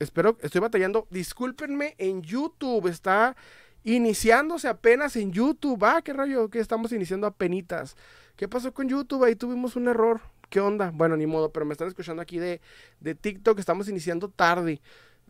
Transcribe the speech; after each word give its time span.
espero, 0.00 0.36
estoy 0.42 0.60
batallando. 0.60 1.06
Discúlpenme 1.10 1.94
en 1.98 2.22
YouTube, 2.22 2.88
está 2.88 3.36
iniciándose 3.84 4.66
apenas 4.66 5.14
en 5.14 5.30
YouTube. 5.30 5.84
Ah, 5.84 6.02
qué 6.02 6.12
rollo, 6.12 6.50
que 6.50 6.58
estamos 6.58 6.90
iniciando 6.90 7.28
a 7.28 7.30
penitas. 7.30 7.96
¿Qué 8.34 8.48
pasó 8.48 8.74
con 8.74 8.88
YouTube? 8.88 9.24
Ahí 9.24 9.36
tuvimos 9.36 9.76
un 9.76 9.86
error. 9.86 10.20
¿Qué 10.48 10.60
onda? 10.60 10.90
Bueno, 10.92 11.16
ni 11.16 11.26
modo, 11.26 11.52
pero 11.52 11.64
me 11.64 11.72
están 11.72 11.86
escuchando 11.86 12.20
aquí 12.20 12.38
de, 12.38 12.60
de 12.98 13.14
TikTok, 13.14 13.58
estamos 13.60 13.88
iniciando 13.88 14.28
tarde. 14.28 14.80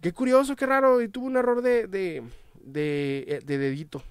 Qué 0.01 0.13
curioso, 0.13 0.57
qué 0.57 0.65
raro, 0.65 1.03
y 1.03 1.09
tuvo 1.09 1.27
un 1.27 1.37
error 1.37 1.61
de, 1.61 1.87
de, 1.87 2.23
de, 2.63 3.25
eh, 3.29 3.41
de 3.45 3.59
dedito. 3.59 4.03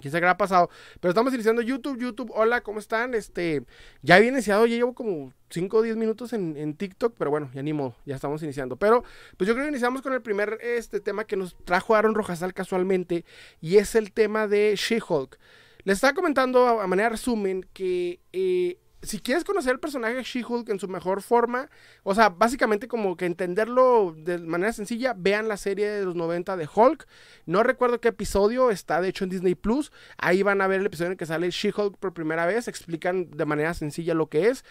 Quién 0.00 0.12
sabe 0.12 0.22
qué 0.22 0.28
ha 0.28 0.36
pasado. 0.36 0.70
Pero 1.00 1.10
estamos 1.10 1.34
iniciando 1.34 1.60
YouTube. 1.60 1.98
YouTube, 1.98 2.30
hola, 2.34 2.60
¿cómo 2.60 2.78
están? 2.78 3.14
Este, 3.14 3.64
ya 4.02 4.16
había 4.16 4.28
iniciado, 4.28 4.66
ya 4.66 4.76
llevo 4.76 4.94
como 4.94 5.32
5 5.50 5.76
o 5.76 5.82
10 5.82 5.96
minutos 5.96 6.32
en, 6.32 6.74
TikTok, 6.74 7.14
pero 7.18 7.30
bueno, 7.30 7.50
ya 7.52 7.62
ni 7.62 7.72
modo, 7.72 7.96
ya 8.06 8.14
estamos 8.14 8.42
iniciando. 8.42 8.76
Pero, 8.76 9.02
pues 9.36 9.48
yo 9.48 9.54
creo 9.54 9.66
que 9.66 9.70
iniciamos 9.70 10.02
con 10.02 10.12
el 10.12 10.22
primer 10.22 10.58
este, 10.62 11.00
tema 11.00 11.24
que 11.24 11.36
nos 11.36 11.56
trajo 11.64 11.94
Aaron 11.94 12.14
Rojasal 12.14 12.54
casualmente, 12.54 13.24
y 13.60 13.76
es 13.78 13.94
el 13.94 14.12
tema 14.12 14.46
de 14.46 14.74
She-Hulk. 14.76 15.38
Les 15.84 15.96
estaba 15.96 16.12
comentando 16.12 16.66
a, 16.66 16.84
a 16.84 16.86
manera 16.86 17.08
de 17.08 17.16
resumen 17.16 17.66
que 17.72 18.20
eh, 18.32 18.78
si 19.02 19.20
quieres 19.20 19.44
conocer 19.44 19.72
el 19.72 19.80
personaje 19.80 20.14
de 20.14 20.22
She-Hulk 20.22 20.68
en 20.70 20.80
su 20.80 20.88
mejor 20.88 21.22
forma, 21.22 21.70
o 22.02 22.14
sea, 22.14 22.30
básicamente 22.30 22.88
como 22.88 23.16
que 23.16 23.26
entenderlo 23.26 24.14
de 24.16 24.38
manera 24.38 24.72
sencilla, 24.72 25.14
vean 25.16 25.46
la 25.46 25.56
serie 25.56 25.88
de 25.88 26.04
los 26.04 26.16
90 26.16 26.56
de 26.56 26.68
Hulk. 26.72 27.06
No 27.46 27.62
recuerdo 27.62 28.00
qué 28.00 28.08
episodio, 28.08 28.70
está 28.70 29.00
de 29.00 29.08
hecho 29.08 29.24
en 29.24 29.30
Disney 29.30 29.54
Plus. 29.54 29.92
Ahí 30.16 30.42
van 30.42 30.60
a 30.60 30.66
ver 30.66 30.80
el 30.80 30.86
episodio 30.86 31.06
en 31.06 31.12
el 31.12 31.18
que 31.18 31.26
sale 31.26 31.50
She-Hulk 31.50 31.96
por 31.98 32.12
primera 32.12 32.46
vez, 32.46 32.66
explican 32.66 33.30
de 33.30 33.44
manera 33.44 33.72
sencilla 33.74 34.14
lo 34.14 34.28
que 34.28 34.48
es. 34.48 34.64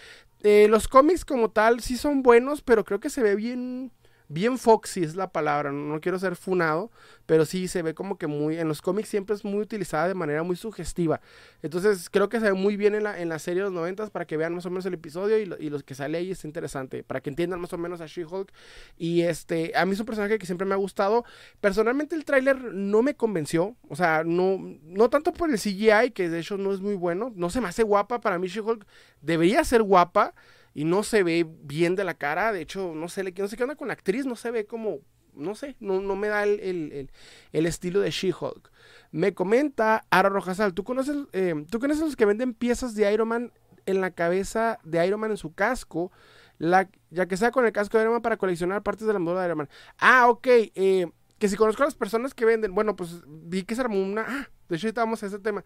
Eh, 0.43 0.67
los 0.69 0.87
cómics 0.87 1.25
como 1.25 1.49
tal 1.51 1.79
sí 1.79 1.97
son 1.97 2.21
buenos, 2.21 2.61
pero 2.61 2.83
creo 2.83 2.99
que 2.99 3.09
se 3.09 3.23
ve 3.23 3.35
bien 3.35 3.91
bien 4.29 4.57
foxy 4.57 5.03
es 5.03 5.15
la 5.15 5.31
palabra, 5.31 5.71
no, 5.71 5.99
quiero 6.01 6.19
ser 6.19 6.35
funado, 6.35 6.91
pero 7.25 7.45
sí 7.45 7.67
se 7.67 7.81
ve 7.81 7.93
como 7.93 8.17
que 8.17 8.27
muy, 8.27 8.57
en 8.57 8.67
los 8.67 8.81
cómics 8.81 9.09
siempre 9.09 9.35
es 9.35 9.45
muy 9.45 9.59
utilizada 9.59 10.07
de 10.07 10.13
manera 10.13 10.43
muy 10.43 10.55
sugestiva. 10.55 11.21
Entonces 11.61 12.09
creo 12.09 12.29
que 12.29 12.39
se 12.39 12.45
ve 12.45 12.53
muy 12.53 12.77
bien 12.77 12.95
en 12.95 13.03
la, 13.03 13.19
en 13.19 13.29
la 13.29 13.39
serie 13.39 13.61
de 13.61 13.65
los 13.65 13.73
noventas 13.73 14.09
para 14.09 14.25
que 14.25 14.37
vean 14.37 14.53
más 14.53 14.65
o 14.65 14.69
menos 14.69 14.85
el 14.85 14.93
episodio 14.93 15.37
y, 15.37 15.69
los 15.69 15.83
que 15.83 15.95
sale 15.95 16.17
ahí 16.17 16.31
es 16.31 16.45
interesante, 16.45 17.03
para 17.03 17.21
que 17.21 17.29
entiendan 17.29 17.59
más 17.59 17.73
o 17.73 17.77
menos 17.77 18.01
a 18.01 18.05
She-Hulk. 18.05 18.51
Y 18.97 19.21
este, 19.21 19.71
a 19.75 19.85
mí 19.85 19.93
es 19.93 19.99
un 19.99 20.05
personaje 20.05 20.37
que 20.37 20.45
siempre 20.45 20.65
me 20.65 20.73
ha 20.73 20.77
gustado. 20.77 21.25
Personalmente 21.61 22.15
el 22.15 22.25
tráiler 22.25 22.73
no 22.73 23.01
me 23.01 23.15
convenció, 23.15 23.75
o 23.89 23.95
sea, 23.95 24.23
no, 24.25 24.57
no 24.83 25.09
tanto 25.09 25.33
por 25.33 25.49
el 25.49 25.57
CGI, 25.57 26.11
que 26.13 26.29
de 26.29 26.39
hecho 26.39 26.57
no 26.57 26.73
es 26.73 26.79
muy 26.79 26.95
bueno, 26.95 27.31
no 27.35 27.49
se 27.49 27.61
me 27.61 27.67
hace 27.67 27.83
guapa, 27.83 28.19
para 28.21 28.39
mí 28.39 28.47
She-Hulk 28.47 28.85
debería 29.21 29.63
ser 29.63 29.83
guapa 29.83 30.33
y 30.77 30.85
no 30.85 31.01
se 31.01 31.23
ve 31.23 31.43
bien 31.63 31.95
de 31.95 32.03
la 32.03 32.13
cara. 32.13 32.53
De 32.53 32.61
hecho, 32.61 32.93
no 32.93 33.09
sé, 33.09 33.23
no 33.23 33.47
sé 33.47 33.57
qué 33.57 33.63
onda 33.63 33.75
con 33.75 33.87
la 33.87 33.95
actriz, 33.95 34.27
no 34.27 34.35
se 34.35 34.51
ve 34.51 34.67
como, 34.67 34.99
no 35.33 35.55
sé, 35.55 35.75
no, 35.79 36.01
no 36.01 36.15
me 36.15 36.27
da 36.27 36.43
el, 36.43 36.59
el, 36.59 37.09
el, 37.51 37.65
estilo 37.65 37.99
de 37.99 38.11
She-Hulk. 38.11 38.71
Me 39.11 39.33
comenta 39.33 40.05
Ara 40.11 40.29
Rojasal, 40.29 40.75
¿tú 40.75 40.83
conoces, 40.83 41.15
eh, 41.33 41.65
¿tú 41.71 41.79
conoces 41.79 42.03
los 42.03 42.15
que 42.15 42.25
venden 42.25 42.53
piezas 42.53 42.93
de 42.93 43.11
Iron 43.11 43.27
Man 43.27 43.51
en 43.87 44.01
la 44.01 44.11
cabeza 44.11 44.77
de 44.83 45.03
Iron 45.07 45.19
Man 45.19 45.31
en 45.31 45.37
su 45.37 45.51
casco? 45.51 46.11
La, 46.59 46.87
ya 47.09 47.25
que 47.25 47.37
sea 47.37 47.49
con 47.49 47.65
el 47.65 47.71
casco 47.71 47.97
de 47.97 48.03
Iron 48.03 48.13
Man 48.13 48.21
para 48.21 48.37
coleccionar 48.37 48.83
partes 48.83 49.07
de 49.07 49.13
la 49.13 49.19
moda 49.19 49.41
de 49.41 49.47
Iron 49.47 49.57
Man. 49.57 49.69
Ah, 49.97 50.29
ok. 50.29 50.45
Eh, 50.47 51.07
que 51.39 51.49
si 51.49 51.55
conozco 51.55 51.81
a 51.81 51.87
las 51.87 51.95
personas 51.95 52.35
que 52.35 52.45
venden, 52.45 52.75
bueno, 52.75 52.95
pues 52.95 53.23
vi 53.25 53.63
que 53.63 53.73
se 53.73 53.81
armó 53.81 53.99
una. 53.99 54.25
Ah, 54.27 54.47
de 54.69 54.75
hecho, 54.75 54.85
ahorita 54.85 55.01
vamos 55.01 55.23
a 55.23 55.25
ese 55.25 55.39
tema. 55.39 55.65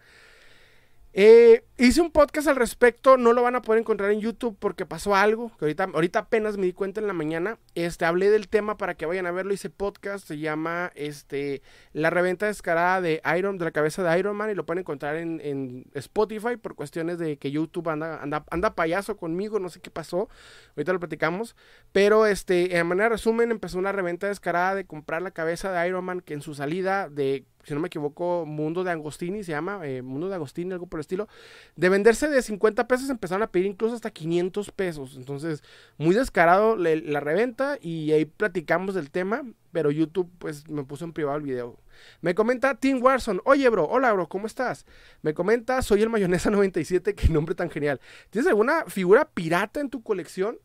Eh, 1.13 1.65
hice 1.77 1.99
un 1.99 2.09
podcast 2.09 2.47
al 2.47 2.55
respecto, 2.55 3.17
no 3.17 3.33
lo 3.33 3.43
van 3.43 3.55
a 3.55 3.61
poder 3.61 3.81
encontrar 3.81 4.11
en 4.11 4.21
YouTube 4.21 4.55
porque 4.57 4.85
pasó 4.85 5.13
algo, 5.13 5.51
que 5.57 5.65
ahorita, 5.65 5.89
ahorita 5.93 6.19
apenas 6.19 6.55
me 6.55 6.67
di 6.67 6.73
cuenta 6.73 7.01
en 7.01 7.07
la 7.07 7.13
mañana. 7.13 7.59
Este, 7.75 8.05
hablé 8.05 8.29
del 8.29 8.47
tema 8.47 8.77
para 8.77 8.95
que 8.95 9.05
vayan 9.05 9.25
a 9.25 9.31
verlo, 9.31 9.53
hice 9.53 9.69
podcast, 9.69 10.25
se 10.25 10.37
llama 10.37 10.91
este, 10.95 11.63
La 11.91 12.11
reventa 12.11 12.45
descarada 12.45 13.01
de 13.01 13.21
Iron, 13.37 13.57
de 13.57 13.65
la 13.65 13.71
cabeza 13.71 14.03
de 14.03 14.19
Iron 14.19 14.37
Man, 14.37 14.51
y 14.51 14.55
lo 14.55 14.65
pueden 14.65 14.81
encontrar 14.81 15.17
en, 15.17 15.41
en 15.43 15.85
Spotify 15.95 16.55
por 16.55 16.75
cuestiones 16.75 17.17
de 17.17 17.37
que 17.37 17.51
YouTube 17.51 17.89
anda, 17.89 18.21
anda, 18.21 18.45
anda 18.49 18.75
payaso 18.75 19.17
conmigo, 19.17 19.59
no 19.59 19.67
sé 19.67 19.81
qué 19.81 19.91
pasó, 19.91 20.29
ahorita 20.77 20.93
lo 20.93 20.99
platicamos. 20.99 21.57
Pero 21.91 22.25
este, 22.25 22.77
en 22.77 22.87
manera 22.87 23.05
de 23.05 23.15
resumen, 23.15 23.51
empezó 23.51 23.77
una 23.79 23.91
reventa 23.91 24.27
descarada 24.27 24.75
de 24.75 24.85
comprar 24.85 25.21
la 25.21 25.31
cabeza 25.31 25.73
de 25.73 25.87
Iron 25.89 26.05
Man 26.05 26.21
que 26.21 26.35
en 26.35 26.41
su 26.41 26.55
salida 26.55 27.09
de 27.09 27.45
si 27.63 27.73
no 27.73 27.79
me 27.79 27.87
equivoco, 27.87 28.45
Mundo 28.45 28.83
de 28.83 28.91
Agostini 28.91 29.43
se 29.43 29.51
llama, 29.51 29.85
eh, 29.87 30.01
Mundo 30.01 30.29
de 30.29 30.35
Agostini, 30.35 30.71
algo 30.71 30.87
por 30.87 30.99
el 30.99 31.01
estilo. 31.01 31.27
De 31.75 31.89
venderse 31.89 32.27
de 32.29 32.41
50 32.41 32.87
pesos 32.87 33.09
empezaron 33.09 33.43
a 33.43 33.51
pedir 33.51 33.67
incluso 33.67 33.95
hasta 33.95 34.11
500 34.11 34.71
pesos. 34.71 35.15
Entonces, 35.15 35.63
muy 35.97 36.15
descarado 36.15 36.75
la 36.75 37.19
reventa 37.19 37.77
y 37.81 38.11
ahí 38.11 38.25
platicamos 38.25 38.95
del 38.95 39.11
tema, 39.11 39.43
pero 39.71 39.91
YouTube 39.91 40.29
pues 40.39 40.67
me 40.69 40.83
puso 40.83 41.05
en 41.05 41.13
privado 41.13 41.37
el 41.37 41.43
video. 41.43 41.79
Me 42.21 42.35
comenta 42.35 42.75
Tim 42.75 43.01
Warson, 43.01 43.41
oye 43.45 43.69
bro, 43.69 43.85
hola 43.85 44.11
bro, 44.13 44.27
¿cómo 44.27 44.47
estás? 44.47 44.85
Me 45.21 45.33
comenta, 45.33 45.81
soy 45.81 46.01
el 46.01 46.09
Mayonesa 46.09 46.49
97, 46.49 47.15
qué 47.15 47.29
nombre 47.29 47.55
tan 47.55 47.69
genial. 47.69 47.99
¿Tienes 48.29 48.47
alguna 48.47 48.85
figura 48.85 49.25
pirata 49.25 49.79
en 49.79 49.89
tu 49.89 50.01
colección? 50.01 50.57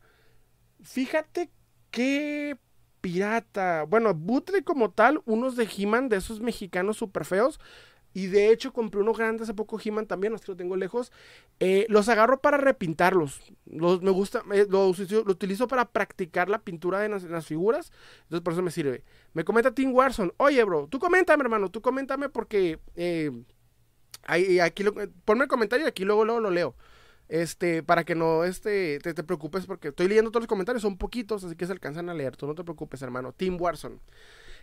Fíjate 0.83 1.51
que 1.91 2.59
pirata. 3.01 3.85
Bueno, 3.85 4.15
butre 4.15 4.63
como 4.63 4.91
tal, 4.91 5.23
unos 5.25 5.57
de 5.57 5.69
He-Man, 5.77 6.09
de 6.09 6.17
esos 6.17 6.41
mexicanos 6.41 6.97
súper 6.97 7.25
feos. 7.25 7.61
Y 8.17 8.29
de 8.29 8.51
hecho 8.51 8.73
compré 8.73 9.03
unos 9.03 9.19
grandes 9.19 9.43
hace 9.43 9.53
poco 9.53 9.79
He-Man 9.79 10.07
también, 10.07 10.33
los 10.33 10.41
que 10.41 10.53
lo 10.53 10.57
tengo 10.57 10.75
lejos. 10.77 11.13
Eh, 11.61 11.85
los 11.91 12.09
agarro 12.09 12.41
para 12.41 12.57
repintarlos. 12.57 13.43
Los, 13.67 14.01
me 14.01 14.11
gusta, 14.11 14.43
eh, 14.55 14.67
lo 14.71 14.89
utilizo 14.89 15.69
para 15.69 15.91
practicar 15.91 16.49
la 16.49 16.61
pintura 16.61 17.01
de 17.01 17.11
las, 17.11 17.47
figuras. 17.47 17.93
Entonces 18.23 18.41
por 18.41 18.55
eso 18.55 18.63
me 18.63 18.71
sirve. 18.71 19.05
Me 19.35 19.45
comenta 19.45 19.75
Tim 19.75 19.93
Warson. 19.95 20.33
Oye, 20.39 20.65
bro, 20.65 20.89
tú 20.89 20.99
coméntame, 20.99 21.43
hermano. 21.43 21.71
Tú 21.71 21.83
coméntame 21.83 22.31
porque... 22.31 22.79
Eh, 22.95 23.31
aquí 24.27 24.83
lo, 24.83 24.95
ponme 25.27 25.45
el 25.45 25.49
comentario 25.49 25.85
y 25.85 25.89
aquí 25.89 26.05
luego, 26.05 26.25
luego 26.25 26.41
lo 26.41 26.51
leo. 26.51 26.75
Este, 27.29 27.83
para 27.83 28.05
que 28.05 28.15
no 28.15 28.45
este, 28.45 29.01
te, 29.01 29.13
te, 29.13 29.25
preocupes, 29.25 29.67
porque 29.67 29.89
estoy 29.89 30.09
leyendo 30.09 30.31
todos 30.31 30.43
los 30.43 30.49
comentarios, 30.49 30.83
son 30.83 30.97
poquitos, 30.97 31.43
así 31.43 31.57
que 31.57 31.67
se 31.67 31.73
alcanzan 31.73 32.09
a 32.09 32.15
leer. 32.15 32.37
Tú 32.37 32.47
no 32.47 32.55
te 32.55 32.63
preocupes, 32.63 33.03
hermano. 33.03 33.33
Tim 33.33 33.61
Warson. 33.61 34.01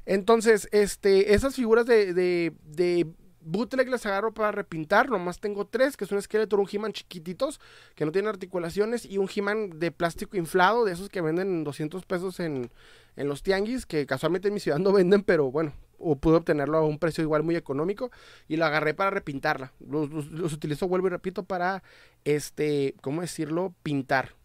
Entonces, 0.06 0.68
este, 0.72 1.34
esas 1.34 1.56
figuras 1.56 1.85
de, 1.85 2.13
de, 2.13 2.53
de 2.63 3.07
bootleg 3.46 3.90
las 3.90 4.06
agarro 4.06 4.34
para 4.34 4.51
repintar. 4.51 5.09
Nomás 5.09 5.40
tengo 5.40 5.66
tres, 5.66 5.97
que 5.97 6.06
es 6.06 6.12
un 6.12 6.18
esqueleto, 6.18 6.57
un 6.57 6.68
He-Man 6.72 6.94
chiquititos, 6.94 7.59
que 7.96 8.06
no 8.06 8.12
tienen 8.12 8.29
articulaciones, 8.29 9.06
y 9.06 9.18
un 9.18 9.30
He-Man 9.34 9.80
de 9.80 9.91
plástico 9.91 10.38
inflado, 10.38 10.85
de 10.85 10.94
esos 10.94 11.09
que 11.09 11.22
venden 11.22 11.63
200 11.63 12.06
pesos 12.06 12.40
en, 12.40 12.72
en 13.16 13.28
los 13.28 13.44
tianguis, 13.44 13.85
que 13.85 14.06
casualmente 14.06 14.47
en 14.47 14.53
mi 14.53 14.59
ciudad 14.59 14.80
no 14.80 14.91
venden, 14.91 15.24
pero 15.24 15.51
bueno, 15.51 15.74
o 16.03 16.16
pude 16.16 16.35
obtenerlo 16.35 16.78
a 16.78 16.85
un 16.85 17.00
precio 17.00 17.24
igual 17.24 17.44
muy 17.44 17.56
económico 17.56 18.12
y 18.47 18.57
lo 18.57 18.66
agarré 18.66 18.94
para 18.94 19.09
repintarla. 19.09 19.74
Los, 19.80 20.09
los, 20.09 20.53
utilizo, 20.53 20.88
vuelvo 20.88 21.07
y 21.07 21.12
repito, 21.12 21.44
para, 21.44 21.84
este, 22.26 22.96
¿cómo 23.02 23.22
decirlo? 23.22 23.74
Pintar, 23.84 24.36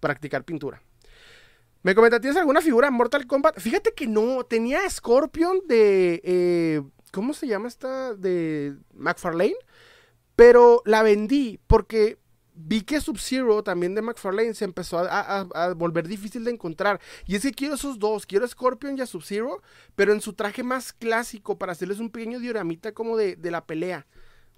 practicar 0.00 0.44
pintura. 0.44 0.82
Me 1.82 1.94
comenta, 1.94 2.20
¿tienes 2.20 2.36
alguna 2.36 2.60
figura 2.60 2.88
en 2.88 2.94
Mortal 2.94 3.26
Kombat? 3.26 3.60
Fíjate 3.60 3.94
que 3.94 4.06
no, 4.06 4.44
tenía 4.44 4.88
Scorpion 4.90 5.60
de, 5.66 6.20
eh, 6.24 6.82
¿cómo 7.12 7.32
se 7.34 7.46
llama 7.46 7.68
esta? 7.68 8.14
De 8.14 8.76
McFarlane, 8.94 9.56
pero 10.34 10.82
la 10.84 11.02
vendí 11.02 11.60
porque 11.66 12.18
vi 12.58 12.82
que 12.82 13.00
Sub-Zero 13.00 13.62
también 13.62 13.94
de 13.94 14.02
McFarlane 14.02 14.54
se 14.54 14.64
empezó 14.64 14.98
a, 14.98 15.74
volver 15.76 16.08
difícil 16.08 16.44
de 16.44 16.50
encontrar. 16.50 17.00
Y 17.26 17.36
es 17.36 17.42
que 17.42 17.52
quiero 17.52 17.76
esos 17.76 17.98
dos, 17.98 18.26
quiero 18.26 18.46
Scorpion 18.46 18.98
y 18.98 19.00
a 19.00 19.06
Sub-Zero, 19.06 19.62
pero 19.94 20.12
en 20.12 20.20
su 20.20 20.32
traje 20.32 20.64
más 20.64 20.92
clásico 20.92 21.58
para 21.58 21.72
hacerles 21.72 22.00
un 22.00 22.10
pequeño 22.10 22.40
dioramita 22.40 22.92
como 22.92 23.16
de, 23.16 23.36
de 23.36 23.50
la 23.50 23.64
pelea. 23.64 24.06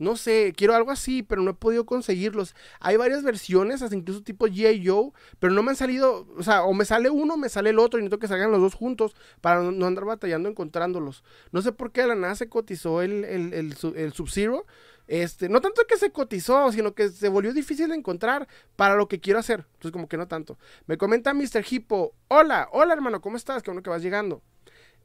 No 0.00 0.16
sé, 0.16 0.54
quiero 0.56 0.74
algo 0.74 0.90
así, 0.90 1.22
pero 1.22 1.42
no 1.42 1.50
he 1.50 1.54
podido 1.54 1.84
conseguirlos. 1.84 2.54
Hay 2.80 2.96
varias 2.96 3.22
versiones, 3.22 3.82
hasta 3.82 3.94
incluso 3.94 4.22
tipo 4.22 4.46
G.I. 4.46 4.86
Joe, 4.86 5.12
pero 5.38 5.52
no 5.52 5.62
me 5.62 5.70
han 5.70 5.76
salido, 5.76 6.26
o 6.36 6.42
sea, 6.42 6.64
o 6.64 6.72
me 6.72 6.86
sale 6.86 7.10
uno, 7.10 7.34
o 7.34 7.36
me 7.36 7.50
sale 7.50 7.70
el 7.70 7.78
otro, 7.78 7.98
y 7.98 8.02
necesito 8.02 8.18
que 8.18 8.26
salgan 8.26 8.50
los 8.50 8.62
dos 8.62 8.74
juntos 8.74 9.14
para 9.42 9.62
no, 9.62 9.86
andar 9.86 10.06
batallando 10.06 10.48
encontrándolos. 10.48 11.22
No 11.52 11.60
sé 11.60 11.72
por 11.72 11.92
qué 11.92 12.06
la 12.06 12.14
nada 12.14 12.34
se 12.34 12.48
cotizó 12.48 13.02
el, 13.02 13.24
el, 13.24 13.52
el, 13.52 13.76
el 13.94 14.12
Sub-Zero, 14.14 14.64
este, 15.06 15.48
no 15.48 15.60
tanto 15.60 15.82
que 15.86 15.98
se 15.98 16.12
cotizó, 16.12 16.72
sino 16.72 16.94
que 16.94 17.10
se 17.10 17.28
volvió 17.28 17.52
difícil 17.52 17.88
de 17.88 17.96
encontrar 17.96 18.48
para 18.76 18.94
lo 18.94 19.06
que 19.06 19.20
quiero 19.20 19.38
hacer. 19.40 19.66
Entonces, 19.74 19.92
como 19.92 20.08
que 20.08 20.16
no 20.16 20.28
tanto. 20.28 20.56
Me 20.86 20.96
comenta 20.96 21.34
Mr. 21.34 21.64
Hippo, 21.68 22.14
hola, 22.28 22.68
hola 22.72 22.94
hermano, 22.94 23.20
¿cómo 23.20 23.36
estás? 23.36 23.62
Qué 23.62 23.70
bueno 23.70 23.82
que 23.82 23.90
vas 23.90 24.02
llegando. 24.02 24.40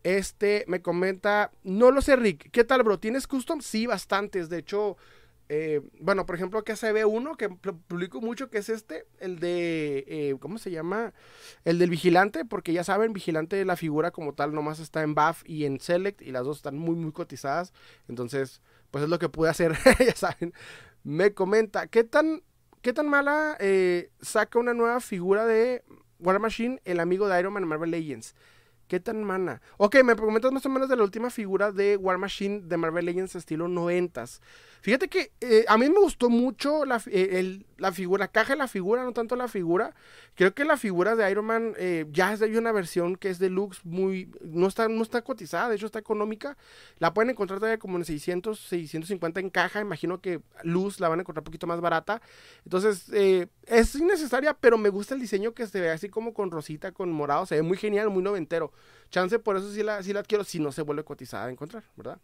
Este, 0.06 0.66
me 0.68 0.84
comenta, 0.84 1.50
no 1.64 1.90
lo 1.90 2.00
sé, 2.00 2.16
Rick, 2.16 2.52
¿qué 2.52 2.64
tal, 2.64 2.84
bro? 2.84 3.00
¿Tienes 3.00 3.26
custom? 3.26 3.62
Sí, 3.62 3.88
bastantes. 3.88 4.50
De 4.50 4.60
hecho, 4.60 4.98
eh, 5.50 5.82
bueno, 6.00 6.28
por 6.28 6.36
ejemplo, 6.36 6.60
acá 6.60 6.76
se 6.76 6.92
ve 6.92 7.06
uno 7.06 7.36
que 7.38 7.50
publico 7.50 8.22
mucho, 8.22 8.52
que 8.52 8.60
es 8.60 8.70
este, 8.70 9.08
el 9.18 9.40
de, 9.40 10.06
eh, 10.08 10.36
¿cómo 10.40 10.60
se 10.60 10.70
llama? 10.70 11.16
El 11.64 11.80
del 11.80 11.90
vigilante, 11.90 12.46
porque 12.46 12.72
ya 12.72 12.84
saben, 12.84 13.14
vigilante, 13.14 13.66
la 13.66 13.76
figura 13.76 14.12
como 14.12 14.36
tal, 14.36 14.54
nomás 14.54 14.80
está 14.80 15.02
en 15.02 15.16
buff 15.16 15.42
y 15.44 15.66
en 15.66 15.80
select, 15.80 16.22
y 16.22 16.32
las 16.32 16.46
dos 16.46 16.58
están 16.58 16.78
muy, 16.78 16.94
muy 16.94 17.12
cotizadas. 17.12 17.74
Entonces, 18.08 18.62
pues 18.92 19.06
es 19.06 19.10
lo 19.10 19.18
que 19.18 19.30
pude 19.30 19.50
hacer, 19.50 19.74
ya 20.06 20.16
saben. 20.16 20.54
Me 21.04 21.34
comenta, 21.34 21.88
¿qué 21.88 22.04
tan, 22.04 22.44
qué 22.84 22.94
tan 22.94 23.10
mala 23.10 23.58
eh, 23.60 24.12
saca 24.22 24.60
una 24.60 24.76
nueva 24.76 25.00
figura 25.00 25.48
de 25.48 25.84
War 26.20 26.40
Machine, 26.40 26.80
el 26.86 27.00
amigo 27.00 27.28
de 27.28 27.40
Iron 27.40 27.54
Man 27.54 27.68
Marvel 27.68 27.90
Legends? 27.90 28.36
¿Qué 28.88 29.00
tan 29.00 29.24
mana? 29.24 29.62
Ok, 29.78 30.04
me 30.04 30.16
comentas 30.16 30.52
más 30.52 30.66
o 30.66 30.70
menos 30.70 30.88
de 30.90 30.96
la 30.96 31.02
última 31.02 31.32
figura 31.32 31.72
de 31.72 31.98
War 31.98 32.20
Machine 32.20 32.62
de 32.62 32.78
Marvel 32.78 33.06
Legends 33.06 33.36
estilo 33.36 33.68
noventas. 33.68 34.42
Fíjate 34.86 35.08
que 35.08 35.32
eh, 35.42 35.66
a 35.68 35.80
mí 35.80 35.90
me 35.90 35.98
gustó 35.98 36.30
mucho 36.30 36.86
la, 36.86 37.02
eh, 37.08 37.60
figura, 37.92 38.26
la 38.26 38.28
caja 38.28 38.54
de 38.54 38.60
la 38.60 38.68
figura, 38.68 39.04
no 39.04 39.14
tanto 39.14 39.36
la 39.36 39.48
figura. 39.48 39.96
Creo 40.36 40.54
que 40.54 40.64
la 40.64 40.78
figura 40.78 41.16
de 41.16 41.32
Iron 41.32 41.46
Man 41.46 41.74
eh, 41.80 42.06
ya 42.12 42.38
de 42.38 42.56
una 42.56 42.72
versión 42.72 43.16
que 43.16 43.32
es 43.32 43.40
deluxe, 43.40 43.84
muy, 43.84 44.30
no 44.42 44.68
está, 44.68 44.88
no 44.88 45.02
está 45.02 45.24
cotizada, 45.24 45.70
de 45.70 45.78
hecho 45.78 45.88
está 45.88 45.98
económica. 45.98 46.56
La 47.00 47.16
pueden 47.16 47.32
encontrar 47.32 47.58
todavía 47.58 47.80
como 47.80 47.98
en 47.98 48.06
600, 48.06 48.60
650 48.60 49.40
en 49.40 49.50
caja. 49.50 49.82
Imagino 49.82 50.22
que 50.22 50.42
Luz 50.62 51.00
la 51.00 51.10
van 51.10 51.18
a 51.18 51.22
encontrar 51.24 51.42
un 51.42 51.46
poquito 51.46 51.66
más 51.66 51.82
barata. 51.82 52.22
Entonces, 52.64 53.10
es 53.10 53.96
innecesaria, 53.96 54.54
pero 54.54 54.78
me 54.78 54.90
gusta 54.90 55.16
el 55.16 55.20
diseño 55.20 55.56
que 55.56 55.66
se 55.66 55.82
ve 55.82 55.90
así 55.90 56.10
como 56.10 56.32
con 56.36 56.52
rosita, 56.52 56.92
con 56.92 57.12
morado. 57.12 57.48
Se 57.48 57.56
ve 57.56 57.64
muy 57.64 57.78
genial, 57.78 58.12
muy 58.12 58.22
noventero. 58.22 58.72
Chance, 59.10 59.40
por 59.40 59.58
eso 59.58 59.72
sí 59.72 59.82
la, 59.82 60.04
sí 60.04 60.14
la 60.14 60.20
adquiero, 60.20 60.44
si 60.44 60.60
no 60.60 60.72
se 60.72 60.84
vuelve 60.84 61.04
cotizada 61.04 61.48
a 61.48 61.50
encontrar, 61.50 61.84
¿verdad? 61.96 62.20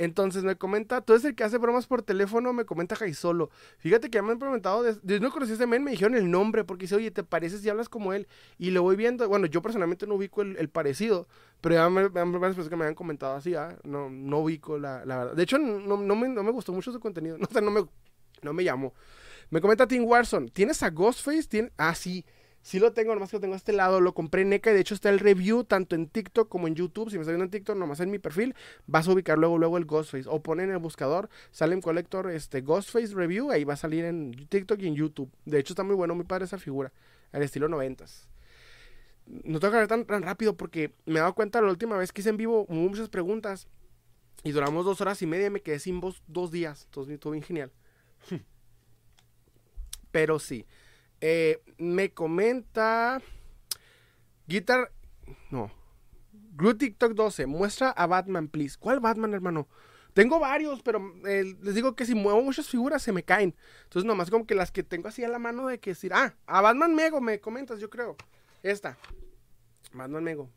Entonces 0.00 0.44
me 0.44 0.56
comenta, 0.56 1.02
tú 1.02 1.12
eres 1.12 1.26
el 1.26 1.34
que 1.34 1.44
hace 1.44 1.58
bromas 1.58 1.86
por 1.86 2.00
teléfono, 2.00 2.54
me 2.54 2.64
comenta 2.64 2.96
Jaisolo. 2.96 3.50
Fíjate 3.76 4.08
que 4.08 4.16
ya 4.16 4.22
me 4.22 4.32
han 4.32 4.38
preguntado, 4.38 4.82
yo 5.02 5.20
no 5.20 5.30
conocí 5.30 5.52
a 5.52 5.56
ese 5.56 5.66
men, 5.66 5.84
me 5.84 5.90
dijeron 5.90 6.14
el 6.14 6.30
nombre, 6.30 6.64
porque 6.64 6.84
dice, 6.84 6.94
oye, 6.94 7.10
¿te 7.10 7.22
pareces 7.22 7.62
y 7.66 7.68
hablas 7.68 7.90
como 7.90 8.14
él? 8.14 8.26
Y 8.56 8.70
lo 8.70 8.82
voy 8.82 8.96
viendo, 8.96 9.28
bueno, 9.28 9.44
yo 9.44 9.60
personalmente 9.60 10.06
no 10.06 10.14
ubico 10.14 10.40
el, 10.40 10.70
parecido, 10.70 11.28
pero 11.60 11.74
ya 11.74 11.90
me, 11.90 12.08
me, 12.08 12.40
personas 12.40 12.70
que 12.70 12.76
me 12.76 12.86
han 12.86 12.94
comentado 12.94 13.36
así, 13.36 13.54
¿ah? 13.54 13.76
no, 13.84 14.06
ubico 14.38 14.78
la, 14.78 15.04
la, 15.04 15.18
verdad. 15.18 15.34
De 15.34 15.42
hecho, 15.42 15.58
no, 15.58 15.98
me, 15.98 16.28
me 16.30 16.50
gustó 16.50 16.72
mucho 16.72 16.92
su 16.92 16.98
contenido, 16.98 17.36
no, 17.62 17.70
me, 17.70 17.84
no 18.40 18.54
me 18.54 18.64
llamó. 18.64 18.94
Me 19.50 19.60
comenta 19.60 19.86
Tim 19.86 20.06
Warson, 20.06 20.48
¿tienes 20.48 20.82
a 20.82 20.88
Ghostface? 20.88 21.42
¿Tienes? 21.42 21.72
Ah, 21.76 21.94
sí. 21.94 22.24
Sí 22.62 22.78
lo 22.78 22.92
tengo, 22.92 23.14
nomás 23.14 23.30
que 23.30 23.36
lo 23.36 23.40
tengo 23.40 23.54
a 23.54 23.56
este 23.56 23.72
lado. 23.72 24.00
Lo 24.00 24.12
compré 24.12 24.42
en 24.42 24.50
NECA 24.50 24.70
y 24.70 24.74
de 24.74 24.80
hecho 24.80 24.94
está 24.94 25.08
el 25.08 25.18
review 25.18 25.64
tanto 25.64 25.96
en 25.96 26.08
TikTok 26.08 26.48
como 26.48 26.68
en 26.68 26.74
YouTube. 26.74 27.10
Si 27.10 27.16
me 27.16 27.22
está 27.22 27.32
viendo 27.32 27.44
en 27.44 27.50
TikTok, 27.50 27.76
nomás 27.76 28.00
en 28.00 28.10
mi 28.10 28.18
perfil, 28.18 28.54
vas 28.86 29.08
a 29.08 29.12
ubicar 29.12 29.38
luego, 29.38 29.56
luego 29.56 29.78
el 29.78 29.86
Ghostface. 29.86 30.28
O 30.28 30.42
ponen 30.42 30.66
en 30.66 30.72
el 30.72 30.78
buscador, 30.78 31.30
sale 31.50 31.74
en 31.74 31.80
Collector 31.80 32.30
este 32.30 32.60
Ghostface 32.60 33.14
Review, 33.14 33.50
ahí 33.50 33.64
va 33.64 33.74
a 33.74 33.76
salir 33.76 34.04
en 34.04 34.32
TikTok 34.48 34.80
y 34.80 34.88
en 34.88 34.94
YouTube. 34.94 35.30
De 35.46 35.58
hecho 35.58 35.72
está 35.72 35.84
muy 35.84 35.94
bueno, 35.94 36.14
muy 36.14 36.24
padre 36.24 36.44
esa 36.44 36.58
figura, 36.58 36.92
al 37.32 37.42
estilo 37.42 37.68
noventas. 37.68 38.28
No 39.26 39.58
tengo 39.60 39.72
que 39.72 39.78
hablar 39.78 39.88
tan, 39.88 40.04
tan 40.04 40.22
rápido 40.22 40.56
porque 40.56 40.92
me 41.06 41.14
he 41.14 41.20
dado 41.20 41.34
cuenta 41.34 41.62
la 41.62 41.70
última 41.70 41.96
vez 41.96 42.12
que 42.12 42.20
hice 42.20 42.30
en 42.30 42.36
vivo 42.36 42.66
muchas 42.68 43.08
preguntas 43.08 43.68
y 44.42 44.52
duramos 44.52 44.84
dos 44.84 45.00
horas 45.00 45.22
y 45.22 45.26
media 45.26 45.46
y 45.46 45.50
me 45.50 45.62
quedé 45.62 45.78
sin 45.78 46.00
voz 46.00 46.22
dos 46.26 46.50
días. 46.50 46.84
Entonces 46.84 47.14
estuvo 47.14 47.32
bien 47.32 47.44
genial. 47.44 47.72
Pero 50.10 50.38
sí. 50.38 50.66
Eh, 51.20 51.62
me 51.78 52.12
comenta. 52.12 53.20
Guitar. 54.46 54.92
No. 55.50 55.70
Glue 56.32 56.74
TikTok 56.74 57.12
12. 57.12 57.46
Muestra 57.46 57.90
a 57.90 58.06
Batman, 58.06 58.48
please. 58.48 58.76
¿Cuál 58.78 59.00
Batman, 59.00 59.34
hermano? 59.34 59.68
Tengo 60.12 60.40
varios, 60.40 60.82
pero 60.82 61.14
eh, 61.24 61.56
les 61.62 61.74
digo 61.74 61.94
que 61.94 62.04
si 62.04 62.14
muevo 62.14 62.42
muchas 62.42 62.68
figuras 62.68 63.02
se 63.02 63.12
me 63.12 63.22
caen. 63.22 63.54
Entonces, 63.84 64.06
nomás 64.06 64.30
como 64.30 64.46
que 64.46 64.54
las 64.54 64.72
que 64.72 64.82
tengo 64.82 65.08
así 65.08 65.22
a 65.22 65.28
la 65.28 65.38
mano 65.38 65.66
de 65.68 65.78
que 65.78 65.90
decir, 65.90 66.12
ah, 66.12 66.34
a 66.46 66.60
Batman 66.60 66.94
Mego 66.94 67.20
me 67.20 67.40
comentas, 67.40 67.78
yo 67.78 67.90
creo. 67.90 68.16
Esta. 68.62 68.98
Batman 69.92 70.24
Mego. 70.24 70.50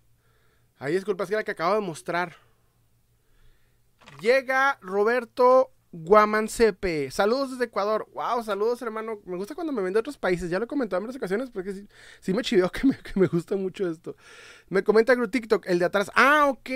Ahí 0.80 0.94
disculpas 0.94 1.30
que 1.30 1.36
la 1.36 1.44
que 1.44 1.52
acabo 1.52 1.76
de 1.76 1.82
mostrar. 1.82 2.36
Llega 4.20 4.80
Roberto 4.82 5.72
Guaman 5.96 6.48
CP. 6.48 7.12
Saludos 7.12 7.52
desde 7.52 7.66
Ecuador. 7.66 8.10
Wow, 8.16 8.44
saludos, 8.44 8.82
hermano. 8.82 9.22
Me 9.26 9.38
gusta 9.38 9.54
cuando 9.54 9.72
me 9.72 9.80
ven 9.84 9.94
de 9.94 10.00
otros 10.00 10.18
países. 10.18 10.50
Ya 10.50 10.58
lo 10.58 10.66
he 10.66 10.68
comentado 10.68 10.98
en 10.98 11.04
varias 11.04 11.18
ocasiones 11.18 11.52
porque 11.52 11.86
sí, 12.20 12.34
me 12.34 12.42
chivió 12.42 12.68
que 12.72 12.88
me, 12.88 12.98
que 12.98 13.20
me, 13.20 13.28
gusta 13.28 13.56
mucho 13.56 13.88
esto. 13.88 14.16
Me 14.70 14.84
comenta 14.84 15.14
Gru 15.14 15.28
TikTok, 15.28 15.68
el 15.68 15.78
de 15.78 15.86
atrás. 15.86 16.10
Ah, 16.16 16.48
ok. 16.48 16.68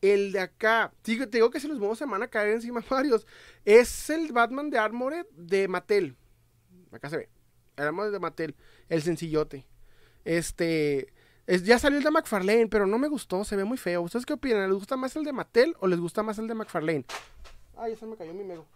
El 0.00 0.32
de 0.32 0.40
acá. 0.40 0.92
te 1.02 1.12
digo 1.30 1.50
que 1.50 1.60
si 1.60 1.68
los 1.68 1.78
modos 1.78 1.98
se 1.98 2.04
van 2.04 2.24
a 2.24 2.26
caer 2.26 2.48
encima 2.48 2.84
varios. 2.90 3.28
Es 3.64 4.10
el 4.10 4.32
Batman 4.32 4.70
de 4.70 4.78
Armored 4.78 5.26
de 5.36 5.68
Mattel. 5.68 6.16
Acá 6.90 7.08
se 7.08 7.18
ve. 7.18 7.28
El 7.76 7.86
Armored 7.86 8.10
de 8.10 8.18
Mattel. 8.18 8.56
El 8.88 9.02
sencillote. 9.02 9.68
Este. 10.24 11.12
Es, 11.46 11.64
ya 11.64 11.78
salió 11.78 11.98
el 11.98 12.04
de 12.04 12.10
McFarlane, 12.10 12.66
pero 12.66 12.88
no 12.88 12.98
me 12.98 13.06
gustó, 13.06 13.44
se 13.44 13.54
ve 13.54 13.62
muy 13.62 13.76
feo. 13.76 14.02
¿Ustedes 14.02 14.26
qué 14.26 14.32
opinan? 14.32 14.68
¿Les 14.68 14.78
gusta 14.78 14.96
más 14.96 15.14
el 15.14 15.22
de 15.22 15.32
Mattel 15.32 15.76
o 15.78 15.86
les 15.86 16.00
gusta 16.00 16.24
más 16.24 16.38
el 16.38 16.48
de 16.48 16.54
McFarlane? 16.54 17.04
Ay, 17.76 17.96
se 17.96 18.06
me 18.06 18.16
cayó 18.16 18.32
mi 18.34 18.44
mego. 18.44 18.66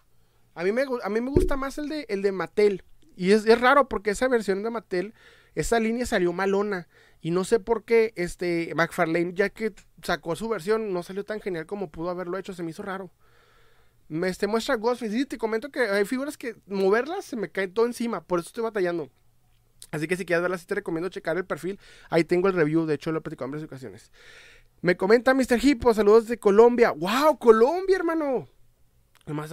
A 0.54 0.64
mí 0.64 0.72
me, 0.72 0.82
a 1.02 1.08
mí 1.08 1.20
me 1.20 1.30
gusta 1.30 1.56
más 1.56 1.78
el 1.78 1.88
de, 1.88 2.06
el 2.08 2.22
de 2.22 2.32
Mattel. 2.32 2.82
Y 3.16 3.32
es, 3.32 3.60
raro 3.60 3.88
porque 3.88 4.10
esa 4.10 4.28
versión 4.28 4.62
de 4.62 4.70
Mattel, 4.70 5.14
esa 5.54 5.80
línea 5.80 6.06
salió 6.06 6.32
malona. 6.32 6.88
Y 7.20 7.32
no 7.32 7.44
sé 7.44 7.58
por 7.58 7.84
qué 7.84 8.12
este 8.14 8.72
McFarlane, 8.76 9.32
ya 9.34 9.50
que 9.50 9.72
sacó 10.02 10.36
su 10.36 10.48
versión, 10.48 10.92
no 10.92 11.02
salió 11.02 11.24
tan 11.24 11.40
genial 11.40 11.66
como 11.66 11.90
pudo 11.90 12.10
haberlo 12.10 12.38
hecho. 12.38 12.54
Se 12.54 12.62
me 12.62 12.70
hizo 12.70 12.82
raro. 12.82 13.10
Me 14.08 14.28
este, 14.28 14.46
muestra 14.46 14.76
Ghostface. 14.76 15.18
Y 15.18 15.24
te 15.26 15.36
comento 15.36 15.70
que 15.70 15.80
hay 15.80 16.04
figuras 16.04 16.36
que 16.36 16.56
moverlas 16.66 17.24
se 17.24 17.36
me 17.36 17.50
cae 17.50 17.68
todo 17.68 17.86
encima. 17.86 18.22
Por 18.22 18.38
eso 18.38 18.48
estoy 18.48 18.62
batallando. 18.62 19.10
Así 19.90 20.06
que 20.06 20.16
si 20.16 20.24
quieres 20.24 20.42
verlas, 20.42 20.66
te 20.66 20.76
recomiendo 20.76 21.08
checar 21.08 21.36
el 21.36 21.44
perfil. 21.44 21.80
Ahí 22.10 22.24
tengo 22.24 22.48
el 22.48 22.54
review. 22.54 22.86
De 22.86 22.94
hecho, 22.94 23.10
lo 23.10 23.18
he 23.18 23.22
platicado 23.22 23.46
en 23.46 23.52
varias 23.52 23.66
ocasiones. 23.66 24.12
Me 24.80 24.96
comenta 24.96 25.34
Mr. 25.34 25.58
Hippo. 25.62 25.92
Saludos 25.92 26.28
de 26.28 26.38
Colombia. 26.38 26.92
¡Wow! 26.92 27.38
Colombia, 27.38 27.96
hermano. 27.96 28.48
Además, 29.28 29.52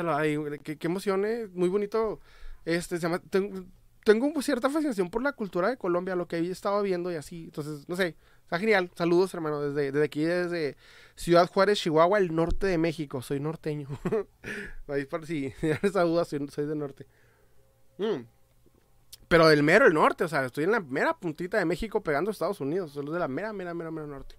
qué, 0.63 0.77
qué 0.77 0.87
emoción, 0.87 1.25
¿eh? 1.25 1.47
muy 1.53 1.67
bonito. 1.67 2.21
Este, 2.63 2.97
se 2.97 3.19
tengo, 3.29 3.65
tengo, 4.05 4.41
cierta 4.41 4.69
fascinación 4.69 5.09
por 5.09 5.21
la 5.21 5.33
cultura 5.33 5.69
de 5.69 5.77
Colombia, 5.77 6.15
lo 6.15 6.27
que 6.27 6.37
he 6.37 6.49
estado 6.49 6.81
viendo 6.81 7.11
y 7.11 7.15
así. 7.15 7.43
Entonces, 7.43 7.89
no 7.89 7.97
sé, 7.97 8.15
está 8.43 8.57
genial. 8.57 8.89
Saludos, 8.95 9.33
hermano, 9.33 9.61
desde, 9.61 9.91
desde 9.91 10.05
aquí, 10.05 10.23
desde 10.23 10.77
Ciudad 11.15 11.49
Juárez, 11.49 11.79
Chihuahua, 11.79 12.19
el 12.19 12.33
norte 12.33 12.67
de 12.67 12.77
México. 12.77 13.21
Soy 13.21 13.41
norteño. 13.41 13.89
Ahí 14.87 15.05
por 15.05 15.25
si 15.25 15.53
duda, 15.93 16.23
soy, 16.23 16.47
soy 16.47 16.65
del 16.67 16.79
norte. 16.79 17.05
Mm. 17.97 18.23
Pero 19.27 19.47
del 19.49 19.63
mero 19.63 19.87
el 19.87 19.93
norte, 19.93 20.23
o 20.23 20.27
sea, 20.29 20.45
estoy 20.45 20.63
en 20.63 20.71
la 20.71 20.79
mera 20.79 21.17
puntita 21.17 21.57
de 21.57 21.65
México 21.65 22.01
pegando 22.01 22.29
a 22.29 22.31
Estados 22.31 22.61
Unidos. 22.61 22.93
Soy 22.93 23.05
de 23.05 23.19
la 23.19 23.27
mera, 23.27 23.51
mera, 23.51 23.73
mera, 23.73 23.91
mera 23.91 24.07
norte. 24.07 24.35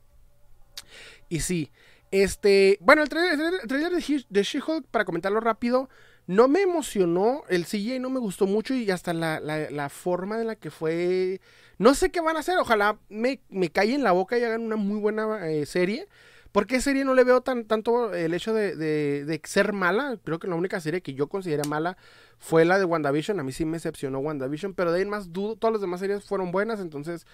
Y 1.29 1.41
sí, 1.41 1.71
este, 2.11 2.79
bueno, 2.81 3.03
el 3.03 3.09
trailer, 3.09 3.93
de 4.29 4.43
She-Hulk, 4.43 4.87
para 4.91 5.05
comentarlo 5.05 5.41
rápido, 5.41 5.89
no 6.27 6.49
me 6.49 6.63
emocionó, 6.63 7.43
el 7.49 7.67
CGI 7.67 8.01
no 8.01 8.11
me 8.11 8.19
gustó 8.19 8.47
mucho 8.47 8.75
y 8.75 8.91
hasta 8.91 9.13
la, 9.13 9.39
la, 9.41 9.89
forma 9.89 10.41
en 10.41 10.49
la 10.49 10.57
que 10.57 10.71
fue... 10.71 11.41
No 11.79 11.95
sé 11.95 12.11
qué 12.11 12.21
van 12.21 12.37
a 12.37 12.41
hacer, 12.41 12.59
ojalá 12.59 12.99
me, 13.09 13.41
me 13.49 13.71
en 13.75 14.03
la 14.03 14.13
boca 14.13 14.39
y 14.39 14.43
hagan 14.43 14.63
una 14.63 14.77
muy 14.77 14.99
buena 14.99 15.49
eh, 15.49 15.67
serie. 15.67 16.09
Porque 16.53 16.81
serie 16.81 17.05
no 17.05 17.13
le 17.13 17.23
veo 17.23 17.43
tan, 17.43 17.67
tanto 17.67 18.15
el 18.15 18.33
hecho 18.33 18.55
de, 18.55 18.77
de, 18.77 19.27
de, 19.27 19.41
ser 19.45 19.75
mala. 19.75 20.19
Creo 20.25 20.39
que 20.39 20.49
la 20.49 20.55
única 20.55 20.81
serie 20.81 21.03
que 21.03 21.13
yo 21.13 21.29
consideré 21.29 21.65
mala 21.69 21.99
fue 22.39 22.65
la 22.65 22.79
de 22.79 22.87
WandaVision. 22.87 23.39
A 23.39 23.43
mí 23.43 23.53
sí 23.53 23.67
me 23.67 23.77
decepcionó 23.77 24.21
WandaVision, 24.21 24.73
pero 24.73 24.91
de 24.91 25.01
ahí 25.01 25.05
más 25.05 25.35
dudo. 25.35 25.57
Todas 25.57 25.73
las 25.73 25.83
demás 25.83 26.01
series 26.01 26.25
fueron 26.25 26.53
buenas, 26.53 26.81
entonces 26.81 27.27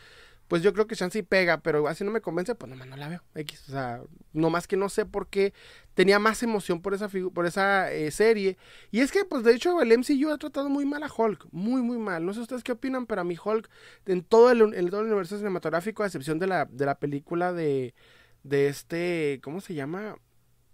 pues 0.53 0.61
yo 0.61 0.75
creo 0.75 0.87
que 0.87 0.97
Chance 0.97 1.23
pega, 1.23 1.63
pero 1.63 1.89
así 1.89 2.05
no 2.05 2.11
me 2.11 2.21
convence, 2.21 2.55
pues 2.55 2.69
nomás 2.69 2.87
no 2.87 2.99
la 2.99 3.09
veo. 3.09 3.23
X, 3.37 3.71
o 3.71 3.73
sea, 3.73 4.03
nomás 4.35 4.67
que 4.67 4.77
no 4.77 4.91
sé 4.91 5.07
por 5.07 5.29
qué 5.29 5.55
tenía 5.95 6.19
más 6.19 6.43
emoción 6.43 6.83
por 6.83 6.93
esa 6.93 7.09
por 7.33 7.47
esa 7.47 7.91
eh, 7.91 8.11
serie. 8.11 8.59
Y 8.91 9.01
es 9.01 9.11
que, 9.13 9.25
pues 9.25 9.45
de 9.45 9.55
hecho, 9.55 9.81
el 9.81 9.91
MCU 9.97 10.29
ha 10.31 10.37
tratado 10.37 10.69
muy 10.69 10.85
mal 10.85 11.05
a 11.05 11.11
Hulk, 11.11 11.47
muy, 11.53 11.81
muy 11.81 11.97
mal. 11.97 12.27
No 12.27 12.35
sé 12.35 12.41
ustedes 12.41 12.63
qué 12.63 12.73
opinan, 12.73 13.07
pero 13.07 13.23
a 13.23 13.25
mí 13.25 13.35
Hulk, 13.43 13.67
en 14.05 14.23
todo 14.23 14.51
el, 14.51 14.91
todo 14.91 15.01
el 15.01 15.07
universo 15.07 15.39
cinematográfico, 15.39 16.03
a 16.03 16.07
excepción 16.07 16.39
de 16.39 16.49
la, 16.49 16.67
de 16.67 16.85
la 16.85 16.99
película 16.99 17.55
de, 17.55 17.95
de 18.43 18.69
este, 18.69 19.41
¿cómo 19.43 19.63
se 19.63 19.73
llama? 19.73 20.17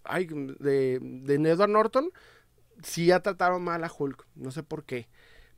Ay, 0.03 0.27
de, 0.27 0.99
de 1.01 1.35
Edward 1.35 1.71
Norton, 1.71 2.11
sí 2.83 3.13
ha 3.13 3.21
tratado 3.21 3.61
mal 3.61 3.85
a 3.85 3.93
Hulk, 3.97 4.27
no 4.35 4.51
sé 4.51 4.65
por 4.65 4.83
qué. 4.83 5.09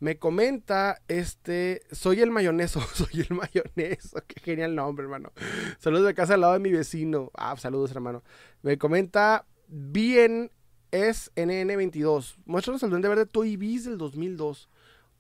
Me 0.01 0.19
comenta, 0.19 1.03
este, 1.09 1.83
soy 1.93 2.23
el 2.23 2.31
mayoneso, 2.31 2.81
soy 2.95 3.27
el 3.29 3.37
mayoneso, 3.37 4.19
qué 4.27 4.41
genial 4.41 4.75
nombre, 4.75 5.05
hermano. 5.05 5.33
Saludos 5.79 6.07
de 6.07 6.15
casa 6.15 6.35
al 6.35 6.41
lado 6.41 6.55
de 6.55 6.59
mi 6.59 6.73
vecino. 6.73 7.31
Ah, 7.35 7.55
saludos, 7.59 7.91
hermano. 7.91 8.25
Me 8.63 8.79
comenta, 8.79 9.47
bien 9.69 10.51
es 10.91 11.31
NN22. 11.37 12.37
Muéstranos 12.47 12.83
el 12.83 12.91
duende 12.91 13.09
verde 13.09 13.27
Toy 13.27 13.57
Biz 13.57 13.85
del 13.85 13.99
2002. 13.99 14.71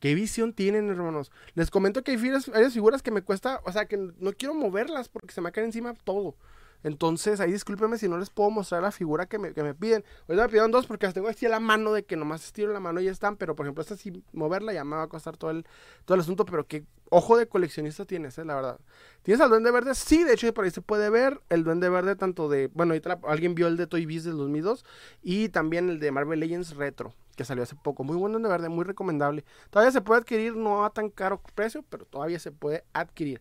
¿Qué 0.01 0.15
visión 0.15 0.55
tienen, 0.55 0.89
hermanos? 0.89 1.31
Les 1.55 1.71
comento 1.71 2.03
que 2.03 2.13
hay, 2.13 2.19
hay 2.55 2.71
figuras 2.71 3.03
que 3.03 3.11
me 3.11 3.21
cuesta, 3.21 3.61
o 3.67 3.73
sea, 3.73 3.85
que 3.85 3.99
no 3.99 4.33
quiero 4.33 4.55
moverlas 4.55 5.11
porque 5.11 5.35
se 5.35 5.43
me 5.43 5.53
cae 5.53 5.65
encima 5.65 5.93
todo. 5.93 6.37
Entonces, 6.83 7.41
ahí 7.41 7.53
discúlpenme 7.53 7.99
si 7.99 8.09
no 8.09 8.19
les 8.19 8.31
puedo 8.31 8.51
mostrar 8.51 8.83
la 8.83 8.91
figura 8.91 9.27
que 9.27 9.39
me, 9.39 9.53
que 9.53 9.63
me 9.63 9.75
piden. 9.75 10.05
Ahorita 10.29 10.43
me 10.43 10.49
pidieron 10.49 10.71
dos 10.71 10.87
porque 10.87 11.07
las 11.07 11.15
tengo 11.15 11.29
aquí 11.29 11.47
a 11.47 11.49
la 11.49 11.61
mano 11.61 11.93
de 11.93 12.05
que 12.05 12.17
nomás 12.17 12.45
estiro 12.45 12.73
la 12.73 12.81
mano 12.81 13.01
y 13.01 13.05
ya 13.05 13.11
están. 13.11 13.37
Pero, 13.37 13.55
por 13.55 13.67
ejemplo, 13.67 13.83
esta 13.83 13.97
sí, 13.97 14.23
moverla 14.33 14.73
ya 14.73 14.85
me 14.85 14.97
va 14.97 15.03
a 15.03 15.09
costar 15.09 15.37
todo 15.37 15.51
el, 15.51 15.67
todo 16.05 16.15
el 16.15 16.21
asunto. 16.21 16.45
Pero 16.45 16.67
qué 16.67 16.85
ojo 17.11 17.37
de 17.37 17.47
coleccionista 17.47 18.05
tienes, 18.05 18.39
eh, 18.39 18.45
la 18.45 18.55
verdad. 18.55 18.81
¿Tienes 19.23 19.41
al 19.41 19.51
Duende 19.51 19.71
Verde? 19.71 19.95
Sí, 19.95 20.25
de 20.25 20.35
hecho, 20.35 20.53
por 20.55 20.65
ahí 20.65 20.71
se 20.71 20.81
puede 20.81 21.11
ver 21.11 21.41
el 21.51 21.65
Duende 21.65 21.89
Verde 21.89 22.17
tanto 22.17 22.49
de... 22.49 22.69
Bueno, 22.69 22.93
ahorita 22.93 23.21
alguien 23.25 23.55
vio 23.55 23.67
el 23.67 23.77
de 23.77 23.87
Toy 23.87 24.07
Biz 24.07 24.25
del 24.25 24.37
2002 24.37 24.85
y 25.23 25.51
también 25.51 25.91
el 25.91 26.01
de 26.01 26.11
Marvel 26.13 26.41
Legends 26.41 26.77
Retro 26.77 27.15
que 27.41 27.45
salió 27.47 27.63
hace 27.63 27.75
poco. 27.75 28.05
Muy 28.05 28.17
bueno 28.17 28.35
Duende 28.35 28.51
Verde, 28.51 28.69
muy 28.69 28.85
recomendable. 28.85 29.47
Todavía 29.71 29.91
se 29.91 30.03
puede 30.03 30.21
adquirir, 30.21 30.57
no 30.57 30.85
a 30.85 30.91
tan 30.91 31.09
caro 31.09 31.41
precio, 31.55 31.83
pero 31.89 32.05
todavía 32.05 32.39
se 32.39 32.53
puede 32.53 32.85
adquirir. 32.93 33.41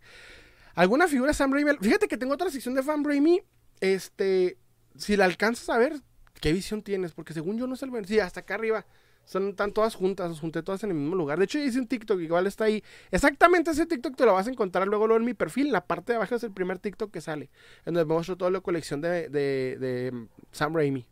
¿Alguna 0.79 1.09
figura 1.09 1.33
Sam 1.33 1.51
Raimi? 1.51 1.71
Fíjate 1.81 2.07
que 2.07 2.17
tengo 2.17 2.33
otra 2.33 2.49
sección 2.49 2.73
de 2.73 2.81
Fan 2.81 3.03
Raimi. 3.03 3.41
Este, 3.81 4.57
si 4.95 5.17
la 5.17 5.25
alcanzas 5.25 5.67
a 5.67 5.77
ver, 5.77 5.91
¿qué 6.39 6.53
visión 6.53 6.83
tienes? 6.83 7.11
Porque 7.11 7.33
según 7.33 7.57
yo 7.57 7.67
no 7.67 7.73
es 7.73 7.83
el... 7.83 8.05
Sí, 8.05 8.21
hasta 8.21 8.39
acá 8.39 8.55
arriba. 8.55 8.85
Son, 9.25 9.49
están 9.49 9.73
todas 9.73 9.95
juntas, 9.95 10.29
las 10.29 10.39
junté 10.39 10.63
todas 10.63 10.81
en 10.85 10.91
el 10.91 10.95
mismo 10.95 11.17
lugar. 11.17 11.37
De 11.37 11.43
hecho, 11.43 11.59
hice 11.59 11.79
un 11.79 11.87
TikTok, 11.87 12.21
igual 12.21 12.47
está 12.47 12.63
ahí. 12.63 12.81
Exactamente 13.11 13.71
ese 13.71 13.87
TikTok 13.87 14.15
te 14.15 14.25
lo 14.25 14.31
vas 14.31 14.47
a 14.47 14.51
encontrar 14.51 14.87
luego, 14.87 15.05
luego 15.05 15.19
en 15.19 15.25
mi 15.25 15.33
perfil. 15.33 15.65
En 15.67 15.73
la 15.73 15.85
parte 15.85 16.13
de 16.13 16.15
abajo 16.15 16.35
es 16.35 16.43
el 16.43 16.53
primer 16.53 16.79
TikTok 16.79 17.11
que 17.11 17.19
sale. 17.19 17.49
En 17.85 17.93
donde 17.95 18.05
muestro 18.05 18.37
toda 18.37 18.49
la 18.49 18.61
colección 18.61 19.01
de, 19.01 19.27
de, 19.27 19.75
de 19.77 20.27
Sam 20.53 20.73
Raimi. 20.73 21.05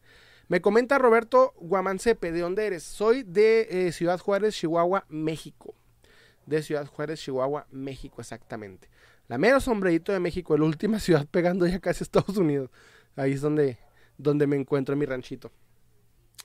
Me 0.48 0.62
comenta 0.62 0.98
Roberto 0.98 1.54
Guamancepe, 1.58 2.32
¿de 2.32 2.40
dónde 2.40 2.68
eres? 2.68 2.84
Soy 2.84 3.24
de 3.24 3.68
eh, 3.70 3.92
Ciudad 3.92 4.18
Juárez, 4.18 4.56
Chihuahua, 4.56 5.04
México. 5.10 5.76
De 6.46 6.64
Ciudad 6.64 6.86
Juárez, 6.86 7.20
Chihuahua, 7.20 7.68
México, 7.70 8.22
exactamente. 8.22 8.88
La 9.28 9.38
mero 9.38 9.60
sombrerito 9.60 10.14
de 10.14 10.20
México, 10.20 10.58
la 10.58 10.66
última 10.66 11.00
ciudad 11.00 11.28
pegando 11.30 11.68
ya 11.68 11.80
casi 11.80 12.04
a 12.04 12.06
Estados 12.06 12.38
Unidos. 12.38 12.70
Ahí 13.16 13.34
es 13.34 13.42
donde, 13.42 13.78
donde 14.18 14.48
me 14.48 14.56
encuentro 14.56 14.94
en 14.94 15.00
mi 15.00 15.06
ranchito. 15.06 15.52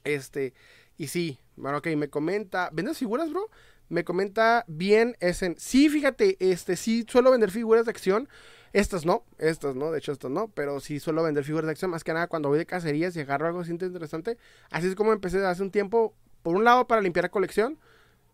Este, 0.05 0.53
y 0.97 1.07
sí, 1.09 1.39
bueno, 1.57 1.79
ok, 1.79 1.89
me 1.97 2.09
comenta, 2.09 2.71
¿vendes 2.73 2.99
figuras, 2.99 3.31
bro? 3.31 3.49
Me 3.89 4.05
comenta 4.05 4.65
bien 4.67 5.17
Essen. 5.21 5.55
Sí, 5.59 5.89
fíjate, 5.89 6.37
este, 6.41 6.77
sí 6.77 7.05
suelo 7.09 7.31
vender 7.31 7.51
figuras 7.51 7.85
de 7.85 7.91
acción. 7.91 8.29
Estas 8.73 9.05
no, 9.05 9.27
estas 9.39 9.77
no, 9.77 9.93
de 9.93 9.99
hecho 9.99 10.12
estas 10.12 10.31
no, 10.31 10.49
pero 10.49 10.81
sí 10.81 10.99
suelo 10.99 11.23
vender 11.23 11.45
figuras 11.45 11.67
de 11.67 11.73
acción 11.73 11.91
más 11.91 12.03
que 12.03 12.15
nada 12.15 12.27
cuando 12.27 12.49
voy 12.49 12.59
de 12.59 12.65
cacerías 12.65 13.15
y 13.15 13.21
agarro 13.21 13.47
algo 13.47 13.61
así 13.61 13.71
interesante. 13.71 14.39
Así 14.71 14.89
es 14.89 14.95
como 14.95 15.12
empecé 15.12 15.45
hace 15.45 15.62
un 15.62 15.71
tiempo, 15.71 16.15
por 16.43 16.57
un 16.57 16.65
lado 16.65 16.87
para 16.87 17.03
limpiar 17.03 17.25
la 17.27 17.31
colección, 17.31 17.79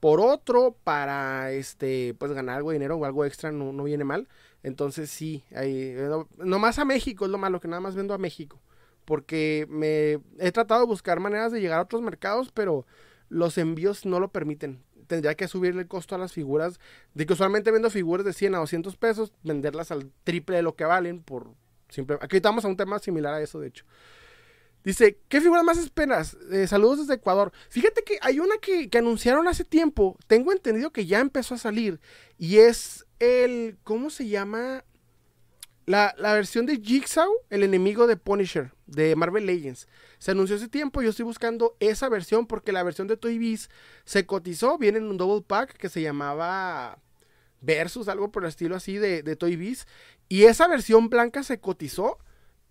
por 0.00 0.20
otro 0.20 0.76
para 0.84 1.50
este 1.52 2.14
pues 2.18 2.32
ganar 2.32 2.56
algo 2.56 2.70
de 2.70 2.76
dinero 2.76 2.96
o 2.96 3.04
algo 3.04 3.24
extra 3.24 3.52
no, 3.52 3.72
no 3.72 3.84
viene 3.84 4.04
mal. 4.04 4.28
Entonces 4.62 5.10
sí, 5.10 5.44
ahí, 5.54 5.94
no, 5.96 6.28
nomás 6.36 6.78
a 6.78 6.84
México 6.84 7.24
es 7.24 7.30
lo 7.30 7.38
malo, 7.38 7.60
que 7.60 7.68
nada 7.68 7.80
más 7.80 7.94
vendo 7.94 8.14
a 8.14 8.18
México. 8.18 8.60
Porque 9.04 9.66
me 9.70 10.20
he 10.38 10.52
tratado 10.52 10.82
de 10.82 10.86
buscar 10.86 11.20
maneras 11.20 11.52
de 11.52 11.60
llegar 11.60 11.78
a 11.78 11.82
otros 11.82 12.02
mercados, 12.02 12.52
pero 12.52 12.86
los 13.28 13.56
envíos 13.58 14.04
no 14.04 14.20
lo 14.20 14.30
permiten. 14.30 14.82
Tendría 15.06 15.34
que 15.34 15.48
subirle 15.48 15.82
el 15.82 15.88
costo 15.88 16.14
a 16.14 16.18
las 16.18 16.32
figuras. 16.32 16.78
De 17.14 17.24
que 17.24 17.32
usualmente 17.32 17.70
vendo 17.70 17.88
figuras 17.88 18.26
de 18.26 18.34
100 18.34 18.56
a 18.56 18.58
200 18.58 18.96
pesos, 18.96 19.32
venderlas 19.42 19.90
al 19.90 20.12
triple 20.24 20.56
de 20.56 20.62
lo 20.62 20.76
que 20.76 20.84
valen 20.84 21.22
por 21.22 21.54
simple. 21.88 22.18
Aquí 22.20 22.36
estamos 22.36 22.64
a 22.64 22.68
un 22.68 22.76
tema 22.76 22.98
similar 22.98 23.32
a 23.32 23.40
eso, 23.40 23.60
de 23.60 23.68
hecho. 23.68 23.86
Dice, 24.88 25.18
¿qué 25.28 25.42
figuras 25.42 25.64
más 25.64 25.76
esperas? 25.76 26.38
Eh, 26.50 26.66
saludos 26.66 27.00
desde 27.00 27.12
Ecuador. 27.12 27.52
Fíjate 27.68 28.02
que 28.04 28.16
hay 28.22 28.40
una 28.40 28.54
que, 28.56 28.88
anunciaron 28.96 29.46
hace 29.46 29.62
tiempo. 29.62 30.16
Tengo 30.26 30.50
entendido 30.50 30.92
que 30.92 31.04
ya 31.04 31.20
empezó 31.20 31.56
a 31.56 31.58
salir. 31.58 32.00
Y 32.38 32.56
es 32.56 33.04
el. 33.18 33.76
¿Cómo 33.84 34.08
se 34.08 34.28
llama? 34.28 34.86
La, 35.84 36.14
la, 36.16 36.32
versión 36.32 36.64
de 36.64 36.78
Jigsaw, 36.78 37.30
el 37.50 37.64
enemigo 37.64 38.06
de 38.06 38.16
Punisher, 38.16 38.72
de 38.86 39.14
Marvel 39.14 39.44
Legends. 39.44 39.88
Se 40.18 40.30
anunció 40.30 40.56
hace 40.56 40.68
tiempo, 40.68 41.02
yo 41.02 41.10
estoy 41.10 41.26
buscando 41.26 41.76
esa 41.80 42.08
versión 42.08 42.46
porque 42.46 42.72
la 42.72 42.82
versión 42.82 43.08
de 43.08 43.18
Toy 43.18 43.36
Biz 43.36 43.68
se 44.06 44.24
cotizó, 44.24 44.78
viene 44.78 44.96
en 44.96 45.04
un 45.04 45.18
double 45.18 45.44
pack 45.46 45.76
que 45.76 45.90
se 45.90 46.00
llamaba 46.00 46.98
Versus, 47.60 48.08
algo 48.08 48.32
por 48.32 48.42
el 48.44 48.48
estilo 48.48 48.74
así 48.74 48.96
de, 48.96 49.22
de 49.22 49.36
Toy 49.36 49.56
Biz. 49.56 49.86
Y 50.30 50.44
esa 50.44 50.66
versión 50.66 51.10
blanca 51.10 51.42
se 51.42 51.60
cotizó 51.60 52.18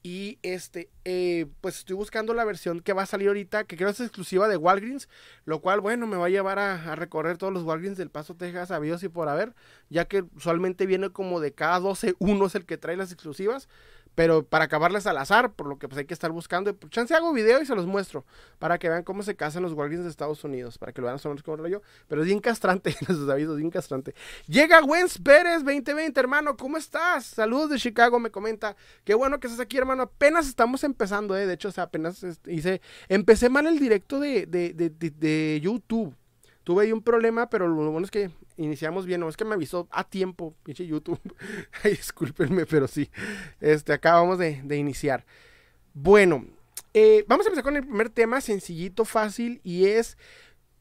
y 0.07 0.39
este, 0.41 0.89
eh, 1.03 1.47
pues 1.59 1.79
estoy 1.79 1.97
buscando 1.97 2.33
la 2.33 2.45
versión 2.45 2.79
que 2.79 2.93
va 2.93 3.01
a 3.01 3.05
salir 3.05 3.27
ahorita, 3.27 3.65
que 3.65 3.75
creo 3.75 3.89
es 3.89 3.99
exclusiva 3.99 4.47
de 4.47 4.55
Walgreens, 4.55 5.09
lo 5.43 5.59
cual, 5.59 5.81
bueno, 5.81 6.07
me 6.07 6.15
va 6.15 6.27
a 6.27 6.29
llevar 6.29 6.59
a, 6.59 6.95
recorrer 6.95 7.37
todos 7.37 7.51
los 7.51 7.63
Walgreens 7.63 7.97
del 7.97 8.09
Paso, 8.09 8.33
Texas, 8.33 8.71
a 8.71 8.79
y 8.79 9.07
por 9.09 9.27
haber, 9.27 9.53
ya 9.89 10.05
que 10.05 10.23
usualmente 10.33 10.85
viene 10.85 11.09
como 11.09 11.41
de 11.41 11.51
cada 11.51 11.81
12, 11.81 12.15
uno 12.19 12.45
es 12.45 12.55
el 12.55 12.65
que 12.65 12.77
trae 12.77 12.95
las 12.95 13.11
exclusivas 13.11 13.67
pero 14.17 14.41
para 14.41 14.65
acabarles 14.65 15.05
al 15.05 15.19
azar, 15.19 15.53
por 15.53 15.67
lo 15.67 15.77
que 15.77 15.87
pues 15.87 15.99
hay 15.99 16.05
que 16.05 16.13
estar 16.15 16.31
buscando. 16.31 16.75
Pues, 16.75 16.91
chance 16.91 17.13
hago 17.13 17.31
video 17.33 17.61
y 17.61 17.67
se 17.67 17.75
los 17.75 17.85
muestro, 17.85 18.25
para 18.57 18.79
que 18.79 18.89
vean 18.89 19.03
cómo 19.03 19.21
se 19.21 19.35
casan 19.35 19.61
los 19.61 19.75
Guardians 19.75 20.05
de 20.05 20.09
Estados 20.09 20.43
Unidos, 20.43 20.79
para 20.79 20.91
que 20.91 21.01
lo 21.01 21.05
vean 21.05 21.19
sobre 21.19 21.43
como 21.43 21.67
yo. 21.67 21.83
Pero 22.07 22.21
es 22.21 22.27
bien 22.27 22.39
castrante, 22.39 22.95
los 23.07 23.29
avisos, 23.29 23.57
bien 23.57 23.69
castrante. 23.69 24.15
Llega 24.47 24.83
Wens 24.83 25.19
Pérez 25.19 25.63
2020, 25.63 26.19
hermano, 26.19 26.57
¿cómo 26.57 26.77
estás? 26.77 27.27
Saludos 27.27 27.69
de 27.69 27.77
Chicago, 27.77 28.19
me 28.19 28.31
comenta. 28.31 28.75
Qué 29.03 29.13
bueno 29.13 29.39
que 29.39 29.45
estás 29.45 29.59
aquí, 29.59 29.77
hermano. 29.77 30.01
Apenas 30.01 30.47
estamos 30.47 30.83
empezando, 30.83 31.37
eh. 31.37 31.45
De 31.45 31.53
hecho, 31.53 31.67
o 31.67 31.71
sea, 31.71 31.83
apenas 31.83 32.23
este, 32.23 32.51
hice, 32.51 32.81
empecé 33.09 33.49
mal 33.49 33.67
el 33.67 33.77
directo 33.77 34.19
de, 34.19 34.47
de, 34.47 34.73
de, 34.73 34.89
de 34.89 35.59
YouTube. 35.61 36.15
Tuve 36.67 36.83
ahí 36.83 36.91
un 36.91 37.01
problema, 37.01 37.49
pero 37.49 37.65
lo 37.69 37.91
bueno 37.91 38.03
es 38.03 38.11
que 38.11 38.29
iniciamos 38.57 39.05
bien, 39.05 39.21
no 39.21 39.29
es 39.29 39.37
que 39.37 39.45
me 39.45 39.53
avisó 39.53 39.87
a 39.89 40.03
tiempo, 40.03 40.53
pinche 40.63 40.85
YouTube. 40.85 41.17
Ay, 41.81 41.91
discúlpenme, 41.91 42.65
pero 42.65 42.89
sí. 42.89 43.09
Este, 43.61 43.93
acabamos 43.93 44.37
de, 44.37 44.61
de 44.61 44.75
iniciar. 44.75 45.25
Bueno, 45.93 46.45
eh, 46.93 47.23
vamos 47.25 47.45
a 47.45 47.49
empezar 47.51 47.63
con 47.63 47.77
el 47.77 47.85
primer 47.85 48.09
tema, 48.09 48.41
sencillito, 48.41 49.05
fácil, 49.05 49.61
y 49.63 49.85
es. 49.85 50.17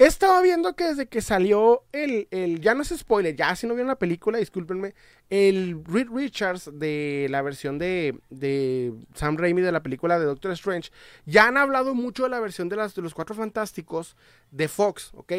He 0.00 0.06
estado 0.06 0.42
viendo 0.42 0.74
que 0.74 0.88
desde 0.88 1.06
que 1.06 1.20
salió 1.20 1.84
el, 1.92 2.26
el, 2.32 2.60
ya 2.60 2.74
no 2.74 2.82
es 2.82 2.88
spoiler, 2.88 3.36
ya 3.36 3.54
si 3.54 3.68
no 3.68 3.74
vieron 3.74 3.86
la 3.86 3.98
película, 4.00 4.38
discúlpenme, 4.38 4.92
el 5.30 5.84
Reed 5.84 6.08
Richards 6.12 6.68
de 6.72 7.28
la 7.30 7.42
versión 7.42 7.78
de, 7.78 8.18
de 8.28 8.92
Sam 9.14 9.36
Raimi 9.36 9.62
de 9.62 9.70
la 9.70 9.84
película 9.84 10.18
de 10.18 10.24
Doctor 10.24 10.50
Strange, 10.50 10.90
ya 11.26 11.46
han 11.46 11.56
hablado 11.56 11.94
mucho 11.94 12.24
de 12.24 12.30
la 12.30 12.40
versión 12.40 12.68
de, 12.68 12.74
las, 12.74 12.96
de 12.96 13.02
los 13.02 13.14
Cuatro 13.14 13.36
Fantásticos 13.36 14.16
de 14.50 14.66
Fox, 14.66 15.12
¿ok? 15.14 15.32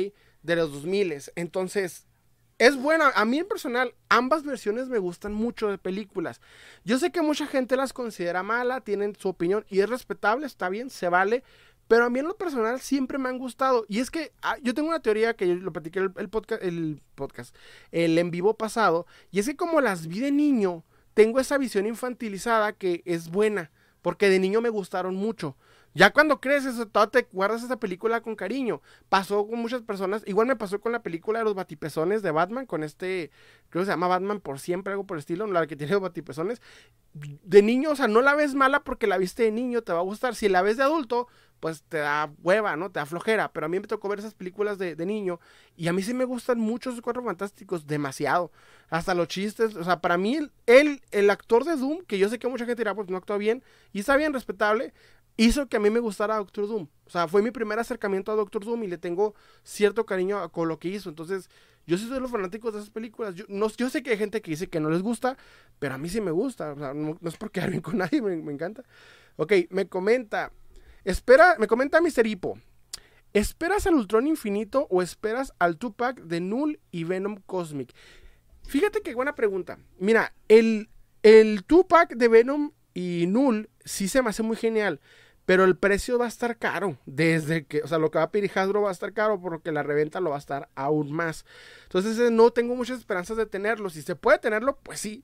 De 0.48 0.56
los 0.56 0.72
2000. 0.72 1.14
Entonces, 1.36 2.08
es 2.58 2.78
buena. 2.78 3.10
A 3.16 3.26
mí 3.26 3.38
en 3.38 3.48
personal, 3.48 3.94
ambas 4.08 4.44
versiones 4.44 4.88
me 4.88 4.98
gustan 4.98 5.34
mucho 5.34 5.68
de 5.68 5.78
películas. 5.78 6.40
Yo 6.86 6.98
sé 6.98 7.12
que 7.12 7.22
mucha 7.22 7.48
gente 7.48 7.76
las 7.76 7.92
considera 7.92 8.44
mala, 8.44 8.80
tienen 8.80 9.14
su 9.16 9.28
opinión 9.28 9.66
y 9.70 9.82
es 9.82 9.90
respetable, 9.90 10.46
está 10.46 10.70
bien, 10.70 10.90
se 10.90 11.10
vale. 11.10 11.44
Pero 11.90 12.06
a 12.06 12.10
mí 12.10 12.20
en 12.20 12.28
lo 12.28 12.38
personal 12.38 12.80
siempre 12.80 13.18
me 13.18 13.28
han 13.28 13.38
gustado. 13.38 13.86
Y 13.90 14.00
es 14.00 14.10
que 14.10 14.32
ah, 14.42 14.56
yo 14.64 14.74
tengo 14.74 14.88
una 14.88 15.02
teoría 15.02 15.36
que 15.36 15.50
yo 15.50 15.56
lo 15.56 15.74
platiqué 15.74 16.00
el, 16.00 16.14
el, 16.16 16.30
podcast, 16.30 16.64
el 16.64 17.02
podcast, 17.16 17.54
el 17.92 18.18
en 18.18 18.32
vivo 18.32 18.56
pasado. 18.56 19.06
Y 19.32 19.40
es 19.40 19.48
que 19.48 19.58
como 19.58 19.82
las 19.82 20.08
vi 20.08 20.22
de 20.22 20.32
niño, 20.32 20.86
tengo 21.14 21.42
esa 21.42 21.58
visión 21.58 21.86
infantilizada 21.86 22.72
que 22.72 23.04
es 23.06 23.30
buena. 23.30 23.70
Porque 24.02 24.30
de 24.30 24.40
niño 24.40 24.62
me 24.62 24.70
gustaron 24.70 25.16
mucho. 25.16 25.58
Ya 25.98 26.14
cuando 26.14 26.40
creces, 26.40 26.76
todo 26.92 27.10
te 27.10 27.28
guardas 27.34 27.64
esa 27.64 27.80
película 27.80 28.22
con 28.22 28.36
cariño. 28.36 28.84
Pasó 29.10 29.48
con 29.48 29.58
muchas 29.58 29.82
personas. 29.82 30.22
Igual 30.28 30.46
me 30.46 30.56
pasó 30.56 30.80
con 30.80 30.92
la 30.92 31.02
película 31.02 31.40
de 31.40 31.46
los 31.46 31.56
batipezones 31.56 32.22
de 32.22 32.30
Batman, 32.30 32.68
con 32.68 32.84
este, 32.84 33.32
creo 33.72 33.82
que 33.82 33.88
se 33.88 33.94
llama 33.94 34.08
Batman 34.08 34.40
por 34.40 34.60
siempre, 34.60 34.94
algo 34.94 35.08
por 35.08 35.18
el 35.18 35.22
estilo, 35.22 35.48
la 35.48 35.66
que 35.66 35.76
tiene 35.76 35.94
los 35.94 36.04
batipezones. 36.04 36.62
De 37.14 37.64
niño, 37.64 37.90
o 37.90 37.96
sea, 37.96 38.08
no 38.08 38.22
la 38.22 38.36
ves 38.36 38.54
mala 38.54 38.84
porque 38.84 39.08
la 39.08 39.18
viste 39.18 39.42
de 39.42 39.52
niño, 39.52 39.82
te 39.82 39.92
va 39.92 39.98
a 39.98 40.04
gustar. 40.04 40.36
Si 40.36 40.48
la 40.50 40.62
ves 40.62 40.78
de 40.78 40.84
adulto, 40.84 41.30
pues 41.60 41.82
te 41.82 41.98
da 41.98 42.32
hueva, 42.44 42.76
¿no? 42.76 42.92
Te 42.92 43.00
da 43.00 43.08
flojera. 43.08 43.52
Pero 43.52 43.66
a 43.66 43.70
mí 43.70 43.80
me 43.80 43.88
tocó 43.88 44.08
ver 44.08 44.20
esas 44.20 44.36
películas 44.36 44.78
de, 44.78 44.96
de 44.96 45.06
niño. 45.08 45.40
Y 45.76 45.88
a 45.88 45.94
mí 45.94 46.04
sí 46.04 46.14
me 46.14 46.26
gustan 46.26 46.60
mucho 46.60 46.92
esos 46.92 47.02
cuatro 47.02 47.24
fantásticos, 47.24 47.88
demasiado. 47.88 48.52
Hasta 48.92 49.16
los 49.16 49.30
chistes. 49.30 49.76
O 49.76 49.84
sea, 49.84 50.00
para 50.00 50.20
mí, 50.20 50.38
él, 50.68 51.02
el 51.10 51.30
actor 51.32 51.64
de 51.64 51.76
Doom, 51.76 52.04
que 52.06 52.20
yo 52.20 52.30
sé 52.30 52.38
que 52.38 52.48
mucha 52.48 52.68
gente 52.68 52.82
dirá, 52.82 52.94
pues 52.94 53.10
no 53.10 53.18
actúa 53.18 53.38
bien. 53.38 53.64
Y 53.94 54.02
está 54.02 54.16
bien, 54.16 54.32
respetable 54.32 54.94
hizo 55.38 55.68
que 55.68 55.78
a 55.78 55.80
mí 55.80 55.90
me 55.90 56.00
gustara 56.00 56.36
Doctor 56.38 56.68
Doom. 56.68 56.88
O 57.06 57.10
sea, 57.10 57.28
fue 57.28 57.42
mi 57.42 57.52
primer 57.52 57.80
acercamiento 57.80 58.32
a 58.32 58.36
Doctor 58.36 58.66
Doom 58.66 58.84
y 58.84 58.88
le 58.88 58.98
tengo 58.98 59.36
cierto 59.64 60.06
cariño 60.06 60.52
con 60.52 60.68
lo 60.68 60.80
que 60.80 60.90
hizo. 60.90 61.10
Entonces, 61.10 61.50
yo 61.86 61.98
soy 61.98 62.10
de 62.10 62.20
los 62.20 62.32
fanáticos 62.32 62.74
de 62.74 62.80
esas 62.80 62.90
películas. 62.90 63.36
Yo, 63.36 63.46
no, 63.48 63.70
yo 63.70 63.90
sé 63.90 64.04
que 64.04 64.12
hay 64.12 64.18
gente 64.18 64.42
que 64.42 64.52
dice 64.52 64.68
que 64.68 64.80
no 64.80 64.90
les 64.90 65.02
gusta, 65.02 65.38
pero 65.80 65.96
a 65.96 65.98
mí 65.98 66.10
sí 66.10 66.20
me 66.20 66.32
gusta. 66.32 66.74
O 66.74 66.78
sea, 66.78 66.94
no, 66.94 67.18
no 67.22 67.30
es 67.30 67.38
porque 67.38 67.60
quedar 67.60 67.70
bien 67.70 67.82
con 67.82 67.98
nadie, 68.00 68.22
me, 68.22 68.36
me, 68.36 68.52
encanta. 68.52 68.84
Ok, 69.38 69.54
me 69.70 69.88
comenta. 69.88 70.52
Espera, 71.06 71.56
me 71.60 71.68
comenta 71.68 72.02
Mr. 72.02 72.28
Hippo. 72.28 72.60
¿Esperas 73.34 73.86
al 73.86 73.94
Ultron 73.94 74.28
Infinito 74.28 74.88
o 74.90 75.02
esperas 75.02 75.54
al 75.60 75.78
Tupac 75.78 76.20
de 76.22 76.42
Null 76.42 76.80
y 76.92 77.04
Venom 77.04 77.38
Cosmic? 77.46 77.94
Fíjate 78.64 79.02
qué 79.02 79.14
buena 79.14 79.36
pregunta. 79.36 79.80
Mira, 80.00 80.34
el, 80.48 80.90
el 81.24 81.64
Tupac 81.64 82.16
de 82.16 82.28
Venom 82.28 82.72
y 82.94 83.26
Null 83.28 83.70
sí 83.86 84.08
se 84.08 84.22
me 84.22 84.32
hace 84.32 84.44
muy 84.44 84.58
genial. 84.58 85.00
Pero 85.48 85.64
el 85.64 85.78
precio 85.78 86.20
va 86.20 86.26
a 86.26 86.28
estar 86.28 86.58
caro. 86.58 86.98
Desde 87.06 87.66
que, 87.66 87.82
o 87.82 87.88
sea, 87.88 88.00
lo 88.00 88.12
que 88.12 88.18
va 88.18 88.26
a 88.26 88.62
Hasbro 88.62 88.82
va 88.82 88.90
a 88.90 88.92
estar 88.92 89.14
caro 89.14 89.40
porque 89.40 89.72
la 89.72 89.82
reventa 89.82 90.20
lo 90.20 90.32
va 90.32 90.36
a 90.36 90.40
estar 90.40 90.68
aún 90.76 91.14
más. 91.14 91.46
Entonces 91.84 92.30
no 92.32 92.52
tengo 92.52 92.76
muchas 92.76 93.00
esperanzas 93.00 93.38
de 93.38 93.46
tenerlo. 93.46 93.90
Si 93.90 94.02
se 94.02 94.18
puede 94.18 94.40
tenerlo, 94.40 94.78
pues 94.84 95.00
sí. 95.00 95.24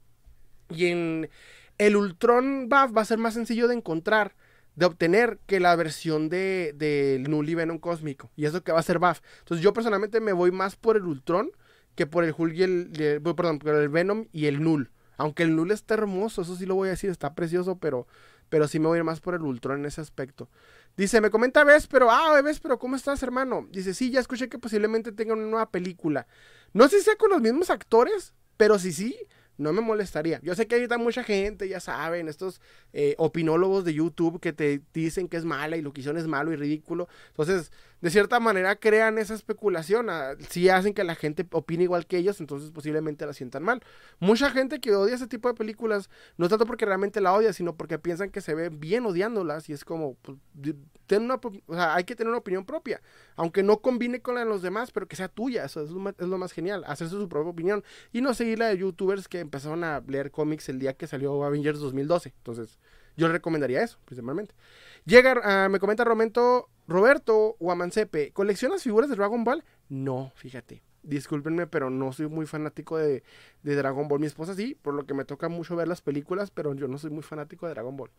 Y 0.69 0.85
en 0.85 1.29
el 1.77 1.97
Ultron 1.97 2.69
Buff 2.69 2.95
va 2.95 3.01
a 3.01 3.05
ser 3.05 3.17
más 3.17 3.33
sencillo 3.33 3.67
de 3.67 3.75
encontrar, 3.75 4.33
de 4.77 4.85
obtener, 4.85 5.39
que 5.45 5.59
la 5.59 5.75
versión 5.75 6.29
de, 6.29 6.73
de 6.73 7.21
Null 7.27 7.49
y 7.49 7.55
Venom 7.55 7.79
Cósmico. 7.79 8.31
Y 8.37 8.45
eso 8.45 8.63
que 8.63 8.71
va 8.71 8.79
a 8.79 8.83
ser 8.83 8.99
Buff. 8.99 9.19
Entonces 9.39 9.61
yo 9.61 9.73
personalmente 9.73 10.21
me 10.21 10.31
voy 10.31 10.53
más 10.53 10.77
por 10.77 10.95
el 10.95 11.03
Ultron 11.03 11.51
que 11.95 12.07
por 12.07 12.23
el 12.23 12.33
Hulk 12.37 12.53
y 12.55 12.63
el, 12.63 12.91
el 12.97 13.21
perdón, 13.21 13.59
por 13.59 13.75
el 13.75 13.89
Venom 13.89 14.27
y 14.31 14.45
el 14.45 14.63
Null. 14.63 14.89
Aunque 15.17 15.43
el 15.43 15.55
Null 15.55 15.71
está 15.71 15.95
hermoso, 15.95 16.43
eso 16.43 16.55
sí 16.55 16.65
lo 16.65 16.75
voy 16.75 16.87
a 16.87 16.91
decir, 16.91 17.09
está 17.09 17.35
precioso, 17.35 17.77
pero 17.77 18.07
pero 18.53 18.67
sí 18.67 18.77
me 18.77 18.85
voy 18.85 18.97
a 18.97 18.99
ir 18.99 19.03
más 19.03 19.19
por 19.19 19.33
el 19.33 19.41
Ultron 19.41 19.79
en 19.79 19.85
ese 19.87 19.99
aspecto. 19.99 20.47
Dice, 20.95 21.19
me 21.21 21.31
comenta 21.31 21.63
Ves, 21.63 21.87
pero, 21.87 22.11
ah, 22.11 22.39
Ves, 22.43 22.59
pero 22.59 22.77
¿cómo 22.77 22.95
estás, 22.95 23.23
hermano? 23.23 23.67
Dice, 23.71 23.95
sí, 23.95 24.11
ya 24.11 24.19
escuché 24.19 24.47
que 24.47 24.59
posiblemente 24.59 25.11
tenga 25.11 25.33
una 25.33 25.47
nueva 25.47 25.71
película. 25.71 26.27
No 26.71 26.87
sé 26.87 26.99
si 26.99 27.05
sea 27.05 27.15
con 27.15 27.31
los 27.31 27.41
mismos 27.41 27.71
actores, 27.71 28.35
pero 28.55 28.77
sí, 28.77 28.93
sí. 28.93 29.17
no 29.57 29.73
me 29.73 29.81
molestaría. 29.81 30.39
Yo 30.43 30.53
sé 30.53 30.67
que 30.67 30.75
hay 30.75 30.87
mucha 30.99 31.23
gente, 31.23 31.67
ya 31.67 31.79
saben, 31.79 32.27
estos 32.27 32.61
eh, 32.91 33.15
opinólogos 33.17 33.85
de 33.85 33.95
YouTube 33.95 34.39
que 34.39 34.53
te 34.53 34.83
dicen 34.93 35.27
que 35.29 35.37
es 35.37 35.45
mala 35.45 35.75
y 35.75 35.81
lo 35.81 35.91
que 35.91 36.01
hicieron 36.01 36.21
es 36.21 36.27
malo 36.27 36.53
y 36.53 36.55
ridículo. 36.55 37.07
Entonces, 37.29 37.71
de 38.03 38.09
cierta 38.09 38.41
manera 38.41 38.75
crean 38.75 39.17
esa 39.17 39.33
especulación. 39.33 40.09
Ah, 40.09 40.33
si 40.49 40.67
hacen 40.67 40.93
que 40.93 41.05
la 41.05 41.15
gente 41.15 41.47
opine 41.53 41.83
igual 41.83 42.05
que 42.05 42.17
ellos, 42.17 42.41
entonces 42.41 42.69
posiblemente 42.69 43.25
la 43.25 43.31
sientan 43.31 43.63
mal. 43.63 43.81
Mucha 44.19 44.49
gente 44.49 44.81
que 44.81 44.93
odia 44.93 45.15
ese 45.15 45.25
tipo 45.27 45.47
de 45.47 45.53
películas, 45.53 46.09
no 46.35 46.49
tanto 46.49 46.65
porque 46.65 46.85
realmente 46.85 47.21
la 47.21 47.33
odia, 47.33 47.53
sino 47.53 47.77
porque 47.77 47.97
piensan 47.99 48.29
que 48.29 48.41
se 48.41 48.55
ve 48.55 48.67
bien 48.67 49.05
odiándolas 49.05 49.69
y 49.69 49.73
es 49.73 49.85
como, 49.85 50.15
pues, 50.15 50.37
una, 51.17 51.35
o 51.35 51.73
sea, 51.73 51.95
hay 51.95 52.03
que 52.03 52.13
tener 52.13 52.27
una 52.27 52.39
opinión 52.39 52.65
propia, 52.65 53.01
aunque 53.37 53.63
no 53.63 53.77
combine 53.77 54.21
con 54.21 54.35
la 54.35 54.41
de 54.41 54.47
los 54.47 54.61
demás, 54.61 54.91
pero 54.91 55.07
que 55.07 55.15
sea 55.15 55.29
tuya, 55.29 55.63
eso 55.63 55.81
es 55.81 55.91
lo, 55.91 56.09
es 56.09 56.27
lo 56.27 56.37
más 56.37 56.51
genial, 56.51 56.83
hacerse 56.85 57.15
su 57.15 57.29
propia 57.29 57.51
opinión 57.51 57.85
y 58.11 58.19
no 58.19 58.33
seguir 58.33 58.59
la 58.59 58.67
de 58.67 58.79
youtubers 58.79 59.29
que 59.29 59.39
empezaron 59.39 59.85
a 59.85 60.03
leer 60.05 60.29
cómics 60.29 60.67
el 60.67 60.79
día 60.79 60.91
que 60.91 61.07
salió 61.07 61.41
Avengers 61.41 61.79
2012. 61.79 62.33
Entonces, 62.35 62.79
yo 63.15 63.27
le 63.27 63.33
recomendaría 63.33 63.83
eso, 63.83 63.97
principalmente. 64.05 64.55
Llega, 65.05 65.39
ah, 65.43 65.69
me 65.69 65.79
comenta 65.79 66.03
Romento, 66.03 66.69
Roberto 66.87 67.55
Guamancepe, 67.59 68.31
¿coleccionas 68.31 68.83
figuras 68.83 69.09
de 69.09 69.15
Dragon 69.15 69.43
Ball? 69.43 69.63
No, 69.89 70.31
fíjate. 70.35 70.81
Discúlpenme, 71.03 71.67
pero 71.67 71.89
no 71.89 72.13
soy 72.13 72.27
muy 72.27 72.45
fanático 72.45 72.97
de, 72.97 73.23
de, 73.61 73.75
Dragon 73.75 74.07
Ball. 74.07 74.21
Mi 74.21 74.27
esposa 74.27 74.55
sí, 74.55 74.77
por 74.81 74.93
lo 74.93 75.05
que 75.05 75.13
me 75.13 75.25
toca 75.25 75.49
mucho 75.49 75.75
ver 75.75 75.87
las 75.89 76.01
películas, 76.01 76.49
pero 76.49 76.73
yo 76.75 76.87
no 76.87 76.97
soy 76.97 77.09
muy 77.09 77.23
fanático 77.23 77.67
de 77.67 77.73
Dragon 77.73 77.97
Ball. 77.97 78.09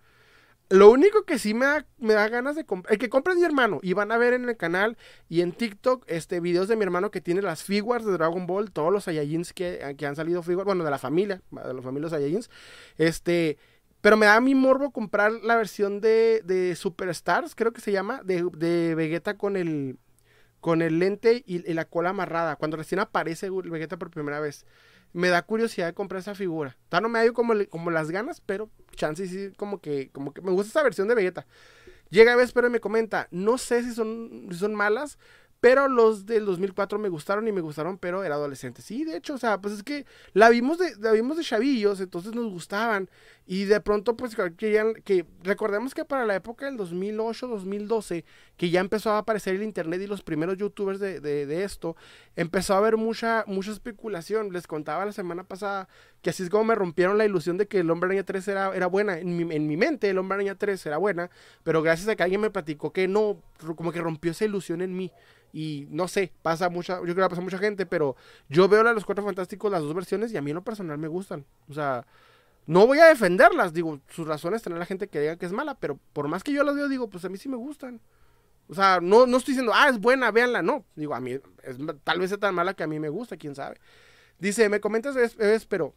Lo 0.71 0.91
único 0.91 1.25
que 1.25 1.39
sí 1.39 1.53
me 1.53 1.67
da, 1.67 1.87
me 1.99 2.15
da 2.15 2.29
ganas 2.29 2.57
de 2.57 2.65
comprar, 2.65 2.95
el 2.95 2.99
que 2.99 3.11
compre 3.11 3.35
mi 3.35 3.45
hermano, 3.45 3.81
y 3.83 3.93
van 3.93 4.11
a 4.13 4.17
ver 4.17 4.33
en 4.33 4.49
el 4.49 4.57
canal 4.57 4.97
y 5.29 5.43
en 5.43 5.53
TikTok 5.53 6.05
este 6.07 6.41
videos 6.41 6.69
de 6.69 6.77
mi 6.77 6.85
hermano 6.85 7.11
que 7.11 7.21
tiene 7.21 7.43
las 7.43 7.63
figuras 7.63 8.05
de 8.07 8.13
Dragon 8.13 8.47
Ball, 8.47 8.71
todos 8.71 8.91
los 8.91 9.05
Saiyajins 9.05 9.53
que, 9.53 9.95
que 9.99 10.07
han 10.07 10.17
salido 10.17 10.43
figuras, 10.43 10.65
bueno, 10.65 10.83
de 10.83 10.91
la 10.91 10.99
familia, 10.99 11.43
de 11.51 11.75
la 11.75 11.83
familia 11.83 12.09
Saiyajins, 12.09 12.49
este, 12.97 13.59
pero 14.05 14.19
me 14.19 14.27
da 14.27 14.39
mi 14.39 14.55
morbo 14.55 14.91
comprar 14.91 15.33
la 15.33 15.57
versión 15.57 16.03
de, 16.03 16.43
de 16.45 16.77
Superstars, 16.77 17.55
creo 17.55 17.73
que 17.73 17.81
se 17.81 17.91
llama, 17.91 18.21
de, 18.23 18.95
Vegeta 18.95 19.39
con 19.39 19.57
el, 19.57 19.97
con 20.61 20.83
el 20.83 20.99
lente 20.99 21.43
y, 21.47 21.61
la 21.73 21.87
cola 21.87 22.11
amarrada, 22.11 22.57
cuando 22.57 22.77
recién 22.77 22.99
aparece 22.99 23.49
Vegeta 23.49 23.97
por 23.97 24.11
primera 24.11 24.41
vez 24.41 24.67
me 25.15 25.31
da 25.31 25.41
curiosidad 25.41 25.87
de 25.87 25.95
comprar 25.95 26.21
esa 26.21 26.35
figura. 26.35 26.77
Tal 26.91 27.03
no 27.03 27.09
me 27.09 27.25
da 27.25 27.33
como, 27.33 27.55
como 27.71 27.91
las 27.91 28.11
ganas, 28.11 28.43
pero 28.43 28.69
chance 28.95 29.27
sí, 29.27 29.55
como 29.57 29.81
que, 29.81 30.11
como 30.11 30.35
que 30.35 30.43
me 30.43 30.51
gusta 30.51 30.69
esa 30.69 30.83
versión 30.83 31.09
de 31.09 31.15
Vegeta. 31.15 31.47
Llega 32.11 32.37
Vesper 32.37 32.67
y 32.67 32.69
me 32.69 32.81
comenta, 32.81 33.29
no 33.31 33.57
sé 33.57 33.83
si 33.85 33.95
son, 33.95 34.49
si 34.51 34.59
son 34.59 34.75
malas, 34.75 35.19
pero 35.65 35.89
los 35.89 36.27
del 36.27 36.45
2004 36.45 36.99
me 36.99 37.09
gustaron 37.09 37.49
y 37.49 37.53
me 37.53 37.63
gustaron, 37.63 37.97
pero 37.97 38.23
era 38.23 38.35
adolescente. 38.35 38.83
Sí, 38.83 39.03
de 39.03 39.17
hecho, 39.17 39.33
o 39.33 39.39
sea, 39.39 39.63
pues 39.63 39.73
es 39.73 39.83
que 39.83 40.05
la 40.35 40.51
vimos 40.51 40.77
de, 40.77 40.95
la 40.97 41.13
vimos 41.13 41.39
de 41.39 41.43
chavillos, 41.43 42.01
entonces 42.01 42.35
nos 42.35 42.51
gustaban. 42.53 43.09
Y 43.47 43.65
de 43.65 43.81
pronto, 43.81 44.15
pues 44.15 44.37
querían, 44.59 44.93
que 44.93 45.25
recordemos 45.43 45.95
que 45.95 46.05
para 46.05 46.27
la 46.27 46.35
época 46.35 46.67
del 46.67 46.77
2008, 46.77 47.49
2012, 47.49 48.27
que 48.59 48.69
ya 48.69 48.81
empezó 48.81 49.13
a 49.13 49.19
aparecer 49.19 49.55
el 49.55 49.63
internet 49.63 50.03
y 50.03 50.07
los 50.07 50.23
primeros 50.23 50.59
youtubers 50.59 51.01
de, 51.01 51.21
de, 51.21 51.65
esto, 51.65 51.97
empezó 52.37 52.75
a 52.75 52.79
haber 52.79 52.99
mucha, 52.99 53.45
mucha 53.47 53.71
especulación. 53.71 54.53
Les 54.53 54.67
contaba 54.67 55.07
la 55.07 55.13
semana 55.13 55.45
pasada 55.45 55.89
que 56.25 56.31
así 56.31 56.43
es 56.43 56.49
como 56.51 56.65
me 56.65 56.75
rompieron 56.75 57.19
la 57.19 57.27
ilusión 57.27 57.59
de 57.59 57.69
que 57.69 57.81
el 57.81 57.91
Hombre 57.91 58.09
Araña 58.09 58.25
3 58.25 58.49
era, 58.49 58.75
era 58.75 58.87
buena. 58.87 59.19
En 59.19 59.37
mi, 59.37 59.55
en 59.55 59.67
mi 59.69 59.77
mente, 59.77 60.09
el 60.09 60.17
Hombre 60.19 60.37
Araña 60.37 60.55
3 60.55 60.87
era 60.87 60.97
buena, 60.97 61.31
pero 61.63 61.83
gracias 61.83 62.09
a 62.09 62.17
que 62.17 62.23
alguien 62.23 62.41
me 62.41 62.49
platicó 62.51 62.93
que 62.95 63.07
no, 63.07 63.43
como 63.77 63.93
que 63.93 64.01
rompió 64.01 64.33
esa 64.33 64.47
ilusión 64.47 64.81
en 64.81 64.97
mí. 64.97 65.13
Y 65.53 65.87
no 65.91 66.09
sé, 66.09 66.33
pasa 66.41 66.71
mucha, 66.71 66.97
yo 66.97 67.15
creo 67.15 67.27
que 67.27 67.29
pasa 67.29 67.43
mucha 67.43 67.59
gente, 67.59 67.85
pero 67.85 68.17
yo 68.49 68.69
veo 68.69 68.81
a 68.81 68.93
los 68.95 69.05
Cuatro 69.05 69.23
Fantásticos, 69.23 69.71
las 69.71 69.83
dos 69.83 69.95
versiones, 69.95 70.33
y 70.33 70.39
a 70.39 70.43
mí 70.43 70.51
en 70.51 70.57
lo 70.57 70.65
personal 70.65 70.97
me 70.97 71.09
gustan. 71.09 71.45
O 71.69 71.75
sea, 71.75 72.07
no 72.67 72.87
voy 72.87 73.01
a 73.01 73.05
defenderlas, 73.05 73.75
digo, 73.75 74.01
sus 74.09 74.27
razones 74.27 74.63
tener 74.63 74.79
la 74.79 74.87
gente 74.87 75.09
que 75.09 75.21
diga 75.21 75.37
que 75.37 75.45
es 75.45 75.53
mala, 75.53 75.75
pero 75.75 76.01
por 76.15 76.27
más 76.27 76.43
que 76.43 76.53
yo 76.53 76.65
las 76.65 76.75
veo, 76.75 76.89
digo, 76.89 77.11
pues 77.11 77.25
a 77.27 77.29
mí 77.29 77.37
sí 77.37 77.51
me 77.51 77.57
gustan. 77.57 78.01
O 78.67 78.75
sea, 78.75 79.01
no, 79.03 79.27
no 79.27 79.37
estoy 79.37 79.53
diciendo, 79.53 79.73
ah, 79.75 79.91
es 79.91 80.01
buena, 80.01 80.31
véanla, 80.31 80.63
no. 80.63 80.87
Digo, 80.97 81.15
a 81.15 81.21
mí, 81.21 81.33
es, 81.33 81.77
tal 82.03 82.19
vez 82.19 82.31
sea 82.31 82.39
tan 82.39 82.55
mala 82.55 82.73
que 82.73 82.83
a 82.83 82.87
mí 82.87 82.99
me 82.99 83.11
gusta, 83.11 83.37
quién 83.37 83.55
sabe. 83.55 83.79
Dice, 84.39 84.69
me 84.69 84.81
comentas, 84.81 85.15
es, 85.17 85.67
pero 85.67 85.95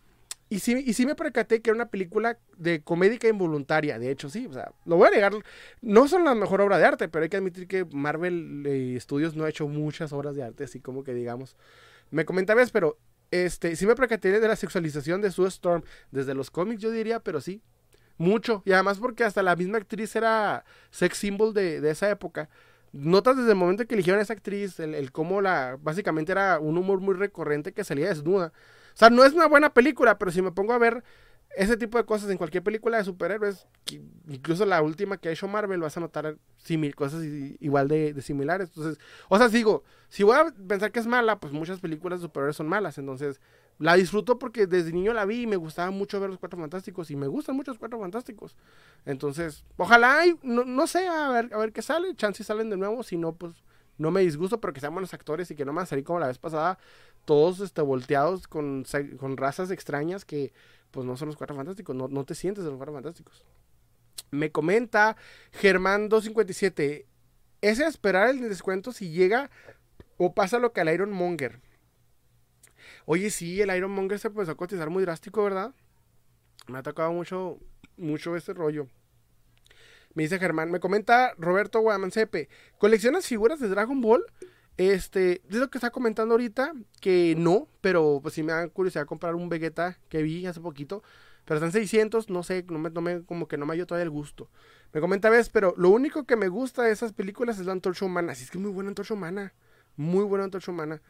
y 0.50 0.60
sí, 0.60 0.82
y 0.86 0.94
sí 0.94 1.06
me 1.06 1.16
percaté 1.16 1.62
que 1.62 1.72
era 1.72 1.76
una 1.76 1.90
película 1.90 2.38
de 2.58 2.82
comédica 2.82 3.28
involuntaria. 3.28 4.00
De 4.00 4.10
hecho, 4.10 4.30
sí. 4.30 4.48
O 4.48 4.54
sea, 4.54 4.72
lo 4.86 4.96
voy 4.96 5.08
a 5.08 5.12
negar. 5.12 5.34
No 5.82 6.08
son 6.08 6.24
la 6.24 6.36
mejor 6.36 6.62
obra 6.62 6.78
de 6.78 6.86
arte, 6.86 7.10
pero 7.10 7.24
hay 7.24 7.30
que 7.30 7.38
admitir 7.38 7.68
que 7.68 7.86
Marvel 7.86 8.64
eh, 8.66 8.98
Studios 9.00 9.36
no 9.36 9.44
ha 9.44 9.50
hecho 9.50 9.68
muchas 9.68 10.14
obras 10.14 10.36
de 10.36 10.44
arte, 10.44 10.64
así 10.64 10.80
como 10.80 11.04
que 11.04 11.14
digamos. 11.14 11.58
Me 12.12 12.24
comentabas, 12.24 12.72
pero 12.72 12.98
este, 13.32 13.76
sí 13.76 13.86
me 13.86 13.96
percaté 13.96 14.40
de 14.40 14.48
la 14.48 14.56
sexualización 14.56 15.22
de 15.22 15.32
Sue 15.32 15.50
Storm. 15.50 15.84
Desde 16.12 16.34
los 16.34 16.50
cómics, 16.50 16.82
yo 16.82 16.92
diría, 16.92 17.20
pero 17.20 17.42
sí. 17.42 17.62
Mucho. 18.18 18.64
Y 18.66 18.72
además 18.72 19.00
porque 19.00 19.26
hasta 19.26 19.44
la 19.44 19.56
misma 19.56 19.78
actriz 19.78 20.16
era 20.16 20.64
sex 20.92 21.18
symbol 21.18 21.54
de, 21.54 21.82
de 21.82 21.92
esa 21.92 22.10
época 22.10 22.50
notas 22.94 23.38
desde 23.38 23.52
el 23.52 23.58
momento 23.58 23.86
que 23.86 23.96
eligieron 23.96 24.20
a 24.20 24.24
esa 24.24 24.34
actriz, 24.34 24.80
el, 24.80 24.96
el, 24.96 25.12
cómo 25.12 25.42
la, 25.42 25.78
básicamente 25.82 26.32
era 26.32 26.60
un 26.60 26.78
humor 26.78 27.00
muy 27.00 27.16
recurrente 27.16 27.74
que 27.74 27.84
salía 27.84 28.08
desnuda. 28.10 28.54
O 28.98 29.00
sea, 29.00 29.12
no 29.12 29.24
es 29.24 29.34
una 29.34 29.46
buena 29.46 29.76
película, 29.76 30.18
pero 30.18 30.32
si 30.32 30.42
me 30.42 30.52
pongo 30.52 30.74
a 30.74 30.80
ver 30.80 31.04
ese 31.56 31.78
tipo 31.78 32.00
de 32.00 32.04
cosas 32.04 32.32
en 32.32 32.38
cualquier 32.40 32.64
película 32.64 32.98
de 32.98 33.04
superhéroes, 33.04 33.68
incluso 34.28 34.66
la 34.66 34.82
última 34.82 35.18
que 35.18 35.30
ha 35.30 35.32
hecho 35.32 35.48
Marvel, 35.48 35.82
vas 35.82 35.96
a 35.98 36.00
notar 36.00 36.36
cosas 36.96 37.24
igual 37.60 37.90
de, 37.90 38.20
similares. 38.24 38.70
Entonces, 38.70 39.00
o 39.30 39.38
sea, 39.38 39.50
digo, 39.50 39.84
si 40.10 40.24
voy 40.24 40.36
a 40.36 40.52
pensar 40.68 40.92
que 40.92 41.00
es 41.00 41.06
mala, 41.06 41.40
pues 41.40 41.54
muchas 41.54 41.80
películas 41.80 42.22
de 42.22 42.26
superhéroes 42.26 42.56
son 42.56 42.68
malas. 42.68 42.98
Entonces, 42.98 43.40
la 43.78 43.94
disfruto 43.94 44.40
porque 44.40 44.66
desde 44.66 44.92
niño 44.92 45.14
la 45.14 45.26
vi 45.26 45.44
y 45.44 45.48
me 45.48 45.58
gustaba 45.58 45.92
mucho 45.92 46.20
ver 46.20 46.32
los 46.32 46.40
Cuatro 46.40 46.60
Fantásticos 46.60 47.12
y 47.12 47.16
me 47.16 47.28
gustan 47.28 47.56
mucho 47.56 47.70
los 47.70 47.78
Cuatro 47.78 48.00
Fantásticos. 48.00 48.58
Entonces, 49.06 49.64
ojalá, 49.78 50.24
no, 50.42 50.66
no 50.66 50.88
sé, 50.88 51.08
a 51.08 51.30
ver, 51.30 51.54
a 51.54 51.58
ver 51.60 51.72
qué 51.72 51.84
sale. 51.84 52.16
Chances 52.16 52.48
salen 52.48 52.72
de 52.72 52.78
nuevo, 52.78 53.04
si 53.04 53.16
no, 53.16 53.36
pues 53.36 53.54
no 54.00 54.10
me 54.10 54.22
disgusto, 54.22 54.60
pero 54.60 54.74
que 54.74 54.80
sean 54.80 54.94
buenos 54.94 55.14
actores 55.14 55.50
y 55.52 55.56
que 55.56 55.66
no 55.66 55.74
me 55.74 55.84
van 55.84 55.88
a 55.92 56.04
como 56.04 56.20
la 56.20 56.28
vez 56.28 56.38
pasada 56.38 56.78
todos 57.28 57.60
este, 57.60 57.82
volteados 57.82 58.48
con, 58.48 58.86
razas 59.36 59.70
extrañas 59.70 60.24
que 60.24 60.54
pues 60.92 61.06
no 61.06 61.18
son 61.18 61.28
los 61.28 61.36
cuatro 61.36 61.58
fantásticos, 61.58 61.94
no, 61.94 62.08
no 62.08 62.24
te 62.24 62.36
sientes 62.36 62.64
de 62.64 62.70
los 62.70 62.78
cuatro 62.78 62.94
fantásticos. 62.94 63.44
Me 64.32 64.50
comenta 64.50 65.18
Germán 65.52 66.08
257, 66.08 67.06
es 67.60 67.80
esperar 67.82 68.30
el 68.30 68.40
descuento 68.48 68.94
si 68.94 69.10
llega 69.10 69.52
o 70.16 70.34
pasa 70.34 70.58
lo 70.58 70.72
que 70.72 70.80
al 70.80 70.94
Iron 70.94 71.12
Monger. 71.12 71.60
Oye, 73.06 73.30
sí, 73.30 73.62
el 73.62 73.76
Iron 73.76 73.92
Monger 73.92 74.20
se 74.20 74.30
empezó 74.30 74.52
a 74.52 74.56
cotizar 74.56 74.90
muy 74.90 75.04
drástico, 75.04 75.44
¿verdad? 75.44 75.76
Me 76.68 76.78
ha 76.78 76.84
tocado 76.84 77.12
mucho, 77.12 77.60
mucho 77.98 78.38
este 78.38 78.54
rollo. 78.54 78.88
Me 80.14 80.24
dice 80.24 80.40
Germán, 80.40 80.72
me 80.72 80.80
comenta 80.80 81.34
Roberto 81.38 81.82
Guamancepe, 81.82 82.48
¿coleccionas 82.78 83.28
figuras 83.28 83.60
de 83.60 83.68
Dragon 83.68 84.00
Ball? 84.00 84.26
Este, 84.78 85.42
es 85.50 85.56
lo 85.56 85.70
que 85.70 85.80
está 85.80 85.90
comentando 85.90 86.36
ahorita, 86.36 86.74
que 87.02 87.36
no, 87.36 87.68
pero 87.82 88.20
pues 88.22 88.36
sí 88.36 88.44
me 88.44 88.54
da 88.54 88.68
curiosidad 88.68 89.08
comprar 89.08 89.36
un 89.36 89.50
Vegeta 89.50 89.98
que 90.08 90.22
vi 90.22 90.46
hace 90.46 90.62
poquito. 90.62 91.04
Pero 91.46 91.60
están 91.60 91.72
600, 91.72 92.30
no 92.30 92.44
sé, 92.44 92.66
no 92.70 92.78
me, 92.78 93.24
como 93.24 93.48
que 93.48 93.58
no 93.58 93.66
me 93.66 93.76
dio 93.76 93.88
todavía 93.88 94.04
el 94.04 94.10
gusto. 94.10 94.50
Me 94.92 95.00
comenta 95.00 95.30
vez, 95.30 95.48
pero 95.48 95.74
lo 95.78 95.90
único 95.90 96.26
que 96.26 96.36
me 96.36 96.50
gusta 96.50 96.84
de 96.84 96.92
esas 96.92 97.14
películas 97.14 97.58
es 97.58 97.66
la 97.66 97.72
antorcha 97.72 98.04
humana. 98.04 98.34
Así 98.34 98.44
es 98.44 98.52
que 98.52 98.58
muy 98.58 98.70
buena 98.70 98.90
antorcha 98.90 99.14
humana. 99.14 99.54
Muy 99.96 100.26
buena 100.26 100.44
antorcha 100.44 100.72
humana. 100.72 101.02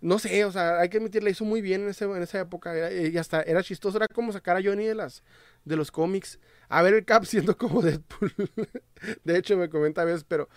No 0.00 0.18
sé, 0.18 0.44
o 0.44 0.50
sea, 0.50 0.80
hay 0.80 0.88
que 0.88 0.98
admitir, 0.98 1.22
la 1.22 1.30
hizo 1.30 1.44
muy 1.44 1.62
bien 1.62 1.82
en, 1.82 1.90
ese, 1.90 2.06
en 2.06 2.22
esa 2.22 2.40
época. 2.40 2.92
y 2.92 3.16
hasta 3.16 3.42
era 3.42 3.62
chistoso, 3.62 3.96
era 3.96 4.08
como 4.08 4.32
sacar 4.32 4.56
a 4.56 4.62
Johnny 4.62 4.84
de, 4.84 4.96
las, 4.96 5.22
de 5.64 5.76
los 5.76 5.92
cómics. 5.92 6.40
A 6.68 6.82
ver 6.82 6.94
el 6.94 7.04
Cap 7.04 7.24
siendo 7.26 7.56
como 7.56 7.80
Deadpool. 7.80 8.32
de 9.22 9.38
hecho, 9.38 9.56
me 9.56 9.70
comenta 9.70 10.04
vez, 10.04 10.24
pero... 10.24 10.48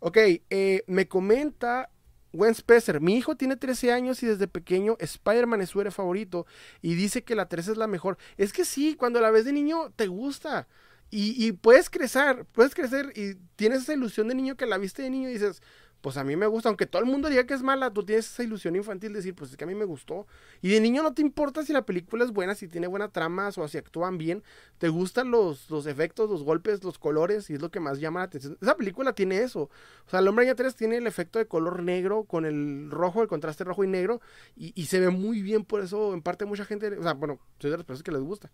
Ok, 0.00 0.16
eh, 0.48 0.84
me 0.86 1.08
comenta 1.08 1.90
Gwen 2.32 2.52
Spencer, 2.52 3.00
mi 3.00 3.16
hijo 3.16 3.36
tiene 3.36 3.56
13 3.56 3.92
años 3.92 4.22
y 4.22 4.26
desde 4.26 4.48
pequeño 4.48 4.96
Spider-Man 4.98 5.62
es 5.62 5.70
su 5.70 5.80
héroe 5.80 5.90
favorito 5.90 6.46
y 6.82 6.94
dice 6.94 7.24
que 7.24 7.34
la 7.34 7.48
3 7.48 7.68
es 7.68 7.76
la 7.76 7.86
mejor. 7.86 8.18
Es 8.36 8.52
que 8.52 8.64
sí, 8.64 8.94
cuando 8.94 9.20
la 9.20 9.30
ves 9.30 9.44
de 9.44 9.52
niño 9.52 9.90
te 9.96 10.06
gusta 10.06 10.68
y, 11.10 11.42
y 11.42 11.52
puedes 11.52 11.88
crecer, 11.88 12.44
puedes 12.52 12.74
crecer 12.74 13.12
y 13.16 13.34
tienes 13.56 13.82
esa 13.82 13.94
ilusión 13.94 14.28
de 14.28 14.34
niño 14.34 14.56
que 14.56 14.66
la 14.66 14.78
viste 14.78 15.02
de 15.02 15.10
niño 15.10 15.30
y 15.30 15.32
dices, 15.32 15.62
pues 16.00 16.16
a 16.16 16.24
mí 16.24 16.36
me 16.36 16.46
gusta, 16.46 16.68
aunque 16.68 16.86
todo 16.86 17.02
el 17.02 17.08
mundo 17.08 17.28
diga 17.28 17.44
que 17.44 17.54
es 17.54 17.62
mala, 17.62 17.92
tú 17.92 18.04
tienes 18.04 18.30
esa 18.30 18.44
ilusión 18.44 18.76
infantil 18.76 19.12
de 19.12 19.18
decir, 19.18 19.34
pues 19.34 19.50
es 19.50 19.56
que 19.56 19.64
a 19.64 19.66
mí 19.66 19.74
me 19.74 19.84
gustó. 19.84 20.26
Y 20.62 20.68
de 20.68 20.80
niño 20.80 21.02
no 21.02 21.12
te 21.12 21.22
importa 21.22 21.64
si 21.64 21.72
la 21.72 21.84
película 21.84 22.24
es 22.24 22.30
buena, 22.30 22.54
si 22.54 22.68
tiene 22.68 22.86
buena 22.86 23.08
trama 23.08 23.50
o 23.56 23.68
si 23.68 23.78
actúan 23.78 24.16
bien, 24.16 24.42
te 24.78 24.88
gustan 24.88 25.30
los, 25.30 25.68
los 25.70 25.86
efectos, 25.86 26.30
los 26.30 26.44
golpes, 26.44 26.84
los 26.84 26.98
colores, 26.98 27.50
y 27.50 27.54
es 27.54 27.60
lo 27.60 27.70
que 27.70 27.80
más 27.80 27.98
llama 27.98 28.20
la 28.20 28.26
atención. 28.26 28.56
Esa 28.60 28.76
película 28.76 29.12
tiene 29.12 29.38
eso. 29.38 29.62
O 30.06 30.10
sea, 30.10 30.20
El 30.20 30.28
Hombre 30.28 30.44
Araña 30.44 30.56
3 30.56 30.74
tiene 30.76 30.96
el 30.98 31.06
efecto 31.06 31.38
de 31.38 31.46
color 31.46 31.82
negro 31.82 32.24
con 32.24 32.44
el 32.46 32.90
rojo, 32.90 33.22
el 33.22 33.28
contraste 33.28 33.64
rojo 33.64 33.82
y 33.82 33.88
negro, 33.88 34.20
y, 34.56 34.72
y 34.80 34.86
se 34.86 35.00
ve 35.00 35.10
muy 35.10 35.42
bien, 35.42 35.64
por 35.64 35.82
eso 35.82 36.14
en 36.14 36.22
parte 36.22 36.44
mucha 36.44 36.64
gente, 36.64 36.96
o 36.96 37.02
sea, 37.02 37.14
bueno, 37.14 37.40
soy 37.58 37.70
de 37.70 37.76
las 37.76 37.84
personas 37.86 38.04
que 38.04 38.12
les 38.12 38.22
gusta. 38.22 38.50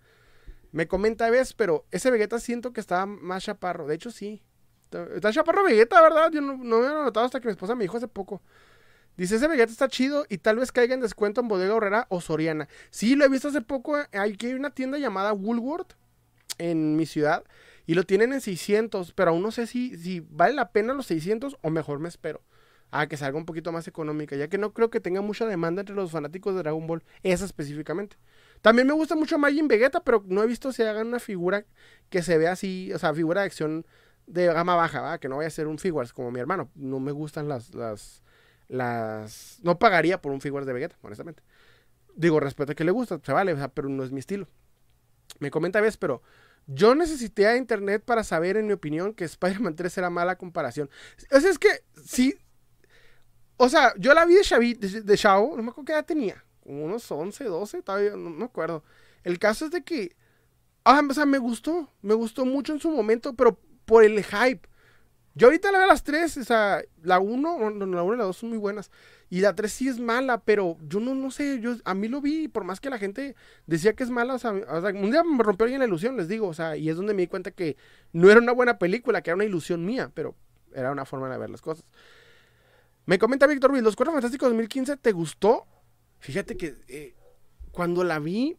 Me 0.73 0.89
comenta 0.89 1.31
vez, 1.31 1.53
pero 1.53 1.85
ese 1.93 2.11
Vegeta 2.11 2.41
siento 2.41 2.73
que 2.73 2.81
estaba 2.81 3.07
más 3.07 3.45
chaparro. 3.45 3.87
De 3.87 3.95
hecho, 3.95 4.11
sí. 4.11 4.43
Está 5.15 5.33
chaparro 5.33 5.65
Vegeta, 5.65 6.01
¿verdad? 6.01 6.31
Yo 6.33 6.41
no, 6.41 6.57
me 6.57 6.87
había 6.87 7.05
notado 7.05 7.27
hasta 7.27 7.41
que 7.41 7.49
mi 7.49 7.53
esposa 7.53 7.75
me 7.75 7.85
dijo 7.85 7.97
hace 7.97 8.09
poco. 8.09 8.43
Dice, 9.17 9.37
ese 9.37 9.47
Vegeta 9.47 9.71
está 9.71 9.89
chido 9.89 10.27
y 10.29 10.39
tal 10.39 10.57
vez 10.57 10.73
caiga 10.73 10.95
en 10.95 11.01
descuento 11.01 11.41
en 11.41 11.49
Bodega 11.49 11.75
Horrera 11.75 12.07
o 12.09 12.21
Soriana. 12.21 12.69
Sí, 12.91 13.15
lo 13.15 13.25
he 13.25 13.29
visto 13.29 13.49
hace 13.49 13.61
poco. 13.61 13.97
Hay 14.13 14.37
que 14.37 14.49
hay 14.49 14.55
una 14.55 14.71
tienda 14.71 14.99
llamada 14.99 15.33
Woolworth 15.33 15.95
en 16.59 16.97
mi 16.97 17.07
ciudad 17.07 17.45
y 17.87 17.95
lo 17.95 18.05
tienen 18.05 18.33
en 18.33 18.41
600, 18.41 19.13
pero 19.13 19.31
aún 19.31 19.43
no 19.43 19.51
sé 19.51 19.67
si, 19.67 19.97
si 19.97 20.21
vale 20.21 20.55
la 20.55 20.73
pena 20.73 20.95
los 20.95 21.07
600 21.07 21.59
o 21.61 21.71
mejor 21.71 21.99
me 21.99 22.09
espero 22.09 22.43
a 22.95 23.09
que 23.09 23.17
salga 23.17 23.37
un 23.37 23.45
poquito 23.45 23.73
más 23.73 23.89
económica, 23.89 24.37
ya 24.37 24.47
que 24.49 24.57
no 24.57 24.73
creo 24.73 24.89
que 24.89 25.01
tenga 25.01 25.21
mucha 25.21 25.47
demanda 25.47 25.81
entre 25.81 25.97
los 25.97 26.13
fanáticos 26.13 26.55
de 26.55 26.63
Dragon 26.63 26.87
Ball, 26.87 27.03
esa 27.25 27.45
específicamente. 27.45 28.17
También 28.63 28.87
me 28.87 28.95
gusta 28.95 29.17
mucho 29.17 29.37
Majin 29.37 29.67
Vegeta, 29.67 30.05
pero 30.05 30.23
no 30.29 30.45
he 30.45 30.47
visto 30.47 30.73
si 30.73 30.83
hagan 30.83 31.09
una 31.09 31.19
figura 31.19 31.67
que 32.09 32.23
se 32.23 32.39
vea 32.39 32.53
así, 32.53 32.93
o 32.93 32.99
sea, 33.01 33.13
figura 33.13 33.41
de 33.41 33.49
acción 33.49 33.85
de 34.27 34.47
gama 34.47 34.75
baja, 34.75 35.19
que 35.19 35.29
no 35.29 35.37
vaya 35.37 35.49
a 35.49 35.51
ser 35.51 35.67
un 35.67 35.79
Figures 35.79 36.13
como 36.13 36.31
mi 36.31 36.41
hermano. 36.41 36.71
No 36.75 37.01
me 37.01 37.13
gustan 37.13 37.49
las, 37.49 37.75
las, 37.75 38.23
las... 38.69 39.59
No 39.63 39.79
pagaría 39.79 40.21
por 40.21 40.33
un 40.33 40.41
Figures 40.41 40.67
de 40.67 40.73
Vegeta, 40.73 40.97
honestamente. 41.03 41.43
Digo, 42.17 42.41
respeto 42.41 42.73
a 42.73 42.75
que 42.75 42.85
le 42.85 42.93
gusta, 42.93 43.21
se 43.23 43.33
vale, 43.33 43.57
pero 43.75 43.89
no 43.89 44.05
es 44.05 44.13
mi 44.13 44.21
estilo. 44.21 44.49
Me 45.41 45.51
comenta 45.51 45.81
vez, 45.81 45.97
pero 45.97 46.23
yo 46.67 46.95
necesité 46.95 47.47
a 47.47 47.57
internet 47.57 48.03
para 48.05 48.25
saber, 48.25 48.57
en 48.57 48.67
mi 48.67 48.73
opinión, 48.73 49.15
que 49.15 49.25
Spider-Man 49.25 49.77
3 49.77 49.99
era 49.99 50.11
mala 50.11 50.37
comparación. 50.37 50.89
O 51.31 51.41
sea, 51.41 51.51
es 51.51 51.59
que 51.59 51.69
sí. 52.05 52.35
O 53.57 53.69
sea, 53.69 53.95
yo 53.99 54.15
la 54.15 54.25
vi 54.25 54.35
de, 54.35 54.45
Xavi, 54.45 54.75
de, 54.75 55.03
de 55.03 55.19
Chavo, 55.19 55.57
no 55.57 55.63
me 55.63 55.71
acuerdo 55.71 55.87
qué 55.87 55.93
edad 55.93 56.07
tenía. 56.07 56.45
Unos 56.65 57.11
11, 57.11 57.45
12, 57.45 57.83
todavía 57.83 58.17
no, 58.17 58.31
me 58.31 58.45
acuerdo. 58.45 58.83
El 59.23 59.39
caso 59.39 59.67
es 59.67 59.71
de 59.71 59.83
que. 59.85 60.17
Ah, 60.85 61.03
o 61.09 61.15
sea, 61.15 61.27
me 61.27 61.39
gustó. 61.39 61.91
Me 62.01 62.15
gustó 62.15 62.47
mucho 62.47 62.73
en 62.73 62.81
su 62.81 62.91
momento, 62.91 63.35
pero 63.35 63.59
por 63.85 64.05
el 64.05 64.23
hype. 64.25 64.69
Yo 65.37 65.49
ahorita 65.49 65.73
la 65.73 65.79
veo 65.79 65.87
a 65.87 65.93
las 65.93 66.05
3, 66.05 66.37
o 66.37 66.45
sea, 66.45 66.83
la 67.03 67.19
1, 67.19 67.59
la 67.71 68.03
1 68.03 68.15
y 68.15 68.17
la 68.17 68.25
2 68.25 68.37
son 68.37 68.51
muy 68.51 68.59
buenas. 68.59 68.91
Y 69.31 69.41
la 69.41 69.55
3 69.55 69.73
sí 69.73 69.89
es 69.89 69.99
mala, 69.99 70.39
pero 70.39 70.77
yo 70.87 71.01
no, 71.01 71.15
no 71.15 71.31
sé, 71.33 71.59
yo 71.61 71.75
a 71.85 71.95
mí 71.95 72.07
lo 72.07 72.21
vi, 72.21 72.47
por 72.47 72.63
más 72.63 72.79
que 72.79 72.89
la 72.89 72.99
gente 72.99 73.35
decía 73.67 73.95
que 73.95 74.05
es 74.05 74.11
mala, 74.11 74.35
o 74.35 74.39
sea, 74.39 74.53
un 74.53 75.11
día 75.11 75.25
me 75.25 75.43
rompió 75.43 75.65
alguien 75.65 75.81
la 75.81 75.87
ilusión, 75.87 76.17
les 76.17 76.29
digo, 76.29 76.47
o 76.47 76.55
sea, 76.55 76.77
y 76.77 76.89
es 76.89 76.97
donde 76.97 77.15
me 77.15 77.23
di 77.23 77.27
cuenta 77.27 77.51
que 77.51 77.77
no 78.13 78.31
era 78.31 78.41
una 78.41 78.53
buena 78.53 78.79
película, 78.79 79.23
que 79.23 79.31
era 79.31 79.35
una 79.35 79.45
ilusión 79.45 79.85
mía, 79.85 80.13
pero 80.15 80.37
era 80.73 80.93
una 80.93 81.05
forma 81.05 81.29
de 81.29 81.39
ver 81.39 81.51
las 81.51 81.63
cosas. 81.63 81.85
Me 83.07 83.19
comenta 83.19 83.47
Víctor 83.47 83.71
Ruiz, 83.71 83.83
¿Los 83.83 83.97
Cuatro 83.97 84.13
Fantásticos 84.13 84.49
2015 84.51 84.97
te 84.99 85.13
gustó? 85.13 85.67
Fíjate 86.21 86.57
que 86.57 86.77
eh, 86.89 87.15
cuando 87.73 88.05
la 88.05 88.19
vi, 88.19 88.57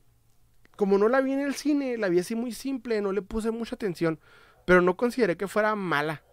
como 0.76 0.98
no 0.98 1.08
la 1.08 1.22
vi 1.22 1.32
en 1.32 1.40
el 1.40 1.56
cine, 1.56 1.98
la 1.98 2.10
vi 2.10 2.20
así 2.20 2.36
muy 2.36 2.52
simple, 2.52 3.02
no 3.02 3.12
le 3.12 3.22
puse 3.22 3.50
mucha 3.52 3.76
atención, 3.76 4.20
pero 4.66 4.82
no 4.82 4.98
consideré 4.98 5.38
que 5.38 5.48
fuera 5.48 5.76
mala. 5.76 6.24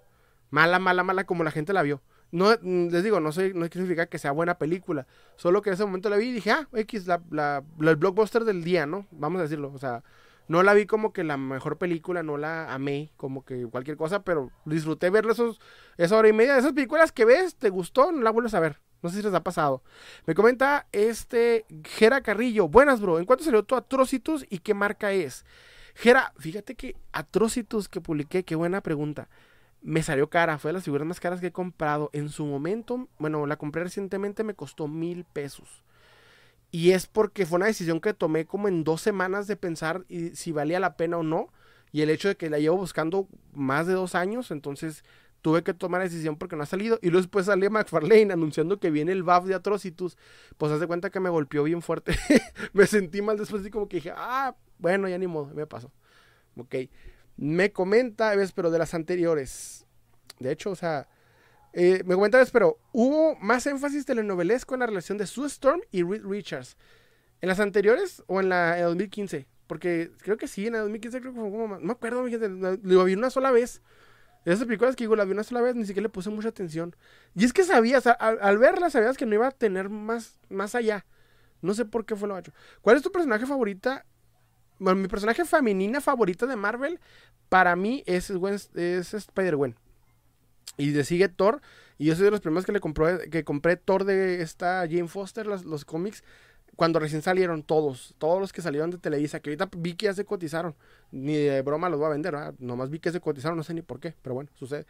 Mala, 0.51 0.79
mala, 0.79 1.03
mala 1.03 1.25
como 1.25 1.45
la 1.45 1.51
gente 1.51 1.73
la 1.73 1.83
vio. 1.83 2.03
No, 2.31 2.51
mm, 2.61 2.89
les 2.89 3.05
digo, 3.05 3.21
no, 3.21 3.31
sé, 3.33 3.53
no 3.55 3.67
significa 3.67 4.07
que 4.07 4.19
sea 4.19 4.33
buena 4.33 4.59
película. 4.59 5.07
Solo 5.37 5.63
que 5.63 5.71
en 5.71 5.75
ese 5.75 5.85
momento 5.85 6.09
la 6.11 6.17
vi 6.17 6.29
y 6.29 6.33
dije, 6.33 6.51
ah, 6.51 6.69
X, 6.73 7.07
la, 7.07 7.23
la, 7.31 7.63
el 7.81 7.97
blockbuster 7.97 8.45
del 8.45 8.65
día, 8.65 8.87
¿no? 8.87 9.07
Vamos 9.11 9.41
a 9.41 9.43
decirlo. 9.43 9.71
O 9.73 9.79
sea, 9.79 10.03
no 10.49 10.63
la 10.63 10.75
vi 10.75 10.87
como 10.87 11.13
que 11.13 11.25
la 11.25 11.37
mejor 11.37 11.79
película, 11.79 12.23
no 12.23 12.39
la 12.39 12.73
amé 12.73 13.13
como 13.17 13.45
que 13.45 13.67
cualquier 13.67 13.97
cosa, 13.97 14.23
pero 14.25 14.51
disfruté 14.65 15.11
ver 15.11 15.27
esos, 15.27 15.61
esa 15.99 16.17
hora 16.17 16.29
y 16.29 16.33
media 16.33 16.55
de 16.55 16.61
esas 16.61 16.73
películas 16.73 17.13
que 17.13 17.25
ves, 17.25 17.57
te 17.57 17.71
gustó, 17.71 18.13
no 18.13 18.23
la 18.23 18.31
vuelves 18.31 18.55
a 18.55 18.61
ver. 18.61 18.81
No 19.03 19.11
sé 19.11 19.17
si 19.17 19.23
les 19.23 19.35
ha 19.35 19.43
pasado. 19.43 19.83
Me 20.27 20.35
comenta 20.35 20.87
este 20.93 21.67
Gera 21.85 22.21
Carrillo. 22.21 22.69
Buenas, 22.69 23.01
bro. 23.01 23.19
¿En 23.19 23.25
cuánto 23.25 23.45
salió 23.45 23.65
tu 23.65 23.75
Atrocitus 23.75 24.47
y 24.49 24.59
qué 24.59 24.75
marca 24.75 25.13
es? 25.13 25.45
Gera, 25.95 26.33
fíjate 26.39 26.75
que 26.75 26.97
Atrocitus 27.13 27.89
que 27.89 28.01
publiqué, 28.01 28.45
qué 28.45 28.55
buena 28.55 28.81
pregunta 28.81 29.29
me 29.83 30.03
salió 30.03 30.31
cara, 30.31 30.59
fue 30.59 30.71
de 30.71 30.75
las 30.75 30.85
figuras 30.85 31.07
más 31.07 31.21
caras 31.21 31.41
que 31.41 31.49
he 31.49 31.53
comprado. 31.53 32.09
En 32.13 32.29
su 32.29 32.47
momento, 32.47 33.09
bueno, 33.19 33.47
la 33.47 33.57
compré 33.57 33.83
recientemente, 33.83 34.45
me 34.45 34.55
costó 34.55 34.89
mil 34.89 35.25
pesos. 35.25 35.83
Y 36.71 36.93
es 36.93 37.07
porque 37.07 37.45
fue 37.45 37.57
una 37.57 37.67
decisión 37.67 38.01
que 38.01 38.15
tomé 38.15 38.47
como 38.47 38.69
en 38.69 38.85
dos 38.85 39.03
semanas 39.03 39.47
de 39.47 39.57
pensar 39.57 40.05
si 40.35 40.53
valía 40.53 40.81
la 40.81 40.97
pena 40.97 41.19
o 41.19 41.23
no. 41.23 41.53
Y 41.91 42.01
el 42.01 42.09
hecho 42.09 42.29
de 42.29 42.37
que 42.37 42.49
la 42.49 42.59
llevo 42.59 42.79
buscando 42.79 43.29
más 43.53 43.87
de 43.87 43.93
dos 43.93 44.15
años, 44.15 44.51
entonces 44.51 45.05
tuve 45.43 45.63
que 45.63 45.75
tomar 45.75 46.01
la 46.01 46.05
decisión 46.05 46.37
porque 46.37 46.57
no 46.57 46.63
ha 46.63 46.67
salido. 46.67 46.99
Y 47.03 47.09
luego 47.11 47.23
después 47.23 47.47
salió 47.47 47.71
McFarlane 47.71 48.33
anunciando 48.33 48.79
que 48.81 48.91
viene 48.91 49.13
el 49.13 49.23
buff 49.23 49.45
de 49.45 49.55
Atrocitus. 49.55 50.17
Pues 50.57 50.73
hace 50.73 50.87
cuenta 50.87 51.11
que 51.11 51.21
me 51.21 51.29
golpeó 51.29 51.65
bien 51.65 51.83
fuerte. 51.83 52.17
me 52.73 52.87
sentí 52.87 53.21
mal 53.21 53.37
después 53.37 53.67
y 53.67 53.71
como 53.71 53.89
que 53.89 53.97
dije, 53.97 54.13
ah, 54.17 54.55
bueno, 54.83 55.09
ya 55.09 55.17
ni 55.17 55.29
modo, 55.29 55.55
me 55.55 55.67
pasó. 55.67 55.93
Ok. 56.59 56.75
Me 57.37 57.73
comenta, 57.73 58.35
ves, 58.35 58.53
pero 58.53 58.71
de 58.71 58.79
las 58.79 58.95
anteriores. 58.95 59.87
De 60.41 60.51
hecho, 60.51 60.71
o 60.71 60.75
sea, 60.75 61.09
eh, 61.73 62.03
me 62.05 62.17
comenta, 62.17 62.39
ves, 62.39 62.51
pero 62.51 62.79
hubo 62.93 63.37
más 63.37 63.65
énfasis 63.67 64.05
telenovelesco 64.05 64.75
en 64.75 64.81
la 64.81 64.87
relación 64.87 65.19
de 65.19 65.27
Sue 65.27 65.47
Storm 65.47 65.81
y 65.93 66.03
Reed 66.03 66.25
Richards. 66.25 66.77
¿En 67.41 67.49
las 67.49 67.61
anteriores 67.61 68.25
o 68.27 68.41
en 68.41 68.49
la 68.49 68.83
2015? 68.83 69.47
Porque 69.69 70.11
creo 70.19 70.37
que 70.37 70.49
sí, 70.49 70.67
en 70.67 70.75
la 70.75 70.81
2015 70.81 71.21
creo 71.21 71.33
que 71.33 71.41
fue 71.41 71.51
como... 71.51 71.69
No 71.69 71.81
me 71.81 71.93
acuerdo, 71.93 72.27
lo 72.27 73.05
vi 73.05 73.15
una 73.15 73.31
sola 73.31 73.53
vez. 73.53 73.83
Esas 74.45 74.65
películas 74.65 74.97
que 74.97 75.05
digo, 75.05 75.15
la 75.15 75.25
vi 75.25 75.31
una 75.31 75.45
sola 75.45 75.61
vez, 75.61 75.77
ni 75.77 75.87
siquiera 75.87 76.03
le 76.03 76.09
puse 76.09 76.29
mucha 76.29 76.49
atención. 76.49 76.97
Y 77.37 77.45
es 77.45 77.53
que 77.53 77.63
sabías, 77.63 78.05
al, 78.09 78.39
al 78.41 78.59
verla 78.59 78.91
sabías 78.91 79.17
que 79.17 79.27
no 79.27 79.35
iba 79.35 79.47
a 79.47 79.53
tener 79.53 79.89
más, 79.89 80.41
más 80.51 80.75
allá. 80.75 81.07
No 81.61 81.75
sé 81.75 81.85
por 81.85 82.05
qué 82.05 82.17
fue 82.17 82.27
lo 82.29 82.37
hecho. 82.37 82.53
¿Cuál 82.81 82.97
es 82.97 83.03
tu 83.03 83.13
personaje 83.13 83.47
favorita 83.47 84.05
bueno, 84.79 85.01
mi 85.01 85.09
personaje 85.09 85.45
femenina 85.45 86.01
favorita 86.01 86.47
de 86.47 86.57
Marvel, 86.57 87.01
para 87.49 87.77
mí 87.77 88.03
es, 88.07 88.31
es 88.31 89.15
Spider-Gwen. 89.15 89.77
Y 90.77 90.91
de 90.91 91.05
sigue 91.05 91.29
Thor. 91.29 91.61
Y 91.99 92.07
yo 92.07 92.17
soy 92.17 92.25
de 92.25 92.31
los 92.31 92.41
primeros 92.41 92.65
que 92.65 92.73
le 92.73 92.81
compré, 92.81 93.31
que 93.31 93.45
compré 93.45 93.77
Thor 93.77 94.05
de 94.05 94.43
esta 94.43 94.81
Jane 94.89 95.09
Foster, 95.09 95.47
los, 95.47 95.65
los 95.65 95.85
cómics 95.85 96.25
cuando 96.77 96.99
recién 96.99 97.23
salieron 97.23 97.63
todos, 97.63 98.15
todos 98.19 98.41
los 98.41 98.53
que 98.53 98.63
salieron 98.63 98.91
de 98.91 98.99
Televisa, 98.99 99.41
que 99.41 99.51
ahorita 99.51 99.69
vi 99.77 99.95
que 99.95 100.07
ya 100.07 100.15
se 100.15 100.25
cotizaron, 100.25 100.75
ni 101.11 101.35
de 101.35 101.61
broma 101.63 101.89
los 101.89 101.99
voy 101.99 102.07
a 102.07 102.11
vender, 102.11 102.35
nomás 102.59 102.91
vi 102.91 102.99
que 102.99 103.13
se 103.13 103.21
cotizaron, 103.21 103.57
no 103.59 103.63
sé 103.63 103.75
ni 103.75 103.83
por 103.83 104.01
qué, 104.01 104.15
pero 104.23 104.35
bueno, 104.35 104.51
sucede. 104.55 104.87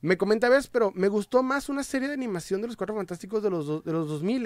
Me 0.00 0.16
comenta 0.16 0.48
ves, 0.48 0.68
pero 0.68 0.92
me 0.94 1.08
gustó 1.08 1.42
más 1.42 1.68
una 1.68 1.84
serie 1.84 2.08
de 2.08 2.14
animación 2.14 2.60
de 2.62 2.66
los 2.68 2.76
Cuatro 2.76 2.96
Fantásticos 2.96 3.42
de 3.42 3.50
los, 3.50 3.84
de 3.84 3.92
los 3.92 4.08
2000 4.08 4.40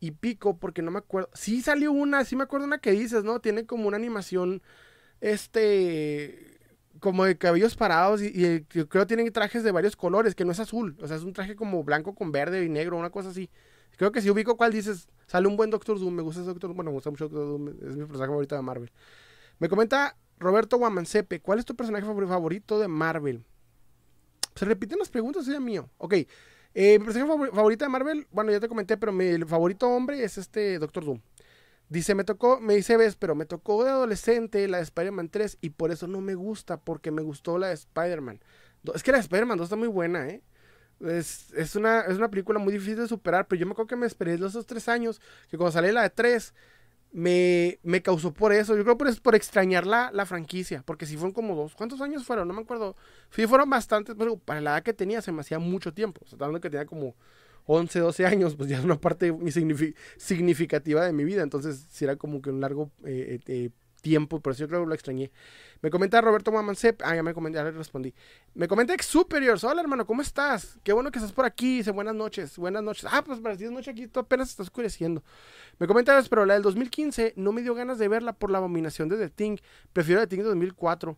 y 0.00 0.12
pico, 0.12 0.56
porque 0.58 0.82
no 0.82 0.90
me 0.90 0.98
acuerdo, 0.98 1.28
sí 1.34 1.60
salió 1.60 1.92
una, 1.92 2.24
sí 2.24 2.36
me 2.36 2.44
acuerdo 2.44 2.66
una 2.66 2.78
que 2.78 2.92
dices, 2.92 3.24
¿no? 3.24 3.40
Tiene 3.40 3.66
como 3.66 3.88
una 3.88 3.96
animación, 3.96 4.62
este, 5.20 6.58
como 7.00 7.24
de 7.24 7.36
cabellos 7.36 7.76
parados 7.76 8.22
y, 8.22 8.28
y 8.28 8.60
creo 8.62 8.88
que 8.88 9.06
tienen 9.06 9.30
trajes 9.32 9.62
de 9.62 9.72
varios 9.72 9.96
colores, 9.96 10.34
que 10.34 10.44
no 10.44 10.52
es 10.52 10.60
azul, 10.60 10.96
o 11.02 11.06
sea, 11.08 11.16
es 11.16 11.22
un 11.22 11.32
traje 11.34 11.54
como 11.56 11.84
blanco 11.84 12.14
con 12.14 12.32
verde 12.32 12.64
y 12.64 12.68
negro, 12.70 12.96
una 12.96 13.10
cosa 13.10 13.28
así. 13.30 13.50
Creo 13.96 14.10
que 14.12 14.20
si 14.20 14.30
ubico 14.30 14.56
cuál 14.56 14.72
dices, 14.72 15.08
sale 15.26 15.48
un 15.48 15.56
buen 15.56 15.70
Doctor 15.70 15.98
Doom. 15.98 16.14
Me 16.14 16.22
gusta 16.22 16.40
ese 16.40 16.48
Doctor 16.48 16.68
Doom. 16.68 16.76
Bueno, 16.76 16.90
me 16.90 16.94
gusta 16.94 17.10
mucho 17.10 17.28
Doctor 17.28 17.46
Doom. 17.46 17.68
Es 17.68 17.96
mi 17.96 18.04
personaje 18.04 18.28
favorito 18.28 18.54
de 18.54 18.62
Marvel. 18.62 18.92
Me 19.58 19.68
comenta 19.68 20.16
Roberto 20.38 20.78
Guamancepe, 20.78 21.40
¿cuál 21.40 21.58
es 21.58 21.64
tu 21.64 21.74
personaje 21.76 22.04
favorito 22.04 22.78
de 22.78 22.88
Marvel? 22.88 23.44
Se 24.54 24.64
repiten 24.64 24.98
las 24.98 25.08
preguntas, 25.08 25.46
es 25.48 25.60
mío. 25.60 25.88
Ok. 25.98 26.14
Eh, 26.74 26.98
mi 26.98 27.04
personaje 27.04 27.50
favorito 27.52 27.84
de 27.84 27.88
Marvel, 27.88 28.26
bueno, 28.30 28.50
ya 28.50 28.60
te 28.60 28.68
comenté, 28.68 28.96
pero 28.96 29.12
mi 29.12 29.38
favorito 29.44 29.88
hombre 29.88 30.24
es 30.24 30.38
este 30.38 30.78
Doctor 30.78 31.04
Doom. 31.04 31.20
Dice, 31.88 32.14
me 32.14 32.24
tocó, 32.24 32.60
me 32.60 32.74
dice, 32.74 32.96
ves, 32.96 33.14
pero 33.16 33.34
me 33.34 33.46
tocó 33.46 33.84
de 33.84 33.90
adolescente 33.90 34.66
la 34.68 34.78
de 34.78 34.84
Spider-Man 34.84 35.28
3 35.28 35.58
y 35.60 35.70
por 35.70 35.92
eso 35.92 36.08
no 36.08 36.20
me 36.20 36.34
gusta, 36.34 36.80
porque 36.80 37.10
me 37.10 37.22
gustó 37.22 37.58
la 37.58 37.68
de 37.68 37.74
Spider-Man. 37.74 38.40
Es 38.94 39.02
que 39.02 39.12
la 39.12 39.18
de 39.18 39.22
Spider-Man 39.22 39.58
2 39.58 39.66
está 39.66 39.76
muy 39.76 39.88
buena, 39.88 40.28
¿eh? 40.28 40.42
Es, 41.00 41.52
es, 41.54 41.76
una, 41.76 42.02
es 42.02 42.16
una 42.16 42.30
película 42.30 42.58
muy 42.58 42.72
difícil 42.72 42.96
de 42.96 43.08
superar, 43.08 43.46
pero 43.46 43.60
yo 43.60 43.66
me 43.66 43.72
acuerdo 43.72 43.88
que 43.88 43.96
me 43.96 44.06
esperé 44.06 44.38
los 44.38 44.52
esos 44.52 44.66
tres 44.66 44.88
años, 44.88 45.20
que 45.50 45.56
cuando 45.56 45.72
salió 45.72 45.92
la 45.92 46.02
de 46.02 46.10
tres, 46.10 46.54
me, 47.12 47.78
me 47.82 48.02
causó 48.02 48.32
por 48.32 48.52
eso. 48.52 48.76
Yo 48.76 48.82
creo 48.84 48.98
por, 48.98 49.22
por 49.22 49.34
extrañar 49.34 49.86
la, 49.86 50.10
la 50.12 50.26
franquicia, 50.26 50.82
porque 50.84 51.06
si 51.06 51.16
fueron 51.16 51.32
como 51.32 51.54
dos. 51.56 51.74
¿Cuántos 51.74 52.00
años 52.00 52.24
fueron? 52.24 52.48
No 52.48 52.54
me 52.54 52.62
acuerdo. 52.62 52.96
Sí, 53.30 53.46
fueron 53.46 53.70
bastantes, 53.70 54.16
pero 54.18 54.36
para 54.36 54.60
la 54.60 54.72
edad 54.72 54.82
que 54.82 54.92
tenía 54.92 55.22
se 55.22 55.32
me 55.32 55.40
hacía 55.40 55.58
mucho 55.58 55.94
tiempo. 55.94 56.22
O 56.24 56.28
sea, 56.28 56.36
hablando 56.36 56.60
que 56.60 56.70
tenía 56.70 56.86
como 56.86 57.14
11, 57.66 58.00
12 58.00 58.26
años, 58.26 58.56
pues 58.56 58.68
ya 58.68 58.78
es 58.78 58.84
una 58.84 59.00
parte 59.00 59.32
significativa 60.18 61.04
de 61.04 61.12
mi 61.12 61.24
vida. 61.24 61.42
Entonces, 61.42 61.86
si 61.90 62.04
era 62.04 62.16
como 62.16 62.42
que 62.42 62.50
un 62.50 62.60
largo 62.60 62.90
eh, 63.04 63.40
eh, 63.46 63.70
tiempo, 64.04 64.38
por 64.38 64.52
eso 64.52 64.60
yo 64.60 64.68
creo 64.68 64.82
que 64.82 64.88
lo 64.88 64.94
extrañé. 64.94 65.32
Me 65.80 65.88
comenta 65.88 66.20
Roberto 66.20 66.52
Mamancep, 66.52 67.00
ah, 67.02 67.16
ya 67.16 67.22
me 67.22 67.32
comenté, 67.32 67.56
ya 67.56 67.64
le 67.64 67.70
respondí. 67.70 68.14
Me 68.54 68.68
comenta 68.68 68.92
Ex 68.92 69.06
Superiors, 69.06 69.64
hola 69.64 69.80
hermano, 69.80 70.06
¿cómo 70.06 70.20
estás? 70.20 70.78
Qué 70.84 70.92
bueno 70.92 71.10
que 71.10 71.18
estás 71.18 71.32
por 71.32 71.46
aquí, 71.46 71.78
dice 71.78 71.90
buenas 71.90 72.14
noches, 72.14 72.58
buenas 72.58 72.82
noches. 72.82 73.06
Ah, 73.10 73.24
pues 73.24 73.40
para 73.40 73.56
ti 73.56 73.64
es 73.64 73.70
noche 73.70 73.90
aquí, 73.90 74.06
tú 74.06 74.20
apenas 74.20 74.50
está 74.50 74.62
oscureciendo. 74.62 75.24
Me 75.78 75.86
comenta, 75.86 76.22
pero 76.28 76.44
la 76.44 76.52
del 76.52 76.62
2015 76.62 77.32
no 77.36 77.52
me 77.52 77.62
dio 77.62 77.74
ganas 77.74 77.98
de 77.98 78.06
verla 78.06 78.34
por 78.34 78.50
la 78.50 78.58
abominación 78.58 79.08
de 79.08 79.16
The 79.16 79.30
Thing, 79.30 79.56
prefiero 79.94 80.20
The 80.20 80.26
Thing 80.26 80.38
de 80.42 80.44
2004. 80.44 81.16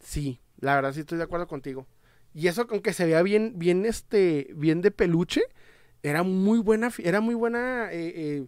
Sí, 0.00 0.38
la 0.60 0.74
verdad 0.74 0.92
sí 0.92 1.00
estoy 1.00 1.16
de 1.16 1.24
acuerdo 1.24 1.48
contigo. 1.48 1.86
Y 2.34 2.48
eso, 2.48 2.66
aunque 2.68 2.92
se 2.92 3.06
vea 3.06 3.22
bien, 3.22 3.54
bien, 3.56 3.86
este, 3.86 4.50
bien 4.54 4.82
de 4.82 4.90
peluche, 4.90 5.40
era 6.02 6.22
muy 6.22 6.58
buena, 6.58 6.92
era 6.98 7.20
muy 7.22 7.34
buena, 7.34 7.90
eh, 7.90 8.12
eh, 8.14 8.46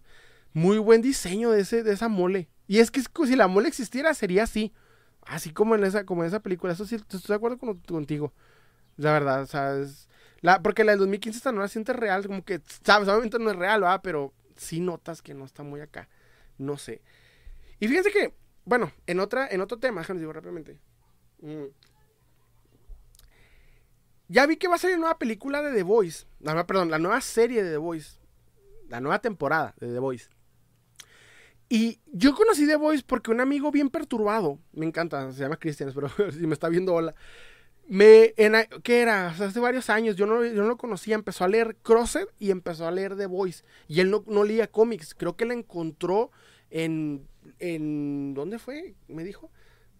muy 0.52 0.78
buen 0.78 1.00
diseño 1.00 1.50
de, 1.50 1.62
ese, 1.62 1.82
de 1.82 1.94
esa 1.94 2.08
mole. 2.08 2.48
Y 2.70 2.78
es 2.78 2.92
que 2.92 3.02
si 3.02 3.34
la 3.34 3.48
mole 3.48 3.66
existiera, 3.66 4.14
sería 4.14 4.44
así. 4.44 4.72
Así 5.22 5.52
como 5.52 5.74
en 5.74 5.82
esa, 5.82 6.04
película. 6.40 6.72
Eso 6.72 6.86
sí, 6.86 6.94
estoy 6.94 7.20
de 7.26 7.34
acuerdo 7.34 7.58
contigo. 7.58 8.32
La 8.96 9.12
verdad, 9.12 9.42
o 9.42 9.46
sea, 9.46 9.74
La, 10.40 10.62
porque 10.62 10.84
la 10.84 10.92
del 10.92 11.00
2015 11.00 11.36
esta 11.36 11.50
no 11.50 11.62
la 11.62 11.66
siente 11.66 11.92
real, 11.92 12.24
como 12.24 12.44
que, 12.44 12.60
sabes, 12.84 13.08
obviamente 13.08 13.40
no 13.40 13.50
es 13.50 13.56
real, 13.56 13.80
¿verdad? 13.80 14.02
Pero 14.04 14.32
sí 14.54 14.78
notas 14.78 15.20
que 15.20 15.34
no 15.34 15.44
está 15.46 15.64
muy 15.64 15.80
acá. 15.80 16.08
No 16.58 16.76
sé. 16.78 17.02
Y 17.80 17.88
fíjense 17.88 18.12
que, 18.12 18.34
bueno, 18.64 18.92
en, 19.08 19.18
otro 19.18 19.48
tema, 19.80 20.02
déjame 20.02 20.20
digo 20.20 20.32
rápidamente. 20.32 20.78
Mm. 21.40 21.64
Ya 24.28 24.46
vi 24.46 24.58
que 24.58 24.68
va 24.68 24.76
a 24.76 24.78
salir 24.78 24.94
una 24.94 25.06
nueva 25.06 25.18
película 25.18 25.60
de 25.60 25.74
The 25.74 25.82
Voice. 25.82 26.24
No, 26.38 26.64
perdón, 26.68 26.92
la 26.92 27.00
nueva 27.00 27.20
serie 27.20 27.64
de 27.64 27.70
The 27.72 27.78
Voice. 27.78 28.20
La 28.88 29.00
nueva 29.00 29.18
temporada 29.18 29.74
de 29.80 29.92
The 29.92 29.98
Voice. 29.98 30.30
Y 31.72 32.00
yo 32.12 32.34
conocí 32.34 32.66
The 32.66 32.74
Voice 32.74 33.04
porque 33.06 33.30
un 33.30 33.40
amigo 33.40 33.70
bien 33.70 33.90
perturbado, 33.90 34.58
me 34.72 34.86
encanta, 34.86 35.30
se 35.32 35.40
llama 35.40 35.56
Cristian, 35.56 35.92
pero 35.94 36.08
si 36.32 36.44
me 36.46 36.52
está 36.52 36.68
viendo, 36.68 36.92
hola. 36.92 37.14
Me, 37.86 38.34
en, 38.36 38.54
¿qué 38.82 39.02
era? 39.02 39.28
hace 39.28 39.60
varios 39.60 39.88
años, 39.88 40.16
yo 40.16 40.26
no, 40.26 40.44
yo 40.44 40.62
no 40.62 40.68
lo 40.68 40.76
conocía, 40.76 41.14
empezó 41.14 41.44
a 41.44 41.48
leer 41.48 41.76
Crosset 41.82 42.28
y 42.40 42.50
empezó 42.50 42.88
a 42.88 42.90
leer 42.90 43.16
The 43.16 43.26
Voice. 43.26 43.64
Y 43.86 44.00
él 44.00 44.10
no, 44.10 44.24
no 44.26 44.42
leía 44.42 44.68
cómics, 44.68 45.14
creo 45.14 45.36
que 45.36 45.44
la 45.44 45.54
encontró 45.54 46.32
en, 46.70 47.28
en, 47.60 48.34
¿dónde 48.34 48.58
fue? 48.58 48.96
Me 49.06 49.22
dijo. 49.22 49.50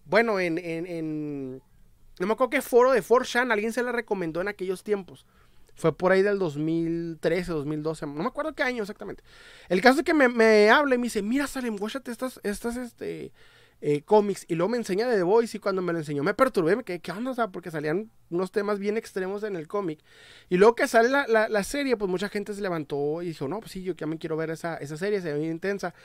Bueno, 0.03 0.41
en, 0.41 0.57
en, 0.57 0.85
en 0.85 1.61
no 2.19 2.27
me 2.27 2.33
acuerdo 2.33 2.49
qué 2.49 2.61
foro 2.61 2.91
de 2.91 3.01
4chan, 3.01 3.49
alguien 3.49 3.71
se 3.71 3.81
la 3.81 3.93
recomendó 3.93 4.41
en 4.41 4.49
aquellos 4.49 4.83
tiempos. 4.83 5.25
Fue 5.81 5.97
por 5.97 6.11
ahí 6.11 6.21
del 6.21 6.37
2013, 6.37 7.53
2012, 7.53 8.05
no 8.05 8.13
me 8.13 8.27
acuerdo 8.27 8.53
qué 8.53 8.61
año 8.61 8.83
exactamente. 8.83 9.23
El 9.67 9.81
caso 9.81 10.01
es 10.01 10.05
que 10.05 10.13
me, 10.13 10.29
me 10.29 10.69
habla 10.69 10.93
y 10.93 10.99
me 10.99 11.05
dice, 11.05 11.23
mira 11.23 11.47
Salem, 11.47 11.75
guáchate 11.75 12.11
estas, 12.11 12.39
estas, 12.43 12.77
este, 12.77 13.31
eh, 13.81 14.03
cómics 14.03 14.45
y 14.47 14.53
luego 14.53 14.69
me 14.69 14.77
enseña 14.77 15.07
de 15.07 15.17
The 15.17 15.23
Voice 15.23 15.57
y 15.57 15.59
cuando 15.59 15.81
me 15.81 15.91
lo 15.91 15.97
enseñó 15.97 16.21
me 16.21 16.35
perturbé, 16.35 16.75
me 16.75 16.83
quedé, 16.83 16.99
¿qué 16.99 17.11
onda? 17.11 17.31
O 17.31 17.51
porque 17.51 17.71
salían 17.71 18.11
unos 18.29 18.51
temas 18.51 18.77
bien 18.77 18.95
extremos 18.95 19.41
en 19.41 19.55
el 19.55 19.67
cómic. 19.67 20.01
Y 20.49 20.57
luego 20.57 20.75
que 20.75 20.87
sale 20.87 21.09
la, 21.09 21.25
la, 21.25 21.63
serie, 21.63 21.97
pues 21.97 22.11
mucha 22.11 22.29
gente 22.29 22.53
se 22.53 22.61
levantó 22.61 23.23
y 23.23 23.29
dijo, 23.29 23.47
no, 23.47 23.59
pues 23.59 23.71
sí, 23.71 23.81
yo 23.81 23.95
me 24.05 24.19
quiero 24.19 24.37
ver 24.37 24.51
esa, 24.51 24.77
esa 24.77 24.97
serie, 24.97 25.19
se 25.19 25.33
ve 25.33 25.39
bien 25.39 25.51
intensa. 25.53 25.95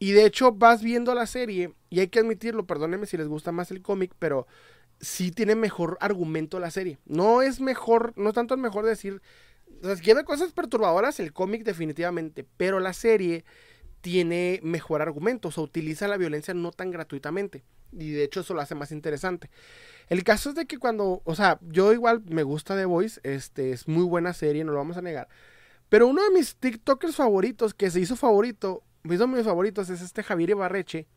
Y 0.00 0.10
de 0.10 0.24
hecho 0.24 0.50
vas 0.50 0.82
viendo 0.82 1.14
la 1.14 1.26
serie 1.26 1.72
y 1.88 2.00
hay 2.00 2.08
que 2.08 2.18
admitirlo, 2.18 2.66
perdónenme 2.66 3.06
si 3.06 3.16
les 3.16 3.28
gusta 3.28 3.52
más 3.52 3.70
el 3.70 3.80
cómic, 3.80 4.12
pero 4.18 4.48
sí 5.00 5.30
tiene 5.30 5.54
mejor 5.54 5.96
argumento 6.00 6.60
la 6.60 6.70
serie. 6.70 6.98
No 7.06 7.42
es 7.42 7.60
mejor, 7.60 8.12
no 8.16 8.32
tanto 8.32 8.54
es 8.54 8.60
mejor 8.60 8.84
decir, 8.84 9.22
o 9.82 9.86
sea, 9.86 9.96
si 9.96 10.02
quiere 10.02 10.24
cosas 10.24 10.52
perturbadoras, 10.52 11.20
el 11.20 11.32
cómic 11.32 11.64
definitivamente, 11.64 12.46
pero 12.56 12.80
la 12.80 12.92
serie 12.92 13.44
tiene 14.00 14.60
mejor 14.62 15.02
argumento, 15.02 15.48
o 15.48 15.52
sea, 15.52 15.62
utiliza 15.62 16.08
la 16.08 16.16
violencia 16.16 16.54
no 16.54 16.70
tan 16.70 16.90
gratuitamente. 16.90 17.64
Y 17.92 18.12
de 18.12 18.24
hecho 18.24 18.40
eso 18.40 18.54
lo 18.54 18.60
hace 18.60 18.74
más 18.74 18.92
interesante. 18.92 19.50
El 20.08 20.22
caso 20.22 20.50
es 20.50 20.54
de 20.54 20.66
que 20.66 20.78
cuando, 20.78 21.22
o 21.24 21.34
sea, 21.34 21.58
yo 21.62 21.92
igual 21.92 22.22
me 22.26 22.42
gusta 22.42 22.76
The 22.76 22.84
Voice, 22.84 23.20
este 23.24 23.72
es 23.72 23.88
muy 23.88 24.04
buena 24.04 24.32
serie, 24.32 24.64
no 24.64 24.72
lo 24.72 24.78
vamos 24.78 24.96
a 24.96 25.02
negar. 25.02 25.28
Pero 25.88 26.06
uno 26.06 26.22
de 26.22 26.30
mis 26.30 26.56
TikTokers 26.56 27.16
favoritos, 27.16 27.74
que 27.74 27.90
se 27.90 28.00
hizo 28.00 28.16
favorito, 28.16 28.84
de 29.02 29.26
mis 29.26 29.44
favoritos 29.44 29.90
es 29.90 30.00
este 30.02 30.22
Javier 30.22 30.50
Ibarreche. 30.50 31.08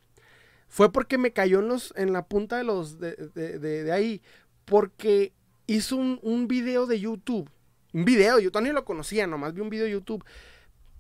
Fue 0.74 0.92
porque 0.92 1.20
me 1.20 1.34
cayó 1.34 1.60
en, 1.60 1.68
los, 1.68 1.94
en 1.96 2.14
la 2.14 2.26
punta 2.26 2.58
de 2.58 2.64
los 2.64 3.00
de, 3.00 3.16
de, 3.36 3.60
de, 3.60 3.92
ahí. 3.92 4.24
Porque 4.66 5.32
hizo 5.68 5.96
un, 5.96 6.20
un, 6.24 6.48
video 6.48 6.88
de 6.88 7.00
YouTube. 7.00 7.48
Un 7.94 8.06
video, 8.06 8.40
yo 8.40 8.50
todavía 8.50 8.74
lo 8.74 8.84
conocía, 8.84 9.28
nomás 9.28 9.54
vi 9.54 9.62
un 9.62 9.70
video 9.70 9.86
de 9.86 9.92
YouTube 9.92 10.26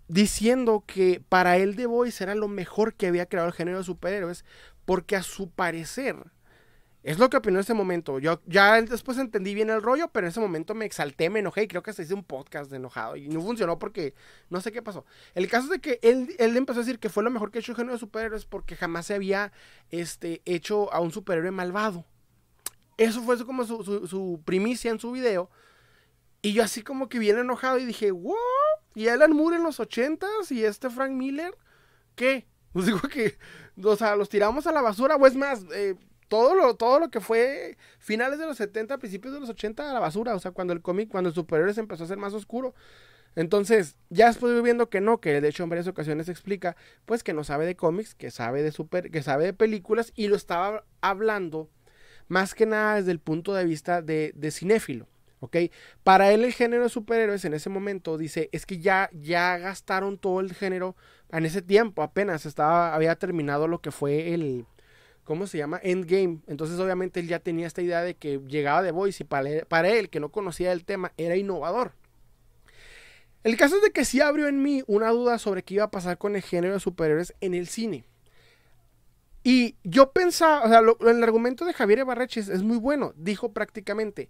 diciendo 0.07 0.83
que 0.85 1.23
para 1.27 1.57
él 1.57 1.75
The 1.75 1.87
Voice 1.87 2.23
era 2.23 2.35
lo 2.35 2.47
mejor 2.47 2.93
que 2.93 3.07
había 3.07 3.25
creado 3.25 3.47
el 3.47 3.55
género 3.55 3.79
de 3.79 3.83
superhéroes, 3.83 4.45
porque 4.85 5.15
a 5.15 5.23
su 5.23 5.49
parecer, 5.49 6.17
es 7.03 7.19
lo 7.19 7.29
que 7.29 7.37
opinó 7.37 7.57
en 7.57 7.61
ese 7.61 7.73
momento. 7.73 8.17
Yo 8.19 8.41
ya 8.45 8.81
después 8.81 9.17
entendí 9.17 9.53
bien 9.53 9.69
el 9.69 9.81
rollo, 9.81 10.07
pero 10.07 10.25
en 10.25 10.31
ese 10.31 10.39
momento 10.39 10.73
me 10.73 10.85
exalté, 10.85 11.29
me 11.29 11.39
enojé 11.39 11.63
y 11.63 11.67
creo 11.67 11.83
que 11.83 11.91
se 11.91 12.03
hizo 12.03 12.15
un 12.15 12.23
podcast 12.23 12.71
de 12.71 12.77
enojado 12.77 13.17
y 13.17 13.27
no 13.27 13.41
funcionó 13.41 13.77
porque 13.77 14.13
no 14.49 14.61
sé 14.61 14.71
qué 14.71 14.81
pasó. 14.81 15.05
El 15.35 15.49
caso 15.49 15.65
es 15.65 15.71
de 15.71 15.79
que 15.81 15.99
él, 16.01 16.33
él 16.39 16.55
empezó 16.55 16.79
a 16.79 16.83
decir 16.83 16.99
que 16.99 17.09
fue 17.09 17.23
lo 17.23 17.29
mejor 17.29 17.51
que 17.51 17.59
ha 17.59 17.61
hecho 17.61 17.73
el 17.73 17.75
género 17.75 17.93
de 17.93 17.99
superhéroes 17.99 18.45
porque 18.45 18.77
jamás 18.77 19.07
se 19.07 19.15
había 19.15 19.51
este, 19.89 20.41
hecho 20.45 20.93
a 20.93 21.01
un 21.01 21.11
superhéroe 21.11 21.51
malvado. 21.51 22.05
Eso 22.97 23.21
fue 23.21 23.43
como 23.45 23.65
su, 23.65 24.07
su, 24.07 24.41
primicia 24.45 24.89
en 24.89 24.99
su 24.99 25.11
video. 25.11 25.49
Y 26.41 26.53
yo 26.53 26.63
así 26.63 26.83
como 26.83 27.09
que 27.09 27.19
bien 27.19 27.37
enojado 27.37 27.79
y 27.79 27.85
dije, 27.85 28.11
wow, 28.11 28.35
y 28.95 29.09
Alan 29.09 29.33
Moore 29.33 29.57
en 29.57 29.63
los 29.63 29.79
ochentas 29.81 30.51
y 30.51 30.63
este 30.63 30.89
Frank 30.89 31.11
Miller, 31.11 31.57
¿qué? 32.15 32.47
Pues 32.71 32.85
digo 32.85 33.01
que, 33.01 33.37
o 33.83 33.95
sea, 33.95 34.15
los 34.15 34.29
tiramos 34.29 34.67
a 34.67 34.71
la 34.71 34.81
basura, 34.81 35.15
o 35.15 35.27
es 35.27 35.35
más, 35.35 35.63
eh, 35.73 35.95
todo, 36.33 36.55
lo, 36.55 36.73
todo 36.73 36.99
lo 36.99 37.11
que 37.11 37.19
fue 37.19 37.77
finales 37.99 38.39
de 38.39 38.47
los 38.47 38.57
70, 38.57 38.97
principios 38.97 39.35
de 39.35 39.39
los 39.39 39.49
80 39.49 39.87
a 39.87 39.93
la 39.93 39.99
basura, 39.99 40.33
o 40.33 40.39
sea, 40.39 40.49
cuando 40.49 40.73
el 40.73 40.81
cómic, 40.81 41.07
cuando 41.07 41.29
el 41.29 41.35
superhéroe 41.35 41.75
se 41.75 41.81
empezó 41.81 42.05
a 42.05 42.07
ser 42.07 42.17
más 42.17 42.33
oscuro. 42.33 42.73
Entonces, 43.35 43.97
ya 44.09 44.29
después 44.29 44.63
viendo 44.63 44.89
que 44.89 44.99
no, 44.99 45.19
que 45.19 45.39
de 45.39 45.47
hecho 45.47 45.61
en 45.61 45.69
varias 45.69 45.85
ocasiones 45.85 46.29
explica, 46.29 46.75
pues 47.05 47.21
que 47.21 47.33
no 47.33 47.43
sabe 47.43 47.67
de 47.67 47.75
cómics, 47.75 48.15
que 48.15 48.31
sabe 48.31 48.63
de 48.63 48.71
super, 48.71 49.11
que 49.11 49.21
sabe 49.21 49.45
de 49.45 49.53
películas, 49.53 50.11
y 50.15 50.27
lo 50.27 50.35
estaba 50.35 50.85
hablando 51.01 51.69
más 52.29 52.55
que 52.55 52.65
nada 52.65 52.95
desde 52.95 53.11
el 53.11 53.19
punto 53.19 53.53
de 53.53 53.65
vista 53.65 54.01
de, 54.01 54.31
de 54.35 54.49
cinéfilo. 54.49 55.07
¿ok? 55.39 55.57
Para 56.03 56.31
él 56.31 56.43
el 56.45 56.53
género 56.53 56.81
de 56.81 56.89
superhéroes 56.89 57.45
en 57.45 57.53
ese 57.53 57.69
momento 57.69 58.17
dice, 58.17 58.49
es 58.51 58.65
que 58.65 58.79
ya, 58.79 59.11
ya 59.13 59.59
gastaron 59.59 60.17
todo 60.17 60.39
el 60.39 60.51
género 60.55 60.95
en 61.31 61.45
ese 61.45 61.61
tiempo, 61.61 62.01
apenas 62.01 62.47
estaba, 62.47 62.95
había 62.95 63.17
terminado 63.17 63.67
lo 63.67 63.81
que 63.81 63.91
fue 63.91 64.33
el, 64.33 64.65
¿cómo 65.23 65.47
se 65.47 65.57
llama? 65.57 65.79
Endgame. 65.83 66.39
Entonces 66.47 66.79
obviamente 66.79 67.19
él 67.19 67.27
ya 67.27 67.39
tenía 67.39 67.67
esta 67.67 67.81
idea 67.81 68.01
de 68.01 68.15
que 68.15 68.39
llegaba 68.47 68.81
de 68.81 68.91
Voice 68.91 69.23
y 69.23 69.25
para 69.25 69.49
él, 69.49 69.65
para 69.67 69.89
él, 69.89 70.09
que 70.09 70.19
no 70.19 70.29
conocía 70.29 70.71
el 70.71 70.85
tema, 70.85 71.13
era 71.17 71.35
innovador. 71.35 71.93
El 73.43 73.57
caso 73.57 73.75
es 73.75 73.81
de 73.81 73.91
que 73.91 74.05
sí 74.05 74.21
abrió 74.21 74.47
en 74.47 74.61
mí 74.61 74.83
una 74.87 75.09
duda 75.09 75.37
sobre 75.37 75.63
qué 75.63 75.75
iba 75.75 75.83
a 75.83 75.91
pasar 75.91 76.17
con 76.17 76.35
el 76.35 76.41
género 76.41 76.73
de 76.73 76.79
superhéroes 76.79 77.33
en 77.41 77.53
el 77.53 77.67
cine. 77.67 78.05
Y 79.43 79.75
yo 79.83 80.11
pensaba, 80.13 80.63
o 80.63 80.69
sea, 80.69 81.11
el 81.11 81.23
argumento 81.23 81.65
de 81.65 81.73
Javier 81.73 82.05
Barreches 82.05 82.47
es 82.47 82.63
muy 82.63 82.77
bueno. 82.77 83.13
Dijo 83.17 83.51
prácticamente, 83.51 84.29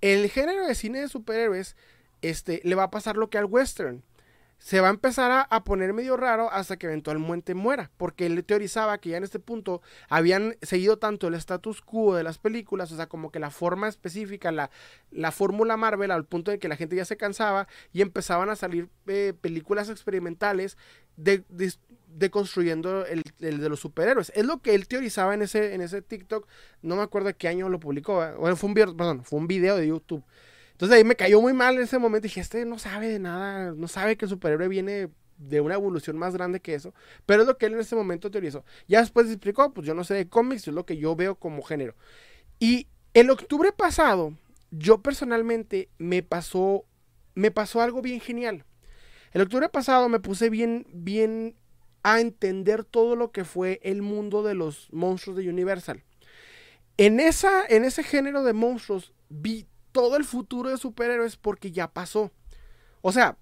el 0.00 0.30
género 0.30 0.64
de 0.66 0.76
cine 0.76 1.00
de 1.00 1.08
superhéroes 1.08 1.74
este, 2.22 2.60
le 2.62 2.76
va 2.76 2.84
a 2.84 2.90
pasar 2.90 3.16
lo 3.16 3.28
que 3.28 3.38
al 3.38 3.46
western. 3.46 4.04
Se 4.58 4.80
va 4.80 4.88
a 4.88 4.90
empezar 4.90 5.46
a, 5.48 5.64
poner 5.64 5.92
medio 5.92 6.16
raro 6.16 6.50
hasta 6.50 6.76
que 6.76 6.86
eventualmente 6.86 7.54
muera, 7.54 7.90
porque 7.96 8.26
él 8.26 8.42
teorizaba 8.44 8.98
que 8.98 9.10
ya 9.10 9.18
en 9.18 9.24
este 9.24 9.38
punto 9.38 9.82
habían 10.08 10.56
seguido 10.62 10.98
tanto 10.98 11.28
el 11.28 11.34
status 11.34 11.82
quo 11.82 12.16
de 12.16 12.24
las 12.24 12.38
películas, 12.38 12.90
o 12.90 12.96
sea, 12.96 13.06
como 13.06 13.30
que 13.30 13.38
la 13.38 13.50
forma 13.50 13.86
específica, 13.86 14.50
la, 14.50 14.70
la 15.10 15.30
fórmula 15.30 15.76
Marvel, 15.76 16.10
al 16.10 16.24
punto 16.24 16.50
de 16.50 16.58
que 16.58 16.68
la 16.68 16.76
gente 16.76 16.96
ya 16.96 17.04
se 17.04 17.16
cansaba 17.16 17.68
y 17.92 18.02
empezaban 18.02 18.48
a 18.48 18.56
salir 18.56 18.88
eh, 19.06 19.34
películas 19.40 19.88
experimentales 19.88 20.76
de, 21.16 21.44
deconstruyendo 22.16 23.06
el, 23.06 23.22
el, 23.40 23.60
de 23.60 23.68
los 23.68 23.80
superhéroes. 23.80 24.32
Es 24.34 24.44
lo 24.44 24.62
que 24.62 24.74
él 24.74 24.88
teorizaba 24.88 25.34
en 25.34 25.42
ese, 25.42 25.74
en 25.74 25.80
ese 25.80 26.02
TikTok. 26.02 26.46
No 26.82 26.96
me 26.96 27.02
acuerdo 27.02 27.28
de 27.28 27.34
qué 27.34 27.48
año 27.48 27.68
lo 27.68 27.78
publicó. 27.78 28.14
Bueno, 28.38 28.56
fue 28.56 28.68
un, 28.68 28.74
perdón, 28.74 29.24
fue 29.24 29.38
un 29.38 29.46
video 29.46 29.76
de 29.76 29.88
YouTube. 29.88 30.24
Entonces 30.76 30.98
ahí 30.98 31.04
me 31.04 31.16
cayó 31.16 31.40
muy 31.40 31.54
mal 31.54 31.76
en 31.76 31.84
ese 31.84 31.98
momento. 31.98 32.24
Dije, 32.24 32.40
este 32.40 32.66
no 32.66 32.78
sabe 32.78 33.08
de 33.08 33.18
nada. 33.18 33.72
No 33.72 33.88
sabe 33.88 34.18
que 34.18 34.26
el 34.26 34.28
superhéroe 34.28 34.68
viene 34.68 35.08
de 35.38 35.62
una 35.62 35.74
evolución 35.74 36.18
más 36.18 36.34
grande 36.34 36.60
que 36.60 36.74
eso. 36.74 36.92
Pero 37.24 37.40
es 37.40 37.48
lo 37.48 37.56
que 37.56 37.64
él 37.64 37.72
en 37.72 37.80
ese 37.80 37.96
momento 37.96 38.30
teorizó. 38.30 38.62
Ya 38.86 39.00
después 39.00 39.26
explicó, 39.28 39.72
pues 39.72 39.86
yo 39.86 39.94
no 39.94 40.04
sé 40.04 40.12
de 40.12 40.28
cómics, 40.28 40.68
es 40.68 40.74
lo 40.74 40.84
que 40.84 40.98
yo 40.98 41.16
veo 41.16 41.36
como 41.36 41.62
género. 41.62 41.94
Y 42.58 42.88
el 43.14 43.30
octubre 43.30 43.72
pasado, 43.72 44.34
yo 44.70 44.98
personalmente 44.98 45.88
me 45.96 46.22
pasó, 46.22 46.84
me 47.34 47.50
pasó 47.50 47.80
algo 47.80 48.02
bien 48.02 48.20
genial. 48.20 48.66
El 49.32 49.40
octubre 49.40 49.70
pasado 49.70 50.10
me 50.10 50.20
puse 50.20 50.50
bien, 50.50 50.86
bien 50.92 51.56
a 52.02 52.20
entender 52.20 52.84
todo 52.84 53.16
lo 53.16 53.32
que 53.32 53.46
fue 53.46 53.80
el 53.82 54.02
mundo 54.02 54.42
de 54.42 54.54
los 54.54 54.92
monstruos 54.92 55.38
de 55.38 55.48
Universal. 55.48 56.04
En, 56.98 57.18
esa, 57.18 57.64
en 57.66 57.84
ese 57.84 58.02
género 58.02 58.42
de 58.42 58.52
monstruos 58.52 59.14
vi 59.30 59.66
todo 59.96 60.18
el 60.18 60.26
futuro 60.26 60.68
de 60.68 60.76
superhéroes 60.76 61.38
porque 61.38 61.72
ya 61.72 61.90
pasó. 61.90 62.30
O 63.00 63.12
sea, 63.12 63.38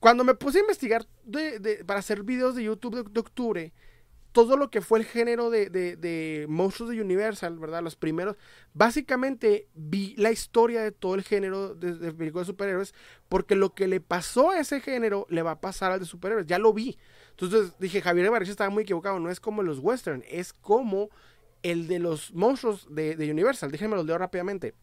cuando 0.00 0.24
me 0.24 0.32
puse 0.32 0.56
a 0.56 0.60
investigar 0.62 1.06
para 1.84 2.00
hacer 2.00 2.22
videos 2.22 2.54
de 2.54 2.64
YouTube 2.64 3.06
de, 3.06 3.20
octubre, 3.20 3.74
todo 4.32 4.56
lo 4.56 4.70
que 4.70 4.80
fue 4.80 5.00
el 5.00 5.04
género 5.04 5.50
de, 5.50 6.46
monstruos 6.48 6.90
de 6.90 7.02
Universal, 7.02 7.58
¿verdad? 7.58 7.82
Los 7.82 7.96
primeros, 7.96 8.38
básicamente 8.72 9.68
vi 9.74 10.14
la 10.16 10.30
historia 10.30 10.80
de 10.80 10.90
todo 10.90 11.16
el 11.16 11.22
género 11.22 11.74
de, 11.74 12.14
películas 12.14 12.46
de 12.46 12.52
superhéroes, 12.52 12.94
porque 13.28 13.54
lo 13.54 13.74
que 13.74 13.86
le 13.86 14.00
pasó 14.00 14.52
a 14.52 14.60
ese 14.60 14.80
género 14.80 15.26
le 15.28 15.42
va 15.42 15.50
a 15.50 15.60
pasar 15.60 15.92
al 15.92 16.00
de 16.00 16.06
superhéroes, 16.06 16.46
ya 16.46 16.58
lo 16.58 16.72
vi. 16.72 16.96
Entonces 17.32 17.78
dije, 17.78 18.00
Javier 18.00 18.24
Ibarreche 18.24 18.52
estaba 18.52 18.70
muy 18.70 18.84
equivocado, 18.84 19.20
no 19.20 19.30
es 19.30 19.38
como 19.38 19.62
los 19.62 19.80
western, 19.80 20.24
es 20.30 20.54
como 20.54 21.10
el 21.62 21.88
de 21.88 21.98
los 21.98 22.32
monstruos 22.32 22.86
de, 22.88 23.16
Universal. 23.30 23.70
Déjenme 23.70 23.96
los 23.96 24.06
leo 24.06 24.16
rápidamente. 24.16 24.74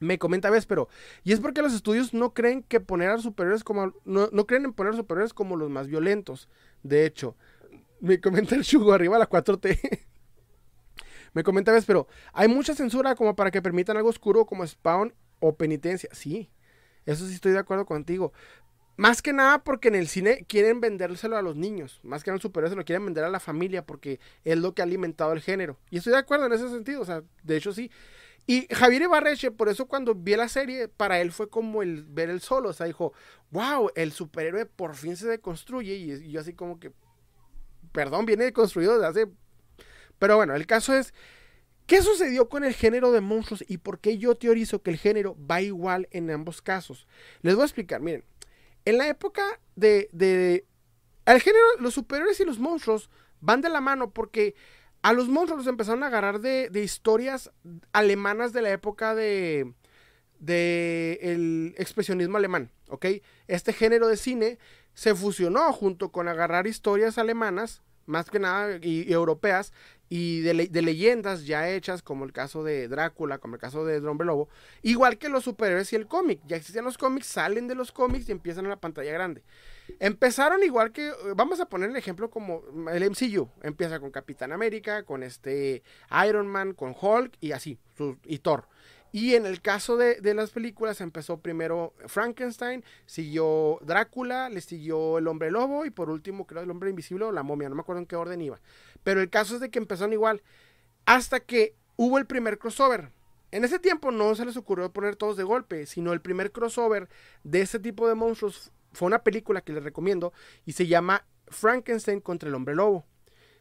Me 0.00 0.18
comenta 0.18 0.50
ves, 0.50 0.66
pero 0.66 0.88
y 1.22 1.32
es 1.32 1.40
porque 1.40 1.62
los 1.62 1.74
estudios 1.74 2.14
no 2.14 2.34
creen 2.34 2.62
que 2.62 2.80
poner 2.80 3.10
a 3.10 3.18
superiores 3.18 3.64
como 3.64 3.92
no, 4.04 4.28
no 4.32 4.46
creen 4.46 4.64
en 4.64 4.72
poner 4.72 4.88
a 4.88 4.92
los 4.92 5.00
superiores 5.00 5.32
como 5.32 5.56
los 5.56 5.70
más 5.70 5.86
violentos. 5.86 6.48
De 6.82 7.06
hecho, 7.06 7.36
me 8.00 8.20
comenta 8.20 8.54
el 8.54 8.64
Chugo 8.64 8.92
arriba 8.92 9.16
a 9.16 9.20
la 9.20 9.28
4T. 9.28 10.04
me 11.32 11.42
comenta 11.42 11.72
ves, 11.72 11.84
pero 11.84 12.06
hay 12.32 12.48
mucha 12.48 12.74
censura 12.74 13.14
como 13.14 13.36
para 13.36 13.50
que 13.50 13.62
permitan 13.62 13.96
algo 13.96 14.08
oscuro 14.08 14.46
como 14.46 14.66
Spawn 14.66 15.14
o 15.40 15.56
Penitencia. 15.56 16.08
Sí, 16.12 16.50
Eso 17.06 17.26
sí 17.26 17.34
estoy 17.34 17.52
de 17.52 17.58
acuerdo 17.58 17.86
contigo. 17.86 18.32
Más 18.96 19.22
que 19.22 19.32
nada 19.32 19.64
porque 19.64 19.88
en 19.88 19.96
el 19.96 20.06
cine 20.06 20.46
quieren 20.48 20.80
vendérselo 20.80 21.36
a 21.36 21.42
los 21.42 21.56
niños. 21.56 22.00
Más 22.04 22.22
que 22.22 22.30
nada 22.30 22.36
el 22.36 22.42
superhéroe 22.42 22.70
se 22.70 22.76
lo 22.76 22.84
quieren 22.84 23.04
vender 23.04 23.24
a 23.24 23.28
la 23.28 23.40
familia 23.40 23.84
porque 23.84 24.20
es 24.44 24.56
lo 24.56 24.72
que 24.74 24.82
ha 24.82 24.84
alimentado 24.84 25.32
el 25.32 25.40
género. 25.40 25.78
Y 25.90 25.98
estoy 25.98 26.12
de 26.12 26.20
acuerdo 26.20 26.46
en 26.46 26.52
ese 26.52 26.68
sentido. 26.68 27.00
O 27.00 27.04
sea, 27.04 27.22
de 27.42 27.56
hecho 27.56 27.72
sí. 27.72 27.90
Y 28.46 28.66
Javier 28.70 29.02
Ibarreche, 29.02 29.50
por 29.50 29.68
eso 29.68 29.86
cuando 29.86 30.14
vi 30.14 30.36
la 30.36 30.48
serie, 30.48 30.88
para 30.88 31.20
él 31.20 31.32
fue 31.32 31.48
como 31.48 31.82
el 31.82 32.04
ver 32.04 32.28
el 32.28 32.40
solo. 32.40 32.70
O 32.70 32.72
sea, 32.72 32.86
dijo, 32.86 33.14
wow, 33.50 33.90
el 33.94 34.12
superhéroe 34.12 34.66
por 34.66 34.94
fin 34.96 35.16
se 35.16 35.26
deconstruye. 35.26 35.94
Y, 35.94 36.30
yo 36.30 36.40
así 36.40 36.52
como 36.52 36.78
que, 36.78 36.92
perdón, 37.92 38.26
viene 38.26 38.44
deconstruido 38.44 38.94
desde 38.94 39.06
hace... 39.06 39.32
Pero 40.18 40.36
bueno, 40.36 40.54
el 40.54 40.66
caso 40.66 40.94
es, 40.94 41.14
¿qué 41.86 42.02
sucedió 42.02 42.48
con 42.48 42.64
el 42.64 42.74
género 42.74 43.12
de 43.12 43.20
monstruos 43.20 43.64
y 43.66 43.78
por 43.78 43.98
qué 43.98 44.18
yo 44.18 44.34
teorizo 44.34 44.82
que 44.82 44.90
el 44.90 44.98
género 44.98 45.36
va 45.50 45.62
igual 45.62 46.06
en 46.10 46.30
ambos 46.30 46.60
casos? 46.60 47.08
Les 47.40 47.54
voy 47.54 47.62
a 47.62 47.66
explicar, 47.66 48.00
miren. 48.00 48.24
En 48.84 48.98
la 48.98 49.08
época 49.08 49.42
de, 49.74 50.08
de... 50.12 50.66
El 51.24 51.40
género, 51.40 51.64
los 51.80 51.94
superhéroes 51.94 52.38
y 52.40 52.44
los 52.44 52.58
monstruos 52.58 53.08
van 53.40 53.62
de 53.62 53.70
la 53.70 53.80
mano 53.80 54.10
porque 54.10 54.54
a 55.04 55.12
los 55.12 55.28
monstruos 55.28 55.58
los 55.58 55.66
empezaron 55.66 56.02
a 56.02 56.06
agarrar 56.06 56.40
de, 56.40 56.70
historias 56.82 57.50
alemanas 57.92 58.54
de 58.54 58.62
la 58.62 58.70
época 58.70 59.14
de, 59.14 59.74
de 60.38 61.18
el 61.20 61.74
expresionismo 61.76 62.38
alemán. 62.38 62.70
Este 63.46 63.74
género 63.74 64.08
de 64.08 64.16
cine 64.16 64.58
se 64.94 65.14
fusionó 65.14 65.70
junto 65.74 66.10
con 66.10 66.26
agarrar 66.26 66.66
historias 66.66 67.18
alemanas, 67.18 67.82
más 68.06 68.30
que 68.30 68.38
nada, 68.38 68.78
y 68.80 69.12
europeas, 69.12 69.74
y 70.08 70.40
de, 70.40 70.54
leyendas 70.54 71.44
ya 71.44 71.68
hechas, 71.68 72.00
como 72.00 72.24
el 72.24 72.32
caso 72.32 72.64
de 72.64 72.88
Drácula, 72.88 73.36
como 73.36 73.56
el 73.56 73.60
caso 73.60 73.84
de 73.84 73.98
Hombre 74.08 74.26
Lobo, 74.26 74.48
igual 74.80 75.18
que 75.18 75.28
los 75.28 75.44
superhéroes 75.44 75.92
y 75.92 75.96
el 75.96 76.06
cómic. 76.06 76.40
Ya 76.46 76.56
existían 76.56 76.86
los 76.86 76.96
cómics, 76.96 77.26
salen 77.26 77.68
de 77.68 77.74
los 77.74 77.92
cómics 77.92 78.26
y 78.30 78.32
empiezan 78.32 78.64
en 78.64 78.70
la 78.70 78.80
pantalla 78.80 79.12
grande. 79.12 79.42
Empezaron 80.00 80.62
igual 80.62 80.92
que, 80.92 81.12
vamos 81.36 81.60
a 81.60 81.68
poner 81.68 81.90
el 81.90 81.96
ejemplo 81.96 82.30
como 82.30 82.62
el 82.90 83.10
MCU, 83.10 83.48
empieza 83.62 84.00
con 84.00 84.10
Capitán 84.10 84.52
América, 84.52 85.04
con 85.04 85.22
este 85.22 85.82
Iron 86.26 86.46
Man, 86.46 86.72
con 86.72 86.94
Hulk 86.98 87.36
y 87.40 87.52
así, 87.52 87.78
y 88.24 88.38
Thor. 88.38 88.66
Y 89.14 89.36
en 89.36 89.46
el 89.46 89.60
caso 89.60 89.96
de, 89.96 90.18
las 90.34 90.50
películas 90.50 91.00
empezó 91.00 91.38
primero 91.38 91.94
Frankenstein, 92.06 92.84
siguió 93.06 93.78
Drácula, 93.82 94.48
le 94.48 94.60
siguió 94.60 95.18
el 95.18 95.28
hombre 95.28 95.52
lobo 95.52 95.86
y 95.86 95.90
por 95.90 96.10
último 96.10 96.48
creo 96.48 96.62
el 96.62 96.70
hombre 96.72 96.90
invisible 96.90 97.24
o 97.24 97.30
la 97.30 97.44
momia, 97.44 97.68
no 97.68 97.76
me 97.76 97.82
acuerdo 97.82 98.00
en 98.00 98.06
qué 98.06 98.16
orden 98.16 98.42
iba. 98.42 98.60
Pero 99.04 99.20
el 99.20 99.30
caso 99.30 99.54
es 99.54 99.60
de 99.60 99.70
que 99.70 99.78
empezaron 99.78 100.12
igual 100.12 100.42
hasta 101.06 101.38
que 101.38 101.76
hubo 101.94 102.18
el 102.18 102.26
primer 102.26 102.58
crossover. 102.58 103.12
En 103.52 103.62
ese 103.62 103.78
tiempo 103.78 104.10
no 104.10 104.34
se 104.34 104.44
les 104.44 104.56
ocurrió 104.56 104.92
poner 104.92 105.14
todos 105.14 105.36
de 105.36 105.44
golpe, 105.44 105.86
sino 105.86 106.12
el 106.12 106.20
primer 106.20 106.50
crossover 106.50 107.08
de 107.44 107.60
ese 107.60 107.78
tipo 107.78 108.08
de 108.08 108.16
monstruos 108.16 108.72
fue 108.94 109.06
una 109.06 109.22
película 109.22 109.60
que 109.60 109.72
les 109.72 109.84
recomiendo 109.84 110.32
y 110.64 110.72
se 110.72 110.86
llama 110.86 111.26
Frankenstein 111.48 112.20
contra 112.20 112.48
el 112.48 112.54
hombre 112.54 112.74
lobo. 112.74 113.04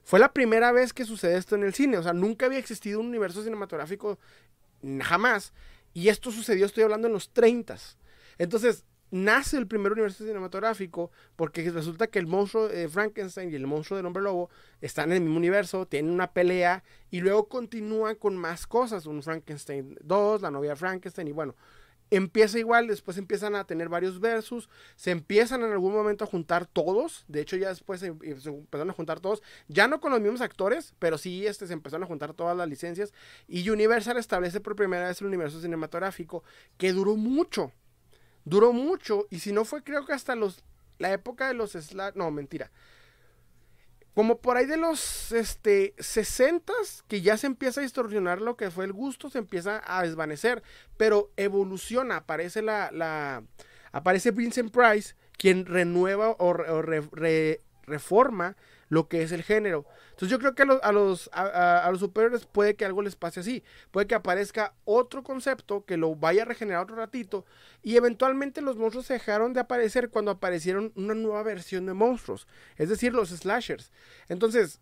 Fue 0.04 0.20
la 0.20 0.34
primera 0.34 0.72
vez 0.72 0.94
que 0.94 1.06
sucede 1.06 1.38
esto 1.38 1.56
en 1.56 1.64
el 1.64 1.74
cine, 1.74 1.98
o 1.98 2.04
sea, 2.04 2.14
nunca 2.14 2.46
había 2.46 2.60
existido 2.60 3.00
un 3.00 3.08
universo 3.08 3.44
cinematográfico 3.44 4.20
jamás. 5.02 5.54
Y 5.94 6.10
esto 6.10 6.32
sucedió, 6.32 6.66
estoy 6.66 6.84
hablando 6.84 7.08
en 7.08 7.14
los 7.14 7.32
30. 7.32 7.78
Entonces, 8.38 8.86
nace 9.12 9.58
el 9.58 9.68
primer 9.68 9.92
universo 9.92 10.26
cinematográfico 10.26 11.12
porque 11.36 11.70
resulta 11.70 12.08
que 12.08 12.18
el 12.18 12.26
monstruo 12.26 12.68
de 12.68 12.90
Frankenstein 12.90 13.52
y 13.52 13.56
el 13.56 13.68
monstruo 13.68 13.96
del 13.96 14.08
hombre 14.08 14.24
lobo 14.24 14.50
están 14.82 15.12
en 15.12 15.18
el 15.18 15.22
mismo 15.22 15.38
universo, 15.38 15.86
tienen 15.86 16.12
una 16.12 16.34
pelea 16.34 16.84
y 17.12 17.22
luego 17.22 17.48
continúan 17.48 18.16
con 18.16 18.36
más 18.36 18.66
cosas, 18.66 19.06
un 19.06 19.22
Frankenstein 19.22 19.98
2, 20.02 20.42
la 20.42 20.50
novia 20.50 20.72
de 20.72 20.76
Frankenstein 20.76 21.28
y 21.28 21.32
bueno, 21.32 21.56
empieza 22.12 22.60
igual, 22.60 22.88
después 22.88 23.18
empiezan 23.18 23.56
a 23.56 23.66
tener 23.66 23.90
varios 23.90 24.20
versos, 24.20 24.70
se 24.96 25.12
empiezan 25.12 25.64
en 25.64 25.72
algún 25.72 25.94
momento 25.94 26.24
a 26.24 26.28
juntar 26.28 26.66
todos, 26.66 27.26
de 27.28 27.42
hecho 27.42 27.56
ya 27.56 27.70
después 27.70 28.00
se, 28.00 28.08
empezaron 28.08 28.90
a 28.90 28.94
juntar 28.94 29.20
todos, 29.20 29.42
ya 29.68 29.88
no 29.88 30.00
con 30.00 30.12
los 30.12 30.22
mismos 30.22 30.42
actores, 30.42 30.94
pero 31.00 31.18
sí 31.18 31.48
este, 31.48 31.68
se 31.68 31.74
empezaron 31.74 32.04
a 32.04 32.08
juntar 32.08 32.34
todas 32.34 32.56
las 32.56 32.68
licencias 32.68 33.14
y 33.48 33.70
Universal 33.70 34.18
establece 34.18 34.60
por 34.60 34.76
primera 34.76 35.08
vez 35.08 35.22
el 35.22 35.28
universo 35.28 35.60
cinematográfico, 35.60 36.44
que 36.78 36.94
duró 36.94 37.16
mucho, 37.16 37.72
duró 38.46 38.74
mucho 38.74 39.28
y 39.30 39.40
si 39.40 39.52
no 39.52 39.66
fue 39.66 39.84
creo 39.84 40.06
que 40.06 40.14
hasta 40.14 40.36
los, 40.36 40.64
la 41.00 41.12
época 41.14 41.48
de 41.48 41.54
los, 41.56 41.76
no 42.16 42.32
mentira, 42.32 42.72
como 44.14 44.40
por 44.40 44.58
ahí 44.58 44.66
de 44.66 44.78
los 44.78 45.32
este, 45.32 45.96
60 45.98 46.74
que 47.08 47.22
ya 47.22 47.38
se 47.38 47.48
empieza 47.48 47.82
a 47.82 47.84
distorsionar 47.84 48.42
lo 48.42 48.56
que 48.56 48.72
fue 48.72 48.86
el 48.86 48.94
gusto, 48.94 49.30
se 49.30 49.40
empieza 49.40 49.82
a 49.86 50.04
desvanecer, 50.04 50.62
pero 50.98 51.32
evoluciona, 51.36 52.18
aparece 52.18 52.62
la, 52.62 52.92
la 52.92 53.44
aparece 53.92 54.32
Vincent 54.32 54.72
Price, 54.72 55.16
quien 55.38 55.66
renueva 55.66 56.36
o, 56.38 56.54
reforma 57.86 58.56
lo 58.90 59.08
que 59.08 59.24
es 59.24 59.32
el 59.32 59.44
género. 59.44 59.86
Entonces 60.12 60.30
yo 60.30 60.40
creo 60.40 60.56
que 60.56 60.64
a 60.64 60.66
los, 60.66 60.80
a 60.84 60.92
los, 60.92 61.30
a, 61.34 61.90
los 61.92 62.00
superiores 62.00 62.46
puede 62.46 62.76
que 62.76 62.86
algo 62.86 63.02
les 63.02 63.16
pase 63.16 63.40
así. 63.40 63.64
Puede 63.92 64.08
que 64.08 64.16
aparezca 64.16 64.76
otro 64.86 65.24
concepto 65.24 65.86
que 65.86 65.98
lo 65.98 66.16
vaya 66.16 66.44
a 66.44 66.46
regenerar 66.46 66.84
otro 66.84 66.96
ratito. 66.96 67.46
Y 67.82 67.96
eventualmente 67.96 68.62
los 68.62 68.78
monstruos 68.78 69.08
se 69.08 69.14
dejaron 69.14 69.54
de 69.54 69.62
aparecer 69.62 70.10
cuando 70.10 70.32
aparecieron 70.32 70.92
una 70.96 71.14
nueva 71.16 71.44
versión 71.44 71.86
de 71.86 71.94
monstruos. 71.94 72.48
Es 72.78 72.90
decir, 72.90 73.14
los 73.14 73.30
slashers. 73.30 73.92
Entonces, 74.30 74.80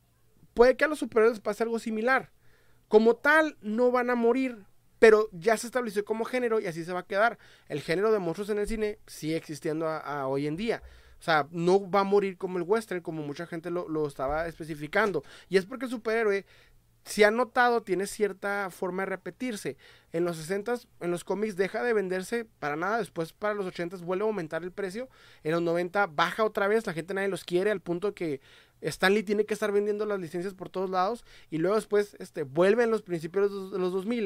puede 0.53 0.75
que 0.75 0.85
a 0.85 0.87
los 0.87 0.99
superiores 0.99 1.39
pase 1.39 1.63
algo 1.63 1.79
similar. 1.79 2.31
Como 2.87 3.15
tal, 3.15 3.57
no 3.61 3.91
van 3.91 4.09
a 4.09 4.15
morir. 4.15 4.65
Pero 4.99 5.29
ya 5.31 5.57
se 5.57 5.65
estableció 5.65 6.05
como 6.05 6.25
género 6.25 6.59
y 6.59 6.67
así 6.67 6.83
se 6.83 6.93
va 6.93 6.99
a 6.99 7.07
quedar. 7.07 7.39
El 7.67 7.81
género 7.81 8.11
de 8.11 8.19
monstruos 8.19 8.51
en 8.51 8.59
el 8.59 8.67
cine 8.67 8.99
sigue 9.07 9.35
existiendo 9.35 9.87
a 9.87 10.27
hoy 10.27 10.45
en 10.45 10.55
día. 10.55 10.83
O 11.21 11.23
sea, 11.23 11.47
no 11.51 11.87
va 11.87 11.99
a 11.99 12.03
morir 12.03 12.35
como 12.35 12.57
el 12.57 12.63
western, 12.63 13.01
como 13.01 13.21
mucha 13.21 13.45
gente 13.45 13.69
lo, 13.69 14.07
estaba 14.07 14.47
especificando. 14.47 15.23
Y 15.49 15.57
es 15.57 15.67
porque 15.67 15.85
el 15.85 15.91
superhéroe, 15.91 16.47
si 17.03 17.23
ha 17.23 17.31
notado, 17.31 17.81
tiene 17.81 18.07
cierta 18.07 18.69
forma 18.69 19.03
de 19.03 19.07
repetirse. 19.07 19.77
En 20.13 20.25
los 20.25 20.37
60 20.37 20.75
en 20.99 21.11
los 21.11 21.23
cómics 21.23 21.55
deja 21.55 21.83
de 21.83 21.93
venderse 21.93 22.45
para 22.59 22.75
nada, 22.75 22.97
después 22.97 23.33
para 23.33 23.53
los 23.53 23.65
80 23.65 23.97
vuelve 23.97 24.23
a 24.23 24.27
aumentar 24.27 24.63
el 24.63 24.71
precio, 24.71 25.09
en 25.43 25.51
los 25.51 25.61
90 25.61 26.07
baja 26.07 26.43
otra 26.43 26.67
vez, 26.67 26.85
la 26.85 26.93
gente 26.93 27.13
nadie 27.13 27.29
los 27.29 27.43
quiere 27.43 27.71
al 27.71 27.81
punto 27.81 28.13
que 28.13 28.41
Stanley 28.81 29.23
tiene 29.23 29.45
que 29.45 29.53
estar 29.53 29.71
vendiendo 29.71 30.05
las 30.05 30.19
licencias 30.19 30.53
por 30.53 30.69
todos 30.69 30.89
lados 30.89 31.23
y 31.49 31.59
luego 31.59 31.75
después 31.75 32.15
este, 32.19 32.43
vuelve 32.43 32.83
en 32.83 32.91
los 32.91 33.03
principios 33.03 33.71
de 33.71 33.79
los 33.79 33.93
2000 33.93 34.21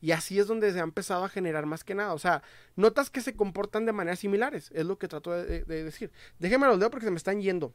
y 0.00 0.12
así 0.12 0.38
es 0.38 0.46
donde 0.46 0.72
se 0.72 0.80
ha 0.80 0.84
empezado 0.84 1.24
a 1.24 1.28
generar 1.28 1.66
más 1.66 1.84
que 1.84 1.94
nada. 1.94 2.14
O 2.14 2.18
sea, 2.18 2.42
notas 2.76 3.10
que 3.10 3.20
se 3.20 3.34
comportan 3.34 3.84
de 3.84 3.92
maneras 3.92 4.20
similares, 4.20 4.70
es 4.74 4.86
lo 4.86 4.98
que 4.98 5.08
trato 5.08 5.32
de, 5.32 5.64
decir. 5.64 6.10
Déjenme 6.38 6.66
los 6.66 6.78
leo 6.78 6.90
porque 6.90 7.06
se 7.06 7.10
me 7.10 7.16
están 7.16 7.40
yendo. 7.40 7.74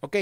Ok, 0.00 0.16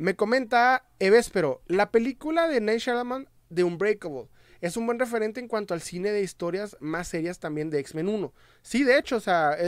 me 0.00 0.16
comenta 0.16 0.86
Evespero, 0.98 1.60
la 1.66 1.90
película 1.90 2.48
de 2.48 2.62
Nate 2.62 2.78
Shyamalan 2.78 3.28
de 3.50 3.64
Unbreakable 3.64 4.28
es 4.62 4.78
un 4.78 4.86
buen 4.86 4.98
referente 4.98 5.40
en 5.40 5.46
cuanto 5.46 5.74
al 5.74 5.82
cine 5.82 6.10
de 6.10 6.22
historias 6.22 6.74
más 6.80 7.08
serias 7.08 7.38
también 7.38 7.68
de 7.68 7.80
X-Men 7.80 8.08
1. 8.08 8.32
Sí, 8.62 8.82
de 8.82 8.96
hecho, 8.96 9.16
o 9.16 9.20
sea, 9.20 9.58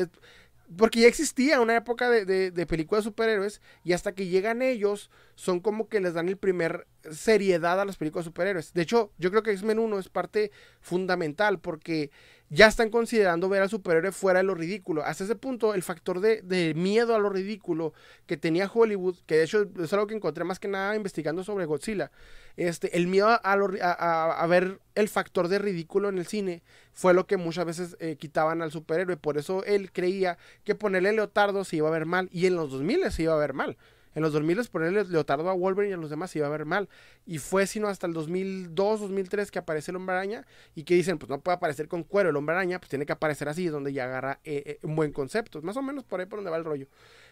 porque 0.74 1.00
ya 1.00 1.08
existía 1.08 1.60
una 1.60 1.76
época 1.76 2.08
de, 2.08 2.24
de, 2.24 2.50
de, 2.50 2.66
películas 2.66 3.04
de 3.04 3.10
superhéroes 3.10 3.60
y 3.84 3.92
hasta 3.92 4.14
que 4.14 4.28
llegan 4.28 4.62
ellos 4.62 5.10
son 5.34 5.60
como 5.60 5.90
que 5.90 6.00
les 6.00 6.14
dan 6.14 6.28
el 6.28 6.38
primer 6.38 6.86
seriedad 7.10 7.78
a 7.78 7.84
las 7.84 7.98
películas 7.98 8.24
de 8.24 8.30
superhéroes. 8.30 8.72
De 8.72 8.80
hecho, 8.80 9.12
yo 9.18 9.30
creo 9.30 9.42
que 9.42 9.52
X-Men 9.52 9.78
1 9.78 9.98
es 9.98 10.08
parte 10.08 10.50
fundamental 10.80 11.60
porque 11.60 12.10
ya 12.52 12.66
están 12.66 12.90
considerando 12.90 13.48
ver 13.48 13.62
al 13.62 13.70
superhéroe 13.70 14.12
fuera 14.12 14.40
de 14.40 14.44
lo 14.44 14.54
ridículo. 14.54 15.02
Hasta 15.02 15.24
ese 15.24 15.36
punto, 15.36 15.72
el 15.72 15.82
factor 15.82 16.20
de, 16.20 16.74
miedo 16.76 17.14
a 17.14 17.18
lo 17.18 17.30
ridículo 17.30 17.94
que 18.26 18.36
tenía 18.36 18.70
Hollywood, 18.72 19.16
que 19.24 19.36
de 19.36 19.44
hecho 19.44 19.66
es 19.82 19.90
algo 19.94 20.06
que 20.06 20.14
encontré 20.14 20.44
más 20.44 20.58
que 20.58 20.68
nada 20.68 20.94
investigando 20.94 21.44
sobre 21.44 21.64
Godzilla, 21.64 22.10
este, 22.58 22.94
el 22.98 23.06
miedo 23.06 23.28
a, 23.42 24.46
ver 24.46 24.80
el 24.94 25.08
factor 25.08 25.48
de 25.48 25.60
ridículo 25.60 26.10
en 26.10 26.18
el 26.18 26.26
cine 26.26 26.62
fue 26.92 27.14
lo 27.14 27.26
que 27.26 27.38
muchas 27.38 27.64
veces 27.64 27.96
eh, 28.00 28.16
quitaban 28.16 28.60
al 28.60 28.70
superhéroe. 28.70 29.16
Por 29.16 29.38
eso 29.38 29.64
él 29.64 29.90
creía 29.90 30.36
que 30.62 30.74
ponerle 30.74 31.12
leotardo 31.12 31.64
se 31.64 31.76
iba 31.76 31.88
a 31.88 31.92
ver 31.92 32.04
mal 32.04 32.28
y 32.32 32.44
en 32.44 32.56
los 32.56 32.70
2000 32.70 33.10
se 33.10 33.22
iba 33.22 33.32
a 33.32 33.38
ver 33.38 33.54
mal. 33.54 33.78
En 34.14 34.22
los 34.22 34.32
2000 34.32 34.68
ponerle 34.68 35.04
Leotardo 35.04 35.48
a 35.48 35.54
Wolverine 35.54 35.90
y 35.90 35.94
a 35.94 35.96
los 35.96 36.10
demás 36.10 36.30
se 36.30 36.38
iba 36.38 36.46
a 36.46 36.50
ver 36.50 36.64
mal. 36.64 36.88
Y 37.26 37.38
fue 37.38 37.66
sino 37.66 37.88
hasta 37.88 38.06
el 38.06 38.12
2002, 38.12 39.00
2003 39.00 39.50
que 39.50 39.58
aparece 39.58 39.90
el 39.90 39.96
hombre 39.96 40.16
araña 40.16 40.46
y 40.74 40.84
que 40.84 40.94
dicen, 40.94 41.18
pues 41.18 41.30
no 41.30 41.40
puede 41.40 41.56
aparecer 41.56 41.88
con 41.88 42.02
cuero 42.04 42.30
el 42.30 42.36
hombre 42.36 42.54
araña, 42.54 42.78
pues 42.78 42.90
tiene 42.90 43.06
que 43.06 43.12
aparecer 43.12 43.48
así, 43.48 43.66
donde 43.66 43.92
ya 43.92 44.04
agarra 44.04 44.40
eh, 44.44 44.62
eh, 44.66 44.78
un 44.82 44.96
buen 44.96 45.12
concepto. 45.12 45.62
Más 45.62 45.76
o 45.76 45.82
menos 45.82 46.04
por 46.04 46.20
ahí 46.20 46.26
por 46.26 46.38
donde 46.38 46.50
va 46.50 46.58
el 46.58 46.64
rollo. 46.64 46.86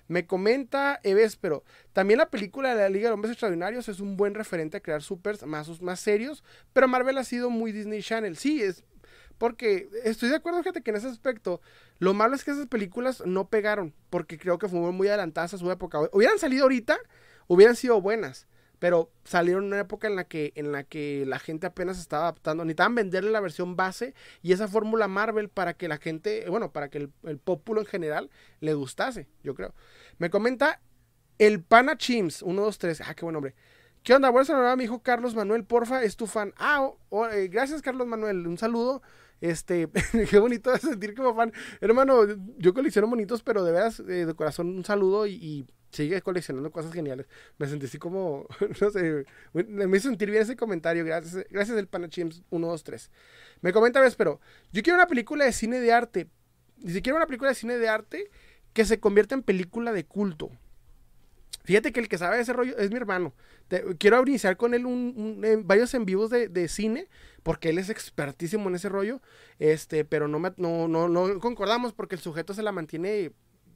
Me 0.09 0.27
comenta 0.27 0.99
Eves, 1.03 1.37
pero 1.37 1.63
también 1.93 2.19
la 2.19 2.31
película 2.31 2.75
de 2.75 2.83
la 2.83 2.89
Liga 2.89 3.09
de 3.09 3.15
Hombres 3.15 3.33
Extraordinarios 3.33 3.89
es 3.89 4.01
un 4.01 4.17
buen 4.17 4.35
referente 4.35 4.79
a 4.79 4.81
crear 4.81 5.03
supers 5.03 5.45
más, 5.47 5.81
más 5.83 6.01
serios, 6.01 6.43
pero 6.73 6.89
Marvel 6.89 7.19
ha 7.19 7.25
sido 7.25 7.51
muy 7.51 7.71
Disney 7.71 8.03
Channel. 8.03 8.37
Sí, 8.37 8.63
es 8.63 8.85
porque 9.41 9.89
estoy 10.05 10.29
de 10.29 10.37
acuerdo, 10.37 10.63
gente, 10.63 10.83
que 10.83 10.91
en 10.91 10.97
ese 10.97 11.09
aspecto, 11.09 11.63
lo 12.01 12.15
malo 12.15 12.35
es 12.35 12.45
que 12.45 12.51
esas 12.51 12.67
películas 12.67 13.23
no 13.27 13.49
pegaron, 13.49 13.95
porque 14.09 14.39
creo 14.39 14.59
que 14.59 14.69
fueron 14.69 14.95
muy 14.95 15.09
adelantadas 15.09 15.55
a 15.55 15.59
su 15.59 15.71
época. 15.71 16.01
Hubieran 16.13 16.39
salido 16.39 16.63
ahorita, 16.65 16.99
hubieran 17.47 17.77
sido 17.77 18.01
buenas, 18.01 18.49
pero 18.79 19.13
salieron 19.23 19.65
en 19.65 19.69
una 19.69 19.81
época 19.81 20.09
en 20.09 20.17
la 20.17 20.25
que, 20.25 20.53
en 20.57 20.73
la 20.73 20.83
que 20.83 21.25
la 21.27 21.39
gente 21.39 21.67
apenas 21.67 22.01
estaba 22.01 22.23
adaptando, 22.23 22.65
necesitaban 22.65 22.95
venderle 22.95 23.31
la 23.31 23.41
versión 23.41 23.77
base 23.77 24.15
y 24.41 24.53
esa 24.53 24.67
fórmula 24.67 25.09
Marvel 25.09 25.51
para 25.51 25.75
que 25.75 25.89
la 25.89 25.99
gente, 25.99 26.47
bueno, 26.49 26.73
para 26.73 26.89
que 26.89 26.97
el, 26.97 27.13
el 27.25 27.39
populo 27.39 27.83
en 27.83 27.87
general 27.87 28.31
le 28.61 28.73
gustase, 28.73 29.29
yo 29.45 29.55
creo. 29.55 29.75
Me 30.17 30.31
comenta 30.31 30.81
el 31.37 31.63
Pana 31.63 31.99
Chims, 31.99 32.41
1, 32.41 32.63
2, 32.63 32.79
3, 32.79 33.03
ah, 33.03 33.15
qué 33.15 33.27
buen 33.27 33.35
nombre. 33.35 33.55
¿Qué 34.03 34.15
onda? 34.15 34.31
Buenas 34.31 34.49
a 34.49 34.77
mi 34.77 34.85
hijo 34.85 35.03
Carlos 35.03 35.35
Manuel, 35.35 35.65
porfa, 35.65 36.03
es 36.03 36.17
tu 36.17 36.27
fan. 36.27 36.55
Ah, 36.57 36.91
eh, 37.33 37.49
gracias 37.53 37.83
Carlos 37.83 38.07
Manuel, 38.07 38.47
un 38.47 38.57
saludo. 38.57 39.03
Este, 39.41 39.89
qué 40.31 40.39
bonito 40.39 40.77
sentir 40.79 41.15
como 41.15 41.35
fan. 41.35 41.53
Hermano, 41.81 42.27
yo 42.59 42.75
colecciono 42.75 43.07
monitos, 43.09 43.43
pero 43.43 43.65
de 43.65 43.73
veras, 43.73 44.01
eh, 44.01 44.27
de 44.27 44.35
corazón, 44.35 44.69
un 44.69 44.85
saludo 44.85 45.27
y, 45.27 45.67
sigue 45.91 46.23
coleccionando 46.23 46.71
cosas 46.71 46.93
geniales. 46.93 47.27
Me 47.59 47.67
sentí 47.67 47.87
así 47.87 47.99
como, 47.99 48.47
no 48.81 48.91
sé, 48.91 49.25
me 49.53 49.97
hizo 49.97 50.09
sentir 50.09 50.31
bien 50.31 50.43
ese 50.43 50.55
comentario. 50.55 51.05
Gracias, 51.05 51.45
gracias 51.51 51.77
el 51.77 51.89
Panachims 51.89 52.43
123. 52.51 53.11
Me 53.63 53.73
comenta, 53.73 54.01
ves, 54.01 54.15
pero 54.15 54.41
yo 54.73 54.83
quiero 54.83 54.99
una 54.99 55.09
película 55.09 55.45
de 55.45 55.53
cine 55.53 55.81
de 55.81 55.93
arte. 55.93 56.29
Si 56.87 57.03
quiero 57.03 57.17
una 57.17 57.27
película 57.27 57.51
de 57.51 57.57
cine 57.57 57.77
de 57.77 57.89
arte 57.89 58.31
que 58.73 58.85
se 58.85 59.01
convierta 59.01 59.35
en 59.35 59.43
película 59.43 59.93
de 59.93 60.07
culto. 60.07 60.51
Fíjate 61.71 61.93
que 61.93 62.01
el 62.01 62.09
que 62.09 62.19
sabe 62.19 62.35
de 62.35 62.43
ese 62.43 62.53
rollo 62.53 62.77
es 62.79 62.91
mi 62.91 62.97
hermano. 62.97 63.33
quiero 64.01 64.21
iniciar 64.23 64.57
con 64.57 64.75
él 64.75 64.87
un, 64.87 65.41
varios 65.67 65.95
en 65.95 66.05
vivos 66.05 66.29
de, 66.29 66.67
cine, 66.67 67.07
porque 67.45 67.69
él 67.69 67.79
es 67.79 67.91
expertísimo 67.91 68.69
en 68.69 68.75
ese 68.75 68.89
rollo. 68.89 69.21
Este, 69.61 70.05
pero 70.05 70.27
no, 70.27 70.41
no, 70.57 70.89
no, 70.89 71.09
no 71.09 71.39
concordamos 71.39 71.93
porque 71.93 72.17
el 72.17 72.21
sujeto 72.21 72.55
se 72.55 72.65
la 72.65 72.73
mantiene 72.73 73.31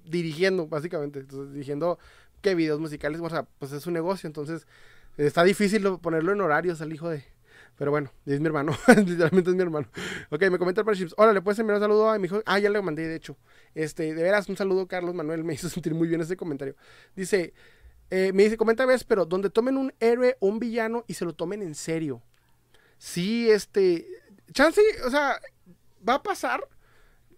dirigiendo, 0.05 0.67
básicamente. 0.67 1.23
dirigiendo 1.23 2.01
qué 2.43 2.57
videos 2.57 2.81
musicales, 2.81 3.21
o 3.21 3.31
sea, 3.31 3.47
pues 3.61 3.71
es 3.71 3.85
su 3.85 3.93
negocio. 3.93 4.27
Entonces, 4.27 4.67
está 5.17 5.45
difícil 5.45 5.85
ponerlo 5.99 6.33
en 6.33 6.41
horarios 6.41 6.81
al 6.81 6.93
hijo 6.93 7.09
de. 7.09 7.23
Pero 7.79 7.93
bueno, 7.93 8.11
es 8.27 8.41
mi 8.41 8.47
hermano. 8.47 8.77
Literalmente 9.07 9.51
es 9.51 9.55
mi 9.57 9.63
hermano. 9.63 9.87
Ok, 10.31 10.43
me 10.51 10.59
comenta 10.59 10.83
el 10.85 10.97
Chips. 10.97 11.15
Hola, 11.17 11.33
¿le 11.33 11.43
puedes 11.43 11.61
enviar 11.61 11.77
un 11.77 11.83
saludo 11.83 12.11
a 12.11 12.19
mi 12.19 12.27
hijo? 12.27 12.43
Ah, 12.45 12.59
ya 12.59 12.71
le 12.71 12.83
mandé, 12.83 13.07
de 13.07 13.15
hecho. 13.15 13.37
Este, 13.73 14.15
de 14.15 14.23
veras, 14.25 14.49
un 14.49 14.57
saludo, 14.57 14.89
Carlos 14.89 15.15
Manuel. 15.15 15.45
Me 15.45 15.55
hizo 15.55 15.69
sentir 15.69 15.95
muy 15.95 16.09
bien 16.09 16.21
ese 16.21 16.37
comentario. 16.37 16.75
Dice, 17.15 17.55
eh, 18.17 18.33
me 18.33 18.45
dice, 18.45 18.57
comenta, 18.57 18.87
ves, 18.87 19.03
pero 19.03 19.27
donde 19.27 19.51
tomen 19.51 19.77
un 19.77 19.93
héroe 19.99 20.37
o 20.39 20.47
un 20.47 20.61
villano 20.61 21.05
y 21.09 21.15
se 21.15 21.25
lo 21.25 21.33
tomen 21.33 21.63
en 21.63 21.75
serio. 21.75 22.23
Sí, 22.97 23.51
este. 23.51 24.07
Chance, 24.53 24.81
o 25.05 25.11
sea, 25.11 25.41
va 26.09 26.15
a 26.15 26.23
pasar. 26.23 26.69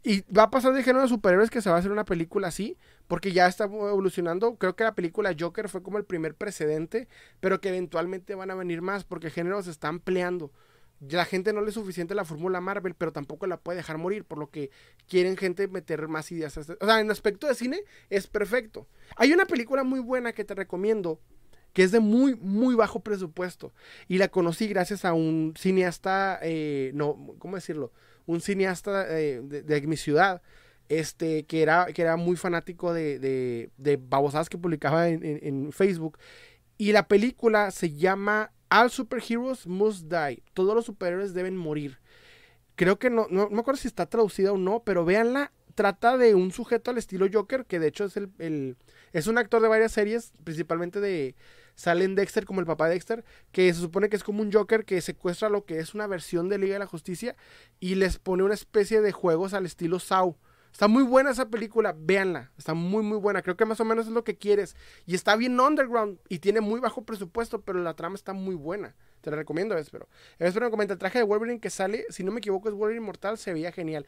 Y 0.03 0.21
va 0.31 0.43
a 0.43 0.51
pasar 0.51 0.75
de 0.75 0.83
género 0.83 1.01
de 1.01 1.09
superhéroes 1.09 1.49
que 1.49 1.63
se 1.63 1.71
va 1.71 1.77
a 1.77 1.79
hacer 1.79 1.91
una 1.91 2.05
película 2.05 2.49
así. 2.49 2.77
Porque 3.07 3.33
ya 3.33 3.47
está 3.47 3.65
evolucionando. 3.65 4.57
Creo 4.57 4.77
que 4.77 4.85
la 4.85 4.95
película 4.95 5.35
Joker 5.39 5.71
fue 5.71 5.83
como 5.83 5.97
el 5.97 6.05
primer 6.05 6.35
precedente. 6.35 7.09
Pero 7.41 7.59
que 7.63 7.71
eventualmente 7.71 8.35
van 8.35 8.51
a 8.51 8.55
venir 8.55 8.83
más. 8.83 9.05
Porque 9.05 9.29
el 9.29 9.33
género 9.33 9.63
se 9.63 9.71
está 9.71 9.89
ampliando 9.89 10.53
la 11.01 11.25
gente 11.25 11.53
no 11.53 11.61
le 11.61 11.69
es 11.69 11.75
suficiente 11.75 12.15
la 12.15 12.25
fórmula 12.25 12.61
Marvel, 12.61 12.95
pero 12.95 13.13
tampoco 13.13 13.47
la 13.47 13.59
puede 13.59 13.79
dejar 13.79 13.99
morir, 13.99 14.25
por 14.25 14.39
lo 14.39 14.51
que 14.51 14.71
quieren 15.09 15.37
gente 15.37 15.69
meter 15.69 16.09
más 16.09 16.31
ideas. 16.33 16.57
Este, 16.57 16.77
o 16.81 16.87
sea, 16.87 17.01
en 17.01 17.11
aspecto 17.11 17.47
de 17.47 17.55
cine 17.55 17.83
es 18.09 18.27
perfecto. 18.27 18.87
Hay 19.17 19.33
una 19.33 19.47
película 19.47 19.85
muy 19.85 20.01
buena 20.01 20.33
que 20.33 20.45
te 20.45 20.55
recomiendo, 20.55 21.21
que 21.73 21.83
es 21.83 21.93
de 21.93 22.01
muy, 22.01 22.35
muy 22.37 22.75
bajo 22.75 23.01
presupuesto, 23.01 23.73
y 24.09 24.19
la 24.19 24.29
conocí 24.29 24.67
gracias 24.69 25.05
a 25.05 25.13
un 25.13 25.55
cineasta, 25.57 26.39
eh, 26.43 26.93
no, 26.95 27.35
¿cómo 27.39 27.57
decirlo? 27.57 27.93
Un 28.25 28.41
cineasta 28.41 29.07
eh, 29.19 29.41
de, 29.43 29.81
mi 29.83 29.97
ciudad, 29.97 30.41
este, 30.89 31.45
que 31.45 31.63
era, 31.63 31.87
que 31.93 32.03
era 32.03 32.17
muy 32.17 32.37
fanático 32.37 32.95
de, 32.95 33.19
de, 33.19 33.97
babosadas 33.97 34.49
que 34.49 34.59
publicaba 34.59 35.09
en, 35.09 35.23
en 35.25 35.73
Facebook. 35.73 36.19
Y 36.79 36.93
la 36.93 37.09
película 37.09 37.71
se 37.71 37.93
llama 37.93 38.53
All 38.69 38.91
superheroes 38.91 39.67
must 39.67 40.07
die. 40.09 40.43
Todos 40.55 40.75
los 40.75 40.87
superhéroes 40.87 41.35
deben 41.35 41.57
morir. 41.57 41.99
Creo 42.75 42.99
que 42.99 43.11
no, 43.11 43.27
no, 43.31 43.49
me 43.49 43.61
acuerdo 43.61 43.81
si 43.81 43.89
está 43.89 44.07
traducida 44.07 44.53
o 44.53 44.59
no, 44.59 44.83
pero 44.85 45.05
véanla. 45.05 45.53
Trata 45.75 46.17
de 46.17 46.35
un 46.35 46.53
sujeto 46.53 46.91
al 46.91 46.97
estilo 46.97 47.27
Joker, 47.31 47.67
que 47.67 47.79
de 47.79 47.89
hecho 47.89 48.07
es 48.07 48.17
el, 48.17 48.77
es 49.13 49.27
un 49.27 49.37
actor 49.37 49.61
de 49.61 49.69
varias 49.69 49.93
series, 49.93 50.33
principalmente 50.43 51.01
de 51.01 51.35
Salen 51.75 52.15
Dexter 52.15 52.47
como 52.47 52.61
el 52.61 52.67
papá 52.67 52.87
de 52.87 52.95
Dexter, 52.95 53.25
que 53.53 53.73
se 53.73 53.81
supone 53.81 54.09
que 54.09 54.17
es 54.17 54.25
como 54.25 54.41
un 54.41 54.51
Joker 54.51 54.87
que 54.87 55.01
secuestra 55.03 55.51
lo 55.51 55.67
que 55.67 55.79
es 55.79 55.95
una 55.95 56.07
versión 56.07 56.49
de 56.49 56.57
Liga 56.57 56.75
de 56.75 56.79
la 56.79 56.87
Justicia 56.87 57.37
y 57.79 57.97
les 57.97 58.19
pone 58.19 58.43
una 58.43 58.55
especie 58.55 59.03
de 59.03 59.13
juegos 59.13 59.53
al 59.53 59.67
estilo 59.67 59.99
Saw. 59.99 60.37
Está 60.77 60.89
muy 60.89 61.05
buena 61.05 61.31
esa 61.31 61.49
película, 61.49 61.95
véanla. 61.97 62.51
Está 62.59 62.75
muy, 62.75 63.03
muy 63.03 63.17
buena. 63.17 63.41
Creo 63.41 63.57
que 63.57 63.65
más 63.65 63.81
o 63.81 63.85
menos 63.87 64.09
es 64.09 64.13
lo 64.13 64.25
que 64.25 64.37
quieres. 64.37 64.77
Y 65.07 65.15
está 65.15 65.35
bien 65.35 65.59
underground 65.59 66.19
y 66.29 66.41
tiene 66.41 66.61
muy 66.61 66.81
bajo 66.81 67.01
presupuesto, 67.01 67.63
pero 67.63 67.79
la 67.83 67.95
trama 67.95 68.15
está 68.15 68.35
muy 68.35 68.55
buena. 68.55 68.95
Te 69.23 69.31
la 69.31 69.39
recomiendo, 69.39 69.75
espero. 69.79 70.07
Espero 70.39 70.67
me 70.67 70.71
comenta 70.71 70.93
el 70.93 70.99
traje 70.99 71.17
de 71.17 71.25
Wolverine 71.25 71.61
que 71.61 71.71
sale, 71.71 72.05
si 72.11 72.25
no 72.25 72.31
me 72.31 72.41
equivoco, 72.41 72.69
es 72.69 72.75
Wolverine 72.75 73.03
Inmortal, 73.03 73.39
se 73.39 73.55
veía 73.55 73.73
genial. 73.73 74.07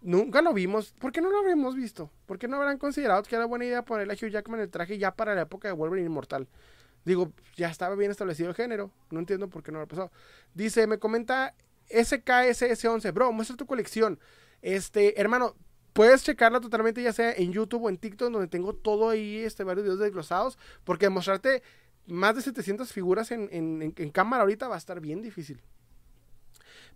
Nunca 0.00 0.40
lo 0.40 0.54
vimos. 0.54 0.94
¿Por 0.98 1.12
qué 1.12 1.20
no 1.20 1.28
lo 1.28 1.40
habíamos 1.40 1.76
visto? 1.76 2.10
¿Por 2.24 2.38
qué 2.38 2.48
no 2.48 2.56
habrán 2.56 2.78
considerado 2.78 3.22
que 3.24 3.36
era 3.36 3.44
buena 3.44 3.66
idea 3.66 3.84
ponerle 3.84 4.14
a 4.14 4.16
Hugh 4.16 4.30
Jackman 4.30 4.60
el 4.60 4.70
traje 4.70 4.96
ya 4.96 5.14
para 5.14 5.34
la 5.34 5.42
época 5.42 5.68
de 5.68 5.74
Wolverine 5.74 6.06
Inmortal? 6.06 6.48
Digo, 7.04 7.34
ya 7.54 7.68
estaba 7.68 7.94
bien 7.96 8.10
establecido 8.10 8.48
el 8.48 8.54
género. 8.54 8.90
No 9.10 9.18
entiendo 9.18 9.50
por 9.50 9.62
qué 9.62 9.72
no 9.72 9.80
lo 9.80 9.86
pasó. 9.86 10.10
Dice, 10.54 10.86
me 10.86 10.98
comenta 10.98 11.54
SKSS11. 11.90 13.12
Bro, 13.12 13.32
muestra 13.32 13.58
tu 13.58 13.66
colección. 13.66 14.18
Este, 14.62 15.20
hermano, 15.20 15.54
Puedes 15.98 16.22
checarla 16.22 16.60
totalmente 16.60 17.02
ya 17.02 17.12
sea 17.12 17.32
en 17.32 17.52
YouTube 17.52 17.82
o 17.82 17.88
en 17.88 17.96
TikTok, 17.96 18.30
donde 18.30 18.46
tengo 18.46 18.72
todo 18.72 19.10
ahí, 19.10 19.38
este, 19.38 19.64
varios 19.64 19.82
videos 19.82 19.98
desglosados, 19.98 20.56
porque 20.84 21.08
mostrarte 21.08 21.64
más 22.06 22.36
de 22.36 22.42
700 22.42 22.92
figuras 22.92 23.32
en, 23.32 23.90
cámara 24.12 24.42
ahorita 24.42 24.68
va 24.68 24.76
a 24.76 24.78
estar 24.78 25.00
bien 25.00 25.22
difícil. 25.22 25.60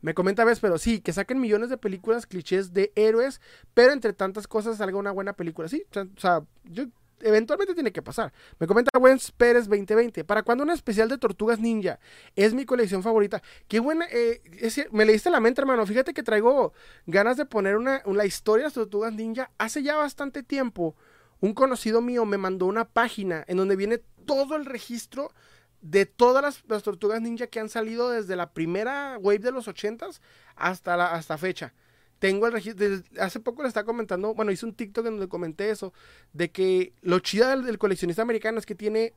Me 0.03 0.15
comenta 0.15 0.45
vez, 0.45 0.61
pero 0.61 0.79
sí, 0.79 1.01
que 1.01 1.13
saquen 1.13 1.41
millones 1.41 1.69
de 1.69 1.79
películas 1.79 2.29
clichés 2.29 2.75
de 2.75 2.93
héroes, 2.95 3.41
pero 3.75 3.93
entre 3.93 4.13
tantas 4.13 4.47
cosas 4.47 4.77
salga 4.77 4.97
una 4.97 5.11
buena 5.11 5.33
película. 5.33 5.67
Sí, 5.67 5.83
o 5.97 6.21
sea, 6.21 6.45
yo 6.63 6.85
eventualmente 7.23 7.75
tiene 7.75 7.93
que 7.93 8.03
pasar. 8.03 8.33
Me 8.59 8.67
comenta 8.67 8.99
Wens 8.99 9.33
Pérez 9.33 9.69
2020. 9.69 10.25
¿Para 10.25 10.43
cuándo 10.43 10.65
una 10.65 10.75
especial 10.75 11.09
de 11.09 11.19
Tortugas 11.19 11.59
Ninja? 11.59 11.99
Es 12.37 12.55
mi 12.55 12.65
colección 12.65 13.03
favorita. 13.03 13.43
Qué 13.69 13.81
buena. 13.81 14.07
Eh, 14.11 14.43
me 14.91 15.05
leíste 15.05 15.31
la 15.31 15.41
mente, 15.41 15.61
hermano. 15.61 15.87
Fíjate 15.87 16.15
que 16.15 16.23
traigo 16.23 16.73
ganas 17.07 17.37
de 17.37 17.47
poner 17.47 17.77
una, 17.77 18.25
historia 18.25 18.67
de 18.67 18.73
Tortugas 18.73 19.13
Ninja. 19.13 19.51
Hace 19.59 19.83
ya 19.83 19.97
bastante 19.97 20.43
tiempo, 20.43 20.97
un 21.41 21.55
conocido 21.55 22.01
mío 22.01 22.25
me 22.25 22.39
mandó 22.39 22.67
una 22.67 22.85
página 22.85 23.45
en 23.47 23.57
donde 23.57 23.77
viene 23.77 23.99
todo 24.27 24.57
el 24.57 24.65
registro 24.65 25.33
de 25.81 26.07
todas 26.07 26.63
las, 26.69 26.83
tortugas 26.83 27.21
ninja 27.21 27.49
que 27.49 27.59
han 27.59 27.69
salido 27.69 28.11
desde 28.11 28.37
la 28.37 28.53
primera 28.53 29.19
wave 29.19 29.41
de 29.41 29.51
los 29.51 29.67
80s 29.67 30.21
hasta 30.55 30.97
la 30.97 31.13
hasta 31.13 31.37
fecha 31.37 31.75
tengo 32.23 32.47
el 32.47 32.53
registro, 32.53 32.87
hace 33.19 33.41
poco 33.41 33.63
le 33.63 33.69
estaba 33.69 33.85
comentando, 33.85 34.33
bueno, 34.33 34.53
hice 34.53 34.65
un 34.65 34.75
TikTok 34.75 35.07
en 35.07 35.15
donde 35.15 35.29
comenté 35.29 35.71
eso, 35.71 35.93
de 36.33 36.53
que 36.53 36.93
lo 37.03 37.19
chido 37.19 37.49
del, 37.49 37.79
coleccionista 37.79 38.23
americano 38.23 38.61
es 38.61 38.65
que 38.65 38.77
tiene 38.77 39.13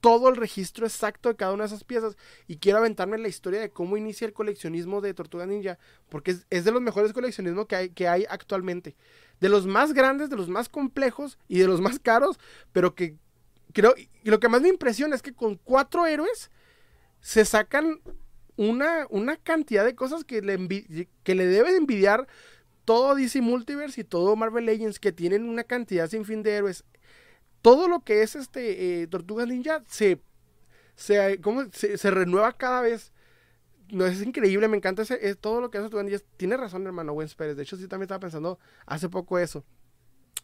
todo 0.00 0.28
el 0.28 0.34
registro 0.34 0.84
exacto 0.84 1.28
de 1.28 1.36
cada 1.36 1.52
una 1.52 1.62
de 1.62 1.68
esas 1.68 1.84
piezas 1.84 2.16
y 2.48 2.56
quiero 2.56 2.78
aventarme 2.78 3.16
la 3.16 3.28
historia 3.28 3.60
de 3.60 3.70
cómo 3.70 3.96
inicia 3.96 4.26
el 4.26 4.32
coleccionismo 4.32 5.00
de 5.00 5.14
Tortuga 5.14 5.46
Ninja, 5.46 5.78
porque 6.08 6.34
es, 6.50 6.64
de 6.64 6.72
los 6.72 6.82
mejores 6.82 7.12
coleccionismos 7.12 7.66
que 7.66 7.76
hay, 7.76 7.90
que 7.90 8.08
hay 8.08 8.26
actualmente. 8.28 8.96
De 9.38 9.48
los 9.48 9.68
más 9.68 9.92
grandes, 9.92 10.28
de 10.28 10.34
los 10.34 10.48
más 10.48 10.68
complejos 10.68 11.38
y 11.46 11.60
de 11.60 11.68
los 11.68 11.80
más 11.80 12.00
caros, 12.00 12.40
pero 12.72 12.96
que 12.96 13.14
creo, 13.72 13.94
y 13.96 14.28
lo 14.28 14.40
que 14.40 14.48
más 14.48 14.62
me 14.62 14.68
impresiona 14.68 15.14
es 15.14 15.22
que 15.22 15.32
con 15.32 15.54
cuatro 15.62 16.06
héroes 16.06 16.50
se 17.20 17.44
sacan 17.44 18.00
una, 18.56 19.06
una 19.10 19.36
cantidad 19.36 19.84
de 19.84 19.94
cosas 19.94 20.24
que 20.24 20.42
le, 20.42 20.58
que 21.22 21.34
le 21.34 21.46
debe 21.46 21.76
envidiar 21.76 22.26
todo 22.84 23.14
DC 23.14 23.40
Multiverse 23.40 24.00
y 24.00 24.04
todo 24.04 24.36
Marvel 24.36 24.66
Legends, 24.66 24.98
que 24.98 25.12
tienen 25.12 25.48
una 25.48 25.64
cantidad 25.64 26.08
sin 26.08 26.24
fin 26.24 26.42
de 26.42 26.52
héroes. 26.52 26.84
Todo 27.62 27.88
lo 27.88 28.00
que 28.00 28.22
es 28.22 28.34
este 28.34 29.02
eh, 29.02 29.06
Tortuga 29.06 29.46
Ninja 29.46 29.82
se, 29.86 30.20
se, 30.96 31.40
se, 31.72 32.10
renueva 32.10 32.52
cada 32.52 32.80
vez. 32.80 33.12
No, 33.88 34.06
es 34.06 34.22
increíble, 34.22 34.68
me 34.68 34.76
encanta 34.76 35.02
ese, 35.02 35.34
todo 35.36 35.60
lo 35.60 35.70
que 35.70 35.78
hace 35.78 36.02
Ninja. 36.02 36.18
Tiene 36.36 36.56
razón, 36.56 36.86
hermano 36.86 37.12
Wens 37.12 37.34
Pérez. 37.34 37.56
De 37.56 37.62
hecho, 37.62 37.76
sí 37.76 37.86
también 37.86 38.04
estaba 38.04 38.20
pensando 38.20 38.58
hace 38.86 39.08
poco 39.08 39.38
eso. 39.38 39.64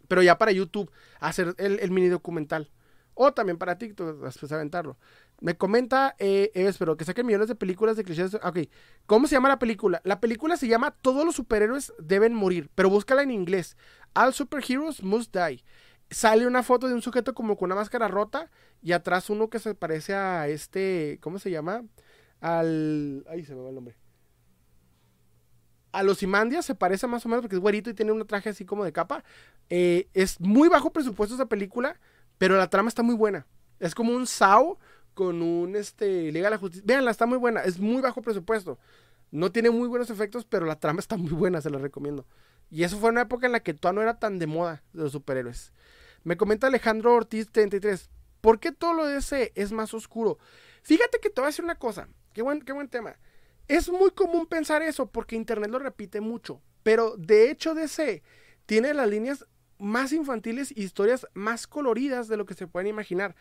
Pero 0.06 0.22
ya 0.22 0.38
para 0.38 0.52
YouTube, 0.52 0.90
hacer 1.20 1.54
el, 1.58 1.80
el 1.80 1.90
mini 1.90 2.08
documental. 2.08 2.70
O 3.14 3.32
también 3.32 3.58
para 3.58 3.76
TikTok, 3.76 4.22
después 4.22 4.52
aventarlo. 4.52 4.96
Me 5.40 5.56
comenta, 5.56 6.16
eh, 6.18 6.50
espero 6.54 6.96
que 6.96 7.04
saquen 7.04 7.26
millones 7.26 7.48
de 7.48 7.54
películas 7.54 7.96
de 7.96 8.04
clichés. 8.04 8.34
Ok, 8.34 8.58
¿cómo 9.06 9.26
se 9.26 9.36
llama 9.36 9.48
la 9.48 9.58
película? 9.58 10.00
La 10.04 10.20
película 10.20 10.56
se 10.56 10.66
llama 10.66 10.90
Todos 10.90 11.24
los 11.24 11.36
superhéroes 11.36 11.92
deben 11.98 12.34
morir, 12.34 12.70
pero 12.74 12.90
búscala 12.90 13.22
en 13.22 13.30
inglés. 13.30 13.76
All 14.14 14.32
superheroes 14.32 15.02
must 15.02 15.34
die. 15.34 15.64
Sale 16.10 16.46
una 16.46 16.62
foto 16.62 16.88
de 16.88 16.94
un 16.94 17.02
sujeto 17.02 17.34
como 17.34 17.56
con 17.56 17.66
una 17.66 17.76
máscara 17.76 18.08
rota 18.08 18.50
y 18.82 18.92
atrás 18.92 19.30
uno 19.30 19.48
que 19.48 19.58
se 19.58 19.74
parece 19.74 20.14
a 20.14 20.48
este, 20.48 21.18
¿cómo 21.20 21.38
se 21.38 21.50
llama? 21.50 21.84
Al... 22.40 23.24
Ahí 23.28 23.44
se 23.44 23.54
me 23.54 23.62
va 23.62 23.68
el 23.68 23.74
nombre. 23.74 23.96
A 25.92 26.02
los 26.02 26.22
Imandias 26.22 26.64
se 26.66 26.74
parece 26.74 27.06
más 27.06 27.24
o 27.24 27.28
menos 27.28 27.42
porque 27.42 27.56
es 27.56 27.62
güerito 27.62 27.90
y 27.90 27.94
tiene 27.94 28.12
un 28.12 28.26
traje 28.26 28.48
así 28.50 28.64
como 28.64 28.84
de 28.84 28.92
capa. 28.92 29.22
Eh, 29.68 30.08
es 30.14 30.40
muy 30.40 30.68
bajo 30.68 30.92
presupuesto 30.92 31.34
esa 31.34 31.46
película 31.46 31.98
pero 32.38 32.56
la 32.56 32.70
trama 32.70 32.88
está 32.88 33.02
muy 33.02 33.14
buena. 33.14 33.46
Es 33.80 33.94
como 33.94 34.12
un 34.12 34.26
Sao 34.26 34.78
con 35.18 35.42
un 35.42 35.74
este 35.74 36.30
Liga 36.30 36.46
de 36.46 36.50
la 36.50 36.58
Justicia. 36.58 36.84
Véanla, 36.86 37.10
está 37.10 37.26
muy 37.26 37.38
buena, 37.38 37.64
es 37.64 37.80
muy 37.80 38.00
bajo 38.00 38.22
presupuesto. 38.22 38.78
No 39.32 39.50
tiene 39.50 39.68
muy 39.68 39.88
buenos 39.88 40.10
efectos, 40.10 40.44
pero 40.44 40.64
la 40.64 40.78
trama 40.78 41.00
está 41.00 41.16
muy 41.16 41.32
buena, 41.32 41.60
se 41.60 41.70
la 41.70 41.78
recomiendo. 41.78 42.24
Y 42.70 42.84
eso 42.84 42.98
fue 43.00 43.10
una 43.10 43.22
época 43.22 43.46
en 43.46 43.52
la 43.52 43.58
que 43.58 43.74
todavía 43.74 43.96
no 43.96 44.02
era 44.02 44.20
tan 44.20 44.38
de 44.38 44.46
moda 44.46 44.84
de 44.92 45.02
los 45.02 45.10
superhéroes. 45.10 45.72
Me 46.22 46.36
comenta 46.36 46.68
Alejandro 46.68 47.16
Ortiz 47.16 47.50
33. 47.50 48.10
¿Por 48.40 48.60
qué 48.60 48.70
todo 48.70 48.92
lo 48.92 49.06
de 49.06 49.16
ese 49.16 49.50
es 49.56 49.72
más 49.72 49.92
oscuro? 49.92 50.38
Fíjate 50.82 51.18
que 51.18 51.30
te 51.30 51.40
voy 51.40 51.46
a 51.46 51.50
decir 51.50 51.64
una 51.64 51.80
cosa. 51.80 52.08
Qué 52.32 52.42
buen, 52.42 52.62
qué 52.62 52.72
buen 52.72 52.88
tema. 52.88 53.16
Es 53.66 53.90
muy 53.90 54.12
común 54.12 54.46
pensar 54.46 54.82
eso 54.82 55.10
porque 55.10 55.34
Internet 55.34 55.72
lo 55.72 55.80
repite 55.80 56.20
mucho. 56.20 56.62
Pero 56.84 57.16
de 57.16 57.50
hecho 57.50 57.74
DC 57.74 58.22
tiene 58.66 58.94
las 58.94 59.08
líneas 59.08 59.48
más 59.78 60.12
infantiles 60.12 60.72
y 60.74 60.82
historias 60.82 61.26
más 61.34 61.66
coloridas 61.66 62.28
de 62.28 62.36
lo 62.36 62.46
que 62.46 62.54
se 62.54 62.66
pueden 62.66 62.88
imaginar. 62.88 63.34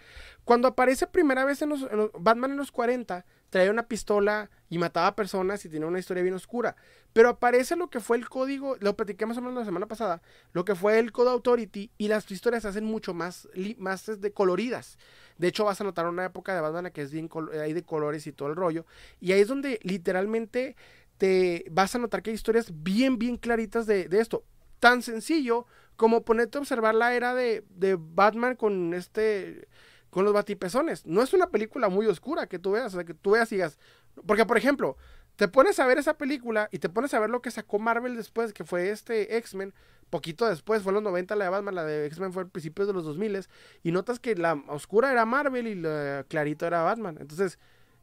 Cuando 0.44 0.68
aparece 0.68 1.08
primera 1.08 1.46
vez 1.46 1.62
en 1.62 1.70
los, 1.70 1.88
Batman 2.20 2.52
en 2.52 2.58
los 2.58 2.72
40, 2.72 3.26
traía 3.50 3.72
una 3.72 3.88
pistola 3.88 4.50
y 4.70 4.78
mataba 4.78 5.16
personas 5.16 5.64
y 5.66 5.70
tenía 5.70 5.88
una 5.88 6.00
historia 6.00 6.24
bien 6.24 6.36
oscura. 6.36 6.76
Pero 7.14 7.30
aparece 7.30 7.76
lo 7.76 7.90
que 7.90 8.00
fue 8.00 8.18
el 8.18 8.30
código, 8.30 8.76
lo 8.80 8.96
platiqué 8.96 9.26
más 9.26 9.38
o 9.38 9.42
menos 9.42 9.56
la 9.56 9.66
semana 9.66 9.88
pasada, 9.88 10.22
lo 10.54 10.66
que 10.66 10.76
fue 10.76 11.00
el 11.00 11.12
Code 11.12 11.32
Authority 11.32 11.92
y 11.98 12.08
las 12.08 12.30
historias 12.30 12.64
se 12.64 12.70
hacen 12.70 12.84
mucho 12.84 13.14
más, 13.14 13.48
más 13.78 14.06
de 14.06 14.14
este, 14.14 14.32
coloridas. 14.32 14.98
De 15.38 15.48
hecho, 15.48 15.66
vas 15.66 15.80
a 15.82 15.84
notar 15.84 16.08
una 16.08 16.26
época 16.26 16.54
de 16.54 16.62
Batman 16.62 16.92
que 16.92 17.02
es 17.02 17.12
bien 17.12 17.30
hay 17.62 17.74
de 17.74 17.84
colores 17.84 18.28
y 18.28 18.32
todo 18.32 18.50
el 18.50 18.56
rollo. 18.56 18.86
Y 19.20 19.32
ahí 19.32 19.42
es 19.42 19.48
donde 19.48 19.80
literalmente 19.84 20.76
te 21.18 21.66
vas 21.72 21.96
a 21.96 22.00
notar 22.00 22.22
que 22.22 22.30
hay 22.30 22.36
historias 22.36 22.72
bien, 22.72 23.18
bien 23.18 23.38
claritas 23.38 23.86
de 23.88 24.08
esto. 24.12 24.44
Tan 24.80 25.02
sencillo 25.02 25.66
como 25.98 26.24
ponerte 26.24 26.58
a 26.58 26.62
observar 26.62 26.96
la 26.96 27.14
era 27.14 27.34
de, 27.34 27.64
Batman 28.00 28.56
con 28.56 28.94
este 28.94 29.68
con 30.10 30.24
los 30.24 30.34
batipezones. 30.34 31.06
No 31.06 31.22
es 31.22 31.34
una 31.34 31.50
película 31.50 31.90
muy 31.90 32.06
oscura 32.06 32.48
que 32.48 32.60
tú 32.60 32.72
veas, 32.72 32.94
o 32.94 32.98
sea, 32.98 33.04
que 33.04 33.14
tú 33.14 33.32
veas 33.32 33.52
y 33.52 33.56
digas, 33.56 33.78
porque 34.26 34.46
por 34.46 34.58
ejemplo, 34.58 34.96
te 35.36 35.48
pones 35.48 35.80
a 35.80 35.86
ver 35.86 35.98
esa 35.98 36.18
película 36.18 36.70
y 36.72 36.80
te 36.80 36.90
pones 36.90 37.14
a 37.14 37.20
ver 37.20 37.30
lo 37.30 37.42
que 37.42 37.52
sacó 37.52 37.78
Marvel 37.78 38.16
después, 38.16 38.54
que 38.54 38.64
fue 38.64 38.90
este 38.90 39.38
X-Men, 39.38 39.74
poquito 40.10 40.48
después, 40.48 40.82
fue 40.82 40.92
en 40.92 40.96
los 40.96 41.04
90 41.04 41.36
la 41.36 41.46
de 41.46 41.52
Batman, 41.52 41.76
la 41.76 41.84
de 41.84 42.06
X-Men 42.06 42.32
fue 42.32 42.44
a 42.44 42.48
principios 42.48 42.88
de 42.88 42.94
los 42.94 43.04
2000 43.04 43.46
y 43.84 43.92
notas 43.92 44.20
que 44.20 44.36
la 44.36 44.54
oscura 44.70 45.12
era 45.12 45.26
Marvel 45.26 45.68
y 45.68 45.76
la 45.76 46.26
clarito 46.30 46.66
era 46.66 46.84
Batman. 46.84 47.18
Entonces, 47.20 47.60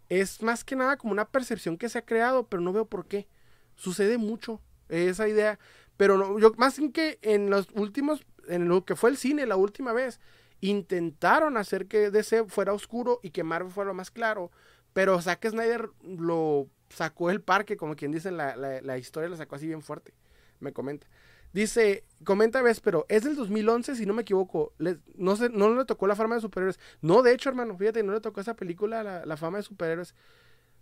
es 0.09 0.43
más 0.43 0.63
que 0.63 0.77
nada 0.77 0.97
como 0.97 1.13
una 1.13 1.25
percepción 1.25 1.79
que 1.79 1.89
se 1.89 1.99
ha 1.99 2.05
creado, 2.05 2.47
pero 2.47 2.63
no 2.63 2.73
veo 2.73 2.85
por 2.85 3.07
qué. 3.07 3.27
Sucede 3.75 4.19
mucho 4.19 4.61
esa 4.89 5.27
idea 5.27 5.59
pero 5.97 6.19
no, 6.19 6.39
yo 6.39 6.53
más 6.57 6.81
que 6.93 7.19
en 7.23 7.51
los 7.51 7.69
últimos, 7.75 8.25
en 8.49 8.69
lo 8.69 8.85
que 8.85 8.97
fue 8.97 9.11
el 9.11 9.17
cine 9.17 9.47
la 9.47 9.57
última 9.57 9.93
vez, 9.93 10.21
intentaron 10.61 11.57
hacer 11.57 11.87
que 11.87 12.11
DC 12.11 12.47
fuera 12.47 12.73
oscuro 12.73 13.21
y 13.23 13.31
que 13.31 13.45
Marvel 13.45 13.73
fuera 13.73 13.93
más 13.93 14.11
claro. 14.11 14.51
Pero 14.93 15.21
Zack 15.21 15.49
Snyder 15.49 15.91
lo 16.03 16.69
sacó 16.89 17.29
del 17.29 17.41
parque, 17.41 17.77
como 17.77 17.97
quien 17.97 18.13
dice, 18.13 18.31
la, 18.31 18.57
la, 18.57 18.99
historia 18.99 19.29
la 19.29 19.37
sacó 19.37 19.57
así 19.57 19.67
bien 19.67 19.83
fuerte. 19.83 20.15
Me 20.61 20.73
comenta. 20.73 21.07
Dice, 21.53 22.05
comenta 22.25 22.63
ves, 22.63 22.81
pero 22.81 23.05
es 23.09 23.25
del 23.25 23.37
2011, 23.37 23.97
si 23.97 24.07
no 24.07 24.15
me 24.15 24.23
equivoco. 24.23 24.73
no, 25.17 25.37
sé, 25.37 25.51
no 25.51 25.75
le 25.75 25.85
tocó 25.85 26.07
la 26.07 26.17
fama 26.17 26.37
de 26.37 26.41
superhéroes. 26.41 26.81
No, 27.01 27.23
de 27.23 27.33
hecho, 27.33 27.49
hermano, 27.49 27.77
fíjate, 27.77 28.03
no 28.03 28.13
le 28.13 28.21
tocó 28.21 28.41
esa 28.41 28.55
película 28.55 29.03
la, 29.03 29.27
la 29.27 29.37
fama 29.37 29.59
de 29.59 29.65
superhéroes. 29.65 30.15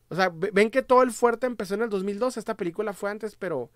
O 0.08 0.14
sea, 0.14 0.30
ven 0.30 0.70
que 0.70 0.82
todo 0.82 1.02
el 1.02 1.10
fuerte 1.10 1.46
empezó 1.46 1.74
en 1.74 1.82
el 1.82 1.90
2012. 1.90 2.38
Esta 2.38 2.56
película 2.56 2.92
fue 2.92 3.10
antes, 3.10 3.34
pero 3.34 3.70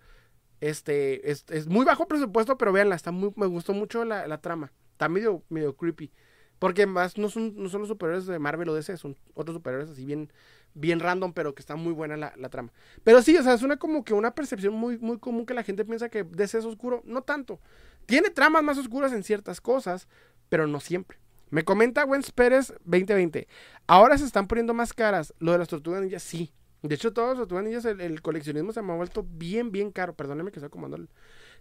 este, 0.61 1.31
es, 1.31 1.45
es, 1.49 1.67
muy 1.67 1.85
bajo 1.85 2.07
presupuesto, 2.07 2.57
pero 2.57 2.71
véanla, 2.71 2.95
está 2.95 3.11
muy, 3.11 3.31
me 3.35 3.45
gustó 3.45 3.73
mucho 3.73 4.03
la, 4.05 4.27
la, 4.27 4.39
trama. 4.39 4.71
Está 4.91 5.09
medio, 5.09 5.43
medio 5.49 5.75
creepy. 5.75 6.11
Porque 6.59 6.87
más 6.87 7.17
no 7.17 7.29
son, 7.29 7.53
no 7.55 7.69
son 7.69 7.81
los 7.81 7.89
superhéroes 7.89 8.25
de 8.25 8.39
Marvel 8.39 8.69
o 8.69 8.73
DC, 8.73 8.97
son 8.97 9.15
otros 9.35 9.55
superhéroes 9.55 9.91
así 9.91 10.05
bien, 10.05 10.31
bien 10.73 10.99
random, 10.99 11.33
pero 11.33 11.53
que 11.53 11.61
está 11.61 11.75
muy 11.75 11.93
buena 11.93 12.17
la, 12.17 12.33
la, 12.35 12.49
trama. 12.49 12.71
Pero 13.03 13.21
sí, 13.21 13.37
o 13.37 13.43
sea, 13.43 13.53
es 13.53 13.61
una 13.61 13.77
como 13.77 14.03
que 14.03 14.15
una 14.15 14.33
percepción 14.33 14.73
muy, 14.73 14.97
muy 14.97 15.19
común 15.19 15.45
que 15.45 15.53
la 15.53 15.61
gente 15.61 15.85
piensa 15.85 16.09
que 16.09 16.23
DC 16.23 16.57
es 16.57 16.65
oscuro. 16.65 17.03
No 17.05 17.21
tanto. 17.21 17.59
Tiene 18.07 18.31
tramas 18.31 18.63
más 18.63 18.77
oscuras 18.79 19.13
en 19.13 19.23
ciertas 19.23 19.61
cosas, 19.61 20.07
pero 20.49 20.65
no 20.65 20.79
siempre. 20.79 21.19
Me 21.49 21.63
comenta 21.63 22.05
Wens 22.05 22.31
Pérez 22.31 22.73
2020. 22.85 23.47
Ahora 23.85 24.17
se 24.17 24.25
están 24.25 24.47
poniendo 24.47 24.73
más 24.73 24.93
caras. 24.93 25.33
Lo 25.39 25.51
de 25.51 25.59
las 25.59 25.67
tortugas 25.67 26.01
ninjas, 26.01 26.23
sí. 26.23 26.51
De 26.87 26.95
hecho, 26.95 27.13
todos 27.13 27.37
los 27.37 27.63
niños, 27.63 27.85
el, 27.85 28.21
coleccionismo 28.21 28.71
se 28.73 28.81
me 28.81 28.93
ha 28.93 28.95
vuelto 28.95 29.25
bien, 29.27 29.71
bien 29.71 29.91
caro. 29.91 30.15
Perdóneme 30.15 30.51
que 30.51 30.59
estoy 30.59 30.67
acomodando. 30.67 31.07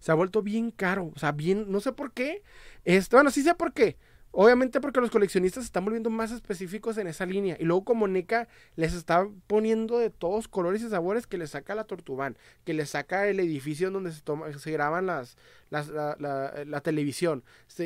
Se 0.00 0.12
ha 0.12 0.14
vuelto 0.14 0.42
bien 0.42 0.70
caro. 0.70 1.12
O 1.14 1.18
sea, 1.18 1.32
bien, 1.32 1.70
no 1.70 1.80
sé 1.80 1.92
por 1.92 2.12
qué. 2.12 2.42
Este, 2.84 3.16
bueno, 3.16 3.30
sí 3.30 3.42
sé 3.42 3.54
por 3.54 3.72
qué. 3.72 3.96
Obviamente 4.38 4.82
porque 4.82 5.00
los 5.00 5.10
coleccionistas 5.10 5.64
se 5.64 5.68
están 5.68 5.86
volviendo 5.86 6.10
más 6.10 6.30
específicos 6.30 6.98
en 6.98 7.06
esa 7.06 7.24
línea. 7.24 7.56
Y 7.58 7.64
luego 7.64 7.84
como 7.84 8.06
NECA 8.06 8.48
les 8.74 8.92
está 8.92 9.26
poniendo 9.46 9.98
de 9.98 10.10
todos 10.10 10.46
colores 10.46 10.82
y 10.82 10.90
sabores 10.90 11.26
que 11.26 11.38
le 11.38 11.46
saca 11.46 11.74
la 11.74 11.84
Tortubán, 11.84 12.36
que 12.64 12.74
le 12.74 12.84
saca 12.84 13.28
el 13.28 13.40
edificio 13.40 13.90
donde 13.90 14.12
se, 14.12 14.20
toma, 14.20 14.52
se 14.58 14.70
graban 14.70 15.06
las, 15.06 15.38
las 15.70 15.88
la, 15.88 16.16
la, 16.18 16.80
televisión, 16.82 17.44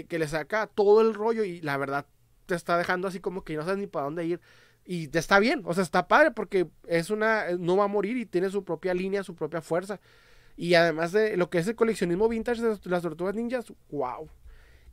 que 0.09 0.19
le 0.19 0.27
saca 0.27 0.67
todo 0.67 1.03
el 1.03 1.15
rollo 1.15 1.45
y 1.45 1.61
la 1.61 1.77
verdad 1.77 2.07
te 2.47 2.57
está 2.57 2.77
dejando 2.77 3.07
así 3.07 3.21
como 3.21 3.45
que 3.45 3.55
no 3.55 3.63
sabes 3.63 3.79
ni 3.79 3.87
para 3.87 4.07
dónde 4.07 4.27
ir. 4.27 4.41
Y 4.85 5.17
está 5.17 5.39
bien, 5.39 5.63
o 5.67 5.75
sea, 5.75 5.83
está 5.83 6.09
padre 6.09 6.33
porque 6.33 6.69
es 6.87 7.11
una, 7.11 7.51
no 7.59 7.77
va 7.77 7.85
a 7.85 7.89
morir 7.89 8.17
y 8.17 8.27
tiene 8.27 8.51
su 8.51 8.65
propia 8.65 8.95
línea, 8.95 9.23
su 9.23 9.35
propia 9.35 9.61
fuerza. 9.61 10.01
Y 10.57 10.75
además 10.75 11.13
de 11.13 11.37
lo 11.37 11.49
que 11.49 11.59
es 11.59 11.69
el 11.69 11.77
coleccionismo 11.77 12.29
vintage 12.29 12.61
de 12.61 12.79
las 12.85 13.03
tortugas 13.03 13.35
ninjas, 13.35 13.73
wow, 13.91 14.29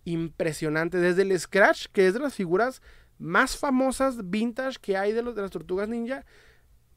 impresionante. 0.06 0.98
Desde 0.98 1.24
el 1.24 1.38
Scratch, 1.40 1.88
que 1.92 2.08
es 2.08 2.14
de 2.14 2.20
las 2.20 2.36
figuras 2.36 2.82
más 3.20 3.58
famosas 3.58 4.30
vintage 4.30 4.78
que 4.80 4.96
hay 4.96 5.12
de, 5.12 5.24
los, 5.24 5.36
de 5.36 5.42
las 5.42 5.52
tortugas 5.52 5.90
ninja, 5.90 6.26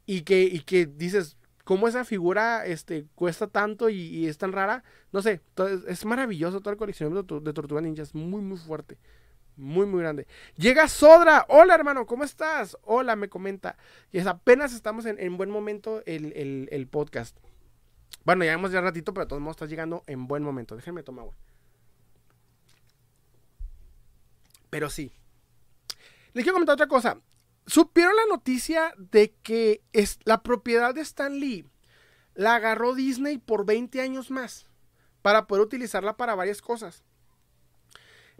y 0.05 0.21
que, 0.21 0.43
y 0.43 0.59
que 0.61 0.85
dices, 0.85 1.37
¿cómo 1.63 1.87
esa 1.87 2.05
figura 2.05 2.65
este, 2.65 3.05
cuesta 3.15 3.47
tanto 3.47 3.89
y, 3.89 4.27
es 4.27 4.37
tan 4.37 4.51
rara? 4.51 4.83
No 5.11 5.21
sé, 5.21 5.41
es 5.87 6.05
maravilloso 6.05 6.59
todo 6.59 6.71
el 6.71 6.77
coleccionismo 6.77 7.23
de, 7.23 7.39
de 7.39 7.53
tortugas 7.53 7.83
ninjas, 7.83 8.13
muy, 8.15 8.41
muy 8.41 8.57
fuerte. 8.57 8.97
Muy, 9.57 9.85
muy 9.85 10.01
grande. 10.01 10.27
Llega 10.55 10.87
Sodra. 10.87 11.45
Hola, 11.49 11.75
hermano, 11.75 12.05
¿cómo 12.05 12.23
estás? 12.23 12.77
Hola, 12.83 13.15
me 13.15 13.29
comenta. 13.29 13.77
Y 14.11 14.17
es 14.17 14.27
apenas 14.27 14.73
estamos 14.73 15.05
en, 15.05 15.37
buen 15.37 15.49
momento 15.49 16.01
el, 16.05 16.87
podcast. 16.89 17.37
Bueno, 18.23 18.45
ya 18.45 18.53
hemos 18.53 18.71
ya 18.71 18.81
ratito, 18.81 19.13
pero 19.13 19.25
de 19.25 19.29
todos 19.29 19.41
modos 19.41 19.57
está 19.57 19.65
llegando 19.65 20.03
en 20.07 20.27
buen 20.27 20.43
momento. 20.43 20.75
Déjenme 20.75 21.03
tomar 21.03 21.23
agua. 21.23 21.35
Pero 24.69 24.89
sí. 24.89 25.11
Les 26.33 26.43
quiero 26.43 26.53
comentar 26.53 26.73
otra 26.73 26.87
cosa. 26.87 27.19
¿Supieron 27.67 28.15
la 28.15 28.25
noticia 28.25 28.93
de 28.97 29.33
que 29.43 29.83
es, 29.93 30.19
la 30.23 30.41
propiedad 30.41 30.95
de 30.95 31.01
Stan 31.01 31.39
Lee 31.39 31.67
la 32.33 32.55
agarró 32.55 32.95
Disney 32.95 33.37
por 33.37 33.65
20 33.65 34.01
años 34.01 34.31
más 34.31 34.65
para 35.21 35.45
poder 35.45 35.63
utilizarla 35.63 36.17
para 36.17 36.35
varias 36.35 36.61
cosas? 36.61 37.03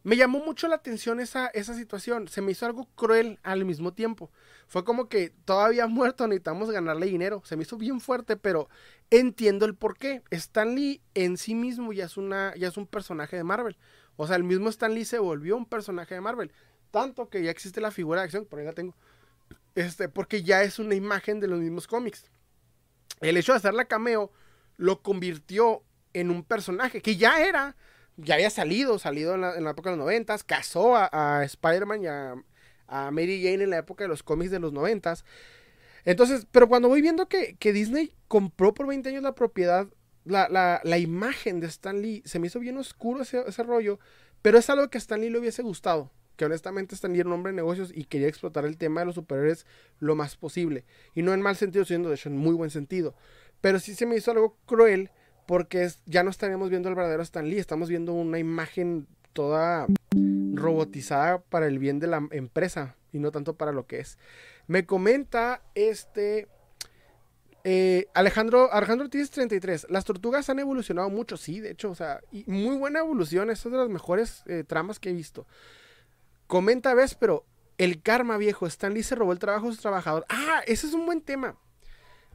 Me 0.04 0.18
llamó 0.18 0.40
mucho 0.40 0.68
la 0.68 0.76
atención 0.76 1.20
esa, 1.20 1.48
esa 1.48 1.76
situación. 1.76 2.28
Se 2.28 2.42
me 2.42 2.52
hizo 2.52 2.66
algo 2.66 2.88
cruel 2.96 3.40
al 3.44 3.66
mismo 3.66 3.94
tiempo. 3.94 4.32
Fue 4.68 4.84
como 4.84 5.10
que 5.10 5.30
todavía 5.46 5.88
muerto 5.88 6.28
necesitamos 6.28 6.72
ganarle 6.72 7.06
dinero. 7.06 7.42
Se 7.46 7.56
me 7.56 7.64
hizo 7.64 7.78
bien 7.78 8.00
fuerte, 8.00 8.36
pero 8.36 8.68
entiendo 9.12 9.66
el 9.66 9.76
por 9.76 9.98
qué. 9.98 10.24
Stan 10.32 10.74
Lee 10.76 11.02
en 11.14 11.38
sí 11.38 11.54
mismo 11.54 11.94
ya 11.94 12.06
es, 12.06 12.18
una, 12.18 12.56
ya 12.56 12.68
es 12.68 12.78
un 12.78 12.88
personaje 12.88 13.36
de 13.36 13.44
Marvel. 13.44 13.78
O 14.16 14.26
sea, 14.26 14.36
el 14.36 14.44
mismo 14.44 14.70
Stan 14.70 14.94
Lee 14.94 15.06
se 15.06 15.20
volvió 15.20 15.56
un 15.56 15.66
personaje 15.66 16.16
de 16.16 16.22
Marvel. 16.22 16.52
Tanto 16.90 17.30
que 17.30 17.44
ya 17.44 17.52
existe 17.52 17.80
la 17.80 17.92
figura 17.92 18.22
de 18.22 18.26
acción, 18.26 18.46
por 18.46 18.60
ahí 18.60 18.66
la 18.66 18.74
tengo. 18.74 18.96
Este, 19.76 20.10
porque 20.10 20.44
ya 20.44 20.64
es 20.64 20.80
una 20.80 20.96
imagen 20.96 21.40
de 21.40 21.48
los 21.48 21.60
mismos 21.60 21.88
cómics. 21.88 22.26
El 23.22 23.38
hecho 23.38 23.54
de 23.54 23.58
hacerla 23.60 23.86
cameo 23.86 24.32
lo 24.78 25.02
convirtió 25.02 25.84
en 26.14 26.32
un 26.32 26.44
personaje 26.44 27.02
que 27.02 27.16
ya 27.16 27.42
era 27.42 27.78
ya 28.24 28.36
había 28.36 28.50
salido, 28.50 29.00
salido 29.00 29.36
en 29.36 29.42
la, 29.42 29.72
época 29.72 29.90
de 29.90 29.98
los 29.98 30.06
noventas, 30.06 30.44
casó 30.44 30.96
a, 30.96 31.44
Spider-Man 31.44 32.04
y 32.04 32.08
a, 32.08 32.36
Mary 33.12 33.42
Jane 33.42 33.64
en 33.64 33.70
la 33.70 33.78
época 33.78 34.04
de 34.04 34.10
los 34.10 34.24
cómics 34.24 34.52
de 34.52 34.60
los 34.60 34.74
noventas. 34.74 35.24
Entonces, 36.04 36.48
pero 36.52 36.68
cuando 36.68 36.90
voy 36.90 37.02
viendo 37.02 37.28
que, 37.28 37.56
Disney 37.60 38.14
compró 38.28 38.74
por 38.74 38.88
20 38.88 39.10
años 39.10 39.24
la 39.24 39.36
propiedad, 39.36 39.88
la, 40.26 40.98
imagen 40.98 41.60
de 41.60 41.68
Stan 41.68 42.02
Lee, 42.02 42.22
se 42.26 42.40
me 42.40 42.48
hizo 42.48 42.60
bien 42.60 42.78
oscuro 42.78 43.22
ese, 43.22 43.64
rollo, 43.64 44.00
pero 44.42 44.58
es 44.58 44.70
algo 44.70 44.90
que 44.90 44.98
a 44.98 45.00
Stan 45.00 45.22
Lee 45.22 45.30
le 45.30 45.40
hubiese 45.40 45.62
gustado. 45.62 46.12
Que 46.36 46.46
honestamente 46.46 46.96
Stan 46.96 47.14
Lee 47.14 47.20
era 47.20 47.30
un 47.30 47.34
hombre 47.34 47.52
de 47.52 47.58
negocios 47.58 47.92
y 47.94 48.06
quería 48.06 48.28
explotar 48.28 48.66
el 48.66 48.78
tema 48.78 49.02
de 49.02 49.06
los 49.06 49.16
superhéroes 49.16 49.66
lo 50.00 50.16
más 50.16 50.38
posible. 50.38 50.86
Y 51.14 51.22
no 51.22 51.34
en 51.34 51.42
mal 51.42 51.56
sentido, 51.56 51.86
sino 51.86 52.10
de 52.10 52.16
hecho 52.16 52.30
en 52.30 52.38
muy 52.38 52.56
buen 52.56 52.72
sentido. 52.72 53.16
Pero 53.62 53.80
sí 53.80 53.94
se 53.94 54.08
me 54.08 54.16
hizo 54.16 54.32
algo 54.32 54.58
cruel 54.66 55.12
porque 55.52 55.92
ya 56.06 56.24
no 56.24 56.30
estaríamos 56.30 56.70
viendo 56.70 56.88
el 56.88 56.96
verdadero 56.96 57.22
Stan 57.24 57.46
Lee, 57.46 57.58
estamos 57.58 57.90
viendo 57.90 58.14
una 58.14 58.40
imagen 58.40 59.06
toda 59.34 59.86
robotizada 60.54 61.42
para 61.42 61.68
el 61.68 61.78
bien 61.78 62.00
de 62.00 62.08
la 62.08 62.26
empresa 62.32 62.96
y 63.12 63.20
no 63.20 63.32
tanto 63.32 63.58
para 63.58 63.74
lo 63.74 63.86
que 63.86 64.00
es. 64.00 64.18
Me 64.68 64.86
comenta 64.86 65.62
este 65.76 66.48
eh, 67.66 68.08
Alejandro 68.14 68.72
Alejandro 68.72 69.08
Ortiz 69.08 69.30
33. 69.30 69.88
Las 69.90 70.06
tortugas 70.06 70.50
han 70.50 70.60
evolucionado 70.60 71.10
mucho, 71.10 71.36
sí, 71.36 71.60
de 71.60 71.72
hecho, 71.72 71.92
o 71.92 71.96
sea, 71.96 72.22
y 72.32 72.46
muy 72.48 72.78
buena 72.78 73.00
evolución, 73.00 73.50
es 73.50 73.62
de 73.62 73.72
las 73.72 73.90
mejores 73.90 74.44
eh, 74.46 74.64
tramas 74.66 75.00
que 75.00 75.10
he 75.10 75.14
visto. 75.14 75.48
Comenta, 76.48 76.94
ves, 76.94 77.14
pero 77.14 77.44
El 77.78 78.02
karma, 78.02 78.38
viejo. 78.38 78.68
Stan 78.68 78.94
Lee 78.94 79.04
se 79.04 79.16
robó 79.16 79.34
el 79.34 79.40
trabajo 79.40 79.66
de 79.66 79.74
sus 79.74 79.82
trabajadores. 79.82 80.28
Ah, 80.30 80.62
ese 80.66 80.88
es 80.88 80.94
un 80.94 81.06
buen 81.06 81.20
tema. 81.20 81.58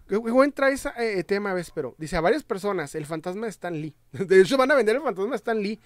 Buen 0.08 0.52
trae 0.52 0.74
ese 0.74 0.90
eh, 0.98 1.24
tema, 1.24 1.52
ves, 1.52 1.72
pero 1.72 1.94
dice 1.98 2.16
a 2.16 2.20
varias 2.20 2.44
personas 2.44 2.94
el 2.94 3.06
fantasma 3.06 3.46
de 3.46 3.50
Stan 3.50 3.74
Lee. 3.74 3.94
De 4.12 4.40
hecho, 4.40 4.56
van 4.56 4.70
a 4.70 4.74
vender 4.74 4.96
el 4.96 5.02
fantasma 5.02 5.30
de 5.30 5.36
Stan 5.36 5.60
Lee. 5.60 5.80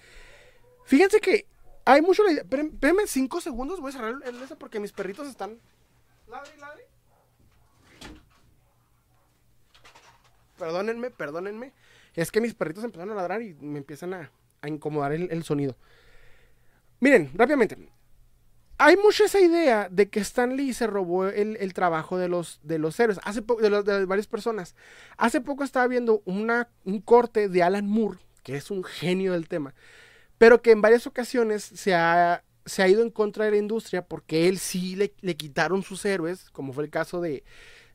Fíjense 0.85 1.19
que 1.19 1.47
hay 1.85 2.01
mucho 2.01 2.23
la 2.23 2.31
idea. 2.31 2.43
Espérenme 2.43 3.07
cinco 3.07 3.41
segundos, 3.41 3.79
voy 3.79 3.89
a 3.89 3.93
cerrar 3.93 4.15
el 4.23 4.41
ese 4.43 4.55
porque 4.55 4.79
mis 4.79 4.91
perritos 4.91 5.27
están. 5.27 5.59
Ladre, 6.27 6.57
ladre. 6.57 6.87
Perdónenme, 10.57 11.09
perdónenme. 11.09 11.73
Es 12.13 12.31
que 12.31 12.41
mis 12.41 12.53
perritos 12.53 12.83
empezaron 12.83 13.11
a 13.13 13.15
ladrar 13.15 13.41
y 13.41 13.55
me 13.55 13.79
empiezan 13.79 14.13
a, 14.13 14.31
incomodar 14.63 15.11
el, 15.11 15.43
sonido. 15.43 15.75
Miren, 16.99 17.31
rápidamente. 17.33 17.77
Hay 18.83 18.97
mucha 18.97 19.25
esa 19.25 19.39
idea 19.39 19.89
de 19.91 20.09
que 20.09 20.19
Stan 20.21 20.57
Lee 20.57 20.73
se 20.73 20.87
robó 20.87 21.27
el, 21.27 21.73
trabajo 21.75 22.17
de 22.17 22.27
los, 22.27 22.59
de 22.63 22.79
los 22.79 22.99
héroes, 22.99 23.19
hace 23.21 23.41
de, 23.41 23.83
de 23.83 24.05
varias 24.05 24.25
personas. 24.25 24.75
Hace 25.17 25.39
poco 25.39 25.63
estaba 25.63 25.85
viendo 25.85 26.23
una, 26.25 26.67
un 26.83 26.99
corte 26.99 27.47
de 27.47 27.61
Alan 27.61 27.87
Moore, 27.87 28.17
que 28.41 28.55
es 28.55 28.71
un 28.71 28.83
genio 28.83 29.33
del 29.33 29.47
tema, 29.47 29.75
pero 30.39 30.63
que 30.63 30.71
en 30.71 30.81
varias 30.81 31.05
ocasiones 31.05 31.61
se 31.61 31.93
ha, 31.93 32.43
se 32.65 32.81
ha 32.81 32.87
ido 32.87 33.03
en 33.03 33.11
contra 33.11 33.45
de 33.45 33.51
la 33.51 33.57
industria 33.57 34.03
porque 34.03 34.47
él 34.47 34.57
sí 34.57 34.95
le, 34.95 35.13
le 35.21 35.37
quitaron 35.37 35.83
sus 35.83 36.03
héroes, 36.03 36.49
como 36.49 36.73
fue 36.73 36.83
el 36.83 36.89
caso 36.89 37.21
de, 37.21 37.43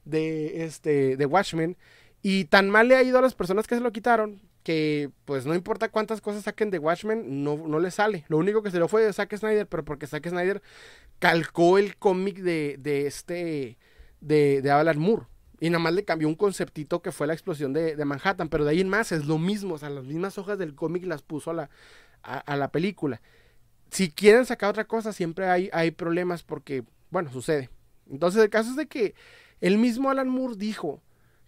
de, 0.05 0.67
este, 0.67 1.17
de 1.17 1.27
Watchmen, 1.27 1.77
y 2.23 2.45
tan 2.45 2.71
mal 2.71 2.87
le 2.87 2.95
ha 2.95 3.03
ido 3.03 3.19
a 3.19 3.23
las 3.23 3.35
personas 3.35 3.67
que 3.67 3.75
se 3.75 3.81
lo 3.81 3.91
quitaron 3.91 4.41
que 4.67 5.13
pues 5.27 5.47
no 5.47 5.55
importa 5.55 5.93
cuántas 5.93 6.21
cosas 6.21 6.43
saquen 6.43 6.73
de 6.73 6.81
Watchmen, 6.81 7.45
no, 7.45 7.57
no 7.57 7.79
le 7.79 7.93
sale. 7.93 8.25
Lo 8.27 8.37
único 8.37 8.65
que 8.65 8.73
se 8.73 8.81
lo 8.81 8.89
fue 8.89 9.01
de 9.05 9.13
Zack 9.13 9.37
Snyder, 9.37 9.69
pero 9.69 9.85
porque 9.85 10.09
Zack 10.09 10.29
Snyder 10.29 10.61
calcó 11.21 11.79
el 11.79 11.97
cómic 11.97 12.39
de, 12.39 12.75
de, 12.81 13.07
este, 13.07 13.79
de, 14.21 14.63
de 14.63 14.71
Alan 14.73 14.99
Moore. 14.99 15.27
Y 15.61 15.71
nada 15.71 15.79
más 15.79 15.95
le 15.95 16.05
cambió 16.05 16.27
un 16.27 16.35
conceptito 16.35 17.01
que 17.01 17.13
fue 17.13 17.29
la 17.29 17.33
explosión 17.33 17.73
de, 17.73 17.95
de, 17.95 18.05
Manhattan, 18.05 18.49
pero 18.49 18.65
de 18.65 18.73
ahí 18.73 18.81
en 18.81 18.89
más 18.89 19.13
es 19.13 19.27
lo 19.27 19.39
mismo, 19.39 19.75
o 19.75 19.79
sea, 19.79 19.89
las 19.89 20.05
mismas 20.05 20.37
hojas 20.37 20.59
del 20.59 20.75
cómic 20.75 21.05
las 21.07 21.23
puso 21.23 21.53
a 21.53 21.55
la, 21.55 21.71
a, 22.25 22.57
la 22.57 22.73
película. 22.73 23.23
Si 23.93 24.11
quieren 24.11 24.47
sacar 24.47 24.71
otra 24.71 24.89
cosa, 24.89 25.13
siempre 25.13 25.47
hay, 25.47 25.71
hay 25.73 25.93
problemas 25.93 26.43
porque, 26.43 26.83
bueno, 27.11 27.31
sucede. 27.31 27.71
Entonces, 28.11 28.43
el 28.43 28.51
caso 28.51 28.71
es 28.71 28.77
de 28.77 28.89
que 28.89 29.15
el 29.61 29.79
mismo 29.79 30.11
Alan 30.11 30.29
Moore 30.29 30.57
dijo 30.57 31.05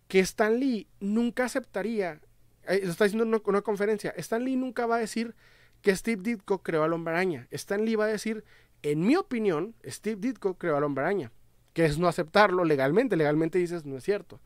que 0.07 0.21
Stan 0.21 0.61
Lee 0.61 0.87
nunca 1.01 1.47
aceptaría, 1.47 2.21
lo 2.69 2.91
está 2.91 3.05
diciendo 3.05 3.25
en 3.25 3.43
una, 3.45 3.63
conferencia, 3.63 4.11
Stan 4.17 4.45
Lee 4.45 4.57
nunca 4.57 4.87
va 4.87 4.97
a 4.97 4.99
decir 4.99 5.35
que 5.83 5.95
Steve 5.95 6.23
Ditko 6.23 6.63
creó 6.63 6.85
al 6.85 6.93
hombre 6.93 7.15
araña. 7.15 7.49
Stan 7.51 7.85
Lee 7.85 7.97
va 7.97 8.05
a 8.05 8.09
decir, 8.09 8.45
en 8.83 9.01
mi 9.01 9.17
opinión, 9.17 9.75
Steve 9.85 10.17
Ditko 10.21 10.59
creó 10.59 10.77
al 10.77 10.85
hombre. 10.85 11.31
Que 11.73 11.85
es 11.85 11.99
no 11.99 12.09
aceptarlo 12.09 12.65
legalmente. 12.65 13.17
Legalmente 13.17 13.59
dices, 13.59 13.85
no 13.85 13.97
es 13.97 14.05
cierto. 14.05 14.41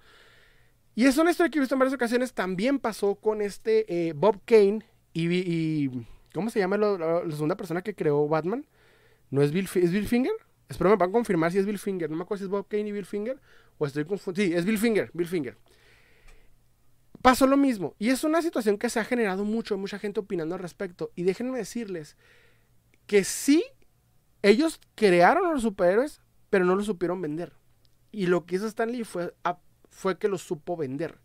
Y 0.95 1.07
es 1.07 1.17
una 1.17 1.31
historia 1.31 1.51
que 1.51 1.59
he 1.59 1.61
visto 1.61 1.75
en 1.75 1.79
varias 1.79 1.95
ocasiones. 1.95 2.35
También 2.35 2.79
pasó 2.79 3.15
con 3.15 3.41
este 3.41 4.09
eh, 4.09 4.13
Bob 4.13 4.41
Kane 4.45 4.85
y 5.15 5.89
¿Cómo 6.33 6.51
se 6.51 6.59
llama 6.59 6.77
la, 6.79 7.23
segunda 7.31 7.57
persona 7.57 7.83
que 7.83 7.95
creó 7.95 8.27
Batman? 8.27 8.65
¿No 9.31 9.43
es 9.43 9.53
Bill, 9.53 9.69
¿es 9.75 9.93
Bill 9.93 10.07
Finger? 10.07 10.33
Espero 10.69 10.91
me 10.91 10.97
van 10.97 11.11
a 11.11 11.13
confirmar 11.13 11.53
si 11.53 11.59
es 11.59 11.67
Bill 11.67 11.79
Finger. 11.79 12.11
No 12.11 12.17
me 12.17 12.23
acuerdo 12.23 12.39
si 12.39 12.45
es 12.45 12.51
Bob 12.51 12.67
Kane 12.69 12.89
y 12.89 12.93
Bill 12.93 13.05
Finger. 13.05 13.39
O 13.79 13.87
estoy 13.87 14.05
confundido. 14.05 14.49
Sí, 14.49 14.55
es 14.55 14.65
Bill 14.65 14.79
Finger. 14.79 15.11
Bill 15.13 15.27
Finger. 15.27 15.57
Pasó 17.23 17.47
lo 17.47 17.57
mismo. 17.57 17.95
Y 17.99 18.11
es 18.11 18.25
una 18.25 18.43
situación 18.43 18.79
que 18.79 18.91
se 18.91 18.99
ha 19.01 19.05
generado 19.05 19.45
mucho. 19.45 19.79
Mucha 19.79 19.99
gente 19.99 20.21
opinando 20.21 20.57
al 20.57 20.61
respecto. 20.61 21.13
Y 21.15 21.23
déjenme 21.23 21.57
decirles 21.57 22.17
que 23.07 23.25
sí, 23.25 23.65
ellos 24.43 24.81
crearon 24.97 25.47
a 25.47 25.53
los 25.53 25.63
superhéroes, 25.63 26.21
pero 26.51 26.65
no 26.65 26.75
los 26.75 26.87
supieron 26.87 27.23
vender. 27.23 27.53
Y 28.11 28.27
lo 28.27 28.45
que 28.45 28.57
hizo 28.57 28.67
Stan 28.67 28.91
Lee 28.91 29.05
fue, 29.05 29.33
fue 29.89 30.19
que 30.19 30.29
los 30.29 30.43
supo 30.43 30.77
vender. 30.77 31.19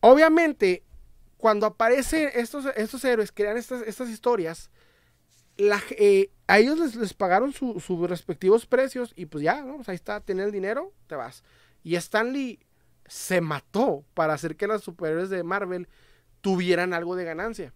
Obviamente, 0.00 0.84
cuando 1.38 1.66
aparecen 1.66 2.30
estos, 2.34 2.66
estos 2.76 3.04
héroes, 3.04 3.32
crean 3.32 3.56
estas, 3.56 3.82
estas 3.82 4.10
historias, 4.10 4.70
eh, 5.56 6.30
a 6.46 6.58
ellos 6.58 6.96
les, 6.96 7.14
pagaron 7.14 7.52
sus 7.52 8.08
respectivos 8.08 8.66
precios 8.66 9.12
y 9.16 9.26
pues 9.26 9.44
ya, 9.44 9.62
¿no? 9.62 9.80
Ahí 9.86 9.94
está, 9.94 10.20
tener 10.20 10.46
el 10.46 10.52
dinero, 10.52 10.92
te 11.06 11.14
vas. 11.14 11.42
Y 11.82 11.96
Stanley 11.96 12.60
se 13.06 13.40
mató 13.40 14.04
para 14.14 14.34
hacer 14.34 14.56
que 14.56 14.66
los 14.66 14.82
superhéroes 14.82 15.30
de 15.30 15.42
Marvel 15.42 15.88
tuvieran 16.40 16.94
algo 16.94 17.16
de 17.16 17.24
ganancia. 17.24 17.72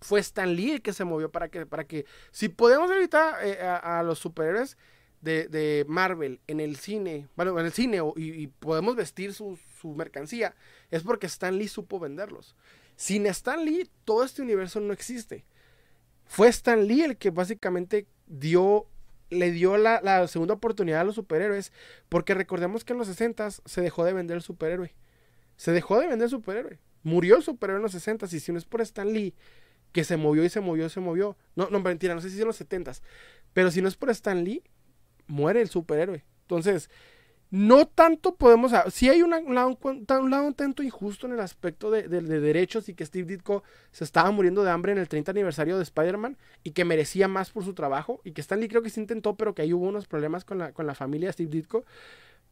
Fue 0.00 0.20
Stan 0.20 0.54
Lee 0.54 0.72
el 0.72 0.82
que 0.82 0.92
se 0.92 1.04
movió 1.04 1.30
para 1.30 1.48
que, 1.48 1.66
para 1.66 1.84
que 1.84 2.04
si 2.30 2.48
podemos 2.48 2.90
evitar 2.90 3.38
eh, 3.42 3.60
a, 3.60 4.02
los 4.02 4.18
superhéroes 4.18 4.76
de, 5.22 5.84
Marvel 5.88 6.40
en 6.46 6.60
el 6.60 6.76
cine, 6.76 7.28
bueno, 7.34 7.58
en 7.58 7.66
el 7.66 7.72
cine 7.72 8.00
y, 8.16 8.46
podemos 8.46 8.94
vestir 8.94 9.32
su, 9.32 9.58
su 9.80 9.94
mercancía, 9.94 10.54
es 10.90 11.02
porque 11.02 11.26
Stan 11.26 11.56
Lee 11.56 11.68
supo 11.68 11.98
venderlos. 11.98 12.54
Sin 12.96 13.26
Stan 13.26 13.64
Lee, 13.64 13.90
todo 14.04 14.24
este 14.24 14.42
universo 14.42 14.80
no 14.80 14.92
existe. 14.92 15.44
Fue 16.26 16.48
Stan 16.48 16.86
Lee 16.86 17.02
el 17.02 17.16
que 17.16 17.30
básicamente 17.30 18.06
dio, 18.26 18.86
le 19.30 19.50
dio 19.50 19.76
la, 19.76 20.26
segunda 20.28 20.54
oportunidad 20.54 21.00
a 21.00 21.04
los 21.04 21.14
superhéroes, 21.14 21.72
porque 22.08 22.34
recordemos 22.34 22.84
que 22.84 22.92
en 22.92 22.98
los 22.98 23.08
60 23.08 23.50
se 23.50 23.80
dejó 23.80 24.04
de 24.04 24.12
vender 24.12 24.36
el 24.36 24.42
superhéroe. 24.42 24.94
Se 25.56 25.72
dejó 25.72 25.98
de 25.98 26.06
vender 26.06 26.24
el 26.26 26.30
superhéroe. 26.30 26.78
Murió 27.02 27.36
el 27.36 27.42
superhéroe 27.42 27.78
en 27.78 27.82
los 27.82 27.92
60 27.92 28.26
y 28.30 28.40
si 28.40 28.52
no 28.52 28.58
es 28.58 28.64
por 28.64 28.80
Stan 28.80 29.12
Lee, 29.12 29.34
que 29.92 30.04
se 30.04 30.16
movió 30.16 30.44
y 30.44 30.48
se 30.48 30.60
movió 30.60 30.86
y 30.86 30.90
se 30.90 31.00
movió. 31.00 31.36
No, 31.54 31.70
no, 31.70 31.80
mentira, 31.80 32.14
no 32.14 32.20
sé 32.20 32.28
si 32.28 32.36
es 32.36 32.40
en 32.40 32.48
los 32.48 32.56
70 32.56 32.92
pero 33.52 33.70
si 33.70 33.80
no 33.80 33.88
es 33.88 33.96
por 33.96 34.10
Stan 34.10 34.44
Lee, 34.44 34.62
muere 35.26 35.62
el 35.62 35.68
superhéroe. 35.70 36.24
Entonces, 36.42 36.90
no 37.50 37.86
tanto 37.86 38.34
podemos, 38.34 38.72
si 38.92 39.08
hay 39.08 39.22
un, 39.22 39.30
lado, 39.30 39.78
un, 39.80 40.54
tanto 40.54 40.82
injusto 40.82 41.26
en 41.26 41.34
el 41.34 41.40
aspecto 41.40 41.90
de, 41.92 42.08
derechos 42.08 42.88
y 42.88 42.94
que 42.94 43.06
Steve 43.06 43.26
Ditko 43.26 43.62
se 43.92 44.02
estaba 44.02 44.30
muriendo 44.32 44.64
de 44.64 44.70
hambre 44.70 44.92
en 44.92 44.98
el 44.98 45.08
30 45.08 45.30
aniversario 45.30 45.76
de 45.76 45.84
Spider-Man 45.84 46.36
y 46.64 46.72
que 46.72 46.84
merecía 46.84 47.28
más 47.28 47.50
por 47.50 47.64
su 47.64 47.72
trabajo 47.72 48.20
y 48.24 48.32
que 48.32 48.40
Stanley 48.40 48.68
creo 48.68 48.82
que 48.82 48.90
se 48.90 49.00
intentó, 49.00 49.36
pero 49.36 49.54
que 49.54 49.62
ahí 49.62 49.72
hubo 49.72 49.86
unos 49.86 50.06
problemas 50.08 50.44
con 50.44 50.58
la, 50.58 50.94
familia 50.94 51.28
de 51.28 51.34
Steve 51.34 51.50
Ditko. 51.50 51.84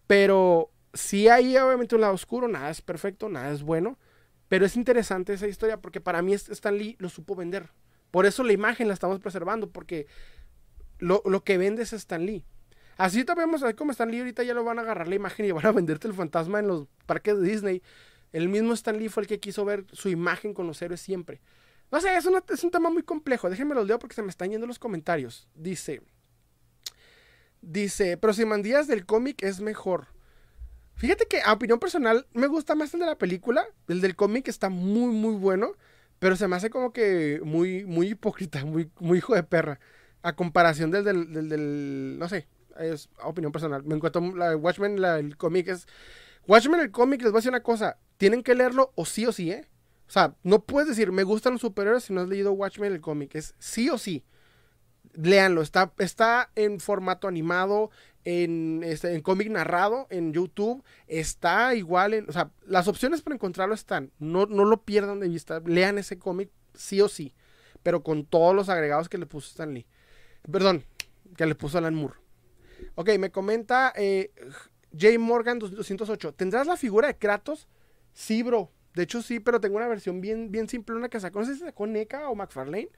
Pero 0.07 0.71
si 0.93 1.29
hay 1.29 1.57
obviamente 1.57 1.97
un 1.97 2.01
lado 2.01 2.15
oscuro, 2.15 2.47
nada 2.47 2.71
es 2.71 2.81
perfecto, 2.81 3.29
nada 3.29 3.51
es 3.51 3.63
bueno, 3.63 3.99
pero 4.49 4.65
es 4.65 4.77
interesante 4.77 5.33
esa 5.33 5.49
historia 5.49 5.81
porque 5.81 6.01
para 6.01 6.23
mí 6.23 6.35
Stan 6.35 6.77
Lee 6.77 6.95
lo 7.01 7.09
supo 7.09 7.35
vender. 7.35 7.71
Por 8.13 8.27
eso 8.27 8.45
la 8.45 8.53
imagen 8.53 8.87
la 8.87 8.95
estamos 8.95 9.19
preservando, 9.19 9.71
porque 9.71 10.07
lo, 10.99 11.21
lo 11.27 11.43
que 11.43 11.59
vende 11.59 11.83
es 11.83 11.93
Stan 11.93 12.25
Lee. 12.25 12.45
Así 12.97 13.25
también 13.25 13.51
ahí 13.65 13.75
como 13.75 13.91
Stan 13.93 14.11
Lee 14.11 14.21
ahorita 14.21 14.43
ya 14.43 14.55
lo 14.55 14.65
van 14.65 14.79
a 14.79 14.83
agarrar 14.83 15.09
la 15.09 15.15
imagen 15.15 15.47
y 15.47 15.53
van 15.53 15.67
a 15.67 15.73
venderte 15.73 16.07
el 16.07 16.15
fantasma 16.15 16.61
en 16.61 16.69
los 16.69 16.87
parques 17.07 17.39
de 17.41 17.49
Disney. 17.49 17.83
El 18.33 18.49
mismo 18.49 18.73
Stan 18.75 18.97
Lee 18.97 19.09
fue 19.09 19.23
el 19.23 19.27
que 19.29 19.41
quiso 19.41 19.65
ver 19.65 19.85
su 19.93 20.09
imagen 20.09 20.55
con 20.55 20.67
los 20.67 20.81
héroes 20.83 21.01
siempre. 21.01 21.41
No 21.91 22.01
sé, 22.01 22.17
es, 22.17 22.27
es 22.49 22.65
un 22.65 22.71
tema 22.71 22.91
muy 22.91 23.03
complejo. 23.03 23.51
Déjenme 23.51 23.75
los 23.75 23.87
leo 23.87 23.99
porque 23.99 24.15
se 24.15 24.23
me 24.23 24.31
están 24.31 24.51
yendo 24.51 24.67
los 24.67 24.79
comentarios. 24.79 25.49
Dice, 25.55 26.03
dice, 27.61 28.17
pero 28.17 28.33
si 28.33 28.45
mandías 28.45 28.87
del 28.87 29.07
cómic 29.07 29.43
es 29.43 29.61
mejor. 29.61 30.09
Fíjate 30.97 31.27
que 31.27 31.43
a 31.43 31.53
opinión 31.53 31.81
personal 31.81 32.27
me 32.33 32.47
gusta 32.47 32.75
más 32.75 32.95
el 32.95 33.01
de 33.01 33.07
la 33.07 33.19
película. 33.19 33.67
El 33.89 34.01
del 34.01 34.17
cómic 34.17 34.49
está 34.49 34.69
muy, 34.69 35.13
muy 35.13 35.35
bueno. 35.35 35.73
Pero 36.19 36.37
se 36.37 36.49
me 36.49 36.57
hace 36.57 36.71
como 36.71 36.93
que 36.93 37.41
muy, 37.45 37.85
muy 37.85 38.09
hipócrita, 38.09 38.65
muy, 38.65 38.91
muy 38.99 39.19
hijo 39.19 39.35
de 39.35 39.43
perra. 39.43 39.81
A 40.23 40.35
comparación 40.35 40.91
del, 40.91 41.05
del, 41.05 41.49
del 41.49 42.17
no 42.19 42.29
sé, 42.29 42.49
es 42.79 43.09
opinión 43.23 43.53
personal. 43.53 43.83
Me 43.85 43.95
encuentro 43.95 44.21
la 44.35 44.57
Watchmen, 44.57 45.03
el 45.03 45.37
cómic 45.37 45.69
es... 45.69 45.87
Watchmen, 46.47 46.81
el 46.81 46.91
cómic, 46.91 47.23
les 47.23 47.33
voy 47.33 47.39
a 47.39 47.41
decir 47.41 47.51
una 47.51 47.63
cosa. 47.63 47.99
Tienen 48.17 48.43
que 48.43 48.55
leerlo 48.55 48.93
o 48.95 49.07
sí 49.07 49.27
o 49.27 49.33
sí, 49.33 49.51
¿eh? 49.51 49.67
O 50.07 50.11
sea, 50.11 50.35
no 50.43 50.63
puedes 50.65 50.89
decir, 50.89 51.13
me 51.13 51.23
gustan 51.23 51.55
los 51.55 51.63
superhéroes 51.63 52.05
si 52.05 52.13
no 52.13 52.21
has 52.21 52.29
leído 52.29 52.53
Watchmen, 52.53 52.93
el 52.93 53.01
cómic. 53.01 53.35
Es 53.35 53.55
sí 53.59 53.89
o 53.89 53.97
sí. 53.99 54.25
Léanlo. 55.15 55.63
Está, 55.63 55.93
está 55.99 56.51
en 56.55 56.81
formato 56.81 57.27
animado, 57.27 57.91
en, 58.25 58.83
este, 58.85 59.15
en 59.15 59.23
cómic 59.23 59.51
narrado, 59.51 60.07
en 60.11 60.33
YouTube. 60.33 60.85
Está 61.07 61.75
igual 61.75 62.15
en... 62.15 62.29
O 62.29 62.33
sea, 62.33 62.51
las 62.67 62.89
opciones 62.89 63.23
para 63.23 63.37
encontrarlo 63.37 63.75
están. 63.75 64.13
No, 64.19 64.47
no 64.47 64.65
lo 64.65 64.83
pierdan 64.83 65.21
de 65.21 65.29
vista. 65.29 65.61
Lean 65.65 65.99
ese 65.99 66.19
cómic 66.19 66.51
sí 66.75 67.01
o 67.01 67.09
sí. 67.09 67.35
Pero 67.83 68.03
con 68.03 68.27
todos 68.27 68.55
los 68.55 68.69
agregados 68.69 69.09
que 69.09 69.19
le 69.19 69.27
puso 69.27 69.49
Stan 69.49 69.73
Lee. 69.73 69.87
Perdón, 70.51 70.85
que 71.37 71.47
le 71.47 71.55
puso 71.55 71.79
Alan 71.79 71.95
Moore. 71.95 72.24
Ok, 72.95 73.11
me 73.19 73.31
comenta 73.31 73.93
eh, 73.97 74.33
J. 74.93 75.19
Morgan 75.19 75.59
208. 75.59 76.35
¿Tendrás 76.35 76.67
la 76.67 76.77
figura 76.77 77.09
de 77.09 77.17
Kratos? 77.17 77.69
Sí, 78.13 78.43
bro. 78.43 78.71
De 78.95 79.03
hecho, 79.03 79.23
sí, 79.23 79.41
pero 79.41 79.61
tengo 79.61 79.77
una 79.77 79.89
versión 79.89 80.21
bien, 80.21 80.53
bien 80.53 80.69
simple, 80.69 80.95
una 80.95 81.09
que 81.09 81.19
sacó, 81.19 81.41
no 81.41 81.47
sé 81.47 81.55
si 81.55 81.61
sacó 81.61 81.87
NECA 81.87 82.29
o 82.29 82.35
McFarlane. 82.35 82.91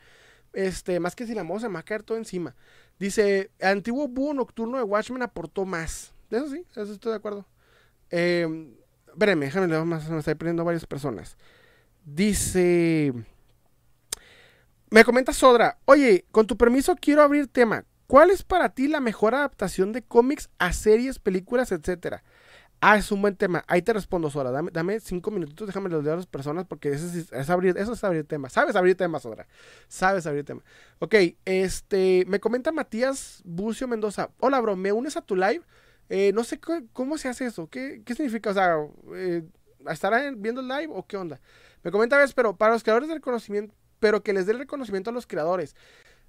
Este, 0.52 1.00
más 1.00 1.16
que 1.16 1.26
si 1.26 1.34
la 1.34 1.42
vamos 1.42 1.62
se 1.62 1.68
me 1.68 1.78
a 1.78 1.82
caer 1.82 2.02
todo 2.02 2.18
encima. 2.18 2.54
Dice, 2.98 3.50
antiguo 3.60 4.08
búho 4.08 4.34
nocturno 4.34 4.78
de 4.78 4.84
Watchmen 4.84 5.22
aportó 5.22 5.64
más. 5.64 6.14
De 6.30 6.38
eso 6.38 6.48
sí, 6.48 6.64
eso 6.74 6.92
estoy 6.92 7.12
de 7.12 7.16
acuerdo. 7.16 7.46
Eh, 8.10 8.74
espérenme, 9.08 9.46
déjame, 9.46 9.66
me 9.84 9.96
estoy 9.96 10.34
prendiendo 10.34 10.64
varias 10.64 10.86
personas. 10.86 11.36
Dice, 12.04 13.12
me 14.90 15.04
comenta 15.04 15.32
Sodra, 15.32 15.78
oye, 15.84 16.24
con 16.30 16.46
tu 16.46 16.56
permiso 16.56 16.94
quiero 16.96 17.22
abrir 17.22 17.48
tema. 17.48 17.84
¿Cuál 18.06 18.30
es 18.30 18.42
para 18.42 18.70
ti 18.70 18.88
la 18.88 19.00
mejor 19.00 19.34
adaptación 19.34 19.92
de 19.92 20.02
cómics 20.02 20.50
a 20.58 20.72
series, 20.72 21.18
películas, 21.18 21.72
etcétera? 21.72 22.22
Ah, 22.80 22.98
es 22.98 23.10
un 23.10 23.22
buen 23.22 23.36
tema. 23.36 23.64
Ahí 23.68 23.80
te 23.82 23.92
respondo 23.92 24.30
sola. 24.30 24.50
Dame, 24.72 25.00
cinco 25.00 25.30
minutitos, 25.30 25.66
déjame 25.66 25.88
los 25.88 26.04
de 26.04 26.12
a 26.12 26.16
las 26.16 26.26
personas 26.26 26.66
porque 26.66 26.90
eso 26.90 27.06
es, 27.06 27.50
abrir, 27.50 27.76
eso 27.78 27.94
es 27.94 28.04
abrir 28.04 28.24
temas. 28.24 28.52
Sabes 28.52 28.76
abrir 28.76 28.96
temas, 28.96 29.22
Sodra. 29.22 29.46
Sabes 29.88 30.26
abrir 30.26 30.44
temas. 30.44 30.64
Ok, 30.98 31.14
este, 31.44 32.24
me 32.28 32.38
comenta 32.38 32.72
Matías 32.72 33.40
Bucio 33.44 33.88
Mendoza. 33.88 34.30
Hola, 34.40 34.60
bro, 34.60 34.76
¿me 34.76 34.92
unes 34.92 35.16
a 35.16 35.22
tu 35.22 35.34
live? 35.36 35.62
Eh, 36.08 36.32
no 36.34 36.44
sé 36.44 36.60
cómo 36.92 37.18
se 37.18 37.28
hace 37.28 37.46
eso. 37.46 37.68
¿Qué, 37.68 38.02
qué 38.04 38.14
significa? 38.14 38.50
O 38.50 38.54
sea, 38.54 38.76
eh, 39.14 39.42
¿estarán 39.90 40.40
viendo 40.42 40.60
el 40.60 40.68
live 40.68 40.88
o 40.90 41.06
qué 41.06 41.16
onda? 41.16 41.40
Me 41.82 41.90
comenta, 41.90 42.18
ves, 42.18 42.34
pero 42.34 42.56
para 42.56 42.74
los 42.74 42.82
creadores 42.82 43.08
del 43.08 43.20
conocimiento, 43.20 43.74
pero 43.98 44.22
que 44.22 44.32
les 44.32 44.46
dé 44.46 44.52
el 44.52 44.58
reconocimiento 44.58 45.10
a 45.10 45.12
los 45.12 45.26
creadores. 45.26 45.74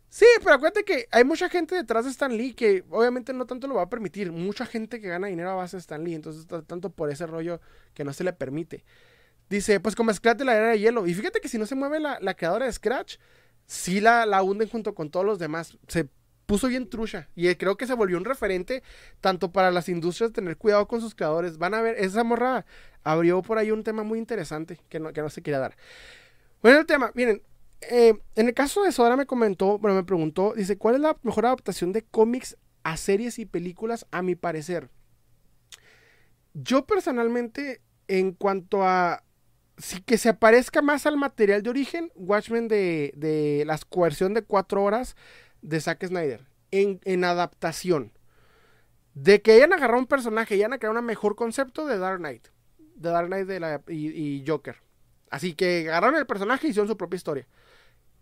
Sí, 0.09 0.25
pero 0.39 0.55
acuérdate 0.55 0.85
que 0.85 1.07
hay 1.11 1.23
mucha 1.23 1.49
gente 1.49 1.75
detrás 1.75 2.05
de 2.05 2.11
Stan 2.11 2.35
Lee 2.35 2.53
que 2.53 2.83
obviamente 2.89 3.33
no 3.33 3.45
tanto 3.45 3.67
lo 3.67 3.75
va 3.75 3.83
a 3.83 3.89
permitir. 3.89 4.31
Mucha 4.31 4.65
gente 4.65 5.01
que 5.01 5.09
gana 5.09 5.27
dinero 5.27 5.51
a 5.51 5.55
base 5.55 5.77
de 5.77 5.81
Stan 5.81 6.03
Lee, 6.03 6.15
entonces 6.15 6.47
tanto 6.65 6.89
por 6.89 7.09
ese 7.09 7.27
rollo 7.27 7.59
que 7.93 8.03
no 8.03 8.13
se 8.13 8.23
le 8.23 8.33
permite. 8.33 8.85
Dice, 9.49 9.79
pues 9.79 9.95
como 9.95 10.13
Scratch 10.13 10.41
la 10.41 10.55
era 10.55 10.69
de 10.69 10.79
hielo. 10.79 11.07
Y 11.07 11.13
fíjate 11.13 11.39
que 11.39 11.49
si 11.49 11.57
no 11.57 11.65
se 11.65 11.75
mueve 11.75 11.99
la, 11.99 12.33
creadora 12.35 12.65
de 12.65 12.73
Scratch, 12.73 13.17
sí 13.65 14.01
la, 14.01 14.25
la 14.25 14.43
hunden 14.43 14.69
junto 14.69 14.95
con 14.95 15.09
todos 15.09 15.25
los 15.25 15.39
demás. 15.39 15.77
Se 15.87 16.09
puso 16.47 16.67
bien 16.67 16.89
trucha. 16.89 17.29
Y 17.35 17.53
creo 17.55 17.77
que 17.77 17.85
se 17.85 17.93
volvió 17.93 18.17
un 18.17 18.25
referente 18.25 18.81
tanto 19.21 19.51
para 19.51 19.69
las 19.71 19.89
industrias 19.89 20.31
tener 20.31 20.57
cuidado 20.57 20.87
con 20.87 21.01
sus 21.01 21.13
creadores. 21.13 21.57
Van 21.57 21.73
a 21.75 21.81
ver, 21.81 21.95
esa 21.99 22.23
morra 22.23 22.65
abrió 23.03 23.41
por 23.41 23.57
ahí 23.57 23.71
un 23.71 23.83
tema 23.83 24.03
muy 24.03 24.17
interesante 24.17 24.79
que 24.89 24.99
no, 24.99 25.13
que 25.13 25.21
no 25.21 25.29
se 25.29 25.41
quería 25.43 25.59
dar. 25.59 25.77
Bueno, 26.61 26.79
el 26.79 26.85
tema, 26.85 27.11
miren, 27.13 27.41
eh, 27.81 28.13
en 28.35 28.47
el 28.47 28.53
caso 28.53 28.83
de 28.83 28.91
Sora 28.91 29.15
me 29.15 29.25
comentó, 29.25 29.77
bueno, 29.77 29.95
me 29.95 30.03
preguntó, 30.03 30.53
dice, 30.55 30.77
¿cuál 30.77 30.95
es 30.95 31.01
la 31.01 31.17
mejor 31.23 31.45
adaptación 31.45 31.93
de 31.93 32.03
cómics 32.03 32.57
a 32.83 32.97
series 32.97 33.39
y 33.39 33.45
películas 33.45 34.05
a 34.11 34.21
mi 34.21 34.35
parecer? 34.35 34.89
Yo 36.53 36.85
personalmente, 36.85 37.81
en 38.07 38.31
cuanto 38.31 38.83
a 38.83 39.23
si 39.77 40.01
que 40.01 40.17
se 40.17 40.33
parezca 40.33 40.81
más 40.81 41.05
al 41.05 41.17
material 41.17 41.61
de 41.61 41.69
origen, 41.69 42.11
Watchmen 42.15 42.67
de, 42.67 43.13
de 43.15 43.63
la 43.65 43.77
coerción 43.89 44.33
de 44.33 44.41
cuatro 44.41 44.83
horas 44.83 45.15
de 45.61 45.79
Zack 45.79 46.07
Snyder, 46.07 46.47
en, 46.71 46.99
en, 47.03 47.23
adaptación. 47.23 48.11
De 49.13 49.41
que 49.41 49.51
hayan 49.51 49.73
agarrado 49.73 49.99
un 49.99 50.07
personaje 50.07 50.55
y 50.55 50.63
hayan 50.63 50.77
creado 50.79 50.99
un 50.99 51.05
mejor 51.05 51.35
concepto 51.35 51.85
de 51.85 51.99
Dark 51.99 52.17
Knight. 52.17 52.47
De 52.95 53.09
Dark 53.09 53.27
Knight 53.27 53.47
de 53.47 53.59
la, 53.59 53.81
y 53.87 54.43
Joker. 54.47 54.77
Así 55.29 55.53
que 55.53 55.89
agarraron 55.89 56.15
el 56.15 56.25
personaje 56.25 56.67
y 56.67 56.69
hicieron 56.71 56.87
su 56.87 56.97
propia 56.97 57.17
historia. 57.17 57.47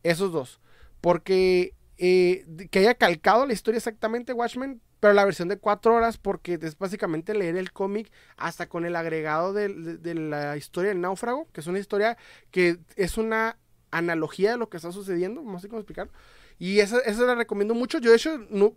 Esos 0.05 0.31
dos. 0.31 0.59
Porque 1.01 1.73
eh, 1.97 2.45
que 2.69 2.79
haya 2.79 2.93
calcado 2.93 3.45
la 3.47 3.53
historia 3.53 3.79
exactamente 3.79 4.33
Watchmen, 4.33 4.79
pero 4.99 5.13
la 5.13 5.25
versión 5.25 5.47
de 5.47 5.57
cuatro 5.57 5.95
horas, 5.95 6.19
porque 6.19 6.59
es 6.61 6.77
básicamente 6.77 7.33
leer 7.33 7.57
el 7.57 7.71
cómic 7.71 8.11
hasta 8.37 8.69
con 8.69 8.85
el 8.85 8.95
agregado 8.95 9.51
de, 9.51 9.69
la 10.13 10.57
historia 10.57 10.89
del 10.89 11.01
náufrago, 11.01 11.47
que 11.51 11.61
es 11.61 11.67
una 11.67 11.79
historia 11.79 12.17
que 12.51 12.77
es 12.95 13.17
una 13.17 13.57
analogía 13.89 14.51
de 14.51 14.57
lo 14.57 14.69
que 14.69 14.77
está 14.77 14.91
sucediendo, 14.91 15.41
no 15.41 15.59
sé 15.59 15.69
cómo 15.69 15.79
explicarlo. 15.79 16.13
Y 16.59 16.79
esa, 16.79 16.99
esa 16.99 17.23
la 17.23 17.35
recomiendo 17.35 17.73
mucho. 17.73 17.97
Yo, 17.97 18.11
de 18.11 18.17
hecho, 18.17 18.37
no, 18.49 18.73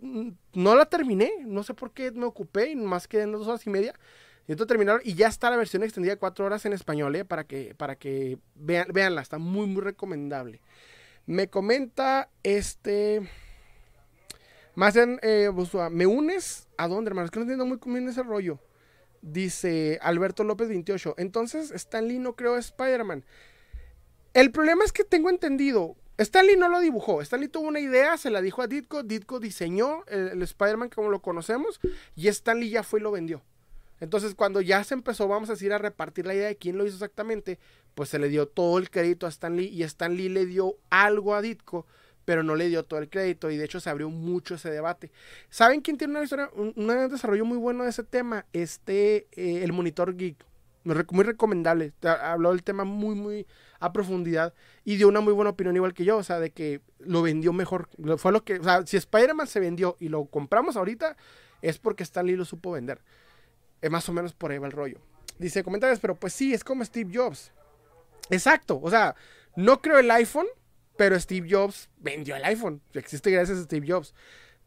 no 0.53 0.75
la 0.75 0.85
terminé. 0.85 1.31
No 1.45 1.63
sé 1.63 1.73
por 1.73 1.91
qué 1.91 2.11
me 2.11 2.25
ocupé, 2.25 2.71
y 2.71 2.75
más 2.75 3.07
que 3.07 3.21
en 3.21 3.31
dos 3.31 3.47
horas 3.47 3.65
y 3.65 3.69
media. 3.69 3.93
Y 4.47 4.51
entonces 4.51 4.67
terminaron. 4.67 5.01
Y 5.05 5.13
ya 5.13 5.27
está 5.27 5.49
la 5.49 5.55
versión 5.55 5.83
extendida 5.83 6.13
de 6.13 6.19
cuatro 6.19 6.45
horas 6.45 6.65
en 6.65 6.73
español, 6.73 7.15
¿eh? 7.15 7.23
Para 7.23 7.45
que, 7.45 7.75
para 7.75 7.95
que 7.95 8.37
vean, 8.55 8.87
veanla. 8.91 9.21
Está 9.21 9.37
muy, 9.37 9.67
muy 9.67 9.81
recomendable. 9.81 10.59
Me 11.29 11.47
comenta 11.47 12.27
este. 12.41 13.21
Más 14.73 14.95
en. 14.95 15.19
Eh, 15.21 15.51
¿Me 15.91 16.07
unes? 16.07 16.67
¿A 16.75 16.87
dónde, 16.87 17.09
hermano? 17.09 17.25
Es 17.25 17.31
que 17.31 17.37
no 17.37 17.43
entiendo 17.43 17.67
muy 17.67 17.77
bien 17.85 18.09
ese 18.09 18.23
rollo. 18.23 18.57
Dice 19.21 19.99
Alberto 20.01 20.43
López 20.43 20.69
28. 20.69 21.13
Entonces, 21.19 21.69
Stan 21.69 22.07
Lee 22.07 22.17
no 22.17 22.35
creó 22.35 22.57
Spider-Man. 22.57 23.25
El 24.33 24.49
problema 24.49 24.83
es 24.83 24.91
que 24.91 25.03
tengo 25.03 25.29
entendido. 25.29 25.95
Stan 26.17 26.47
Lee 26.47 26.57
no 26.57 26.67
lo 26.67 26.79
dibujó. 26.79 27.21
Stan 27.21 27.39
Lee 27.39 27.47
tuvo 27.47 27.67
una 27.67 27.79
idea, 27.79 28.17
se 28.17 28.31
la 28.31 28.41
dijo 28.41 28.63
a 28.63 28.67
Ditko. 28.67 29.03
Ditko 29.03 29.39
diseñó 29.39 30.03
el, 30.07 30.29
el 30.29 30.41
Spider-Man 30.41 30.89
como 30.89 31.09
lo 31.09 31.21
conocemos. 31.21 31.79
Y 32.15 32.27
Stan 32.29 32.59
Lee 32.59 32.71
ya 32.71 32.81
fue 32.81 33.01
y 33.01 33.03
lo 33.03 33.11
vendió. 33.11 33.43
Entonces, 33.99 34.35
cuando 34.35 34.61
ya 34.61 34.83
se 34.83 34.93
empezó, 34.93 35.27
vamos 35.27 35.49
a 35.49 35.53
decir, 35.53 35.73
a 35.73 35.77
repartir 35.77 36.25
la 36.25 36.33
idea 36.33 36.47
de 36.47 36.57
quién 36.57 36.77
lo 36.77 36.85
hizo 36.85 36.95
exactamente, 36.95 37.59
pues 37.95 38.09
se 38.09 38.19
le 38.19 38.29
dio 38.29 38.47
todo 38.47 38.77
el 38.77 38.89
crédito 38.89 39.25
a 39.25 39.29
Stan 39.29 39.55
Lee 39.55 39.67
y 39.67 39.83
Stan 39.83 40.15
Lee 40.15 40.29
le 40.29 40.45
dio 40.45 40.75
algo 40.89 41.35
a 41.35 41.41
Ditko, 41.41 41.85
pero 42.25 42.43
no 42.43 42.55
le 42.55 42.69
dio 42.69 42.85
todo 42.85 42.99
el 42.99 43.09
crédito 43.09 43.49
y 43.49 43.57
de 43.57 43.65
hecho 43.65 43.79
se 43.79 43.89
abrió 43.89 44.09
mucho 44.09 44.55
ese 44.55 44.69
debate. 44.69 45.11
¿Saben 45.49 45.81
quién 45.81 45.97
tiene 45.97 46.13
una 46.13 46.23
historia, 46.23 46.49
un, 46.53 46.73
desarrollo 47.09 47.43
muy 47.43 47.57
bueno 47.57 47.83
de 47.83 47.89
ese 47.89 48.03
tema? 48.03 48.45
Este, 48.53 49.27
eh, 49.31 49.63
el 49.63 49.73
Monitor 49.73 50.15
Geek. 50.15 50.45
Muy 50.83 51.23
recomendable. 51.23 51.91
Habló 52.03 52.51
del 52.51 52.63
tema 52.63 52.83
muy, 52.83 53.13
muy 53.13 53.45
a 53.79 53.91
profundidad 53.91 54.53
y 54.85 54.95
dio 54.95 55.07
una 55.07 55.19
muy 55.19 55.33
buena 55.33 55.51
opinión 55.51 55.75
igual 55.75 55.93
que 55.93 56.05
yo, 56.05 56.17
o 56.17 56.23
sea, 56.23 56.39
de 56.39 56.51
que 56.51 56.81
lo 56.99 57.21
vendió 57.21 57.51
mejor. 57.51 57.89
Fue 58.17 58.31
lo 58.31 58.43
que, 58.43 58.59
o 58.59 58.63
sea, 58.63 58.85
si 58.85 58.95
Spider-Man 58.95 59.47
se 59.47 59.59
vendió 59.59 59.97
y 59.99 60.07
lo 60.07 60.25
compramos 60.25 60.77
ahorita, 60.77 61.17
es 61.61 61.79
porque 61.79 62.03
Stan 62.03 62.25
Lee 62.25 62.35
lo 62.35 62.45
supo 62.45 62.71
vender. 62.71 63.01
Es 63.81 63.89
más 63.89 64.07
o 64.09 64.13
menos 64.13 64.33
por 64.33 64.51
ahí 64.51 64.57
va 64.57 64.67
el 64.67 64.73
rollo. 64.73 64.99
Dice 65.37 65.63
comentarios, 65.63 65.99
pero 65.99 66.15
pues 66.15 66.33
sí, 66.33 66.53
es 66.53 66.63
como 66.63 66.83
Steve 66.83 67.11
Jobs. 67.13 67.51
Exacto, 68.29 68.79
o 68.81 68.89
sea, 68.89 69.15
no 69.55 69.81
creo 69.81 69.99
el 69.99 70.11
iPhone, 70.11 70.47
pero 70.97 71.19
Steve 71.19 71.47
Jobs 71.49 71.89
vendió 71.97 72.35
el 72.35 72.43
iPhone. 72.43 72.81
Existe 72.93 73.31
gracias 73.31 73.57
a 73.57 73.63
Steve 73.63 73.87
Jobs. 73.87 74.13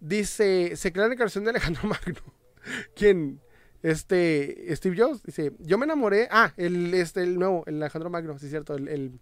Dice, 0.00 0.76
se 0.76 0.92
crea 0.92 1.04
la 1.04 1.10
declaración 1.10 1.44
de 1.44 1.50
Alejandro 1.50 1.82
Magno. 1.88 2.22
¿Quién? 2.96 3.40
Este, 3.82 4.74
Steve 4.74 4.96
Jobs. 4.96 5.22
Dice, 5.22 5.52
yo 5.58 5.78
me 5.78 5.84
enamoré. 5.84 6.28
Ah, 6.30 6.52
el, 6.56 6.94
este, 6.94 7.22
el 7.22 7.38
nuevo, 7.38 7.64
el 7.66 7.76
Alejandro 7.82 8.10
Magno, 8.10 8.38
sí 8.38 8.46
es 8.46 8.50
cierto, 8.50 8.74
el, 8.74 8.88
el 8.88 9.20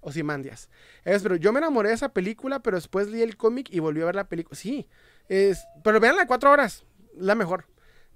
Osimandias. 0.00 0.68
Es, 1.04 1.22
pero 1.22 1.36
yo 1.36 1.52
me 1.52 1.58
enamoré 1.58 1.90
de 1.90 1.94
esa 1.94 2.12
película, 2.12 2.60
pero 2.60 2.76
después 2.76 3.08
leí 3.08 3.22
el 3.22 3.36
cómic 3.36 3.68
y 3.70 3.80
volví 3.80 4.02
a 4.02 4.06
ver 4.06 4.14
la 4.14 4.28
película. 4.28 4.56
Sí, 4.56 4.88
es, 5.28 5.64
pero 5.84 6.00
vean 6.00 6.16
la 6.16 6.26
cuatro 6.26 6.50
horas, 6.50 6.84
la 7.14 7.34
mejor. 7.34 7.66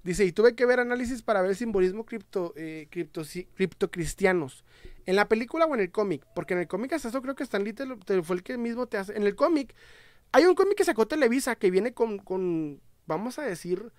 Dice, 0.03 0.25
y 0.25 0.31
tuve 0.31 0.55
que 0.55 0.65
ver 0.65 0.79
análisis 0.79 1.21
para 1.21 1.41
ver 1.41 1.51
el 1.51 1.57
simbolismo 1.57 2.05
cripto, 2.05 2.53
eh, 2.55 2.87
cripto, 2.89 3.23
cripto 3.55 3.91
cristianos. 3.91 4.63
En 5.05 5.15
la 5.15 5.27
película 5.27 5.65
o 5.65 5.73
en 5.73 5.81
el 5.81 5.91
cómic, 5.91 6.25
porque 6.33 6.53
en 6.53 6.61
el 6.61 6.67
cómic 6.67 6.93
hasta 6.93 7.09
eso 7.09 7.21
creo 7.21 7.35
que 7.35 7.43
Stan 7.43 7.63
Lee 7.63 7.75
fue 8.23 8.35
el 8.37 8.43
que 8.43 8.57
mismo 8.57 8.87
te 8.87 8.97
hace. 8.97 9.15
En 9.15 9.23
el 9.23 9.35
cómic, 9.35 9.73
hay 10.31 10.45
un 10.45 10.55
cómic 10.55 10.75
que 10.77 10.83
sacó 10.83 11.07
Televisa 11.07 11.55
que 11.55 11.71
viene 11.71 11.93
con, 11.93 12.19
con 12.19 12.81
vamos 13.05 13.39
a 13.39 13.43
decir, 13.43 13.91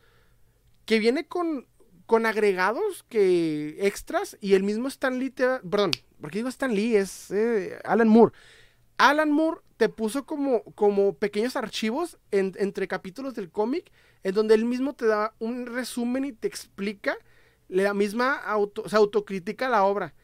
que 0.84 0.99
viene 0.99 1.26
con, 1.26 1.66
con 2.07 2.26
agregados 2.26 3.05
que 3.09 3.76
extras 3.80 4.36
y 4.40 4.55
el 4.55 4.62
mismo 4.62 4.88
Stan 4.88 5.18
Lee 5.18 5.30
te 5.30 5.46
perdón, 5.61 5.90
porque 6.20 6.38
digo 6.38 6.49
Stan 6.49 6.74
Lee, 6.74 6.96
es 6.96 7.30
eh, 7.30 7.78
Alan 7.84 8.09
Moore. 8.09 8.34
Alan 8.99 9.30
Moore 9.30 9.61
te 9.76 9.88
puso 9.88 10.26
como, 10.26 10.62
como 10.74 11.14
pequeños 11.14 11.57
archivos 11.57 12.18
entre 12.30 12.88
capítulos 12.88 13.34
del 13.34 13.51
cómic, 13.51 13.90
en 14.23 14.35
donde 14.35 14.55
él 14.55 14.64
mismo 14.64 14.95
te 14.95 15.07
da 15.07 15.35
un 15.39 15.66
resumen 15.66 16.25
y 16.25 16.33
te 16.33 16.49
explica 16.49 17.16
la 17.69 17.95
misma 17.95 18.35
auto, 18.35 18.89
se 18.89 18.97
autocrítica 18.97 19.69
la 19.69 19.85
obra. 19.85 20.14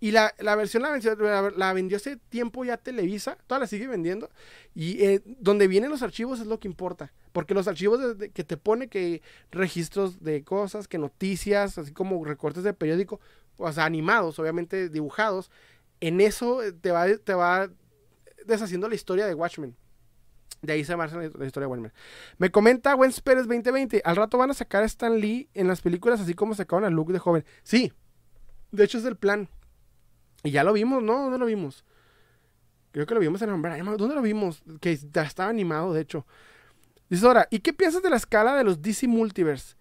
Y 0.00 0.10
la, 0.10 0.32
versión 0.56 0.82
la 0.82 0.90
vendió, 0.90 1.14
la, 1.56 1.72
vendió, 1.72 1.96
hace 1.96 2.16
tiempo 2.16 2.64
ya 2.64 2.76
Televisa, 2.76 3.38
toda 3.46 3.60
la 3.60 3.68
sigue 3.68 3.86
vendiendo. 3.86 4.30
Y 4.74 5.00
eh, 5.04 5.22
donde 5.24 5.68
vienen 5.68 5.90
los 5.90 6.02
archivos 6.02 6.40
es 6.40 6.46
lo 6.48 6.58
que 6.58 6.66
importa. 6.66 7.12
Porque 7.30 7.54
los 7.54 7.68
archivos 7.68 8.00
que 8.34 8.42
te 8.42 8.56
pone 8.56 8.88
que 8.88 9.22
registros 9.52 10.20
de 10.20 10.42
cosas, 10.42 10.88
que 10.88 10.98
noticias, 10.98 11.78
así 11.78 11.92
como 11.92 12.24
recortes 12.24 12.64
de 12.64 12.74
periódico, 12.74 13.20
o 13.58 13.72
sea, 13.72 13.84
animados, 13.84 14.40
obviamente 14.40 14.88
dibujados, 14.88 15.52
en 16.00 16.20
eso 16.20 16.58
te 16.80 16.90
va, 16.90 17.06
te 17.16 17.34
va 17.34 17.70
deshaciendo 18.44 18.88
la 18.88 18.96
historia 18.96 19.26
de 19.26 19.34
Watchmen. 19.34 19.76
De 20.62 20.72
ahí 20.72 20.84
se 20.84 20.96
marcha 20.96 21.16
la, 21.16 21.24
historia 21.26 21.66
de 21.66 21.66
Watchmen. 21.66 21.92
Me 22.38 22.50
comenta 22.52 22.94
Wens 22.94 23.20
Pérez 23.20 23.48
2020. 23.48 24.00
Al 24.04 24.16
rato 24.16 24.38
van 24.38 24.50
a 24.50 24.54
sacar 24.54 24.84
a 24.84 24.86
Stan 24.86 25.18
Lee 25.18 25.48
en 25.54 25.66
las 25.66 25.80
películas 25.80 26.20
así 26.20 26.34
como 26.34 26.54
sacaron 26.54 26.84
a 26.84 26.90
Luke 26.90 27.12
de 27.12 27.18
joven. 27.18 27.44
Sí. 27.64 27.92
De 28.70 28.84
hecho 28.84 28.98
es 28.98 29.04
el 29.04 29.16
plan. 29.16 29.48
Y 30.44 30.52
ya 30.52 30.62
lo 30.62 30.72
vimos, 30.72 31.02
¿no? 31.02 31.22
¿Dónde 31.22 31.38
lo 31.38 31.46
vimos? 31.46 31.84
Creo 32.92 33.06
que 33.06 33.14
lo 33.14 33.20
vimos 33.20 33.42
en 33.42 33.52
Umbrella. 33.52 33.82
¿Dónde 33.82 34.14
lo 34.14 34.22
vimos? 34.22 34.62
Que 34.80 34.96
ya 34.96 35.22
estaba 35.22 35.50
animado, 35.50 35.92
de 35.92 36.02
hecho. 36.02 36.26
Dice 37.08 37.26
ahora, 37.26 37.48
¿y 37.50 37.58
qué 37.58 37.72
piensas 37.72 38.02
de 38.02 38.10
la 38.10 38.16
escala 38.16 38.56
de 38.56 38.64
los 38.64 38.80
DC 38.80 39.08
Multiverse? 39.08 39.76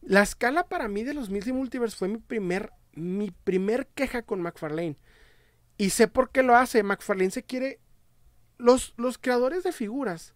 La 0.00 0.22
escala 0.22 0.64
para 0.68 0.86
mí 0.86 1.02
de 1.02 1.14
los 1.14 1.28
DC 1.28 1.52
Multiverse 1.52 1.96
fue 1.96 2.08
mi 2.08 2.18
primer, 2.18 2.70
mi 2.92 3.32
primer 3.32 3.88
queja 3.88 4.22
con 4.22 4.40
McFarlane. 4.42 4.96
Y 5.76 5.90
sé 5.90 6.06
por 6.06 6.30
qué 6.30 6.42
lo 6.42 6.54
hace. 6.54 6.82
McFarlane 6.82 7.32
se 7.32 7.42
quiere 7.42 7.80
los, 8.58 8.94
creadores 9.20 9.62
de 9.62 9.72
figuras 9.72 10.34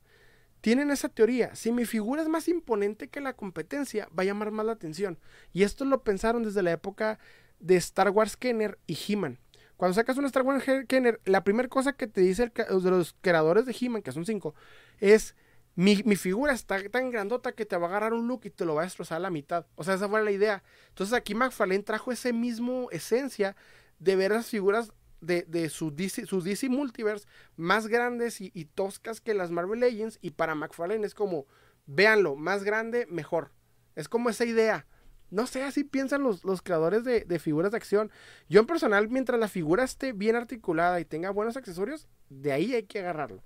tienen 0.61 0.91
esa 0.91 1.09
teoría. 1.09 1.55
Si 1.55 1.73
mi 1.73 1.85
figura 1.85 2.23
es 2.23 2.29
más 2.29 2.49
imponente 2.49 3.09
que 3.09 3.21
la 3.21 3.35
competencia, 3.35 4.09
va 4.17 4.23
a 4.23 4.27
llamar 4.27 4.51
más 4.51 4.67
la 4.67 4.73
atención. 4.73 5.19
Y 5.53 5.63
esto 5.63 5.85
lo 5.85 6.03
pensaron 6.03 6.43
desde 6.43 6.63
la 6.63 6.73
época 6.73 7.19
de 7.61 7.77
Star 7.77 8.11
Wars 8.11 8.37
Kenner 8.37 8.79
y 8.87 8.99
He-Man. 9.09 9.39
Cuando 9.77 9.95
sacas 9.95 10.17
un 10.17 10.25
Star 10.25 10.43
Wars 10.43 10.65
Kenner, 10.89 11.21
la 11.25 11.45
primera 11.45 11.69
cosa 11.69 11.93
que 11.93 12.09
te 12.09 12.21
dice 12.21 12.51
de 12.51 12.91
los 12.91 13.15
creadores 13.21 13.65
de 13.67 13.77
He-Man, 13.81 14.03
que 14.03 14.11
son 14.11 14.27
cinco, 14.27 14.55
es 14.99 15.37
mi, 15.77 16.03
mi, 16.05 16.17
figura 16.17 16.53
está 16.53 16.83
tan 16.89 17.13
grandota 17.13 17.53
que 17.53 17.65
te 17.65 17.77
va 17.77 17.87
a 17.87 17.91
agarrar 17.91 18.13
un 18.13 18.27
look 18.27 18.41
y 18.43 18.51
te 18.51 18.65
lo 18.65 18.75
va 18.75 18.83
a 18.83 18.85
destrozar 18.85 19.19
a 19.19 19.21
la 19.21 19.31
mitad. 19.31 19.65
O 19.77 19.85
sea, 19.85 19.95
esa 19.95 20.09
fue 20.09 20.25
la 20.25 20.33
idea. 20.33 20.65
Entonces 20.89 21.15
aquí 21.15 21.37
McFarlane 21.37 21.85
trajo 21.85 22.11
ese 22.11 22.33
mismo 22.33 22.89
esencia 22.91 23.55
de 24.01 24.17
ver 24.17 24.33
las 24.33 24.47
figuras 24.47 24.93
de, 25.21 25.43
de 25.43 25.69
su, 25.69 25.91
DC, 25.91 26.27
su 26.27 26.43
DC 26.43 26.69
Multiverse 26.69 27.27
más 27.57 27.87
grandes 27.87 28.41
y, 28.41 28.65
toscas 28.75 29.21
que 29.21 29.35
las 29.35 29.51
Marvel 29.51 29.81
Legends. 29.81 30.19
Y 30.23 30.31
para 30.31 30.55
McFarlane 30.55 31.07
es 31.07 31.15
como, 31.15 31.47
véanlo, 31.87 32.37
más 32.37 32.65
grande, 32.65 33.07
mejor. 33.11 33.53
Es 33.95 34.09
como 34.09 34.31
esa 34.31 34.45
idea. 34.45 34.87
No 35.31 35.47
sé, 35.47 35.63
así 35.63 35.85
piensan 35.85 36.23
los, 36.23 36.45
los 36.45 36.63
creadores 36.63 37.05
de, 37.05 37.21
de, 37.25 37.39
figuras 37.39 37.73
de 37.73 37.77
acción. 37.77 38.11
Yo 38.49 38.61
en 38.61 38.67
personal, 38.67 39.09
mientras 39.09 39.39
la 39.39 39.49
figura 39.49 39.85
esté 39.85 40.13
bien 40.13 40.37
articulada 40.37 41.01
y 41.01 41.05
tenga 41.05 41.31
buenos 41.31 41.57
accesorios, 41.57 42.09
de 42.31 42.53
ahí 42.53 42.75
hay 42.75 42.85
que 42.85 43.01
agarrarlo. 43.01 43.43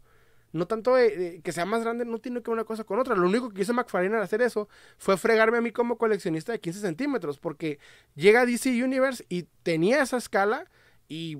No 0.53 0.67
tanto 0.67 0.95
que 0.95 1.53
sea 1.53 1.65
más 1.65 1.83
grande, 1.83 2.05
no 2.05 2.19
tiene 2.19 2.43
que 2.43 2.51
ver 2.51 2.59
una 2.59 2.65
cosa 2.65 2.85
con 2.85 2.99
otra. 2.99 3.17
Lo 3.17 3.27
único 3.27 3.51
que 3.51 3.63
hizo 3.63 3.73
McFarlane 3.73 4.17
al 4.17 4.23
hacer 4.23 4.43
eso 4.43 4.69
fue 4.99 5.17
fregarme 5.17 5.59
a 5.59 5.61
mí 5.63 5.73
como 5.73 5.97
coleccionista 5.97 6.53
de 6.53 6.61
15 6.61 6.81
centímetros, 6.81 7.39
porque 7.39 7.79
llega 8.15 8.45
DC 8.45 8.85
Universe 8.85 9.25
y 9.31 9.45
tenía 9.63 10.03
esa 10.03 10.19
escala 10.19 10.71
y 11.09 11.39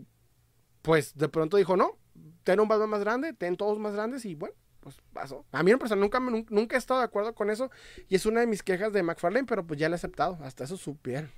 pues 0.83 1.17
de 1.17 1.29
pronto 1.29 1.57
dijo, 1.57 1.77
no, 1.77 1.99
ten 2.45 2.61
un 2.61 2.69
Batman 2.69 2.91
más 2.91 3.01
grande, 3.01 3.33
ten 3.33 3.57
todos 3.57 3.79
más 3.79 3.95
grandes 3.95 4.25
y 4.25 4.35
bueno, 4.35 4.55
pues 4.81 4.97
pasó. 5.13 5.47
A 5.53 5.63
mí 5.63 5.71
en 5.71 5.79
persona 5.79 6.01
nunca, 6.01 6.21
nunca 6.21 6.77
he 6.77 6.79
estado 6.79 7.01
de 7.01 7.07
acuerdo 7.07 7.35
con 7.35 7.51
eso 7.51 7.71
y 8.09 8.17
es 8.17 8.27
una 8.27 8.41
de 8.41 8.47
mis 8.47 8.63
quejas 8.63 8.93
de 8.93 9.03
McFarlane, 9.03 9.47
pero 9.47 9.67
pues 9.67 9.79
ya 9.79 9.89
la 9.89 9.95
he 9.95 9.97
aceptado, 9.97 10.39
hasta 10.43 10.65
eso 10.65 10.77
supieron. 10.77 11.31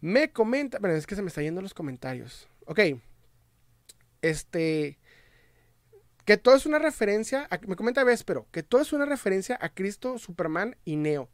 Me 0.00 0.30
comenta, 0.30 0.78
bueno, 0.78 0.94
es 0.94 1.06
que 1.06 1.16
se 1.16 1.22
me 1.22 1.28
está 1.28 1.42
yendo 1.42 1.62
los 1.62 1.74
comentarios. 1.74 2.46
Ok. 2.66 2.80
Este 4.20 4.98
que 6.24 6.36
todo 6.38 6.54
es 6.54 6.66
una 6.66 6.78
referencia, 6.78 7.46
a, 7.50 7.58
me 7.66 7.76
comenta 7.76 8.02
Véspero, 8.02 8.46
que 8.50 8.62
todo 8.62 8.80
es 8.80 8.92
una 8.92 9.04
referencia 9.04 9.58
a 9.60 9.68
Cristo, 9.68 10.18
Superman 10.18 10.76
y 10.84 10.96
Neo. 10.96 11.30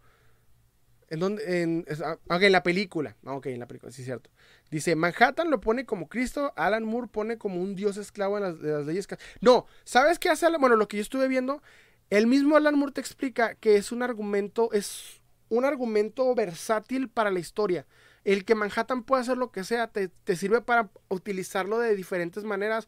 En 1.08 1.20
donde, 1.20 1.62
en, 1.62 1.84
ah, 2.04 2.38
en 2.40 2.52
la 2.52 2.62
película. 2.62 3.16
Ah, 3.24 3.34
ok, 3.34 3.46
en 3.46 3.60
la 3.60 3.66
película, 3.66 3.90
sí 3.90 4.04
cierto. 4.04 4.30
Dice, 4.70 4.94
Manhattan 4.94 5.50
lo 5.50 5.60
pone 5.60 5.84
como 5.84 6.08
Cristo, 6.08 6.52
Alan 6.56 6.84
Moore 6.84 7.08
pone 7.08 7.38
como 7.38 7.60
un 7.60 7.74
dios 7.74 7.96
esclavo 7.96 8.36
en 8.36 8.44
las, 8.44 8.58
las 8.60 8.86
leyes. 8.86 9.08
No, 9.40 9.66
¿sabes 9.84 10.18
qué 10.18 10.28
hace 10.28 10.46
Alan? 10.46 10.60
Bueno, 10.60 10.76
lo 10.76 10.88
que 10.88 10.96
yo 10.96 11.02
estuve 11.02 11.28
viendo, 11.28 11.62
el 12.08 12.26
mismo 12.26 12.56
Alan 12.56 12.78
Moore 12.78 12.92
te 12.92 13.00
explica 13.00 13.54
que 13.56 13.76
es 13.76 13.92
un 13.92 14.02
argumento, 14.02 14.72
es 14.72 15.20
un 15.48 15.64
argumento 15.64 16.34
versátil 16.34 17.08
para 17.08 17.30
la 17.30 17.40
historia. 17.40 17.86
El 18.22 18.44
que 18.44 18.54
Manhattan 18.54 19.02
pueda 19.02 19.22
hacer 19.22 19.38
lo 19.38 19.50
que 19.50 19.64
sea, 19.64 19.88
te, 19.88 20.08
te 20.08 20.36
sirve 20.36 20.60
para 20.60 20.90
utilizarlo 21.08 21.78
de 21.78 21.96
diferentes 21.96 22.44
maneras 22.44 22.86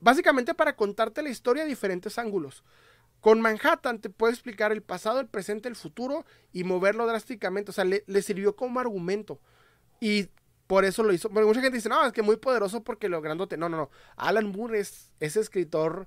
básicamente 0.00 0.54
para 0.54 0.76
contarte 0.76 1.22
la 1.22 1.30
historia 1.30 1.64
a 1.64 1.66
diferentes 1.66 2.18
ángulos. 2.18 2.64
Con 3.20 3.40
Manhattan 3.40 4.00
te 4.00 4.10
puede 4.10 4.34
explicar 4.34 4.72
el 4.72 4.82
pasado, 4.82 5.20
el 5.20 5.26
presente, 5.26 5.68
el 5.68 5.76
futuro 5.76 6.24
y 6.52 6.64
moverlo 6.64 7.06
drásticamente. 7.06 7.70
O 7.70 7.74
sea, 7.74 7.84
le, 7.84 8.04
sirvió 8.22 8.54
como 8.54 8.78
argumento. 8.78 9.40
Y 10.00 10.28
por 10.66 10.84
eso 10.84 11.02
lo 11.02 11.12
hizo. 11.12 11.30
Porque 11.30 11.46
mucha 11.46 11.60
gente 11.60 11.76
dice, 11.76 11.88
no, 11.88 12.04
es 12.06 12.12
que 12.12 12.22
muy 12.22 12.36
poderoso 12.36 12.82
porque 12.82 13.08
lo 13.08 13.20
grandote. 13.20 13.56
No, 13.56 13.68
no, 13.68 13.76
no. 13.76 13.90
Alan 14.16 14.50
Moore 14.50 14.80
es 14.80 15.12
ese 15.20 15.40
escritor 15.40 16.06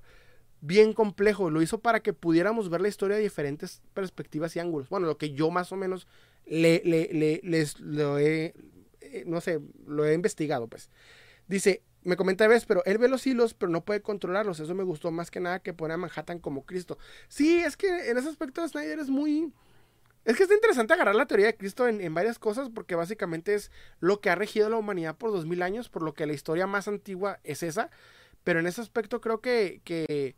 bien 0.60 0.92
complejo. 0.92 1.50
Lo 1.50 1.62
hizo 1.62 1.80
para 1.80 2.00
que 2.00 2.12
pudiéramos 2.12 2.68
ver 2.68 2.80
la 2.80 2.88
historia 2.88 3.16
de 3.16 3.22
diferentes 3.22 3.82
perspectivas 3.94 4.54
y 4.56 4.60
ángulos. 4.60 4.88
Bueno, 4.88 5.06
lo 5.06 5.18
que 5.18 5.32
yo 5.32 5.50
más 5.50 5.72
o 5.72 5.76
menos 5.76 6.06
le, 6.46 6.82
le, 6.84 7.40
les 7.42 7.80
lo 7.80 8.18
he, 8.18 8.54
eh, 9.00 9.24
no 9.26 9.40
sé, 9.40 9.60
lo 9.86 10.04
he 10.04 10.14
investigado, 10.14 10.68
pues. 10.68 10.90
Dice, 11.46 11.82
me 12.02 12.16
comenta 12.16 12.46
ves, 12.46 12.64
pero 12.64 12.84
él 12.84 12.98
ve 12.98 13.08
los 13.08 13.26
hilos, 13.26 13.54
pero 13.54 13.70
no 13.70 13.84
puede 13.84 14.02
controlarlos. 14.02 14.60
Eso 14.60 14.74
me 14.74 14.84
gustó 14.84 15.10
más 15.10 15.30
que 15.30 15.40
nada 15.40 15.60
que 15.60 15.74
pone 15.74 15.94
a 15.94 15.96
Manhattan 15.96 16.38
como 16.38 16.64
Cristo. 16.64 16.98
Sí, 17.28 17.60
es 17.60 17.76
que 17.76 18.10
en 18.10 18.18
ese 18.18 18.28
aspecto 18.28 18.66
Snyder 18.66 18.98
es 18.98 19.08
muy... 19.08 19.52
Es 20.24 20.36
que 20.36 20.44
es 20.44 20.50
interesante 20.50 20.92
agarrar 20.92 21.14
la 21.14 21.26
teoría 21.26 21.46
de 21.46 21.56
Cristo 21.56 21.88
en, 21.88 22.14
varias 22.14 22.38
cosas 22.38 22.68
porque 22.68 22.94
básicamente 22.94 23.54
es 23.54 23.70
lo 24.00 24.20
que 24.20 24.30
ha 24.30 24.34
regido 24.34 24.68
la 24.68 24.76
humanidad 24.76 25.16
por 25.16 25.32
dos 25.32 25.46
mil 25.46 25.62
años, 25.62 25.88
por 25.88 26.02
lo 26.02 26.12
que 26.12 26.26
la 26.26 26.34
historia 26.34 26.66
más 26.66 26.88
antigua 26.88 27.40
es 27.42 27.62
esa. 27.62 27.90
Pero 28.44 28.60
en 28.60 28.66
ese 28.66 28.80
aspecto 28.80 29.20
creo 29.20 29.40
que, 29.40 29.80
que 29.84 30.36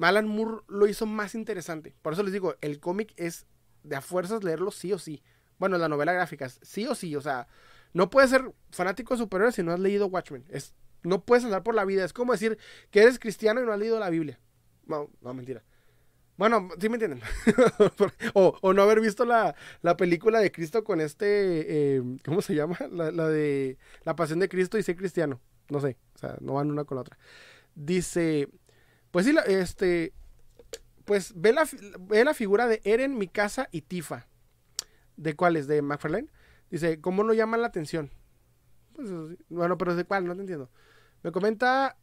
Alan 0.00 0.28
Moore 0.28 0.62
lo 0.68 0.86
hizo 0.86 1.06
más 1.06 1.34
interesante. 1.34 1.94
Por 2.02 2.12
eso 2.12 2.22
les 2.22 2.32
digo, 2.32 2.54
el 2.60 2.80
cómic 2.80 3.12
es 3.16 3.46
de 3.82 3.96
a 3.96 4.00
fuerzas 4.00 4.44
leerlo 4.44 4.70
sí 4.70 4.92
o 4.92 4.98
sí. 4.98 5.22
Bueno, 5.58 5.76
la 5.76 5.88
novela 5.88 6.12
gráfica, 6.12 6.48
sí 6.48 6.86
o 6.86 6.94
sí. 6.94 7.14
O 7.16 7.20
sea, 7.20 7.48
no 7.92 8.10
puedes 8.10 8.30
ser 8.30 8.52
fanático 8.70 9.16
de 9.16 9.52
si 9.52 9.62
no 9.62 9.72
has 9.72 9.80
leído 9.80 10.06
Watchmen. 10.06 10.44
Es, 10.48 10.74
no 11.02 11.24
puedes 11.24 11.44
andar 11.44 11.62
por 11.62 11.74
la 11.74 11.84
vida. 11.84 12.04
Es 12.04 12.12
como 12.12 12.32
decir 12.32 12.58
que 12.90 13.02
eres 13.02 13.18
cristiano 13.18 13.60
y 13.60 13.66
no 13.66 13.72
has 13.72 13.78
leído 13.78 13.98
la 13.98 14.10
Biblia. 14.10 14.38
No, 14.86 15.10
no, 15.20 15.34
mentira. 15.34 15.62
Bueno, 16.40 16.70
sí 16.80 16.88
me 16.88 16.94
entienden. 16.94 17.20
o, 18.32 18.72
no 18.72 18.82
haber 18.82 19.02
visto 19.02 19.26
la, 19.26 19.54
película 19.98 20.40
de 20.40 20.50
Cristo 20.50 20.84
con 20.84 21.02
este, 21.02 21.96
eh, 21.96 22.02
¿cómo 22.24 22.40
se 22.40 22.54
llama? 22.54 22.78
La, 22.90 23.28
de 23.28 23.76
La 24.04 24.16
Pasión 24.16 24.38
de 24.38 24.48
Cristo 24.48 24.78
y 24.78 24.82
ser 24.82 24.96
cristiano. 24.96 25.38
No 25.68 25.80
sé, 25.82 25.98
o 26.14 26.18
sea, 26.18 26.38
no 26.40 26.54
van 26.54 26.70
una 26.70 26.84
con 26.84 26.94
la 26.96 27.02
otra. 27.02 27.18
Dice, 27.74 28.48
pues 29.10 29.26
sí, 29.26 29.36
este, 29.48 30.14
pues 31.04 31.34
ve 31.36 31.52
la, 31.52 31.68
ve 31.98 32.24
la 32.24 32.32
figura 32.32 32.68
de 32.68 32.80
Eren, 32.84 33.18
Mikasa 33.18 33.68
y 33.70 33.82
Tifa. 33.82 34.26
¿De 35.18 35.36
cuáles? 35.36 35.66
¿De 35.66 35.82
McFarlane? 35.82 36.30
Dice, 36.70 37.02
¿cómo 37.02 37.22
no 37.22 37.34
llama 37.34 37.58
la 37.58 37.66
atención? 37.66 38.08
Pues, 38.94 39.10
bueno, 39.50 39.76
pero 39.76 39.94
¿de 39.94 40.04
cuál? 40.04 40.24
No 40.24 40.34
te 40.34 40.40
entiendo. 40.40 40.70
Me 41.22 41.32
comenta 41.32 41.98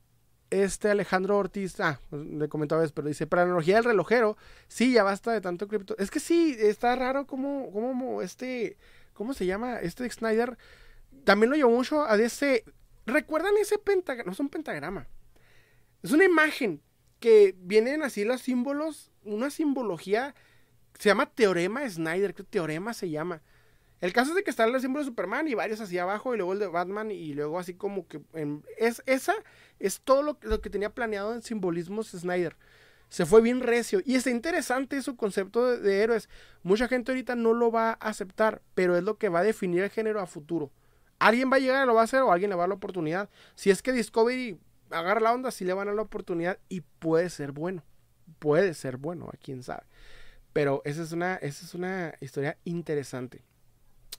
este 0.49 0.89
Alejandro 0.89 1.37
Ortiz, 1.37 1.79
ah, 1.79 1.99
pues, 2.09 2.25
le 2.25 2.47
comentaba 2.47 2.83
eso, 2.83 2.93
pero 2.93 3.07
dice, 3.07 3.27
para 3.27 3.43
analogía 3.43 3.75
del 3.75 3.85
relojero, 3.85 4.37
sí, 4.67 4.93
ya 4.93 5.03
basta 5.03 5.31
de 5.31 5.41
tanto 5.41 5.67
cripto. 5.67 5.95
Es 5.97 6.11
que 6.11 6.19
sí, 6.19 6.55
está 6.59 6.95
raro 6.95 7.27
como, 7.27 7.71
como 7.71 8.21
este, 8.21 8.77
¿cómo 9.13 9.33
se 9.33 9.45
llama? 9.45 9.79
Este 9.79 10.09
Snyder 10.09 10.57
también 11.23 11.49
lo 11.49 11.55
llevó 11.55 11.71
mucho 11.71 12.05
a 12.05 12.15
ese, 12.15 12.63
¿recuerdan 13.05 13.53
ese 13.59 13.77
pentagrama? 13.77 14.27
No 14.27 14.31
es 14.31 14.39
un 14.39 14.49
pentagrama, 14.49 15.07
es 16.03 16.11
una 16.11 16.25
imagen 16.25 16.81
que 17.19 17.55
vienen 17.59 18.03
así 18.03 18.23
los 18.23 18.41
símbolos, 18.41 19.11
una 19.23 19.49
simbología, 19.49 20.35
se 20.97 21.09
llama 21.09 21.25
Teorema 21.27 21.87
Snyder, 21.89 22.33
que 22.33 22.43
Teorema 22.43 22.93
se 22.93 23.09
llama 23.09 23.41
el 23.99 24.13
caso 24.13 24.31
es 24.31 24.35
de 24.35 24.43
que 24.43 24.51
está 24.51 24.65
el 24.65 24.79
símbolo 24.79 25.03
de 25.03 25.09
Superman 25.09 25.47
y 25.47 25.55
varios 25.55 25.81
hacia 25.81 26.03
abajo 26.03 26.33
y 26.33 26.37
luego 26.37 26.53
el 26.53 26.59
de 26.59 26.67
Batman 26.67 27.09
y 27.11 27.33
luego 27.33 27.57
así 27.57 27.73
como 27.73 28.07
que... 28.07 28.21
es, 28.77 29.01
esa 29.07 29.33
es 29.79 30.01
todo 30.01 30.21
lo, 30.21 30.61
que 30.61 30.69
tenía 30.69 30.93
planeado 30.93 31.33
en 31.33 31.41
simbolismos 31.41 32.09
Snyder. 32.11 32.55
Se 33.09 33.25
fue 33.25 33.41
bien 33.41 33.61
recio. 33.61 34.01
Y 34.05 34.15
está 34.15 34.29
interesante 34.29 35.01
su 35.01 35.15
concepto 35.15 35.65
de, 35.65 35.79
de, 35.79 36.03
héroes. 36.03 36.29
Mucha 36.61 36.87
gente 36.87 37.11
ahorita 37.11 37.35
no 37.35 37.53
lo 37.53 37.71
va 37.71 37.91
a 37.91 37.93
aceptar, 37.93 38.61
pero 38.75 38.97
es 38.97 39.03
lo 39.03 39.17
que 39.17 39.29
va 39.29 39.39
a 39.39 39.43
definir 39.43 39.81
el 39.81 39.89
género 39.89 40.19
a 40.19 40.27
futuro. 40.27 40.71
Alguien 41.17 41.51
va 41.51 41.55
a 41.55 41.59
llegar 41.59 41.83
y 41.83 41.87
lo 41.87 41.95
va 41.95 42.01
a 42.01 42.03
hacer 42.03 42.21
o 42.21 42.31
alguien 42.31 42.49
le 42.49 42.55
va 42.55 42.63
a 42.63 42.65
dar 42.65 42.69
la 42.69 42.75
oportunidad. 42.75 43.29
Si 43.55 43.71
es 43.71 43.81
que 43.81 43.93
Discovery 43.93 44.59
agarra 44.91 45.21
la 45.21 45.33
onda, 45.33 45.51
sí 45.51 45.65
le 45.65 45.73
van 45.73 45.87
a 45.87 45.91
dar 45.91 45.95
la 45.95 46.01
oportunidad 46.03 46.59
y 46.69 46.81
puede 46.81 47.29
ser 47.29 47.51
bueno. 47.51 47.83
Puede 48.39 48.73
ser 48.73 48.97
bueno, 48.97 49.29
a 49.33 49.37
quién 49.37 49.63
sabe. 49.63 49.83
Pero 50.53 50.81
esa 50.85 51.01
es 51.01 51.11
una, 51.13 51.35
esa 51.35 51.65
es 51.65 51.73
una 51.73 52.13
historia 52.19 52.57
interesante. 52.65 53.46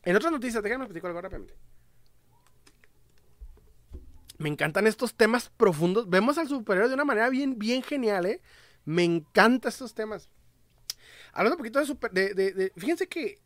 En 0.05 0.17
otras 0.17 0.33
noticias, 0.33 0.63
déjame 0.63 0.87
platico 0.87 1.07
algo 1.07 1.21
rápidamente. 1.21 1.55
Me 4.39 4.49
encantan 4.49 4.87
estos 4.87 5.15
temas 5.15 5.51
profundos. 5.57 6.09
Vemos 6.09 6.39
al 6.39 6.49
superior 6.49 6.89
de 6.89 6.95
una 6.95 7.05
manera 7.05 7.29
bien, 7.29 7.59
bien 7.59 7.83
genial, 7.83 8.27
¿eh? 8.27 8.41
Me 8.85 9.05
encantan 9.05 9.69
estos 9.69 9.95
temas. 9.95 10.29
Hablando 11.33 11.57
un 11.57 11.59
poquito 11.59 11.81
de 11.81 11.87
super. 11.87 12.11
De, 12.13 12.73
fíjense 12.77 13.09
que 13.09 13.41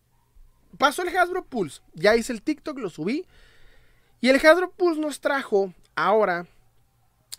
pasó 0.79 1.03
el 1.03 1.17
Hasbro 1.17 1.45
Pulse. 1.45 1.81
Ya 1.95 2.15
hice 2.15 2.33
el 2.33 2.43
TikTok, 2.43 2.79
lo 2.79 2.91
subí. 2.91 3.27
Y 4.21 4.29
el 4.29 4.37
Hasbro 4.37 4.71
Pulse 4.71 5.01
nos 5.01 5.21
trajo 5.21 5.75
ahora 5.97 6.47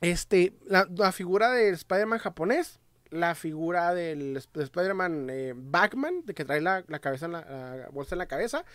este, 0.02 0.54
la, 0.66 1.12
figura 1.12 1.52
del 1.52 1.76
Spider-Man 1.76 2.20
japonés, 2.20 2.80
la 3.14 3.36
figura 3.36 3.94
del 3.94 4.36
Spider-Man 4.38 5.28
eh, 5.30 5.54
de 6.26 6.34
que 6.34 6.46
trae 6.46 6.62
la, 6.62 6.84
cabeza 6.84 7.28
en 7.28 7.32
la, 7.34 7.90
bolsa 7.92 8.16
en 8.16 8.20
la 8.20 8.28
cabeza. 8.28 8.66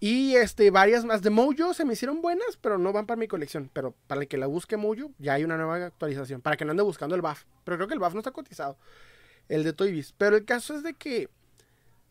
Y 0.00 0.34
este, 0.34 0.70
varias 0.70 1.04
más 1.04 1.22
de 1.22 1.30
Mojo 1.30 1.74
se 1.74 1.84
me 1.84 1.92
hicieron 1.92 2.22
buenas, 2.22 2.56
pero 2.60 2.76
no 2.76 2.92
van 2.92 3.06
para 3.06 3.18
mi 3.18 3.28
colección. 3.28 3.70
Pero 3.72 3.94
para 4.06 4.22
el 4.22 4.28
que 4.28 4.36
la 4.36 4.46
busque 4.46 4.76
Mojo, 4.76 5.12
ya 5.18 5.34
hay 5.34 5.44
una 5.44 5.56
nueva 5.56 5.76
actualización. 5.76 6.40
Para 6.40 6.56
que 6.56 6.64
no 6.64 6.72
ande 6.72 6.82
buscando 6.82 7.14
el 7.14 7.22
buff. 7.22 7.44
Pero 7.64 7.76
creo 7.76 7.88
que 7.88 7.94
el 7.94 8.00
buff 8.00 8.14
no 8.14 8.20
está 8.20 8.32
cotizado. 8.32 8.76
El 9.48 9.62
de 9.62 9.72
Toy 9.72 9.92
Biz. 9.92 10.14
Pero 10.18 10.36
el 10.36 10.44
caso 10.44 10.74
es 10.74 10.82
de 10.82 10.94
que 10.94 11.28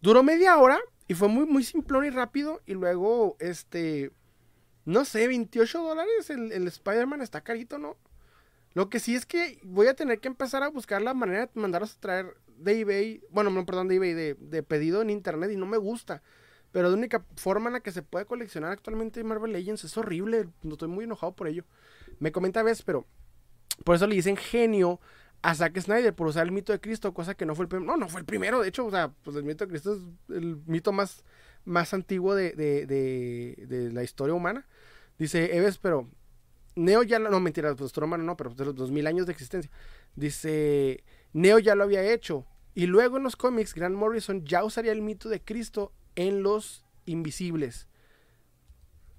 duró 0.02 0.24
media 0.24 0.58
hora 0.58 0.80
y 1.08 1.16
fue 1.16 1.28
muy, 1.28 1.46
muy 1.46 1.64
simplón 1.64 2.06
y 2.06 2.12
rápido. 2.12 2.62
Y 2.66 2.76
luego, 2.76 3.36
este, 3.40 4.12
no 4.86 5.04
sé, 5.04 5.28
28 5.28 5.84
dólares. 5.84 6.30
El, 6.30 6.54
el 6.54 6.68
Spider-Man 6.68 7.22
está 7.22 7.42
carito, 7.42 7.78
¿no? 7.78 7.98
Lo 8.74 8.90
que 8.90 9.00
sí 9.00 9.16
es 9.16 9.26
que 9.26 9.60
voy 9.64 9.88
a 9.88 9.96
tener 9.96 10.20
que 10.20 10.28
empezar 10.28 10.64
a 10.64 10.70
buscar 10.70 11.02
la 11.02 11.14
manera 11.14 11.48
de 11.48 11.52
mandarlos 11.56 11.96
a 11.96 12.00
traer 12.00 12.38
de 12.58 12.80
eBay, 12.80 13.24
bueno, 13.30 13.50
no, 13.50 13.66
perdón, 13.66 13.88
de 13.88 13.96
eBay, 13.96 14.14
de, 14.14 14.64
pedido 14.64 15.02
en 15.02 15.10
internet 15.10 15.52
y 15.52 15.58
no 15.58 15.66
me 15.66 15.78
gusta. 15.78 16.22
Pero 16.72 16.88
la 16.90 16.96
única 16.96 17.26
forma 17.36 17.68
en 17.68 17.74
la 17.74 17.80
que 17.82 17.92
se 17.92 18.02
puede 18.02 18.26
coleccionar 18.26 18.72
actualmente 18.72 19.24
Marvel 19.24 19.52
Legends 19.52 19.84
es 19.84 19.98
horrible. 19.98 20.48
Estoy 20.64 20.88
muy 20.88 21.04
enojado 21.04 21.36
por 21.36 21.48
ello. 21.48 21.66
Me 22.20 22.32
comenta 22.32 22.64
veces, 22.64 22.84
pero 22.84 23.06
por 23.84 23.96
eso 23.96 24.08
le 24.08 24.16
dicen 24.16 24.38
genio 24.38 25.02
a 25.42 25.54
Zack 25.54 25.80
Snyder 25.80 26.14
por 26.14 26.28
usar 26.28 26.46
el 26.46 26.52
mito 26.52 26.72
de 26.72 26.80
Cristo, 26.80 27.14
cosa 27.14 27.34
que 27.36 27.46
no 27.46 27.56
fue 27.56 27.64
el 27.64 27.70
primero. 27.70 27.92
No, 27.92 27.98
no 27.98 28.08
fue 28.08 28.22
el 28.22 28.26
primero, 28.26 28.62
de 28.62 28.70
hecho, 28.70 28.86
o 28.86 28.92
sea, 28.92 29.12
pues 29.24 29.36
el 29.36 29.44
mito 29.44 29.66
de 29.66 29.70
Cristo 29.70 29.96
es 29.96 30.02
el 30.36 30.58
mito 30.66 30.94
más, 30.94 31.26
más 31.66 31.94
antiguo 31.94 32.36
de, 32.36 32.52
de, 32.52 32.86
de, 32.86 33.66
de 33.68 33.92
la 33.92 34.04
historia 34.04 34.34
humana. 34.34 34.66
Dice 35.18 35.58
Eves, 35.58 35.78
pero 35.78 36.08
Neo 36.76 37.04
ya, 37.04 37.20
no, 37.20 37.40
mentira, 37.40 37.76
pues 37.76 37.96
humano 37.98 38.24
no, 38.24 38.38
pero 38.38 38.52
de 38.52 38.66
los 38.66 38.76
dos 38.76 38.92
mil 38.92 39.08
años 39.08 39.26
de 39.26 39.34
existencia. 39.34 39.72
Dice, 40.16 41.04
Neo 41.34 41.60
ya 41.60 41.76
lo 41.76 41.84
había 41.84 42.04
hecho. 42.04 42.46
Y 42.74 42.88
luego 42.88 43.18
en 43.18 43.24
los 43.24 43.36
cómics, 43.36 43.74
Grant 43.74 43.96
Morrison 43.96 44.46
ya 44.46 44.64
usaría 44.64 44.92
el 44.92 45.02
mito 45.02 45.28
de 45.28 45.42
Cristo 45.42 45.92
en 46.16 46.44
los 46.44 46.86
invisibles. 47.06 47.88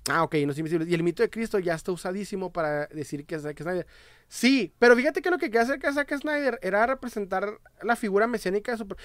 Ah, 0.09 0.25
ok, 0.25 0.35
los 0.47 0.59
invisibles. 0.59 0.89
Y 0.89 0.95
el 0.95 1.03
mito 1.03 1.23
de 1.23 1.31
Cristo 1.31 1.59
ya 1.59 1.75
está 1.75 1.93
usadísimo 1.93 2.53
para 2.53 2.87
decir 2.87 3.25
que 3.27 3.37
es 3.37 3.43
Zack 3.43 3.63
Snyder. 3.63 3.87
Sí, 4.29 4.73
pero 4.79 4.97
fíjate 4.97 5.23
que 5.23 5.31
lo 5.31 5.39
que 5.39 5.47
quería 5.47 5.63
hacer 5.63 5.79
que 5.79 5.93
Zack 5.93 6.17
Snyder 6.19 6.59
era 6.63 6.87
representar 6.87 7.61
la 7.83 7.97
figura 7.97 8.27
mesiánica 8.27 8.73
de 8.73 8.79
Super. 8.79 8.97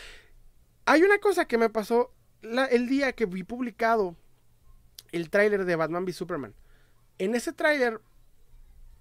Hay 0.86 1.04
una 1.04 1.20
cosa 1.20 1.46
que 1.46 1.58
me 1.58 1.70
pasó 1.70 2.14
el 2.42 2.88
día 2.88 3.12
que 3.12 3.26
vi 3.26 3.44
publicado 3.44 4.16
el 5.12 5.30
tráiler 5.30 5.66
de 5.66 5.76
Batman 5.76 6.04
v 6.04 6.14
Superman. 6.14 6.56
En 7.20 7.36
ese 7.36 7.52
tráiler 7.52 8.00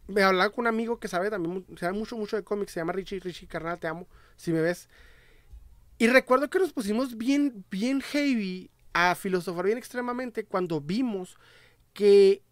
me 0.09 0.23
hablaba 0.23 0.51
con 0.51 0.63
un 0.63 0.67
amigo 0.69 0.99
que 0.99 1.09
sabe 1.09 1.31
también, 1.31 1.65
mucho, 1.95 2.17
mucho 2.17 2.37
de 2.37 2.45
cómics, 2.45 2.73
se 2.73 2.81
llama 2.81 2.93
Richie, 2.93 3.21
Richie 3.21 3.49
Carnal, 3.49 3.79
te 3.79 3.87
amo, 3.87 4.07
si 4.37 4.53
me 4.53 4.61
ves. 4.61 4.89
Y 5.99 6.09
recuerdo 6.09 6.51
que 6.51 6.59
nos 6.59 6.73
pusimos 6.73 7.17
bien, 7.17 7.65
bien 7.71 8.01
heavy 8.01 8.71
a 8.93 9.15
filosofar 9.15 9.67
bien 9.67 9.79
extremadamente 9.79 10.45
cuando 10.45 10.81
vimos 10.81 11.37
que 11.93 12.43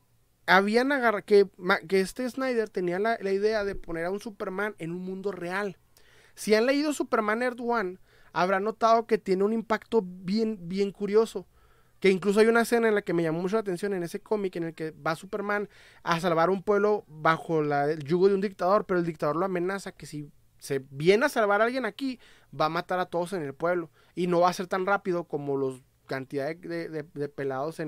habían 0.46 0.92
agarrado, 0.92 1.24
que, 1.24 1.48
que 1.88 2.00
este 2.00 2.28
Snyder 2.28 2.68
tenía 2.68 2.98
la, 2.98 3.18
idea 3.32 3.64
de 3.64 3.74
poner 3.74 4.06
a 4.06 4.10
un 4.10 4.20
Superman 4.20 4.74
en 4.78 4.90
un 4.90 5.04
mundo 5.04 5.32
real. 5.32 5.76
Si 6.34 6.54
han 6.54 6.66
leído 6.66 6.92
Superman 6.92 7.42
Earth 7.42 7.60
One, 7.60 7.98
habrán 8.32 8.64
notado 8.64 9.06
que 9.06 9.18
tiene 9.18 9.44
un 9.44 9.52
impacto 9.52 10.02
bien, 10.04 10.58
bien 10.68 10.90
curioso. 10.90 11.46
Que 12.04 12.10
incluso 12.10 12.38
hay 12.38 12.48
una 12.48 12.60
escena 12.60 12.86
en 12.86 12.94
la 12.94 13.00
que 13.00 13.14
me 13.14 13.22
llamó 13.22 13.40
mucho 13.40 13.56
la 13.56 13.60
atención 13.60 13.94
en 13.94 14.02
ese 14.02 14.20
cómic 14.20 14.56
en 14.56 14.64
el 14.64 14.74
que 14.74 14.90
va 14.90 15.16
Superman 15.16 15.70
a 16.02 16.20
salvar 16.20 16.50
un 16.50 16.62
pueblo 16.62 17.06
bajo 17.08 17.62
el 17.62 18.04
yugo 18.04 18.28
de 18.28 18.34
un 18.34 18.42
dictador, 18.42 18.84
pero 18.84 19.00
el 19.00 19.06
dictador 19.06 19.36
lo 19.36 19.46
amenaza 19.46 19.90
que 19.90 20.04
si 20.04 20.30
se 20.58 20.84
viene 20.90 21.24
a 21.24 21.28
salvar 21.30 21.62
a 21.62 21.64
alguien 21.64 21.86
aquí, 21.86 22.20
va 22.60 22.66
a 22.66 22.68
matar 22.68 22.98
a 22.98 23.06
todos 23.06 23.32
en 23.32 23.42
el 23.42 23.54
pueblo. 23.54 23.88
Y 24.14 24.26
no 24.26 24.40
va 24.40 24.50
a 24.50 24.52
ser 24.52 24.66
tan 24.66 24.84
rápido 24.84 25.24
como 25.24 25.56
los 25.56 25.80
cantidad 26.06 26.54
de 26.54 27.28
pelados 27.34 27.80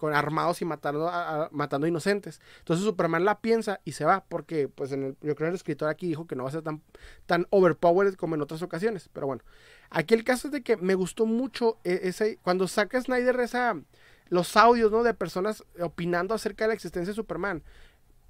con 0.00 0.14
armados 0.14 0.62
y 0.62 0.64
matando, 0.64 1.12
matando 1.52 1.86
inocentes. 1.86 2.40
Entonces 2.60 2.86
Superman 2.86 3.26
la 3.26 3.42
piensa 3.42 3.82
y 3.84 3.92
se 3.92 4.06
va, 4.06 4.24
porque 4.26 4.66
pues 4.68 4.92
en 4.92 5.02
el, 5.02 5.10
yo 5.20 5.34
creo 5.34 5.48
que 5.48 5.48
el 5.48 5.54
escritor 5.54 5.90
aquí 5.90 6.06
dijo 6.06 6.26
que 6.26 6.34
no 6.34 6.44
va 6.44 6.48
a 6.48 6.52
ser 6.52 6.62
tan, 6.62 6.80
tan 7.26 7.46
overpowered 7.50 8.14
como 8.14 8.34
en 8.34 8.40
otras 8.40 8.62
ocasiones. 8.62 9.10
Pero 9.12 9.26
bueno, 9.26 9.42
aquí 9.90 10.14
el 10.14 10.24
caso 10.24 10.48
es 10.48 10.52
de 10.52 10.62
que 10.62 10.76
me 10.76 10.94
gustó 10.94 11.26
mucho 11.26 11.78
e, 11.84 12.00
ese, 12.04 12.38
cuando 12.42 12.68
saca 12.68 13.00
Snyder 13.00 13.38
esa, 13.40 13.80
los 14.28 14.56
audios 14.56 14.90
¿no? 14.90 15.02
de 15.02 15.14
personas 15.14 15.64
opinando 15.80 16.34
acerca 16.34 16.64
de 16.64 16.68
la 16.68 16.74
existencia 16.74 17.10
de 17.10 17.16
Superman, 17.16 17.62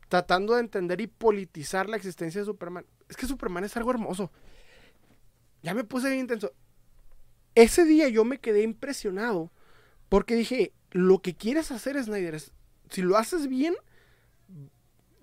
tratando 0.09 0.55
de 0.55 0.61
entender 0.61 1.01
y 1.01 1.07
politizar 1.07 1.89
la 1.89 1.97
existencia 1.97 2.41
de 2.41 2.47
Superman. 2.47 2.85
Es 3.09 3.17
que 3.17 3.27
Superman 3.27 3.65
es 3.65 3.77
algo 3.77 3.91
hermoso. 3.91 4.31
Ya 5.63 5.75
me 5.75 5.85
puse 5.85 6.09
bien 6.09 6.21
intenso. 6.21 6.53
Ese 7.55 7.85
día 7.85 8.09
yo 8.09 8.25
me 8.25 8.39
quedé 8.39 8.63
impresionado 8.63 9.51
porque 10.09 10.35
dije, 10.35 10.73
lo 10.91 11.21
que 11.21 11.35
quieres 11.35 11.71
hacer, 11.71 12.03
Snyder, 12.03 12.41
si 12.91 13.03
lo 13.03 13.17
haces 13.17 13.47
bien, 13.47 13.75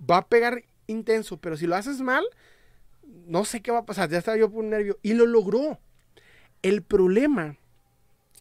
va 0.10 0.18
a 0.18 0.28
pegar 0.28 0.64
intenso, 0.88 1.38
pero 1.38 1.58
si 1.58 1.68
lo 1.68 1.76
haces 1.76 2.02
mal, 2.02 2.26
no 3.04 3.46
sé 3.46 3.62
qué 3.62 3.72
va 3.72 3.80
a 3.80 3.86
pasar, 3.86 4.10
ya 4.10 4.20
estaba 4.20 4.38
yo 4.38 4.50
por 4.50 4.64
un 4.64 4.70
nervio. 4.70 4.98
Y 5.02 5.14
lo 5.14 5.26
logró. 5.26 5.80
El 6.62 6.82
problema 6.82 7.58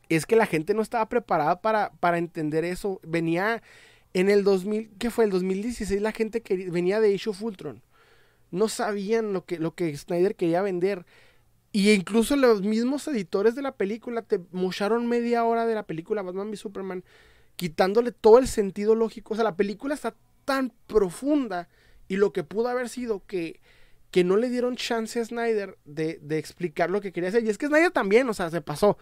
es 0.08 0.26
que 0.26 0.36
la 0.36 0.46
gente 0.46 0.74
no 0.74 0.82
estaba 0.82 1.08
preparada 1.08 1.60
para, 1.60 1.92
para 1.94 2.18
entender 2.18 2.64
eso. 2.64 3.00
Venía 3.02 3.62
en 4.14 4.30
el 4.30 4.44
2000, 4.44 4.90
¿qué 4.98 5.10
fue? 5.10 5.24
El 5.24 5.30
2016 5.30 6.00
la 6.00 6.12
gente 6.12 6.42
que 6.42 6.70
venía 6.70 7.00
de 7.00 7.14
Age 7.14 7.30
of 7.30 7.42
Ultron. 7.42 7.82
No 8.50 8.68
sabían 8.68 9.32
lo 9.32 9.44
que, 9.44 9.58
lo 9.58 9.74
que 9.74 9.96
Snyder 9.96 10.36
quería 10.36 10.62
vender. 10.62 11.04
Y 11.72 11.90
incluso 11.90 12.36
los 12.36 12.62
mismos 12.62 13.06
editores 13.08 13.54
de 13.54 13.62
la 13.62 13.72
película 13.72 14.22
te 14.22 14.40
mocharon 14.52 15.06
media 15.06 15.44
hora 15.44 15.66
de 15.66 15.74
la 15.74 15.82
película 15.82 16.22
Batman 16.22 16.48
v 16.48 16.56
Superman, 16.56 17.04
quitándole 17.56 18.12
todo 18.12 18.38
el 18.38 18.48
sentido 18.48 18.94
lógico. 18.94 19.34
O 19.34 19.36
sea, 19.36 19.44
la 19.44 19.56
película 19.56 19.94
está 19.94 20.14
tan 20.44 20.72
profunda 20.86 21.68
y 22.08 22.16
lo 22.16 22.32
que 22.32 22.44
pudo 22.44 22.68
haber 22.68 22.88
sido 22.88 23.22
que, 23.26 23.60
que 24.16 24.24
no 24.24 24.38
le 24.38 24.48
dieron 24.48 24.76
chance 24.76 25.20
a 25.20 25.24
Snyder 25.26 25.76
de, 25.84 26.18
explicar 26.38 26.88
lo 26.88 27.02
que 27.02 27.12
quería 27.12 27.28
hacer. 27.28 27.44
Y 27.44 27.50
es 27.50 27.58
que 27.58 27.66
Snyder 27.66 27.90
también, 27.90 28.26
o 28.30 28.32
sea, 28.32 28.48
se 28.48 28.62
pasó. 28.62 28.96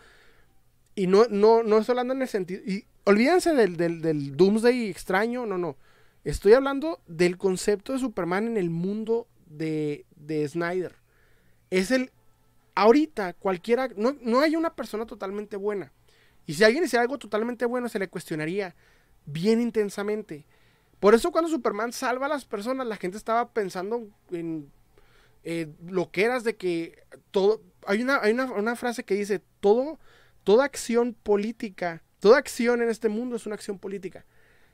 Y 0.96 1.06
no, 1.06 1.26
no, 1.30 1.62
no 1.62 1.78
estoy 1.78 1.92
hablando 1.92 2.14
en 2.14 2.22
el 2.22 2.26
sentido. 2.26 2.60
Y 2.66 2.84
olvídense 3.04 3.54
del, 3.54 3.76
del, 3.76 4.02
del 4.02 4.36
Doomsday 4.36 4.90
extraño, 4.90 5.46
no, 5.46 5.56
no. 5.56 5.76
Estoy 6.24 6.54
hablando 6.54 7.00
del 7.06 7.38
concepto 7.38 7.92
de 7.92 8.00
Superman 8.00 8.48
en 8.48 8.56
el 8.56 8.70
mundo 8.70 9.28
de, 9.46 10.04
de 10.16 10.48
Snyder. 10.48 10.96
Es 11.70 11.92
el 11.92 12.10
ahorita 12.74 13.34
cualquiera, 13.34 13.90
no, 13.96 14.16
no 14.20 14.40
hay 14.40 14.56
una 14.56 14.74
persona 14.74 15.06
totalmente 15.06 15.56
buena. 15.56 15.92
Y 16.44 16.54
si 16.54 16.64
alguien 16.64 16.82
hiciera 16.82 17.02
algo 17.02 17.18
totalmente 17.18 17.66
bueno, 17.66 17.88
se 17.88 18.00
le 18.00 18.08
cuestionaría 18.08 18.74
bien 19.26 19.60
intensamente. 19.60 20.44
Por 20.98 21.14
eso 21.14 21.30
cuando 21.30 21.48
Superman 21.48 21.92
salva 21.92 22.26
a 22.26 22.30
las 22.30 22.44
personas, 22.44 22.84
la 22.88 22.96
gente 22.96 23.16
estaba 23.16 23.52
pensando 23.52 24.08
en 24.32 24.72
eh, 25.44 25.68
lo 25.86 26.10
que 26.10 26.24
eras 26.24 26.44
de 26.44 26.56
que 26.56 27.02
todo... 27.30 27.62
Hay, 27.86 28.02
una, 28.02 28.20
hay 28.22 28.32
una, 28.32 28.76
frase 28.76 29.04
que 29.04 29.14
dice, 29.14 29.42
todo, 29.60 29.98
toda 30.42 30.64
acción 30.64 31.14
política, 31.14 32.02
toda 32.18 32.38
acción 32.38 32.80
en 32.80 32.88
este 32.88 33.08
mundo 33.08 33.36
es 33.36 33.46
una 33.46 33.54
acción 33.54 33.78
política. 33.78 34.24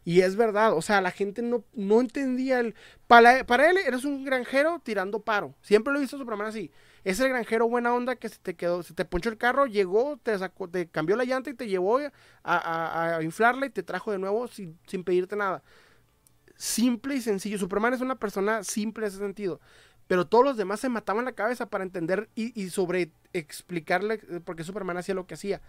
Y 0.05 0.21
es 0.21 0.37
verdad, 0.37 0.75
o 0.75 0.81
sea, 0.81 1.01
la 1.01 1.11
gente 1.11 1.43
no, 1.43 1.65
no 1.75 2.01
entendía 2.01 2.61
el... 2.61 2.75
Para, 3.07 3.45
para 3.45 3.69
él 3.69 3.77
eres 3.79 4.05
un 4.05 4.25
granjero 4.25 4.81
tirando 4.83 5.21
paro. 5.21 5.55
Siempre 5.61 5.93
lo 5.93 5.99
he 5.99 6.03
visto 6.03 6.17
Superman 6.17 6.47
así. 6.47 6.71
Es 7.05 7.19
el 7.21 7.31
granjero 7.31 7.69
buena 7.69 7.95
onda 7.95 8.17
que 8.17 8.29
se 8.29 8.39
te 8.39 8.55
quedó, 8.55 8.83
se 8.83 8.95
te 8.95 9.05
ponchó 9.05 9.31
el 9.31 9.39
carro, 9.39 9.67
llegó, 9.67 10.19
te 10.19 10.39
sacó, 10.39 10.69
te 10.69 10.89
cambió 10.89 11.17
la 11.17 11.25
llanta 11.25 11.51
y 11.51 11.55
te 11.55 11.67
llevó 11.67 11.99
a, 11.99 13.17
a, 13.17 13.23
inflarla 13.23 13.67
y 13.67 13.71
te 13.71 13.83
trajo 13.83 14.13
de 14.13 14.19
nuevo 14.19 14.49
sin, 14.49 14.79
sin, 14.87 15.03
pedirte 15.03 15.35
nada. 15.35 15.63
Simple 16.57 17.15
y 17.17 17.23
sencillo. 17.23 17.59
Superman 17.59 17.95
es 17.95 18.03
una 18.03 18.17
persona 18.17 18.63
simple 18.65 19.07
en 19.07 19.09
ese 19.09 19.19
sentido. 19.19 19.61
Pero 20.11 20.27
todos 20.27 20.45
los 20.45 20.57
demás 20.57 20.81
se 20.81 20.89
mataban 20.89 21.25
la 21.25 21.37
cabeza 21.37 21.67
para 21.67 21.85
entender 21.85 22.29
y, 22.35 22.69
sobre 22.71 23.13
explicarle 23.33 24.19
por 24.45 24.57
qué 24.57 24.65
Superman 24.65 24.97
hacía 24.97 25.15
lo 25.15 25.29
que 25.29 25.35
hacía. 25.35 25.61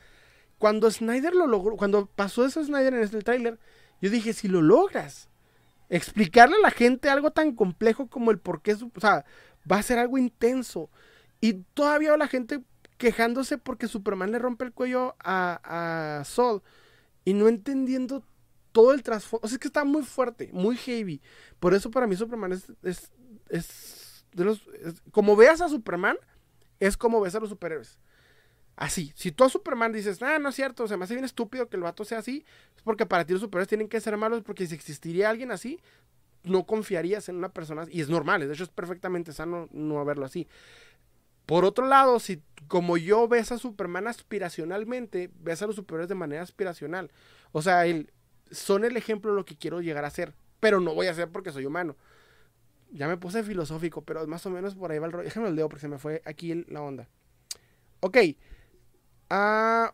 Cuando 0.57 0.89
Snyder 0.89 1.35
lo 1.35 1.45
logró, 1.45 1.77
cuando 1.77 2.07
pasó 2.07 2.43
eso 2.43 2.65
Snyder 2.65 2.95
en 2.95 3.01
el 3.01 3.23
tráiler, 3.23 3.59
yo 4.01 4.09
dije, 4.09 4.33
si 4.33 4.47
lo 4.47 4.63
logras, 4.63 5.29
explicarle 5.89 6.55
a 6.55 6.61
la 6.61 6.71
gente 6.71 7.07
algo 7.07 7.29
tan 7.29 7.53
complejo 7.53 8.07
como 8.07 8.31
el 8.31 8.39
por 8.39 8.63
qué, 8.63 8.73
o 8.73 8.99
sea, 8.99 9.25
va 9.71 9.77
a 9.77 9.83
ser 9.83 9.99
algo 9.99 10.17
intenso. 10.17 10.89
Y 11.39 11.53
todavía 11.75 12.17
la 12.17 12.27
gente 12.27 12.63
quejándose 12.97 13.59
porque 13.59 13.87
Superman 13.87 14.31
le 14.31 14.39
rompe 14.39 14.65
el 14.65 14.73
cuello 14.73 15.15
a, 15.19 16.17
a 16.19 16.23
Sol 16.23 16.63
y 17.25 17.35
no 17.35 17.47
entendiendo 17.47 18.23
todo 18.71 18.91
el 18.91 19.03
trasfondo. 19.03 19.45
O 19.45 19.47
sea, 19.47 19.57
es 19.57 19.59
que 19.59 19.67
está 19.67 19.83
muy 19.83 20.01
fuerte, 20.01 20.49
muy 20.51 20.77
heavy. 20.77 21.21
Por 21.59 21.75
eso 21.75 21.91
para 21.91 22.07
mí 22.07 22.15
Superman 22.15 22.53
es, 22.53 22.65
es 23.47 24.00
como 25.11 25.35
veas 25.35 25.61
a 25.61 25.69
Superman, 25.69 26.17
es 26.79 26.97
como 26.97 27.21
ves 27.21 27.35
a 27.35 27.39
los 27.39 27.49
superhéroes. 27.49 27.99
Así, 28.75 29.11
si 29.15 29.31
tú 29.31 29.43
a 29.43 29.49
Superman 29.49 29.91
dices, 29.91 30.21
ah, 30.23 30.39
no 30.39 30.49
es 30.49 30.55
cierto, 30.55 30.87
se 30.87 30.97
me 30.97 31.03
hace 31.03 31.13
bien 31.13 31.25
estúpido 31.25 31.69
que 31.69 31.77
el 31.77 31.83
vato 31.83 32.03
sea 32.03 32.19
así, 32.19 32.45
es 32.75 32.81
porque 32.81 33.05
para 33.05 33.25
ti 33.25 33.33
los 33.33 33.41
superhéroes 33.41 33.67
tienen 33.67 33.87
que 33.87 34.01
ser 34.01 34.17
malos, 34.17 34.41
porque 34.41 34.65
si 34.65 34.73
existiría 34.73 35.29
alguien 35.29 35.51
así, 35.51 35.79
no 36.43 36.65
confiarías 36.65 37.29
en 37.29 37.35
una 37.35 37.49
persona, 37.49 37.85
y 37.91 38.01
es 38.01 38.09
normal, 38.09 38.47
de 38.47 38.53
hecho 38.53 38.63
es 38.63 38.69
perfectamente 38.69 39.33
sano 39.33 39.67
no 39.71 40.03
verlo 40.03 40.25
así. 40.25 40.47
Por 41.45 41.65
otro 41.65 41.85
lado, 41.85 42.19
si 42.19 42.41
como 42.67 42.97
yo 42.97 43.27
ves 43.27 43.51
a 43.51 43.57
Superman 43.57 44.07
aspiracionalmente, 44.07 45.29
ves 45.39 45.61
a 45.61 45.67
los 45.67 45.75
superiores 45.75 46.07
de 46.07 46.15
manera 46.15 46.41
aspiracional. 46.41 47.11
O 47.51 47.61
sea, 47.61 47.83
son 48.51 48.85
el 48.85 48.95
ejemplo 48.95 49.31
de 49.31 49.37
lo 49.37 49.45
que 49.45 49.57
quiero 49.57 49.81
llegar 49.81 50.05
a 50.05 50.09
ser, 50.09 50.33
pero 50.59 50.79
no 50.79 50.93
voy 50.93 51.07
a 51.07 51.13
ser 51.13 51.29
porque 51.29 51.51
soy 51.51 51.65
humano. 51.65 51.97
Ya 52.91 53.07
me 53.07 53.17
puse 53.17 53.43
filosófico, 53.43 54.03
pero 54.03 54.25
más 54.27 54.45
o 54.45 54.49
menos 54.49 54.75
por 54.75 54.91
ahí 54.91 54.99
va 54.99 55.07
el 55.07 55.13
rollo. 55.13 55.23
Déjame 55.23 55.47
el 55.47 55.55
dedo 55.55 55.69
porque 55.69 55.81
se 55.81 55.87
me 55.87 55.97
fue 55.97 56.21
aquí 56.25 56.65
la 56.67 56.81
onda. 56.81 57.07
Ok. 58.01 58.17
Ah, 59.29 59.93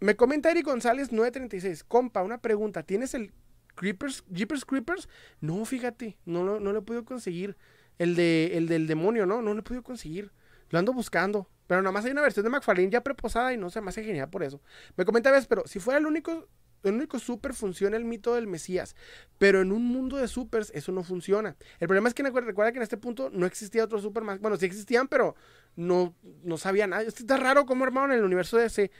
me 0.00 0.16
comenta 0.16 0.50
Eric 0.50 0.66
González 0.66 1.12
936. 1.12 1.84
Compa, 1.84 2.22
una 2.22 2.38
pregunta. 2.38 2.82
¿Tienes 2.82 3.14
el 3.14 3.32
Creepers, 3.76 4.24
Jeepers 4.32 4.64
Creepers? 4.64 5.08
No, 5.40 5.64
fíjate, 5.64 6.16
no, 6.24 6.44
no, 6.44 6.58
no 6.58 6.72
lo 6.72 6.80
he 6.80 6.82
podido 6.82 7.04
conseguir. 7.04 7.56
El, 7.98 8.16
de, 8.16 8.56
el 8.56 8.66
del 8.66 8.88
demonio, 8.88 9.24
¿no? 9.24 9.40
No 9.40 9.54
lo 9.54 9.60
he 9.60 9.62
podido 9.62 9.84
conseguir. 9.84 10.32
Lo 10.70 10.80
ando 10.80 10.92
buscando. 10.92 11.48
Pero 11.68 11.80
nada 11.80 11.92
más 11.92 12.04
hay 12.04 12.10
una 12.10 12.22
versión 12.22 12.44
de 12.44 12.50
McFarlane 12.50 12.90
ya 12.90 13.02
preposada 13.02 13.52
y 13.52 13.56
no 13.56 13.70
se 13.70 13.80
me 13.80 13.90
hace 13.90 14.02
genial 14.02 14.28
por 14.28 14.42
eso. 14.42 14.60
Me 14.96 15.04
comenta, 15.04 15.30
ves, 15.30 15.46
pero 15.46 15.62
si 15.66 15.78
fuera 15.78 15.98
el 15.98 16.06
único 16.06 16.48
el 16.88 16.94
único 16.94 17.18
super 17.18 17.54
funciona 17.54 17.96
el 17.96 18.04
mito 18.04 18.34
del 18.34 18.46
Mesías. 18.46 18.96
Pero 19.38 19.60
en 19.62 19.72
un 19.72 19.84
mundo 19.84 20.16
de 20.16 20.28
supers 20.28 20.70
eso 20.74 20.92
no 20.92 21.02
funciona. 21.02 21.56
El 21.80 21.88
problema 21.88 22.08
es 22.08 22.14
que 22.14 22.22
recuerda 22.22 22.72
que 22.72 22.78
en 22.78 22.82
este 22.82 22.96
punto 22.96 23.30
no 23.30 23.46
existía 23.46 23.84
otro 23.84 24.00
super 24.00 24.22
más. 24.22 24.40
Bueno, 24.40 24.56
sí 24.56 24.66
existían, 24.66 25.08
pero 25.08 25.34
no, 25.76 26.14
no 26.42 26.58
sabía 26.58 26.86
nada. 26.86 27.02
Está 27.02 27.36
raro 27.36 27.66
cómo 27.66 27.84
armaron 27.84 28.12
el 28.12 28.24
universo 28.24 28.56
de 28.56 28.66
ese. 28.66 28.90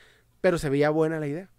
Pero 0.41 0.59
se 0.59 0.69
veía 0.69 0.91
buena 0.91 1.19
la 1.21 1.27
idea. 1.27 1.51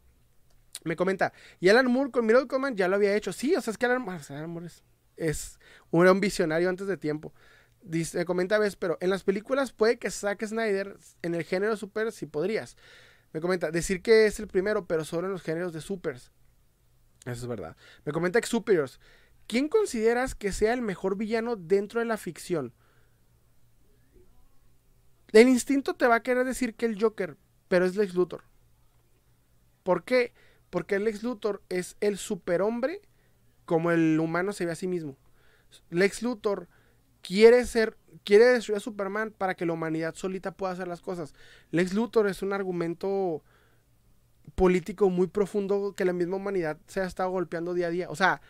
Me 0.86 0.95
comenta, 0.95 1.34
y 1.59 1.69
Alan 1.69 1.88
Moore 1.91 2.11
con 2.11 2.26
Miracle 2.28 2.47
Command 2.47 2.78
ya 2.78 2.88
lo 2.88 2.95
había 2.95 3.15
hecho. 3.15 3.34
Sí, 3.34 3.55
o 3.55 3.61
sea, 3.61 3.71
es 3.71 3.78
que 3.78 3.88
Alan, 3.88 4.03
Moore 4.03 4.67
es, 4.67 4.84
es 5.17 5.59
un, 5.89 6.19
visionario 6.19 6.69
antes 6.69 6.86
de 6.86 6.95
tiempo. 6.95 7.34
Dice, 7.82 8.23
comenta, 8.26 8.59
ves, 8.59 8.76
pero 8.76 8.97
en 9.01 9.09
las 9.09 9.23
películas 9.23 9.73
puede 9.73 9.97
que 9.97 10.11
Zack 10.11 10.45
Snyder 10.45 10.95
en 11.23 11.34
el 11.34 11.43
género 11.43 11.76
super 11.76 12.11
sí 12.11 12.28
podrías. 12.28 12.78
Me 13.36 13.42
comenta, 13.42 13.70
decir 13.70 14.02
que 14.02 14.28
es 14.28 14.40
el 14.40 14.48
primero, 14.48 14.88
pero 14.88 15.04
solo 15.04 15.28
en 15.28 15.34
los 15.34 15.42
géneros 15.42 15.74
de 15.74 15.82
supers. 15.82 16.32
Eso 17.26 17.42
es 17.42 17.48
verdad. 17.48 17.76
Me 18.06 18.14
comenta 18.14 18.40
que 18.40 18.48
Superiors. 18.48 18.98
¿Quién 19.46 19.68
consideras 19.68 20.36
que 20.36 20.54
sea 20.54 20.72
el 20.72 20.82
mejor 20.82 21.18
villano 21.18 21.58
dentro 21.58 22.00
de 22.00 22.06
la 22.06 22.16
ficción? 22.16 22.74
El 25.34 25.50
instinto 25.50 25.96
te 25.96 26.08
va 26.08 26.16
a 26.16 26.24
querer 26.24 26.46
decir 26.46 26.76
que 26.76 26.86
el 26.86 26.98
Joker, 26.98 27.36
pero 27.68 27.84
es 27.84 27.98
Lex 27.98 28.16
Luthor. 28.16 28.46
¿Por 29.84 30.06
qué? 30.06 30.34
Porque 30.70 30.98
Lex 30.98 31.22
Luthor 31.22 31.62
es 31.68 31.98
el 32.00 32.18
superhombre 32.18 33.02
como 33.66 33.92
el 33.92 34.18
humano 34.18 34.54
se 34.54 34.66
ve 34.66 34.72
a 34.72 34.76
sí 34.76 34.88
mismo. 34.88 35.18
Lex 35.90 36.24
Luthor 36.24 36.70
quiere 37.26 37.65
ser, 37.65 37.97
quiere 38.23 38.45
destruir 38.45 38.78
a 38.78 38.80
Superman 38.80 39.34
para 39.36 39.55
que 39.55 39.65
la 39.65 39.73
humanidad 39.73 40.13
solita 40.15 40.51
pueda 40.51 40.73
hacer 40.73 40.88
las 40.88 41.01
cosas. 41.01 41.34
Lex 41.71 41.93
Luthor 41.93 42.28
es 42.28 42.41
un 42.41 42.53
argumento 42.53 43.43
político 44.53 45.09
muy 45.09 45.28
profundo 45.28 45.93
que 45.95 46.05
la 46.05 46.13
misma 46.13 46.38
humanidad 46.38 46.78
se 46.88 47.01
ha 47.01 47.05
estado 47.05 47.32
golpeando 47.32 47.73
día 47.73 47.88
a 47.88 47.89
día. 47.89 48.09
O 48.09 48.15
sea, 48.15 48.41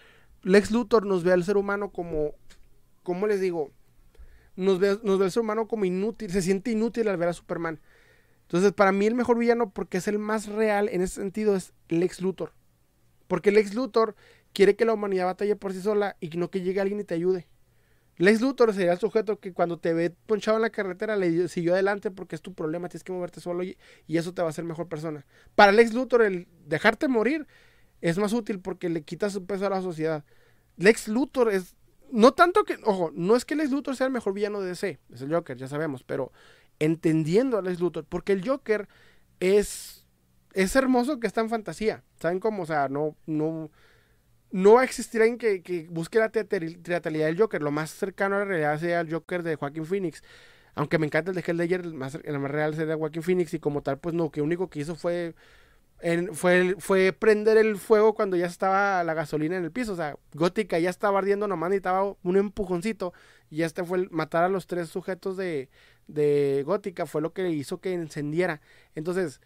Lex 0.43 0.71
Luthor 0.71 1.05
nos 1.05 1.23
ve 1.23 1.31
al 1.31 1.43
ser 1.43 1.57
humano 1.57 1.91
como, 1.91 2.33
¿cómo 3.03 3.27
les 3.27 3.39
digo? 3.39 3.71
Nos 4.55 4.79
ve, 4.79 4.99
nos 5.03 5.19
ve 5.19 5.25
al 5.25 5.31
ser 5.31 5.41
humano 5.41 5.67
como 5.67 5.85
inútil, 5.85 6.31
se 6.31 6.41
siente 6.41 6.71
inútil 6.71 7.07
al 7.07 7.17
ver 7.17 7.29
a 7.29 7.33
Superman. 7.33 7.79
Entonces, 8.41 8.73
para 8.73 8.91
mí 8.91 9.05
el 9.05 9.15
mejor 9.15 9.37
villano, 9.37 9.71
porque 9.71 9.97
es 9.97 10.07
el 10.07 10.19
más 10.19 10.47
real 10.47 10.89
en 10.89 11.01
ese 11.01 11.15
sentido, 11.15 11.55
es 11.55 11.73
Lex 11.87 12.21
Luthor. 12.21 12.51
Porque 13.27 13.51
Lex 13.51 13.73
Luthor 13.73 14.15
quiere 14.53 14.75
que 14.75 14.85
la 14.85 14.93
humanidad 14.93 15.25
batalle 15.25 15.55
por 15.55 15.73
sí 15.73 15.81
sola 15.81 16.15
y 16.19 16.29
no 16.29 16.51
que 16.51 16.61
llegue 16.61 16.81
alguien 16.81 16.99
y 16.99 17.03
te 17.03 17.15
ayude. 17.15 17.47
Lex 18.17 18.41
Luthor 18.41 18.73
sería 18.73 18.93
el 18.93 18.99
sujeto 18.99 19.39
que 19.39 19.51
cuando 19.51 19.77
te 19.77 19.93
ve 19.93 20.09
ponchado 20.09 20.57
en 20.57 20.61
la 20.61 20.69
carretera 20.69 21.17
le 21.17 21.47
siguió 21.49 21.73
adelante 21.73 22.11
porque 22.11 22.35
es 22.35 22.41
tu 22.41 22.53
problema, 22.53 22.87
tienes 22.87 23.03
que 23.03 23.11
moverte 23.11 23.41
solo 23.41 23.63
y, 23.63 23.77
eso 24.07 24.33
te 24.33 24.41
va 24.41 24.47
a 24.47 24.51
hacer 24.51 24.63
mejor 24.63 24.87
persona. 24.87 25.25
Para 25.55 25.71
Lex 25.71 25.93
Luthor 25.93 26.21
el 26.21 26.47
dejarte 26.65 27.07
morir 27.07 27.45
es 28.01 28.17
más 28.17 28.31
útil 28.33 28.59
porque 28.59 28.89
le 28.89 29.03
quitas 29.03 29.33
su 29.33 29.45
peso 29.45 29.65
a 29.65 29.69
la 29.69 29.81
sociedad. 29.81 30.23
Lex 30.77 31.07
Luthor 31.09 31.51
es 31.51 31.75
no 32.11 32.33
tanto 32.33 32.63
que, 32.63 32.77
ojo, 32.83 33.11
no 33.13 33.35
es 33.35 33.43
que 33.43 33.55
Lex 33.55 33.71
Luthor 33.71 33.95
sea 33.95 34.07
el 34.07 34.13
mejor 34.13 34.33
villano 34.33 34.61
de 34.61 34.69
DC, 34.69 34.99
es 35.13 35.21
el 35.21 35.33
Joker, 35.33 35.57
ya 35.57 35.67
sabemos, 35.67 36.03
pero 36.03 36.31
entendiendo 36.79 37.57
a 37.57 37.61
Lex 37.61 37.79
Luthor, 37.79 38.05
porque 38.05 38.31
el 38.31 38.47
Joker 38.47 38.87
es 39.39 40.03
es 40.53 40.73
hermoso 40.77 41.19
que 41.19 41.27
está 41.27 41.41
en 41.41 41.49
fantasía, 41.49 42.03
¿saben 42.17 42.39
cómo? 42.39 42.63
O 42.63 42.65
sea, 42.65 42.87
no 42.87 43.17
no 43.25 43.69
no 44.55 44.75
va 44.75 44.81
a 44.81 44.83
existir 44.85 45.21
alguien 45.21 45.37
que, 45.37 45.85
busque 45.89 46.17
la 46.17 46.29
teatralidad 46.29 47.25
del 47.25 47.37
Joker. 47.37 47.61
Lo 47.61 47.71
más 47.71 47.91
cercano 47.91 48.37
a 48.37 48.39
la 48.39 48.45
realidad 48.45 48.79
sería 48.79 49.01
el 49.01 49.11
Joker 49.11 49.43
de 49.43 49.57
Joaquín 49.57 49.85
Phoenix. 49.85 50.23
Aunque 50.75 50.97
me 50.97 51.05
encanta 51.05 51.31
el 51.31 51.35
de 51.35 51.43
Hell 51.45 51.57
Ledger, 51.57 51.81
el 51.81 51.93
más, 51.93 52.13
real 52.13 52.73
sería 52.73 52.95
Joaquín 52.95 53.21
Phoenix. 53.21 53.53
Y 53.53 53.59
como 53.59 53.83
tal, 53.83 53.99
pues 53.99 54.15
no, 54.15 54.31
que 54.31 54.41
único 54.41 54.69
que 54.69 54.79
hizo 54.79 54.95
fue, 54.95 55.35
fue, 56.31 56.77
fue 56.79 57.11
prender 57.11 57.57
el 57.57 57.75
fuego 57.75 58.13
cuando 58.13 58.37
ya 58.37 58.45
estaba 58.45 59.03
la 59.03 59.13
gasolina 59.13 59.57
en 59.57 59.65
el 59.65 59.73
piso. 59.73 59.91
O 59.91 59.97
sea, 59.97 60.15
Gótica 60.33 60.79
ya 60.79 60.89
estaba 60.89 61.19
ardiendo 61.19 61.49
nomás, 61.49 61.71
necesitaba 61.71 62.15
un 62.23 62.37
empujoncito. 62.37 63.11
Y 63.49 63.63
este 63.63 63.83
fue 63.83 63.97
el 63.97 64.09
matar 64.09 64.45
a 64.45 64.49
los 64.49 64.67
tres 64.67 64.87
sujetos 64.87 65.35
de, 65.35 65.69
de 66.07 66.63
Gótica. 66.65 67.05
Fue 67.05 67.21
lo 67.21 67.33
que 67.33 67.49
hizo 67.49 67.81
que 67.81 67.91
encendiera. 67.91 68.61
Entonces, 68.95 69.41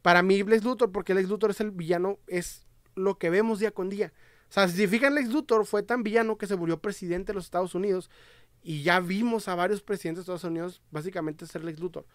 para 0.00 0.22
mí, 0.22 0.44
Lex 0.44 0.62
Luthor, 0.62 0.92
porque 0.92 1.12
Lex 1.12 1.28
Luthor 1.28 1.50
es 1.50 1.60
el 1.60 1.72
villano, 1.72 2.20
es 2.28 2.68
lo 2.94 3.18
que 3.18 3.30
vemos 3.30 3.58
día 3.58 3.72
con 3.72 3.88
día. 3.88 4.12
O 4.48 4.52
sea, 4.52 4.68
si 4.68 4.86
fijan, 4.86 5.14
Lex 5.14 5.28
Luthor 5.28 5.66
fue 5.66 5.82
tan 5.82 6.02
villano 6.02 6.38
que 6.38 6.46
se 6.46 6.54
volvió 6.54 6.80
presidente 6.80 7.32
de 7.32 7.34
los 7.34 7.44
Estados 7.44 7.74
Unidos 7.74 8.10
y 8.62 8.82
ya 8.82 9.00
vimos 9.00 9.48
a 9.48 9.54
varios 9.54 9.82
presidentes 9.82 10.18
de 10.18 10.32
Estados 10.32 10.44
Unidos 10.44 10.82
básicamente 10.90 11.46
ser 11.46 11.64
Lex 11.64 11.78
Luthor. 11.80 12.06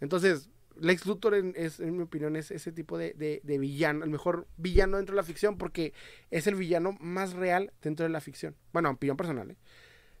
Entonces, 0.00 0.48
Lex 0.80 1.06
Luthor 1.06 1.34
es, 1.34 1.80
en 1.80 1.96
mi 1.96 2.02
opinión, 2.04 2.36
es 2.36 2.50
ese 2.50 2.72
tipo 2.72 2.98
de, 2.98 3.40
villano, 3.44 4.04
el 4.04 4.10
mejor 4.10 4.46
villano 4.56 4.96
dentro 4.96 5.14
de 5.14 5.16
la 5.16 5.26
ficción 5.26 5.58
porque 5.58 5.92
es 6.30 6.46
el 6.46 6.54
villano 6.54 6.96
más 7.00 7.32
real 7.32 7.72
dentro 7.82 8.04
de 8.04 8.10
la 8.10 8.20
ficción. 8.20 8.56
Bueno, 8.72 8.90
opinión 8.90 9.16
personal. 9.16 9.50
¿eh? 9.50 9.56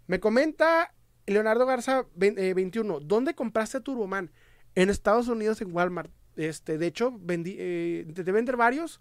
Me 0.06 0.20
comenta 0.20 0.94
Leonardo 1.26 1.66
Garza 1.66 2.06
21, 2.14 2.96
eh, 2.96 3.00
¿dónde 3.04 3.34
compraste 3.34 3.80
Turboman? 3.80 4.30
En 4.74 4.90
Estados 4.90 5.28
Unidos, 5.28 5.60
en 5.60 5.74
Walmart. 5.74 6.10
Este, 6.36 6.78
de 6.78 6.86
hecho, 6.86 7.12
vendí, 7.20 7.56
eh, 7.58 8.04
intenté 8.06 8.32
vender 8.32 8.56
varios 8.56 9.00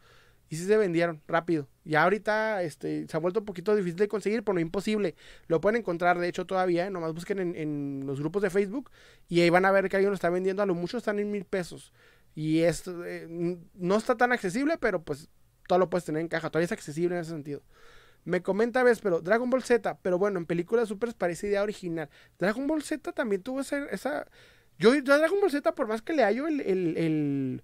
y 0.50 0.56
sí 0.56 0.66
se 0.66 0.78
vendieron 0.78 1.22
rápido. 1.28 1.68
Ya 1.84 2.04
ahorita 2.04 2.64
este, 2.64 3.08
se 3.08 3.18
ha 3.18 3.20
vuelto 3.20 3.40
un 3.40 3.46
poquito 3.46 3.76
difícil 3.76 3.98
de 3.98 4.08
conseguir, 4.08 4.44
pero 4.44 4.56
no 4.56 4.60
imposible. 4.60 5.16
Lo 5.48 5.62
pueden 5.62 5.80
encontrar, 5.80 6.20
de 6.20 6.28
hecho, 6.28 6.46
todavía. 6.46 6.88
¿eh? 6.88 6.90
Nomás 6.90 7.14
busquen 7.14 7.40
en, 7.56 8.06
los 8.06 8.20
grupos 8.20 8.42
de 8.42 8.50
Facebook 8.50 8.92
y 9.28 9.42
ahí 9.42 9.50
van 9.50 9.66
a 9.66 9.72
ver 9.72 9.90
que 9.90 9.98
alguien 9.98 10.12
lo 10.12 10.16
está 10.16 10.30
vendiendo. 10.30 10.62
A 10.64 10.66
lo 10.66 10.76
mucho 10.76 10.98
están 10.98 11.20
en 11.20 11.32
mil 11.32 11.46
pesos. 11.46 11.94
Y 12.36 12.60
esto 12.60 13.06
eh, 13.06 13.28
no 13.74 13.98
está 13.98 14.16
tan 14.16 14.32
accesible, 14.32 14.78
pero 14.78 15.02
pues 15.02 15.30
todo 15.68 15.80
lo 15.80 15.90
puedes 15.90 16.06
tener 16.06 16.22
en 16.22 16.28
caja. 16.28 16.50
Todavía 16.50 16.66
es 16.66 16.72
accesible 16.72 17.16
en 17.16 17.22
ese 17.22 17.32
sentido. 17.32 17.62
Me 18.26 18.42
comenta, 18.42 18.84
ves, 18.84 19.00
pero 19.00 19.22
Dragon 19.22 19.50
Ball 19.50 19.64
Z, 19.64 20.00
pero 20.02 20.18
bueno, 20.20 20.38
en 20.38 20.46
películas 20.46 20.90
super 20.90 21.14
parece 21.16 21.48
idea 21.48 21.64
original. 21.64 22.10
Dragon 22.38 22.68
Ball 22.68 22.84
Z 22.84 23.12
también 23.14 23.42
tuvo 23.42 23.62
esa. 23.62 23.86
esa... 23.86 24.28
Yo, 24.78 24.92
Dragon 25.02 25.40
Ball 25.40 25.52
Z, 25.52 25.74
por 25.74 25.88
más 25.88 26.02
que 26.02 26.14
le 26.14 26.24
hallo 26.24 26.48
el, 26.48 26.62
el, 26.62 27.64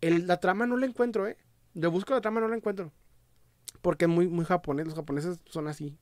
el, 0.00 0.26
la 0.26 0.40
trama, 0.40 0.66
no 0.66 0.76
la 0.76 0.86
encuentro, 0.86 1.26
¿eh? 1.28 1.36
Yo 1.74 1.90
busco 1.90 2.14
la 2.14 2.20
trama, 2.20 2.40
no 2.40 2.48
la 2.48 2.56
encuentro. 2.56 2.92
Porque 3.80 4.04
es 4.04 4.10
muy, 4.10 4.28
muy 4.28 4.44
japonés. 4.44 4.86
Los 4.86 4.94
japoneses 4.94 5.40
son 5.46 5.68
así. 5.68 5.98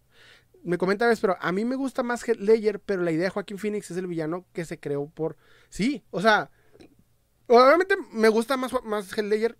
Me 0.62 0.76
comenta, 0.76 1.06
ves, 1.06 1.20
pero 1.20 1.36
a 1.40 1.52
mí 1.52 1.64
me 1.64 1.76
gusta 1.76 2.02
más 2.02 2.26
Ledger, 2.28 2.80
pero 2.80 3.02
la 3.02 3.12
idea 3.12 3.24
de 3.24 3.30
Joaquín 3.30 3.58
Phoenix 3.58 3.90
es 3.90 3.96
el 3.96 4.06
villano 4.06 4.44
que 4.52 4.64
se 4.64 4.78
creó 4.78 5.08
por. 5.08 5.36
Sí, 5.68 6.04
o 6.10 6.20
sea. 6.20 6.50
Obviamente 7.46 7.96
me 8.12 8.28
gusta 8.28 8.56
más, 8.56 8.72
más 8.84 9.16
Ledger 9.16 9.56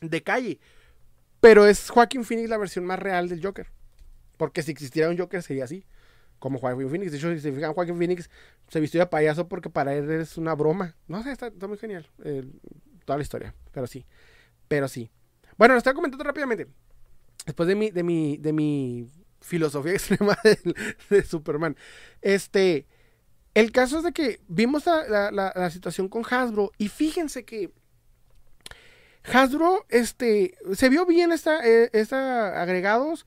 de 0.00 0.22
calle. 0.22 0.60
Pero 1.40 1.66
es 1.66 1.90
Joaquín 1.90 2.24
Phoenix 2.24 2.48
la 2.48 2.56
versión 2.56 2.84
más 2.84 2.98
real 2.98 3.28
del 3.28 3.44
Joker. 3.44 3.66
Porque 4.36 4.62
si 4.62 4.70
existiera 4.70 5.10
un 5.10 5.18
Joker 5.18 5.42
sería 5.42 5.64
así. 5.64 5.84
Como 6.38 6.58
Joaquín 6.58 6.88
Phoenix. 6.88 7.12
De 7.12 7.18
hecho, 7.18 7.32
si 7.32 7.40
se 7.40 7.52
fijan, 7.52 7.74
Joaquín 7.74 7.98
Phoenix 7.98 8.30
se 8.68 8.80
vistió 8.80 9.00
de 9.00 9.06
payaso 9.06 9.48
porque 9.48 9.70
para 9.70 9.94
él 9.94 10.10
es 10.10 10.38
una 10.38 10.54
broma. 10.54 10.96
No 11.08 11.22
sé, 11.22 11.32
está, 11.32 11.50
muy 11.66 11.78
genial. 11.78 12.08
Eh, 12.24 12.44
toda 13.04 13.16
la 13.18 13.22
historia. 13.22 13.54
Pero 13.72 13.86
sí. 13.86 14.06
Pero 14.68 14.88
sí. 14.88 15.10
Bueno, 15.56 15.74
lo 15.74 15.78
estoy 15.78 15.94
comentando 15.94 16.24
rápidamente. 16.24 16.68
Después 17.46 17.66
de 17.66 17.74
mi, 17.74 17.90
de 17.90 18.02
mi, 18.02 18.36
de 18.36 18.52
mi 18.52 19.08
filosofía 19.40 19.92
extrema 19.94 20.38
de, 21.10 21.24
Superman. 21.24 21.76
Este. 22.20 22.86
El 23.54 23.70
caso 23.70 23.98
es 23.98 24.04
de 24.04 24.12
que 24.12 24.40
vimos 24.48 24.86
la, 24.86 25.70
situación 25.70 26.08
con 26.08 26.24
Hasbro. 26.28 26.72
Y 26.78 26.88
fíjense 26.88 27.44
que. 27.44 27.72
Hasbro, 29.24 29.84
este. 29.88 30.54
Se 30.74 30.88
vio 30.88 31.04
bien 31.04 31.32
esta, 31.32 31.66
eh, 31.66 31.90
esta 31.92 32.62
agregados. 32.62 33.26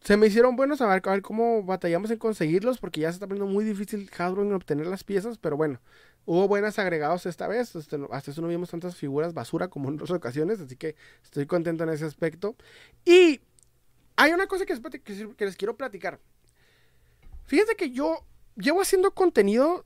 Se 0.00 0.16
me 0.16 0.26
hicieron 0.26 0.56
buenos 0.56 0.80
a 0.80 0.88
ver, 0.88 1.22
cómo 1.22 1.62
batallamos 1.62 2.10
en 2.10 2.18
conseguirlos. 2.18 2.78
Porque 2.78 3.00
ya 3.00 3.08
se 3.10 3.14
está 3.14 3.26
poniendo 3.26 3.52
muy 3.52 3.64
difícil 3.64 4.10
Hasbro 4.16 4.42
en 4.42 4.52
obtener 4.52 4.86
las 4.86 5.04
piezas. 5.04 5.38
Pero 5.38 5.56
bueno. 5.56 5.80
Hubo 6.24 6.46
buenas 6.46 6.78
agregados 6.78 7.26
esta 7.26 7.48
vez, 7.48 7.74
este, 7.74 7.98
hasta 8.12 8.30
eso 8.30 8.42
no 8.42 8.48
vimos 8.48 8.70
tantas 8.70 8.96
figuras 8.96 9.34
basura 9.34 9.68
como 9.68 9.88
en 9.88 9.96
otras 9.96 10.12
ocasiones, 10.12 10.60
así 10.60 10.76
que 10.76 10.94
estoy 11.22 11.46
contento 11.46 11.82
en 11.82 11.90
ese 11.90 12.04
aspecto. 12.04 12.54
Y 13.04 13.40
hay 14.16 14.32
una 14.32 14.46
cosa 14.46 14.64
que, 14.64 15.02
que 15.02 15.44
les 15.44 15.56
quiero 15.56 15.76
platicar. 15.76 16.20
Fíjense 17.44 17.74
que 17.74 17.90
yo 17.90 18.24
llevo 18.56 18.80
haciendo 18.80 19.12
contenido 19.12 19.84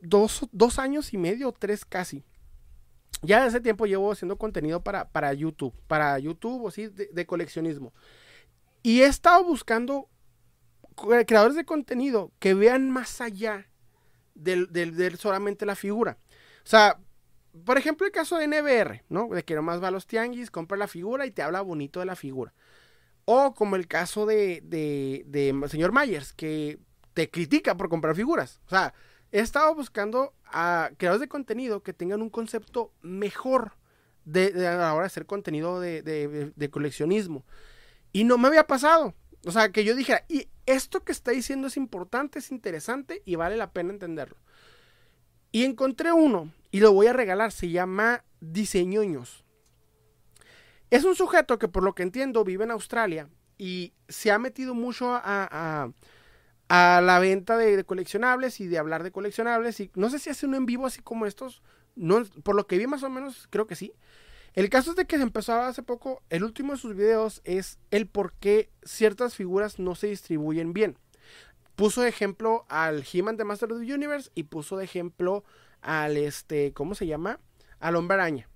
dos, 0.00 0.78
años 0.78 1.12
y 1.12 1.18
medio, 1.18 1.52
tres 1.52 1.84
casi. 1.84 2.24
Ya 3.22 3.46
ese 3.46 3.60
tiempo 3.60 3.86
llevo 3.86 4.12
haciendo 4.12 4.36
contenido 4.36 4.82
para, 4.82 5.08
para 5.08 5.32
YouTube, 5.32 5.74
para 5.88 6.18
YouTube 6.18 6.64
o 6.64 6.70
sí, 6.70 6.86
de, 6.86 7.08
de 7.12 7.26
coleccionismo. 7.26 7.92
Y 8.82 9.00
he 9.00 9.06
estado 9.06 9.42
buscando 9.42 10.08
creadores 11.26 11.56
de 11.56 11.64
contenido 11.64 12.30
que 12.38 12.54
vean 12.54 12.90
más 12.90 13.20
allá 13.20 13.66
del, 14.36 15.16
solamente 15.18 15.66
la 15.66 15.74
figura. 15.76 16.18
O 16.64 16.68
sea, 16.68 16.98
por 17.64 17.78
ejemplo, 17.78 18.06
el 18.06 18.12
caso 18.12 18.36
de 18.38 18.46
NBR, 18.48 19.02
¿no? 19.08 19.28
De 19.28 19.44
que 19.44 19.54
nomás 19.54 19.82
va 19.82 19.88
a 19.88 19.90
los 19.90 20.06
tianguis, 20.06 20.50
compra 20.50 20.76
la 20.76 20.88
figura 20.88 21.26
y 21.26 21.30
te 21.30 21.42
habla 21.42 21.62
bonito 21.62 22.00
de 22.00 22.06
la 22.06 22.16
figura. 22.16 22.52
O 23.24 23.54
como 23.54 23.76
el 23.76 23.88
caso 23.88 24.26
de, 24.26 24.60
de, 24.64 25.68
señor 25.68 25.92
Myers, 25.92 26.32
que 26.32 26.78
te 27.14 27.30
critica 27.30 27.76
por 27.76 27.88
comprar 27.88 28.14
figuras. 28.14 28.60
O 28.66 28.70
sea, 28.70 28.94
he 29.32 29.40
estado 29.40 29.74
buscando 29.74 30.32
a 30.44 30.90
creadores 30.96 31.22
de 31.22 31.28
contenido 31.28 31.82
que 31.82 31.92
tengan 31.92 32.22
un 32.22 32.30
concepto 32.30 32.92
mejor 33.02 33.72
de, 34.24 34.50
de 34.52 34.68
a 34.68 34.76
la 34.76 34.94
hora 34.94 35.02
de 35.04 35.06
hacer 35.08 35.26
contenido 35.26 35.80
de, 35.80 36.02
de- 36.02 36.52
de 36.54 36.70
coleccionismo. 36.70 37.44
Y 38.12 38.24
no 38.24 38.38
me 38.38 38.48
había 38.48 38.66
pasado. 38.66 39.14
O 39.44 39.52
sea, 39.52 39.70
que 39.70 39.84
yo 39.84 39.94
dijera, 39.94 40.24
y 40.28 40.48
esto 40.66 41.04
que 41.04 41.12
está 41.12 41.30
diciendo 41.30 41.68
es 41.68 41.76
importante, 41.76 42.38
es 42.40 42.50
interesante 42.50 43.22
y 43.24 43.36
vale 43.36 43.56
la 43.56 43.70
pena 43.72 43.92
entenderlo. 43.92 44.36
Y 45.52 45.64
encontré 45.64 46.12
uno 46.12 46.52
y 46.70 46.80
lo 46.80 46.92
voy 46.92 47.06
a 47.06 47.12
regalar. 47.12 47.52
Se 47.52 47.70
llama 47.70 48.24
Diseñoños. 48.40 49.44
Es 50.90 51.04
un 51.04 51.16
sujeto 51.16 51.58
que 51.58 51.68
por 51.68 51.82
lo 51.82 51.94
que 51.94 52.02
entiendo 52.02 52.44
vive 52.44 52.64
en 52.64 52.70
Australia 52.70 53.28
y 53.58 53.92
se 54.08 54.30
ha 54.30 54.38
metido 54.38 54.74
mucho 54.74 55.10
a, 55.14 55.20
a- 55.24 55.90
a 56.68 57.00
la 57.00 57.18
venta 57.20 57.56
de, 57.56 57.76
de 57.76 57.84
coleccionables 57.84 58.60
y 58.60 58.66
de 58.66 58.78
hablar 58.78 59.02
de 59.02 59.12
coleccionables. 59.12 59.80
Y 59.80 59.90
no 59.94 60.10
sé 60.10 60.18
si 60.18 60.30
hace 60.30 60.46
uno 60.46 60.56
en 60.56 60.66
vivo 60.66 60.86
así 60.86 61.02
como 61.02 61.26
estos. 61.26 61.62
No, 61.94 62.24
por 62.42 62.56
lo 62.56 62.66
que 62.66 62.78
vi 62.78 62.86
más 62.86 63.02
o 63.02 63.10
menos, 63.10 63.46
creo 63.50 63.66
que 63.66 63.76
sí. 63.76 63.92
El 64.56 64.70
caso 64.70 64.90
es 64.90 64.96
de 64.96 65.04
que 65.04 65.18
se 65.18 65.22
empezó 65.22 65.52
hace 65.52 65.82
poco, 65.82 66.22
el 66.30 66.42
último 66.42 66.72
de 66.72 66.78
sus 66.78 66.96
videos 66.96 67.42
es 67.44 67.78
el 67.90 68.06
por 68.06 68.32
qué 68.32 68.70
ciertas 68.82 69.34
figuras 69.34 69.78
no 69.78 69.94
se 69.94 70.06
distribuyen 70.06 70.72
bien. 70.72 70.96
Puso 71.74 72.00
de 72.00 72.08
ejemplo 72.08 72.64
al 72.70 73.04
He-Man 73.04 73.36
de 73.36 73.44
Master 73.44 73.70
of 73.70 73.80
the 73.80 73.94
Universe 73.94 74.30
y 74.34 74.44
puso 74.44 74.78
de 74.78 74.84
ejemplo 74.84 75.44
al 75.82 76.16
este, 76.16 76.72
¿cómo 76.72 76.94
se 76.94 77.06
llama? 77.06 77.38
Al 77.80 77.96
Hombre 77.96 78.14
Araña. 78.14 78.48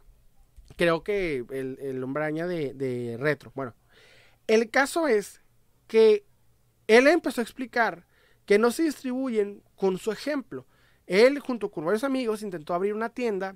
Creo 0.76 1.04
que 1.04 1.44
el, 1.50 1.76
el 1.78 2.02
Hombre 2.02 2.22
Araña 2.24 2.46
de, 2.46 2.72
de 2.72 3.18
retro. 3.18 3.52
Bueno, 3.54 3.74
el 4.46 4.70
caso 4.70 5.06
es 5.06 5.42
que 5.86 6.24
él 6.86 7.08
empezó 7.08 7.42
a 7.42 7.44
explicar 7.44 8.06
que 8.46 8.58
no 8.58 8.70
se 8.70 8.84
distribuyen 8.84 9.62
con 9.76 9.98
su 9.98 10.12
ejemplo. 10.12 10.66
Él, 11.06 11.40
junto 11.40 11.70
con 11.70 11.84
varios 11.84 12.04
amigos, 12.04 12.42
intentó 12.42 12.72
abrir 12.72 12.94
una 12.94 13.10
tienda 13.10 13.54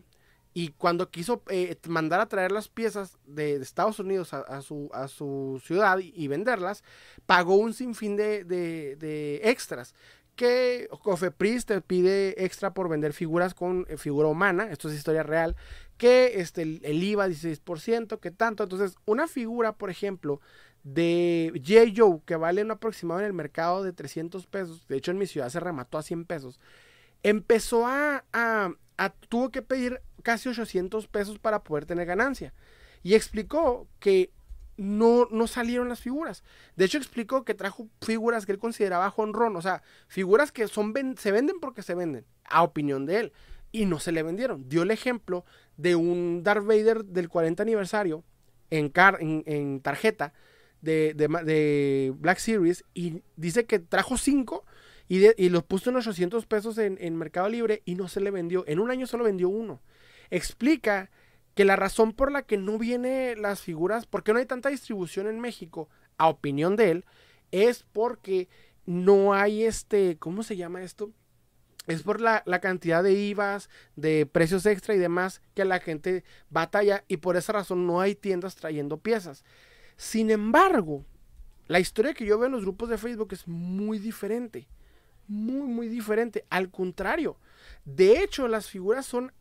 y 0.54 0.68
cuando 0.68 1.10
quiso 1.10 1.42
eh, 1.48 1.76
mandar 1.88 2.20
a 2.20 2.28
traer 2.28 2.52
las 2.52 2.68
piezas 2.68 3.18
de, 3.26 3.56
Estados 3.56 3.98
Unidos 3.98 4.32
a, 4.32 4.62
su, 4.62 4.88
a 4.94 5.08
su 5.08 5.60
ciudad 5.64 5.98
y, 5.98 6.28
venderlas, 6.28 6.84
pagó 7.26 7.56
un 7.56 7.74
sinfín 7.74 8.16
de, 8.16 8.44
de- 8.44 8.96
de 8.96 9.40
extras. 9.44 9.94
Que 10.36 10.88
Cofepris 11.02 11.64
te 11.66 11.80
pide 11.80 12.44
extra 12.44 12.72
por 12.74 12.88
vender 12.88 13.12
figuras 13.12 13.54
con 13.54 13.86
eh, 13.88 13.96
figura 13.96 14.28
humana, 14.28 14.68
esto 14.70 14.88
es 14.88 14.94
historia 14.96 15.22
real, 15.22 15.54
que 15.96 16.40
este, 16.40 16.62
el, 16.62 16.80
el 16.84 17.02
IVA 17.04 17.28
16%, 17.28 18.18
que 18.18 18.30
tanto. 18.32 18.62
Entonces, 18.64 18.96
una 19.06 19.28
figura, 19.28 19.72
por 19.72 19.90
ejemplo, 19.90 20.40
de 20.82 21.52
J. 21.64 21.92
Joe, 21.96 22.20
que 22.26 22.36
vale 22.36 22.62
un 22.62 22.70
aproximado 22.72 23.20
en 23.20 23.26
el 23.26 23.32
mercado 23.32 23.82
de 23.84 23.92
300 23.92 24.46
pesos, 24.46 24.86
de 24.88 24.96
hecho 24.96 25.10
en 25.12 25.18
mi 25.18 25.26
ciudad 25.26 25.48
se 25.50 25.60
remató 25.60 25.98
a 25.98 26.02
100 26.02 26.24
pesos, 26.26 26.60
empezó 27.22 27.86
a- 27.86 28.24
a- 28.32 29.10
tuvo 29.28 29.50
que 29.50 29.62
pedir 29.62 30.00
casi 30.24 30.48
800 30.48 31.06
pesos 31.06 31.38
para 31.38 31.62
poder 31.62 31.86
tener 31.86 32.06
ganancia. 32.06 32.52
Y 33.04 33.14
explicó 33.14 33.86
que 34.00 34.32
no, 34.76 35.28
no 35.30 35.46
salieron 35.46 35.88
las 35.88 36.00
figuras. 36.00 36.42
De 36.74 36.86
hecho, 36.86 36.98
explicó 36.98 37.44
que 37.44 37.54
trajo 37.54 37.88
figuras 38.02 38.44
que 38.44 38.50
él 38.52 38.58
consideraba 38.58 39.12
honrón, 39.16 39.54
o 39.56 39.62
sea, 39.62 39.84
figuras 40.08 40.50
que 40.50 40.66
son 40.66 40.92
se 41.16 41.30
venden 41.30 41.60
porque 41.60 41.82
se 41.82 41.94
venden, 41.94 42.24
a 42.44 42.64
opinión 42.64 43.06
de 43.06 43.20
él, 43.20 43.32
y 43.70 43.86
no 43.86 44.00
se 44.00 44.10
le 44.10 44.24
vendieron. 44.24 44.68
Dio 44.68 44.82
el 44.82 44.90
ejemplo 44.90 45.44
de 45.76 45.94
un 45.94 46.42
Darth 46.42 46.64
Vader 46.66 47.04
del 47.04 47.28
40 47.28 47.62
aniversario 47.62 48.24
en, 48.70 48.88
car- 48.88 49.18
en, 49.20 49.80
tarjeta 49.80 50.32
de, 50.80 51.14
de 51.14 52.12
Black 52.16 52.38
Series 52.38 52.84
y 52.94 53.22
dice 53.36 53.66
que 53.66 53.78
trajo 53.78 54.16
cinco 54.16 54.64
y, 55.08 55.18
de- 55.18 55.34
y 55.38 55.50
los 55.50 55.62
puso 55.64 55.90
en 55.90 55.96
800 55.96 56.46
pesos 56.46 56.78
en 56.78 57.16
Mercado 57.16 57.48
Libre 57.48 57.82
y 57.84 57.94
no 57.94 58.08
se 58.08 58.20
le 58.20 58.30
vendió. 58.30 58.64
En 58.66 58.80
un 58.80 58.90
año 58.90 59.06
solo 59.06 59.24
vendió 59.24 59.48
uno. 59.48 59.80
Explica 60.30 61.10
que 61.54 61.64
la 61.64 61.76
razón 61.76 62.12
por 62.12 62.32
la 62.32 62.42
que 62.42 62.56
no 62.56 62.78
viene 62.78 63.36
las 63.36 63.60
figuras, 63.60 64.06
porque 64.06 64.32
no 64.32 64.38
hay 64.38 64.46
tanta 64.46 64.68
distribución 64.68 65.26
en 65.26 65.40
México, 65.40 65.88
a 66.18 66.28
opinión 66.28 66.76
de 66.76 66.90
él, 66.90 67.04
es 67.52 67.84
porque 67.92 68.48
no 68.86 69.34
hay 69.34 69.64
este, 69.64 70.16
¿cómo 70.18 70.42
se 70.42 70.56
llama 70.56 70.82
esto? 70.82 71.12
Es 71.86 72.02
por 72.02 72.20
la, 72.20 72.42
la 72.46 72.60
cantidad 72.60 73.02
de 73.02 73.12
IVAs, 73.12 73.68
de 73.94 74.26
precios 74.26 74.64
extra 74.66 74.94
y 74.94 74.98
demás 74.98 75.42
que 75.54 75.64
la 75.64 75.80
gente 75.80 76.24
batalla 76.48 77.04
y 77.08 77.18
por 77.18 77.36
esa 77.36 77.52
razón 77.52 77.86
no 77.86 78.00
hay 78.00 78.14
tiendas 78.14 78.56
trayendo 78.56 78.98
piezas. 78.98 79.44
Sin 79.96 80.30
embargo, 80.30 81.04
la 81.66 81.80
historia 81.80 82.14
que 82.14 82.26
yo 82.26 82.38
veo 82.38 82.46
en 82.46 82.52
los 82.52 82.62
grupos 82.62 82.88
de 82.88 82.98
Facebook 82.98 83.32
es 83.32 83.46
muy 83.46 83.98
diferente. 83.98 84.66
Muy, 85.26 85.68
muy 85.68 85.88
diferente. 85.88 86.44
Al 86.50 86.70
contrario. 86.70 87.38
De 87.84 88.22
hecho, 88.22 88.48
las 88.48 88.68
figuras 88.68 89.06
son 89.06 89.32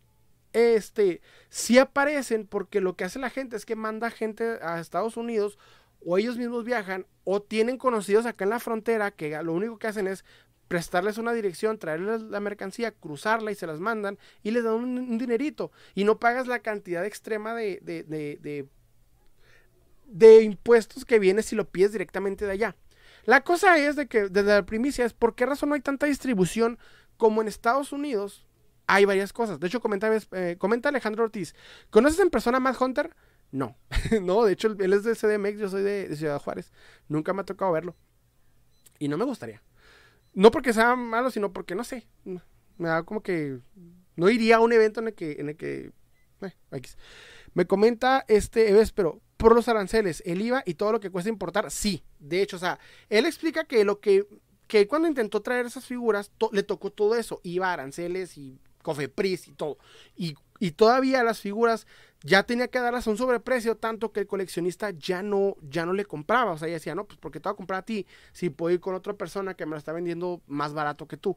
este, 0.54 1.22
sí 1.50 1.80
aparecen 1.80 2.48
porque 2.48 2.80
lo 2.80 2.96
que 2.96 3.04
hace 3.04 3.20
la 3.20 3.30
gente 3.30 3.56
es 3.56 3.66
que 3.66 3.76
manda 3.76 4.10
gente 4.10 4.60
a 4.62 4.80
Estados 4.80 5.18
Unidos 5.18 5.58
o 6.06 6.18
ellos 6.18 6.38
mismos 6.38 6.64
viajan 6.64 7.06
o 7.24 7.42
tienen 7.42 7.78
conocidos 7.78 8.26
acá 8.26 8.44
en 8.44 8.52
la 8.52 8.60
frontera 8.60 9.12
que 9.12 9.42
lo 9.44 9.54
único 9.54 9.78
que 9.78 9.88
hacen 9.88 10.08
es 10.08 10.24
prestarles 10.68 11.18
una 11.18 11.34
dirección, 11.34 11.78
traerles 11.78 12.22
la 12.22 12.40
mercancía, 12.40 12.92
cruzarla 12.92 13.52
y 13.52 13.56
se 13.56 13.68
las 13.68 13.80
mandan 13.80 14.18
y 14.44 14.52
les 14.52 14.64
dan 14.64 14.74
un, 14.74 15.18
dinerito 15.18 15.72
y 15.96 16.04
no 16.04 16.20
pagas 16.20 16.48
la 16.48 16.60
cantidad 16.60 17.06
extrema 17.06 17.54
de, 17.54 17.80
de, 17.82 18.04
de, 18.04 18.40
de, 18.42 18.68
de 20.08 20.44
impuestos 20.44 21.06
que 21.06 21.20
viene 21.20 21.44
si 21.44 21.56
lo 21.56 21.70
pides 21.70 21.92
directamente 21.92 22.46
de 22.46 22.52
allá. 22.52 22.76
La 23.26 23.42
cosa 23.42 23.78
es 23.78 23.96
de 23.96 24.08
que 24.08 24.30
desde 24.30 24.50
la 24.50 24.66
primicia 24.66 25.06
es 25.06 25.14
por 25.14 25.36
qué 25.36 25.46
razón 25.46 25.70
no 25.70 25.76
hay 25.76 25.82
tanta 25.82 26.08
distribución 26.08 26.78
como 27.18 27.42
en 27.42 27.48
Estados 27.48 27.92
Unidos 27.92 28.46
hay 28.94 29.06
varias 29.06 29.34
cosas. 29.34 29.60
De 29.60 29.68
hecho, 29.68 29.82
comenta, 29.82 30.12
eh, 30.32 30.56
comenta 30.60 30.90
Alejandro 30.90 31.24
Ortiz. 31.24 31.56
¿Conoces 31.90 32.20
en 32.20 32.30
persona 32.30 32.58
a 32.58 32.60
Matt 32.60 32.80
Hunter? 32.80 33.16
No. 33.52 33.76
no, 34.22 34.44
de 34.44 34.54
hecho, 34.54 34.76
él 34.80 34.94
es 34.94 35.04
de 35.04 35.16
CDMX, 35.16 35.60
yo 35.60 35.70
soy 35.70 35.82
de, 35.84 36.16
Ciudad 36.16 36.40
Juárez. 36.40 36.72
Nunca 37.08 37.34
me 37.34 37.42
ha 37.42 37.46
tocado 37.46 37.72
verlo. 37.72 37.96
Y 39.00 39.08
no 39.08 39.18
me 39.18 39.26
gustaría. 39.26 39.62
No 40.34 40.52
porque 40.52 40.74
sea 40.74 40.96
malo, 40.96 41.32
sino 41.32 41.52
porque 41.52 41.76
no 41.76 41.84
sé. 41.84 42.08
Me 42.78 42.90
da 42.90 43.04
como 43.04 43.22
que. 43.22 43.60
No 44.16 44.30
iría 44.30 44.58
a 44.58 44.60
un 44.60 44.74
evento 44.74 45.00
en 45.00 45.08
el 45.08 45.14
que. 45.16 45.32
Eh. 45.40 45.92
Me 47.54 47.66
comenta 47.66 48.26
este 48.28 48.70
Eves, 48.70 48.92
pero 48.92 49.22
por 49.38 49.56
los 49.56 49.68
aranceles, 49.68 50.24
el 50.26 50.42
IVA 50.42 50.64
y 50.66 50.76
todo 50.76 50.92
lo 50.92 51.00
que 51.00 51.10
cuesta 51.10 51.30
importar, 51.30 51.70
sí. 51.70 52.04
De 52.20 52.42
hecho, 52.42 52.56
o 52.56 52.60
sea, 52.60 52.80
él 53.10 53.26
explica 53.26 53.66
que 53.66 53.84
lo 53.86 54.00
que. 54.00 54.28
Que 54.68 54.88
cuando 54.88 55.08
intentó 55.08 55.42
traer 55.42 55.66
esas 55.66 55.86
figuras, 55.86 56.32
le 56.52 56.64
tocó 56.64 56.92
todo 56.92 57.16
eso: 57.16 57.42
IVA, 57.44 57.74
aranceles 57.74 58.38
y 58.38 58.60
Cofepris 58.84 59.48
y 59.48 59.54
todo. 59.54 59.80
Y, 60.16 60.36
y, 60.60 60.72
todavía 60.72 61.24
las 61.24 61.40
figuras 61.40 61.88
ya 62.22 62.44
tenía 62.44 62.68
que 62.68 62.80
darlas 62.80 63.08
a 63.08 63.10
un 63.10 63.18
sobreprecio, 63.18 63.76
tanto 63.76 64.12
que 64.12 64.20
el 64.20 64.28
coleccionista 64.28 64.92
ya 64.92 65.24
no, 65.24 65.56
ya 65.62 65.86
no 65.86 65.94
le 65.94 66.06
compraba. 66.06 66.52
O 66.52 66.58
sea, 66.58 66.68
ella 66.68 66.76
decía, 66.76 66.94
no, 66.94 67.06
pues 67.06 67.18
porque 67.20 67.40
te 67.40 67.50
voy 67.50 67.54
a 67.54 67.58
comprar 67.58 67.80
a 67.80 67.86
ti 67.86 68.06
si 68.32 68.50
puedo 68.50 68.74
ir 68.74 68.80
con 68.80 68.94
otra 68.94 69.14
persona 69.14 69.56
que 69.56 69.66
me 69.66 69.72
lo 69.72 69.78
está 69.78 69.92
vendiendo 69.92 70.42
más 70.48 70.74
barato 70.74 71.08
que 71.08 71.18
tú. 71.18 71.36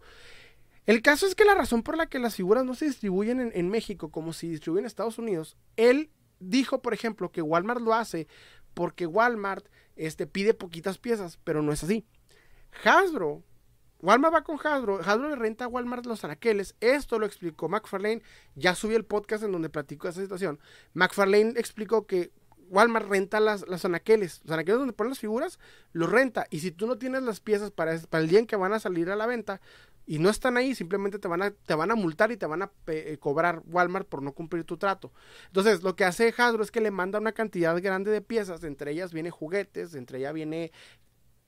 El 0.87 1.03
caso 1.03 1.27
es 1.27 1.35
que 1.35 1.45
la 1.45 1.55
razón 1.55 1.83
por 1.83 1.97
la 1.97 2.07
que 2.07 2.21
las 2.21 2.37
figuras 2.37 2.65
no 2.65 2.75
se 2.75 2.85
distribuyen 2.85 3.51
en, 3.53 3.69
México 3.71 4.11
como 4.11 4.33
si 4.33 4.49
distribuyen 4.49 4.85
en 4.85 4.87
Estados 4.87 5.19
Unidos, 5.19 5.57
él 5.77 6.11
dijo, 6.39 6.81
por 6.81 6.95
ejemplo, 6.95 7.33
que 7.33 7.43
Walmart 7.43 7.81
lo 7.81 7.93
hace 7.93 8.29
porque 8.73 9.07
Walmart 9.07 9.67
este, 9.97 10.29
pide 10.29 10.55
poquitas 10.55 10.99
piezas, 10.99 11.39
pero 11.43 11.61
no 11.63 11.73
es 11.73 11.83
así. 11.83 12.07
Hasbro 12.85 13.43
Walmart 14.01 14.35
va 14.35 14.43
con 14.43 14.59
Hasbro, 14.63 15.01
Hasbro 15.01 15.31
le 15.31 15.37
renta 15.37 15.65
a 15.65 15.69
Walmart 15.69 16.05
los 16.07 16.25
anaqueles, 16.25 16.75
esto 16.81 17.19
lo 17.19 17.27
explicó 17.27 17.69
McFarlane, 17.69 18.23
ya 18.55 18.75
subí 18.75 18.95
el 18.95 19.05
podcast 19.05 19.43
en 19.45 19.53
donde 19.53 19.71
platico 19.71 20.09
esa 20.09 20.21
situación, 20.21 20.59
McFarlane 20.95 21.55
explicó 21.57 22.07
que 22.07 22.31
Walmart 22.69 23.09
renta 23.09 23.41
las, 23.41 23.67
las 23.69 23.85
anaqueles, 23.85 24.41
los 24.45 24.53
anaqueles 24.53 24.79
donde 24.79 24.93
ponen 24.93 25.11
las 25.11 25.19
figuras, 25.19 25.59
los 25.93 26.11
renta, 26.11 26.47
y 26.51 26.61
si 26.61 26.73
tú 26.73 26.87
no 26.87 26.99
tienes 26.99 27.23
las 27.23 27.41
piezas 27.41 27.71
para, 27.71 27.93
el 27.95 28.29
día 28.29 28.39
en 28.39 28.47
que 28.47 28.57
van 28.57 28.73
a 28.73 28.81
salir 28.81 29.11
a 29.11 29.17
la 29.17 29.27
venta, 29.27 29.61
y 30.09 30.21
no 30.21 30.31
están 30.31 30.57
ahí, 30.57 30.75
simplemente 30.77 31.19
te 31.19 31.27
van 31.27 31.43
a, 31.43 31.51
te 31.51 31.75
van 31.75 31.91
a 31.91 31.97
multar 31.97 32.31
y 32.31 32.37
te 32.37 32.47
van 32.47 32.63
a 32.63 32.71
eh, 32.87 33.17
cobrar 33.19 33.63
Walmart 33.67 34.07
por 34.07 34.23
no 34.23 34.31
cumplir 34.33 34.63
tu 34.63 34.77
trato. 34.77 35.13
Entonces, 35.49 35.83
lo 35.83 35.97
que 35.97 36.05
hace 36.05 36.33
Hasbro 36.37 36.63
es 36.63 36.71
que 36.71 36.81
le 36.81 36.93
manda 36.93 37.19
una 37.19 37.33
cantidad 37.33 37.77
grande 37.83 38.13
de 38.13 38.21
piezas, 38.21 38.63
entre 38.63 38.93
ellas 38.93 39.13
viene 39.13 39.31
juguetes, 39.31 39.97
entre 39.97 40.19
ellas 40.19 40.33
viene 40.33 40.71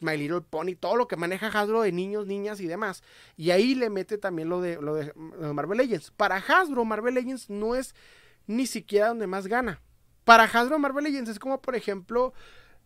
My 0.01 0.16
Little 0.16 0.41
Pony, 0.41 0.75
todo 0.79 0.97
lo 0.97 1.09
que 1.09 1.16
maneja 1.16 1.49
Hasbro 1.49 1.83
de 1.83 1.93
niños, 1.93 2.27
niñas 2.27 2.61
y 2.61 2.66
demás. 2.66 3.03
Y 3.37 3.51
ahí 3.51 3.75
le 3.75 3.91
mete 3.91 4.19
también 4.19 4.49
lo 4.49 4.61
de, 4.61 4.81
lo 4.81 4.95
de, 4.95 5.12
Marvel 5.15 5.79
Legends. 5.79 6.11
Para 6.11 6.37
Hasbro, 6.37 6.85
Marvel 6.85 7.15
Legends 7.15 7.51
no 7.51 7.75
es 7.75 7.95
ni 8.47 8.66
siquiera 8.66 9.09
donde 9.09 9.27
más 9.27 9.47
gana. 9.47 9.81
Para 10.25 10.45
Hasbro, 10.45 10.79
Marvel 10.79 11.05
Legends 11.05 11.31
es 11.31 11.39
como, 11.39 11.61
por 11.61 11.75
ejemplo, 11.75 12.33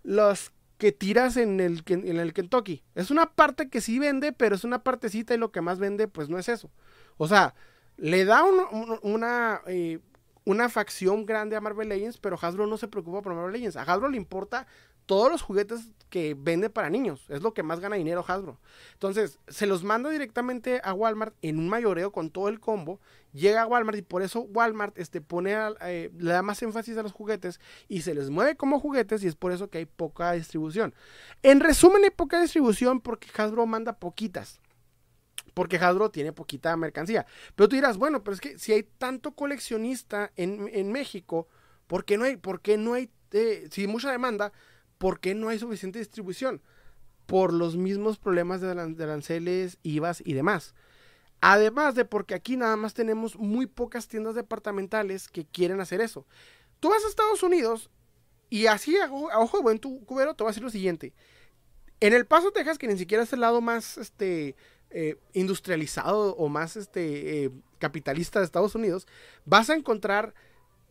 los 0.02 0.52
que 0.78 0.93
tiras 0.93 1.36
en 1.36 1.60
el, 1.60 1.82
en 1.86 2.18
el 2.18 2.32
Kentucky. 2.32 2.82
Es 2.94 3.10
una 3.10 3.26
parte 3.34 3.68
que 3.68 3.80
sí 3.80 3.98
vende, 3.98 4.32
pero 4.32 4.55
es 4.55 4.64
una 4.64 4.82
partecita 4.82 5.34
y 5.34 5.39
lo 5.39 5.52
que 5.52 5.60
más 5.60 5.78
vende, 5.78 6.09
pues 6.09 6.28
no 6.28 6.39
es 6.39 6.48
eso. 6.48 6.70
O 7.18 7.28
sea, 7.28 7.55
le 7.97 8.24
da 8.24 8.43
un, 8.43 8.59
un, 8.72 8.98
una, 9.02 9.60
eh, 9.66 10.01
una 10.44 10.68
facción 10.68 11.24
grande 11.24 11.56
a 11.56 11.60
Marvel 11.60 11.89
Legends, 11.89 12.18
pero 12.18 12.39
Hasbro 12.40 12.66
no 12.66 12.76
se 12.76 12.89
preocupa 12.89 13.22
por 13.22 13.34
Marvel 13.34 13.52
Legends. 13.52 13.76
A 13.76 13.82
Hasbro 13.82 14.09
le 14.09 14.16
importa 14.16 14.66
todos 15.12 15.30
los 15.30 15.43
juguetes 15.43 15.90
que 16.09 16.34
vende 16.34 16.70
para 16.70 16.89
niños. 16.89 17.26
Es 17.28 17.43
lo 17.43 17.52
que 17.52 17.62
más 17.62 17.80
gana 17.80 17.97
dinero 17.97 18.24
Hasbro. 18.26 18.59
Entonces, 18.94 19.39
se 19.47 19.66
los 19.66 19.84
manda 19.84 20.09
directamente 20.09 20.80
a 20.82 20.94
Walmart 20.94 21.34
en 21.43 21.59
un 21.59 21.68
mayoreo 21.68 22.12
con 22.12 22.30
todo 22.30 22.48
el 22.48 22.60
combo. 22.60 22.98
Llega 23.34 23.60
a 23.60 23.66
Walmart 23.66 23.98
y 23.98 24.01
por 24.01 24.22
eso 24.22 24.40
Walmart 24.40 24.98
este, 24.98 25.20
pone 25.20 25.55
eh, 25.82 26.10
le 26.16 26.32
da 26.32 26.40
más 26.40 26.62
énfasis 26.62 26.97
a 26.97 27.02
los 27.02 27.12
juguetes 27.12 27.60
y 27.89 28.01
se 28.01 28.14
les 28.14 28.30
mueve 28.30 28.56
como 28.56 28.80
juguetes 28.80 29.22
y 29.22 29.26
es 29.26 29.36
por 29.36 29.52
eso 29.52 29.68
que 29.68 29.76
hay 29.76 29.84
poca 29.84 30.32
distribución. 30.32 30.94
En 31.43 31.60
resumen, 31.60 32.05
hay 32.05 32.10
poca 32.10 32.40
distribución 32.40 33.02
porque 33.02 33.28
Hasbro 33.36 33.66
manda 33.66 33.98
poquitas. 33.98 34.62
Porque 35.52 35.76
Hasbro 35.76 36.10
tiene 36.10 36.32
poquita 36.32 36.74
mercancía. 36.78 37.26
Pero 37.55 37.68
tú 37.68 37.76
dirás, 37.76 37.98
bueno, 37.98 38.24
pero 38.24 38.32
es 38.32 38.40
que 38.40 38.59
si 38.59 38.72
hay 38.72 38.84
tanto 38.97 39.32
coleccionista 39.32 40.32
en, 40.36 40.70
en 40.72 40.90
México, 40.90 41.48
¿por 41.86 42.06
qué 42.06 42.16
no 42.16 42.24
hay, 42.24 42.39
por 42.39 42.62
qué 42.62 42.78
no 42.78 42.94
hay, 42.94 43.10
eh, 43.32 43.68
si 43.70 43.86
mucha 43.86 44.10
demanda, 44.10 44.55
¿Por 45.02 45.18
qué 45.18 45.34
no 45.34 45.48
hay 45.48 45.58
suficiente 45.58 45.98
distribución? 45.98 46.62
Por 47.26 47.52
los 47.52 47.76
mismos 47.76 48.18
problemas 48.18 48.60
de, 48.60 48.70
aranceles, 48.70 49.78
IVAs 49.82 50.22
y 50.24 50.32
demás. 50.32 50.76
Además 51.40 51.96
de 51.96 52.04
porque 52.04 52.34
aquí 52.34 52.56
nada 52.56 52.76
más 52.76 52.94
tenemos 52.94 53.34
muy 53.34 53.66
pocas 53.66 54.06
tiendas 54.06 54.36
departamentales 54.36 55.26
que 55.26 55.44
quieren 55.44 55.80
hacer 55.80 56.00
eso. 56.00 56.24
Tú 56.78 56.88
vas 56.88 57.04
a 57.04 57.08
Estados 57.08 57.42
Unidos 57.42 57.90
y 58.48 58.66
así 58.66 58.96
a, 58.96 59.12
ojo 59.12 59.56
de 59.56 59.64
buen 59.64 59.80
tu 59.80 60.04
cubero 60.04 60.36
te 60.36 60.44
voy 60.44 60.50
a 60.50 60.52
decir 60.52 60.62
lo 60.62 60.70
siguiente. 60.70 61.12
En 61.98 62.12
El 62.12 62.24
Paso, 62.24 62.52
Texas, 62.52 62.78
que 62.78 62.86
ni 62.86 62.96
siquiera 62.96 63.24
es 63.24 63.32
el 63.32 63.40
lado 63.40 63.60
más 63.60 63.98
este, 63.98 64.54
eh, 64.90 65.16
industrializado 65.32 66.36
o 66.36 66.48
más 66.48 66.76
este, 66.76 67.46
eh, 67.46 67.50
capitalista 67.80 68.38
de 68.38 68.44
Estados 68.44 68.76
Unidos, 68.76 69.08
vas 69.46 69.68
a 69.68 69.74
encontrar 69.74 70.32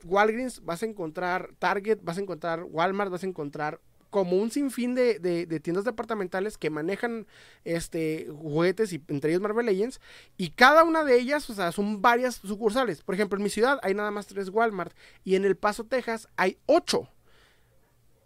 Walgreens, 0.03 0.65
vas 0.65 0.83
a 0.83 0.85
encontrar 0.85 1.51
Target, 1.59 1.99
vas 2.01 2.17
a 2.17 2.21
encontrar 2.21 2.63
Walmart, 2.63 3.09
vas 3.09 3.23
a 3.23 3.27
encontrar 3.27 3.79
como 4.11 4.37
un 4.37 4.51
sinfín 4.51 4.93
de, 4.93 5.17
de, 5.17 5.59
tiendas 5.59 5.85
departamentales 5.85 6.57
que 6.57 6.69
manejan 6.69 7.25
este 7.63 8.27
juguetes 8.29 8.93
y 8.93 9.01
entre 9.07 9.31
ellos 9.31 9.41
Marvel 9.41 9.65
Legends 9.65 9.99
y 10.37 10.51
cada 10.51 10.83
una 10.83 11.03
de 11.03 11.17
ellas, 11.19 11.49
o 11.49 11.55
sea, 11.55 11.71
son 11.71 12.01
varias 12.01 12.35
sucursales. 12.35 13.01
Por 13.01 13.15
ejemplo, 13.15 13.37
en 13.37 13.43
mi 13.43 13.49
ciudad 13.49 13.79
hay 13.81 13.95
nada 13.95 14.11
más 14.11 14.27
tres 14.27 14.49
Walmart 14.49 14.93
y 15.23 15.35
en 15.35 15.45
El 15.45 15.55
Paso, 15.55 15.85
Texas 15.85 16.27
hay 16.35 16.57
ocho. 16.67 17.07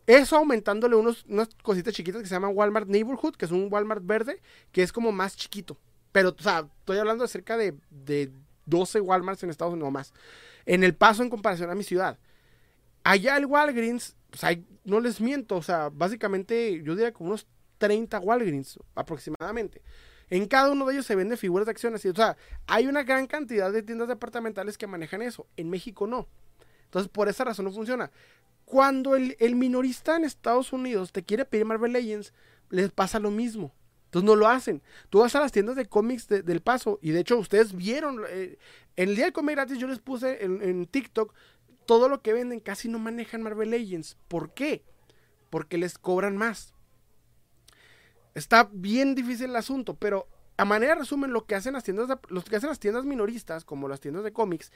Eso 0.08 0.36
aumentándole 0.36 0.96
unos, 0.96 1.24
unas 1.30 1.50
cositas 1.64 1.94
chiquitas 1.94 2.22
que 2.22 2.28
se 2.28 2.36
llaman 2.36 2.52
Walmart 2.54 2.88
Neighborhood, 2.88 3.36
que 3.36 3.46
es 3.46 3.52
un 3.52 3.70
Walmart 3.72 4.06
verde, 4.06 4.42
que 4.72 4.84
es 4.84 4.92
como 4.92 5.12
más 5.12 5.38
chiquito. 5.38 5.78
Pero, 6.12 6.30
o 6.30 6.42
sea, 6.44 6.68
estoy 6.80 6.98
hablando 6.98 7.24
de 7.24 7.28
cerca 7.28 7.58
de, 7.58 7.76
de 7.90 8.32
12 8.66 9.02
Walmarts 9.02 9.44
en 9.44 9.50
Estados 9.50 9.74
Unidos 9.74 9.92
más. 9.92 10.14
En 10.66 10.84
El 10.84 10.96
Paso 10.96 11.24
en 11.24 11.30
comparación 11.30 11.70
a 11.70 11.76
mi 11.76 11.84
ciudad. 11.84 12.18
Allá 13.04 13.38
el 13.38 13.46
Walgreens 13.46 14.16
pues 14.40 14.58
no 14.84 15.00
les 15.00 15.22
miento, 15.22 15.56
o 15.56 15.64
sea, 15.64 15.90
básicamente 15.90 16.82
yo 16.84 16.96
diría 16.96 17.14
como 17.14 17.30
unos 17.30 17.48
30 17.78 18.20
Walgreens 18.20 18.80
aproximadamente. 18.94 19.82
En 20.30 20.48
cada 20.48 20.72
uno 20.72 20.86
de 20.86 20.94
ellos 20.94 21.06
se 21.06 21.16
vende 21.16 21.38
figuras 21.38 21.66
de 21.66 21.72
acción 21.72 21.94
así. 21.96 22.10
O 22.10 22.16
sea, 22.16 22.36
hay 22.66 22.88
una 22.88 23.04
gran 23.04 23.28
cantidad 23.28 23.72
de 23.72 23.84
tiendas 23.84 24.08
departamentales 24.08 24.78
que 24.78 24.88
manejan 24.88 25.22
eso. 25.22 25.48
En 25.56 25.70
México 25.70 26.08
no. 26.08 26.28
Entonces, 26.86 27.12
por 27.12 27.30
esa 27.30 27.44
razón 27.44 27.66
no 27.66 27.72
funciona. 27.72 28.12
Cuando 28.66 29.16
el, 29.16 29.56
minorista 29.56 30.16
en 30.16 30.26
Estados 30.26 30.74
Unidos 30.74 31.12
te 31.12 31.24
quiere 31.24 31.46
pedir 31.46 31.66
Marvel 31.66 31.94
Legends, 31.94 32.34
les 32.72 32.92
pasa 32.92 33.20
lo 33.20 33.30
mismo. 33.30 33.76
Entonces 34.06 34.26
no 34.26 34.36
lo 34.36 34.48
hacen. 34.48 34.82
Tú 35.10 35.20
vas 35.20 35.36
a 35.36 35.42
las 35.42 35.52
tiendas 35.52 35.76
de 35.76 35.86
cómics 35.86 36.28
del 36.28 36.62
paso. 36.62 36.98
Y 37.04 37.12
de 37.12 37.20
hecho, 37.20 37.38
ustedes 37.38 37.76
vieron. 37.76 38.24
Eh, 38.30 38.58
en 38.96 39.10
el 39.10 39.16
día 39.16 39.26
del 39.26 39.34
cómic 39.34 39.56
gratis 39.56 39.78
yo 39.78 39.88
les 39.88 40.00
puse 40.00 40.44
en 40.44 40.86
TikTok 40.88 41.34
todo 41.86 42.10
lo 42.10 42.22
que 42.22 42.34
venden 42.34 42.60
casi 42.60 42.88
no 42.90 43.00
manejan 43.00 43.42
Marvel 43.42 43.72
Legends. 43.72 44.18
¿Por 44.28 44.54
qué? 44.54 44.84
Porque 45.50 45.78
les 45.78 45.98
cobran 45.98 46.38
más. 46.38 46.74
Está 48.34 48.70
bien 48.72 49.16
difícil 49.16 49.52
el 49.52 49.56
asunto, 49.56 49.96
pero 49.96 50.28
a 50.58 50.66
manera 50.66 50.94
de 50.94 51.02
resumen, 51.02 51.34
lo 51.34 51.46
que 51.46 51.56
hacen 51.56 51.74
las 51.74 51.84
tiendas, 51.84 52.08
que 52.50 52.56
hacen 52.56 52.70
las 52.70 52.80
tiendas 52.80 53.06
minoristas, 53.06 53.66
como 53.66 53.88
las 53.88 54.00
tiendas 54.00 54.24
de 54.24 54.34
cómics, 54.34 54.72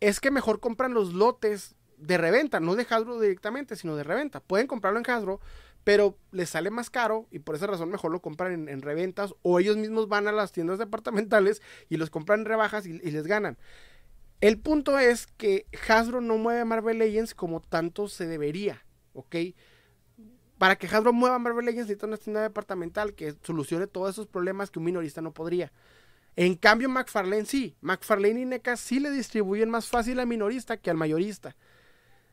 es 0.00 0.20
que 0.20 0.30
mejor 0.30 0.60
compran 0.60 0.94
los 0.94 1.14
lotes 1.14 1.76
de 1.96 2.18
reventa, 2.18 2.60
no 2.60 2.74
de 2.74 2.86
Hasbro 2.88 3.20
directamente, 3.20 3.76
sino 3.76 3.96
de 3.96 4.04
reventa. 4.04 4.40
Pueden 4.40 4.66
comprarlo 4.66 4.98
en 4.98 5.10
Hasbro, 5.10 5.40
pero 5.84 6.16
les 6.32 6.50
sale 6.50 6.70
más 6.70 6.90
caro 6.90 7.26
y 7.30 7.40
por 7.40 7.54
esa 7.54 7.66
razón 7.66 7.90
mejor 7.90 8.10
lo 8.10 8.20
compran 8.20 8.68
en, 8.68 8.82
reventas 8.82 9.34
o 9.42 9.60
ellos 9.60 9.76
mismos 9.76 10.08
van 10.08 10.26
a 10.28 10.32
las 10.32 10.52
tiendas 10.52 10.78
departamentales 10.78 11.62
y 11.88 11.96
los 11.96 12.10
compran 12.10 12.40
en 12.40 12.46
rebajas 12.46 12.86
y 12.86 12.92
les 12.98 13.26
ganan. 13.26 13.56
El 14.40 14.58
punto 14.58 14.98
es 14.98 15.26
que 15.26 15.66
Hasbro 15.88 16.20
no 16.20 16.38
mueve 16.38 16.64
Marvel 16.64 16.98
Legends 16.98 17.34
como 17.34 17.60
tanto 17.60 18.08
se 18.08 18.26
debería. 18.26 18.84
Para 20.56 20.76
que 20.76 20.86
Hasbro 20.86 21.12
mueva 21.12 21.38
Marvel 21.38 21.66
Legends 21.66 21.88
necesita 21.88 22.06
una 22.06 22.16
tienda 22.16 22.42
departamental 22.42 23.14
que 23.14 23.34
solucione 23.42 23.86
todos 23.86 24.10
esos 24.10 24.26
problemas 24.26 24.70
que 24.70 24.78
un 24.78 24.86
minorista 24.86 25.20
no 25.20 25.32
podría. 25.32 25.72
En 26.36 26.54
cambio, 26.54 26.88
McFarlane 26.88 27.44
sí. 27.44 27.76
McFarlane 27.82 28.40
y 28.40 28.44
NECA 28.46 28.76
sí 28.76 28.98
le 28.98 29.10
distribuyen 29.10 29.68
más 29.68 29.88
fácil 29.88 30.20
al 30.20 30.26
minorista 30.26 30.78
que 30.78 30.90
al 30.90 30.96
mayorista. 30.96 31.54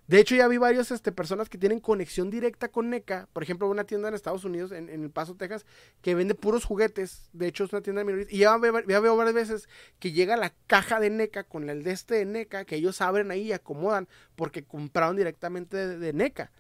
De 0.08 0.22
hecho, 0.22 0.36
ya 0.36 0.48
vi 0.48 0.58
varias 0.58 0.90
este, 0.92 1.12
personas 1.12 1.50
que 1.50 1.58
tienen 1.58 1.82
conexión 1.82 2.30
directa 2.30 2.70
con 2.70 2.90
NECA. 2.90 3.28
Por 3.34 3.44
ejemplo, 3.44 3.68
una 3.68 3.84
tienda 3.84 4.08
en 4.08 4.16
Estados 4.16 4.46
Unidos, 4.46 4.72
en, 4.72 4.90
El 4.90 5.10
Paso, 5.10 5.36
Texas, 5.36 5.66
que 6.02 6.16
vende 6.16 6.34
puros 6.34 6.64
juguetes. 6.64 7.30
De 7.34 7.48
hecho, 7.48 7.66
es 7.66 7.74
una 7.74 7.82
tienda 7.82 8.00
de 8.00 8.06
minorista. 8.06 8.34
Y 8.34 8.40
ya, 8.40 8.56
veo 8.58 9.18
varias 9.18 9.36
veces 9.36 9.70
que 10.00 10.14
llega 10.14 10.38
la 10.38 10.54
caja 10.66 11.02
de 11.02 11.10
NECA 11.10 11.44
con 11.44 11.70
el 11.70 11.84
de 11.84 11.92
este 11.92 12.16
de 12.16 12.26
NECA, 12.26 12.64
que 12.64 12.78
ellos 12.78 13.02
abren 13.02 13.32
ahí 13.32 13.48
y 13.48 13.52
acomodan 13.52 14.08
porque 14.38 14.64
compraron 14.64 15.18
directamente 15.18 15.76
de, 15.76 16.14
NECA. 16.14 16.52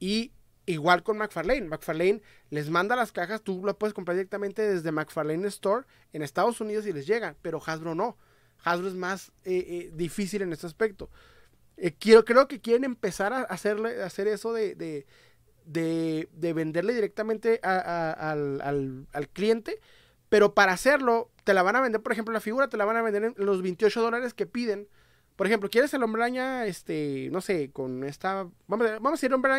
Y 0.00 0.32
igual 0.66 1.04
con 1.04 1.16
McFarlane. 1.16 1.68
McFarlane 1.68 2.22
les 2.50 2.70
manda 2.70 2.96
las 2.96 3.12
cajas, 3.12 3.42
tú 3.42 3.64
las 3.64 3.76
puedes 3.76 3.94
comprar 3.94 4.16
directamente 4.16 4.62
desde 4.62 4.90
McFarlane 4.90 5.46
Store 5.46 5.86
en 6.12 6.22
Estados 6.22 6.60
Unidos 6.60 6.86
y 6.86 6.92
les 6.92 7.06
llega, 7.06 7.36
pero 7.40 7.62
Hasbro 7.64 7.94
no. 7.94 8.16
Hasbro 8.64 8.88
es 8.88 8.94
más 8.94 9.30
eh, 9.44 9.64
eh, 9.68 9.90
difícil 9.94 10.42
en 10.42 10.52
este 10.52 10.66
aspecto. 10.66 11.08
Eh, 11.82 11.94
quiero, 11.98 12.26
creo 12.26 12.46
que 12.46 12.60
quieren 12.60 12.84
empezar 12.84 13.32
a 13.32 13.40
hacerle, 13.40 14.02
hacer 14.02 14.28
eso 14.28 14.52
de, 14.52 14.74
de, 15.64 16.52
venderle 16.52 16.92
directamente 16.92 17.58
al, 17.62 19.28
cliente, 19.32 19.80
pero 20.28 20.52
para 20.52 20.72
hacerlo, 20.72 21.30
te 21.42 21.54
la 21.54 21.62
van 21.62 21.76
a 21.76 21.80
vender, 21.80 22.02
por 22.02 22.12
ejemplo, 22.12 22.34
la 22.34 22.40
figura 22.40 22.68
te 22.68 22.76
la 22.76 22.84
van 22.84 22.98
a 22.98 23.02
vender 23.02 23.24
en 23.24 23.34
los 23.38 23.62
28 23.62 24.02
dólares 24.02 24.34
que 24.34 24.44
piden. 24.44 24.88
Por 25.36 25.46
ejemplo, 25.46 25.70
¿quieres 25.70 25.94
el 25.94 26.02
hombre 26.02 26.22
este, 26.68 27.30
no 27.32 27.40
sé, 27.40 27.70
con 27.70 28.04
esta, 28.04 28.46
vamos 28.66 28.86
a, 28.86 28.92
vamos 28.96 29.12
a 29.12 29.16
decir 29.16 29.32
hombre 29.32 29.52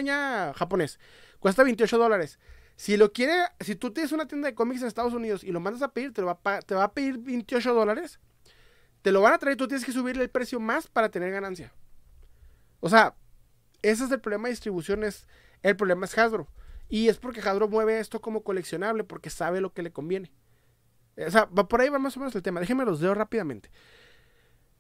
japonés, 0.54 1.00
cuesta 1.40 1.64
28 1.64 1.98
dólares. 1.98 2.38
Si 2.76 2.98
lo 2.98 3.12
quiere, 3.12 3.34
si 3.62 3.76
tú 3.76 3.92
tienes 3.92 4.12
una 4.12 4.28
tienda 4.28 4.48
de 4.48 4.54
cómics 4.54 4.82
en 4.82 4.88
Estados 4.88 5.14
Unidos 5.14 5.44
y 5.44 5.52
lo 5.52 5.60
mandas 5.60 5.82
a 5.82 5.88
pedir, 5.92 6.14
te, 6.14 6.22
va, 6.22 6.40
a, 6.44 6.60
te 6.60 6.76
va 6.76 6.84
a 6.84 6.92
pedir 6.94 7.18
28 7.18 7.74
dólares, 7.74 8.20
te 9.02 9.12
lo 9.12 9.22
van 9.22 9.34
a 9.34 9.40
traer, 9.40 9.58
tú 9.58 9.68
tienes 9.68 9.84
que 9.84 9.92
subirle 9.92 10.22
el 10.22 10.30
precio 10.30 10.60
más 10.60 10.88
para 10.88 11.10
tener 11.10 11.32
ganancia. 11.32 11.74
O 12.82 12.90
sea, 12.90 13.16
ese 13.82 14.04
es 14.04 14.12
el 14.12 14.20
problema 14.20 14.48
de 14.48 14.52
distribución, 14.52 15.04
es, 15.04 15.28
el 15.64 15.78
problema 15.78 16.06
es 16.06 16.18
Hasbro. 16.18 16.48
Y 16.90 17.08
es 17.08 17.18
porque 17.18 17.40
Hasbro 17.40 17.70
mueve 17.70 18.00
esto 18.00 18.20
como 18.20 18.44
coleccionable, 18.44 19.06
porque 19.06 19.30
sabe 19.30 19.62
lo 19.62 19.74
que 19.74 19.82
le 19.82 19.92
conviene. 19.94 20.34
O 21.18 21.32
sea, 21.32 21.48
por 21.48 21.80
ahí 21.80 21.90
va 21.90 22.00
más 22.00 22.18
o 22.18 22.20
menos 22.20 22.36
el 22.36 22.42
tema. 22.42 22.60
Déjenme 22.60 22.86
los 22.86 23.02
leo 23.02 23.14
rápidamente. 23.14 23.72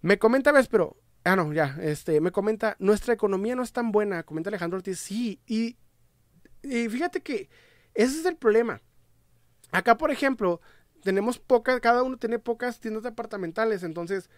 Me 0.01 0.17
comenta 0.17 0.51
pero 0.69 0.97
Ah, 1.23 1.35
no, 1.35 1.53
ya. 1.53 1.77
Este, 1.81 2.19
me 2.19 2.31
comenta, 2.31 2.75
nuestra 2.79 3.13
economía 3.13 3.55
no 3.55 3.63
es 3.63 3.71
tan 3.71 3.91
buena. 3.91 4.23
Comenta 4.23 4.49
Alejandro 4.49 4.77
Ortiz. 4.77 4.99
Sí, 4.99 5.39
y, 5.45 5.77
y 6.63 6.89
fíjate 6.89 7.21
que 7.21 7.49
ese 7.93 8.19
es 8.19 8.25
el 8.25 8.37
problema. 8.37 8.81
Acá, 9.71 9.97
por 9.97 10.11
ejemplo, 10.11 10.61
tenemos 11.03 11.39
pocas, 11.39 11.79
cada 11.79 12.03
uno 12.03 12.17
tiene 12.17 12.39
pocas 12.39 12.79
tiendas 12.79 13.03
departamentales. 13.03 13.83
Entonces, 13.83 14.29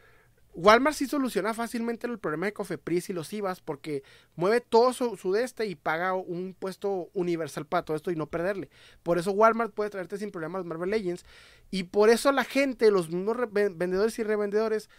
Walmart 0.56 0.96
sí 0.96 1.08
soluciona 1.08 1.54
fácilmente 1.54 2.06
el 2.08 2.20
problema 2.20 2.46
de 2.46 2.54
Cofepris 2.54 3.10
y 3.10 3.14
los 3.14 3.32
IVAs 3.34 3.62
porque 3.62 4.04
mueve 4.36 4.62
todo 4.62 4.94
su, 4.94 5.18
su 5.18 5.32
de 5.32 5.44
este 5.44 5.66
y 5.66 5.76
paga 5.76 6.14
un 6.14 6.56
puesto 6.58 7.10
universal 7.14 7.66
para 7.66 7.84
todo 7.84 7.98
esto 7.98 8.12
y 8.12 8.16
no 8.16 8.28
perderle. 8.28 8.70
Por 9.02 9.18
eso 9.18 9.32
Walmart 9.32 9.74
puede 9.74 9.90
traerte 9.90 10.18
sin 10.18 10.32
problemas 10.32 10.66
Marvel 10.66 10.92
Legends 10.92 11.26
y 11.72 11.84
por 11.84 12.10
eso 12.10 12.32
la 12.32 12.44
gente, 12.44 12.92
los 12.92 13.10
mismos 13.10 13.38
vendedores 13.52 14.20
y 14.20 14.24
revendedores 14.24 14.90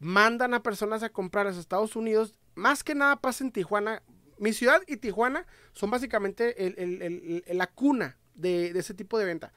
mandan 0.00 0.52
a 0.54 0.62
personas 0.62 1.02
a 1.02 1.10
comprar 1.10 1.46
a 1.46 1.50
Estados 1.50 1.96
Unidos. 1.96 2.34
Más 2.54 2.82
que 2.82 2.94
nada 2.94 3.16
pasa 3.16 3.44
en 3.44 3.52
Tijuana. 3.52 4.02
Mi 4.38 4.52
ciudad 4.52 4.82
y 4.88 4.96
Tijuana 4.96 5.46
son 5.74 5.90
básicamente 5.90 6.54
la 7.52 7.68
cuna 7.68 8.16
de, 8.34 8.72
de 8.72 8.80
ese 8.80 8.94
tipo 8.94 9.18
de 9.18 9.26
venta. 9.26 9.52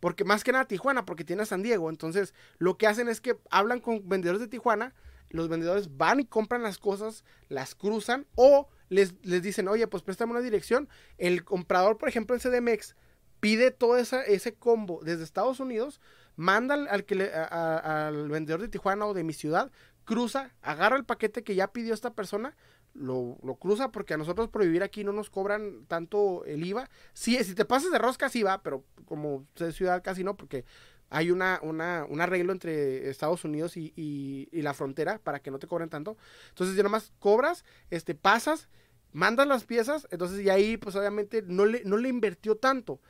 Porque 0.00 0.24
más 0.24 0.44
que 0.44 0.52
nada 0.52 0.66
Tijuana, 0.66 1.04
porque 1.04 1.24
tiene 1.24 1.42
a 1.42 1.46
San 1.46 1.62
Diego. 1.62 1.90
Entonces, 1.90 2.34
lo 2.58 2.76
que 2.76 2.86
hacen 2.86 3.08
es 3.08 3.20
que 3.20 3.38
hablan 3.50 3.80
con 3.80 4.08
vendedores 4.08 4.40
de 4.40 4.48
Tijuana, 4.48 4.94
los 5.30 5.48
vendedores 5.48 5.96
van 5.96 6.20
y 6.20 6.24
compran 6.24 6.62
las 6.62 6.78
cosas, 6.78 7.24
las 7.48 7.74
cruzan 7.74 8.26
o 8.34 8.68
les, 8.88 9.14
les 9.24 9.42
dicen, 9.42 9.68
oye, 9.68 9.86
pues 9.86 10.02
préstame 10.02 10.32
una 10.32 10.40
dirección. 10.40 10.88
El 11.18 11.44
comprador, 11.44 11.98
por 11.98 12.08
ejemplo, 12.08 12.36
en 12.36 12.40
CDMX, 12.40 12.94
pide 13.40 13.70
todo 13.70 13.96
esa, 13.96 14.22
ese 14.22 14.54
combo 14.54 15.00
desde 15.02 15.24
Estados 15.24 15.60
Unidos, 15.60 16.00
manda 16.36 16.74
al, 16.74 17.04
que 17.04 17.30
al 17.30 18.28
vendedor 18.28 18.60
de 18.60 18.68
Tijuana 18.68 19.06
o 19.06 19.14
de 19.14 19.24
mi 19.24 19.32
ciudad, 19.32 19.70
cruza, 20.04 20.54
agarra 20.62 20.96
el 20.96 21.04
paquete 21.04 21.42
que 21.42 21.54
ya 21.54 21.68
pidió 21.68 21.92
esta 21.92 22.14
persona, 22.14 22.56
lo, 22.98 23.38
lo, 23.42 23.54
cruza 23.56 23.90
porque 23.90 24.14
a 24.14 24.16
nosotros 24.16 24.48
por 24.48 24.62
vivir 24.62 24.82
aquí 24.82 25.04
no 25.04 25.12
nos 25.12 25.30
cobran 25.30 25.84
tanto 25.86 26.44
el 26.44 26.64
IVA. 26.64 26.90
Sí, 27.12 27.42
si 27.44 27.54
te 27.54 27.64
pasas 27.64 27.90
de 27.90 27.98
rosca 27.98 28.28
sí 28.28 28.42
va, 28.42 28.62
pero 28.62 28.84
como 29.04 29.46
de 29.56 29.72
ciudad 29.72 30.02
casi 30.02 30.24
no, 30.24 30.36
porque 30.36 30.64
hay 31.10 31.30
una, 31.30 31.58
una, 31.62 32.04
un 32.08 32.20
arreglo 32.20 32.52
entre 32.52 33.08
Estados 33.08 33.44
Unidos 33.44 33.76
y, 33.76 33.92
y, 33.96 34.48
y, 34.52 34.62
la 34.62 34.74
frontera 34.74 35.18
para 35.18 35.40
que 35.40 35.50
no 35.50 35.58
te 35.58 35.66
cobren 35.66 35.88
tanto. 35.88 36.16
Entonces 36.50 36.76
ya 36.76 36.82
nomás 36.82 37.12
cobras, 37.18 37.64
este, 37.90 38.14
pasas, 38.14 38.68
mandas 39.12 39.46
las 39.46 39.64
piezas, 39.64 40.06
entonces 40.10 40.40
y 40.44 40.50
ahí 40.50 40.76
pues 40.76 40.96
obviamente 40.96 41.42
no 41.42 41.64
le, 41.64 41.82
no 41.84 41.96
le 41.96 42.08
invirtió 42.08 42.56
tanto. 42.56 43.00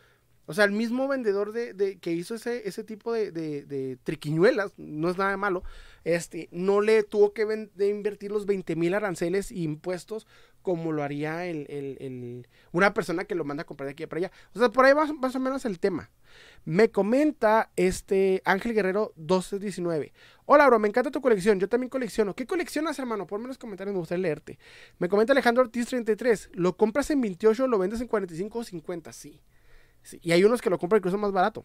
O 0.49 0.55
sea, 0.55 0.65
el 0.65 0.73
mismo 0.73 1.07
vendedor 1.09 1.53
de, 1.53 1.75
de 1.75 1.99
que 1.99 2.13
hizo 2.13 2.35
ese, 2.35 2.67
ese 2.67 2.83
tipo 2.83 3.13
de, 3.13 3.99
triquiñuelas, 4.03 4.73
no 4.79 5.11
es 5.11 5.19
nada 5.19 5.37
malo, 5.37 5.63
este, 6.05 6.49
no 6.53 6.81
le 6.81 7.03
tuvo 7.03 7.35
que 7.35 7.43
invertir 7.79 8.33
los 8.33 8.47
20 8.47 8.75
mil 8.75 8.95
aranceles 8.95 9.51
e 9.51 9.59
impuestos 9.59 10.27
como 10.63 10.91
lo 10.91 11.03
haría 11.03 11.43
una 12.73 12.95
persona 12.95 13.25
que 13.25 13.35
lo 13.35 13.45
manda 13.45 13.65
a 13.65 13.67
comprar 13.67 13.89
de 13.89 13.93
aquí 13.93 14.07
para 14.07 14.21
allá. 14.21 14.33
O 14.55 14.59
sea, 14.59 14.71
por 14.71 14.87
ahí 14.87 14.95
va 14.95 15.13
más 15.13 15.37
o 15.37 15.39
menos 15.41 15.67
el 15.67 15.79
tema. 15.79 16.11
Me 16.65 16.91
comenta 16.91 17.71
este 17.77 18.41
Ángel 18.47 18.73
Guerrero 18.73 19.13
1219. 19.17 20.15
Hola, 20.47 20.67
bro, 20.67 20.79
me 20.79 20.89
encanta 20.89 21.11
tu 21.11 21.21
colección. 21.21 21.61
Yo 21.61 21.69
también 21.69 21.91
colecciono. 21.91 22.35
¿Qué 22.35 22.47
coleccionas, 22.47 22.99
hermano? 22.99 23.27
Ponme 23.27 23.45
en 23.45 23.49
los 23.49 23.59
comentarios, 23.59 23.93
me 23.93 24.01
gustaría 24.01 24.23
leerte. 24.23 24.59
Me 24.99 25.11
comenta 25.11 25.35
Alejandro 25.35 25.63
Ortiz 25.63 25.89
33. 25.89 26.53
¿Lo 26.55 26.75
compras 26.75 27.11
en 27.11 27.21
28 27.21 27.67
lo 27.67 27.79
vendes 27.79 28.01
en 28.01 28.09
45 28.09 28.59
o 28.59 28.65
50? 28.65 29.13
Sí. 29.13 29.43
Y 30.23 30.33
hay 30.33 30.45
unos 30.45 30.61
que 30.61 30.71
lo 30.71 30.79
compran 30.79 31.01
incluso 31.01 31.19
más 31.19 31.33
barato. 31.33 31.65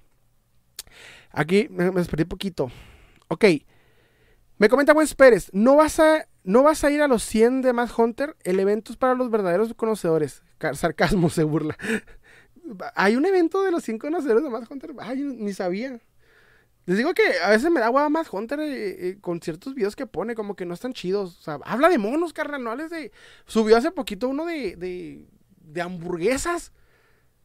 Aquí 1.31 1.67
me, 1.69 1.91
me 1.91 2.01
un 2.01 2.27
poquito. 2.27 2.71
Ok. 3.27 3.45
Me 4.57 4.69
comenta 4.69 4.93
Wes 4.93 5.15
Pérez. 5.15 5.49
¿No 5.51 5.75
vas, 5.75 5.99
a, 5.99 6.27
¿No 6.43 6.63
vas 6.63 6.83
a 6.83 6.91
ir 6.91 7.01
a 7.01 7.07
los 7.07 7.23
100 7.23 7.61
de 7.61 7.73
Más 7.73 7.97
Hunter? 7.97 8.35
El 8.43 8.59
evento 8.59 8.91
es 8.91 8.97
para 8.97 9.15
los 9.15 9.29
verdaderos 9.29 9.73
conocedores. 9.73 10.43
Sarcasmo 10.73 11.29
se 11.31 11.43
burla. 11.43 11.77
Hay 12.95 13.15
un 13.15 13.25
evento 13.25 13.63
de 13.63 13.71
los 13.71 13.83
100 13.83 13.97
conocedores 13.97 14.43
de 14.43 14.49
Más 14.49 14.69
Hunter. 14.69 14.93
Ay, 14.99 15.21
ni 15.21 15.53
sabía. 15.53 15.99
Les 16.85 16.97
digo 16.97 17.13
que 17.13 17.23
a 17.43 17.49
veces 17.49 17.71
me 17.71 17.79
da 17.79 17.85
agua 17.85 18.09
más 18.09 18.31
Hunter 18.31 18.59
eh, 18.59 19.09
eh, 19.09 19.17
con 19.21 19.41
ciertos 19.41 19.73
videos 19.73 19.95
que 19.95 20.05
pone, 20.05 20.35
como 20.35 20.55
que 20.55 20.65
no 20.65 20.73
están 20.73 20.91
chidos. 20.91 21.47
Habla 21.47 21.87
de 21.87 21.97
monos, 21.97 22.33
carnal, 22.33 22.89
de. 22.89 23.11
Subió 23.45 23.77
hace 23.77 23.91
poquito 23.91 24.27
uno 24.27 24.45
de, 24.45 24.75
de 24.75 25.81
hamburguesas. 25.81 26.73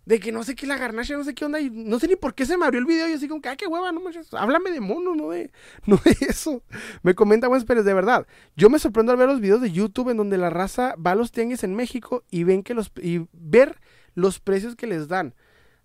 De 0.08 0.18
que 0.20 0.32
no 0.32 0.42
sé 0.42 0.54
qué 0.54 0.66
la 0.66 0.78
garnacha, 0.78 1.18
no 1.18 1.22
sé 1.22 1.34
qué 1.34 1.44
onda. 1.44 1.60
Y 1.60 1.68
no 1.68 1.98
sé 1.98 2.08
ni 2.08 2.16
por 2.16 2.34
qué 2.34 2.46
se 2.46 2.56
me 2.56 2.64
abrió 2.64 2.80
el 2.80 2.86
video. 2.86 3.06
Y 3.10 3.12
así 3.12 3.28
como 3.28 3.42
que, 3.42 3.50
ay, 3.50 3.58
qué 3.58 3.66
hueva, 3.66 3.92
no 3.92 4.00
manches. 4.00 4.32
Háblame 4.32 4.70
de 4.70 4.80
monos, 4.80 5.14
no 5.14 5.28
de, 5.28 5.52
no 5.86 6.00
de 6.02 6.16
eso. 6.20 6.62
Me 7.02 7.14
comenta 7.14 7.48
Juan 7.48 7.62
Pérez, 7.64 7.84
de 7.84 7.92
verdad. 7.92 8.26
Yo 8.56 8.70
me 8.70 8.78
sorprendo 8.78 9.12
al 9.12 9.18
ver 9.18 9.28
los 9.28 9.42
videos 9.42 9.60
de 9.60 9.70
YouTube 9.70 10.08
en 10.08 10.16
donde 10.16 10.38
la 10.38 10.48
raza 10.48 10.94
va 10.96 11.10
a 11.10 11.14
los 11.14 11.30
tianguis 11.30 11.62
en 11.62 11.74
México 11.74 12.24
y 12.30 12.44
ven 12.44 12.62
que 12.62 12.72
los. 12.72 12.90
y 13.02 13.26
ver 13.34 13.82
los 14.14 14.40
precios 14.40 14.76
que 14.76 14.86
les 14.86 15.08
dan. 15.08 15.34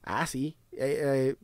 Ah, 0.03 0.25
sí. 0.25 0.55
Eh, 0.71 1.01
eh 1.01 1.35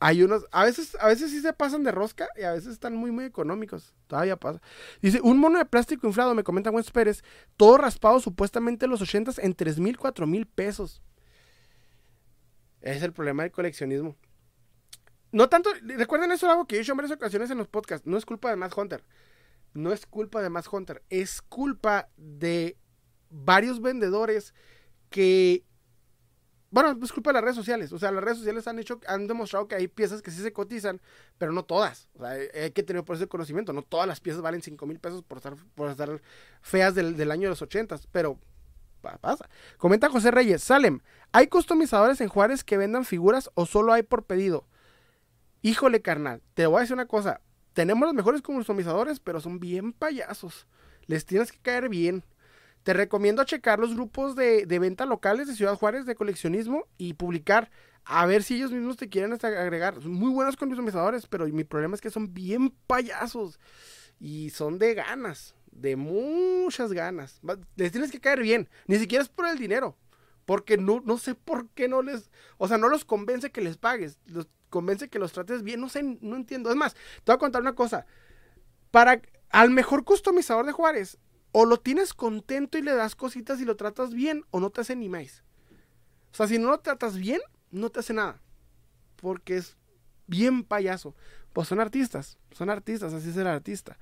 hay 0.00 0.22
unos, 0.22 0.46
a 0.50 0.64
veces, 0.64 0.96
a 0.98 1.06
veces 1.06 1.30
sí 1.30 1.40
se 1.40 1.52
pasan 1.52 1.84
de 1.84 1.92
rosca 1.92 2.28
y 2.36 2.42
a 2.42 2.52
veces 2.52 2.72
están 2.72 2.96
muy, 2.96 3.12
muy 3.12 3.24
económicos. 3.24 3.94
Todavía 4.08 4.36
pasa. 4.36 4.60
Dice, 5.00 5.20
un 5.22 5.38
mono 5.38 5.58
de 5.58 5.64
plástico 5.64 6.08
inflado, 6.08 6.34
me 6.34 6.42
comenta 6.42 6.70
Juan 6.70 6.82
Pérez, 6.92 7.22
todo 7.56 7.76
raspado 7.76 8.18
supuestamente 8.18 8.86
en 8.86 8.90
los 8.90 9.00
80 9.00 9.32
en 9.38 9.54
3 9.54 9.78
mil, 9.78 9.96
4 9.98 10.26
mil 10.26 10.46
pesos. 10.46 11.02
Es 12.82 13.02
el 13.02 13.12
problema 13.12 13.44
del 13.44 13.52
coleccionismo. 13.52 14.16
No 15.30 15.48
tanto, 15.48 15.70
recuerden 15.82 16.30
eso 16.32 16.50
algo 16.50 16.66
que 16.66 16.76
he 16.76 16.78
dicho 16.80 16.92
en 16.92 16.98
varias 16.98 17.16
ocasiones 17.16 17.50
en 17.50 17.58
los 17.58 17.68
podcasts, 17.68 18.06
no 18.06 18.18
es 18.18 18.26
culpa 18.26 18.50
de 18.50 18.56
Matt 18.56 18.76
Hunter. 18.76 19.02
No 19.72 19.92
es 19.92 20.04
culpa 20.04 20.42
de 20.42 20.50
Matt 20.50 20.66
Hunter, 20.70 21.02
es 21.08 21.40
culpa 21.40 22.10
de 22.18 22.76
varios 23.30 23.80
vendedores 23.80 24.52
que 25.08 25.64
bueno, 26.72 26.98
es 27.02 27.12
culpa 27.12 27.30
de 27.30 27.34
las 27.34 27.42
redes 27.42 27.56
sociales. 27.56 27.92
O 27.92 27.98
sea, 27.98 28.10
las 28.10 28.24
redes 28.24 28.38
sociales 28.38 28.66
han 28.66 28.78
hecho, 28.78 28.98
han 29.06 29.26
demostrado 29.26 29.68
que 29.68 29.74
hay 29.74 29.88
piezas 29.88 30.22
que 30.22 30.30
sí 30.30 30.40
se 30.40 30.54
cotizan, 30.54 31.02
pero 31.36 31.52
no 31.52 31.66
todas. 31.66 32.08
O 32.14 32.20
sea, 32.20 32.30
hay 32.30 32.70
que 32.70 32.82
tener 32.82 33.04
por 33.04 33.16
ese 33.16 33.26
conocimiento. 33.26 33.74
No 33.74 33.82
todas 33.82 34.06
las 34.06 34.20
piezas 34.20 34.40
valen 34.40 34.62
5 34.62 34.86
mil 34.86 34.98
pesos 34.98 35.22
por 35.22 35.36
estar, 35.36 35.54
por 35.74 35.90
estar 35.90 36.22
feas 36.62 36.94
del, 36.94 37.14
del 37.14 37.30
año 37.30 37.42
de 37.42 37.50
los 37.50 37.60
80, 37.60 38.00
pero 38.10 38.38
pasa. 39.02 39.48
Comenta 39.76 40.08
José 40.08 40.30
Reyes, 40.30 40.62
Salem, 40.62 41.00
¿hay 41.32 41.48
customizadores 41.48 42.20
en 42.20 42.28
Juárez 42.28 42.64
que 42.64 42.76
vendan 42.76 43.04
figuras 43.04 43.50
o 43.54 43.66
solo 43.66 43.92
hay 43.92 44.02
por 44.02 44.24
pedido? 44.24 44.66
Híjole, 45.62 46.02
carnal, 46.02 46.42
te 46.54 46.66
voy 46.66 46.78
a 46.78 46.80
decir 46.80 46.94
una 46.94 47.06
cosa. 47.06 47.40
Tenemos 47.72 48.06
los 48.06 48.14
mejores 48.14 48.42
customizadores, 48.42 49.20
pero 49.20 49.40
son 49.40 49.60
bien 49.60 49.92
payasos. 49.92 50.66
Les 51.06 51.24
tienes 51.24 51.52
que 51.52 51.58
caer 51.58 51.88
bien. 51.88 52.24
Te 52.82 52.92
recomiendo 52.92 53.44
checar 53.44 53.78
los 53.78 53.94
grupos 53.94 54.34
de, 54.34 54.66
venta 54.66 55.06
locales 55.06 55.46
de 55.46 55.54
Ciudad 55.54 55.76
Juárez 55.76 56.04
de 56.04 56.16
coleccionismo 56.16 56.86
y 56.98 57.14
publicar 57.14 57.70
a 58.04 58.26
ver 58.26 58.42
si 58.42 58.56
ellos 58.56 58.72
mismos 58.72 58.96
te 58.96 59.08
quieren 59.08 59.32
agregar. 59.32 60.02
Son 60.02 60.12
muy 60.12 60.32
buenos 60.32 60.56
customizadores, 60.56 61.26
pero 61.26 61.46
mi 61.46 61.62
problema 61.62 61.94
es 61.94 62.00
que 62.00 62.10
son 62.10 62.34
bien 62.34 62.70
payasos 62.88 63.60
y 64.18 64.50
son 64.50 64.78
de 64.80 64.94
ganas, 64.94 65.54
de 65.72 65.96
muchas 65.96 66.92
ganas. 66.92 67.40
Les 67.76 67.90
tienes 67.90 68.12
que 68.12 68.20
caer 68.20 68.40
bien, 68.40 68.68
ni 68.86 68.98
siquiera 68.98 69.22
es 69.22 69.28
por 69.28 69.46
el 69.46 69.58
dinero, 69.58 69.96
porque 70.44 70.76
no, 70.76 71.02
no 71.04 71.18
sé 71.18 71.34
por 71.34 71.68
qué 71.70 71.88
no 71.88 72.02
les, 72.02 72.30
o 72.58 72.68
sea, 72.68 72.78
no 72.78 72.88
los 72.88 73.04
convence 73.04 73.50
que 73.50 73.60
les 73.60 73.76
pagues, 73.76 74.18
los 74.26 74.48
convence 74.70 75.08
que 75.08 75.18
los 75.18 75.32
trates 75.32 75.62
bien, 75.62 75.80
no 75.80 75.88
sé, 75.88 76.02
no 76.02 76.36
entiendo. 76.36 76.70
Es 76.70 76.76
más, 76.76 76.94
te 76.94 77.00
voy 77.26 77.34
a 77.34 77.38
contar 77.38 77.62
una 77.62 77.74
cosa. 77.74 78.06
Para 78.90 79.20
al 79.50 79.70
mejor 79.70 80.04
customizador 80.04 80.66
de 80.66 80.72
Juárez, 80.72 81.18
o 81.52 81.66
lo 81.66 81.78
tienes 81.78 82.14
contento 82.14 82.78
y 82.78 82.82
le 82.82 82.94
das 82.94 83.14
cositas 83.14 83.60
y 83.60 83.64
lo 83.64 83.76
tratas 83.76 84.14
bien, 84.14 84.44
o 84.50 84.60
no 84.60 84.70
te 84.70 84.80
hace 84.80 84.96
ni 84.96 85.08
más. 85.08 85.42
O 86.32 86.34
sea, 86.34 86.48
si 86.48 86.58
no 86.58 86.70
lo 86.70 86.80
tratas 86.80 87.18
bien, 87.18 87.40
no 87.70 87.90
te 87.90 88.00
hace 88.00 88.14
nada. 88.14 88.40
Porque 89.16 89.58
es 89.58 89.76
bien 90.26 90.64
payaso. 90.64 91.14
Pues 91.52 91.68
son 91.68 91.80
artistas, 91.80 92.38
son 92.52 92.70
artistas, 92.70 93.12
así 93.12 93.28
es 93.28 93.36
el 93.36 93.46
artista. 93.46 93.98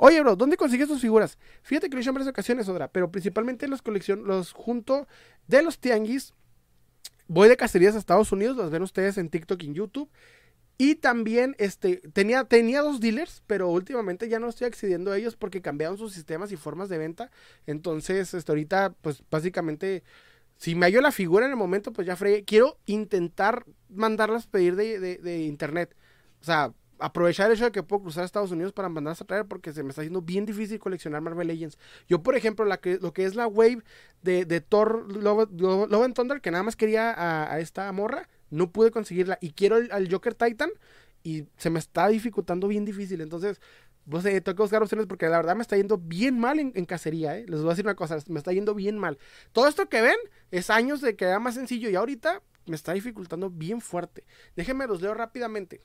Oye, 0.00 0.20
bro, 0.20 0.36
¿dónde 0.36 0.56
consigues 0.56 0.86
tus 0.86 1.00
figuras? 1.00 1.38
Fíjate 1.62 1.88
que 1.88 1.94
lo 1.94 1.98
he 1.98 2.02
hecho 2.02 2.10
en 2.10 2.14
varias 2.14 2.30
ocasiones, 2.30 2.68
Odra, 2.68 2.86
pero 2.88 3.10
principalmente 3.10 3.66
los 3.66 3.82
colección, 3.82 4.24
los 4.26 4.52
junto 4.52 5.08
de 5.48 5.60
los 5.62 5.80
tianguis. 5.80 6.34
Voy 7.26 7.48
de 7.48 7.56
cacerías 7.56 7.96
a 7.96 7.98
Estados 7.98 8.30
Unidos, 8.30 8.56
las 8.56 8.70
ven 8.70 8.82
ustedes 8.82 9.18
en 9.18 9.28
TikTok 9.28 9.60
y 9.62 9.66
en 9.66 9.74
YouTube. 9.74 10.08
Y 10.80 10.94
también 10.94 11.56
este, 11.58 11.96
tenía, 12.12 12.44
tenía 12.44 12.82
dos 12.82 13.00
dealers, 13.00 13.42
pero 13.48 13.68
últimamente 13.68 14.28
ya 14.28 14.38
no 14.38 14.48
estoy 14.48 14.68
accediendo 14.68 15.10
a 15.10 15.18
ellos 15.18 15.34
porque 15.34 15.60
cambiaron 15.60 15.98
sus 15.98 16.12
sistemas 16.12 16.52
y 16.52 16.56
formas 16.56 16.88
de 16.88 16.98
venta. 16.98 17.32
Entonces, 17.66 18.32
este, 18.32 18.52
ahorita, 18.52 18.94
pues 19.02 19.24
básicamente, 19.28 20.04
si 20.56 20.76
me 20.76 20.86
hallo 20.86 21.00
la 21.00 21.10
figura 21.10 21.46
en 21.46 21.50
el 21.50 21.56
momento, 21.56 21.92
pues 21.92 22.06
ya 22.06 22.14
fregué. 22.14 22.44
Quiero 22.44 22.78
intentar 22.86 23.64
mandarlas 23.88 24.46
pedir 24.46 24.76
de, 24.76 25.00
de, 25.00 25.42
internet. 25.42 25.96
O 26.40 26.44
sea, 26.44 26.72
aprovechar 27.00 27.50
el 27.50 27.56
hecho 27.56 27.64
de 27.64 27.72
que 27.72 27.82
puedo 27.82 28.02
cruzar 28.02 28.22
a 28.22 28.26
Estados 28.26 28.50
Unidos 28.50 28.72
para 28.72 28.88
mandarlas 28.88 29.20
a 29.20 29.24
traer 29.24 29.46
porque 29.46 29.72
se 29.72 29.82
me 29.82 29.90
está 29.90 30.02
haciendo 30.02 30.22
bien 30.22 30.46
difícil 30.46 30.78
coleccionar 30.78 31.20
Marvel 31.20 31.48
Legends. 31.48 31.78
Yo, 32.08 32.22
por 32.22 32.36
ejemplo, 32.36 32.64
lo 32.64 33.12
que 33.12 33.24
es 33.24 33.34
la 33.34 33.46
wave 33.46 33.82
de, 34.22 34.44
de 34.44 34.60
Thor 34.60 35.12
Love, 35.12 35.48
Love, 35.52 36.12
Thunder, 36.14 36.40
que 36.40 36.50
nada 36.50 36.64
más 36.64 36.76
quería 36.76 37.14
a, 37.52 37.58
esta 37.60 37.90
morra 37.92 38.28
no 38.50 38.70
pude 38.72 38.90
conseguirla 38.90 39.38
y 39.40 39.50
quiero 39.50 39.76
al 39.90 40.10
Joker 40.10 40.34
Titan 40.34 40.70
y 41.22 41.44
se 41.56 41.70
me 41.70 41.78
está 41.78 42.08
dificultando 42.08 42.68
bien 42.68 42.84
difícil. 42.84 43.20
Entonces, 43.20 43.60
pues, 44.08 44.24
eh, 44.24 44.40
tengo 44.40 44.56
que 44.56 44.62
buscar 44.62 44.82
opciones 44.82 45.06
porque 45.06 45.28
la 45.28 45.36
verdad 45.36 45.56
me 45.56 45.62
está 45.62 45.76
yendo 45.76 45.98
bien 45.98 46.38
mal 46.38 46.58
en, 46.58 46.84
cacería. 46.86 47.36
¿eh? 47.36 47.44
Les 47.48 47.60
voy 47.60 47.68
a 47.68 47.70
decir 47.70 47.84
una 47.84 47.94
cosa, 47.94 48.18
me 48.28 48.38
está 48.38 48.52
yendo 48.52 48.74
bien 48.74 48.98
mal. 48.98 49.18
Todo 49.52 49.68
esto 49.68 49.88
que 49.88 50.00
ven 50.00 50.16
es 50.50 50.70
años 50.70 51.00
de 51.00 51.16
que 51.16 51.26
era 51.26 51.38
más 51.38 51.54
sencillo 51.54 51.90
y 51.90 51.94
ahorita 51.94 52.42
me 52.66 52.76
está 52.76 52.92
dificultando 52.92 53.50
bien 53.50 53.80
fuerte. 53.80 54.24
Déjenme 54.56 54.86
los 54.86 55.02
leo 55.02 55.14
rápidamente. 55.14 55.82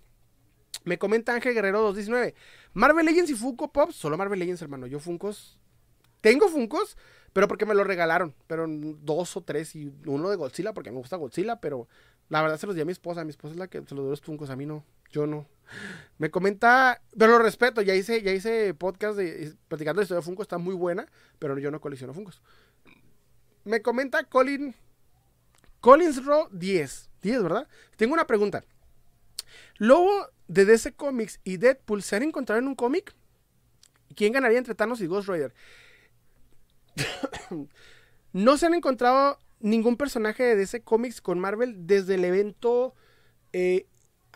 Me 0.84 0.98
comenta 0.98 1.34
Ángel 1.34 1.54
Guerrero 1.54 1.82
219. 1.82 2.36
Marvel 2.74 3.06
Legends 3.06 3.32
y 3.32 3.36
Funko 3.36 3.72
Pop. 3.72 3.92
Solo 3.92 4.18
Marvel 4.18 4.40
Legends, 4.40 4.62
hermano. 4.62 4.88
Yo 4.88 5.00
Funkos. 5.00 5.58
Tengo 6.22 6.48
Funkos, 6.48 6.98
pero 7.34 7.48
porque 7.48 7.66
me 7.66 7.74
lo 7.74 7.84
regalaron. 7.84 8.36
Pero 8.48 8.66
dos 8.68 9.38
o 9.38 9.42
tres 9.42 9.76
y 9.76 9.92
uno 10.06 10.30
de 10.30 10.36
Godzilla 10.36 10.74
porque 10.74 10.92
me 10.92 10.98
gusta 10.98 11.18
Godzilla, 11.18 11.60
pero 11.60 11.88
la 12.30 12.42
verdad 12.42 12.58
se 12.58 12.68
los 12.68 12.76
di 12.76 12.82
a 12.82 12.86
mi 12.86 12.92
esposa. 12.92 13.24
Mi 13.24 13.32
esposa 13.32 13.54
es 13.54 13.60
la 13.60 13.68
que 13.68 13.80
se 13.80 13.96
los 13.96 14.04
dio 14.04 14.10
los 14.10 14.22
Funkos. 14.22 14.50
A 14.50 14.56
mí 14.56 14.66
no. 14.66 14.84
Yo 15.12 15.28
no. 15.28 15.48
Me 16.18 16.32
comenta, 16.32 17.02
pero 17.18 17.34
lo 17.34 17.40
respeto. 17.40 17.82
Ya 17.82 17.96
hice, 17.96 18.22
ya 18.22 18.32
hice 18.32 18.74
podcast 18.74 19.18
de 19.18 19.54
platicando 19.68 20.02
la 20.02 20.04
historia 20.04 20.20
de 20.20 20.26
Funko. 20.26 20.42
Está 20.42 20.58
muy 20.58 20.76
buena, 20.76 21.08
pero 21.40 21.58
yo 21.60 21.72
no 21.72 21.80
colecciono 21.80 22.14
Funkos. 22.14 22.42
Me 23.64 23.82
comenta 23.82 24.24
Colin. 24.24 24.76
Collins 25.80 26.26
Ro 26.26 26.50
10. 26.52 27.10
10, 27.22 27.44
¿verdad? 27.44 27.68
Tengo 27.96 28.14
una 28.14 28.28
pregunta. 28.28 28.64
Lobo 29.78 30.28
de 30.48 30.66
DC 30.66 30.94
Comics 30.94 31.40
y 31.44 31.58
Deadpool 31.58 32.04
se 32.04 32.16
han 32.16 32.24
encontrado 32.24 32.60
en 32.60 32.68
un 32.68 32.76
cómic. 32.76 33.14
¿Quién 34.16 34.34
ganaría 34.34 34.58
entre 34.58 34.76
Thanos 34.76 35.02
y 35.02 35.08
Ghost 35.08 35.30
Rider? 35.30 35.54
no 38.34 38.58
se 38.58 38.66
han 38.66 38.74
encontrado 38.74 39.40
ningún 39.60 39.98
personaje 39.98 40.44
de 40.44 40.56
DC 40.56 40.82
Comics 40.82 41.22
con 41.22 41.40
Marvel 41.40 41.88
desde 41.88 42.16
el 42.16 42.26
evento 42.26 42.94
eh, 43.54 43.88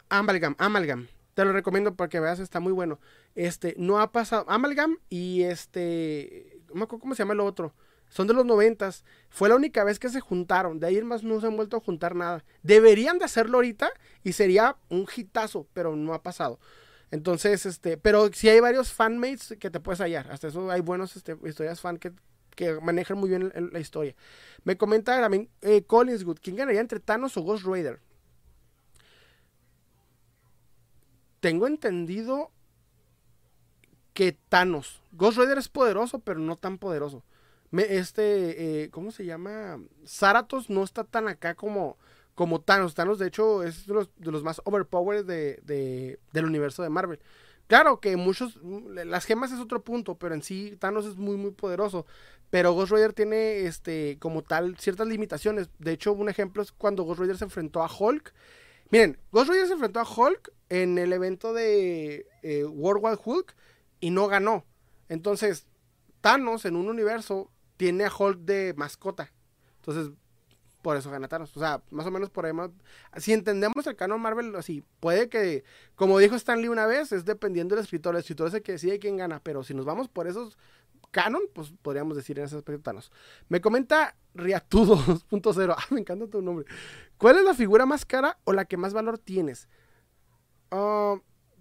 Amalgam, 0.10 0.56
Amalgam. 0.58 1.08
Te 1.34 1.46
lo 1.46 1.52
recomiendo 1.52 1.96
para 1.96 2.10
que 2.10 2.20
veas, 2.20 2.40
está 2.40 2.60
muy 2.60 2.74
bueno. 2.74 3.00
Este, 3.36 3.76
no 3.78 4.00
ha 4.00 4.12
pasado 4.12 4.46
Amalgam 4.48 4.98
y 5.10 5.44
este, 5.44 6.62
¿cómo 6.88 7.14
se 7.14 7.20
llama 7.20 7.34
el 7.34 7.42
otro? 7.42 7.74
Son 8.10 8.28
de 8.28 8.34
los 8.34 8.46
noventas. 8.46 9.04
Fue 9.30 9.50
la 9.50 9.56
única 9.56 9.84
vez 9.84 10.00
que 10.00 10.10
se 10.10 10.22
juntaron. 10.22 10.80
De 10.80 10.88
ahí 10.88 10.98
en 10.98 11.08
más 11.08 11.24
no 11.24 11.40
se 11.42 11.48
han 11.48 11.56
vuelto 11.56 11.78
a 11.78 11.82
juntar 11.82 12.16
nada. 12.16 12.44
Deberían 12.64 13.20
de 13.20 13.26
hacerlo 13.26 13.58
ahorita 13.58 13.92
y 14.24 14.34
sería 14.34 14.78
un 14.90 15.08
hitazo, 15.14 15.68
pero 15.74 15.96
no 15.96 16.14
ha 16.14 16.24
pasado. 16.24 16.60
Entonces, 17.12 17.66
este, 17.66 17.98
pero 17.98 18.32
si 18.34 18.50
hay 18.50 18.60
varios 18.60 18.92
fanmates 18.92 19.56
que 19.60 19.70
te 19.70 19.80
puedes 19.80 20.02
hallar. 20.02 20.30
Hasta 20.32 20.48
eso 20.48 20.70
hay 20.72 20.82
buenos 20.82 21.16
este, 21.16 21.38
historias 21.46 21.80
fan 21.80 21.98
que, 21.98 22.14
que 22.56 22.80
manejan 22.82 23.18
muy 23.18 23.30
bien 23.30 23.52
la 23.72 23.80
historia. 23.80 24.16
Me 24.64 24.78
comenta 24.78 25.20
también 25.20 25.50
eh, 25.62 25.84
Collinswood, 25.84 26.40
¿quién 26.42 26.56
ganaría 26.56 26.82
entre 26.82 27.00
Thanos 27.00 27.38
o 27.38 27.42
Ghost 27.42 27.66
Rider? 27.66 28.00
Tengo 31.40 31.68
entendido 31.68 32.52
que 34.14 34.36
Thanos. 34.50 35.02
Ghost 35.12 35.38
Rider 35.38 35.60
es 35.60 35.70
poderoso, 35.70 36.20
pero 36.20 36.40
no 36.40 36.58
tan 36.58 36.78
poderoso. 36.78 37.24
Este, 37.72 38.84
eh, 38.84 38.90
¿cómo 38.90 39.12
se 39.12 39.26
llama? 39.26 39.80
Zaratos 40.06 40.70
no 40.70 40.84
está 40.84 41.04
tan 41.04 41.28
acá 41.28 41.56
como, 41.56 41.98
como 42.36 42.62
Thanos. 42.62 42.96
Thanos, 42.96 43.20
de 43.20 43.28
hecho, 43.28 43.64
es 43.64 43.88
de 43.88 43.94
los, 43.94 44.10
de 44.18 44.32
los 44.32 44.44
más 44.44 44.62
overpowered 44.64 45.26
de, 45.26 46.20
del 46.32 46.46
universo 46.46 46.84
de 46.84 46.90
Marvel. 46.90 47.20
Claro 47.68 48.00
que 48.00 48.16
muchos, 48.16 48.60
las 48.64 49.26
gemas 49.26 49.52
es 49.52 49.60
otro 49.60 49.84
punto, 49.84 50.16
pero 50.16 50.34
en 50.34 50.42
sí 50.42 50.78
Thanos 50.80 51.06
es 51.06 51.18
muy, 51.18 51.36
muy 51.36 51.52
poderoso. 51.52 52.06
Pero 52.50 52.72
Ghost 52.72 52.94
Rider 52.94 53.12
tiene, 53.12 53.66
este, 53.66 54.18
como 54.20 54.42
tal, 54.42 54.78
ciertas 54.78 55.08
limitaciones. 55.08 55.70
De 55.80 55.92
hecho, 55.92 56.14
un 56.14 56.30
ejemplo 56.30 56.62
es 56.62 56.72
cuando 56.72 57.04
Ghost 57.04 57.20
Rider 57.20 57.38
se 57.38 57.44
enfrentó 57.44 57.84
a 57.84 57.92
Hulk. 57.94 58.34
Miren, 58.90 59.18
Ghost 59.34 59.50
Rider 59.50 59.68
se 59.68 59.74
enfrentó 59.74 60.00
a 60.00 60.08
Hulk 60.10 60.54
en 60.70 60.98
el 60.98 61.12
evento 61.12 61.52
de 61.52 62.26
eh, 62.42 62.64
World 62.64 63.04
War 63.04 63.20
Hulk 63.24 63.54
y 64.00 64.12
no 64.12 64.28
ganó. 64.28 64.64
Entonces, 65.10 65.68
Thanos 66.22 66.64
en 66.64 66.78
un 66.78 66.88
universo 66.88 67.52
tiene 67.78 68.06
a 68.06 68.12
Hulk 68.16 68.40
de 68.40 68.74
mascota. 68.76 69.32
Entonces, 69.78 70.12
por 70.82 70.98
eso 70.98 71.10
gana 71.12 71.28
Thanos. 71.28 71.56
O 71.56 71.60
sea, 71.60 71.82
más 71.92 72.06
o 72.06 72.12
menos 72.12 72.30
por 72.30 72.46
ahí. 72.46 72.54
Si 73.18 73.34
entendemos 73.34 73.86
el 73.88 73.96
canon 73.96 74.22
Marvel, 74.22 74.56
así, 74.56 74.84
puede 75.00 75.30
que, 75.30 75.64
como 75.96 76.20
dijo 76.20 76.36
Stanley 76.36 76.70
una 76.70 76.86
vez, 76.86 77.12
es 77.12 77.26
dependiendo 77.26 77.76
del 77.76 77.84
escritor. 77.84 78.16
El 78.16 78.22
escritor 78.22 78.48
es 78.48 78.54
el 78.54 78.62
que 78.64 78.74
decide 78.74 79.00
quién 79.00 79.18
gana. 79.18 79.42
Pero 79.44 79.64
si 79.64 79.74
nos 79.74 79.86
vamos 79.86 80.08
por 80.08 80.28
esos 80.28 80.58
canon, 81.12 81.42
pues 81.54 81.74
podríamos 81.82 82.16
decir 82.16 82.40
en 82.40 82.46
ese 82.46 82.58
aspecto 82.58 82.82
Thanos. 82.82 83.12
Me 83.50 83.62
comenta 83.62 84.16
Riatudo 84.34 84.98
2.0. 85.30 85.76
Ah, 85.78 85.86
me 85.90 86.00
encanta 86.00 86.28
tu 86.28 86.42
nombre. 86.42 86.66
¿Cuál 87.18 87.38
es 87.38 87.44
la 87.44 87.54
figura 87.54 87.86
más 87.86 88.06
cara 88.06 88.38
o 88.44 88.54
la 88.54 88.66
que 88.66 88.78
más 88.78 88.94
valor 88.94 89.18
tienes? 89.18 89.68
Uh, 90.72 91.20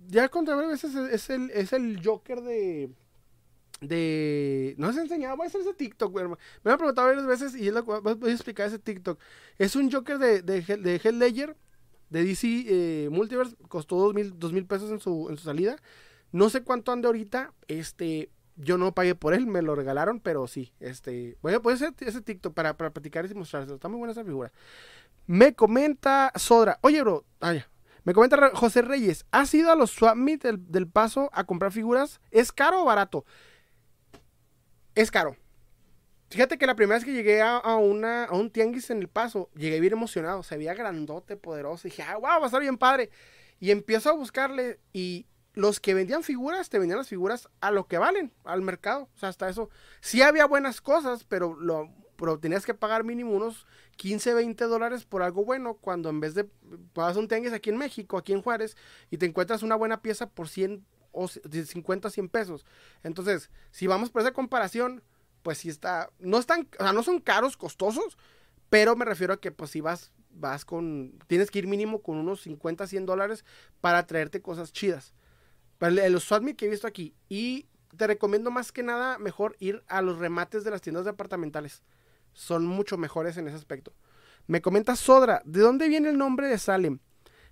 ya 0.09 0.29
contra 0.29 0.57
veces 0.57 0.95
es, 0.95 1.31
el, 1.31 1.51
es 1.51 1.73
el 1.73 2.01
Joker 2.05 2.43
de. 2.43 2.91
De. 3.81 4.75
No 4.79 4.93
se 4.93 5.01
enseñado, 5.01 5.37
voy 5.37 5.45
a 5.45 5.49
hacer 5.49 5.61
ese 5.61 5.75
TikTok, 5.75 6.11
güey. 6.11 6.27
Me 6.65 6.73
han 6.73 6.79
preguntado 6.79 7.09
varias 7.09 7.27
veces 7.27 7.55
y 7.55 7.71
voy 7.71 8.31
a 8.31 8.33
explicar 8.33 8.69
ese 8.69 8.79
TikTok. 8.79 9.19
Es 9.59 9.77
un 9.77 9.91
Joker 9.91 10.19
de, 10.19 10.43
de, 10.43 10.63
de 10.63 11.01
Hell 11.03 11.19
Ledger, 11.19 11.57
de 12.11 12.25
DC 12.25 12.47
eh, 12.69 13.09
Multiverse. 13.11 13.57
Costó 13.69 13.97
dos 13.97 14.15
mil, 14.15 14.39
dos 14.39 14.53
mil 14.53 14.67
pesos 14.67 14.91
en 14.91 15.01
su, 15.01 15.29
en 15.29 15.37
su 15.37 15.45
salida. 15.45 15.77
No 16.33 16.49
sé 16.49 16.63
cuánto 16.63 16.93
ande 16.93 17.07
ahorita. 17.07 17.53
Este. 17.69 18.31
Yo 18.59 18.79
no 18.79 18.95
pagué 18.95 19.15
por 19.15 19.35
él, 19.35 19.47
me 19.47 19.61
lo 19.61 19.75
regalaron, 19.75 20.21
pero 20.21 20.47
sí. 20.47 20.73
Este. 20.81 21.37
Voy 21.43 21.53
a, 21.53 21.61
poner 21.61 21.95
ese 22.01 22.23
TikTok 22.23 22.55
para, 22.55 22.77
para 22.77 22.91
platicar 22.91 23.31
y 23.31 23.35
mostrarse. 23.35 23.75
Está 23.75 23.89
muy 23.89 23.99
buena 23.99 24.13
esa 24.13 24.25
figura. 24.25 24.51
Me 25.27 25.55
comenta 25.55 26.33
Sodra. 26.37 26.79
Oye, 26.81 27.03
bro. 27.03 27.25
Ah. 27.43 27.55
Me 28.07 28.15
comenta 28.15 28.51
José 28.55 28.83
Reyes, 28.83 29.27
¿has 29.33 29.53
ido 29.53 29.73
a 29.73 29.75
los 29.75 29.91
swap 29.91 30.15
meet 30.15 30.45
del, 30.45 30.87
paso 30.87 31.29
a 31.33 31.43
comprar 31.43 31.73
figuras? 31.73 32.21
¿Es 32.31 32.53
caro 32.53 32.83
o 32.83 32.85
barato? 32.85 33.25
Es 34.97 35.11
caro. 35.11 35.37
Fíjate 36.31 36.59
que 36.59 36.67
la 36.67 36.75
primera 36.75 36.97
vez 36.97 37.05
que 37.05 37.13
llegué 37.13 37.43
a, 37.43 37.59
a 37.59 37.77
un 37.77 38.51
tianguis 38.51 38.91
en 38.91 38.99
el 38.99 39.09
paso, 39.09 39.51
llegué 39.55 39.79
bien 39.79 39.93
emocionado. 39.93 40.43
Se 40.43 40.57
veía 40.57 40.75
grandote, 40.75 41.37
poderoso. 41.37 41.87
Y 41.87 41.91
dije, 41.91 42.03
ah, 42.03 42.15
wow, 42.15 42.23
va 42.23 42.43
a 42.43 42.47
estar 42.47 42.63
bien 42.63 42.79
padre. 42.79 43.11
Y 43.61 43.71
empiezo 43.71 44.09
a 44.09 44.15
buscarle 44.15 44.81
y 44.95 45.27
los 45.53 45.81
que 45.81 45.93
vendían 45.93 46.23
figuras, 46.23 46.71
te 46.71 46.79
vendían 46.79 46.99
las 46.99 47.09
figuras 47.09 47.49
a 47.61 47.71
lo 47.71 47.87
que 47.87 47.99
valen, 47.99 48.33
al 48.45 48.63
mercado. 48.63 49.11
O 49.15 49.19
sea, 49.19 49.29
hasta 49.29 49.51
eso. 49.51 49.69
Sí 50.01 50.23
había 50.23 50.47
buenas 50.47 50.81
cosas, 50.81 51.25
pero 51.25 51.55
lo 51.55 51.91
tenías 52.41 52.65
que 52.65 52.73
pagar 52.75 53.05
mínimo 53.05 53.33
unos 53.33 53.67
15, 53.97 54.33
20 54.33 54.65
dólares 54.65 55.05
por 55.05 55.23
algo 55.23 55.45
bueno, 55.45 55.75
cuando 55.75 56.09
en 56.09 56.21
vez 56.21 56.35
de 56.35 56.45
pagas 56.95 57.19
un 57.19 57.29
tianguis 57.29 57.53
aquí 57.53 57.69
en 57.69 57.77
México, 57.77 58.17
aquí 58.17 58.33
en 58.33 58.41
Juárez, 58.41 58.77
y 59.11 59.19
te 59.19 59.27
encuentras 59.27 59.63
una 59.63 59.77
buena 59.77 60.01
pieza 60.01 60.31
por 60.31 60.49
100 60.49 60.87
o 61.17 61.29
50, 61.29 62.11
100 62.11 62.29
pesos. 62.29 62.65
Entonces, 63.03 63.51
si 63.71 63.87
vamos 63.87 64.11
por 64.11 64.23
esa 64.23 64.33
comparación, 64.33 65.03
pues 65.43 65.59
sí 65.59 65.69
está, 65.69 66.11
no 66.19 66.39
están, 66.39 66.69
o 66.79 66.83
sea, 66.83 66.93
no 66.93 67.03
son 67.03 67.21
caros, 67.21 67.57
costosos, 67.57 68.19
pero 68.69 68.97
me 68.97 69.05
refiero 69.05 69.33
a 69.33 69.41
que 69.41 69.53
pues 69.53 69.71
si 69.71 69.81
vas, 69.81 70.13
vas 70.31 70.65
con, 70.65 71.19
tienes 71.27 71.51
que 71.51 71.61
ir 71.61 71.67
mínimo 71.67 72.03
con 72.03 72.17
unos 72.17 72.43
50, 72.43 72.87
100 72.87 73.07
dólares 73.07 73.45
para 73.81 74.07
traerte 74.07 74.43
cosas 74.43 74.73
chidas. 74.73 75.15
Para 75.79 76.09
los 76.09 76.25
Swatme 76.25 76.57
que 76.57 76.67
he 76.67 76.71
visto 76.71 76.87
aquí. 76.87 77.15
Y 77.29 77.67
te 77.97 78.07
recomiendo 78.07 78.51
más 78.51 78.73
que 78.73 78.83
nada 78.83 79.19
mejor 79.19 79.57
ir 79.59 79.83
a 79.89 80.03
los 80.03 80.19
remates 80.19 80.65
de 80.65 80.71
las 80.71 80.81
tiendas 80.81 81.05
departamentales 81.05 81.83
son 82.37 82.67
mucho 82.67 82.99
mejores 82.99 83.37
en 83.39 83.49
ese 83.49 83.57
aspecto. 83.57 83.93
Me 84.47 84.61
comenta 84.61 84.95
Sodra, 84.95 85.43
¿de 85.45 85.61
dónde 85.61 85.89
viene 85.89 86.11
el 86.11 86.19
nombre 86.19 86.49
de 86.49 86.59
Salem? 86.59 87.01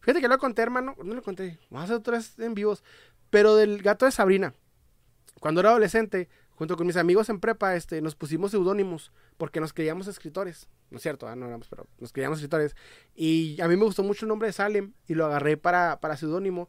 Fíjate 0.00 0.20
que 0.20 0.28
lo 0.28 0.38
conté, 0.38 0.60
hermano. 0.60 0.94
No 1.02 1.14
lo 1.14 1.22
conté. 1.22 1.58
Vamos 1.70 1.82
a 1.82 1.84
hacer 1.84 1.96
otras 1.96 2.38
en 2.38 2.54
vivos. 2.54 2.84
Pero 3.34 3.56
del 3.56 3.82
gato 3.82 4.04
de 4.04 4.12
Sabrina. 4.12 4.54
Cuando 5.40 5.60
era 5.60 5.70
adolescente, 5.70 6.28
junto 6.50 6.76
con 6.76 6.86
mis 6.86 6.96
amigos 6.96 7.28
en 7.30 7.40
prepa, 7.40 7.74
este, 7.74 8.00
nos 8.00 8.14
pusimos 8.14 8.52
seudónimos 8.52 9.10
porque 9.38 9.58
nos 9.58 9.72
creíamos 9.72 10.06
escritores. 10.06 10.68
No 10.90 10.98
es 10.98 11.02
cierto, 11.02 11.26
ah, 11.26 11.34
no 11.34 11.44
éramos, 11.44 11.66
pero 11.68 11.88
nos 11.98 12.12
creíamos 12.12 12.38
escritores. 12.38 12.76
Y 13.16 13.60
a 13.60 13.66
mí 13.66 13.74
me 13.74 13.82
gustó 13.82 14.04
mucho 14.04 14.24
el 14.24 14.28
nombre 14.28 14.46
de 14.46 14.52
Salem 14.52 14.92
y 15.08 15.14
lo 15.14 15.26
agarré 15.26 15.56
para, 15.56 15.98
para 15.98 16.16
seudónimo. 16.16 16.68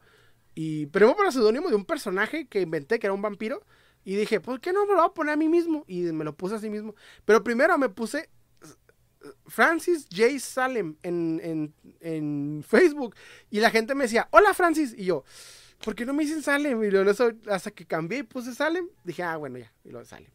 Y, 0.56 0.88
pero 0.88 1.16
para 1.16 1.32
seudónimo 1.32 1.70
de 1.70 1.76
un 1.76 1.86
personaje 1.86 2.48
que 2.48 2.62
inventé 2.62 2.98
que 2.98 3.06
era 3.06 3.14
un 3.14 3.22
vampiro. 3.22 3.62
Y 4.04 4.16
dije, 4.16 4.40
¿por 4.40 4.60
qué 4.60 4.74
no 4.74 4.88
me 4.88 4.94
lo 4.94 5.02
voy 5.02 5.06
a 5.06 5.14
poner 5.14 5.34
a 5.34 5.38
mí 5.38 5.48
mismo? 5.48 5.84
Y 5.86 6.02
me 6.14 6.24
lo 6.24 6.36
puse 6.36 6.56
a 6.56 6.60
sí 6.60 6.72
mismo. 6.72 6.96
Pero 7.26 7.44
primero 7.44 7.78
me 7.78 7.90
puse 7.90 8.32
Francis 9.46 10.08
J. 10.12 10.40
Salem 10.40 10.96
en, 11.04 12.64
Facebook. 12.68 13.16
Y 13.52 13.60
la 13.60 13.70
gente 13.70 13.94
me 13.94 14.06
decía, 14.06 14.28
hola 14.32 14.56
Francis. 14.56 14.96
Y 14.98 15.06
yo, 15.06 15.24
¿por 15.84 15.96
qué 15.96 16.06
no 16.06 16.14
me 16.14 16.24
dicen 16.24 16.42
Salem? 16.42 16.84
Y 16.84 16.92
luego 16.92 17.12
hasta 17.50 17.72
que 17.72 17.86
cambié 17.86 18.20
y 18.20 18.24
puse 18.24 18.54
Salem, 18.54 18.88
dije, 19.04 19.24
ah, 19.24 19.38
bueno, 19.38 19.58
ya. 19.58 19.72
Y 19.84 19.90
lo 19.90 20.04
Salem. 20.06 20.32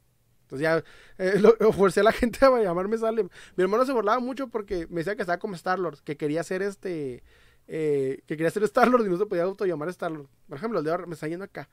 Entonces 0.50 0.62
ya 0.62 0.84
eh, 1.18 1.38
lo, 1.60 1.72
forcé 1.72 2.00
a 2.00 2.02
la 2.04 2.12
gente 2.12 2.38
a 2.44 2.62
llamarme 2.62 2.98
Salem. 2.98 3.28
Mi 3.56 3.62
hermano 3.62 3.84
se 3.86 3.92
burlaba 3.92 4.20
mucho 4.20 4.48
porque 4.48 4.86
me 4.88 5.00
decía 5.00 5.14
que 5.14 5.22
estaba 5.22 5.38
como 5.38 5.54
Star-Lord, 5.54 6.00
que 6.00 6.16
quería 6.16 6.42
ser 6.42 6.62
este. 6.62 7.22
Eh, 7.68 8.22
que 8.26 8.36
quería 8.36 8.50
ser 8.50 8.62
Star-Lord 8.64 9.06
y 9.06 9.08
no 9.08 9.16
se 9.16 9.26
podía 9.26 9.44
auto 9.44 9.64
llamar 9.64 9.88
Star-Lord. 9.90 10.28
Por 10.48 10.58
ejemplo, 10.58 10.80
el 10.80 10.84
de 10.84 10.90
ahora 10.90 11.06
me 11.06 11.14
está 11.14 11.28
yendo 11.28 11.44
acá. 11.44 11.68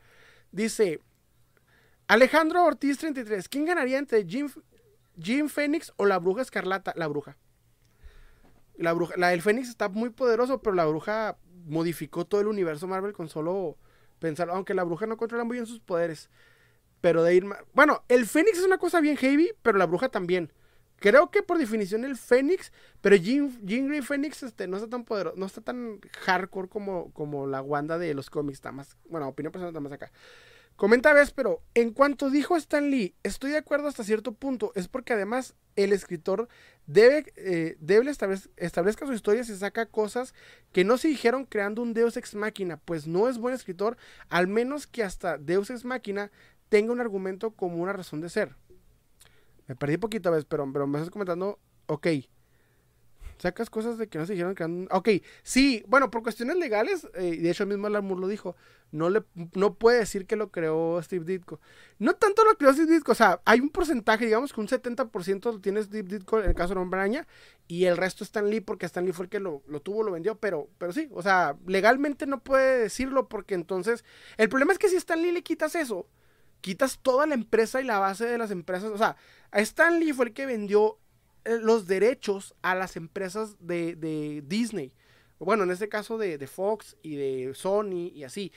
Dice, 0.52 1.02
Alejandro 2.07 2.64
Ortiz 2.64 2.99
33. 2.99 3.49
¿Quién 3.49 3.65
ganaría 3.65 3.98
entre 3.98 4.23
Jim, 4.26 4.49
Jim 5.19 5.49
Fénix 5.49 5.91
o 5.98 6.06
la 6.06 6.19
bruja 6.19 6.44
escarlata? 6.44 6.94
La 6.95 7.07
bruja. 7.07 7.38
La 8.76 8.94
bruja. 8.94 9.15
La 9.18 9.30
del 9.30 9.41
Fénix 9.41 9.69
está 9.69 9.89
muy 9.89 10.11
poderoso, 10.11 10.61
pero 10.61 10.76
la 10.76 10.85
bruja 10.85 11.38
modificó 11.68 12.26
todo 12.26 12.41
el 12.41 12.48
universo 12.48 12.88
Marvel 12.88 13.14
con 13.14 13.30
solo 13.30 13.77
pensar. 14.19 14.49
Aunque 14.49 14.73
la 14.73 14.84
bruja 14.84 15.06
no 15.06 15.18
controla 15.18 15.44
muy 15.44 15.57
bien 15.57 15.65
sus 15.65 15.80
poderes. 15.80 16.30
Pero 17.02 17.23
de 17.23 17.35
ir. 17.35 17.45
Bueno, 17.73 18.03
el 18.07 18.26
Fénix 18.26 18.57
es 18.57 18.65
una 18.65 18.77
cosa 18.77 19.02
bien 19.02 19.18
heavy, 19.18 19.52
pero 19.61 19.77
la 19.77 19.85
bruja 19.85 20.10
también. 20.10 20.52
Creo 20.99 21.30
que 21.30 21.44
por 21.44 21.60
definición 21.60 22.03
el 22.06 22.18
Fénix, 22.18 22.72
pero 23.02 23.15
Jean, 23.15 23.60
Grey 23.61 24.02
Fénix 24.02 24.41
este, 24.41 24.68
no 24.68 24.77
está 24.77 24.89
tan 24.89 25.06
poderoso, 25.06 25.38
no 25.38 25.45
está 25.45 25.61
tan 25.61 25.99
hardcore 26.26 26.69
como, 26.69 27.11
como 27.14 27.45
la 27.45 27.61
Wanda 27.61 27.99
de 27.99 28.15
los 28.15 28.31
cómics, 28.31 28.57
está 28.57 28.72
más, 28.72 28.98
bueno, 29.07 29.27
opinión 29.27 29.52
personal 29.52 29.69
está 29.69 29.80
más 29.80 29.91
acá. 29.91 30.11
Comenta 30.77 31.11
ves, 31.11 31.31
pero 31.31 31.63
en 31.73 31.91
cuanto 31.91 32.29
dijo 32.29 32.55
Stan 32.55 32.91
Lee, 32.91 33.15
estoy 33.23 33.49
de 33.49 33.57
acuerdo 33.57 33.87
hasta 33.87 34.03
cierto 34.03 34.33
punto, 34.33 34.71
es 34.75 34.87
porque 34.87 35.13
además 35.13 35.55
el 35.75 35.91
escritor 35.91 36.47
debe, 36.85 37.33
eh, 37.35 37.77
debe 37.79 38.11
establezca 38.11 39.07
su 39.07 39.13
historia 39.13 39.43
se 39.43 39.57
saca 39.57 39.87
cosas 39.87 40.35
que 40.71 40.83
no 40.83 40.99
se 40.99 41.07
dijeron 41.07 41.45
creando 41.45 41.81
un 41.81 41.95
Deus 41.95 42.15
Ex 42.15 42.35
Máquina, 42.35 42.77
pues 42.77 43.07
no 43.07 43.27
es 43.27 43.39
buen 43.39 43.55
escritor, 43.55 43.97
al 44.29 44.45
menos 44.47 44.85
que 44.85 45.03
hasta 45.03 45.39
Deus 45.39 45.71
Ex 45.71 45.83
Máquina 45.83 46.29
tenga 46.69 46.93
un 46.93 47.01
argumento 47.01 47.51
como 47.51 47.77
una 47.77 47.93
razón 47.93 48.21
de 48.21 48.29
ser. 48.29 48.55
Me 49.65 49.75
perdí 49.75 49.97
poquito, 49.97 50.29
¿ves? 50.29 50.45
Pero, 50.45 50.71
pero 50.71 50.85
me 50.85 50.99
estás 50.99 51.09
comentando, 51.09 51.57
ok, 51.87 52.07
sacas 53.38 53.69
cosas 53.69 53.97
de 53.97 54.07
que 54.07 54.18
no 54.18 54.26
se 54.26 54.34
dijeron 54.34 54.55
que 54.55 54.88
Ok, 54.91 55.09
sí, 55.43 55.84
bueno, 55.88 56.09
por 56.11 56.23
cuestiones 56.23 56.57
legales, 56.57 57.07
eh, 57.15 57.38
de 57.38 57.49
hecho 57.49 57.65
mismo 57.65 57.88
Alan 57.88 58.07
lo 58.07 58.27
dijo, 58.27 58.55
no, 58.91 59.09
le, 59.09 59.23
no 59.53 59.76
puede 59.76 59.99
decir 59.99 60.26
que 60.26 60.35
lo 60.35 60.51
creó 60.51 61.01
Steve 61.01 61.26
Ditko. 61.26 61.59
No 61.99 62.14
tanto 62.14 62.43
lo 62.45 62.55
creó 62.57 62.73
Steve 62.73 62.93
Ditko, 62.93 63.11
o 63.11 63.15
sea, 63.15 63.41
hay 63.45 63.59
un 63.59 63.69
porcentaje, 63.69 64.26
digamos 64.26 64.53
que 64.53 64.61
un 64.61 64.68
70% 64.68 65.51
lo 65.51 65.59
tiene 65.59 65.84
Steve 65.84 66.07
Ditko 66.07 66.39
en 66.39 66.49
el 66.49 66.55
caso 66.55 66.73
de 66.73 66.80
Hombraña, 66.80 67.27
y 67.68 67.85
el 67.85 67.97
resto 67.97 68.23
Stan 68.23 68.49
Lee, 68.49 68.61
porque 68.61 68.85
Stan 68.85 69.05
Lee 69.05 69.11
fue 69.11 69.26
el 69.26 69.30
que 69.30 69.39
lo, 69.39 69.61
lo, 69.68 69.81
tuvo, 69.81 70.03
lo 70.03 70.11
vendió, 70.11 70.35
pero, 70.35 70.69
pero 70.77 70.93
sí, 70.93 71.09
o 71.11 71.22
sea, 71.22 71.57
legalmente 71.65 72.26
no 72.26 72.43
puede 72.43 72.80
decirlo 72.80 73.27
porque 73.27 73.55
entonces, 73.55 74.05
el 74.38 74.49
problema 74.49 74.73
es 74.73 74.80
que 74.80 74.89
si 74.89 74.95
Stan 74.95 75.22
Lee 75.22 75.31
le 75.31 75.43
quitas 75.43 75.76
eso, 75.76 76.07
quitas 76.61 76.99
toda 76.99 77.26
la 77.27 77.34
empresa 77.34 77.81
y 77.81 77.85
la 77.85 77.99
base 77.99 78.26
de 78.26 78.38
las 78.38 78.51
empresas. 78.51 78.91
O 78.91 78.97
sea, 78.97 79.15
Stan 79.53 79.99
Lee 79.99 80.14
fue 80.14 80.27
el 80.27 80.34
que 80.34 80.45
vendió 80.45 80.97
los 81.61 81.87
derechos 81.87 82.55
a 82.61 82.75
las 82.75 82.95
empresas 82.95 83.55
de, 83.59 84.43
Disney. 84.45 84.93
Bueno, 85.39 85.63
en 85.63 85.71
este 85.71 85.89
caso 85.89 86.17
de, 86.17 86.45
Fox 86.47 86.97
y 87.01 87.15
de 87.15 87.53
Sony 87.53 88.11
y 88.13 88.23
así. 88.23 88.51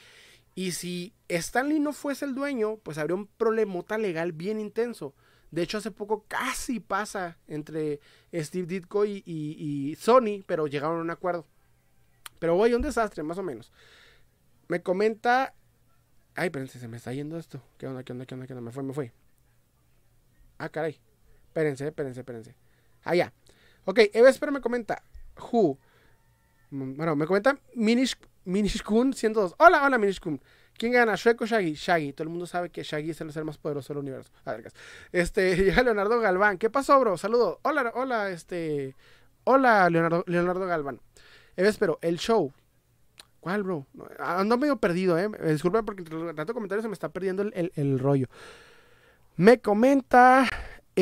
Y 0.54 0.72
si 0.72 1.14
Stan 1.28 1.68
Lee 1.68 1.80
no 1.80 1.92
fuese 1.92 2.24
el 2.24 2.34
dueño, 2.34 2.78
pues 2.78 2.98
habría 2.98 3.14
un 3.14 3.26
problemota 3.26 3.98
legal 3.98 4.32
bien 4.32 4.60
intenso. 4.60 5.14
De 5.50 5.62
hecho, 5.62 5.78
hace 5.78 5.90
poco 5.90 6.24
casi 6.28 6.80
pasa 6.80 7.38
entre 7.48 8.00
Steve 8.32 8.66
Ditko 8.66 9.04
y, 9.04 9.96
Sony, 9.98 10.42
pero 10.46 10.66
llegaron 10.66 10.98
a 10.98 11.02
un 11.02 11.10
acuerdo. 11.10 11.46
Pero 12.38 12.56
voy, 12.56 12.74
un 12.74 12.82
desastre, 12.82 13.22
más 13.22 13.38
o 13.38 13.42
menos. 13.42 13.72
Me 14.68 14.82
comenta. 14.82 15.54
Ay, 16.34 16.46
espérense, 16.46 16.78
se 16.78 16.88
me 16.88 16.96
está 16.96 17.12
yendo 17.12 17.36
esto. 17.36 17.62
¿Qué 17.76 17.86
onda, 17.86 18.02
qué 18.02 18.12
onda, 18.12 18.24
qué 18.24 18.34
onda, 18.34 18.46
qué 18.46 18.52
onda? 18.54 18.62
Me 18.62 18.72
fue, 18.72 18.82
me 18.82 18.94
fue. 18.94 19.12
Ah, 20.58 20.68
caray. 20.68 21.00
Espérense, 21.48 21.86
espérense, 21.86 22.20
espérense. 22.20 22.54
Ah, 23.04 23.14
ya. 23.14 23.32
Ok, 23.84 24.00
Evesper 24.12 24.52
me 24.52 24.60
comenta. 24.60 25.02
Who. 25.52 25.78
Mm, 26.70 26.96
bueno, 26.96 27.16
me 27.16 27.26
comenta 27.26 27.58
Minish, 27.74 28.16
Minishkun 28.44 29.12
102. 29.12 29.54
Hola, 29.58 29.84
hola 29.84 29.98
Minishkun. 29.98 30.40
¿Quién 30.74 30.92
gana? 30.92 31.14
¿Shrek 31.14 31.40
o 31.42 31.46
Shaggy? 31.46 31.74
Shaggy. 31.74 32.12
Todo 32.12 32.24
el 32.24 32.30
mundo 32.30 32.46
sabe 32.46 32.70
que 32.70 32.82
Shaggy 32.82 33.10
es 33.10 33.20
el 33.20 33.32
ser 33.32 33.44
más 33.44 33.58
poderoso 33.58 33.92
del 33.92 34.00
universo. 34.00 34.32
A 34.44 34.52
ver, 34.52 34.72
este, 35.12 35.56
llega 35.64 35.82
Leonardo 35.82 36.18
Galván. 36.20 36.56
¿Qué 36.58 36.70
pasó, 36.70 36.98
bro? 37.00 37.18
Saludos. 37.18 37.58
Hola, 37.62 37.92
hola, 37.94 38.30
este. 38.30 38.96
Hola, 39.44 39.90
Leonardo, 39.90 40.24
Leonardo 40.26 40.66
Galván. 40.66 41.00
Evespero, 41.56 41.98
el 42.00 42.18
show. 42.18 42.52
¿Cuál, 43.40 43.62
bro? 43.62 43.86
Ando 44.18 44.56
medio 44.58 44.76
perdido, 44.76 45.18
eh. 45.18 45.28
Disculpen 45.50 45.84
porque 45.84 46.02
el 46.02 46.36
rato 46.36 46.46
de 46.46 46.54
comentarios 46.54 46.82
se 46.82 46.88
me 46.88 46.94
está 46.94 47.08
perdiendo 47.10 47.42
el, 47.42 47.72
el 47.74 47.98
rollo. 47.98 48.28
Me 49.36 49.60
comenta. 49.60 50.46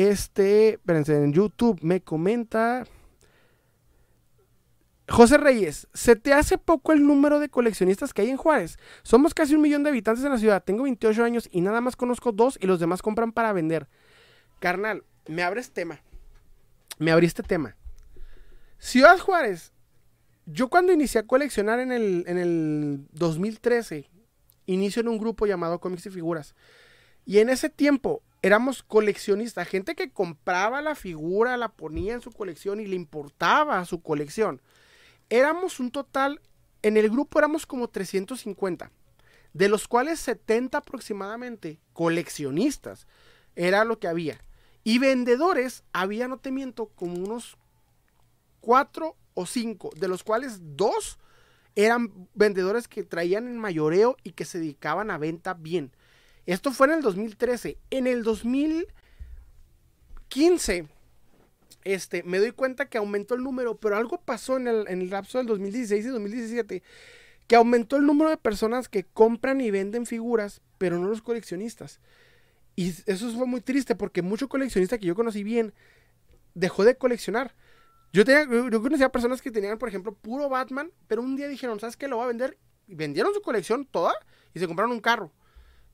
Este. 0.07 0.69
Espérense, 0.75 1.15
en 1.15 1.33
YouTube 1.33 1.79
me 1.81 2.01
comenta. 2.01 2.85
José 5.09 5.37
Reyes, 5.37 5.87
¿se 5.93 6.15
te 6.15 6.33
hace 6.33 6.59
poco 6.59 6.93
el 6.93 7.05
número 7.05 7.39
de 7.39 7.49
coleccionistas 7.49 8.13
que 8.13 8.21
hay 8.21 8.29
en 8.29 8.37
Juárez? 8.37 8.77
Somos 9.01 9.33
casi 9.33 9.55
un 9.55 9.61
millón 9.61 9.81
de 9.83 9.89
habitantes 9.89 10.23
en 10.23 10.31
la 10.31 10.37
ciudad. 10.37 10.63
Tengo 10.63 10.83
28 10.83 11.23
años 11.23 11.49
y 11.51 11.61
nada 11.61 11.81
más 11.81 11.95
conozco 11.95 12.31
dos 12.31 12.59
y 12.61 12.67
los 12.67 12.79
demás 12.79 13.01
compran 13.01 13.31
para 13.31 13.51
vender. 13.51 13.87
Carnal, 14.59 15.03
me 15.27 15.41
abres 15.41 15.71
tema. 15.71 16.01
Me 16.99 17.11
abriste 17.11 17.41
tema. 17.41 17.75
Ciudad 18.77 19.17
Juárez. 19.17 19.73
Yo 20.45 20.69
cuando 20.69 20.93
inicié 20.93 21.21
a 21.21 21.27
coleccionar 21.27 21.79
en 21.79 21.91
el, 21.91 22.23
en 22.27 22.37
el 22.37 23.07
2013, 23.11 24.09
inicio 24.67 25.01
en 25.01 25.07
un 25.07 25.17
grupo 25.17 25.47
llamado 25.47 25.79
Comics 25.79 26.05
y 26.05 26.09
Figuras. 26.11 26.55
Y 27.25 27.39
en 27.39 27.49
ese 27.49 27.69
tiempo 27.69 28.21
éramos 28.41 28.83
coleccionistas, 28.83 29.67
gente 29.67 29.95
que 29.95 30.11
compraba 30.11 30.81
la 30.81 30.95
figura, 30.95 31.57
la 31.57 31.69
ponía 31.69 32.13
en 32.13 32.21
su 32.21 32.31
colección 32.31 32.79
y 32.79 32.87
le 32.87 32.95
importaba 32.95 33.83
su 33.85 34.01
colección 34.01 34.61
éramos 35.29 35.79
un 35.79 35.91
total, 35.91 36.41
en 36.81 36.97
el 36.97 37.09
grupo 37.09 37.39
éramos 37.39 37.65
como 37.65 37.87
350, 37.87 38.91
de 39.53 39.69
los 39.69 39.87
cuales 39.87 40.19
70 40.19 40.77
aproximadamente 40.77 41.79
coleccionistas, 41.93 43.07
era 43.55 43.83
lo 43.83 43.99
que 43.99 44.07
había. 44.07 44.43
Y 44.83 44.99
vendedores, 44.99 45.83
había, 45.93 46.27
no 46.27 46.37
te 46.37 46.51
miento, 46.51 46.87
como 46.95 47.15
unos 47.15 47.57
4 48.61 49.15
o 49.33 49.45
5, 49.45 49.91
de 49.95 50.07
los 50.07 50.23
cuales 50.23 50.59
2 50.61 51.19
eran 51.75 52.27
vendedores 52.33 52.87
que 52.87 53.03
traían 53.03 53.47
en 53.47 53.57
mayoreo 53.57 54.17
y 54.23 54.31
que 54.31 54.45
se 54.45 54.59
dedicaban 54.59 55.11
a 55.11 55.17
venta 55.17 55.53
bien. 55.53 55.91
Esto 56.49 56.71
fue 56.71 56.87
en 56.87 56.93
el 56.93 57.01
2013. 57.03 57.77
En 57.91 58.07
el 58.07 58.23
2015 58.23 60.87
este, 61.83 62.23
me 62.23 62.39
doy 62.39 62.53
cuenta 62.53 62.89
que 62.89 62.97
aumentó 62.97 63.35
el 63.35 63.43
número, 63.43 63.77
pero 63.77 63.95
algo 63.95 64.19
pasó 64.19 64.57
en 64.57 64.67
el, 64.67 64.87
en 64.87 65.01
el 65.01 65.11
lapso 65.11 65.37
del 65.37 65.45
2016 65.45 66.05
y 66.05 66.07
2017, 66.09 66.81
que 67.45 67.55
aumentó 67.55 67.97
el 67.97 68.07
número 68.07 68.31
de 68.31 68.37
personas 68.37 68.89
que 68.89 69.03
compran 69.03 69.61
y 69.61 69.69
venden 69.69 70.07
figuras, 70.07 70.63
pero 70.79 70.97
no 70.97 71.07
los 71.07 71.21
coleccionistas. 71.21 71.99
Y 72.75 72.95
eso 73.05 73.31
fue 73.31 73.45
muy 73.45 73.61
triste 73.61 73.93
porque 73.93 74.23
mucho 74.23 74.49
coleccionista 74.49 74.97
que 74.97 75.05
yo 75.05 75.13
conocí 75.13 75.43
bien 75.43 75.71
dejó 76.55 76.83
de 76.83 76.97
coleccionar. 76.97 77.53
Yo, 78.11 78.25
tenía, 78.25 78.47
conocía 78.47 79.11
personas 79.11 79.43
que 79.43 79.51
tenían, 79.51 79.77
por 79.77 79.89
ejemplo, 79.89 80.15
puro 80.15 80.49
Batman, 80.49 80.91
pero 81.07 81.21
un 81.21 81.35
día 81.35 81.47
dijeron, 81.47 81.79
¿sabes 81.79 81.95
qué? 81.95 82.07
Lo 82.07 82.15
voy 82.15 82.25
a 82.25 82.29
vender. 82.29 82.57
Y 82.87 82.95
vendieron 82.95 83.35
su 83.35 83.43
colección 83.43 83.85
toda 83.85 84.15
y 84.55 84.59
se 84.59 84.65
compraron 84.65 84.91
un 84.91 84.99
carro. 84.99 85.31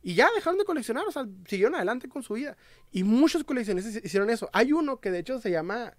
Y 0.05 0.13
ya 0.13 0.29
dejaron 0.35 0.59
de 0.59 0.65
coleccionar, 0.65 1.03
o 1.07 1.11
sea, 1.11 1.25
siguieron 1.47 1.73
adelante 1.73 2.07
con 2.07 2.21
su 2.21 2.35
vida. 2.35 2.55
Y 2.91 3.03
muchos 3.03 3.43
coleccionistas 3.43 4.05
hicieron 4.05 4.29
eso. 4.29 4.47
Hay 4.53 4.71
uno 4.71 4.99
que 4.99 5.09
de 5.09 5.17
hecho 5.17 5.41
se 5.41 5.49
llama 5.49 5.97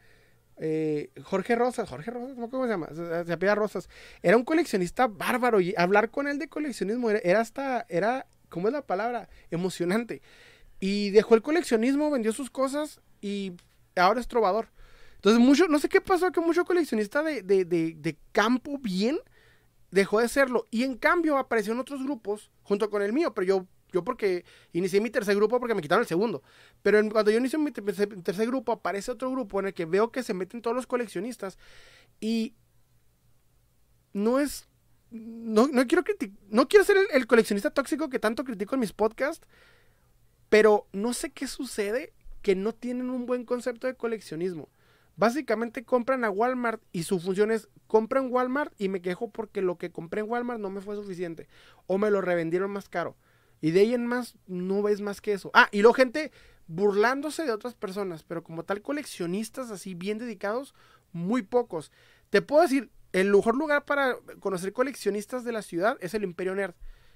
eh, 0.59 1.11
Jorge 1.25 1.57
Rosas. 1.57 1.89
Jorge 1.89 2.13
Rosas, 2.13 2.37
¿cómo 2.37 2.67
se 2.67 2.71
llama? 2.71 2.87
Se, 2.95 3.25
se 3.25 3.55
Rosas. 3.57 3.91
Era 4.23 4.37
un 4.37 4.45
coleccionista 4.45 5.09
bárbaro 5.09 5.61
y 5.61 5.75
hablar 5.77 6.13
con 6.13 6.29
él 6.29 6.39
de 6.39 6.47
coleccionismo 6.47 7.11
era, 7.11 7.41
hasta, 7.41 7.85
era, 7.89 8.29
¿cómo 8.49 8.69
es 8.69 8.75
la 8.75 8.87
palabra? 8.87 9.29
Emocionante. 9.51 10.23
Y 10.79 11.11
dejó 11.11 11.35
el 11.35 11.43
coleccionismo, 11.43 12.09
vendió 12.09 12.33
sus 12.33 12.49
cosas 12.49 13.01
y 13.21 13.55
ahora 13.97 14.21
es 14.21 14.29
trovador. 14.29 14.69
Entonces, 15.17 15.43
mucho, 15.43 15.67
no 15.67 15.81
sé 15.81 15.89
qué 15.89 16.01
pasó, 16.01 16.31
que 16.31 16.41
mucho 16.41 16.65
coleccionista 16.65 17.25
de, 17.25 17.43
de, 17.43 17.65
de, 17.65 17.97
de 17.99 18.17
campo 18.31 18.79
bien 18.79 19.19
dejó 19.91 20.21
de 20.21 20.29
serlo. 20.29 20.65
Y 20.71 20.85
en 20.85 20.97
cambio 20.97 21.39
apareció 21.39 21.73
en 21.73 21.81
otros 21.81 22.05
grupos 22.05 22.53
junto 22.63 22.89
con 22.89 23.03
el 23.03 23.13
mío, 23.13 23.35
pero 23.35 23.45
yo 23.45 23.67
yo 23.97 24.05
porque 24.05 24.45
inicié 24.73 25.01
mi 25.01 25.11
tercer 25.11 25.35
grupo 25.35 25.59
porque 25.59 25.75
me 25.75 25.81
quitaron 25.81 26.03
el 26.03 26.07
segundo. 26.07 26.43
Pero 26.83 27.01
cuando 27.11 27.31
yo 27.31 27.39
inicié 27.39 27.59
mi 27.59 27.73
tercer 27.73 28.47
grupo, 28.47 28.73
aparece 28.73 29.11
otro 29.11 29.31
grupo 29.31 29.59
en 29.61 29.67
el 29.67 29.75
que 29.75 29.87
veo 29.87 30.13
que 30.13 30.23
se 30.23 30.35
meten 30.35 30.61
todos 30.61 30.77
los 30.77 30.87
coleccionistas. 30.87 31.59
Y 32.21 32.55
no 34.13 34.39
es. 34.39 34.69
No, 35.11 35.69
no 35.69 35.87
quiero 35.87 36.03
no 36.51 36.69
quiero 36.69 36.85
ser 36.85 36.97
el, 37.11 37.27
coleccionista 37.27 37.71
tóxico 37.71 38.11
que 38.11 38.19
tanto 38.19 38.45
critico 38.45 38.75
en 38.75 38.81
mis 38.81 38.93
podcasts. 38.93 39.47
Pero 40.51 40.87
no 40.93 41.15
sé 41.15 41.31
qué 41.31 41.47
sucede 41.47 42.13
que 42.43 42.55
no 42.55 42.75
tienen 42.75 43.11
un 43.11 43.25
buen 43.25 43.45
concepto 43.45 43.87
de 43.87 43.95
coleccionismo. 43.95 44.69
Básicamente 45.17 45.85
compran 45.85 46.25
a 46.25 46.31
Walmart 46.31 46.83
y 46.93 47.05
su 47.05 47.19
función 47.19 47.51
es 47.51 47.69
compran 47.87 48.31
Walmart 48.31 48.75
y 48.79 48.89
me 48.91 49.01
quejo 49.01 49.31
porque 49.31 49.63
lo 49.63 49.79
que 49.79 49.91
compré 49.91 50.21
en 50.21 50.31
Walmart 50.31 50.61
no 50.61 50.69
me 50.69 50.83
fue 50.83 50.97
suficiente 50.97 51.49
o 51.87 51.97
me 51.97 52.11
lo 52.11 52.21
revendieron 52.21 52.71
más 52.71 52.89
caro. 52.89 53.17
Y 53.67 53.73
de 53.73 53.81
ahí 53.81 53.95
en 53.95 54.07
más 54.07 54.37
no 54.47 54.81
ves 54.81 55.01
más 55.01 55.21
que 55.21 55.33
eso. 55.33 55.51
Ah, 55.53 55.69
y 55.73 55.81
luego 55.81 55.95
gente 55.95 56.31
burlándose 56.69 57.43
de 57.43 57.51
otras 57.51 57.75
personas, 57.75 58.23
pero 58.23 58.45
como 58.45 58.63
tal 58.63 58.81
coleccionistas 58.81 59.73
así 59.73 59.95
bien 59.97 60.19
dedicados, 60.19 60.73
muy 61.11 61.43
pocos. 61.43 61.91
Te 62.31 62.43
puedo 62.43 62.63
decir, 62.63 62.93
el 63.13 63.33
mejor 63.33 63.57
lugar 63.57 63.85
para 63.85 64.19
conocer 64.39 64.73
coleccionistas 64.73 65.43
de 65.43 65.51
la 65.51 65.63
ciudad 65.63 65.99
es 66.01 66.15
el 66.15 66.23
Imperio 66.23 66.55
Nerd. 66.55 66.75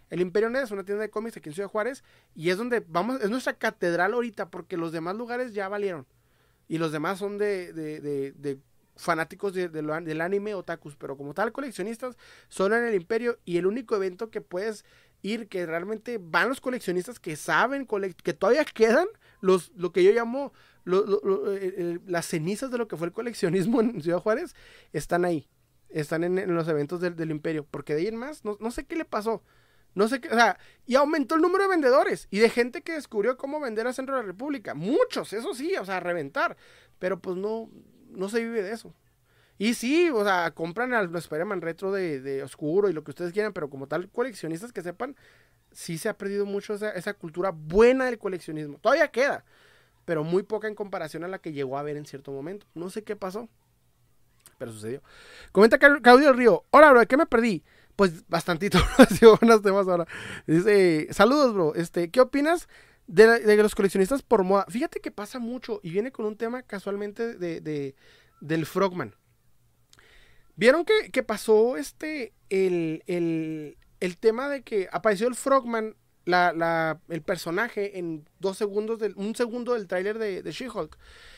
El 0.08 0.20
Imperio 0.20 0.50
Nerd 0.50 0.64
es 0.64 0.72
una 0.72 0.82
tienda 0.82 1.02
de 1.02 1.10
cómics 1.10 1.36
aquí 1.36 1.50
en 1.50 1.54
Ciudad 1.54 1.68
Juárez 1.68 2.02
y 2.34 2.50
es 2.50 2.58
donde 2.58 2.84
vamos, 2.84 3.20
es 3.20 3.30
nuestra 3.30 3.52
catedral 3.52 4.12
ahorita 4.12 4.50
porque 4.50 4.76
los 4.76 4.90
demás 4.90 5.14
lugares 5.14 5.54
ya 5.54 5.68
valieron. 5.68 6.04
Y 6.66 6.78
los 6.78 6.90
demás 6.90 7.20
son 7.20 7.38
de, 7.38 7.72
de, 7.72 8.00
de, 8.00 8.58
fanáticos 8.96 9.54
del 9.54 10.20
anime 10.20 10.54
otakus, 10.56 10.96
pero 10.96 11.16
como 11.16 11.32
tal 11.32 11.52
coleccionistas 11.52 12.16
son 12.48 12.72
en 12.72 12.84
el 12.86 12.94
Imperio 12.96 13.38
y 13.44 13.56
el 13.58 13.66
único 13.66 13.94
evento 13.94 14.30
que 14.30 14.40
puedes 14.40 14.84
ir, 15.22 15.48
que 15.48 15.66
realmente 15.66 16.18
van 16.20 16.48
los 16.48 16.60
coleccionistas 16.60 17.18
que 17.20 17.36
saben, 17.36 17.86
que 18.22 18.32
todavía 18.32 18.64
quedan 18.64 19.06
los, 19.40 19.72
lo 19.74 19.92
que 19.92 20.04
yo 20.04 20.12
llamo 20.12 20.52
eh, 20.86 21.98
las 22.06 22.26
cenizas 22.26 22.70
de 22.70 22.78
lo 22.78 22.88
que 22.88 22.96
fue 22.96 23.06
el 23.06 23.12
coleccionismo 23.12 23.80
en 23.80 24.02
Ciudad 24.02 24.20
Juárez, 24.20 24.54
están 24.92 25.24
ahí, 25.24 25.48
están 25.88 26.24
en, 26.24 26.54
los 26.54 26.68
eventos 26.68 27.00
del, 27.00 27.30
imperio, 27.30 27.66
porque 27.70 27.94
de 27.94 28.00
ahí 28.00 28.06
en 28.08 28.16
más, 28.16 28.42
no, 28.44 28.70
sé 28.70 28.84
qué 28.84 28.96
le 28.96 29.04
pasó. 29.04 29.42
No 29.92 30.06
sé 30.06 30.20
qué, 30.20 30.28
o 30.28 30.34
sea, 30.34 30.56
y 30.86 30.94
aumentó 30.94 31.34
el 31.34 31.40
número 31.40 31.64
de 31.64 31.70
vendedores 31.70 32.28
y 32.30 32.38
de 32.38 32.48
gente 32.48 32.82
que 32.82 32.92
descubrió 32.92 33.36
cómo 33.36 33.58
vender 33.58 33.88
a 33.88 33.92
Centro 33.92 34.14
de 34.14 34.22
la 34.22 34.26
República. 34.28 34.72
Muchos, 34.72 35.32
eso 35.32 35.52
sí, 35.52 35.74
o 35.80 35.84
sea, 35.84 35.98
reventar. 35.98 36.56
Pero 37.00 37.20
pues 37.20 37.36
no, 37.36 37.68
no 38.08 38.28
se 38.28 38.38
vive 38.38 38.62
de 38.62 38.70
eso. 38.70 38.94
Y 39.60 39.74
sí, 39.74 40.08
o 40.08 40.24
sea, 40.24 40.52
compran 40.52 40.94
al 40.94 41.14
Spider-Man 41.14 41.60
retro 41.60 41.92
de, 41.92 42.42
oscuro 42.42 42.88
y 42.88 42.94
lo 42.94 43.04
que 43.04 43.10
ustedes 43.10 43.30
quieran, 43.30 43.52
pero 43.52 43.68
como 43.68 43.86
tal, 43.86 44.08
coleccionistas 44.08 44.72
que 44.72 44.80
sepan, 44.80 45.16
sí 45.70 45.98
se 45.98 46.08
ha 46.08 46.16
perdido 46.16 46.46
mucho 46.46 46.72
esa, 46.72 46.92
esa 46.92 47.12
cultura 47.12 47.50
buena 47.50 48.06
del 48.06 48.16
coleccionismo. 48.16 48.78
Todavía 48.78 49.08
queda, 49.08 49.44
pero 50.06 50.24
muy 50.24 50.44
poca 50.44 50.66
en 50.66 50.74
comparación 50.74 51.24
a 51.24 51.28
la 51.28 51.40
que 51.40 51.52
llegó 51.52 51.76
a 51.76 51.82
ver 51.82 51.98
en 51.98 52.06
cierto 52.06 52.32
momento. 52.32 52.64
No 52.74 52.88
sé 52.88 53.04
qué 53.04 53.16
pasó, 53.16 53.50
pero 54.56 54.72
sucedió. 54.72 55.02
Comenta 55.52 55.78
Claudio 55.78 56.32
Río. 56.32 56.64
Hola, 56.70 56.92
bro, 56.92 57.00
¿de 57.00 57.06
qué 57.06 57.18
me 57.18 57.26
perdí? 57.26 57.62
Pues 57.96 58.26
bastantito, 58.28 58.78
buenos 59.42 59.60
temas 59.60 59.86
ahora. 59.88 60.06
Dice, 60.46 61.08
saludos, 61.10 61.52
bro. 61.52 61.74
Este, 61.74 62.10
¿qué 62.10 62.22
opinas 62.22 62.66
de, 63.06 63.40
de, 63.40 63.56
los 63.58 63.74
coleccionistas 63.74 64.22
por 64.22 64.42
moda? 64.42 64.64
Fíjate 64.70 65.00
que 65.00 65.10
pasa 65.10 65.38
mucho 65.38 65.80
y 65.82 65.90
viene 65.90 66.12
con 66.12 66.24
un 66.24 66.36
tema 66.38 66.62
casualmente 66.62 67.34
de, 67.34 67.60
de 67.60 67.94
del 68.40 68.64
Frogman. 68.64 69.14
¿Vieron 70.56 70.84
que, 70.84 71.22
pasó 71.22 71.76
este, 71.76 72.34
el, 72.50 73.76
tema 74.20 74.48
de 74.48 74.62
que 74.62 74.88
apareció 74.92 75.28
el 75.28 75.34
Frogman 75.34 75.96
la, 76.26 76.52
la, 76.52 77.00
el 77.08 77.22
personaje 77.22 77.98
en 77.98 78.28
dos 78.38 78.58
segundos, 78.58 78.98
del, 78.98 79.14
un 79.16 79.34
segundo 79.34 79.74
del 79.74 79.86
tráiler 79.86 80.18
de, 80.18 80.42
de 80.42 80.52
She-Hulk. 80.52 80.96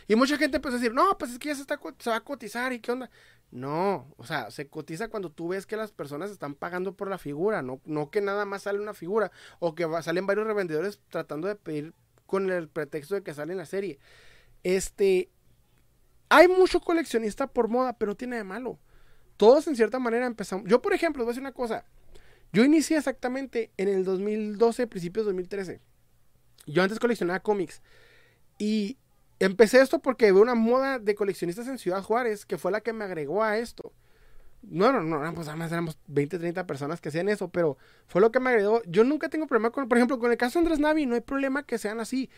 Y 0.08 0.16
mucha 0.16 0.36
gente 0.36 0.56
empezó 0.56 0.76
a 0.76 0.78
decir, 0.78 0.92
no, 0.92 1.16
pues 1.18 1.32
es 1.32 1.38
que 1.38 1.48
ya 1.48 1.54
se, 1.54 1.62
está, 1.62 1.80
se 1.98 2.10
va 2.10 2.16
a 2.16 2.24
cotizar 2.24 2.72
y 2.72 2.80
qué 2.80 2.92
onda. 2.92 3.10
No, 3.50 4.12
o 4.16 4.24
sea, 4.24 4.50
se 4.50 4.68
cotiza 4.68 5.08
cuando 5.08 5.30
tú 5.30 5.48
ves 5.48 5.66
que 5.66 5.76
las 5.76 5.92
personas 5.92 6.30
están 6.30 6.54
pagando 6.54 6.94
por 6.94 7.08
la 7.08 7.18
figura, 7.18 7.60
no, 7.60 7.82
no 7.84 8.10
que 8.10 8.22
nada 8.22 8.46
más 8.46 8.62
sale 8.62 8.80
una 8.80 8.94
figura 8.94 9.30
o 9.58 9.74
que 9.74 9.86
salen 10.02 10.26
varios 10.26 10.46
revendedores 10.46 11.00
tratando 11.10 11.48
de 11.48 11.56
pedir 11.56 11.94
con 12.24 12.50
el 12.50 12.68
pretexto 12.68 13.14
de 13.14 13.22
que 13.22 13.34
sale 13.34 13.52
en 13.52 13.58
la 13.58 13.66
serie. 13.66 13.98
Este, 14.62 15.30
hay 16.30 16.48
mucho 16.48 16.80
coleccionista 16.80 17.46
por 17.46 17.68
moda, 17.68 17.92
pero 17.98 18.16
tiene 18.16 18.36
de 18.36 18.44
malo. 18.44 18.78
Todos 19.42 19.66
en 19.66 19.74
cierta 19.74 19.98
manera 19.98 20.24
empezamos. 20.26 20.68
Yo, 20.68 20.80
por 20.80 20.92
ejemplo, 20.92 21.24
voy 21.24 21.30
a 21.30 21.32
decir 21.32 21.42
una 21.42 21.50
cosa. 21.50 21.84
Yo 22.52 22.62
inicié 22.64 22.96
exactamente 22.96 23.72
en 23.76 23.88
el 23.88 24.04
2012, 24.04 24.86
principios 24.86 25.26
de 25.26 25.32
2013. 25.32 25.80
Yo 26.66 26.84
antes 26.84 27.00
coleccionaba 27.00 27.40
cómics. 27.40 27.82
Y 28.56 28.98
Empecé 29.42 29.80
esto 29.80 29.98
porque 29.98 30.30
veo 30.30 30.40
una 30.40 30.54
moda 30.54 31.00
de 31.00 31.16
coleccionistas 31.16 31.66
en 31.66 31.76
Ciudad 31.76 32.00
Juárez, 32.00 32.46
que 32.46 32.58
fue 32.58 32.70
la 32.70 32.80
que 32.80 32.92
me 32.92 33.02
agregó 33.02 33.42
a 33.42 33.58
esto. 33.58 33.92
No, 34.62 34.92
no, 34.92 35.02
no, 35.02 35.34
pues 35.34 35.48
además 35.48 35.72
éramos 35.72 35.98
20, 36.06 36.38
30 36.38 36.64
personas 36.64 37.00
que 37.00 37.08
hacían 37.08 37.28
eso, 37.28 37.48
pero 37.48 37.76
fue 38.06 38.20
lo 38.20 38.30
que 38.30 38.38
me 38.38 38.50
agregó. 38.50 38.82
Yo 38.86 39.02
nunca 39.02 39.28
tengo 39.28 39.48
problema 39.48 39.70
con, 39.70 39.88
por 39.88 39.98
ejemplo, 39.98 40.20
con 40.20 40.30
el 40.30 40.36
caso 40.36 40.60
de 40.60 40.66
Andrés 40.66 40.78
Navi, 40.78 41.06
no 41.06 41.16
hay 41.16 41.22
problema 41.22 41.64
que 41.64 41.76
sean 41.76 41.98
así, 41.98 42.30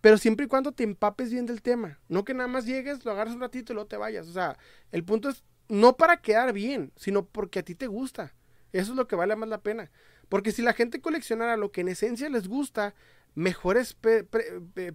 pero 0.00 0.16
siempre 0.16 0.46
y 0.46 0.48
cuando 0.48 0.70
te 0.70 0.84
empapes 0.84 1.32
bien 1.32 1.44
del 1.44 1.60
tema. 1.60 1.98
No 2.08 2.24
que 2.24 2.34
nada 2.34 2.46
más 2.46 2.66
llegues, 2.66 3.04
lo 3.04 3.10
agarres 3.10 3.34
un 3.34 3.40
ratito 3.40 3.72
y 3.72 3.74
luego 3.74 3.88
te 3.88 3.96
vayas. 3.96 4.28
O 4.28 4.32
sea, 4.32 4.56
el 4.92 5.02
punto 5.02 5.30
es 5.30 5.42
no 5.68 5.96
para 5.96 6.18
quedar 6.18 6.52
bien, 6.52 6.92
sino 6.96 7.24
porque 7.24 7.60
a 7.60 7.64
ti 7.64 7.74
te 7.74 7.86
gusta. 7.86 8.34
Eso 8.72 8.92
es 8.92 8.96
lo 8.96 9.06
que 9.06 9.16
vale 9.16 9.36
más 9.36 9.48
la 9.48 9.62
pena. 9.62 9.90
Porque 10.28 10.52
si 10.52 10.62
la 10.62 10.72
gente 10.72 11.00
coleccionara 11.00 11.56
lo 11.56 11.70
que 11.70 11.82
en 11.82 11.88
esencia 11.88 12.28
les 12.28 12.48
gusta, 12.48 12.94
mejores 13.34 13.96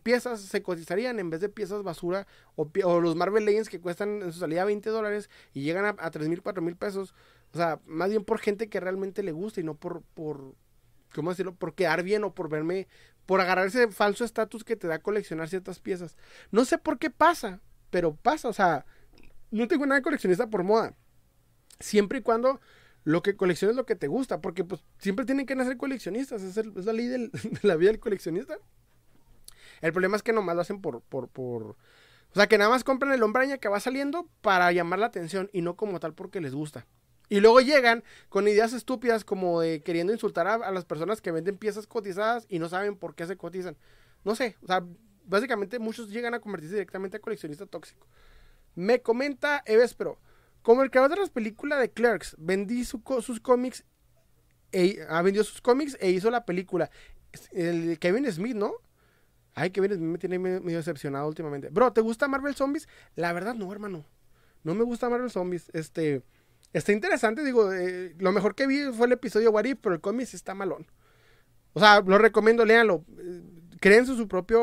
piezas 0.03 0.41
se 0.41 0.63
cotizarían 0.63 1.19
en 1.19 1.29
vez 1.29 1.41
de 1.41 1.49
piezas 1.49 1.83
basura 1.83 2.25
o, 2.55 2.99
los 2.99 3.15
Marvel 3.15 3.45
Legends 3.45 3.69
que 3.69 3.81
cuestan 3.81 4.21
en 4.21 4.31
su 4.31 4.39
salida 4.39 4.65
20 4.65 4.89
dólares 4.89 5.29
y 5.53 5.61
llegan 5.61 5.85
a, 5.85 5.95
a 5.99 6.11
3 6.11 6.29
mil, 6.29 6.41
4 6.41 6.61
mil 6.61 6.75
pesos. 6.75 7.13
O 7.53 7.57
sea, 7.57 7.79
más 7.85 8.09
bien 8.09 8.23
por 8.23 8.39
gente 8.39 8.69
que 8.69 8.79
realmente 8.79 9.23
le 9.23 9.31
gusta 9.31 9.59
y 9.59 9.63
no 9.63 9.75
por, 9.75 10.03
por, 10.13 10.55
¿cómo 11.13 11.31
decirlo? 11.31 11.55
Por 11.55 11.73
quedar 11.73 12.03
bien 12.03 12.23
o 12.23 12.33
por 12.33 12.49
verme, 12.49 12.87
por 13.25 13.41
agarrar 13.41 13.67
ese 13.67 13.89
falso 13.89 14.23
estatus 14.23 14.63
que 14.63 14.75
te 14.75 14.87
da 14.87 14.99
coleccionar 14.99 15.49
ciertas 15.49 15.79
piezas. 15.79 16.17
No 16.51 16.65
sé 16.65 16.77
por 16.77 16.97
qué 16.99 17.09
pasa, 17.09 17.61
pero 17.89 18.15
pasa. 18.15 18.47
O 18.47 18.53
sea, 18.53 18.85
no 19.51 19.67
tengo 19.67 19.85
nada 19.85 19.99
de 19.99 20.03
coleccionista 20.03 20.49
por 20.49 20.63
moda. 20.63 20.95
Siempre 21.79 22.19
y 22.19 22.21
cuando 22.21 22.59
lo 23.03 23.23
que 23.23 23.35
colecciones 23.35 23.75
lo 23.75 23.85
que 23.85 23.95
te 23.95 24.07
gusta, 24.07 24.41
porque 24.41 24.63
pues 24.63 24.83
siempre 24.99 25.25
tienen 25.25 25.45
que 25.45 25.55
nacer 25.55 25.77
coleccionistas, 25.77 26.41
es, 26.43 26.85
la 26.85 26.93
ley 26.93 27.07
de 27.07 27.29
la 27.63 27.75
vida 27.75 27.91
del 27.91 27.99
coleccionista. 27.99 28.57
El 29.81 29.93
problema 29.93 30.17
es 30.17 30.23
que 30.23 30.33
nomás 30.33 30.55
lo 30.55 30.61
hacen 30.61 30.81
por, 30.81 31.01
por, 31.01 31.29
por, 31.29 31.63
o 31.63 32.35
sea, 32.35 32.47
que 32.47 32.57
nada 32.57 32.69
más 32.69 32.83
compran 32.83 33.13
el 33.13 33.23
hombraña 33.23 33.57
que 33.57 33.69
va 33.69 33.79
saliendo 33.79 34.27
para 34.41 34.71
llamar 34.71 34.99
la 34.99 35.07
atención 35.07 35.49
y 35.53 35.61
no 35.61 35.75
como 35.75 35.99
tal 35.99 36.13
porque 36.13 36.41
les 36.41 36.53
gusta. 36.53 36.85
Y 37.29 37.41
luego 37.41 37.61
llegan 37.61 38.03
con 38.27 38.47
ideas 38.47 38.73
estúpidas 38.73 39.23
como 39.23 39.61
de 39.61 39.81
queriendo 39.81 40.11
insultar 40.11 40.47
a, 40.47 40.71
las 40.71 40.85
personas 40.85 41.21
que 41.21 41.31
venden 41.31 41.57
piezas 41.57 41.85
cotizadas 41.85 42.45
y 42.49 42.59
no 42.59 42.69
saben 42.69 42.97
por 42.97 43.15
qué 43.15 43.27
se 43.27 43.37
cotizan. 43.37 43.77
No 44.23 44.35
sé, 44.35 44.57
o 44.63 44.67
sea, 44.67 44.83
básicamente 45.25 45.79
muchos 45.79 46.09
llegan 46.09 46.33
a 46.33 46.39
convertirse 46.39 46.75
directamente 46.75 47.17
a 47.17 47.21
coleccionista 47.21 47.67
tóxico. 47.67 48.07
Me 48.79 49.01
comenta 49.01 49.61
Eves, 49.65 49.93
pero 49.93 50.17
como 50.61 50.83
el 50.83 50.89
creador 50.89 51.11
de 51.11 51.17
las 51.17 51.29
películas 51.29 51.81
de 51.81 51.91
Clerks, 51.91 52.37
vendí 52.39 52.85
sus 52.85 53.01
cómics, 53.41 53.83
e, 54.71 55.05
ah, 55.09 55.21
vendió 55.21 55.43
sus 55.43 55.59
cómics 55.59 55.97
e 55.99 56.11
hizo 56.11 56.31
la 56.31 56.45
película. 56.45 56.89
El 57.51 57.99
Kevin 57.99 58.31
Smith, 58.31 58.55
¿no? 58.55 58.71
Ay, 59.53 59.71
Kevin 59.71 59.95
Smith 59.95 60.11
me 60.11 60.17
tiene 60.17 60.39
medio 60.39 60.77
decepcionado 60.77 61.27
últimamente. 61.27 61.67
Bro, 61.67 61.91
¿te 61.91 61.99
gusta 61.99 62.29
Marvel 62.29 62.55
Zombies? 62.55 62.87
La 63.15 63.33
verdad 63.33 63.53
no, 63.53 63.69
hermano. 63.69 64.05
No 64.63 64.75
me 64.75 64.85
gusta 64.85 65.09
Marvel 65.09 65.29
Zombies. 65.29 65.69
Este, 65.73 66.23
está 66.71 66.93
interesante, 66.93 67.43
digo, 67.43 67.73
eh, 67.73 68.15
lo 68.17 68.31
mejor 68.31 68.55
que 68.55 68.65
vi 68.65 68.93
fue 68.93 69.07
el 69.07 69.11
episodio 69.11 69.51
What 69.51 69.65
pero 69.81 69.93
el 69.93 69.99
cómic 69.99 70.33
está 70.33 70.53
malón. 70.53 70.87
O 71.73 71.81
sea, 71.81 71.99
lo 71.99 72.17
recomiendo, 72.17 72.63
léanlo. 72.63 73.03
Eh, 73.17 73.41
creen 73.81 74.05
su, 74.05 74.15
su 74.15 74.29
propia 74.29 74.57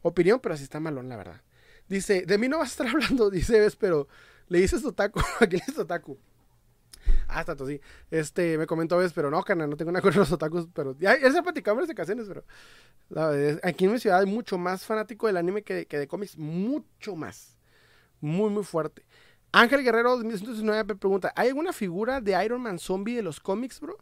opinión, 0.00 0.40
pero 0.40 0.54
así 0.54 0.64
está 0.64 0.80
malón, 0.80 1.10
la 1.10 1.16
verdad. 1.16 1.42
Dice, 1.88 2.24
de 2.26 2.38
mí 2.38 2.48
no 2.48 2.58
vas 2.58 2.68
a 2.68 2.72
estar 2.72 2.86
hablando, 2.94 3.30
dice, 3.30 3.58
ves, 3.60 3.76
pero 3.76 4.08
le 4.48 4.60
dices 4.60 4.84
otaku. 4.84 5.20
Aquí 5.40 5.56
le 5.56 5.62
dices 5.66 5.78
otaku. 5.78 6.18
Ah, 7.26 7.44
tanto 7.44 7.66
sí. 7.66 7.80
Este, 8.10 8.58
me 8.58 8.66
comentó 8.66 8.96
vez, 8.98 9.12
pero 9.12 9.30
no, 9.30 9.42
carnal, 9.42 9.70
no 9.70 9.76
tengo 9.76 9.90
nada 9.90 10.02
con 10.02 10.14
los 10.14 10.30
otakus, 10.30 10.68
pero 10.72 10.96
ya, 10.98 11.18
ya 11.18 11.32
se 11.32 11.42
platicamos 11.42 11.88
de 11.88 11.94
canciones, 11.94 12.26
pero 12.28 12.44
aquí 13.62 13.84
en 13.86 13.92
mi 13.92 13.98
ciudad 13.98 14.20
hay 14.20 14.26
mucho 14.26 14.58
más 14.58 14.84
fanático 14.84 15.26
del 15.26 15.36
anime 15.36 15.62
que, 15.62 15.86
que 15.86 15.98
de 15.98 16.06
cómics, 16.06 16.36
mucho 16.36 17.16
más. 17.16 17.56
Muy, 18.20 18.50
muy 18.50 18.62
fuerte. 18.62 19.04
Ángel 19.50 19.82
Guerrero 19.82 20.16
1919 20.16 20.84
me 20.84 20.94
pregunta, 20.94 21.32
¿hay 21.36 21.48
alguna 21.48 21.72
figura 21.72 22.20
de 22.20 22.42
Iron 22.44 22.62
Man 22.62 22.78
zombie 22.78 23.16
de 23.16 23.22
los 23.22 23.40
cómics, 23.40 23.80
bro? 23.80 23.98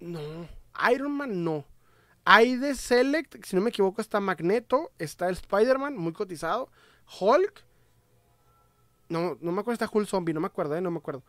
No, 0.00 0.48
Iron 0.92 1.12
Man 1.12 1.44
no. 1.44 1.64
Hay 2.24 2.56
de 2.56 2.74
Select, 2.74 3.44
si 3.44 3.56
no 3.56 3.62
me 3.62 3.70
equivoco, 3.70 4.00
está 4.00 4.20
Magneto, 4.20 4.92
está 4.98 5.28
el 5.28 5.34
Spider-Man, 5.34 5.96
muy 5.96 6.12
cotizado, 6.12 6.70
Hulk, 7.20 7.64
no, 9.08 9.36
no 9.40 9.52
me 9.52 9.60
acuerdo, 9.60 9.72
está 9.72 9.90
Hulk 9.92 10.06
Zombie, 10.06 10.32
no 10.32 10.40
me 10.40 10.46
acuerdo, 10.46 10.76
eh, 10.76 10.80
no 10.80 10.90
me 10.90 10.98
acuerdo. 10.98 11.24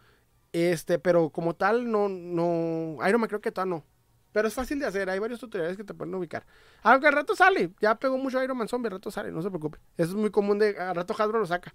Este, 0.53 0.99
pero 0.99 1.29
como 1.29 1.55
tal, 1.55 1.89
no, 1.89 2.09
no, 2.09 2.97
Iron 3.07 3.21
Man 3.21 3.27
creo 3.27 3.41
que 3.41 3.51
todavía 3.51 3.77
no. 3.77 3.85
Pero 4.31 4.47
es 4.47 4.53
fácil 4.53 4.79
de 4.79 4.85
hacer, 4.85 5.09
hay 5.09 5.19
varios 5.19 5.39
tutoriales 5.39 5.75
que 5.75 5.83
te 5.83 5.93
pueden 5.93 6.13
ubicar. 6.15 6.45
Aunque 6.83 7.07
al 7.07 7.13
rato 7.13 7.35
sale, 7.35 7.71
ya 7.81 7.95
pegó 7.95 8.17
mucho 8.17 8.41
Iron 8.41 8.57
Man 8.57 8.67
Zombie, 8.67 8.87
al 8.87 8.93
rato 8.93 9.11
sale, 9.11 9.31
no 9.31 9.41
se 9.41 9.49
preocupe. 9.49 9.79
Es 9.97 10.13
muy 10.13 10.29
común 10.29 10.59
de, 10.59 10.77
al 10.77 10.95
rato 10.95 11.15
Hasbro 11.17 11.39
lo 11.39 11.45
saca. 11.45 11.73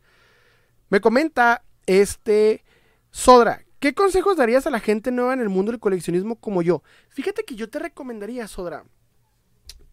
Me 0.89 1.01
comenta, 1.01 1.65
este, 1.87 2.65
Sodra, 3.11 3.65
¿qué 3.79 3.95
consejos 3.95 4.37
darías 4.37 4.67
a 4.67 4.71
la 4.71 4.81
gente 4.81 5.11
nueva 5.11 5.35
en 5.35 5.41
el 5.41 5.49
mundo 5.49 5.73
del 5.73 5.81
coleccionismo 5.81 6.37
como 6.37 6.63
yo? 6.63 6.83
Fíjate 7.09 7.45
que 7.45 7.57
yo 7.57 7.69
te 7.69 7.79
recomendaría, 7.79 8.47
Sodra. 8.47 8.85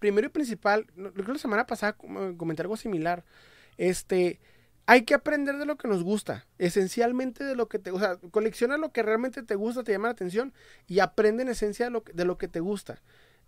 Primero 0.04 0.28
y 0.28 0.32
principal, 0.32 0.86
creo 0.88 1.14
que 1.14 1.32
la 1.32 1.38
semana 1.38 1.66
pasada 1.66 1.94
comenté 1.94 2.62
algo 2.62 2.76
similar. 2.76 3.24
Este, 3.78 4.42
hay 4.86 5.04
que 5.04 5.14
aprender 5.14 5.58
de 5.58 5.66
lo 5.66 5.78
que 5.78 5.88
nos 5.88 6.04
gusta, 6.04 6.46
esencialmente 6.58 7.46
de 7.46 7.56
lo 7.56 7.70
que 7.70 7.80
te, 7.80 7.90
o 7.90 7.98
sea, 7.98 8.18
colecciona 8.18 8.76
lo 8.76 8.92
que 8.92 9.02
realmente 9.02 9.44
te 9.44 9.56
gusta, 9.56 9.82
te 9.82 9.94
llama 9.94 10.10
la 10.10 10.12
atención 10.12 10.54
y 10.88 11.00
aprende 11.00 11.44
en 11.44 11.48
esencia 11.48 11.86
de 11.86 11.92
lo, 11.92 12.04
de 12.14 12.26
lo 12.26 12.38
que 12.38 12.50
te 12.50 12.60
gusta. 12.60 13.02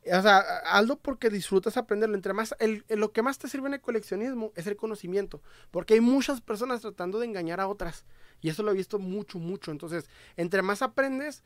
O 0.06 0.22
sea, 0.22 0.38
hazlo 0.38 0.96
porque 0.98 1.30
disfrutas 1.30 1.76
aprenderlo. 1.76 2.16
Entre 2.16 2.32
más, 2.32 2.56
el, 2.60 2.86
lo 2.88 3.12
que 3.12 3.22
más 3.22 3.38
te 3.38 3.50
sirve 3.50 3.68
en 3.68 3.74
el 3.74 3.82
coleccionismo 3.82 4.54
es 4.56 4.66
el 4.66 4.78
conocimiento, 4.78 5.42
porque 5.72 5.96
hay 5.96 6.00
muchas 6.00 6.40
personas 6.40 6.80
tratando 6.80 7.20
de 7.20 7.26
engañar 7.26 7.60
a 7.60 7.68
otras 7.68 8.06
y 8.40 8.48
eso 8.48 8.64
lo 8.64 8.72
he 8.72 8.76
visto 8.76 8.98
mucho, 8.98 9.40
mucho. 9.40 9.72
Entonces, 9.72 10.10
entre 10.38 10.62
más 10.62 10.82
aprendes, 10.82 11.44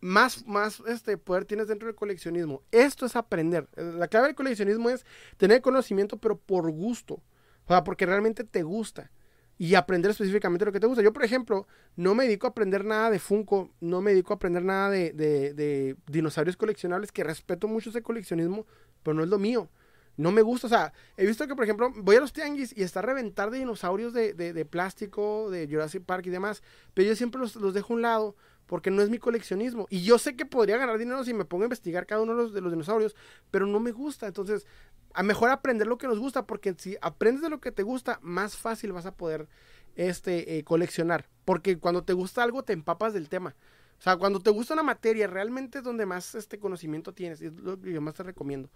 más, 0.00 0.46
más 0.46 0.82
este 0.86 1.16
poder 1.18 1.44
tienes 1.44 1.68
dentro 1.68 1.86
del 1.86 1.96
coleccionismo. 1.96 2.62
Esto 2.70 3.06
es 3.06 3.16
aprender. 3.16 3.68
La 3.76 4.08
clave 4.08 4.28
del 4.28 4.36
coleccionismo 4.36 4.90
es 4.90 5.04
tener 5.36 5.62
conocimiento, 5.62 6.18
pero 6.18 6.36
por 6.38 6.70
gusto. 6.70 7.22
O 7.64 7.68
sea, 7.68 7.84
porque 7.84 8.06
realmente 8.06 8.44
te 8.44 8.62
gusta. 8.62 9.10
Y 9.58 9.74
aprender 9.74 10.10
específicamente 10.10 10.66
lo 10.66 10.72
que 10.72 10.80
te 10.80 10.86
gusta. 10.86 11.02
Yo, 11.02 11.12
por 11.12 11.24
ejemplo, 11.24 11.66
no 11.96 12.14
me 12.14 12.24
dedico 12.24 12.46
a 12.46 12.50
aprender 12.50 12.84
nada 12.84 13.10
de 13.10 13.18
Funko, 13.18 13.70
no 13.80 14.02
me 14.02 14.10
dedico 14.10 14.34
a 14.34 14.36
aprender 14.36 14.62
nada 14.62 14.90
de, 14.90 15.12
de, 15.12 15.96
dinosaurios 16.06 16.56
coleccionables, 16.56 17.10
que 17.10 17.24
respeto 17.24 17.66
mucho 17.66 17.88
ese 17.88 18.02
coleccionismo, 18.02 18.66
pero 19.02 19.14
no 19.14 19.22
es 19.22 19.30
lo 19.30 19.38
mío. 19.38 19.70
No 20.18 20.30
me 20.30 20.42
gusta, 20.42 20.66
o 20.66 20.70
sea, 20.70 20.92
he 21.16 21.26
visto 21.26 21.46
que, 21.46 21.54
por 21.54 21.64
ejemplo, 21.64 21.90
voy 21.94 22.16
a 22.16 22.20
los 22.20 22.32
tianguis 22.32 22.76
y 22.76 22.82
está 22.82 23.00
a 23.00 23.02
reventar 23.02 23.50
de 23.50 23.58
dinosaurios 23.58 24.14
de, 24.14 24.32
de, 24.32 24.64
plástico, 24.64 25.50
de 25.50 25.68
Jurassic 25.68 26.04
Park 26.04 26.26
y 26.26 26.30
demás, 26.30 26.62
pero 26.94 27.08
yo 27.08 27.16
siempre 27.16 27.38
los, 27.38 27.56
los, 27.56 27.74
dejo 27.74 27.92
a 27.92 27.96
un 27.96 28.02
lado 28.02 28.36
porque 28.66 28.90
no 28.90 29.02
es 29.02 29.10
mi 29.10 29.18
coleccionismo. 29.18 29.86
Y 29.90 30.02
yo 30.02 30.18
sé 30.18 30.36
que 30.36 30.44
podría 30.44 30.76
ganar 30.76 30.98
dinero 30.98 31.24
si 31.24 31.34
me 31.34 31.44
pongo 31.44 31.64
a 31.64 31.66
investigar 31.66 32.06
cada 32.06 32.22
uno 32.22 32.48
de 32.48 32.60
los, 32.60 32.70
dinosaurios, 32.70 33.14
pero 33.50 33.66
no 33.66 33.80
me 33.80 33.92
gusta. 33.92 34.26
Entonces, 34.26 34.66
a 35.14 35.22
mejor 35.22 35.50
aprender 35.50 35.86
lo 35.86 35.98
que 35.98 36.08
nos 36.08 36.18
gusta, 36.18 36.46
porque 36.46 36.74
si 36.76 36.96
aprendes 37.00 37.42
de 37.42 37.50
lo 37.50 37.60
que 37.60 37.72
te 37.72 37.82
gusta, 37.82 38.18
más 38.22 38.56
fácil 38.56 38.92
vas 38.92 39.06
a 39.06 39.14
poder 39.14 39.48
este, 39.94 40.58
eh, 40.58 40.64
coleccionar. 40.64 41.26
Porque 41.44 41.78
cuando 41.78 42.04
te 42.04 42.12
gusta 42.12 42.42
algo, 42.42 42.62
te 42.62 42.72
empapas 42.72 43.14
del 43.14 43.28
tema. 43.28 43.54
O 43.98 44.02
sea, 44.02 44.16
cuando 44.16 44.40
te 44.40 44.50
gusta 44.50 44.74
una 44.74 44.82
materia, 44.82 45.26
realmente 45.26 45.78
es 45.78 45.84
donde 45.84 46.04
más 46.04 46.34
este 46.34 46.58
conocimiento 46.58 47.14
tienes. 47.14 47.40
Y 47.40 47.46
es 47.46 47.54
lo 47.54 47.80
que 47.80 47.92
yo 47.92 48.00
más 48.00 48.14
te 48.14 48.24
recomiendo. 48.24 48.68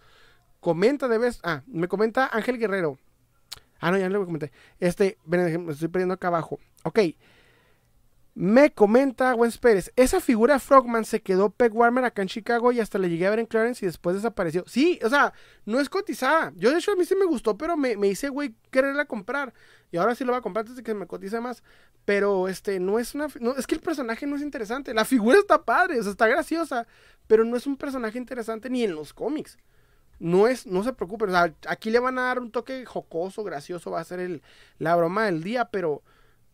Comenta 0.60 1.08
de 1.08 1.18
vez. 1.18 1.40
Ah, 1.42 1.62
me 1.66 1.88
comenta 1.88 2.30
Ángel 2.32 2.58
Guerrero. 2.58 2.98
Ah, 3.80 3.90
no, 3.90 3.98
ya 3.98 4.08
le 4.08 4.18
comenté. 4.18 4.52
Este, 4.78 5.18
ven, 5.24 5.66
me 5.66 5.72
estoy 5.72 5.88
perdiendo 5.88 6.14
acá 6.14 6.28
abajo. 6.28 6.58
Ok. 6.84 7.00
Me 8.34 8.72
comenta 8.72 9.34
Wes 9.34 9.58
Pérez, 9.58 9.92
esa 9.96 10.20
figura 10.20 10.60
Frogman 10.60 11.04
se 11.04 11.20
quedó 11.20 11.50
Peg 11.50 11.74
Warmer 11.74 12.04
acá 12.04 12.22
en 12.22 12.28
Chicago 12.28 12.70
y 12.70 12.78
hasta 12.80 12.98
le 12.98 13.10
llegué 13.10 13.26
a 13.26 13.30
ver 13.30 13.40
en 13.40 13.46
Clarence 13.46 13.84
y 13.84 13.86
después 13.86 14.14
desapareció. 14.16 14.64
Sí, 14.68 15.00
o 15.04 15.08
sea, 15.08 15.32
no 15.66 15.80
es 15.80 15.88
cotizada. 15.88 16.52
Yo 16.56 16.70
de 16.70 16.78
hecho 16.78 16.92
a 16.92 16.96
mí 16.96 17.04
sí 17.04 17.16
me 17.16 17.26
gustó, 17.26 17.58
pero 17.58 17.76
me, 17.76 17.96
me 17.96 18.06
hice, 18.06 18.28
güey, 18.28 18.54
quererla 18.70 19.04
comprar. 19.06 19.52
Y 19.90 19.96
ahora 19.96 20.14
sí 20.14 20.24
lo 20.24 20.32
voy 20.32 20.38
a 20.38 20.42
comprar 20.42 20.62
antes 20.62 20.76
de 20.76 20.82
que 20.82 20.94
me 20.94 21.08
cotice 21.08 21.40
más. 21.40 21.62
Pero 22.04 22.48
este, 22.48 22.78
no 22.80 22.98
es 22.98 23.14
una... 23.14 23.26
Es 23.58 23.66
que 23.66 23.74
el 23.74 23.80
personaje 23.80 24.26
no 24.26 24.36
es 24.36 24.42
interesante. 24.42 24.94
La 24.94 25.04
figura 25.04 25.38
está 25.38 25.64
padre, 25.64 25.98
o 25.98 26.02
sea, 26.02 26.12
está 26.12 26.28
graciosa. 26.28 26.86
pero 27.26 27.44
no 27.44 27.56
es 27.56 27.66
un 27.66 27.76
personaje 27.76 28.16
interesante 28.18 28.70
ni 28.70 28.84
en 28.84 28.94
los 28.94 29.12
cómics. 29.12 29.58
No 30.18 30.46
es, 30.48 30.66
no 30.66 30.82
se 30.84 30.92
preocupen, 30.92 31.30
o 31.30 31.32
sea, 31.32 31.54
aquí 31.66 31.90
le 31.90 31.98
van 31.98 32.18
a 32.18 32.22
dar 32.24 32.40
un 32.40 32.50
toque 32.50 32.84
jocoso, 32.84 33.42
gracioso, 33.42 33.90
va 33.90 34.00
a 34.00 34.04
ser 34.04 34.20
el, 34.20 34.42
la 34.78 34.94
broma 34.94 35.24
del 35.24 35.42
día, 35.42 35.66
pero 35.66 36.02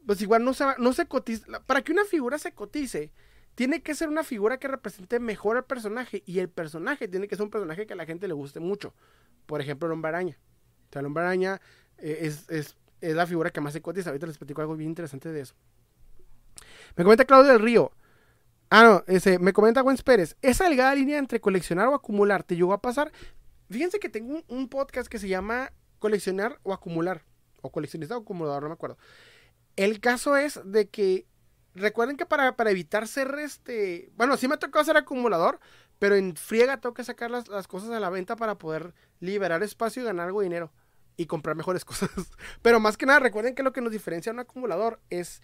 pues 0.06 0.22
igual 0.22 0.44
no 0.44 0.54
se, 0.54 0.64
no 0.78 0.92
se 0.92 1.06
cotiza, 1.06 1.60
para 1.66 1.82
que 1.82 1.92
una 1.92 2.04
figura 2.04 2.38
se 2.38 2.52
cotice, 2.52 3.12
tiene 3.56 3.82
que 3.82 3.94
ser 3.94 4.08
una 4.08 4.22
figura 4.22 4.58
que 4.58 4.68
represente 4.68 5.18
mejor 5.18 5.56
al 5.56 5.64
personaje 5.64 6.22
y 6.26 6.38
el 6.38 6.48
personaje 6.48 7.08
tiene 7.08 7.26
que 7.26 7.36
ser 7.36 7.44
un 7.44 7.50
personaje 7.50 7.86
que 7.86 7.94
a 7.94 7.96
la 7.96 8.06
gente 8.06 8.28
le 8.28 8.34
guste 8.34 8.60
mucho. 8.60 8.94
Por 9.46 9.60
ejemplo, 9.60 9.86
el 9.86 9.92
hombre 9.92 10.10
araña. 10.10 10.38
O 10.88 10.92
sea, 10.92 11.00
el 11.00 11.18
araña 11.18 11.60
eh, 11.98 12.18
es, 12.20 12.48
es, 12.48 12.76
es, 13.00 13.14
la 13.16 13.26
figura 13.26 13.50
que 13.50 13.60
más 13.60 13.72
se 13.72 13.80
cotiza. 13.80 14.10
Ahorita 14.10 14.26
les 14.26 14.38
platico 14.38 14.60
algo 14.60 14.76
bien 14.76 14.90
interesante 14.90 15.32
de 15.32 15.40
eso. 15.40 15.54
Me 16.96 17.04
comenta 17.04 17.24
Claudio 17.24 17.52
del 17.52 17.62
Río. 17.62 17.92
Ah, 18.68 18.84
no, 18.84 19.04
ese, 19.06 19.38
me 19.38 19.52
comenta 19.52 19.80
Gwen 19.80 19.96
Pérez. 19.96 20.36
Esa 20.42 20.64
delgada 20.64 20.94
línea 20.94 21.18
entre 21.18 21.40
coleccionar 21.40 21.88
o 21.88 21.94
acumular 21.94 22.42
te 22.42 22.56
llegó 22.56 22.74
a 22.74 22.82
pasar. 22.82 23.10
Fíjense 23.70 23.98
que 23.98 24.08
tengo 24.08 24.34
un, 24.34 24.44
un 24.48 24.68
podcast 24.68 25.08
que 25.08 25.18
se 25.18 25.28
llama 25.28 25.72
Coleccionar 25.98 26.58
o 26.62 26.74
Acumular. 26.74 27.22
O 27.62 27.72
coleccionista 27.72 28.18
o 28.18 28.20
acumulador, 28.20 28.64
no 28.64 28.68
me 28.68 28.74
acuerdo. 28.74 28.98
El 29.76 30.00
caso 30.00 30.36
es 30.36 30.60
de 30.64 30.88
que 30.88 31.26
recuerden 31.74 32.16
que 32.16 32.26
para, 32.26 32.56
para, 32.56 32.70
evitar 32.70 33.06
ser 33.06 33.34
este. 33.38 34.10
Bueno, 34.16 34.36
sí 34.36 34.48
me 34.48 34.54
ha 34.54 34.58
tocado 34.58 34.84
ser 34.84 34.96
acumulador, 34.96 35.60
pero 35.98 36.16
en 36.16 36.34
friega 36.36 36.80
tengo 36.80 36.94
que 36.94 37.04
sacar 37.04 37.30
las, 37.30 37.48
las, 37.48 37.68
cosas 37.68 37.90
a 37.90 38.00
la 38.00 38.10
venta 38.10 38.36
para 38.36 38.56
poder 38.56 38.94
liberar 39.20 39.62
espacio 39.62 40.02
y 40.02 40.06
ganar 40.06 40.26
algo 40.26 40.40
de 40.40 40.46
dinero 40.46 40.72
y 41.16 41.26
comprar 41.26 41.56
mejores 41.56 41.84
cosas. 41.84 42.10
pero 42.62 42.80
más 42.80 42.96
que 42.96 43.06
nada, 43.06 43.20
recuerden 43.20 43.54
que 43.54 43.62
lo 43.62 43.72
que 43.72 43.80
nos 43.80 43.92
diferencia 43.92 44.30
a 44.30 44.34
un 44.34 44.40
acumulador 44.40 45.00
es 45.10 45.42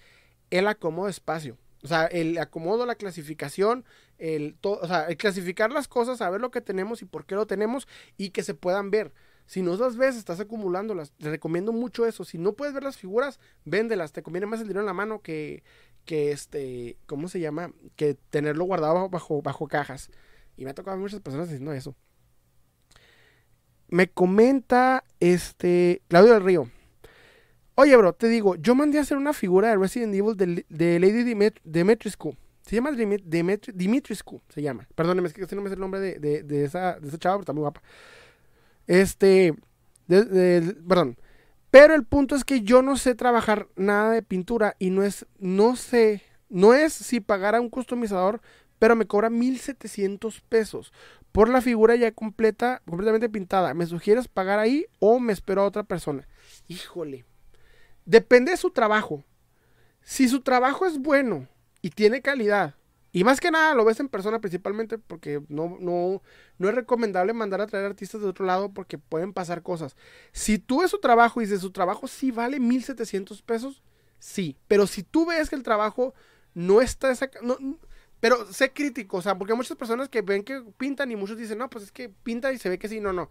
el 0.51 0.67
acomodo 0.67 1.07
de 1.07 1.13
espacio. 1.13 1.59
O 1.83 1.89
sea, 1.89 2.07
el 2.07 2.39
acomodo, 2.39 2.87
la 2.87 2.95
clasificación, 2.95 3.85
el, 4.19 4.55
to, 4.61 4.79
o 4.81 4.87
sea, 4.87 5.07
el 5.07 5.17
clasificar 5.17 5.73
las 5.73 5.89
cosas, 5.89 6.19
saber 6.19 6.41
lo 6.41 6.53
que 6.53 6.61
tenemos 6.61 7.03
y 7.03 7.07
por 7.07 7.27
qué 7.27 7.35
lo 7.35 7.47
tenemos 7.47 7.89
y 8.17 8.31
que 8.31 8.45
se 8.45 8.55
puedan 8.55 8.91
ver. 8.91 9.13
Si 9.47 9.63
no 9.63 9.77
las 9.77 9.97
ves, 9.97 10.17
estás 10.17 10.41
acumulándolas. 10.41 11.13
Te 11.13 11.31
recomiendo 11.31 11.73
mucho 11.73 12.07
eso. 12.07 12.25
Si 12.25 12.39
no 12.39 12.53
puedes 12.53 12.75
ver 12.75 12.83
las 12.83 12.97
figuras, 12.97 13.39
véndelas. 13.65 14.13
Te 14.13 14.23
conviene 14.23 14.47
más 14.47 14.61
el 14.61 14.69
dinero 14.69 14.81
en 14.81 14.87
la 14.87 14.95
mano 14.95 15.21
que, 15.21 15.63
que 16.05 16.33
este, 16.33 16.97
¿cómo 17.07 17.29
se 17.29 17.41
llama? 17.41 17.73
Que 17.97 18.15
tenerlo 18.31 18.65
guardado 18.65 19.09
bajo, 19.09 19.43
bajo 19.43 19.69
cajas. 19.69 20.11
Y 20.57 20.65
me 20.65 20.71
ha 20.71 20.75
tocado 20.75 20.97
a 20.97 21.01
muchas 21.01 21.21
personas 21.21 21.49
diciendo 21.49 21.73
eso. 21.73 21.95
Me 23.89 24.09
comenta 24.09 25.05
este 25.21 26.03
Claudio 26.09 26.35
del 26.35 26.45
Río. 26.45 26.71
Oye, 27.75 27.97
bro, 27.97 28.13
te 28.13 28.29
digo, 28.29 28.55
yo 28.57 28.75
mandé 28.75 28.99
a 28.99 29.03
hacer 29.03 29.17
una 29.17 29.33
figura 29.33 29.69
de 29.69 29.77
Resident 29.77 30.15
Evil 30.15 30.37
de, 30.37 30.65
de 30.69 31.01
Lady 31.01 31.25
Dimet. 31.25 31.61
Se 32.63 32.77
llama 32.77 32.93
Dimitri 32.93 33.73
Dimitrescu, 33.75 34.41
se 34.49 34.63
llama. 34.63 34.87
Perdóneme, 34.95 35.29
es 35.29 35.35
que 35.35 35.57
no 35.57 35.63
me 35.63 35.69
sé 35.69 35.75
el 35.75 35.81
nombre 35.81 36.01
de, 36.01 36.19
de, 36.19 36.43
de 36.43 36.65
esa, 36.65 36.99
de 37.01 37.09
esa 37.09 37.19
chava, 37.19 37.37
pero 37.37 37.43
está 37.43 37.53
muy 37.53 37.63
guapa. 37.63 37.83
Este, 38.87 39.55
perdón. 40.09 41.17
Pero 41.71 41.95
el 41.95 42.05
punto 42.05 42.35
es 42.37 42.45
que 42.45 42.61
yo 42.61 42.83
no 42.83 42.97
sé 42.97 43.15
trabajar 43.15 43.69
nada 43.77 44.11
de 44.11 44.23
pintura 44.23 44.77
y 44.79 44.91
no 44.91 45.03
es, 45.03 45.27
no 45.39 45.75
sé, 45.75 46.23
no 46.51 46.75
es 46.75 46.93
si 46.93 47.21
pagar 47.21 47.55
a 47.55 47.61
un 47.61 47.71
customizador, 47.71 48.43
pero 48.79 48.95
me 48.95 49.07
cobra 49.07 49.31
1700 49.31 50.41
pesos 50.43 50.93
por 51.33 51.49
la 51.49 51.63
figura 51.63 51.97
ya 51.97 52.13
completa, 52.13 52.83
completamente 52.85 53.31
pintada. 53.31 53.73
¿Me 53.73 53.87
sugieres 53.87 54.29
pagar 54.29 54.59
ahí 54.59 54.87
o 54.99 55.19
me 55.19 55.33
espero 55.33 55.63
a 55.63 55.67
otra 55.67 55.83
persona? 55.83 56.29
Híjole. 56.69 57.25
Depende 58.05 58.51
de 58.51 58.59
su 58.59 58.71
trabajo. 58.71 59.25
Si 60.03 60.29
su 60.29 60.41
trabajo 60.41 60.85
es 60.85 60.99
bueno 60.99 61.49
y 61.81 61.91
tiene 61.91 62.21
calidad, 62.21 62.75
y 63.13 63.25
más 63.25 63.41
que 63.41 63.51
nada 63.51 63.75
lo 63.75 63.85
ves 63.85 64.01
en 64.01 64.09
persona 64.09 64.41
principalmente 64.41 64.97
porque 64.97 65.43
no, 65.49 65.77
no, 65.81 66.23
no 66.59 66.69
es 66.69 66.75
recomendable 66.75 67.35
mandar 67.35 67.61
a 67.61 67.67
traer 67.67 67.85
artistas 67.85 68.23
de 68.23 68.27
otro 68.27 68.47
lado 68.47 68.73
porque 68.73 68.97
pueden 68.97 69.35
pasar 69.35 69.63
cosas. 69.63 69.97
Si 70.33 70.59
tú 70.59 70.81
ves 70.81 70.91
su 70.91 70.99
trabajo 70.99 71.41
y 71.41 71.45
dices 71.45 71.61
su 71.61 71.73
trabajo 71.73 72.09
sí 72.09 72.31
vale 72.31 72.59
1700 72.59 73.43
pesos, 73.43 73.83
sí. 74.19 74.57
Pero 74.67 74.87
si 74.87 75.03
tú 75.03 75.27
ves 75.27 75.51
que 75.51 75.57
el 75.57 75.63
trabajo 75.63 76.15
no 76.55 76.81
está 76.81 77.11
esa... 77.11 77.31
No, 77.43 77.59
pero 78.19 78.47
sé 78.53 78.73
crítico, 78.73 79.17
o 79.17 79.23
sea, 79.23 79.37
porque 79.37 79.53
hay 79.53 79.57
muchas 79.57 79.77
personas 79.77 80.09
que 80.09 80.23
ven 80.23 80.45
que 80.45 80.63
pintan 80.79 81.11
y 81.11 81.17
muchos 81.17 81.37
dicen, 81.37 81.59
no, 81.59 81.69
pues 81.69 81.87
es 81.87 81.93
que 81.93 82.09
pinta 82.09 82.53
y 82.53 82.59
se 82.59 82.69
ve 82.69 82.79
que 82.79 82.89
sí, 82.89 83.01
no, 83.01 83.13
no. 83.13 83.31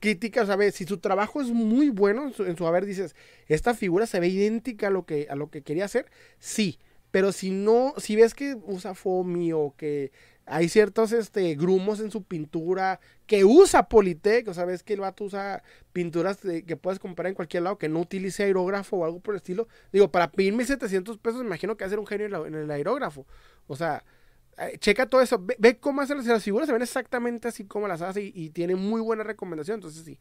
Crítica, 0.00 0.46
¿sabes? 0.46 0.76
Si 0.76 0.86
su 0.86 0.98
trabajo 0.98 1.42
es 1.42 1.48
muy 1.48 1.90
bueno 1.90 2.22
en 2.28 2.32
su, 2.32 2.44
en 2.44 2.56
su 2.56 2.66
haber, 2.66 2.86
dices, 2.86 3.16
esta 3.48 3.74
figura 3.74 4.06
se 4.06 4.20
ve 4.20 4.28
idéntica 4.28 4.86
a 4.86 4.90
lo 4.90 5.04
que, 5.04 5.26
a 5.28 5.34
lo 5.34 5.50
que 5.50 5.62
quería 5.62 5.84
hacer, 5.84 6.06
sí. 6.38 6.78
Pero 7.10 7.32
si 7.32 7.50
no, 7.50 7.94
si 7.96 8.16
ves 8.16 8.34
que 8.34 8.56
usa 8.64 8.94
foamy 8.94 9.52
o 9.52 9.74
que 9.76 10.12
hay 10.50 10.68
ciertos 10.68 11.12
este, 11.12 11.54
grumos 11.54 12.00
en 12.00 12.10
su 12.10 12.24
pintura, 12.24 12.98
que 13.26 13.44
usa 13.44 13.88
Politec, 13.88 14.48
o 14.48 14.54
sea, 14.54 14.64
ves 14.64 14.82
que 14.82 14.94
el 14.94 15.00
vato 15.00 15.24
usa 15.24 15.62
pinturas 15.92 16.42
de, 16.42 16.64
que 16.64 16.76
puedes 16.76 16.98
comprar 16.98 17.28
en 17.28 17.34
cualquier 17.34 17.62
lado, 17.62 17.78
que 17.78 17.88
no 17.88 18.00
utilice 18.00 18.42
aerógrafo 18.42 18.96
o 18.96 19.04
algo 19.04 19.20
por 19.20 19.34
el 19.34 19.36
estilo. 19.36 19.68
Digo, 19.92 20.10
para 20.10 20.30
pedir 20.32 20.52
1700 20.52 21.18
pesos, 21.18 21.40
me 21.40 21.46
imagino 21.46 21.76
que 21.76 21.84
va 21.84 21.86
a 21.86 21.90
ser 21.90 22.00
un 22.00 22.06
genio 22.06 22.46
en, 22.46 22.54
el 22.54 22.70
aerógrafo. 22.70 23.26
O 23.68 23.76
sea, 23.76 24.04
eh, 24.58 24.76
checa 24.78 25.06
todo 25.06 25.20
eso, 25.20 25.40
ve, 25.58 25.78
cómo 25.78 26.00
hacen 26.00 26.18
las, 26.26 26.42
figuras, 26.42 26.66
se 26.66 26.72
ven 26.72 26.82
exactamente 26.82 27.46
así 27.46 27.64
como 27.64 27.86
las 27.86 28.02
hace 28.02 28.20
y, 28.22 28.50
tiene 28.50 28.74
muy 28.74 29.00
buena 29.00 29.22
recomendación, 29.22 29.76
entonces 29.76 30.04
sí. 30.04 30.18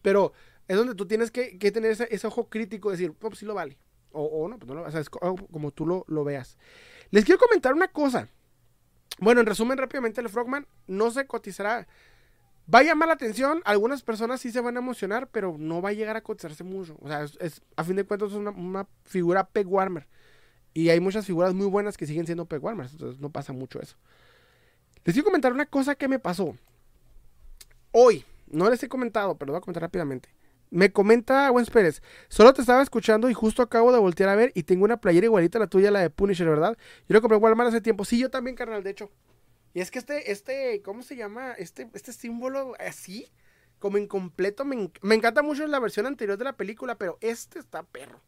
Pero 0.00 0.32
es 0.68 0.76
donde 0.76 0.94
tú 0.94 1.06
tienes 1.06 1.32
que, 1.32 1.58
que 1.58 1.72
tener 1.72 1.90
ese, 1.90 2.06
ese, 2.10 2.26
ojo 2.28 2.48
crítico, 2.48 2.90
decir, 2.90 3.12
pues 3.14 3.38
sí 3.38 3.46
lo 3.46 3.54
vale. 3.54 3.76
O, 4.12 4.24
o 4.24 4.48
no, 4.48 4.58
pues 4.58 4.70
o 4.70 4.90
sea, 4.90 5.00
es 5.00 5.10
como 5.10 5.70
tú 5.70 5.86
lo, 5.86 6.04
lo, 6.08 6.24
veas. 6.24 6.58
Les 7.10 7.24
quiero 7.24 7.38
comentar 7.38 7.74
una 7.74 7.88
cosa. 7.88 8.28
Bueno, 9.18 9.40
en 9.40 9.46
resumen, 9.46 9.78
rápidamente, 9.78 10.20
el 10.20 10.28
Frogman 10.28 10.66
no 10.86 11.10
se 11.10 11.26
cotizará. 11.26 11.86
Va 12.72 12.80
a 12.80 12.82
llamar 12.82 13.08
la 13.08 13.14
atención, 13.14 13.60
algunas 13.64 14.02
personas 14.02 14.40
sí 14.40 14.52
se 14.52 14.60
van 14.60 14.76
a 14.76 14.80
emocionar, 14.80 15.28
pero 15.28 15.56
no 15.58 15.82
va 15.82 15.90
a 15.90 15.92
llegar 15.92 16.16
a 16.16 16.22
cotizarse 16.22 16.62
mucho. 16.64 16.96
O 17.00 17.08
sea, 17.08 17.24
es, 17.24 17.60
a 17.76 17.84
fin 17.84 17.96
de 17.96 18.04
cuentas 18.04 18.30
es 18.30 18.36
una, 18.36 18.86
figura 19.04 19.44
peg 19.44 19.66
warmer. 19.66 20.06
Y 20.72 20.88
hay 20.88 21.00
muchas 21.00 21.26
figuras 21.26 21.54
muy 21.54 21.66
buenas 21.66 21.96
que 21.96 22.06
siguen 22.06 22.24
siendo 22.24 22.46
peg 22.46 22.62
warmers, 22.62 22.92
entonces 22.92 23.20
no 23.20 23.30
pasa 23.30 23.52
mucho 23.52 23.80
eso. 23.80 23.96
Les 25.04 25.14
quiero 25.14 25.26
comentar 25.26 25.52
una 25.52 25.66
cosa 25.66 25.96
que 25.96 26.08
me 26.08 26.18
pasó. 26.18 26.56
Hoy, 27.90 28.24
no 28.46 28.70
les 28.70 28.82
he 28.82 28.88
comentado, 28.88 29.36
pero 29.36 29.48
lo 29.48 29.52
voy 29.52 29.58
a 29.58 29.60
comentar 29.60 29.82
rápidamente. 29.82 30.30
Me 30.72 30.90
comenta 30.90 31.50
Gwen 31.50 31.66
Pérez, 31.66 32.00
solo 32.30 32.54
te 32.54 32.62
estaba 32.62 32.82
escuchando 32.82 33.28
y 33.28 33.34
justo 33.34 33.60
acabo 33.60 33.92
de 33.92 33.98
voltear 33.98 34.30
a 34.30 34.34
ver 34.34 34.52
y 34.54 34.62
tengo 34.62 34.86
una 34.86 35.02
playera 35.02 35.26
igualita 35.26 35.58
a 35.58 35.60
la 35.60 35.66
tuya, 35.66 35.90
la 35.90 36.00
de 36.00 36.08
Punisher, 36.08 36.48
¿verdad? 36.48 36.78
Yo 37.06 37.12
la 37.12 37.20
compré 37.20 37.36
en 37.36 37.44
Walmart 37.44 37.68
hace 37.68 37.82
tiempo. 37.82 38.06
Sí, 38.06 38.18
yo 38.18 38.30
también, 38.30 38.56
carnal, 38.56 38.82
de 38.82 38.88
hecho. 38.88 39.10
Y 39.74 39.82
es 39.82 39.90
que 39.90 39.98
este, 39.98 40.32
este, 40.32 40.80
¿cómo 40.80 41.02
se 41.02 41.14
llama? 41.14 41.52
Este, 41.52 41.90
este 41.92 42.14
símbolo 42.14 42.72
así, 42.78 43.30
como 43.78 43.98
incompleto, 43.98 44.64
me, 44.64 44.90
me 45.02 45.14
encanta 45.14 45.42
mucho 45.42 45.66
la 45.66 45.78
versión 45.78 46.06
anterior 46.06 46.38
de 46.38 46.44
la 46.44 46.56
película, 46.56 46.96
pero 46.96 47.18
este 47.20 47.58
está 47.58 47.82
perro. 47.82 48.22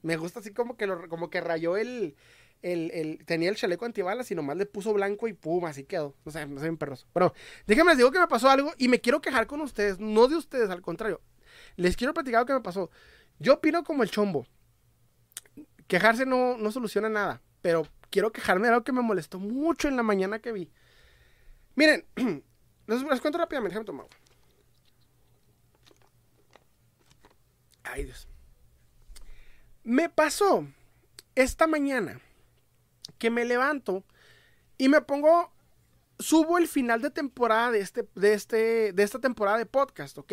Me 0.00 0.16
gusta 0.16 0.40
así 0.40 0.54
como 0.54 0.78
que 0.78 0.86
lo, 0.86 1.06
como 1.10 1.28
que 1.28 1.42
rayó 1.42 1.76
el, 1.76 2.16
el, 2.62 2.90
el, 2.92 3.26
tenía 3.26 3.50
el 3.50 3.56
chaleco 3.56 3.84
antibalas 3.84 4.30
y 4.30 4.34
nomás 4.34 4.56
le 4.56 4.64
puso 4.64 4.94
blanco 4.94 5.28
y 5.28 5.34
pum, 5.34 5.66
así 5.66 5.84
quedó. 5.84 6.16
O 6.24 6.30
sea, 6.30 6.46
no 6.46 6.60
sé 6.60 6.64
bien 6.64 6.78
perroso. 6.78 7.06
Pero 7.12 7.34
déjenme 7.66 7.90
les 7.90 7.98
digo 7.98 8.10
que 8.10 8.20
me 8.20 8.26
pasó 8.26 8.48
algo 8.48 8.72
y 8.78 8.88
me 8.88 9.02
quiero 9.02 9.20
quejar 9.20 9.46
con 9.46 9.60
ustedes, 9.60 10.00
no 10.00 10.28
de 10.28 10.36
ustedes, 10.36 10.70
al 10.70 10.80
contrario 10.80 11.20
les 11.76 11.96
quiero 11.96 12.14
platicar 12.14 12.40
lo 12.40 12.46
que 12.46 12.52
me 12.54 12.60
pasó. 12.60 12.90
Yo 13.38 13.54
opino 13.54 13.84
como 13.84 14.02
el 14.02 14.10
chombo. 14.10 14.46
Quejarse 15.86 16.26
no, 16.26 16.56
no 16.56 16.70
soluciona 16.70 17.08
nada, 17.08 17.42
pero 17.62 17.86
quiero 18.10 18.32
quejarme 18.32 18.66
de 18.66 18.74
algo 18.74 18.84
que 18.84 18.92
me 18.92 19.02
molestó 19.02 19.38
mucho 19.38 19.88
en 19.88 19.96
la 19.96 20.02
mañana 20.02 20.38
que 20.38 20.52
vi. 20.52 20.70
Miren, 21.74 22.04
les, 22.86 23.02
les 23.02 23.20
cuento 23.20 23.38
rápidamente, 23.38 23.74
déjame 23.74 23.86
tomar. 23.86 24.06
Ay, 27.82 28.04
Dios. 28.04 28.28
Me 29.82 30.08
pasó 30.08 30.66
esta 31.34 31.66
mañana 31.66 32.20
que 33.18 33.30
me 33.30 33.44
levanto 33.44 34.04
y 34.78 34.88
me 34.88 35.00
pongo 35.00 35.52
subo 36.18 36.58
el 36.58 36.68
final 36.68 37.00
de 37.02 37.10
temporada 37.10 37.70
de 37.70 37.80
este 37.80 38.06
de 38.14 38.34
este 38.34 38.92
de 38.92 39.02
esta 39.02 39.18
temporada 39.18 39.58
de 39.58 39.66
podcast, 39.66 40.18
¿ok? 40.18 40.32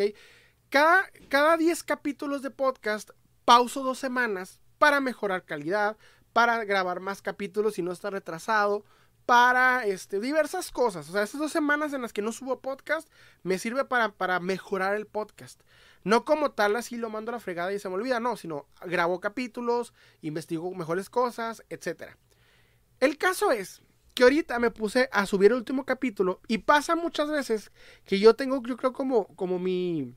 Cada, 0.70 1.08
cada 1.30 1.56
10 1.56 1.82
capítulos 1.82 2.42
de 2.42 2.50
podcast 2.50 3.10
pauso 3.46 3.82
dos 3.82 3.98
semanas 3.98 4.60
para 4.78 5.00
mejorar 5.00 5.46
calidad, 5.46 5.96
para 6.34 6.62
grabar 6.66 7.00
más 7.00 7.22
capítulos 7.22 7.78
y 7.78 7.82
no 7.82 7.90
estar 7.90 8.12
retrasado, 8.12 8.84
para 9.24 9.86
este, 9.86 10.20
diversas 10.20 10.70
cosas. 10.70 11.08
O 11.08 11.12
sea, 11.12 11.22
esas 11.22 11.40
dos 11.40 11.52
semanas 11.52 11.94
en 11.94 12.02
las 12.02 12.12
que 12.12 12.20
no 12.20 12.32
subo 12.32 12.60
podcast 12.60 13.08
me 13.42 13.58
sirve 13.58 13.86
para, 13.86 14.12
para 14.12 14.40
mejorar 14.40 14.94
el 14.94 15.06
podcast. 15.06 15.58
No 16.04 16.26
como 16.26 16.50
tal, 16.50 16.76
así 16.76 16.98
lo 16.98 17.08
mando 17.08 17.30
a 17.30 17.36
la 17.36 17.40
fregada 17.40 17.72
y 17.72 17.78
se 17.78 17.88
me 17.88 17.94
olvida, 17.94 18.20
no, 18.20 18.36
sino 18.36 18.66
grabo 18.82 19.20
capítulos, 19.20 19.94
investigo 20.20 20.74
mejores 20.74 21.08
cosas, 21.08 21.64
etc. 21.70 22.12
El 23.00 23.16
caso 23.16 23.52
es 23.52 23.80
que 24.14 24.22
ahorita 24.22 24.58
me 24.58 24.70
puse 24.70 25.08
a 25.12 25.24
subir 25.24 25.50
el 25.50 25.58
último 25.58 25.86
capítulo 25.86 26.42
y 26.46 26.58
pasa 26.58 26.94
muchas 26.94 27.30
veces 27.30 27.72
que 28.04 28.18
yo 28.18 28.36
tengo, 28.36 28.62
yo 28.62 28.76
creo, 28.76 28.92
como, 28.92 29.28
como 29.28 29.58
mi 29.58 30.14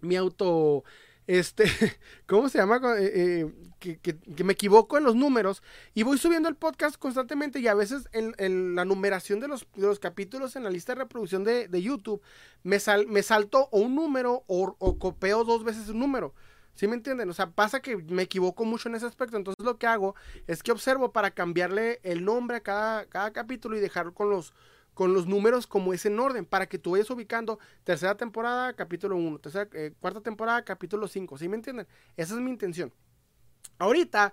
mi 0.00 0.16
auto 0.16 0.84
este, 1.26 1.64
¿cómo 2.26 2.48
se 2.48 2.58
llama? 2.58 2.80
Eh, 2.98 3.12
eh, 3.14 3.98
que, 4.02 4.44
me 4.44 4.54
equivoco 4.54 4.98
en 4.98 5.04
los 5.04 5.14
números 5.14 5.62
y 5.94 6.02
voy 6.02 6.18
subiendo 6.18 6.48
el 6.48 6.56
podcast 6.56 6.96
constantemente 6.96 7.60
y 7.60 7.68
a 7.68 7.74
veces 7.74 8.08
en, 8.12 8.74
la 8.74 8.84
numeración 8.84 9.40
de 9.40 9.48
los, 9.48 9.66
los, 9.76 9.98
capítulos 9.98 10.56
en 10.56 10.64
la 10.64 10.70
lista 10.70 10.94
de 10.94 11.02
reproducción 11.02 11.44
de, 11.44 11.82
YouTube 11.82 12.22
me, 12.62 12.80
sal, 12.80 13.06
me 13.06 13.22
salto 13.22 13.68
o 13.72 13.80
un 13.80 13.94
número 13.94 14.44
o, 14.46 14.76
o 14.78 14.98
copio 14.98 15.44
dos 15.44 15.64
veces 15.64 15.88
un 15.88 15.98
número. 15.98 16.34
¿Sí 16.74 16.88
me 16.88 16.94
entienden? 16.94 17.30
O 17.30 17.34
sea, 17.34 17.50
pasa 17.50 17.80
que 17.80 17.96
me 17.96 18.22
equivoco 18.22 18.64
mucho 18.64 18.88
en 18.88 18.96
ese 18.96 19.06
aspecto. 19.06 19.36
Entonces 19.36 19.64
lo 19.64 19.78
que 19.78 19.86
hago 19.86 20.16
es 20.48 20.62
que 20.62 20.72
observo 20.72 21.12
para 21.12 21.30
cambiarle 21.30 22.00
el 22.02 22.24
nombre 22.24 22.56
a 22.56 22.60
cada, 22.60 23.06
cada 23.06 23.32
capítulo 23.32 23.76
y 23.76 23.80
dejar 23.80 24.12
con 24.12 24.28
los, 24.28 24.52
con 24.94 25.12
los 25.12 25.26
números 25.26 25.66
como 25.66 25.92
es 25.92 26.06
en 26.06 26.18
orden, 26.18 26.44
para 26.44 26.66
que 26.66 26.78
tú 26.78 26.92
vayas 26.92 27.10
ubicando 27.10 27.58
tercera 27.82 28.16
temporada, 28.16 28.72
capítulo 28.72 29.16
1, 29.16 29.38
tercera, 29.40 29.68
eh, 29.74 29.92
cuarta 30.00 30.20
temporada, 30.20 30.64
capítulo 30.64 31.08
5, 31.08 31.36
¿sí 31.36 31.48
me 31.48 31.56
entienden? 31.56 31.86
Esa 32.16 32.34
es 32.34 32.40
mi 32.40 32.50
intención. 32.50 32.92
Ahorita 33.78 34.32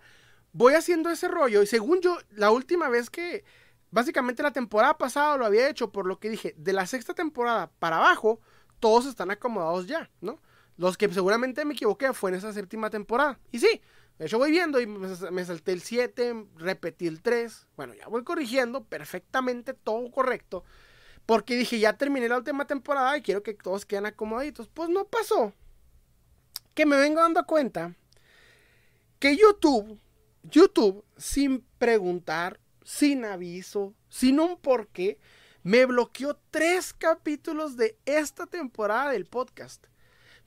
voy 0.53 0.73
haciendo 0.75 1.09
ese 1.09 1.27
rollo 1.27 1.63
y 1.63 1.67
según 1.67 2.01
yo, 2.01 2.17
la 2.31 2.51
última 2.51 2.89
vez 2.89 3.09
que, 3.09 3.43
básicamente 3.89 4.43
la 4.43 4.51
temporada 4.51 4.97
pasada 4.97 5.37
lo 5.37 5.45
había 5.45 5.67
hecho, 5.67 5.91
por 5.91 6.05
lo 6.05 6.19
que 6.19 6.29
dije, 6.29 6.53
de 6.57 6.73
la 6.73 6.85
sexta 6.85 7.13
temporada 7.13 7.71
para 7.79 7.97
abajo, 7.97 8.39
todos 8.79 9.05
están 9.05 9.31
acomodados 9.31 9.87
ya, 9.87 10.09
¿no? 10.21 10.39
Los 10.77 10.97
que 10.97 11.07
seguramente 11.09 11.65
me 11.65 11.73
equivoqué 11.73 12.13
fue 12.13 12.31
en 12.31 12.37
esa 12.37 12.53
séptima 12.53 12.89
temporada. 12.89 13.39
Y 13.51 13.59
sí, 13.59 13.81
hecho, 14.19 14.37
voy 14.37 14.51
viendo 14.51 14.79
y 14.79 14.87
me 14.87 15.45
salté 15.45 15.71
el 15.71 15.81
7, 15.81 16.45
repetí 16.57 17.07
el 17.07 17.21
3. 17.21 17.67
Bueno, 17.75 17.93
ya 17.93 18.07
voy 18.07 18.23
corrigiendo 18.23 18.83
perfectamente 18.83 19.73
todo 19.73 20.11
correcto. 20.11 20.63
Porque 21.25 21.55
dije, 21.55 21.79
ya 21.79 21.93
terminé 21.93 22.27
la 22.27 22.37
última 22.37 22.65
temporada 22.65 23.17
y 23.17 23.21
quiero 23.21 23.43
que 23.43 23.53
todos 23.53 23.85
queden 23.85 24.05
acomodaditos. 24.05 24.67
Pues 24.67 24.89
no 24.89 25.05
pasó. 25.05 25.53
Que 26.73 26.85
me 26.85 26.97
vengo 26.97 27.21
dando 27.21 27.45
cuenta 27.45 27.95
que 29.19 29.37
YouTube, 29.37 29.99
YouTube, 30.43 31.05
sin 31.17 31.61
preguntar, 31.77 32.59
sin 32.83 33.23
aviso, 33.25 33.93
sin 34.09 34.39
un 34.39 34.57
porqué, 34.57 35.19
me 35.63 35.85
bloqueó 35.85 36.39
tres 36.49 36.93
capítulos 36.93 37.77
de 37.77 37.97
esta 38.05 38.47
temporada 38.47 39.11
del 39.11 39.25
podcast. 39.25 39.85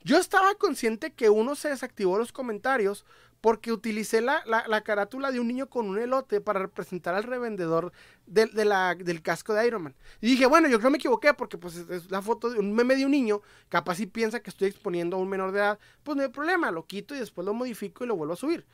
Yo 0.03 0.17
estaba 0.17 0.53
consciente 0.55 1.13
que 1.13 1.29
uno 1.29 1.55
se 1.55 1.69
desactivó 1.69 2.17
los 2.17 2.31
comentarios 2.31 3.05
porque 3.45 3.71
utilicé 3.71 4.21
la, 4.21 4.81
carátula 4.83 5.31
de 5.31 5.39
un 5.39 5.47
niño 5.47 5.69
con 5.69 5.87
un 5.87 5.99
elote 5.99 6.41
para 6.41 6.61
representar 6.61 7.13
al 7.13 7.21
revendedor 7.21 7.93
de, 8.25 8.47
del 8.47 9.21
casco 9.21 9.53
de 9.53 9.67
Iron 9.67 9.83
Man. 9.83 9.95
Y 10.19 10.25
dije, 10.25 10.47
bueno, 10.47 10.67
yo 10.67 10.79
creo 10.79 10.87
que 10.87 10.93
me 10.93 10.97
equivoqué 10.97 11.31
porque 11.35 11.59
pues 11.59 11.75
es 11.75 12.09
la 12.09 12.23
foto 12.23 12.49
de 12.49 12.57
un 12.57 12.73
meme 12.73 12.95
de 12.95 13.05
un 13.05 13.11
niño, 13.11 13.41
capaz 13.69 13.97
si 13.97 14.07
piensa 14.07 14.39
que 14.39 14.49
estoy 14.49 14.69
exponiendo 14.69 15.15
a 15.15 15.19
un 15.19 15.29
menor 15.29 15.51
de 15.51 15.59
edad, 15.59 15.79
pues 16.01 16.17
no 16.17 16.23
hay 16.23 16.29
problema, 16.29 16.71
lo 16.71 16.87
quito 16.87 17.13
y 17.13 17.19
después 17.19 17.45
lo 17.45 17.53
modifico 17.53 18.03
y 18.03 18.07
lo 18.07 18.15
vuelvo 18.15 18.33
a 18.33 18.35
subir. 18.35 18.65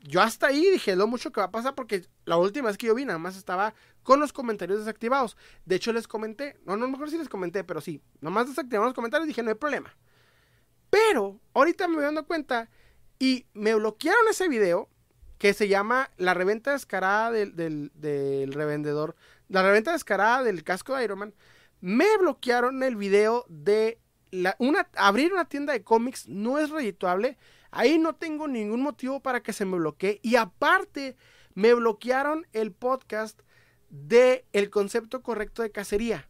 Yo 0.00 0.22
hasta 0.22 0.46
ahí 0.46 0.64
dije 0.70 0.96
lo 0.96 1.06
mucho 1.06 1.30
que 1.30 1.42
va 1.42 1.48
a 1.48 1.50
pasar 1.50 1.74
porque 1.74 2.06
la 2.24 2.38
última 2.38 2.68
vez 2.68 2.78
que 2.78 2.86
yo 2.86 2.94
vi 2.94 3.04
nada 3.04 3.18
más 3.18 3.36
estaba 3.36 3.74
con 4.02 4.18
los 4.18 4.32
comentarios 4.32 4.78
desactivados. 4.78 5.36
De 5.66 5.76
hecho 5.76 5.92
les 5.92 6.08
comenté, 6.08 6.58
no, 6.64 6.78
no, 6.78 6.88
mejor 6.88 7.10
si 7.10 7.18
les 7.18 7.28
comenté, 7.28 7.64
pero 7.64 7.82
sí, 7.82 8.00
nomás 8.22 8.48
desactivaron 8.48 8.86
los 8.86 8.94
comentarios 8.94 9.26
y 9.26 9.28
dije 9.32 9.42
no 9.42 9.50
hay 9.50 9.56
problema. 9.56 9.94
Pero 10.88 11.38
ahorita 11.52 11.86
me 11.86 11.96
voy 11.96 12.04
dando 12.04 12.26
cuenta 12.26 12.70
y 13.18 13.46
me 13.54 13.74
bloquearon 13.74 14.28
ese 14.30 14.48
video 14.48 14.88
que 15.38 15.54
se 15.54 15.68
llama 15.68 16.10
La 16.16 16.34
reventa 16.34 16.72
descarada 16.72 17.30
del, 17.30 17.90
revendedor, 18.52 19.16
la 19.48 19.62
reventa 19.62 19.92
descarada 19.92 20.42
del 20.42 20.64
casco 20.64 20.96
de 20.96 21.04
Iron 21.04 21.18
Man. 21.18 21.34
Me 21.80 22.16
bloquearon 22.18 22.82
el 22.82 22.96
video 22.96 23.44
de 23.48 24.00
la, 24.30 24.56
una, 24.58 24.88
abrir 24.96 25.32
una 25.32 25.44
tienda 25.46 25.72
de 25.72 25.84
cómics 25.84 26.26
no 26.28 26.58
es 26.58 26.70
redituable. 26.70 27.38
Ahí 27.70 27.98
no 27.98 28.14
tengo 28.14 28.48
ningún 28.48 28.82
motivo 28.82 29.20
para 29.20 29.42
que 29.42 29.52
se 29.52 29.64
me 29.64 29.76
bloquee. 29.76 30.20
Y 30.22 30.36
aparte, 30.36 31.16
me 31.54 31.74
bloquearon 31.74 32.46
el 32.52 32.72
podcast 32.72 33.40
de 33.90 34.46
el 34.52 34.70
concepto 34.70 35.22
correcto 35.22 35.62
de 35.62 35.70
cacería. 35.70 36.28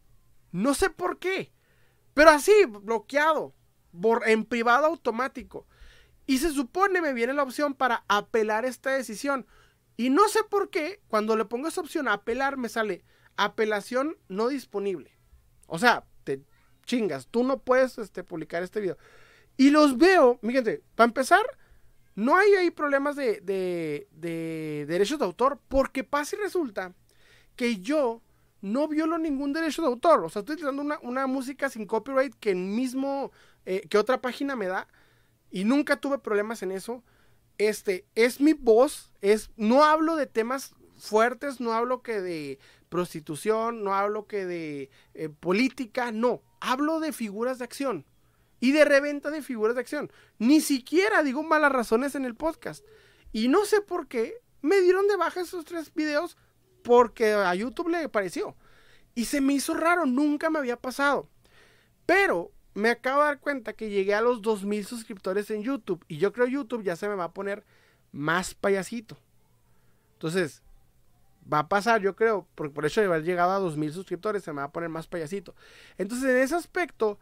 No 0.51 0.73
sé 0.73 0.89
por 0.89 1.19
qué. 1.19 1.51
Pero 2.13 2.31
así, 2.31 2.53
bloqueado. 2.65 3.53
en 4.25 4.45
privado 4.45 4.85
automático. 4.85 5.65
Y 6.27 6.37
se 6.39 6.51
supone 6.51 7.01
me 7.01 7.13
viene 7.13 7.33
la 7.33 7.43
opción 7.43 7.73
para 7.73 8.03
apelar 8.09 8.65
esta 8.65 8.91
decisión. 8.91 9.47
Y 9.95 10.09
no 10.11 10.27
sé 10.27 10.41
por 10.43 10.69
qué, 10.69 11.01
cuando 11.07 11.35
le 11.35 11.45
pongo 11.45 11.69
esa 11.69 11.81
opción 11.81 12.07
a 12.07 12.13
apelar, 12.13 12.57
me 12.57 12.69
sale 12.69 13.03
apelación 13.37 14.17
no 14.27 14.49
disponible. 14.49 15.17
O 15.67 15.79
sea, 15.79 16.05
te 16.25 16.43
chingas, 16.85 17.27
tú 17.27 17.43
no 17.43 17.59
puedes 17.59 17.97
este, 17.97 18.23
publicar 18.23 18.61
este 18.61 18.81
video. 18.81 18.97
Y 19.55 19.69
los 19.71 19.97
veo, 19.97 20.37
fíjense, 20.43 20.83
para 20.95 21.07
empezar, 21.07 21.45
no 22.15 22.35
hay 22.35 22.51
ahí 22.55 22.71
problemas 22.71 23.15
de, 23.15 23.41
de, 23.41 24.85
derechos 24.87 25.19
de 25.19 25.25
autor, 25.25 25.59
porque 25.67 26.03
pasa 26.03 26.35
y 26.35 26.39
resulta 26.39 26.93
que 27.55 27.77
yo 27.77 28.21
no 28.61 28.87
violo 28.87 29.17
ningún 29.17 29.53
derecho 29.53 29.81
de 29.81 29.87
autor. 29.87 30.25
O 30.25 30.29
sea, 30.29 30.41
estoy 30.41 30.55
utilizando 30.55 30.97
una, 31.01 31.27
música 31.27 31.69
sin 31.69 31.85
copyright 31.85 32.33
que 32.35 32.53
mismo, 32.53 33.31
eh, 33.65 33.81
que 33.89 33.97
otra 33.97 34.19
página 34.19 34.55
me 34.55 34.67
da 34.67 34.87
y 35.51 35.63
nunca 35.63 35.97
tuve 35.97 36.19
problemas 36.19 36.63
en 36.63 36.71
eso. 36.71 37.03
Este, 37.57 38.05
es 38.15 38.39
mi 38.39 38.53
voz, 38.53 39.11
es, 39.21 39.49
no 39.57 39.83
hablo 39.83 40.15
de 40.15 40.27
temas 40.27 40.75
fuertes, 40.97 41.59
no 41.59 41.73
hablo 41.73 42.01
que 42.01 42.21
de 42.21 42.59
prostitución, 42.89 43.83
no 43.83 43.93
hablo 43.93 44.27
que 44.27 44.45
de 44.45 44.89
eh, 45.13 45.29
política, 45.29 46.11
no, 46.11 46.41
hablo 46.59 46.99
de 46.99 47.11
figuras 47.11 47.59
de 47.59 47.65
acción 47.65 48.05
y 48.59 48.71
de 48.71 48.85
reventa 48.85 49.29
de 49.29 49.41
figuras 49.41 49.75
de 49.75 49.81
acción. 49.81 50.11
Ni 50.39 50.61
siquiera 50.61 51.23
digo 51.23 51.43
malas 51.43 51.71
razones 51.71 52.15
en 52.15 52.25
el 52.25 52.35
podcast. 52.35 52.85
Y 53.31 53.47
no 53.47 53.65
sé 53.65 53.81
por 53.81 54.07
qué 54.07 54.41
me 54.61 54.81
dieron 54.81 55.07
de 55.07 55.15
baja 55.15 55.41
esos 55.41 55.65
tres 55.65 55.93
videos 55.93 56.37
porque 56.83 57.33
a 57.33 57.53
YouTube 57.53 57.89
le 57.89 58.09
pareció. 58.09 58.55
Y 59.13 59.25
se 59.25 59.41
me 59.41 59.53
hizo 59.53 59.73
raro, 59.73 60.05
nunca 60.05 60.49
me 60.49 60.59
había 60.59 60.77
pasado. 60.77 61.29
Pero 62.05 62.51
me 62.77 62.91
acabo 62.91 63.21
de 63.21 63.27
dar 63.27 63.39
cuenta 63.39 63.73
que 63.73 63.89
llegué 63.89 64.13
a 64.13 64.21
los 64.21 64.43
2000 64.43 64.85
suscriptores 64.85 65.49
en 65.49 65.63
YouTube 65.63 66.05
y 66.07 66.17
yo 66.17 66.31
creo 66.31 66.45
YouTube 66.45 66.83
ya 66.83 66.95
se 66.95 67.09
me 67.09 67.15
va 67.15 67.23
a 67.23 67.33
poner 67.33 67.63
más 68.11 68.53
payasito. 68.53 69.17
Entonces, 70.13 70.61
va 71.51 71.59
a 71.59 71.67
pasar, 71.67 72.01
yo 72.01 72.15
creo, 72.15 72.45
por, 72.53 72.71
por 72.71 72.85
eso 72.85 73.01
de 73.01 73.07
haber 73.07 73.23
llegado 73.23 73.51
a 73.51 73.59
2000 73.59 73.93
suscriptores 73.93 74.43
se 74.43 74.53
me 74.53 74.59
va 74.59 74.65
a 74.65 74.71
poner 74.71 74.89
más 74.89 75.07
payasito. 75.07 75.55
Entonces, 75.97 76.29
en 76.29 76.37
ese 76.37 76.53
aspecto, 76.53 77.17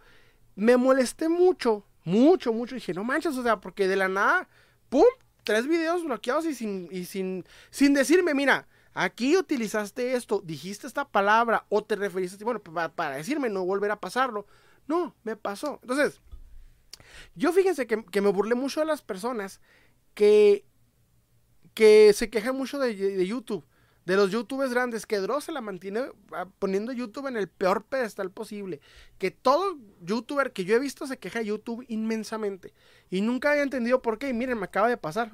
me 0.56 0.76
molesté 0.76 1.30
mucho, 1.30 1.86
mucho, 2.04 2.52
mucho. 2.52 2.76
dije, 2.76 2.94
no 2.94 3.06
manches, 3.06 3.38
o 3.38 3.44
sea, 3.44 3.62
porque 3.62 3.88
de 3.88 3.96
la 3.96 4.10
nada, 4.10 4.50
¡pum! 4.90 5.06
Tres 5.46 5.68
videos 5.68 6.04
bloqueados 6.04 6.46
y 6.48 6.54
sin, 6.54 6.90
y 6.92 7.06
sin, 7.06 7.46
sin 7.70 7.94
decirme, 7.94 8.34
mira, 8.34 8.68
aquí 8.94 9.38
utilizaste 9.38 10.16
esto, 10.16 10.42
dijiste 10.44 10.86
esta 10.86 11.08
palabra 11.08 11.66
o 11.70 11.82
te 11.82 11.96
referiste, 11.96 12.44
bueno, 12.44 12.60
para, 12.60 12.90
para 12.90 13.16
decirme 13.16 13.50
no 13.50 13.64
volver 13.64 13.92
a 13.92 14.02
pasarlo. 14.02 14.46
No, 14.88 15.16
me 15.24 15.36
pasó. 15.36 15.80
Entonces, 15.82 16.22
yo 17.36 17.52
fíjense 17.52 17.88
que, 17.88 18.22
me 18.22 18.30
burlé 18.30 18.56
mucho 18.56 18.80
de 18.80 18.86
las 18.86 19.02
personas 19.02 19.60
que, 20.14 20.66
que 21.74 22.14
se 22.14 22.30
quejan 22.30 22.56
mucho 22.56 22.80
de, 22.80 23.26
YouTube. 23.26 23.66
De 24.06 24.16
los 24.16 24.30
youtubers 24.30 24.72
grandes, 24.72 25.08
que 25.08 25.18
Dross 25.18 25.46
se 25.46 25.52
la 25.52 25.62
mantiene 25.62 26.04
ah, 26.32 26.48
poniendo 26.60 26.92
YouTube 26.92 27.26
en 27.26 27.38
el 27.38 27.48
peor 27.48 27.86
pedestal 27.86 28.30
posible. 28.30 28.80
Que 29.18 29.32
todo 29.32 29.80
youtuber 30.02 30.54
que 30.54 30.64
yo 30.64 30.76
he 30.76 30.80
visto 30.80 31.08
se 31.08 31.18
queja 31.18 31.40
de 31.40 31.46
YouTube 31.46 31.84
inmensamente. 31.88 32.74
Y 33.10 33.22
nunca 33.22 33.52
había 33.52 33.64
entendido 33.64 34.04
por 34.04 34.20
qué. 34.20 34.30
Y 34.30 34.34
miren, 34.34 34.60
me 34.60 34.66
acaba 34.66 34.90
de 34.90 34.98
pasar 34.98 35.32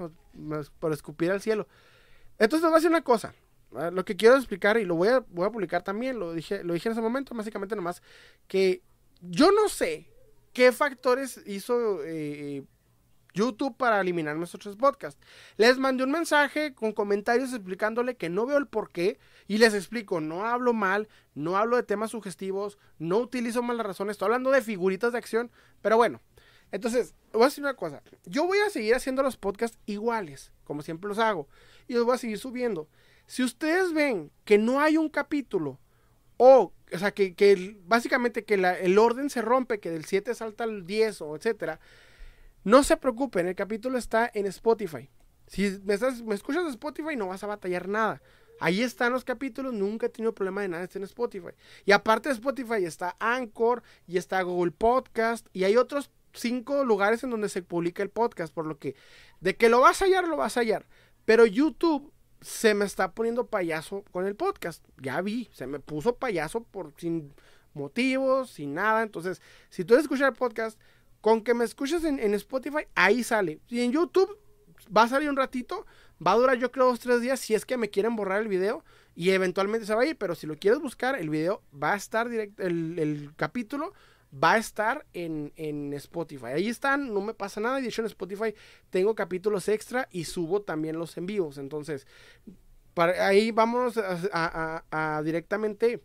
por 0.80 0.94
escupir 0.94 1.32
al 1.32 1.42
cielo. 1.42 1.68
Entonces, 2.40 2.64
les 2.64 2.70
voy 2.70 2.76
a 2.76 2.78
decir 2.78 2.90
una 2.90 3.04
cosa. 3.04 3.36
Ah, 3.76 3.90
lo 3.92 4.04
que 4.04 4.16
quiero 4.16 4.36
explicar, 4.36 4.78
y 4.78 4.86
lo 4.86 4.96
voy 4.96 5.10
a, 5.10 5.20
voy 5.20 5.46
a 5.46 5.52
publicar 5.52 5.84
también, 5.84 6.20
lo 6.20 6.34
dije, 6.34 6.64
lo 6.64 6.74
dije 6.74 6.90
en 6.90 6.94
ese 6.94 7.02
momento, 7.02 7.34
básicamente 7.34 7.76
nomás, 7.76 8.02
que 8.48 8.84
yo 9.22 9.52
no 9.52 9.70
sé 9.70 10.08
qué 10.54 10.72
factores 10.72 11.42
hizo 11.46 12.04
eh, 12.04 12.64
YouTube 13.34 13.78
para 13.78 14.02
eliminar 14.02 14.36
nuestros 14.36 14.76
podcasts. 14.76 15.20
Les 15.58 15.78
mandé 15.78 16.04
un 16.04 16.12
mensaje 16.12 16.74
con 16.74 16.92
comentarios 16.92 17.54
explicándole 17.54 18.16
que 18.16 18.30
no 18.30 18.46
veo 18.46 18.58
el 18.58 18.68
por 18.68 18.92
qué 18.92 19.20
y 19.48 19.58
les 19.58 19.74
explico, 19.74 20.20
no 20.22 20.46
hablo 20.46 20.74
mal, 20.74 21.08
no 21.34 21.58
hablo 21.58 21.78
de 21.78 21.84
temas 21.84 22.12
sugestivos, 22.12 22.78
no 23.00 23.18
utilizo 23.18 23.64
malas 23.64 23.86
razones, 23.86 24.14
estoy 24.14 24.28
hablando 24.28 24.52
de 24.52 24.62
figuritas 24.62 25.12
de 25.12 25.18
acción, 25.18 25.52
pero 25.82 25.98
bueno. 25.98 26.22
Entonces, 26.72 27.14
voy 27.34 27.44
a 27.44 27.46
decir 27.46 27.64
una 27.64 27.74
cosa, 27.74 28.02
yo 28.26 28.46
voy 28.46 28.60
a 28.60 28.70
seguir 28.70 28.96
haciendo 28.96 29.24
los 29.24 29.36
podcasts 29.36 29.78
iguales, 29.86 30.54
como 30.64 30.82
siempre 30.82 31.10
los 31.10 31.20
hago, 31.20 31.48
y 31.88 31.94
los 31.94 32.06
voy 32.06 32.16
a 32.16 32.18
seguir 32.18 32.38
subiendo. 32.38 32.88
Si 33.28 33.44
ustedes 33.44 33.94
ven 33.94 34.32
que 34.46 34.58
no 34.58 34.80
hay 34.80 34.96
un 34.96 35.10
capítulo 35.10 35.80
o, 36.38 36.74
o 36.94 36.98
sea, 36.98 37.12
que, 37.12 37.78
básicamente 37.86 38.44
que 38.44 38.56
el 38.56 38.98
orden 38.98 39.30
se 39.30 39.42
rompe, 39.42 39.80
que 39.80 39.92
del 39.92 40.06
7 40.06 40.34
salta 40.36 40.64
al 40.64 40.86
10 40.86 41.22
o 41.22 41.36
etcétera. 41.36 41.80
No 42.64 42.84
se 42.84 42.98
preocupen, 42.98 43.48
el 43.48 43.56
capítulo 43.56 43.98
está 43.98 44.30
en 44.34 44.46
Spotify. 44.46 45.10
Si 45.48 45.80
me, 45.84 45.96
estás, 45.96 46.22
me 46.22 46.36
escuchas 46.36 46.64
de 46.64 46.70
Spotify 46.70 47.16
no 47.16 47.28
vas 47.28 47.44
a 47.44 47.48
batallar 47.48 47.88
nada. 47.88 48.22
Ahí 48.60 48.84
están 48.84 49.12
los 49.12 49.24
capítulos, 49.24 49.74
nunca 49.74 50.06
he 50.06 50.10
tenido 50.10 50.36
problema 50.36 50.62
de 50.62 50.68
nada, 50.68 50.84
está 50.84 51.00
en 51.00 51.06
Spotify. 51.06 51.50
Y 51.84 51.94
aparte 51.94 52.30
de 52.30 52.36
Spotify 52.36 52.86
está 52.86 53.16
Anchor 53.20 53.82
y 54.06 54.18
está 54.18 54.42
Google 54.44 54.72
Podcast 54.72 55.48
y 55.52 55.64
hay 55.64 55.78
otros 55.78 56.12
cinco 56.34 56.86
lugares 56.86 57.24
en 57.24 57.32
donde 57.32 57.50
se 57.50 57.64
publica 57.64 58.04
el 58.04 58.10
podcast, 58.10 58.54
por 58.54 58.66
lo 58.66 58.78
que 58.78 58.96
de 59.40 59.56
que 59.56 59.68
lo 59.68 59.82
vas 59.82 60.02
a 60.02 60.06
hallar, 60.06 60.28
lo 60.28 60.38
vas 60.38 60.58
a 60.58 60.62
hallar. 60.62 60.86
Pero 61.26 61.46
YouTube 61.46 62.14
se 62.42 62.74
me 62.74 62.86
está 62.86 63.12
poniendo 63.12 63.46
payaso 63.46 64.04
con 64.12 64.26
el 64.26 64.36
podcast. 64.36 64.84
Ya 65.02 65.22
vi, 65.22 65.50
se 65.54 65.68
me 65.68 65.80
puso 65.80 66.16
payaso 66.16 66.64
por 66.64 66.94
sin 66.98 67.34
motivos, 67.74 68.50
sin 68.50 68.74
nada. 68.74 69.04
Entonces, 69.04 69.42
si 69.70 69.86
tú 69.86 69.96
escuchar 69.96 70.32
el 70.34 70.38
podcast, 70.38 70.80
con 71.22 71.44
que 71.44 71.54
me 71.54 71.64
escuches 71.64 72.04
en, 72.04 72.20
en, 72.20 72.34
Spotify, 72.34 72.88
ahí 72.96 73.24
sale. 73.24 73.60
Y 73.70 73.82
en 73.82 73.92
YouTube 73.92 74.38
va 74.96 75.04
a 75.04 75.08
salir 75.08 75.30
un 75.30 75.38
ratito, 75.38 75.86
va 76.26 76.32
a 76.32 76.36
durar 76.36 76.58
yo 76.58 76.72
creo 76.72 76.88
dos, 76.88 77.00
tres 77.00 77.22
días 77.22 77.40
si 77.40 77.54
es 77.54 77.66
que 77.66 77.78
me 77.78 77.90
quieren 77.90 78.16
borrar 78.16 78.42
el 78.42 78.48
video 78.48 78.84
y 79.16 79.30
eventualmente 79.30 79.86
se 79.86 79.94
va 79.94 80.02
a 80.02 80.06
ir. 80.06 80.18
Pero 80.18 80.34
si 80.34 80.48
lo 80.48 80.58
quieres 80.58 80.80
buscar, 80.80 81.16
el 81.18 81.30
video 81.30 81.62
va 81.72 81.94
a 81.94 81.98
estar 81.98 82.28
directo, 82.28 82.64
el, 82.64 82.98
el 82.98 83.32
capítulo 83.36 83.94
va 84.32 84.54
a 84.54 84.58
estar 84.58 85.06
en, 85.14 85.52
en, 85.56 85.94
Spotify. 85.94 86.48
Ahí 86.48 86.70
están, 86.70 87.14
no 87.14 87.22
me 87.22 87.34
pasa 87.34 87.60
nada. 87.60 87.82
De 87.82 87.88
hecho, 87.88 88.02
en 88.02 88.08
Spotify 88.08 88.54
tengo 88.90 89.16
capítulos 89.16 89.68
extra 89.68 90.08
y 90.12 90.26
subo 90.26 90.62
también 90.62 90.98
los 90.98 91.18
en 91.18 91.26
vivos. 91.26 91.58
Entonces, 91.58 92.08
para, 92.94 93.28
ahí 93.28 93.54
a, 94.34 95.22
directamente 95.24 96.02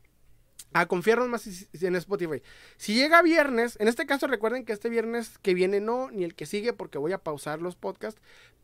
a 0.72 0.86
confiarnos 0.86 1.28
más 1.28 1.46
en 1.80 1.96
Spotify. 1.96 2.42
Si 2.76 2.94
llega 2.94 3.22
viernes, 3.22 3.76
en 3.80 3.88
este 3.88 4.06
caso 4.06 4.26
recuerden 4.26 4.64
que 4.64 4.72
este 4.72 4.88
viernes 4.88 5.38
que 5.38 5.54
viene 5.54 5.80
no, 5.80 6.10
ni 6.10 6.24
el 6.24 6.34
que 6.34 6.46
sigue 6.46 6.72
porque 6.72 6.98
voy 6.98 7.12
a 7.12 7.18
pausar 7.18 7.62
los 7.62 7.76
podcasts, 7.76 8.20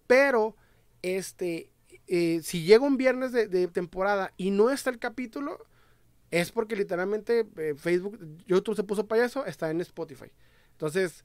pero 0.07 0.57
este, 1.03 1.71
eh, 2.09 2.41
si 2.43 2.65
llega 2.65 2.85
un 2.85 2.97
viernes 2.97 3.33
de 3.33 3.69
temporada 3.69 4.33
y 4.37 4.51
no 4.51 4.71
está 4.71 4.91
el 4.91 4.99
capítulo, 4.99 5.65
es 6.33 6.51
porque 6.51 6.75
literalmente 6.75 7.47
eh, 7.59 7.75
Facebook, 7.77 8.19
YouTube 8.47 8.75
se 8.75 8.83
puso 8.83 9.07
payaso, 9.07 9.45
está 9.45 9.71
en 9.71 9.83
Spotify. 9.83 10.33
Entonces, 10.73 11.25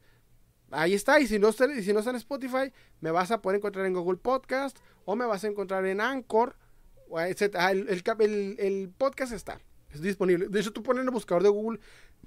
ahí 0.69 0.93
está. 0.93 1.19
Y 1.21 1.27
si, 1.27 1.39
no 1.39 1.49
y 1.49 1.81
si 1.81 1.93
no 1.93 1.99
está 1.99 2.11
en 2.11 2.17
Spotify, 2.17 2.73
me 2.99 3.09
vas 3.09 3.31
a 3.31 3.41
poder 3.41 3.57
encontrar 3.57 3.85
en 3.85 3.93
Google 3.93 4.17
Podcast 4.17 4.77
o 5.05 5.15
me 5.15 5.25
vas 5.25 5.45
a 5.45 5.47
encontrar 5.47 5.85
en 5.85 6.01
Anchor, 6.01 6.57
etc. 7.19 7.55
Ah, 7.57 7.71
el, 7.71 7.87
el, 8.59 8.89
podcast 8.97 9.31
está, 9.31 9.61
es 9.91 10.01
disponible. 10.01 10.49
De 10.49 10.59
hecho, 10.59 10.73
tú 10.73 10.83
pones 10.83 11.01
en 11.01 11.07
el 11.07 11.13
buscador 11.13 11.41
de 11.41 11.49
Google, 11.49 11.79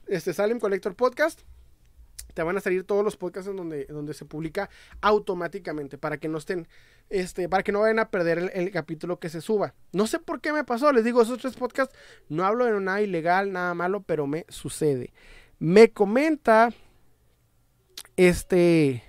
este, 0.07 0.33
Salem 0.33 0.59
Collector 0.59 0.97
Podcast 0.97 1.43
te 2.35 2.43
van 2.43 2.57
a 2.57 2.61
salir 2.61 2.85
todos 2.85 3.05
los 3.05 3.17
podcasts 3.17 3.51
en 3.51 3.57
donde, 3.57 3.87
donde 3.87 4.15
se 4.15 4.25
publica 4.25 4.71
automáticamente 5.01 5.99
para 5.99 6.19
que 6.19 6.29
no 6.29 6.39
estén, 6.39 6.69
este, 7.09 7.49
para 7.49 7.63
que 7.63 7.73
no 7.73 7.81
vayan 7.81 7.99
a 7.99 8.11
perder 8.11 8.51
el, 8.55 8.71
capítulo 8.71 9.19
que 9.19 9.29
se 9.29 9.41
suba. 9.41 9.75
No 9.93 10.07
sé 10.07 10.19
por 10.19 10.41
qué 10.41 10.53
me 10.53 10.65
pasó, 10.65 10.93
les 10.93 11.05
digo, 11.05 11.23
esos 11.23 11.39
tres 11.39 11.55
podcasts 11.55 11.95
no 12.29 12.45
hablo 12.45 12.65
de 12.65 12.81
nada 12.81 13.01
ilegal, 13.01 13.53
nada 13.53 13.75
malo, 13.75 14.03
pero 14.03 14.27
me 14.27 14.47
sucede. 14.49 15.13
Me 15.59 15.91
comenta, 15.93 16.71
este, 18.17 19.03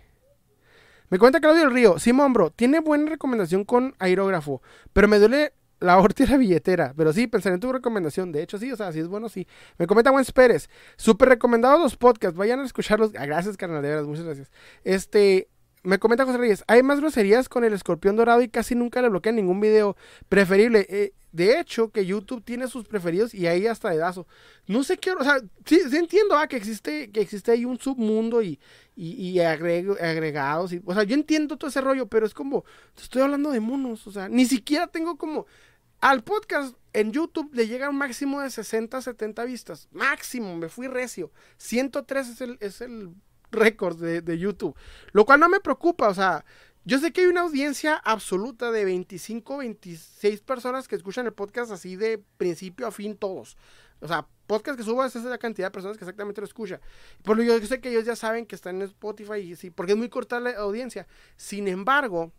me 1.10 1.18
comenta 1.18 1.40
Claudio 1.40 1.62
del 1.62 1.74
Río, 1.74 2.00
Simón, 2.00 2.34
bro, 2.34 2.52
tiene 2.52 2.80
buena 2.80 3.10
recomendación 3.10 3.64
con 3.64 3.96
aerógrafo, 4.00 4.62
pero 4.94 5.08
me 5.08 5.20
duele 5.20 5.54
la 5.82 5.98
la 5.98 6.38
billetera. 6.38 6.94
Pero 6.95 7.12
sí, 7.12 7.28
pensaré 7.28 7.56
en 7.56 7.60
tu 7.60 7.74
recomendación. 7.74 8.32
De 8.32 8.41
hecho, 8.41 8.58
sí, 8.58 8.72
o 8.72 8.78
sea, 8.78 8.91
si 8.94 8.99
es 8.99 9.08
bueno, 9.08 9.28
sí. 9.28 9.48
Me 9.78 9.88
comenta 9.88 10.12
Juan 10.12 10.24
Pérez. 10.34 10.70
Súper 10.95 11.30
recomendados 11.30 11.82
los 11.82 11.98
podcasts. 11.98 12.38
Vayan 12.38 12.62
a 12.62 12.66
escucharlos. 12.66 13.12
Ah, 13.18 13.26
gracias, 13.26 13.58
carnal, 13.58 13.82
de 13.82 13.90
veras, 13.90 14.08
muchas 14.08 14.24
gracias. 14.24 14.52
Este. 14.84 15.49
Me 15.84 15.98
comenta 15.98 16.26
José 16.26 16.38
Reyes, 16.38 16.64
hay 16.68 16.84
más 16.84 16.99
groserías 16.99 17.49
con 17.49 17.64
el 17.64 17.74
escorpión 17.74 18.16
dorado 18.16 18.44
y 18.44 18.49
casi 18.49 18.76
nunca 18.76 19.02
le 19.02 19.10
bloquean 19.10 19.36
ningún 19.36 19.60
video 19.60 19.98
preferible. 20.30 20.86
Eh, 20.88 21.14
de 21.32 21.60
hecho, 21.60 21.90
que 21.90 22.06
YouTube 22.06 22.44
tiene 22.44 22.68
sus 22.68 22.88
preferidos 22.88 23.34
y 23.34 23.48
ahí 23.48 23.66
hasta 23.66 23.90
dedazo. 23.90 24.28
No 24.68 24.84
sé 24.84 24.98
qué, 24.98 25.12
o 25.12 25.24
sea, 25.24 25.40
sí, 25.66 25.80
entiendo 25.94 26.36
ah, 26.36 26.48
que 26.48 26.58
existe 26.58 27.10
que 27.10 27.22
existe 27.22 27.52
ahí 27.52 27.66
un 27.66 27.80
submundo 27.80 28.44
y, 28.44 28.60
y, 28.95 29.40
agregados. 29.40 30.74
Y, 30.74 30.82
o 30.86 30.94
sea, 30.94 31.03
yo 31.03 31.16
entiendo 31.16 31.58
todo 31.58 31.70
ese 31.70 31.82
rollo, 31.82 32.06
pero 32.08 32.26
es 32.28 32.34
como, 32.34 32.64
estoy 32.95 33.24
hablando 33.24 33.49
de 33.49 33.60
monos, 33.60 34.06
o 34.06 34.12
sea, 34.12 34.30
ni 34.30 34.45
siquiera 34.45 34.86
tengo 34.88 35.18
como 35.18 35.48
al 36.02 36.23
podcast 36.23 36.76
en 36.94 37.11
YouTube 37.11 37.53
le 37.53 37.68
llega 37.68 37.90
un 37.90 37.98
máximo 37.98 38.41
de 38.41 38.49
60, 38.49 39.02
70 39.02 39.45
vistas. 39.45 39.88
Máximo, 39.91 40.57
me 40.57 40.68
fui 40.68 40.88
recio. 40.88 41.32
103 41.57 42.28
es 42.28 42.41
el, 42.41 42.57
es 42.60 42.82
el 42.82 43.14
récord 43.52 43.98
de, 43.98 44.22
de, 44.22 44.38
YouTube. 44.38 44.76
Lo 45.14 45.26
cual 45.26 45.40
no 45.40 45.48
me 45.48 45.60
preocupa, 45.60 46.10
o 46.10 46.14
sea, 46.14 46.44
yo 46.84 46.98
sé 46.98 47.14
que 47.14 47.22
hay 47.22 47.28
una 47.28 47.41
audiencia 47.41 47.95
absoluta 47.95 48.72
de 48.72 48.84
25, 48.86 49.57
26 49.57 50.41
personas 50.41 50.88
que 50.88 50.95
escuchan 50.95 51.28
el 51.28 51.34
podcast 51.34 51.72
así 51.72 51.95
de 51.95 52.23
principio 52.38 52.88
a 52.88 52.91
fin 52.91 53.15
todos. 53.15 53.56
O 53.99 54.07
sea, 54.07 54.28
podcast 54.48 54.78
que 54.78 54.84
subo, 54.84 55.06
esa 55.06 55.19
es 55.19 55.26
la 55.26 55.38
cantidad 55.38 55.68
de 55.68 55.72
personas 55.72 55.98
que 55.98 56.03
exactamente 56.03 56.41
lo 56.41 56.45
escucha. 56.45 56.82
Por 57.23 57.38
lo 57.38 57.44
yo 57.44 57.60
sé 57.68 57.80
que 57.80 57.90
ellos 57.90 58.06
ya 58.06 58.15
saben 58.15 58.48
que 58.48 58.56
están 58.56 58.78
en 58.78 58.82
Spotify 58.84 59.36
y 59.36 59.56
sí, 59.56 59.69
porque 59.69 59.91
es 59.91 59.98
muy 59.98 60.10
corta 60.10 60.40
la 60.40 60.49
audiencia. 60.57 61.07
Sin 61.38 61.68
embargo, 61.68 62.34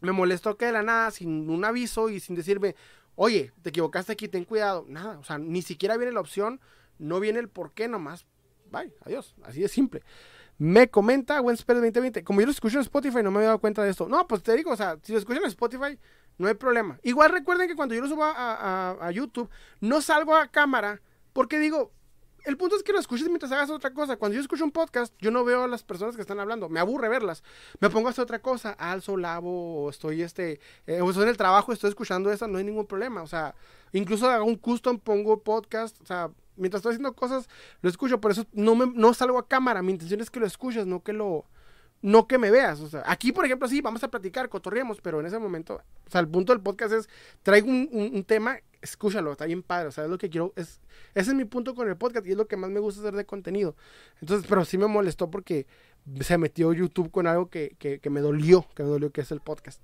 me 0.00 0.12
molestó 0.12 0.56
que 0.56 0.66
de 0.66 0.72
la 0.72 0.82
nada, 0.82 1.10
sin 1.10 1.48
un 1.50 1.64
aviso 1.64 2.08
y 2.08 2.20
sin 2.20 2.36
decirme, 2.36 2.74
oye, 3.14 3.52
te 3.62 3.70
equivocaste 3.70 4.12
aquí, 4.12 4.28
ten 4.28 4.44
cuidado. 4.44 4.84
Nada, 4.88 5.18
o 5.18 5.24
sea, 5.24 5.38
ni 5.38 5.62
siquiera 5.62 5.96
viene 5.96 6.12
la 6.12 6.20
opción, 6.20 6.60
no 6.98 7.20
viene 7.20 7.38
el 7.38 7.48
por 7.48 7.72
qué 7.72 7.88
nomás. 7.88 8.26
Bye, 8.70 8.94
adiós, 9.04 9.34
así 9.42 9.60
de 9.60 9.68
simple. 9.68 10.02
Me 10.58 10.90
comenta 10.90 11.40
Wenspell 11.40 11.76
2020, 11.76 12.22
como 12.22 12.40
yo 12.40 12.46
lo 12.46 12.52
escucho 12.52 12.76
en 12.76 12.82
Spotify, 12.82 13.22
no 13.22 13.30
me 13.30 13.38
había 13.38 13.48
dado 13.48 13.60
cuenta 13.60 13.82
de 13.82 13.90
esto. 13.90 14.08
No, 14.08 14.26
pues 14.28 14.42
te 14.42 14.54
digo, 14.54 14.70
o 14.72 14.76
sea, 14.76 14.98
si 15.02 15.12
lo 15.12 15.18
escuchan 15.18 15.42
en 15.42 15.48
Spotify, 15.48 15.98
no 16.36 16.48
hay 16.48 16.54
problema. 16.54 16.98
Igual 17.02 17.32
recuerden 17.32 17.66
que 17.66 17.74
cuando 17.74 17.94
yo 17.94 18.02
lo 18.02 18.08
subo 18.08 18.24
a 18.24 19.10
YouTube, 19.12 19.48
no 19.80 20.02
salgo 20.02 20.36
a 20.36 20.48
cámara, 20.48 21.00
porque 21.32 21.58
digo, 21.58 21.92
el 22.44 22.56
punto 22.56 22.76
es 22.76 22.82
que 22.82 22.92
lo 22.92 22.98
escuches 22.98 23.28
mientras 23.28 23.52
hagas 23.52 23.70
otra 23.70 23.92
cosa. 23.92 24.16
Cuando 24.16 24.34
yo 24.34 24.40
escucho 24.40 24.64
un 24.64 24.70
podcast, 24.70 25.14
yo 25.18 25.30
no 25.30 25.44
veo 25.44 25.64
a 25.64 25.68
las 25.68 25.82
personas 25.82 26.16
que 26.16 26.22
están 26.22 26.40
hablando. 26.40 26.68
Me 26.68 26.80
aburre 26.80 27.08
verlas. 27.08 27.42
Me 27.80 27.90
pongo 27.90 28.08
a 28.08 28.10
hacer 28.10 28.22
otra 28.22 28.40
cosa. 28.40 28.70
Alzo, 28.72 29.16
lavo, 29.16 29.90
estoy 29.90 30.22
este, 30.22 30.60
eh, 30.86 31.00
o 31.00 31.10
estoy 31.10 31.24
en 31.24 31.30
el 31.30 31.36
trabajo, 31.36 31.72
estoy 31.72 31.90
escuchando 31.90 32.30
eso, 32.32 32.48
no 32.48 32.58
hay 32.58 32.64
ningún 32.64 32.86
problema. 32.86 33.22
O 33.22 33.26
sea, 33.26 33.54
incluso 33.92 34.28
hago 34.28 34.44
un 34.44 34.56
custom, 34.56 34.98
pongo 34.98 35.42
podcast. 35.42 36.00
O 36.00 36.06
sea, 36.06 36.30
mientras 36.56 36.80
estoy 36.80 36.92
haciendo 36.92 37.14
cosas, 37.14 37.48
lo 37.82 37.90
escucho. 37.90 38.20
Por 38.20 38.30
eso 38.32 38.46
no, 38.52 38.74
me, 38.74 38.86
no 38.86 39.14
salgo 39.14 39.38
a 39.38 39.48
cámara. 39.48 39.82
Mi 39.82 39.92
intención 39.92 40.20
es 40.20 40.30
que 40.30 40.40
lo 40.40 40.46
escuches, 40.46 40.86
no 40.86 41.02
que 41.02 41.12
lo, 41.12 41.44
no 42.02 42.26
que 42.26 42.38
me 42.38 42.50
veas. 42.50 42.80
O 42.80 42.88
sea, 42.88 43.02
aquí, 43.06 43.32
por 43.32 43.44
ejemplo, 43.44 43.68
sí, 43.68 43.80
vamos 43.80 44.02
a 44.04 44.08
platicar, 44.08 44.48
cotorreamos, 44.48 45.00
pero 45.00 45.20
en 45.20 45.26
ese 45.26 45.38
momento, 45.38 45.82
o 46.06 46.10
sea, 46.10 46.20
el 46.20 46.28
punto 46.28 46.52
del 46.52 46.62
podcast 46.62 46.92
es, 46.92 47.08
traigo 47.42 47.68
un 47.68 48.24
tema 48.26 48.58
escúchalo, 48.82 49.32
está 49.32 49.46
bien 49.46 49.62
padre, 49.62 49.88
o 49.88 49.92
sea, 49.92 50.04
es 50.04 50.10
lo 50.10 50.18
que 50.18 50.30
quiero, 50.30 50.52
es, 50.56 50.80
ese 51.14 51.30
es 51.30 51.34
mi 51.34 51.44
punto 51.44 51.74
con 51.74 51.88
el 51.88 51.96
podcast 51.96 52.26
y 52.26 52.32
es 52.32 52.36
lo 52.36 52.46
que 52.46 52.56
más 52.56 52.70
me 52.70 52.80
gusta 52.80 53.00
hacer 53.00 53.14
de 53.14 53.26
contenido. 53.26 53.76
Entonces, 54.20 54.46
pero 54.48 54.64
sí 54.64 54.78
me 54.78 54.86
molestó 54.86 55.30
porque 55.30 55.66
se 56.20 56.38
metió 56.38 56.72
YouTube 56.72 57.10
con 57.10 57.26
algo 57.26 57.50
que, 57.50 57.76
que, 57.78 58.10
me 58.10 58.20
dolió, 58.20 58.66
que 58.74 58.82
me 58.82 58.88
dolió, 58.88 59.10
que 59.10 59.20
es 59.20 59.30
el 59.30 59.40
podcast. 59.40 59.82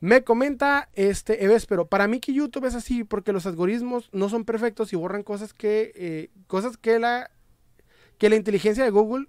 Me 0.00 0.22
comenta 0.22 0.90
este 0.94 1.44
Eves, 1.44 1.66
pero 1.66 1.86
para 1.86 2.08
mí 2.08 2.20
que 2.20 2.34
YouTube 2.34 2.66
es 2.66 2.74
así 2.74 3.04
porque 3.04 3.32
los 3.32 3.46
algoritmos 3.46 4.10
no 4.12 4.28
son 4.28 4.44
perfectos 4.44 4.92
y 4.92 4.96
borran 4.96 5.22
cosas 5.22 5.54
que, 5.54 5.92
eh, 5.94 6.30
cosas 6.46 6.76
que 6.76 6.98
la, 6.98 7.30
que 8.18 8.28
la 8.28 8.36
inteligencia 8.36 8.84
de 8.84 8.90
Google 8.90 9.28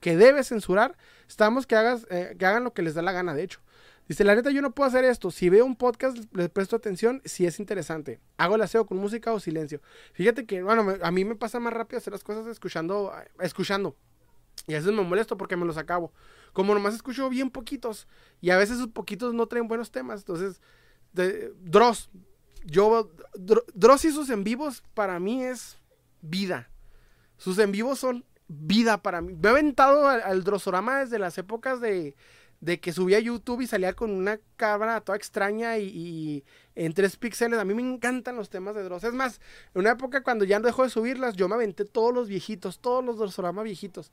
que 0.00 0.16
debe 0.16 0.42
censurar, 0.42 0.96
estamos 1.28 1.66
que, 1.66 1.76
hagas, 1.76 2.06
eh, 2.10 2.34
que 2.38 2.44
hagan 2.44 2.64
lo 2.64 2.74
que 2.74 2.82
les 2.82 2.94
da 2.94 3.02
la 3.02 3.12
gana, 3.12 3.34
de 3.34 3.44
hecho. 3.44 3.60
Dice, 4.08 4.24
la 4.24 4.34
neta, 4.34 4.50
yo 4.50 4.62
no 4.62 4.72
puedo 4.72 4.88
hacer 4.88 5.04
esto. 5.04 5.30
Si 5.30 5.48
veo 5.48 5.64
un 5.64 5.76
podcast, 5.76 6.16
le 6.34 6.48
presto 6.48 6.76
atención 6.76 7.22
si 7.24 7.46
es 7.46 7.60
interesante. 7.60 8.20
Hago 8.36 8.56
el 8.56 8.62
aseo 8.62 8.84
con 8.84 8.98
música 8.98 9.32
o 9.32 9.40
silencio. 9.40 9.80
Fíjate 10.12 10.44
que, 10.44 10.62
bueno, 10.62 10.94
a 11.02 11.10
mí 11.10 11.24
me 11.24 11.36
pasa 11.36 11.60
más 11.60 11.72
rápido 11.72 11.98
hacer 11.98 12.12
las 12.12 12.24
cosas 12.24 12.46
escuchando, 12.46 13.12
escuchando. 13.40 13.96
Y 14.66 14.74
a 14.74 14.78
veces 14.78 14.92
me 14.92 15.02
molesto 15.02 15.36
porque 15.36 15.56
me 15.56 15.64
los 15.64 15.76
acabo. 15.76 16.12
Como 16.52 16.74
nomás 16.74 16.94
escucho 16.94 17.28
bien 17.28 17.50
poquitos. 17.50 18.08
Y 18.40 18.50
a 18.50 18.56
veces 18.56 18.76
esos 18.76 18.88
poquitos 18.88 19.34
no 19.34 19.46
traen 19.46 19.68
buenos 19.68 19.90
temas. 19.90 20.20
Entonces, 20.20 20.60
de, 21.12 21.52
Dross. 21.60 22.10
Yo, 22.64 23.10
Dross 23.74 24.04
y 24.04 24.12
sus 24.12 24.30
en 24.30 24.44
vivos 24.44 24.84
para 24.94 25.18
mí 25.18 25.42
es 25.42 25.78
vida. 26.20 26.70
Sus 27.36 27.58
en 27.58 27.72
vivos 27.72 27.98
son 27.98 28.24
vida 28.46 29.02
para 29.02 29.20
mí. 29.20 29.34
Me 29.34 29.48
he 29.48 29.50
aventado 29.50 30.08
al, 30.08 30.22
al 30.22 30.44
Drosorama 30.44 31.00
desde 31.00 31.18
las 31.18 31.38
épocas 31.38 31.80
de 31.80 32.14
de 32.62 32.78
que 32.78 32.92
subía 32.92 33.16
a 33.16 33.20
YouTube 33.20 33.60
y 33.60 33.66
salía 33.66 33.92
con 33.92 34.12
una 34.12 34.38
cámara 34.56 35.00
toda 35.00 35.18
extraña 35.18 35.78
y, 35.78 36.44
en 36.76 36.94
tres 36.94 37.16
píxeles. 37.16 37.58
A 37.58 37.64
mí 37.64 37.74
me 37.74 37.82
encantan 37.82 38.36
los 38.36 38.50
temas 38.50 38.76
de 38.76 38.84
Dross. 38.84 39.02
Es 39.02 39.12
más, 39.12 39.40
en 39.74 39.80
una 39.80 39.90
época 39.90 40.22
cuando 40.22 40.44
ya 40.44 40.60
dejó 40.60 40.84
de 40.84 40.90
subirlas, 40.90 41.34
yo 41.34 41.48
me 41.48 41.56
aventé 41.56 41.84
todos 41.84 42.14
los 42.14 42.28
viejitos, 42.28 42.78
todos 42.78 43.04
los 43.04 43.18
Drossorama 43.18 43.64
viejitos. 43.64 44.12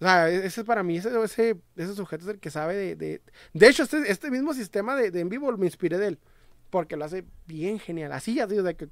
O 0.00 0.04
sea, 0.04 0.28
e-, 0.28 0.44
ese 0.44 0.64
para 0.64 0.82
mí, 0.82 0.96
ese, 0.96 1.22
ese, 1.22 1.56
ese 1.76 1.94
sujeto 1.94 2.24
es 2.24 2.30
el 2.30 2.40
que 2.40 2.50
sabe 2.50 2.74
de... 2.74 2.96
De, 2.96 3.22
de 3.52 3.68
hecho, 3.68 3.84
este, 3.84 4.10
este 4.10 4.28
mismo 4.28 4.54
sistema 4.54 4.96
de, 4.96 5.20
en 5.20 5.28
vivo 5.28 5.56
me 5.56 5.66
inspiré 5.66 5.96
de 5.96 6.08
él. 6.08 6.18
Porque 6.70 6.96
lo 6.96 7.04
hace 7.04 7.24
bien 7.46 7.78
genial. 7.78 8.10
Así, 8.10 8.34
ya 8.34 8.48
digo, 8.48 8.64
de 8.64 8.74
que 8.74 8.88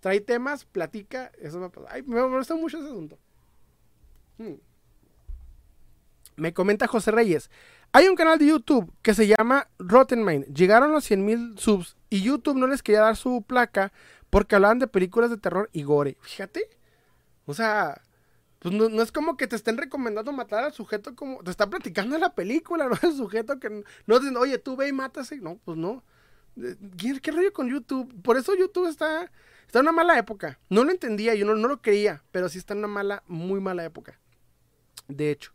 trae 0.00 0.22
temas, 0.22 0.64
platica. 0.64 1.30
Eso 1.38 1.60
me 1.60 1.68
pasa. 1.68 1.88
Ay, 1.90 2.02
me, 2.04 2.22
gusta 2.22 2.54
mucho 2.54 2.78
ese 2.78 2.86
asunto. 2.86 3.18
Hmm. 4.38 4.54
Me 6.36 6.54
comenta 6.54 6.86
José 6.86 7.10
Reyes. 7.10 7.50
Hay 7.92 8.06
un 8.06 8.14
canal 8.14 8.38
de 8.38 8.46
YouTube 8.46 8.92
que 9.02 9.14
se 9.14 9.26
llama 9.26 9.68
Rotten 9.78 10.24
Mind. 10.24 10.54
Llegaron 10.54 10.92
los 10.92 11.10
100.000 11.10 11.58
subs 11.58 11.96
y 12.08 12.22
YouTube 12.22 12.56
no 12.56 12.68
les 12.68 12.82
quería 12.82 13.00
dar 13.00 13.16
su 13.16 13.42
placa 13.42 13.92
porque 14.30 14.54
hablaban 14.54 14.78
de 14.78 14.86
películas 14.86 15.30
de 15.30 15.38
terror 15.38 15.68
y 15.72 15.82
gore. 15.82 16.16
Fíjate. 16.20 16.68
O 17.46 17.54
sea, 17.54 18.00
pues 18.60 18.72
no, 18.72 18.88
no, 18.88 19.02
es 19.02 19.10
como 19.10 19.36
que 19.36 19.48
te 19.48 19.56
estén 19.56 19.76
recomendando 19.76 20.32
matar 20.32 20.62
al 20.62 20.72
sujeto 20.72 21.16
como 21.16 21.42
te 21.42 21.50
está 21.50 21.68
platicando 21.68 22.16
la 22.16 22.32
película, 22.32 22.86
¿no? 22.88 22.96
El 23.02 23.16
sujeto 23.16 23.58
que 23.58 23.82
no 24.06 24.18
dicen, 24.20 24.36
oye, 24.36 24.58
tú 24.58 24.76
ve 24.76 24.86
y 24.86 24.92
mátase. 24.92 25.38
No, 25.38 25.58
pues 25.64 25.76
no. 25.76 26.04
¿Qué, 26.96 27.20
qué 27.20 27.32
rollo 27.32 27.52
con 27.52 27.68
YouTube? 27.68 28.22
Por 28.22 28.36
eso 28.36 28.54
YouTube 28.56 28.88
está, 28.88 29.32
está 29.66 29.80
en 29.80 29.86
una 29.86 29.92
mala 29.92 30.16
época. 30.16 30.60
No 30.68 30.84
lo 30.84 30.92
entendía, 30.92 31.34
yo 31.34 31.44
no, 31.44 31.56
no 31.56 31.66
lo 31.66 31.82
creía, 31.82 32.22
pero 32.30 32.48
sí 32.48 32.58
está 32.58 32.74
en 32.74 32.80
una 32.80 32.88
mala, 32.88 33.24
muy 33.26 33.60
mala 33.60 33.84
época. 33.84 34.20
De 35.08 35.32
hecho, 35.32 35.52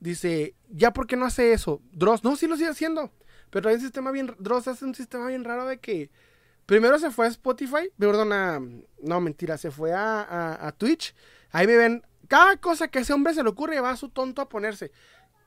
dice, 0.00 0.54
¿ya 0.68 0.92
por 0.92 1.06
qué 1.06 1.16
no 1.16 1.26
hace 1.26 1.52
eso? 1.52 1.80
Dross, 1.92 2.24
no, 2.24 2.36
sí 2.36 2.46
lo 2.46 2.56
sigue 2.56 2.70
haciendo. 2.70 3.12
Pero 3.50 3.68
hay 3.68 3.76
un 3.76 3.80
sistema 3.80 4.10
bien, 4.10 4.34
Dross 4.38 4.68
hace 4.68 4.84
un 4.84 4.94
sistema 4.94 5.26
bien 5.26 5.44
raro 5.44 5.66
de 5.66 5.78
que 5.78 6.10
primero 6.66 6.98
se 6.98 7.10
fue 7.10 7.26
a 7.26 7.28
Spotify, 7.28 7.90
perdón, 7.98 8.32
a, 8.32 8.60
no, 9.02 9.20
mentira, 9.20 9.58
se 9.58 9.70
fue 9.70 9.92
a, 9.92 10.74
Twitch. 10.78 11.14
Ahí 11.50 11.66
me 11.66 11.76
ven 11.76 12.02
cada 12.28 12.56
cosa 12.56 12.88
que 12.88 13.00
ese 13.00 13.12
hombre 13.12 13.34
se 13.34 13.42
le 13.42 13.48
ocurre 13.48 13.80
va 13.80 13.90
a 13.90 13.96
su 13.96 14.08
tonto 14.08 14.40
a 14.40 14.48
ponerse. 14.48 14.92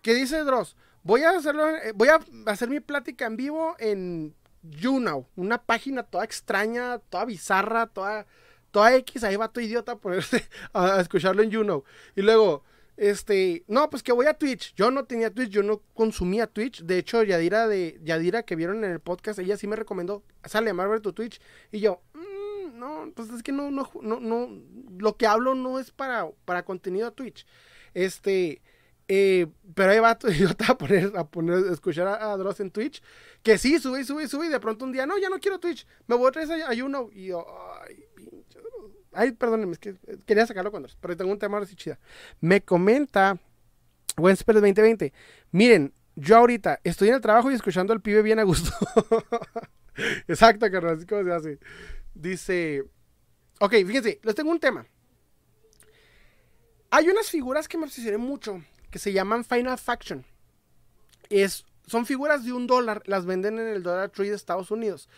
¿Qué 0.01 0.13
dice 0.13 0.43
Dross? 0.43 0.75
Voy 1.03 1.23
a 1.23 1.31
hacerlo, 1.31 1.69
eh, 1.69 1.93
voy 1.95 2.09
a 2.09 2.19
hacer 2.45 2.69
mi 2.69 2.79
plática 2.81 3.25
en 3.25 3.37
vivo 3.37 3.75
en 3.79 4.35
YouNow, 4.63 5.27
una 5.35 5.61
página 5.61 6.03
toda 6.03 6.23
extraña, 6.23 6.99
toda 7.09 7.25
bizarra, 7.25 7.87
toda, 7.87 8.25
toda 8.71 8.95
X, 8.95 9.23
ahí 9.23 9.35
va 9.35 9.51
tu 9.51 9.59
idiota 9.59 9.93
a 9.93 9.97
ponerse 9.97 10.47
a, 10.73 10.99
escucharlo 10.99 11.41
en 11.41 11.51
YouNow. 11.51 11.83
Y 12.15 12.21
luego, 12.21 12.63
este, 12.97 13.63
no, 13.67 13.89
pues 13.89 14.03
que 14.03 14.11
voy 14.11 14.27
a 14.27 14.33
Twitch. 14.33 14.73
Yo 14.75 14.91
no 14.91 15.05
tenía 15.05 15.33
Twitch, 15.33 15.49
yo 15.49 15.63
no 15.63 15.81
consumía 15.93 16.47
Twitch. 16.47 16.83
De 16.83 16.97
hecho, 16.97 17.23
Yadira 17.23 17.67
de 17.67 17.99
Yadira 18.03 18.43
que 18.43 18.55
vieron 18.55 18.83
en 18.83 18.91
el 18.91 18.99
podcast, 18.99 19.39
ella 19.39 19.57
sí 19.57 19.67
me 19.67 19.75
recomendó, 19.75 20.23
sale 20.45 20.69
a 20.69 20.73
ver 20.73 21.01
tu 21.01 21.13
Twitch. 21.13 21.39
Y 21.71 21.79
yo, 21.79 22.01
no, 22.73 23.11
pues 23.15 23.29
es 23.29 23.43
que 23.43 23.51
no, 23.51 23.71
no, 23.71 23.89
no, 24.01 24.19
no, 24.19 24.49
lo 24.97 25.17
que 25.17 25.27
hablo 25.27 25.55
no 25.55 25.79
es 25.79 25.91
para, 25.91 26.29
para 26.45 26.65
contenido 26.65 27.07
a 27.07 27.11
Twitch. 27.11 27.45
Este, 27.93 28.61
eh, 29.07 29.47
pero 29.75 29.91
ahí 29.91 29.99
va, 29.99 30.17
yo 30.37 30.55
te 30.55 30.65
voy 30.65 30.71
a 30.71 30.77
poner, 30.77 31.17
a 31.17 31.27
poner, 31.27 31.69
a 31.69 31.73
escuchar 31.73 32.07
a, 32.07 32.35
Dross 32.37 32.59
en 32.59 32.71
Twitch, 32.71 33.01
que 33.41 33.57
sí, 33.57 33.79
sube 33.79 34.03
sube 34.03 34.27
sube, 34.27 34.47
y 34.47 34.49
de 34.49 34.59
pronto 34.59 34.85
un 34.85 34.91
día, 34.91 35.05
no, 35.05 35.17
ya 35.17 35.29
no 35.29 35.39
quiero 35.39 35.59
Twitch, 35.59 35.85
me 36.07 36.15
voy 36.15 36.27
a 36.27 36.31
traer 36.31 36.63
a 36.63 36.69
ayuno, 36.69 37.09
y 37.13 37.27
yo, 37.27 37.45
Ay, 39.13 39.31
perdónenme, 39.31 39.73
es 39.73 39.79
que 39.79 39.95
quería 40.25 40.45
sacarlo 40.45 40.71
cuando, 40.71 40.89
pero 40.99 41.15
tengo 41.15 41.31
un 41.31 41.39
tema 41.39 41.57
ahora 41.57 41.67
sí 41.67 41.75
chida. 41.75 41.99
Me 42.41 42.61
comenta, 42.61 43.37
Wenspers 44.17 44.61
2020, 44.61 45.13
miren, 45.51 45.93
yo 46.15 46.37
ahorita 46.37 46.79
estoy 46.83 47.09
en 47.09 47.15
el 47.15 47.21
trabajo 47.21 47.51
y 47.51 47.55
escuchando 47.55 47.93
al 47.93 48.01
pibe 48.01 48.21
bien 48.21 48.39
a 48.39 48.43
gusto. 48.43 48.71
Exacto, 50.27 50.69
carnal, 50.71 50.97
así 50.97 51.05
se 51.07 51.31
hace. 51.31 51.59
Dice, 52.13 52.83
ok, 53.59 53.71
fíjense, 53.85 54.19
les 54.23 54.35
tengo 54.35 54.51
un 54.51 54.59
tema. 54.59 54.85
Hay 56.91 57.09
unas 57.09 57.29
figuras 57.29 57.67
que 57.67 57.77
me 57.77 57.85
obsesioné 57.85 58.17
mucho 58.17 58.61
que 58.91 58.99
se 58.99 59.11
llaman 59.11 59.43
Final 59.43 59.79
Faction. 59.79 60.23
Es, 61.29 61.65
son 61.87 62.05
figuras 62.05 62.45
de 62.45 62.53
un 62.53 62.67
dólar, 62.67 63.01
las 63.07 63.25
venden 63.25 63.57
en 63.57 63.67
el 63.67 63.81
Dollar 63.81 64.11
Tree 64.11 64.29
de 64.29 64.35
Estados 64.35 64.69
Unidos. 64.69 65.09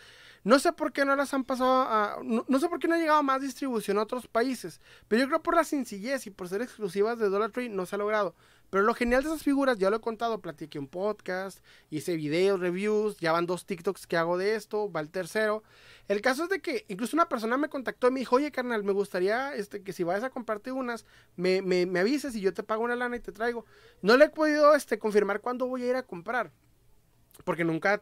No 0.46 0.60
sé 0.60 0.72
por 0.72 0.92
qué 0.92 1.04
no 1.04 1.16
las 1.16 1.34
han 1.34 1.42
pasado 1.42 1.82
a. 1.88 2.20
No, 2.22 2.60
sé 2.60 2.68
por 2.68 2.78
qué 2.78 2.86
no 2.86 2.94
ha 2.94 2.98
llegado 2.98 3.20
más 3.24 3.42
distribución 3.42 3.98
a 3.98 4.02
otros 4.02 4.28
países. 4.28 4.80
Pero 5.08 5.22
yo 5.22 5.26
creo 5.26 5.42
por 5.42 5.56
la 5.56 5.64
sencillez 5.64 6.24
y 6.28 6.30
por 6.30 6.48
ser 6.48 6.62
exclusivas 6.62 7.18
de 7.18 7.28
Dollar 7.28 7.50
Tree 7.50 7.68
no 7.68 7.84
se 7.84 7.96
ha 7.96 7.98
logrado. 7.98 8.36
Pero 8.70 8.84
lo 8.84 8.94
genial 8.94 9.24
de 9.24 9.30
esas 9.30 9.42
figuras, 9.42 9.76
ya 9.76 9.90
lo 9.90 9.96
he 9.96 10.00
contado, 10.00 10.40
platiqué 10.40 10.78
un 10.78 10.86
podcast, 10.86 11.58
hice 11.90 12.14
videos, 12.14 12.60
reviews, 12.60 13.16
ya 13.16 13.32
van 13.32 13.46
dos 13.46 13.66
TikToks 13.66 14.06
que 14.06 14.16
hago 14.16 14.38
de 14.38 14.54
esto, 14.54 14.88
va 14.88 15.00
el 15.00 15.10
tercero. 15.10 15.64
El 16.06 16.20
caso 16.20 16.44
es 16.44 16.48
de 16.48 16.60
que 16.60 16.84
incluso 16.86 17.16
una 17.16 17.28
persona 17.28 17.56
me 17.56 17.68
contactó 17.68 18.06
y 18.06 18.12
me 18.12 18.20
dijo, 18.20 18.36
oye 18.36 18.52
carnal, 18.52 18.84
me 18.84 18.92
gustaría 18.92 19.52
este, 19.52 19.82
que 19.82 19.92
si 19.92 20.04
vayas 20.04 20.22
a 20.22 20.30
comprarte 20.30 20.70
unas, 20.70 21.06
me, 21.34 21.60
me, 21.60 21.86
me 21.86 21.98
avises 21.98 22.36
y 22.36 22.40
yo 22.40 22.54
te 22.54 22.62
pago 22.62 22.84
una 22.84 22.94
lana 22.94 23.16
y 23.16 23.20
te 23.20 23.32
traigo. 23.32 23.64
No 24.00 24.16
le 24.16 24.26
he 24.26 24.30
podido 24.30 24.76
este, 24.76 25.00
confirmar 25.00 25.40
cuándo 25.40 25.66
voy 25.66 25.82
a 25.82 25.88
ir 25.88 25.96
a 25.96 26.04
comprar, 26.04 26.52
porque 27.44 27.64
nunca 27.64 28.00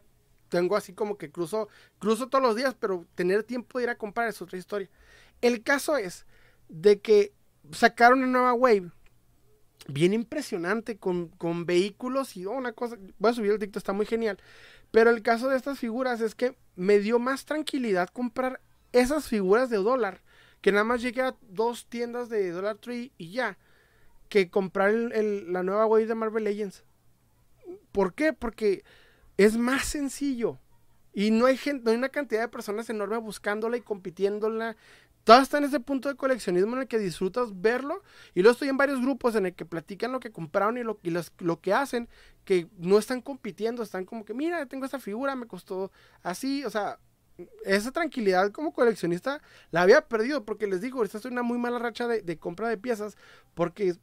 tengo 0.49 0.75
así 0.75 0.93
como 0.93 1.17
que 1.17 1.31
cruzo, 1.31 1.67
cruzo 1.99 2.27
todos 2.27 2.43
los 2.43 2.55
días, 2.55 2.75
pero 2.79 3.05
tener 3.15 3.43
tiempo 3.43 3.77
de 3.77 3.85
ir 3.85 3.89
a 3.89 3.97
comprar 3.97 4.27
es 4.27 4.41
otra 4.41 4.57
historia. 4.57 4.89
El 5.41 5.63
caso 5.63 5.97
es 5.97 6.25
de 6.69 6.99
que 6.99 7.33
sacaron 7.71 8.19
una 8.19 8.27
nueva 8.27 8.53
wave 8.53 8.91
bien 9.87 10.13
impresionante 10.13 10.97
con, 10.97 11.29
con 11.29 11.65
vehículos 11.65 12.35
y 12.37 12.45
una 12.45 12.73
cosa, 12.73 12.97
voy 13.19 13.31
a 13.31 13.33
subir 13.33 13.51
el 13.51 13.59
TikTok, 13.59 13.77
está 13.77 13.93
muy 13.93 14.05
genial. 14.05 14.37
Pero 14.91 15.09
el 15.09 15.21
caso 15.21 15.49
de 15.49 15.57
estas 15.57 15.79
figuras 15.79 16.21
es 16.21 16.35
que 16.35 16.55
me 16.75 16.99
dio 16.99 17.19
más 17.19 17.45
tranquilidad 17.45 18.09
comprar 18.09 18.61
esas 18.91 19.27
figuras 19.27 19.69
de 19.69 19.77
dólar, 19.77 20.21
que 20.61 20.71
nada 20.71 20.85
más 20.85 21.01
llegué 21.01 21.21
a 21.21 21.35
dos 21.41 21.85
tiendas 21.87 22.29
de 22.29 22.49
Dollar 22.51 22.77
Tree 22.77 23.11
y 23.17 23.31
ya, 23.31 23.57
que 24.29 24.49
comprar 24.49 24.93
la 24.93 25.63
nueva 25.63 25.85
wave 25.85 26.07
de 26.07 26.15
Marvel 26.15 26.45
Legends. 26.45 26.83
¿Por 27.91 28.13
qué? 28.13 28.33
Porque 28.33 28.83
es 29.37 29.57
más 29.57 29.85
sencillo. 29.85 30.59
Y 31.13 31.31
no 31.31 31.45
hay 31.45 31.55
gente, 31.55 31.83
no 31.85 31.91
hay 31.91 31.97
una 31.97 32.09
cantidad 32.09 32.41
de 32.41 32.49
personas 32.49 32.89
enorme 32.89 33.17
buscándola 33.17 33.77
y 33.77 33.81
compitiéndola 33.81 34.75
todo 35.25 35.41
está 35.41 35.57
en 35.57 35.63
ese 35.63 35.79
punto 35.79 36.07
de 36.07 36.15
coleccionismo 36.15 36.75
en 36.75 36.83
el 36.83 36.87
que 36.87 36.99
disfrutas 36.99 37.59
verlo. 37.59 38.03
Y 38.35 38.41
luego 38.41 38.53
estoy 38.53 38.69
en 38.69 38.77
varios 38.77 39.01
grupos 39.01 39.35
en 39.35 39.47
el 39.47 39.55
que 39.55 39.65
platican 39.65 40.11
lo 40.11 40.19
que 40.19 40.31
compraron 40.31 40.77
y 40.77 40.83
lo, 40.83 40.99
lo 41.39 41.61
que 41.61 41.73
hacen, 41.73 42.07
que 42.45 42.67
no 42.77 42.99
están 42.99 43.21
compitiendo, 43.21 43.81
están 43.81 44.05
como 44.05 44.23
que, 44.23 44.35
mira, 44.35 44.63
tengo 44.67 44.85
esta 44.85 44.99
figura, 44.99 45.35
me 45.35 45.47
costó 45.47 45.91
así, 46.21 46.63
o 46.63 46.69
sea, 46.69 46.99
esa 47.65 47.91
tranquilidad 47.91 48.51
como 48.51 48.71
coleccionista 48.71 49.41
la 49.71 49.81
había 49.81 50.07
perdido 50.07 50.45
porque 50.45 50.67
les 50.67 50.79
digo, 50.79 51.03
esta 51.03 51.17
es 51.17 51.25
una 51.25 51.41
muy 51.41 51.57
mala 51.57 51.79
racha 51.79 52.07
de, 52.07 52.21
de 52.21 52.37
compra 52.37 52.69
de 52.69 52.77
piezas 52.77 53.17
porque 53.55 53.95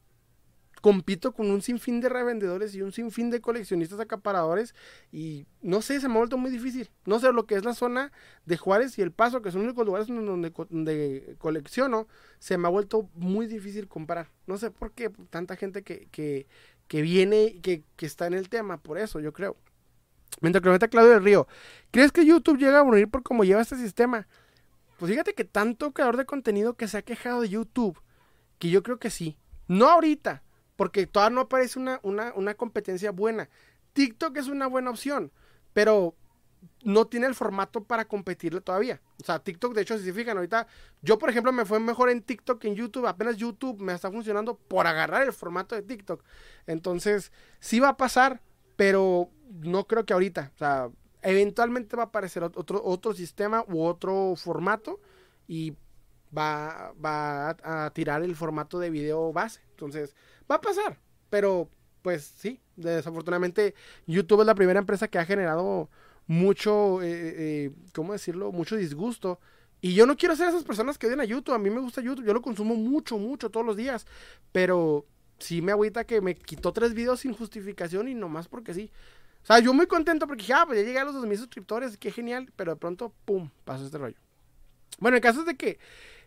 compito 0.82 1.32
con 1.32 1.50
un 1.50 1.62
sinfín 1.62 2.00
de 2.00 2.08
revendedores 2.08 2.74
y 2.74 2.82
un 2.82 2.92
sinfín 2.92 3.30
de 3.30 3.40
coleccionistas 3.40 4.00
acaparadores 4.00 4.74
y 5.12 5.46
no 5.62 5.80
sé, 5.80 6.00
se 6.00 6.08
me 6.08 6.14
ha 6.14 6.18
vuelto 6.18 6.36
muy 6.36 6.50
difícil. 6.50 6.90
No 7.06 7.20
sé 7.20 7.32
lo 7.32 7.46
que 7.46 7.54
es 7.54 7.64
la 7.64 7.72
zona 7.72 8.12
de 8.44 8.56
Juárez 8.56 8.98
y 8.98 9.02
El 9.02 9.12
Paso, 9.12 9.40
que 9.40 9.52
son 9.52 9.60
los 9.62 9.68
únicos 9.68 9.86
lugares 9.86 10.08
donde, 10.08 10.52
donde 10.70 11.36
colecciono, 11.38 12.08
se 12.40 12.58
me 12.58 12.66
ha 12.66 12.70
vuelto 12.70 13.08
muy 13.14 13.46
difícil 13.46 13.86
comprar. 13.86 14.28
No 14.48 14.58
sé 14.58 14.72
por 14.72 14.90
qué 14.90 15.08
tanta 15.30 15.54
gente 15.54 15.82
que, 15.82 16.08
que, 16.10 16.48
que 16.88 17.00
viene, 17.00 17.60
que, 17.62 17.84
que 17.94 18.04
está 18.04 18.26
en 18.26 18.34
el 18.34 18.48
tema, 18.48 18.76
por 18.76 18.98
eso 18.98 19.20
yo 19.20 19.32
creo. 19.32 19.56
Mientras 20.40 20.62
que 20.62 20.68
me 20.68 20.88
Claudio 20.88 21.12
del 21.12 21.22
Río, 21.24 21.46
¿crees 21.92 22.10
que 22.10 22.26
YouTube 22.26 22.58
llega 22.58 22.80
a 22.80 22.84
morir 22.84 23.08
por 23.08 23.22
cómo 23.22 23.44
lleva 23.44 23.62
este 23.62 23.76
sistema? 23.76 24.26
Pues 24.98 25.12
fíjate 25.12 25.34
que 25.34 25.44
tanto 25.44 25.92
creador 25.92 26.16
de 26.16 26.26
contenido 26.26 26.74
que 26.74 26.88
se 26.88 26.98
ha 26.98 27.02
quejado 27.02 27.42
de 27.42 27.50
YouTube, 27.50 28.00
que 28.58 28.68
yo 28.68 28.82
creo 28.82 28.98
que 28.98 29.10
sí. 29.10 29.38
No 29.68 29.88
ahorita, 29.88 30.42
porque 30.76 31.06
todavía 31.06 31.34
no 31.34 31.40
aparece 31.42 31.78
una, 31.78 32.00
una, 32.02 32.54
competencia 32.54 33.10
buena. 33.10 33.48
TikTok 33.92 34.36
es 34.36 34.48
una 34.48 34.66
buena 34.66 34.90
opción, 34.90 35.32
pero 35.72 36.14
no 36.84 37.06
tiene 37.06 37.26
el 37.26 37.34
formato 37.34 37.84
para 37.84 38.06
competirle 38.06 38.60
todavía. 38.60 39.00
O 39.20 39.24
sea, 39.24 39.38
TikTok, 39.38 39.74
de 39.74 39.82
hecho, 39.82 39.98
si 39.98 40.04
se 40.04 40.12
fijan, 40.12 40.36
ahorita, 40.36 40.66
yo 41.02 41.18
por 41.18 41.30
ejemplo 41.30 41.52
me 41.52 41.64
fue 41.64 41.80
mejor 41.80 42.10
en 42.10 42.22
TikTok 42.22 42.60
que 42.60 42.68
en 42.68 42.74
YouTube. 42.74 43.06
Apenas 43.06 43.36
YouTube 43.36 43.80
me 43.80 43.92
está 43.92 44.10
funcionando 44.10 44.56
por 44.56 44.86
agarrar 44.86 45.22
el 45.22 45.32
formato 45.32 45.74
de 45.74 45.82
TikTok. 45.82 46.22
Entonces, 46.66 47.32
sí 47.60 47.80
va 47.80 47.90
a 47.90 47.96
pasar, 47.96 48.40
pero 48.76 49.30
no 49.60 49.86
creo 49.86 50.06
que 50.06 50.12
ahorita. 50.12 50.52
O 50.54 50.58
sea, 50.58 50.90
eventualmente 51.22 51.96
va 51.96 52.04
a 52.04 52.06
aparecer 52.06 52.42
otro, 52.42 52.82
otro 52.84 53.12
sistema 53.12 53.64
u 53.68 53.84
otro 53.84 54.34
formato 54.36 55.00
y 55.46 55.76
va, 56.36 56.92
va 57.04 57.56
a 57.62 57.90
tirar 57.90 58.22
el 58.22 58.34
formato 58.36 58.78
de 58.78 58.90
video 58.90 59.32
base. 59.32 59.60
Entonces, 59.70 60.14
Va 60.50 60.56
a 60.56 60.60
pasar, 60.60 60.98
pero 61.30 61.68
pues 62.02 62.34
sí, 62.36 62.60
desafortunadamente 62.76 63.74
YouTube 64.06 64.40
es 64.40 64.46
la 64.46 64.54
primera 64.54 64.80
empresa 64.80 65.08
que 65.08 65.18
ha 65.18 65.24
generado 65.24 65.88
mucho, 66.26 67.02
eh, 67.02 67.10
eh, 67.10 67.34
eh, 67.38 67.70
¿cómo 67.94 68.12
decirlo? 68.12 68.52
Mucho 68.52 68.76
disgusto. 68.76 69.40
Y 69.80 69.94
yo 69.94 70.06
no 70.06 70.16
quiero 70.16 70.36
ser 70.36 70.48
esas 70.48 70.64
personas 70.64 70.98
que 70.98 71.06
odian 71.06 71.20
a 71.20 71.24
YouTube. 71.24 71.54
A 71.54 71.58
mí 71.58 71.70
me 71.70 71.80
gusta 71.80 72.00
YouTube. 72.00 72.24
Yo 72.24 72.32
lo 72.32 72.42
consumo 72.42 72.74
mucho, 72.76 73.18
mucho, 73.18 73.50
todos 73.50 73.66
los 73.66 73.76
días. 73.76 74.06
Pero 74.52 75.06
sí 75.38 75.60
me 75.60 75.72
agüita 75.72 76.04
que 76.04 76.20
me 76.20 76.36
quitó 76.36 76.72
tres 76.72 76.94
videos 76.94 77.20
sin 77.20 77.32
justificación 77.34 78.08
y 78.08 78.14
nomás 78.14 78.46
porque 78.46 78.74
sí. 78.74 78.90
O 79.42 79.46
sea, 79.46 79.58
yo 79.58 79.74
muy 79.74 79.86
contento 79.86 80.28
porque 80.28 80.42
dije, 80.42 80.54
ah, 80.54 80.64
pues 80.66 80.78
ya 80.78 80.84
llegué 80.84 81.00
a 81.00 81.04
los 81.04 81.14
2000 81.14 81.38
suscriptores, 81.38 81.96
qué 81.96 82.12
genial. 82.12 82.52
Pero 82.54 82.72
de 82.72 82.76
pronto, 82.76 83.12
pum, 83.24 83.50
pasó 83.64 83.84
este 83.84 83.98
rollo. 83.98 84.16
Bueno, 84.98 85.16
el 85.16 85.22
caso 85.22 85.40
es 85.40 85.46
de 85.46 85.56
que 85.56 85.78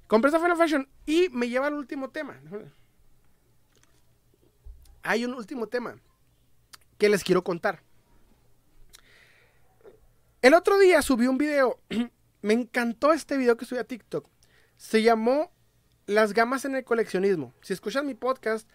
compré 0.08 0.30
esta 0.30 0.40
Final 0.40 0.58
Fashion 0.58 0.90
y 1.06 1.30
me 1.30 1.48
lleva 1.48 1.68
al 1.68 1.76
último 1.76 2.10
tema 2.10 2.40
hay 5.06 5.24
un 5.24 5.34
último 5.34 5.68
tema 5.68 5.98
que 6.98 7.10
les 7.10 7.24
quiero 7.24 7.44
contar. 7.44 7.82
El 10.42 10.54
otro 10.54 10.78
día 10.78 11.02
subí 11.02 11.28
un 11.28 11.38
video. 11.38 11.80
Me 12.42 12.54
encantó 12.54 13.14
este 13.14 13.38
video 13.38 13.56
que 13.56 13.66
subí 13.66 13.80
a 13.80 13.86
TikTok. 13.86 14.28
Se 14.78 15.02
llamó 15.02 15.52
Las 16.06 16.34
gamas 16.34 16.66
en 16.66 16.76
el 16.76 16.84
coleccionismo. 16.84 17.54
Si 17.62 17.74
escuchas 17.74 18.04
mi 18.04 18.14
podcast, 18.14 18.68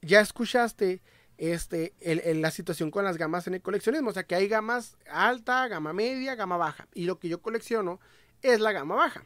ya 0.00 0.20
escuchaste 0.20 1.02
este, 1.36 1.94
la 2.34 2.50
situación 2.50 2.90
con 2.90 3.04
las 3.04 3.16
gamas 3.16 3.46
en 3.46 3.54
el 3.54 3.62
coleccionismo. 3.62 4.10
O 4.10 4.12
sea 4.12 4.24
que 4.24 4.34
hay 4.34 4.48
gamas 4.48 4.96
alta, 5.10 5.66
gama 5.68 5.92
media, 5.92 6.34
gama 6.34 6.56
baja. 6.56 6.88
Y 6.94 7.04
lo 7.04 7.18
que 7.18 7.28
yo 7.28 7.42
colecciono 7.42 8.00
es 8.42 8.60
la 8.60 8.72
gama 8.72 8.94
baja. 8.96 9.24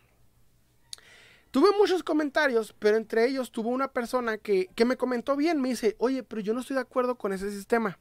Tuve 1.54 1.68
muchos 1.78 2.02
comentarios, 2.02 2.74
pero 2.80 2.96
entre 2.96 3.28
ellos 3.28 3.52
tuvo 3.52 3.68
una 3.68 3.86
persona 3.86 4.38
que, 4.38 4.66
que 4.74 4.84
me 4.84 4.96
comentó 4.96 5.36
bien, 5.36 5.60
me 5.60 5.68
dice, 5.68 5.94
oye, 6.00 6.24
pero 6.24 6.42
yo 6.42 6.52
no 6.52 6.58
estoy 6.58 6.74
de 6.74 6.80
acuerdo 6.80 7.14
con 7.14 7.32
ese 7.32 7.48
sistema. 7.52 7.96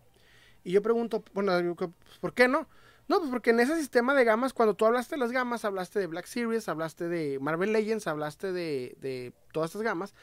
Y 0.63 0.71
yo 0.71 0.81
pregunto, 0.81 1.23
bueno, 1.35 1.75
pues, 1.75 2.17
¿por 2.19 2.33
qué 2.33 2.47
no? 2.47 2.67
No, 3.07 3.19
pues 3.19 3.29
porque 3.29 3.51
en 3.51 3.59
ese 3.59 3.77
sistema 3.77 4.15
de 4.15 4.23
gamas, 4.23 4.53
cuando 4.53 4.73
tú 4.73 4.87
hablaste 4.87 5.13
de 5.13 5.19
las 5.19 5.31
gamas, 5.31 5.65
hablaste 5.65 5.99
de 5.99 6.07
Black 6.07 6.25
Series, 6.25 6.67
hablaste 6.67 7.07
de 7.07 7.37
Marvel 7.39 7.73
Legends, 7.73 8.07
hablaste 8.07 8.53
de, 8.53 8.97
de 8.99 9.33
todas 9.51 9.69
estas 9.69 9.83
gamas, 9.83 10.15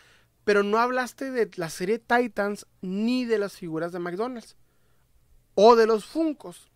pero 0.43 0.65
no 0.65 0.78
hablaste 0.78 1.31
de 1.31 1.48
la 1.55 1.70
serie 1.70 2.01
Titans 2.01 2.66
ni 2.81 3.27
de 3.27 3.39
las 3.39 3.52
figuras 3.52 3.93
de 3.93 4.01
McDonald's 4.01 4.57
o 5.55 5.77
de 5.77 5.86
los 5.86 6.05
Funcos. 6.05 6.69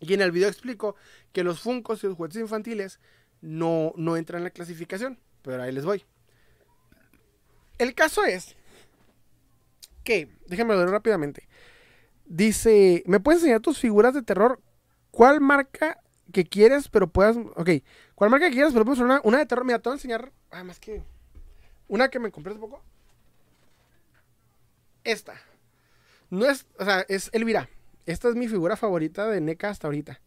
Y 0.00 0.14
en 0.14 0.22
el 0.22 0.32
video 0.32 0.48
explico 0.48 0.96
que 1.34 1.44
los 1.44 1.60
Funcos 1.60 2.02
y 2.02 2.06
los 2.06 2.16
juguetes 2.16 2.40
infantiles 2.40 2.98
no, 3.42 3.92
no 3.96 4.16
entran 4.16 4.38
en 4.38 4.44
la 4.44 4.50
clasificación, 4.50 5.18
pero 5.42 5.62
ahí 5.62 5.72
les 5.72 5.84
voy. 5.84 6.04
El 7.78 7.94
caso 7.94 8.24
es 8.24 8.56
que, 10.04 10.28
déjenme 10.46 10.76
ver 10.76 10.88
rápidamente. 10.88 11.48
Dice, 12.26 13.02
¿me 13.06 13.20
puedes 13.20 13.40
enseñar 13.40 13.60
tus 13.60 13.78
figuras 13.78 14.14
de 14.14 14.22
terror 14.22 14.60
¿Cuál 15.10 15.40
marca 15.40 16.02
que 16.32 16.44
quieres, 16.44 16.88
pero 16.88 17.08
puedas. 17.08 17.36
Ok. 17.36 17.70
¿Cuál 18.14 18.30
marca 18.30 18.46
que 18.46 18.54
quieres, 18.54 18.72
pero 18.72 18.84
puedes 18.84 19.00
una, 19.00 19.20
una 19.24 19.38
de 19.38 19.46
terror? 19.46 19.64
Mira, 19.64 19.78
te 19.78 19.88
voy 19.88 19.94
a 19.94 19.96
enseñar. 19.96 20.32
Además 20.50 20.76
ah, 20.78 20.80
que. 20.80 21.02
Una 21.88 22.08
que 22.08 22.18
me 22.18 22.30
compré 22.30 22.52
hace 22.52 22.60
poco. 22.60 22.82
Esta. 25.02 25.34
No 26.30 26.48
es. 26.48 26.66
O 26.78 26.84
sea, 26.84 27.04
es 27.08 27.30
Elvira. 27.32 27.68
Esta 28.06 28.28
es 28.28 28.34
mi 28.34 28.48
figura 28.48 28.76
favorita 28.76 29.28
de 29.28 29.40
NECA 29.40 29.70
hasta 29.70 29.88
ahorita. 29.88 30.20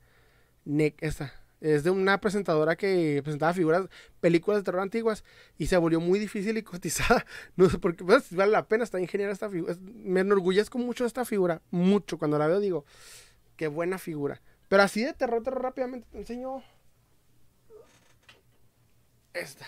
NECA, 0.66 1.08
esta. 1.08 1.43
Es 1.64 1.86
de 1.86 1.92
una 1.92 2.20
presentadora 2.20 2.76
que 2.76 3.22
presentaba 3.24 3.54
figuras, 3.54 3.88
películas 4.20 4.60
de 4.60 4.64
terror 4.66 4.82
antiguas 4.82 5.24
y 5.58 5.68
se 5.68 5.78
volvió 5.78 6.02
muy 6.02 6.20
difícil 6.20 6.58
y 6.58 6.62
cotizada. 6.62 7.26
No 7.56 7.70
sé 7.70 7.80
por 7.80 7.96
qué, 7.96 8.04
vale 8.04 8.52
la 8.52 8.68
pena, 8.68 8.84
está 8.84 9.00
ingeniera 9.00 9.32
esta 9.32 9.50
figura. 9.50 9.74
Me 9.82 10.20
enorgullezco 10.20 10.78
mucho 10.78 11.06
de 11.06 11.08
esta 11.08 11.24
figura, 11.24 11.62
mucho. 11.72 12.18
Cuando 12.18 12.38
la 12.38 12.48
veo 12.48 12.60
digo, 12.60 12.84
qué 13.56 13.68
buena 13.68 13.98
figura. 13.98 14.42
Pero 14.68 14.84
así 14.84 15.06
de 15.06 15.14
terror, 15.14 15.42
terror 15.42 15.62
rápidamente 15.62 16.06
te 16.12 16.18
enseño. 16.18 16.62
Esta. 19.34 19.66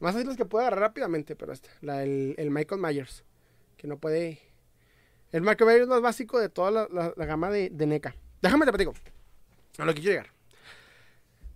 Más 0.00 0.14
así 0.14 0.26
los 0.26 0.36
que 0.36 0.44
puedo 0.44 0.66
agarrar 0.66 0.80
rápidamente, 0.80 1.34
pero 1.34 1.54
esta. 1.54 1.70
La, 1.80 2.02
el, 2.02 2.34
el 2.36 2.50
Michael 2.50 2.82
Myers. 2.82 3.24
Que 3.78 3.86
no 3.86 3.96
puede. 3.96 4.38
El 5.32 5.40
Michael 5.40 5.66
Myers 5.66 5.82
es 5.84 5.88
más 5.88 6.02
básico 6.02 6.38
de 6.38 6.50
toda 6.50 6.88
la, 6.90 7.24
gama 7.24 7.48
de, 7.48 7.70
de 7.70 7.86
NECA. 7.86 8.14
Déjame 8.42 8.66
te 8.66 8.72
platico. 8.72 8.92
A 9.78 9.86
lo 9.86 9.94
que 9.94 10.02
quiero 10.02 10.20
llegar. 10.20 10.37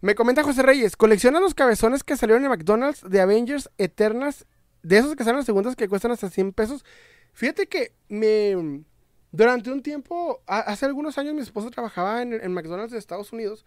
Me 0.02 0.16
comenta 0.16 0.42
José 0.42 0.62
Reyes, 0.62 0.96
colecciona 0.96 1.38
los 1.38 1.54
cabezones 1.54 2.02
que 2.02 2.16
salieron 2.16 2.42
en 2.42 2.50
McDonald's 2.50 3.08
de 3.08 3.20
Avengers 3.20 3.70
Eternas, 3.78 4.46
de 4.82 4.98
esos 4.98 5.14
que 5.14 5.22
salen 5.22 5.36
las 5.36 5.46
segundas 5.46 5.76
que 5.76 5.88
cuestan 5.88 6.10
hasta 6.10 6.28
100 6.28 6.52
pesos. 6.54 6.84
Fíjate 7.32 7.68
que 7.68 7.92
me, 8.08 8.82
durante 9.30 9.70
un 9.70 9.80
tiempo, 9.80 10.42
hace 10.48 10.86
algunos 10.86 11.18
años 11.18 11.34
mi 11.34 11.40
esposa 11.40 11.70
trabajaba 11.70 12.20
en, 12.20 12.52
McDonald's 12.52 12.90
de 12.90 12.98
Estados 12.98 13.32
Unidos 13.32 13.64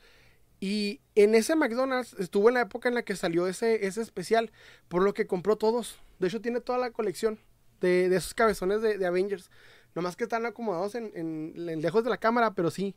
y 0.60 1.00
en 1.16 1.36
ese 1.36 1.56
McDonald's 1.56 2.14
estuvo 2.20 2.50
en 2.50 2.56
la 2.56 2.62
época 2.62 2.90
en 2.90 2.96
la 2.96 3.04
que 3.04 3.16
salió 3.16 3.48
ese, 3.48 3.88
ese 3.88 4.02
especial, 4.02 4.52
por 4.90 5.04
lo 5.04 5.14
que 5.14 5.28
compró 5.28 5.56
todos. 5.56 6.02
De 6.20 6.28
hecho, 6.28 6.42
tiene 6.42 6.60
toda 6.60 6.78
la 6.80 6.92
colección 6.92 7.40
de, 7.80 8.14
esos 8.14 8.34
cabezones 8.34 8.82
de, 8.82 9.06
Avengers. 9.06 9.50
Nomás 9.96 10.18
que 10.18 10.26
están 10.26 10.46
acomodados 10.46 10.96
en, 10.96 11.54
lejos 11.82 12.04
de 12.04 12.10
la 12.10 12.18
cámara, 12.18 12.54
pero 12.54 12.72
sí, 12.72 12.94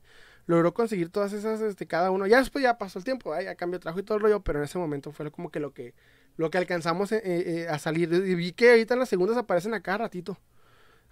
logró 0.48 0.72
conseguir 0.72 1.10
todas 1.10 1.34
esas, 1.34 1.60
este, 1.60 1.86
cada 1.86 2.10
uno. 2.10 2.26
Ya 2.26 2.38
después 2.38 2.62
ya 2.62 2.78
pasó 2.78 2.98
el 2.98 3.04
tiempo, 3.04 3.38
ya 3.38 3.54
cambió 3.54 3.78
trabajo 3.78 4.00
y 4.00 4.02
todo 4.02 4.16
el 4.16 4.22
rollo, 4.22 4.40
pero 4.40 4.58
en 4.58 4.64
ese 4.64 4.78
momento 4.78 5.12
fue 5.12 5.30
como 5.30 5.50
que 5.50 5.60
lo 5.60 5.72
que, 5.74 5.94
lo 6.36 6.50
que 6.50 6.56
alcanzamos 6.56 7.12
eh, 7.12 7.20
eh, 7.24 7.68
a 7.68 7.78
salir. 7.78 8.10
Y 8.12 8.34
vi 8.34 8.52
que 8.52 8.70
ahorita 8.70 8.94
en 8.94 9.00
las 9.00 9.10
segundas 9.10 9.36
aparecen 9.36 9.74
a 9.74 9.82
cada 9.82 9.98
ratito. 9.98 10.38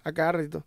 A 0.03 0.11
cada 0.11 0.31
ratito. 0.33 0.65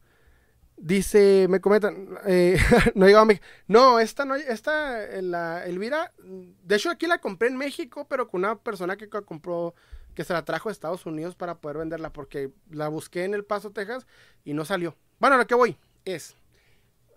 Dice, 0.77 1.49
me 1.51 1.61
comentan, 1.61 2.17
eh, 2.27 2.59
no 2.95 3.07
digo 3.07 3.21
No, 3.67 3.99
esta 3.99 4.25
no, 4.25 4.37
esta, 4.37 5.05
la 5.21 5.67
Elvira, 5.67 6.13
de 6.19 6.77
hecho 6.77 6.91
aquí 6.91 7.09
la 7.09 7.19
compré 7.19 7.49
en 7.49 7.57
México, 7.57 8.07
pero 8.09 8.29
con 8.29 8.45
una 8.45 8.57
persona 8.57 8.97
que 8.97 9.09
compró, 9.09 9.75
que 10.15 10.23
se 10.23 10.33
la 10.33 10.45
trajo 10.45 10.69
a 10.69 10.73
Estados 10.73 11.05
Unidos 11.07 11.35
para 11.35 11.57
poder 11.57 11.79
venderla, 11.79 12.13
porque 12.13 12.53
la 12.71 12.87
busqué 12.87 13.25
en 13.25 13.35
El 13.35 13.45
Paso, 13.45 13.73
Texas, 13.73 14.07
y 14.45 14.55
no 14.55 14.65
salió. 14.65 14.97
Bueno, 15.19 15.37
lo 15.37 15.47
que 15.49 15.57
voy 15.57 15.77
es, 16.05 16.37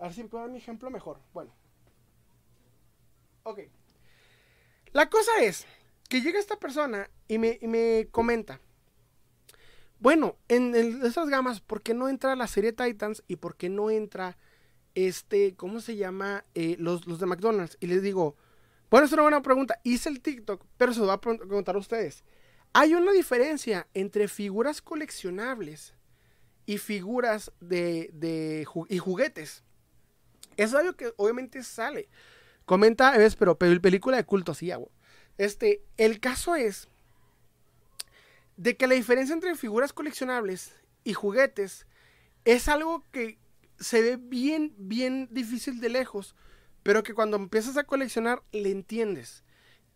a 0.04 0.08
ver 0.08 0.14
si 0.16 0.24
puedo 0.26 0.44
dar 0.44 0.52
mi 0.52 0.58
ejemplo 0.58 0.90
mejor. 0.90 1.18
Bueno. 1.34 1.50
Ok. 3.44 3.60
La 4.92 5.10
cosa 5.10 5.32
es 5.42 5.66
que 6.10 6.20
llega 6.20 6.40
esta 6.40 6.60
persona 6.60 7.10
y 7.30 7.38
me, 7.38 7.58
y 7.62 7.68
me 7.68 8.10
comenta, 8.12 8.60
bueno, 10.00 10.36
en, 10.50 10.76
esas 11.06 11.30
gamas, 11.30 11.62
¿por 11.62 11.82
qué 11.82 11.94
no 11.94 12.10
entra 12.10 12.36
la 12.36 12.48
serie 12.48 12.74
Titans 12.74 13.24
y 13.30 13.38
por 13.38 13.56
qué 13.56 13.70
no 13.70 13.90
entra 13.90 14.38
este, 14.94 15.56
¿cómo 15.56 15.80
se 15.80 15.96
llama? 15.96 16.44
Eh, 16.54 16.76
los, 16.80 17.08
los 17.08 17.22
de 17.22 17.26
McDonald's. 17.26 17.78
Y 17.80 17.88
les 17.88 18.02
digo, 18.02 18.36
bueno, 18.92 19.06
es 19.06 19.14
una 19.14 19.22
buena 19.22 19.42
pregunta. 19.42 19.80
Hice 19.84 20.10
el 20.10 20.20
TikTok, 20.20 20.66
pero 20.76 20.94
se 20.94 21.00
lo 21.00 21.06
voy 21.06 21.16
a 21.16 21.22
preguntar 21.22 21.76
a 21.76 21.80
ustedes. 21.80 22.26
Hay 22.74 22.94
una 22.94 23.14
diferencia 23.14 23.88
entre 23.94 24.28
figuras 24.28 24.82
coleccionables 24.82 25.94
y 26.66 26.78
figuras 26.78 27.54
de, 27.62 28.10
de 28.12 28.68
y 28.90 28.98
juguetes. 28.98 29.64
Es 30.58 30.74
algo 30.74 30.94
que 30.94 31.14
obviamente 31.18 31.64
sale. 31.64 32.10
Comenta, 32.66 33.18
ves, 33.18 33.36
pero 33.36 33.58
película 33.58 34.18
de 34.18 34.26
culto, 34.26 34.54
sí, 34.54 34.72
hago. 34.72 34.92
Este, 35.38 35.84
el 35.98 36.20
caso 36.20 36.56
es 36.56 36.88
de 38.58 38.78
que 38.78 38.88
la 38.88 38.96
diferencia 38.96 39.34
entre 39.34 39.56
figuras 39.56 39.94
coleccionables 39.94 40.76
y 41.04 41.14
juguetes 41.14 41.88
es 42.46 42.68
algo 42.68 43.04
que 43.12 43.40
se 43.80 44.02
ve 44.02 44.18
bien, 44.18 44.74
bien 44.78 45.28
difícil 45.32 45.80
de 45.80 45.90
lejos, 45.90 46.36
pero 46.84 47.04
que 47.04 47.14
cuando 47.14 47.38
empiezas 47.38 47.78
a 47.78 47.84
coleccionar 47.84 48.44
le 48.52 48.72
entiendes. 48.72 49.44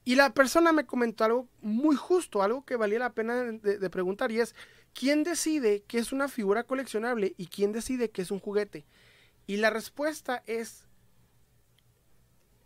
Y 0.04 0.16
la 0.16 0.34
persona 0.34 0.72
me 0.72 0.86
comentó 0.86 1.26
algo 1.26 1.50
muy 1.62 1.96
justo, 1.96 2.42
algo 2.42 2.66
que 2.66 2.78
valía 2.78 3.00
la 3.00 3.14
pena 3.14 3.44
de, 3.44 3.90
preguntar, 3.90 4.32
y 4.32 4.40
es, 4.40 4.56
¿quién 4.94 5.24
decide 5.24 5.84
que 5.84 6.00
es 6.00 6.14
una 6.14 6.30
figura 6.30 6.64
coleccionable 6.64 7.34
y 7.38 7.48
quién 7.48 7.74
decide 7.74 8.10
que 8.10 8.22
es 8.22 8.32
un 8.32 8.40
juguete? 8.40 8.86
Y 9.48 9.57
la 9.57 9.69
respuesta 9.69 10.44
es 10.45 10.86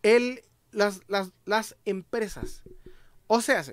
el, 0.03 0.43
las, 0.71 1.01
las, 1.07 1.31
las 1.45 1.77
empresas. 1.85 2.63
O 3.27 3.39
sea, 3.41 3.63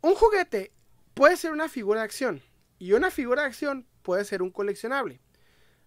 un 0.00 0.14
juguete 0.14 0.72
puede 1.14 1.36
ser 1.36 1.50
una 1.50 1.68
figura 1.68 2.00
de 2.00 2.04
acción 2.04 2.42
y 2.78 2.92
una 2.92 3.10
figura 3.10 3.42
de 3.42 3.48
acción 3.48 3.86
puede 4.02 4.24
ser 4.24 4.40
un 4.40 4.50
coleccionable. 4.50 5.20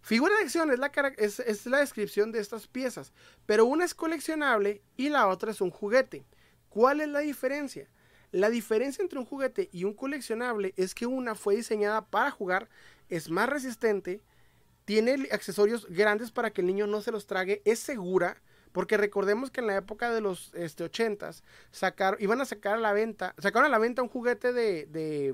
Figura 0.01 0.35
de 0.35 0.43
acción 0.43 0.71
es 0.71 0.79
la, 0.79 0.91
es, 1.17 1.65
la 1.67 1.79
descripción 1.79 2.31
de 2.31 2.39
estas 2.39 2.67
piezas, 2.67 3.13
pero 3.45 3.65
una 3.65 3.85
es 3.85 3.93
coleccionable 3.93 4.81
y 4.97 5.09
la 5.09 5.27
otra 5.27 5.51
es 5.51 5.61
un 5.61 5.69
juguete. 5.69 6.25
¿Cuál 6.69 7.01
es 7.01 7.07
la 7.07 7.19
diferencia? 7.19 7.87
La 8.31 8.49
diferencia 8.49 9.03
entre 9.03 9.19
un 9.19 9.25
juguete 9.25 9.69
y 9.71 9.83
un 9.83 9.93
coleccionable 9.93 10.73
es 10.75 10.95
que 10.95 11.05
una 11.05 11.35
fue 11.35 11.55
diseñada 11.55 12.05
para 12.05 12.31
jugar, 12.31 12.69
es 13.09 13.29
más 13.29 13.47
resistente, 13.47 14.21
tiene 14.91 15.29
accesorios 15.31 15.87
grandes 15.87 16.31
para 16.31 16.51
que 16.51 16.59
el 16.59 16.67
niño 16.67 16.85
no 16.85 16.99
se 17.01 17.13
los 17.13 17.25
trague, 17.25 17.61
es 17.63 17.79
segura, 17.79 18.41
porque 18.73 18.97
recordemos 18.97 19.49
que 19.49 19.61
en 19.61 19.67
la 19.67 19.77
época 19.77 20.13
de 20.13 20.19
los 20.19 20.53
este, 20.53 20.83
80s 20.83 21.43
iban 22.19 22.41
a 22.41 22.45
sacar 22.45 22.73
a 22.73 22.77
la 22.77 22.91
venta, 22.91 23.33
sacaron 23.37 23.67
a 23.67 23.69
la 23.69 23.77
venta 23.77 24.01
un 24.01 24.09
juguete 24.09 24.51
de, 24.51 25.33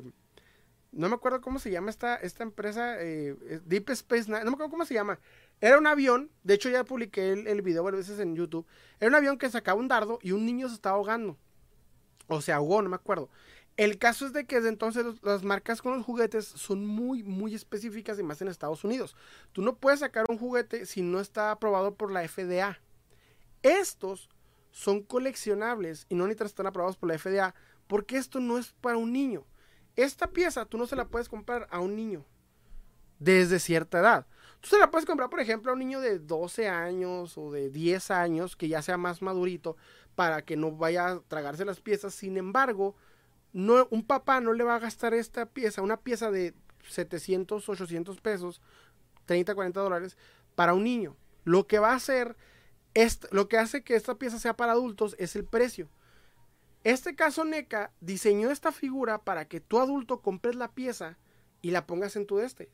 no 0.92 1.10
me 1.10 1.16
acuerdo 1.16 1.42
cómo 1.42 1.58
se 1.58 1.72
llama 1.72 1.90
esta, 1.90 2.18
esta 2.18 2.44
empresa, 2.44 3.02
eh, 3.02 3.36
Deep 3.66 3.90
Space 3.90 4.30
no 4.30 4.38
me 4.38 4.52
acuerdo 4.52 4.70
cómo 4.70 4.86
se 4.86 4.94
llama. 4.94 5.20
Era 5.60 5.80
un 5.80 5.88
avión, 5.88 6.30
de 6.44 6.54
hecho 6.54 6.70
ya 6.70 6.84
publiqué 6.84 7.32
el, 7.32 7.48
el 7.48 7.64
video 7.64 7.84
varias 7.84 8.08
veces 8.08 8.20
en 8.20 8.36
YouTube. 8.36 8.68
Era 9.00 9.10
un 9.10 9.16
avión 9.16 9.40
que 9.40 9.50
sacaba 9.50 9.80
un 9.80 9.88
dardo 9.88 10.20
y 10.22 10.34
un 10.34 10.46
niño 10.46 10.70
se 10.70 10.76
estaba 10.76 10.98
ahogando. 10.98 11.36
O 12.28 12.42
se 12.42 12.52
ahogó, 12.52 12.84
no 12.84 12.90
me 12.90 12.96
acuerdo. 12.96 13.32
El 13.78 14.00
caso 14.00 14.26
es 14.26 14.34
de 14.34 14.46
que 14.46 14.56
desde 14.56 14.70
entonces 14.70 15.06
las 15.22 15.44
marcas 15.44 15.84
con 15.84 15.96
los 15.96 16.04
juguetes 16.04 16.46
son 16.48 16.86
muy, 16.86 17.22
muy 17.22 17.54
específicas 17.54 18.18
y 18.18 18.24
más 18.24 18.42
en 18.42 18.48
Estados 18.48 18.84
Unidos. 18.84 19.16
Tú 19.52 19.62
no 19.62 19.76
puedes 19.76 20.00
sacar 20.00 20.26
un 20.30 20.40
juguete 20.40 20.88
si 20.88 21.04
no 21.04 21.20
está 21.20 21.52
aprobado 21.52 21.94
por 21.94 22.12
la 22.12 22.28
FDA. 22.28 22.80
Estos 23.62 24.30
son 24.72 25.04
coleccionables 25.04 26.08
y 26.10 26.16
no 26.16 26.26
necesitan 26.26 26.48
estar 26.48 26.68
aprobados 26.68 26.98
por 26.98 27.10
la 27.10 27.20
FDA 27.20 27.54
porque 27.86 28.18
esto 28.18 28.40
no 28.40 28.58
es 28.58 28.74
para 28.82 28.98
un 28.98 29.14
niño. 29.14 29.46
Esta 29.96 30.28
pieza 30.28 30.66
tú 30.66 30.80
no 30.80 30.88
se 30.88 30.96
la 30.96 31.08
puedes 31.08 31.30
comprar 31.30 31.68
a 31.70 31.80
un 31.80 31.96
niño 31.96 32.26
desde 33.20 33.60
cierta 33.60 34.00
edad. 34.00 34.26
Tú 34.60 34.70
se 34.70 34.80
la 34.80 34.90
puedes 34.90 35.06
comprar, 35.06 35.30
por 35.30 35.40
ejemplo, 35.40 35.72
a 35.72 35.74
un 35.74 35.80
niño 35.80 36.02
de 36.02 36.18
12 36.18 36.68
años 36.68 37.38
o 37.38 37.52
de 37.52 37.70
10 37.70 38.10
años 38.10 38.56
que 38.56 38.68
ya 38.70 38.82
sea 38.82 38.98
más 38.98 39.22
madurito 39.22 39.78
para 40.16 40.44
que 40.44 40.58
no 40.58 40.72
vaya 40.72 41.08
a 41.08 41.20
tragarse 41.22 41.64
las 41.64 41.80
piezas. 41.80 42.16
Sin 42.16 42.38
embargo, 42.38 42.96
un 43.54 44.06
papá 44.06 44.42
no 44.42 44.54
le 44.54 44.64
va 44.64 44.76
a 44.76 44.80
gastar 44.80 45.14
esta 45.14 45.46
pieza, 45.46 45.82
una 45.82 45.98
pieza 45.98 46.32
de 46.32 46.54
700, 46.88 47.68
800 47.68 48.22
pesos, 48.22 48.62
30, 49.26 49.56
40 49.56 49.80
dólares 49.80 50.18
para 50.56 50.74
un 50.74 50.84
niño. 50.84 51.16
Lo 51.44 51.68
que 51.68 51.80
va 51.80 51.92
a 51.92 51.96
hacer 51.96 52.36
lo 53.32 53.48
que 53.48 53.58
hace 53.58 53.84
que 53.84 53.96
esta 53.96 54.16
pieza 54.16 54.40
sea 54.40 54.56
para 54.56 54.72
adultos 54.72 55.16
es 55.20 55.36
el 55.36 55.46
precio. 55.46 55.90
Este 56.84 57.16
caso 57.16 57.44
NECA 57.46 57.92
diseñó 58.00 58.50
esta 58.50 58.72
figura 58.72 59.20
para 59.24 59.46
que 59.48 59.60
tu 59.60 59.80
adulto 59.80 60.22
compres 60.22 60.56
la 60.56 60.72
pieza 60.72 61.18
y 61.62 61.72
la 61.72 61.86
pongas 61.86 62.16
en 62.16 62.26
tu 62.26 62.40
este. 62.40 62.72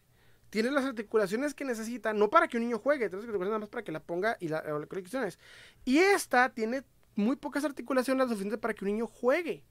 Tiene 0.49 0.71
las 0.71 0.85
articulaciones 0.85 1.53
que 1.53 1.65
necesita, 1.65 2.13
no 2.13 2.29
para 2.29 2.47
que 2.47 2.57
un 2.57 2.63
niño 2.63 2.77
juegue, 2.77 3.09
tienes 3.09 3.25
que 3.25 3.37
nada 3.37 3.59
más 3.59 3.69
para 3.69 3.83
que 3.83 3.91
la 3.91 4.01
ponga 4.01 4.37
y 4.39 4.49
la, 4.49 4.61
la 4.61 4.85
colecciones. 4.85 5.39
Y 5.83 5.97
esta 5.97 6.53
tiene 6.53 6.83
muy 7.15 7.35
pocas 7.35 7.65
articulaciones 7.65 8.27
suficientes 8.27 8.59
para 8.59 8.73
que 8.73 8.85
un 8.85 8.91
niño 8.91 9.07
juegue, 9.07 9.63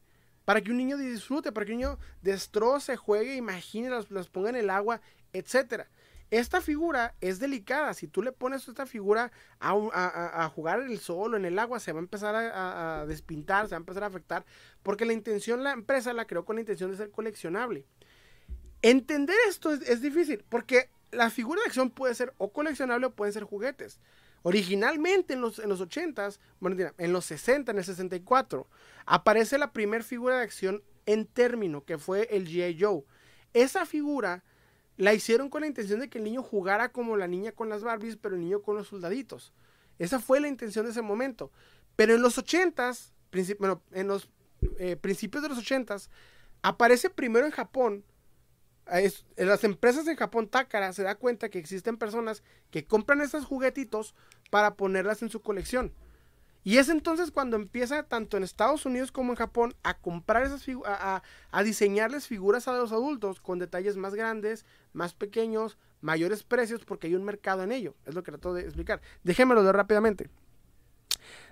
para 0.44 0.60
que 0.60 0.70
un 0.70 0.77
niño 0.77 0.97
disfrute, 0.97 1.52
para 1.52 1.66
que 1.66 1.73
un 1.73 1.78
niño 1.78 1.98
destroce, 2.23 2.97
juegue, 2.97 3.36
imagine, 3.36 3.90
las, 3.90 4.28
ponga 4.28 4.51
en 4.51 4.56
el 4.56 4.70
agua, 4.70 5.01
etcétera. 5.32 5.89
Esta 6.31 6.62
figura 6.62 7.14
es 7.20 7.40
delicada. 7.40 7.93
Si 7.93 8.09
tú 8.09 8.23
le 8.23 8.32
pones 8.32 8.66
esta 8.66 8.86
figura 8.86 9.31
a, 9.60 10.51
jugar 10.55 10.81
en 10.81 10.90
el 10.90 10.98
sol 10.98 11.35
o 11.35 11.36
en 11.36 11.44
el 11.44 11.59
agua, 11.59 11.78
se 11.78 11.93
va 11.93 11.98
a 11.98 12.02
empezar 12.02 12.35
a, 12.35 13.05
despintar, 13.06 13.66
se 13.66 13.73
va 13.73 13.77
a 13.77 13.81
empezar 13.81 14.05
a 14.05 14.06
afectar, 14.06 14.47
porque 14.82 15.05
la 15.05 15.12
intención, 15.12 15.62
la 15.62 15.73
empresa 15.73 16.14
la 16.14 16.27
creó 16.27 16.47
con 16.47 16.56
la 16.56 16.60
intención 16.60 16.90
de 16.90 16.97
ser 16.97 17.10
coleccionable. 17.10 17.85
Entender 18.81 19.36
esto 19.47 19.73
es, 19.74 20.01
difícil, 20.01 20.43
porque 20.48 20.89
la 21.10 21.28
figura 21.28 21.60
de 21.60 21.66
acción 21.66 21.90
puede 21.90 22.14
ser 22.14 22.32
o 22.39 22.51
coleccionable 22.51 23.06
o 23.06 23.10
pueden 23.14 23.35
ser 23.35 23.44
juguetes. 23.44 24.01
Originalmente 24.43 25.35
en 25.35 25.40
los, 25.40 25.59
en 25.59 25.69
los 25.69 25.81
80s, 25.81 26.39
bueno, 26.60 26.90
en 26.98 27.12
los 27.12 27.24
60, 27.27 27.73
en 27.73 27.78
el 27.78 27.85
64, 27.85 28.69
aparece 29.06 29.59
la 29.59 29.73
primera 29.73 30.02
figura 30.02 30.39
de 30.39 30.43
acción 30.43 30.82
en 31.06 31.27
término, 31.27 31.85
que 31.85 31.98
fue 31.98 32.28
el 32.31 32.48
G.I. 32.48 32.78
Joe. 32.81 33.05
Esa 33.52 33.86
figura 33.86 34.43
la 34.97 35.14
hicieron 35.14 35.48
con 35.48 35.62
la 35.62 35.66
intención 35.66 36.01
de 36.01 36.09
que 36.09 36.19
el 36.19 36.24
niño 36.24 36.43
jugara 36.43 36.90
como 36.90 37.16
la 37.16 37.27
niña 37.27 37.52
con 37.52 37.69
las 37.69 37.82
Barbies, 37.82 38.16
pero 38.16 38.35
el 38.35 38.40
niño 38.40 38.62
con 38.62 38.77
los 38.77 38.89
soldaditos. 38.89 39.52
Esa 39.98 40.19
fue 40.19 40.40
la 40.40 40.48
intención 40.48 40.85
de 40.85 40.90
ese 40.90 41.02
momento. 41.02 41.51
Pero 41.97 42.14
en 42.14 42.23
los 42.23 42.39
80s, 42.39 43.12
bueno, 43.59 43.82
en 43.93 44.09
los 44.09 44.28
eh, 44.78 44.97
principios 44.97 45.43
de 45.43 45.48
los 45.48 45.59
80s, 45.59 46.09
aparece 46.62 47.10
primero 47.10 47.47
en 47.47 47.52
Japón. 47.52 48.05
En 48.86 49.48
las 49.48 49.64
empresas 49.64 50.06
en 50.09 50.16
Japón, 50.16 50.48
Takara 50.48 50.92
se 50.92 51.02
da 51.02 51.14
cuenta 51.14 51.48
que 51.48 51.59
existen 51.59 51.96
personas 51.96 52.42
que 52.70 52.84
compran 52.84 53.20
estos 53.20 53.44
juguetitos 53.44 54.14
para 54.50 54.74
ponerlas 54.74 55.22
en 55.22 55.30
su 55.30 55.40
colección. 55.40 55.92
Y 56.64 56.78
es 56.78 56.88
entonces 56.88 57.32
cuando 57.32 57.56
empieza 57.56 58.04
tanto 58.04 58.36
en 58.36 58.44
Estados 58.44 58.86
Unidos 58.86 59.10
como 59.10 59.32
en 59.32 59.36
Japón 59.36 59.74
a 59.82 59.98
comprar 59.98 60.44
esas 60.44 60.64
a, 60.86 61.22
a, 61.50 61.62
diseñarles 61.64 62.28
figuras 62.28 62.68
a 62.68 62.76
los 62.76 62.92
adultos 62.92 63.40
con 63.40 63.59
detalles 63.59 63.96
más 63.96 64.14
grandes, 64.14 64.64
más 64.92 65.12
pequeños, 65.12 65.76
mayores 66.00 66.44
precios, 66.44 66.84
porque 66.84 67.09
hay 67.09 67.16
un 67.16 67.24
mercado 67.24 67.64
en 67.64 67.72
ello. 67.72 67.94
Es 68.06 68.14
lo 68.14 68.22
que 68.22 68.30
trato 68.30 68.54
de 68.54 68.62
explicar. 68.62 69.00
Déjenmelo 69.24 69.64
ver 69.64 69.74
rápidamente. 69.74 70.30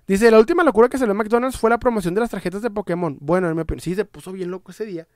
Dice, 0.07 0.31
la 0.31 0.39
última 0.39 0.63
locura 0.63 0.89
que 0.89 0.99
salió 0.99 1.13
en 1.13 1.19
McDonald's 1.19 1.59
fue 1.59 1.71
la 1.71 1.79
promoción 1.79 2.15
de 2.15 2.21
las 2.21 2.31
tarjetas 2.31 2.63
de 2.63 2.71
Pokémon. 2.71 3.19
Bueno, 3.21 3.49
en 3.49 3.57
mi 3.57 3.63
opinión, 3.63 3.81
sí 3.81 3.95
se 3.95 4.05
puso 4.05 4.33
bien 4.33 4.51
loco 4.51 4.71
ese 4.71 4.85
día. 4.85 5.09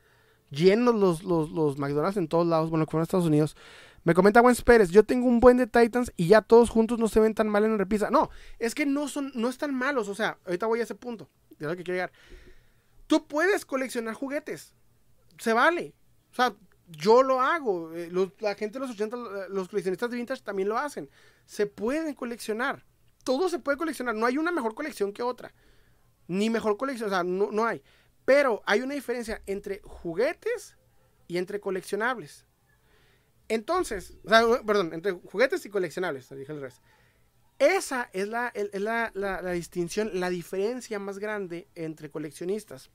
Llenos 0.54 0.94
los, 0.94 1.22
los, 1.24 1.78
McDonald's 1.78 2.16
en 2.16 2.28
todos 2.28 2.46
lados, 2.46 2.70
bueno, 2.70 2.86
que 2.86 2.90
fueron 2.90 3.02
Estados 3.02 3.26
Unidos. 3.26 3.56
Me 4.04 4.12
comenta 4.12 4.40
Gwen 4.40 4.54
Pérez, 4.64 4.90
yo 4.90 5.02
tengo 5.02 5.26
un 5.26 5.40
buen 5.40 5.56
de 5.56 5.66
Titans 5.66 6.12
y 6.16 6.28
ya 6.28 6.42
todos 6.42 6.68
juntos 6.68 6.98
no 6.98 7.08
se 7.08 7.20
ven 7.20 7.34
tan 7.34 7.48
mal 7.48 7.64
en 7.64 7.72
la 7.72 7.76
repisa. 7.78 8.10
No, 8.10 8.30
es 8.58 8.74
que 8.74 8.84
no 8.84 9.08
son, 9.08 9.32
no 9.34 9.48
están 9.48 9.74
malos. 9.74 10.08
O 10.08 10.14
sea, 10.14 10.38
ahorita 10.44 10.66
voy 10.66 10.80
a 10.80 10.82
ese 10.82 10.94
punto. 10.94 11.28
De 11.58 11.66
lo 11.66 11.76
que 11.76 11.84
quiero 11.84 11.94
llegar. 11.94 12.12
Tú 13.06 13.26
puedes 13.26 13.64
coleccionar 13.64 14.14
juguetes. 14.14 14.74
Se 15.38 15.52
vale. 15.52 15.94
O 16.32 16.34
sea, 16.34 16.54
yo 16.88 17.22
lo 17.22 17.40
hago. 17.40 17.92
Eh, 17.94 18.10
la 18.40 18.54
gente 18.54 18.78
de 18.78 18.86
los 18.86 18.90
80, 18.90 19.16
los 19.48 19.68
coleccionistas 19.68 20.10
de 20.10 20.16
vintage 20.16 20.42
también 20.42 20.68
lo 20.68 20.76
hacen. 20.76 21.08
Se 21.46 21.66
pueden 21.66 22.14
coleccionar. 22.14 22.84
Todo 23.24 23.48
se 23.48 23.58
puede 23.58 23.78
coleccionar. 23.78 24.14
No 24.14 24.26
hay 24.26 24.36
una 24.36 24.52
mejor 24.52 24.74
colección 24.74 25.12
que 25.12 25.22
otra. 25.22 25.54
Ni 26.26 26.50
mejor 26.50 26.76
colección. 26.76 27.08
O 27.08 27.10
sea, 27.10 27.24
no, 27.24 27.50
no 27.50 27.64
hay. 27.64 27.82
Pero 28.24 28.62
hay 28.66 28.80
una 28.80 28.94
diferencia 28.94 29.42
entre 29.46 29.80
juguetes 29.84 30.76
y 31.28 31.38
entre 31.38 31.60
coleccionables. 31.60 32.46
Entonces, 33.48 34.16
perdón, 34.24 34.94
entre 34.94 35.12
juguetes 35.12 35.66
y 35.66 35.70
coleccionables, 35.70 36.28
dije 36.30 36.52
el 36.52 36.60
resto. 36.60 36.80
Esa 37.58 38.10
es, 38.12 38.28
la, 38.28 38.52
la, 39.14 39.52
distinción, 39.52 40.10
la 40.14 40.30
diferencia 40.30 40.98
más 40.98 41.18
grande 41.18 41.68
entre 41.74 42.10
coleccionistas. 42.10 42.90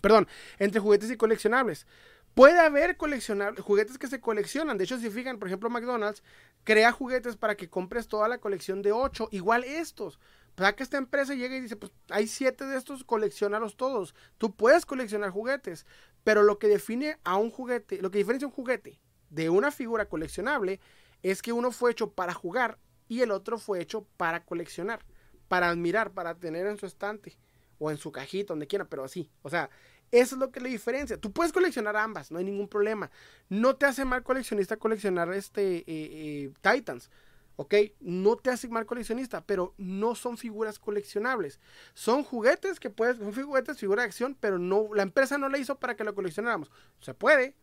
Perdón, 0.00 0.28
entre 0.58 0.80
juguetes 0.80 1.10
y 1.10 1.16
coleccionables. 1.16 1.86
Puede 2.34 2.60
haber 2.60 2.96
coleccionables, 2.96 3.60
juguetes 3.64 3.98
que 3.98 4.06
se 4.06 4.20
coleccionan. 4.20 4.78
De 4.78 4.84
hecho, 4.84 4.98
si 4.98 5.10
fijan, 5.10 5.38
por 5.38 5.48
ejemplo, 5.48 5.70
McDonald's 5.70 6.22
crea 6.62 6.92
juguetes 6.92 7.36
para 7.36 7.56
que 7.56 7.68
compres 7.68 8.06
toda 8.06 8.28
la 8.28 8.38
colección 8.38 8.82
de 8.82 8.92
8, 8.92 9.30
igual 9.32 9.64
estos. 9.64 10.20
Para 10.58 10.74
que 10.74 10.82
esta 10.82 10.98
empresa 10.98 11.34
llegue 11.34 11.58
y 11.58 11.60
dice, 11.60 11.76
pues 11.76 11.92
hay 12.10 12.26
7 12.26 12.64
de 12.64 12.76
estos, 12.76 13.04
coleccionalos 13.04 13.76
todos. 13.76 14.16
Tú 14.38 14.56
puedes 14.56 14.84
coleccionar 14.84 15.30
juguetes, 15.30 15.86
pero 16.24 16.42
lo 16.42 16.58
que 16.58 16.66
define 16.66 17.16
a 17.22 17.36
un 17.36 17.52
juguete, 17.52 18.02
lo 18.02 18.10
que 18.10 18.18
diferencia 18.18 18.48
un 18.48 18.52
juguete 18.52 18.98
de 19.30 19.50
una 19.50 19.70
figura 19.70 20.08
coleccionable 20.08 20.80
es 21.22 21.42
que 21.42 21.52
uno 21.52 21.70
fue 21.70 21.92
hecho 21.92 22.10
para 22.10 22.34
jugar 22.34 22.80
y 23.06 23.20
el 23.20 23.30
otro 23.30 23.58
fue 23.58 23.80
hecho 23.80 24.08
para 24.16 24.44
coleccionar, 24.44 25.04
para 25.46 25.68
admirar, 25.68 26.10
para 26.10 26.34
tener 26.34 26.66
en 26.66 26.76
su 26.76 26.86
estante 26.86 27.38
o 27.78 27.92
en 27.92 27.96
su 27.96 28.10
cajita, 28.10 28.52
donde 28.52 28.66
quiera, 28.66 28.84
pero 28.84 29.04
así. 29.04 29.30
O 29.42 29.50
sea, 29.50 29.70
eso 30.10 30.34
es 30.34 30.40
lo 30.40 30.50
que 30.50 30.58
le 30.58 30.70
diferencia. 30.70 31.20
Tú 31.20 31.30
puedes 31.30 31.52
coleccionar 31.52 31.96
ambas, 31.96 32.32
no 32.32 32.38
hay 32.40 32.44
ningún 32.44 32.66
problema. 32.66 33.12
No 33.48 33.76
te 33.76 33.86
hace 33.86 34.04
mal 34.04 34.24
coleccionista 34.24 34.76
coleccionar 34.76 35.32
este 35.32 35.76
eh, 35.76 35.84
eh, 35.86 36.52
Titans. 36.62 37.12
¿Ok? 37.58 37.74
No 37.98 38.36
te 38.36 38.50
hace 38.50 38.68
mal 38.68 38.86
coleccionista, 38.86 39.44
pero 39.44 39.74
no 39.78 40.14
son 40.14 40.38
figuras 40.38 40.78
coleccionables. 40.78 41.58
Son 41.92 42.22
juguetes 42.22 42.78
que 42.78 42.88
puedes, 42.88 43.16
son 43.16 43.34
juguetes, 43.34 43.78
figura 43.78 44.02
de 44.02 44.06
acción, 44.06 44.36
pero 44.38 44.60
no, 44.60 44.88
la 44.94 45.02
empresa 45.02 45.38
no 45.38 45.48
la 45.48 45.58
hizo 45.58 45.76
para 45.76 45.96
que 45.96 46.04
lo 46.04 46.14
coleccionáramos. 46.14 46.70
Se 47.00 47.14
puede, 47.14 47.56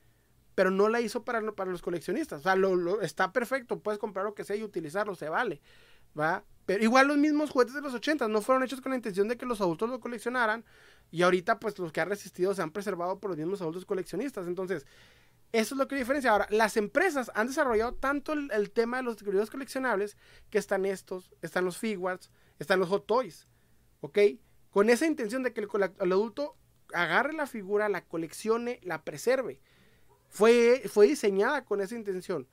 pero 0.53 0.69
no 0.69 0.89
la 0.89 0.99
hizo 0.99 1.23
para, 1.23 1.41
para 1.53 1.71
los 1.71 1.81
coleccionistas. 1.81 2.41
O 2.41 2.43
sea, 2.43 2.57
lo, 2.57 2.99
está 2.99 3.31
perfecto, 3.31 3.79
puedes 3.79 3.97
comprar 3.97 4.25
lo 4.25 4.35
que 4.35 4.43
sea 4.43 4.57
y 4.57 4.63
utilizarlo, 4.63 5.15
se 5.15 5.29
vale, 5.29 5.61
¿va? 6.19 6.43
Pero 6.65 6.83
igual 6.83 7.07
los 7.07 7.17
mismos 7.17 7.51
juguetes 7.51 7.73
de 7.73 7.81
los 7.81 7.93
80 7.93 8.27
no 8.27 8.41
fueron 8.41 8.63
hechos 8.63 8.81
con 8.81 8.89
la 8.89 8.97
intención 8.97 9.29
de 9.29 9.37
que 9.37 9.45
los 9.45 9.61
adultos 9.61 9.89
lo 9.89 10.01
coleccionaran 10.01 10.65
y 11.09 11.21
ahorita 11.21 11.57
pues 11.57 11.79
los 11.79 11.93
que 11.93 12.01
han 12.01 12.09
resistido 12.09 12.53
se 12.53 12.61
han 12.61 12.71
preservado 12.71 13.17
por 13.17 13.29
los 13.29 13.37
mismos 13.37 13.61
adultos 13.61 13.85
coleccionistas. 13.85 14.45
Entonces, 14.45 14.85
eso 15.59 15.75
es 15.75 15.79
lo 15.79 15.87
que 15.87 15.95
diferencia. 15.95 16.31
Ahora, 16.31 16.47
las 16.49 16.75
empresas 16.75 17.31
han 17.33 17.47
desarrollado 17.47 17.93
tanto 17.93 18.33
el, 18.33 18.71
tema 18.71 18.97
de 18.97 19.03
los 19.03 19.15
figuras 19.15 19.49
coleccionables 19.49 20.17
que 20.49 20.57
están 20.57 20.85
estos, 20.85 21.31
están 21.41 21.63
los 21.63 21.77
Figuarts, 21.77 22.29
están 22.59 22.79
los 22.79 22.89
Hot 22.89 23.05
Toys, 23.05 23.47
¿ok? 24.01 24.19
Con 24.69 24.89
esa 24.89 25.05
intención 25.05 25.43
de 25.43 25.53
que 25.53 25.61
el, 25.61 25.69
el 25.73 26.11
adulto 26.11 26.57
agarre 26.93 27.33
la 27.33 27.47
figura, 27.47 27.87
la 27.87 28.03
coleccione, 28.03 28.79
la 28.83 29.03
preserve. 29.03 29.61
Fue, 30.27 30.83
fue 30.89 31.07
diseñada 31.07 31.63
con 31.63 31.79
esa 31.79 31.95
intención. 31.95 32.47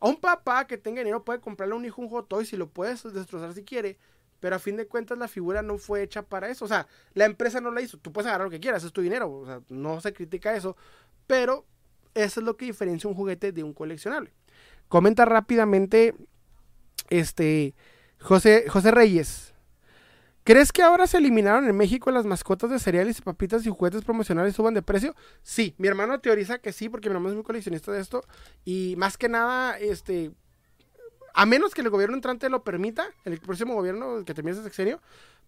A 0.00 0.08
un 0.08 0.20
papá 0.20 0.66
que 0.66 0.76
tenga 0.76 1.00
dinero 1.00 1.24
puede 1.24 1.40
comprarle 1.40 1.74
a 1.74 1.78
un 1.78 1.84
hijo 1.84 2.02
un 2.02 2.08
Hot 2.08 2.28
Toy 2.28 2.46
si 2.46 2.56
lo 2.56 2.68
puedes 2.68 3.02
destrozar 3.12 3.52
si 3.52 3.62
quiere, 3.62 3.96
pero 4.40 4.56
a 4.56 4.58
fin 4.58 4.76
de 4.76 4.88
cuentas 4.88 5.18
la 5.18 5.28
figura 5.28 5.62
no 5.62 5.78
fue 5.78 6.02
hecha 6.02 6.22
para 6.22 6.48
eso. 6.48 6.64
O 6.64 6.68
sea, 6.68 6.88
la 7.14 7.26
empresa 7.26 7.60
no 7.60 7.70
la 7.70 7.82
hizo. 7.82 7.98
Tú 7.98 8.12
puedes 8.12 8.26
agarrar 8.26 8.46
lo 8.46 8.50
que 8.50 8.58
quieras, 8.58 8.82
es 8.82 8.92
tu 8.92 9.02
dinero. 9.02 9.30
O 9.30 9.46
sea, 9.46 9.60
no 9.68 10.00
se 10.00 10.12
critica 10.12 10.56
eso, 10.56 10.76
pero 11.26 11.66
eso 12.14 12.40
es 12.40 12.46
lo 12.46 12.56
que 12.56 12.66
diferencia 12.66 13.08
un 13.08 13.16
juguete 13.16 13.52
de 13.52 13.62
un 13.62 13.72
coleccionable. 13.72 14.32
Comenta 14.88 15.24
rápidamente 15.24 16.14
este 17.08 17.74
José, 18.20 18.64
José 18.68 18.90
Reyes. 18.90 19.54
¿Crees 20.42 20.72
que 20.72 20.82
ahora 20.82 21.06
se 21.06 21.18
eliminaron 21.18 21.68
en 21.68 21.76
México 21.76 22.10
las 22.10 22.24
mascotas 22.24 22.70
de 22.70 22.78
cereales 22.78 23.18
y 23.18 23.22
papitas 23.22 23.64
y 23.66 23.70
juguetes 23.70 24.04
promocionales 24.04 24.54
suban 24.54 24.74
de 24.74 24.82
precio? 24.82 25.14
Sí, 25.42 25.74
mi 25.78 25.86
hermano 25.86 26.18
teoriza 26.20 26.58
que 26.58 26.72
sí, 26.72 26.88
porque 26.88 27.08
mi 27.08 27.14
hermano 27.14 27.30
es 27.30 27.36
muy 27.36 27.44
coleccionista 27.44 27.92
de 27.92 28.00
esto. 28.00 28.22
Y 28.64 28.94
más 28.96 29.18
que 29.18 29.28
nada, 29.28 29.78
este. 29.78 30.32
A 31.34 31.46
menos 31.46 31.74
que 31.74 31.82
el 31.82 31.90
gobierno 31.90 32.16
entrante 32.16 32.48
lo 32.48 32.64
permita, 32.64 33.06
el 33.24 33.38
próximo 33.38 33.74
gobierno 33.74 34.24
que 34.24 34.34
termine 34.34 34.56
ese 34.56 34.64
sexenio. 34.64 35.00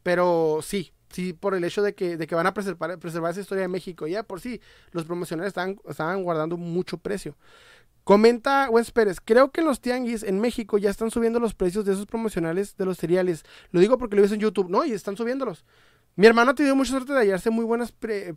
Pero 0.03 0.61
sí, 0.63 0.93
sí, 1.13 1.33
por 1.33 1.55
el 1.55 1.65
hecho 1.65 1.83
de 1.83 1.95
que, 1.95 2.17
de 2.17 2.27
que 2.27 2.35
van 2.35 2.47
a 2.47 2.55
preservar, 2.55 2.99
preservar 2.99 3.31
esa 3.33 3.41
historia 3.41 3.63
de 3.63 3.69
México. 3.69 4.07
Ya 4.07 4.23
por 4.23 4.41
sí, 4.41 4.61
los 4.91 5.05
promocionales 5.05 5.49
estaban, 5.49 5.79
estaban 5.89 6.23
guardando 6.23 6.57
mucho 6.57 6.99
precio. 6.99 7.37
Comenta 8.05 8.69
Wes 8.69 8.91
Pérez, 8.91 9.19
creo 9.25 9.53
que 9.53 9.63
los 9.63 9.81
tianguis 9.81 10.25
en 10.25 10.41
México 10.41 10.77
ya 10.77 10.91
están 10.91 11.13
subiendo 11.13 11.39
los 11.39 11.55
precios 11.55 11.85
de 11.85 11.93
esos 11.93 12.07
promocionales 12.07 12.77
de 12.77 12.85
los 12.85 12.99
cereales. 12.99 13.45
Lo 13.71 13.79
digo 13.79 13.97
porque 13.97 14.17
lo 14.17 14.23
ves 14.23 14.33
en 14.33 14.41
YouTube, 14.41 14.69
¿no? 14.69 14.85
Y 14.85 14.93
están 14.93 15.17
subiéndolos. 15.17 15.65
Mi 16.15 16.27
hermano 16.27 16.51
ha 16.51 16.55
tenido 16.55 16.77
mucha 16.77 16.91
suerte 16.91 17.13
de 17.13 17.21
hallarse 17.21 17.51
muy 17.51 17.65
buenos 17.65 17.93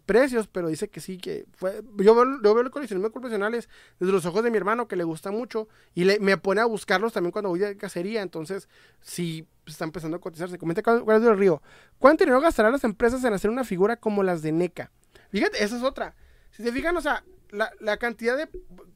precios, 0.06 0.48
pero 0.48 0.70
dice 0.70 0.88
que 0.88 1.02
sí, 1.02 1.18
que 1.18 1.46
fue... 1.54 1.82
Yo 1.98 2.16
veo, 2.16 2.42
yo 2.42 2.54
veo 2.54 2.62
el 2.62 2.72
coleccionismo 2.72 3.12
profesionales 3.12 3.68
desde 4.00 4.14
los 4.14 4.26
ojos 4.26 4.44
de 4.44 4.52
mi 4.52 4.58
hermano, 4.58 4.88
que 4.88 4.96
le 4.96 5.04
gusta 5.04 5.32
mucho, 5.32 5.68
y 5.94 6.06
le, 6.06 6.20
me 6.20 6.38
pone 6.38 6.62
a 6.62 6.66
buscarlos 6.66 7.12
también 7.12 7.32
cuando 7.32 7.50
voy 7.50 7.60
de 7.60 7.76
cacería, 7.76 8.22
entonces 8.22 8.70
sí 9.02 9.46
está 9.66 9.84
empezando 9.84 10.18
a 10.18 10.22
cotizarse. 10.22 10.58
Comenta 10.58 10.84
cuál 10.84 11.18
es 11.18 11.24
del 11.24 11.38
río. 11.38 11.62
¿Cuánto 12.00 12.24
dinero 12.24 12.40
gastarán 12.40 12.72
las 12.72 12.84
empresas 12.86 13.24
en 13.24 13.34
hacer 13.34 13.50
una 13.50 13.66
figura 13.66 13.98
como 13.98 14.24
las 14.24 14.42
de 14.42 14.54
NECA? 14.54 14.92
Fíjate, 15.30 15.64
esa 15.64 15.76
es 15.76 15.84
otra. 15.84 16.16
Si 16.52 16.64
te 16.64 16.72
fijan, 16.72 16.96
o 16.96 17.02
sea, 17.02 17.26
la, 17.52 17.98
cantidad 17.98 18.38
de. 18.38 18.48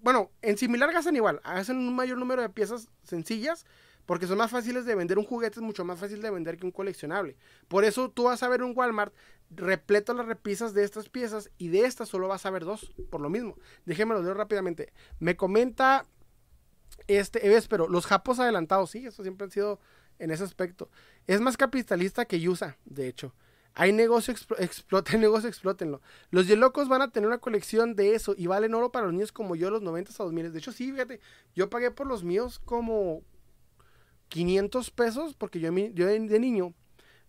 Bueno, 0.02 0.32
en 0.42 0.58
similar 0.58 0.92
gastan 0.92 1.16
igual. 1.16 1.42
Hacen 1.44 1.78
un 1.78 1.96
mayor 1.96 2.18
número 2.18 2.42
de 2.42 2.50
piezas 2.50 2.90
sencillas, 3.04 3.66
Porque 4.10 4.26
son 4.26 4.40
más 4.40 4.50
fáciles 4.50 4.86
de 4.86 4.96
vender. 4.96 5.20
Un 5.20 5.24
juguete 5.24 5.60
es 5.60 5.62
mucho 5.62 5.86
más 5.86 6.00
fácil 6.00 6.20
de 6.20 6.32
vender 6.32 6.58
que 6.58 6.66
un 6.66 6.72
coleccionable. 6.72 7.36
Por 7.68 7.86
eso 7.86 8.10
tú 8.10 8.24
vas 8.24 8.42
a 8.42 8.48
ver 8.48 8.64
un 8.64 8.74
Walmart 8.76 9.14
repleto 9.52 10.16
las 10.16 10.26
repisas 10.26 10.74
de 10.74 10.84
estas 10.84 11.10
piezas 11.10 11.52
y 11.60 11.68
de 11.68 11.86
estas 11.86 12.10
solo 12.10 12.28
vas 12.28 12.44
a 12.48 12.50
ver 12.50 12.66
dos, 12.66 12.92
por 13.12 13.22
lo 13.22 13.30
mismo. 13.30 13.56
Déjenme 13.86 14.16
lo 14.16 14.24
leo 14.24 14.34
rápidamente. 14.34 14.94
Me 15.20 15.38
comenta 15.38 16.08
este, 17.06 17.46
Eves, 17.46 17.68
pero 17.68 17.88
los 17.88 18.08
japos 18.08 18.40
adelantados, 18.40 18.90
sí, 18.90 19.06
eso 19.06 19.22
siempre 19.22 19.46
han 19.46 19.52
sido 19.52 19.80
en 20.18 20.32
ese 20.32 20.44
aspecto. 20.44 20.90
Es 21.28 21.40
más 21.40 21.56
capitalista 21.56 22.26
que 22.26 22.40
Yusa, 22.40 22.78
de 22.86 23.08
hecho. 23.08 23.36
Hay 23.76 23.94
negocio, 23.94 24.34
exploten 24.58 25.22
negocio, 25.22 25.48
explótenlo. 25.48 26.02
Los 26.32 26.48
Yelocos 26.48 26.90
van 26.90 27.04
a 27.04 27.12
tener 27.12 27.28
una 27.28 27.38
colección 27.38 27.96
de 27.96 28.16
eso 28.16 28.34
y 28.36 28.48
valen 28.48 28.74
oro 28.74 28.92
para 28.92 29.06
los 29.06 29.14
niños 29.14 29.32
como 29.32 29.56
yo, 29.56 29.70
los 29.70 29.84
90 29.84 30.12
a 30.12 30.24
2000. 30.24 30.52
De 30.52 30.58
hecho, 30.58 30.72
sí, 30.72 30.92
fíjate, 30.92 31.20
yo 31.54 31.70
pagué 31.70 31.92
por 31.92 32.08
los 32.08 32.24
míos 32.24 32.60
como 32.66 33.22
500 34.30 34.92
pesos 34.92 35.34
porque 35.34 35.60
yo, 35.60 35.76
yo 35.76 36.08
de, 36.08 36.40
niño 36.40 36.74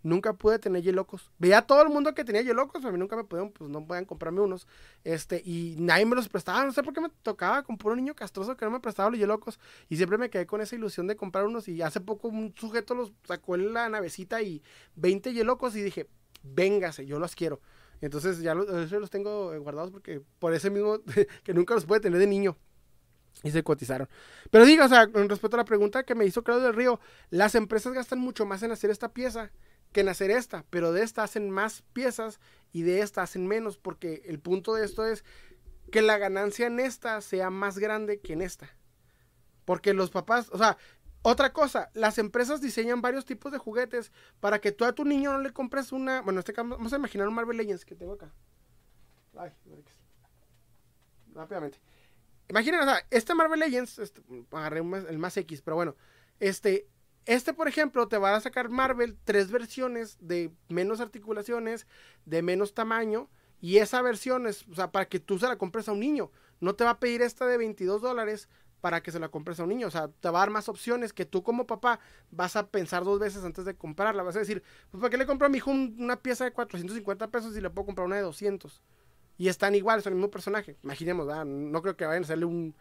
nunca 0.02 0.32
pude 0.32 0.58
tener 0.58 0.82
Yelocos. 0.82 1.30
Veía 1.38 1.58
a 1.58 1.66
todo 1.66 1.82
el 1.82 1.88
mundo 1.88 2.14
que 2.14 2.24
tenía 2.24 2.42
Yelocos, 2.42 2.84
a 2.84 2.92
mí 2.92 2.98
nunca 2.98 3.16
me 3.16 3.24
pudieron, 3.24 3.52
pues 3.52 3.68
no 3.68 3.86
podían 3.86 4.04
comprarme 4.04 4.40
unos. 4.40 4.66
Este, 5.04 5.42
y 5.44 5.76
nadie 5.78 6.06
me 6.06 6.16
los 6.16 6.28
prestaba, 6.28 6.64
no 6.64 6.72
sé 6.72 6.82
por 6.82 6.94
qué 6.94 7.00
me 7.00 7.10
tocaba 7.22 7.62
con 7.62 7.76
un 7.82 7.96
niño 7.96 8.14
castroso 8.14 8.56
que 8.56 8.64
no 8.64 8.70
me 8.70 8.80
prestaba 8.80 9.10
los 9.10 9.18
Yelocos. 9.18 9.58
Y 9.88 9.96
siempre 9.96 10.16
me 10.16 10.30
quedé 10.30 10.46
con 10.46 10.60
esa 10.60 10.76
ilusión 10.76 11.06
de 11.06 11.16
comprar 11.16 11.46
unos. 11.46 11.68
Y 11.68 11.82
hace 11.82 12.00
poco 12.00 12.28
un 12.28 12.54
sujeto 12.56 12.94
los 12.94 13.12
sacó 13.24 13.56
en 13.56 13.72
la 13.74 13.88
navecita 13.88 14.40
y 14.42 14.62
20 14.96 15.32
Yelocos 15.32 15.76
y 15.76 15.82
dije, 15.82 16.08
véngase, 16.42 17.06
yo 17.06 17.18
los 17.18 17.34
quiero. 17.34 17.60
Entonces 18.00 18.40
ya 18.40 18.54
los, 18.54 18.90
los 18.90 19.10
tengo 19.10 19.58
guardados 19.60 19.90
porque 19.90 20.22
por 20.38 20.54
ese 20.54 20.70
mismo 20.70 21.00
que 21.44 21.54
nunca 21.54 21.74
los 21.74 21.84
puede 21.84 22.00
tener 22.00 22.18
de 22.18 22.26
niño. 22.26 22.56
Y 23.42 23.50
se 23.50 23.62
cotizaron. 23.62 24.08
Pero 24.50 24.66
diga, 24.66 24.84
o 24.84 24.88
sea, 24.88 25.10
con 25.10 25.28
respecto 25.28 25.56
a 25.56 25.58
la 25.58 25.64
pregunta 25.64 26.02
que 26.02 26.14
me 26.14 26.26
hizo 26.26 26.42
Claudio 26.42 26.66
del 26.66 26.74
Río, 26.74 27.00
las 27.30 27.54
empresas 27.54 27.92
gastan 27.92 28.18
mucho 28.18 28.44
más 28.44 28.62
en 28.62 28.70
hacer 28.70 28.90
esta 28.90 29.12
pieza 29.12 29.50
que 29.92 30.02
en 30.02 30.08
hacer 30.08 30.30
esta, 30.30 30.64
pero 30.70 30.92
de 30.92 31.02
esta 31.02 31.22
hacen 31.22 31.50
más 31.50 31.82
piezas 31.92 32.38
y 32.72 32.82
de 32.82 33.00
esta 33.00 33.22
hacen 33.22 33.46
menos, 33.46 33.78
porque 33.78 34.22
el 34.26 34.38
punto 34.38 34.74
de 34.74 34.84
esto 34.84 35.06
es 35.06 35.24
que 35.90 36.02
la 36.02 36.18
ganancia 36.18 36.66
en 36.66 36.78
esta 36.80 37.20
sea 37.20 37.50
más 37.50 37.78
grande 37.78 38.20
que 38.20 38.34
en 38.34 38.42
esta. 38.42 38.70
Porque 39.64 39.94
los 39.94 40.10
papás, 40.10 40.48
o 40.52 40.58
sea, 40.58 40.76
otra 41.22 41.52
cosa, 41.52 41.90
las 41.94 42.18
empresas 42.18 42.60
diseñan 42.60 43.02
varios 43.02 43.24
tipos 43.24 43.52
de 43.52 43.58
juguetes 43.58 44.12
para 44.40 44.60
que 44.60 44.72
tú 44.72 44.84
a 44.84 44.94
tu 44.94 45.04
niño 45.04 45.32
no 45.32 45.40
le 45.40 45.52
compres 45.52 45.92
una. 45.92 46.22
Bueno, 46.22 46.40
este 46.40 46.52
caso, 46.52 46.68
vamos 46.68 46.92
a 46.92 46.96
imaginar 46.96 47.28
un 47.28 47.34
Marvel 47.34 47.56
Legends 47.56 47.84
que 47.84 47.94
tengo 47.94 48.14
acá. 48.14 48.32
Ay, 49.36 49.52
rápidamente. 51.34 51.78
Imaginen, 52.50 52.80
o 52.80 52.84
sea, 52.84 53.06
este 53.10 53.32
Marvel 53.32 53.60
Legends, 53.60 54.00
este, 54.00 54.20
agarré 54.50 54.80
el 54.80 55.18
más 55.18 55.36
X, 55.36 55.62
pero 55.62 55.76
bueno, 55.76 55.94
este, 56.40 56.88
este, 57.24 57.54
por 57.54 57.68
ejemplo, 57.68 58.08
te 58.08 58.18
va 58.18 58.34
a 58.34 58.40
sacar 58.40 58.70
Marvel 58.70 59.16
tres 59.24 59.52
versiones 59.52 60.18
de 60.20 60.50
menos 60.68 61.00
articulaciones, 61.00 61.86
de 62.24 62.42
menos 62.42 62.74
tamaño, 62.74 63.30
y 63.60 63.76
esa 63.76 64.02
versión 64.02 64.48
es, 64.48 64.66
o 64.66 64.74
sea, 64.74 64.90
para 64.90 65.06
que 65.06 65.20
tú 65.20 65.38
se 65.38 65.46
la 65.46 65.58
compres 65.58 65.88
a 65.88 65.92
un 65.92 66.00
niño. 66.00 66.32
No 66.58 66.74
te 66.74 66.82
va 66.82 66.90
a 66.90 66.98
pedir 66.98 67.22
esta 67.22 67.46
de 67.46 67.56
22 67.56 68.02
dólares 68.02 68.48
para 68.80 69.00
que 69.00 69.12
se 69.12 69.20
la 69.20 69.28
compres 69.28 69.60
a 69.60 69.62
un 69.62 69.68
niño. 69.68 69.86
O 69.86 69.90
sea, 69.90 70.08
te 70.08 70.28
va 70.28 70.40
a 70.40 70.42
dar 70.42 70.50
más 70.50 70.68
opciones 70.68 71.12
que 71.12 71.26
tú 71.26 71.44
como 71.44 71.68
papá 71.68 72.00
vas 72.32 72.56
a 72.56 72.66
pensar 72.66 73.04
dos 73.04 73.20
veces 73.20 73.44
antes 73.44 73.64
de 73.64 73.76
comprarla. 73.76 74.24
Vas 74.24 74.34
a 74.34 74.40
decir, 74.40 74.64
pues 74.90 75.00
¿para 75.00 75.10
qué 75.10 75.18
le 75.18 75.26
compro 75.26 75.46
a 75.46 75.50
mi 75.50 75.58
hijo 75.58 75.70
una 75.70 76.16
pieza 76.16 76.44
de 76.44 76.52
450 76.52 77.28
pesos 77.28 77.56
y 77.56 77.60
le 77.60 77.70
puedo 77.70 77.86
comprar 77.86 78.06
una 78.06 78.16
de 78.16 78.22
200? 78.22 78.82
Y 79.40 79.48
están 79.48 79.74
iguales, 79.74 80.04
son 80.04 80.12
el 80.12 80.18
mismo 80.18 80.30
personaje. 80.30 80.76
Imaginemos, 80.82 81.26
no 81.46 81.80
creo 81.80 81.96
que 81.96 82.04
vayan 82.04 82.24
a 82.24 82.26
hacerle 82.26 82.44
un, 82.44 82.74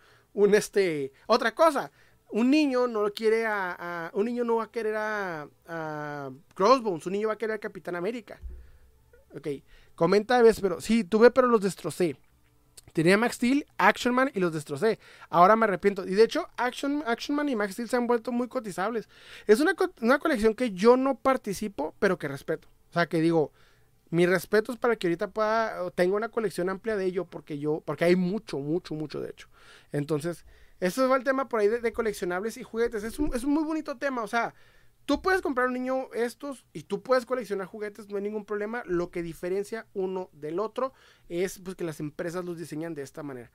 este... 0.54 1.14
Otra 1.26 1.56
cosa, 1.56 1.90
un 2.32 2.52
niño 2.52 2.86
no 2.86 3.10
quiere 3.14 3.46
a, 3.46 4.12
un 4.14 4.26
niño 4.26 4.44
no 4.44 4.58
va 4.58 4.66
a 4.66 4.70
querer 4.70 4.94
a, 4.98 6.30
Crossbones, 6.54 7.06
un 7.06 7.14
niño 7.14 7.30
va 7.30 7.36
a 7.36 7.38
querer 7.38 7.56
a 7.56 7.60
Capitán 7.60 7.96
América. 7.96 8.42
Ok, 9.34 9.48
comenta 9.96 10.42
vez, 10.42 10.60
pero 10.60 10.82
sí, 10.82 11.06
tuve 11.06 11.32
pero 11.32 11.48
los 11.48 11.62
destrocé. 11.62 12.18
Tenía 12.92 13.18
Max 13.18 13.36
Steel, 13.36 13.66
Action 13.78 14.14
Man 14.14 14.30
y 14.36 14.42
los 14.42 14.52
destrocé. 14.52 15.00
Ahora 15.30 15.56
me 15.56 15.64
arrepiento. 15.64 16.06
Y 16.06 16.14
de 16.14 16.24
hecho, 16.24 16.46
Action, 16.58 17.06
Action 17.08 17.38
Man 17.38 17.48
y 17.48 17.56
Max 17.56 17.72
Steel 17.72 17.88
se 17.88 17.96
han 17.96 18.06
vuelto 18.06 18.34
muy 18.34 18.50
cotizables. 18.50 19.08
Es 19.48 19.62
una, 19.62 19.76
una 20.02 20.20
colección 20.20 20.54
que 20.54 20.72
yo 20.72 20.98
no 20.98 21.16
participo, 21.16 21.96
pero 22.00 22.20
que 22.20 22.28
respeto. 22.28 22.68
O 22.90 22.94
sea, 22.94 23.08
que 23.08 23.22
digo, 23.22 23.54
mis 24.10 24.30
respetos 24.30 24.78
para 24.78 24.96
que 24.96 25.08
ahorita 25.08 25.32
pueda, 25.32 25.90
tenga 25.92 26.16
una 26.16 26.30
colección 26.30 26.70
amplia 26.70 26.96
de 26.96 27.06
ello, 27.06 27.26
porque 27.26 27.60
yo, 27.60 27.82
porque 27.86 28.06
hay 28.06 28.16
mucho, 28.16 28.60
mucho, 28.60 28.96
mucho 28.96 29.22
de 29.22 29.30
hecho. 29.30 29.48
Entonces, 29.92 30.46
eso 30.80 31.06
es 31.06 31.18
el 31.18 31.24
tema 31.24 31.50
por 31.50 31.60
ahí 31.60 31.68
de, 31.68 31.94
coleccionables 31.94 32.58
y 32.58 32.64
juguetes. 32.64 33.04
Es 33.04 33.20
un, 33.20 33.36
es 33.36 33.44
un 33.44 33.54
muy 33.54 33.64
bonito 33.64 33.98
tema, 33.98 34.24
o 34.24 34.28
sea, 34.28 34.54
Tú 35.10 35.24
puedes 35.24 35.42
comprar 35.42 35.66
un 35.66 35.74
niño 35.74 36.14
estos 36.14 36.68
y 36.72 36.84
tú 36.84 37.02
puedes 37.02 37.26
coleccionar 37.26 37.66
juguetes, 37.66 38.10
no 38.10 38.18
hay 38.18 38.22
ningún 38.22 38.46
problema. 38.46 38.84
Lo 38.86 39.10
que 39.10 39.24
diferencia 39.24 39.88
uno 39.96 40.30
del 40.34 40.60
otro 40.60 40.94
es 41.30 41.58
pues, 41.58 41.76
que 41.76 41.84
las 41.84 42.00
empresas 42.00 42.46
los 42.46 42.60
diseñan 42.60 42.94
de 42.94 43.02
esta 43.02 43.24
manera. 43.24 43.50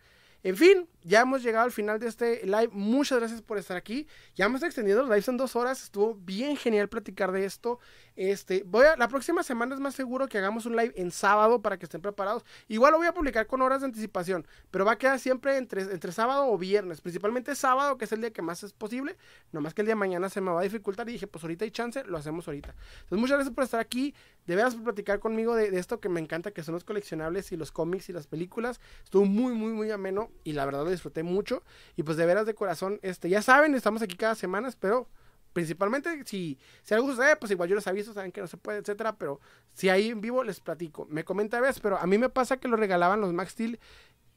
En 0.45 0.59
fin, 0.59 0.87
ya 1.05 1.23
hemos 1.23 1.43
llegado 1.43 1.65
al 1.65 1.73
final 1.73 1.99
de 1.99 2.07
este 2.07 2.45
live. 2.45 2.69
Muchas 2.73 3.19
gracias 3.19 3.41
por 3.41 3.57
estar 3.57 3.79
aquí. 3.79 4.07
Ya 4.35 4.45
hemos 4.45 4.63
extendido 4.63 5.01
los 5.01 5.09
lives 5.09 5.27
en 5.29 5.39
dos 5.39 5.57
horas. 5.57 5.83
Estuvo 5.83 6.15
bien 6.15 6.59
genial 6.59 6.91
platicar 6.91 7.33
de 7.33 7.47
esto. 7.47 7.79
Este, 8.15 8.63
voy 8.67 8.85
a, 8.85 8.97
la 8.97 9.09
próxima 9.09 9.43
semana 9.43 9.75
es 9.75 9.81
más 9.81 9.95
seguro 9.95 10.29
que 10.29 10.37
hagamos 10.37 10.67
un 10.67 10.77
live 10.77 10.93
en 10.97 11.11
sábado 11.11 11.63
para 11.63 11.79
que 11.79 11.87
estén 11.87 12.03
preparados. 12.03 12.45
Igual 12.69 12.93
lo 12.93 12.99
voy 12.99 13.07
a 13.07 13.15
publicar 13.15 13.47
con 13.47 13.63
horas 13.63 13.81
de 13.81 13.87
anticipación, 13.87 14.47
pero 14.71 14.85
va 14.85 14.93
a 14.93 14.99
quedar 14.99 15.19
siempre 15.19 15.57
entre, 15.57 15.81
entre 15.81 16.13
sábado 16.13 16.51
o 16.51 16.59
viernes. 16.59 17.01
Principalmente 17.01 17.55
sábado, 17.55 17.97
que 17.97 18.05
es 18.05 18.13
el 18.13 18.21
día 18.21 18.31
que 18.31 18.43
más 18.43 18.63
es 18.65 18.75
posible. 18.75 19.17
Nomás 19.51 19.73
que 19.73 19.81
el 19.81 19.87
día 19.87 19.95
de 19.95 20.01
mañana 20.01 20.29
se 20.29 20.43
me 20.43 20.51
va 20.51 20.61
a 20.61 20.65
dificultar 20.65 21.09
y 21.09 21.13
dije, 21.13 21.27
pues 21.27 21.43
ahorita 21.43 21.65
hay 21.65 21.71
chance, 21.71 22.05
lo 22.05 22.19
hacemos 22.19 22.47
ahorita. 22.49 22.75
Entonces, 22.97 23.19
muchas 23.19 23.37
gracias 23.39 23.55
por 23.55 23.65
estar 23.65 23.81
aquí. 23.81 24.15
De 24.47 24.57
veras 24.57 24.75
por 24.75 24.85
platicar 24.85 25.21
conmigo 25.21 25.55
de, 25.55 25.71
de 25.71 25.79
esto 25.79 26.01
que 26.01 26.11
me 26.11 26.21
encanta, 26.21 26.51
que 26.51 26.63
son 26.63 26.75
los 26.75 26.85
coleccionables 26.85 27.51
y 27.53 27.57
los 27.57 27.73
cómics 27.73 28.11
y 28.11 28.13
las 28.13 28.27
películas. 28.27 28.79
Estuvo 29.05 29.25
muy, 29.25 29.55
muy, 29.55 29.73
muy 29.73 29.91
ameno 29.91 30.31
y 30.43 30.53
la 30.53 30.65
verdad 30.65 30.85
lo 30.85 30.91
disfruté 30.91 31.23
mucho. 31.23 31.63
Y 31.97 32.03
pues 32.03 32.17
de 32.17 32.27
veras 32.27 32.47
de 32.47 32.55
corazón, 32.55 32.99
este, 33.03 33.29
ya 33.29 33.43
saben, 33.43 33.75
estamos 33.75 34.03
aquí 34.03 34.17
cada 34.17 34.35
semana, 34.35 34.71
pero 34.81 35.09
principalmente 35.53 36.25
si, 36.27 36.59
si 36.83 36.95
algo 36.95 37.09
sucede, 37.11 37.37
pues 37.37 37.53
igual 37.53 37.69
yo 37.69 37.77
les 37.77 37.87
aviso, 37.87 38.13
saben 38.13 38.33
que 38.33 38.41
no 38.41 38.47
se 38.47 38.57
puede, 38.57 38.79
etcétera, 38.79 39.17
pero 39.17 39.41
si 39.73 39.89
ahí 39.89 40.11
en 40.11 40.21
vivo 40.21 40.45
les 40.45 40.61
platico. 40.61 41.07
Me 41.09 41.25
comenta 41.25 41.61
vez, 41.61 41.81
pero 41.81 41.97
a 41.97 42.07
mí 42.07 42.19
me 42.19 42.29
pasa 42.29 42.59
que 42.59 42.69
lo 42.69 42.77
regalaban 42.77 43.21
los 43.21 43.33
Max 43.33 43.53
Steel, 43.53 43.79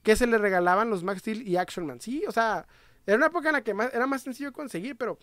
que 0.04 0.16
se 0.16 0.28
le 0.28 0.38
regalaban 0.38 0.90
los 0.90 1.04
Max 1.04 1.20
Steel 1.20 1.48
y 1.48 1.58
Action 1.58 1.86
Man. 1.86 2.00
Sí, 2.00 2.24
o 2.28 2.32
sea, 2.32 2.68
era 3.06 3.18
una 3.18 3.28
época 3.28 3.50
en 3.50 3.54
la 3.54 3.64
que 3.64 3.74
más, 3.74 3.94
era 3.94 4.08
más 4.08 4.22
sencillo 4.22 4.54
conseguir, 4.54 4.96
pero 4.96 5.18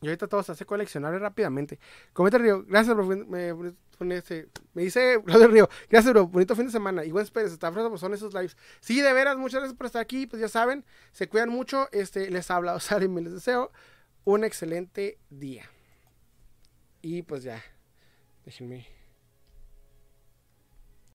y 0.00 0.06
ahorita 0.06 0.28
todo 0.28 0.42
se 0.42 0.52
hace 0.52 0.64
coleccionable 0.64 1.18
rápidamente. 1.18 1.78
Comenta 2.12 2.38
Río, 2.38 2.64
gracias, 2.64 2.94
bro. 2.94 3.04
Me, 3.04 3.54
me 4.04 4.84
dice 4.84 5.18
Río, 5.26 5.68
gracias, 5.88 6.12
bro. 6.12 6.28
Bonito 6.28 6.54
fin 6.54 6.66
de 6.66 6.72
semana. 6.72 7.04
Y 7.04 7.10
buen 7.10 7.26
Pérez, 7.28 7.52
está 7.52 7.72
pues 7.72 8.00
son 8.00 8.14
esos 8.14 8.32
lives. 8.32 8.56
Sí, 8.80 9.00
de 9.00 9.12
veras, 9.12 9.36
muchas 9.36 9.60
gracias 9.60 9.76
por 9.76 9.86
estar 9.86 10.02
aquí. 10.02 10.26
Pues 10.26 10.40
ya 10.40 10.48
saben, 10.48 10.84
se 11.12 11.28
cuidan 11.28 11.48
mucho. 11.48 11.88
Este, 11.92 12.30
les 12.30 12.50
habla 12.50 12.74
Osar 12.74 13.02
y 13.02 13.08
me 13.08 13.20
les 13.20 13.32
deseo 13.32 13.72
un 14.24 14.44
excelente 14.44 15.18
día. 15.30 15.68
Y 17.02 17.22
pues 17.22 17.42
ya, 17.42 17.62
déjenme 18.44 18.97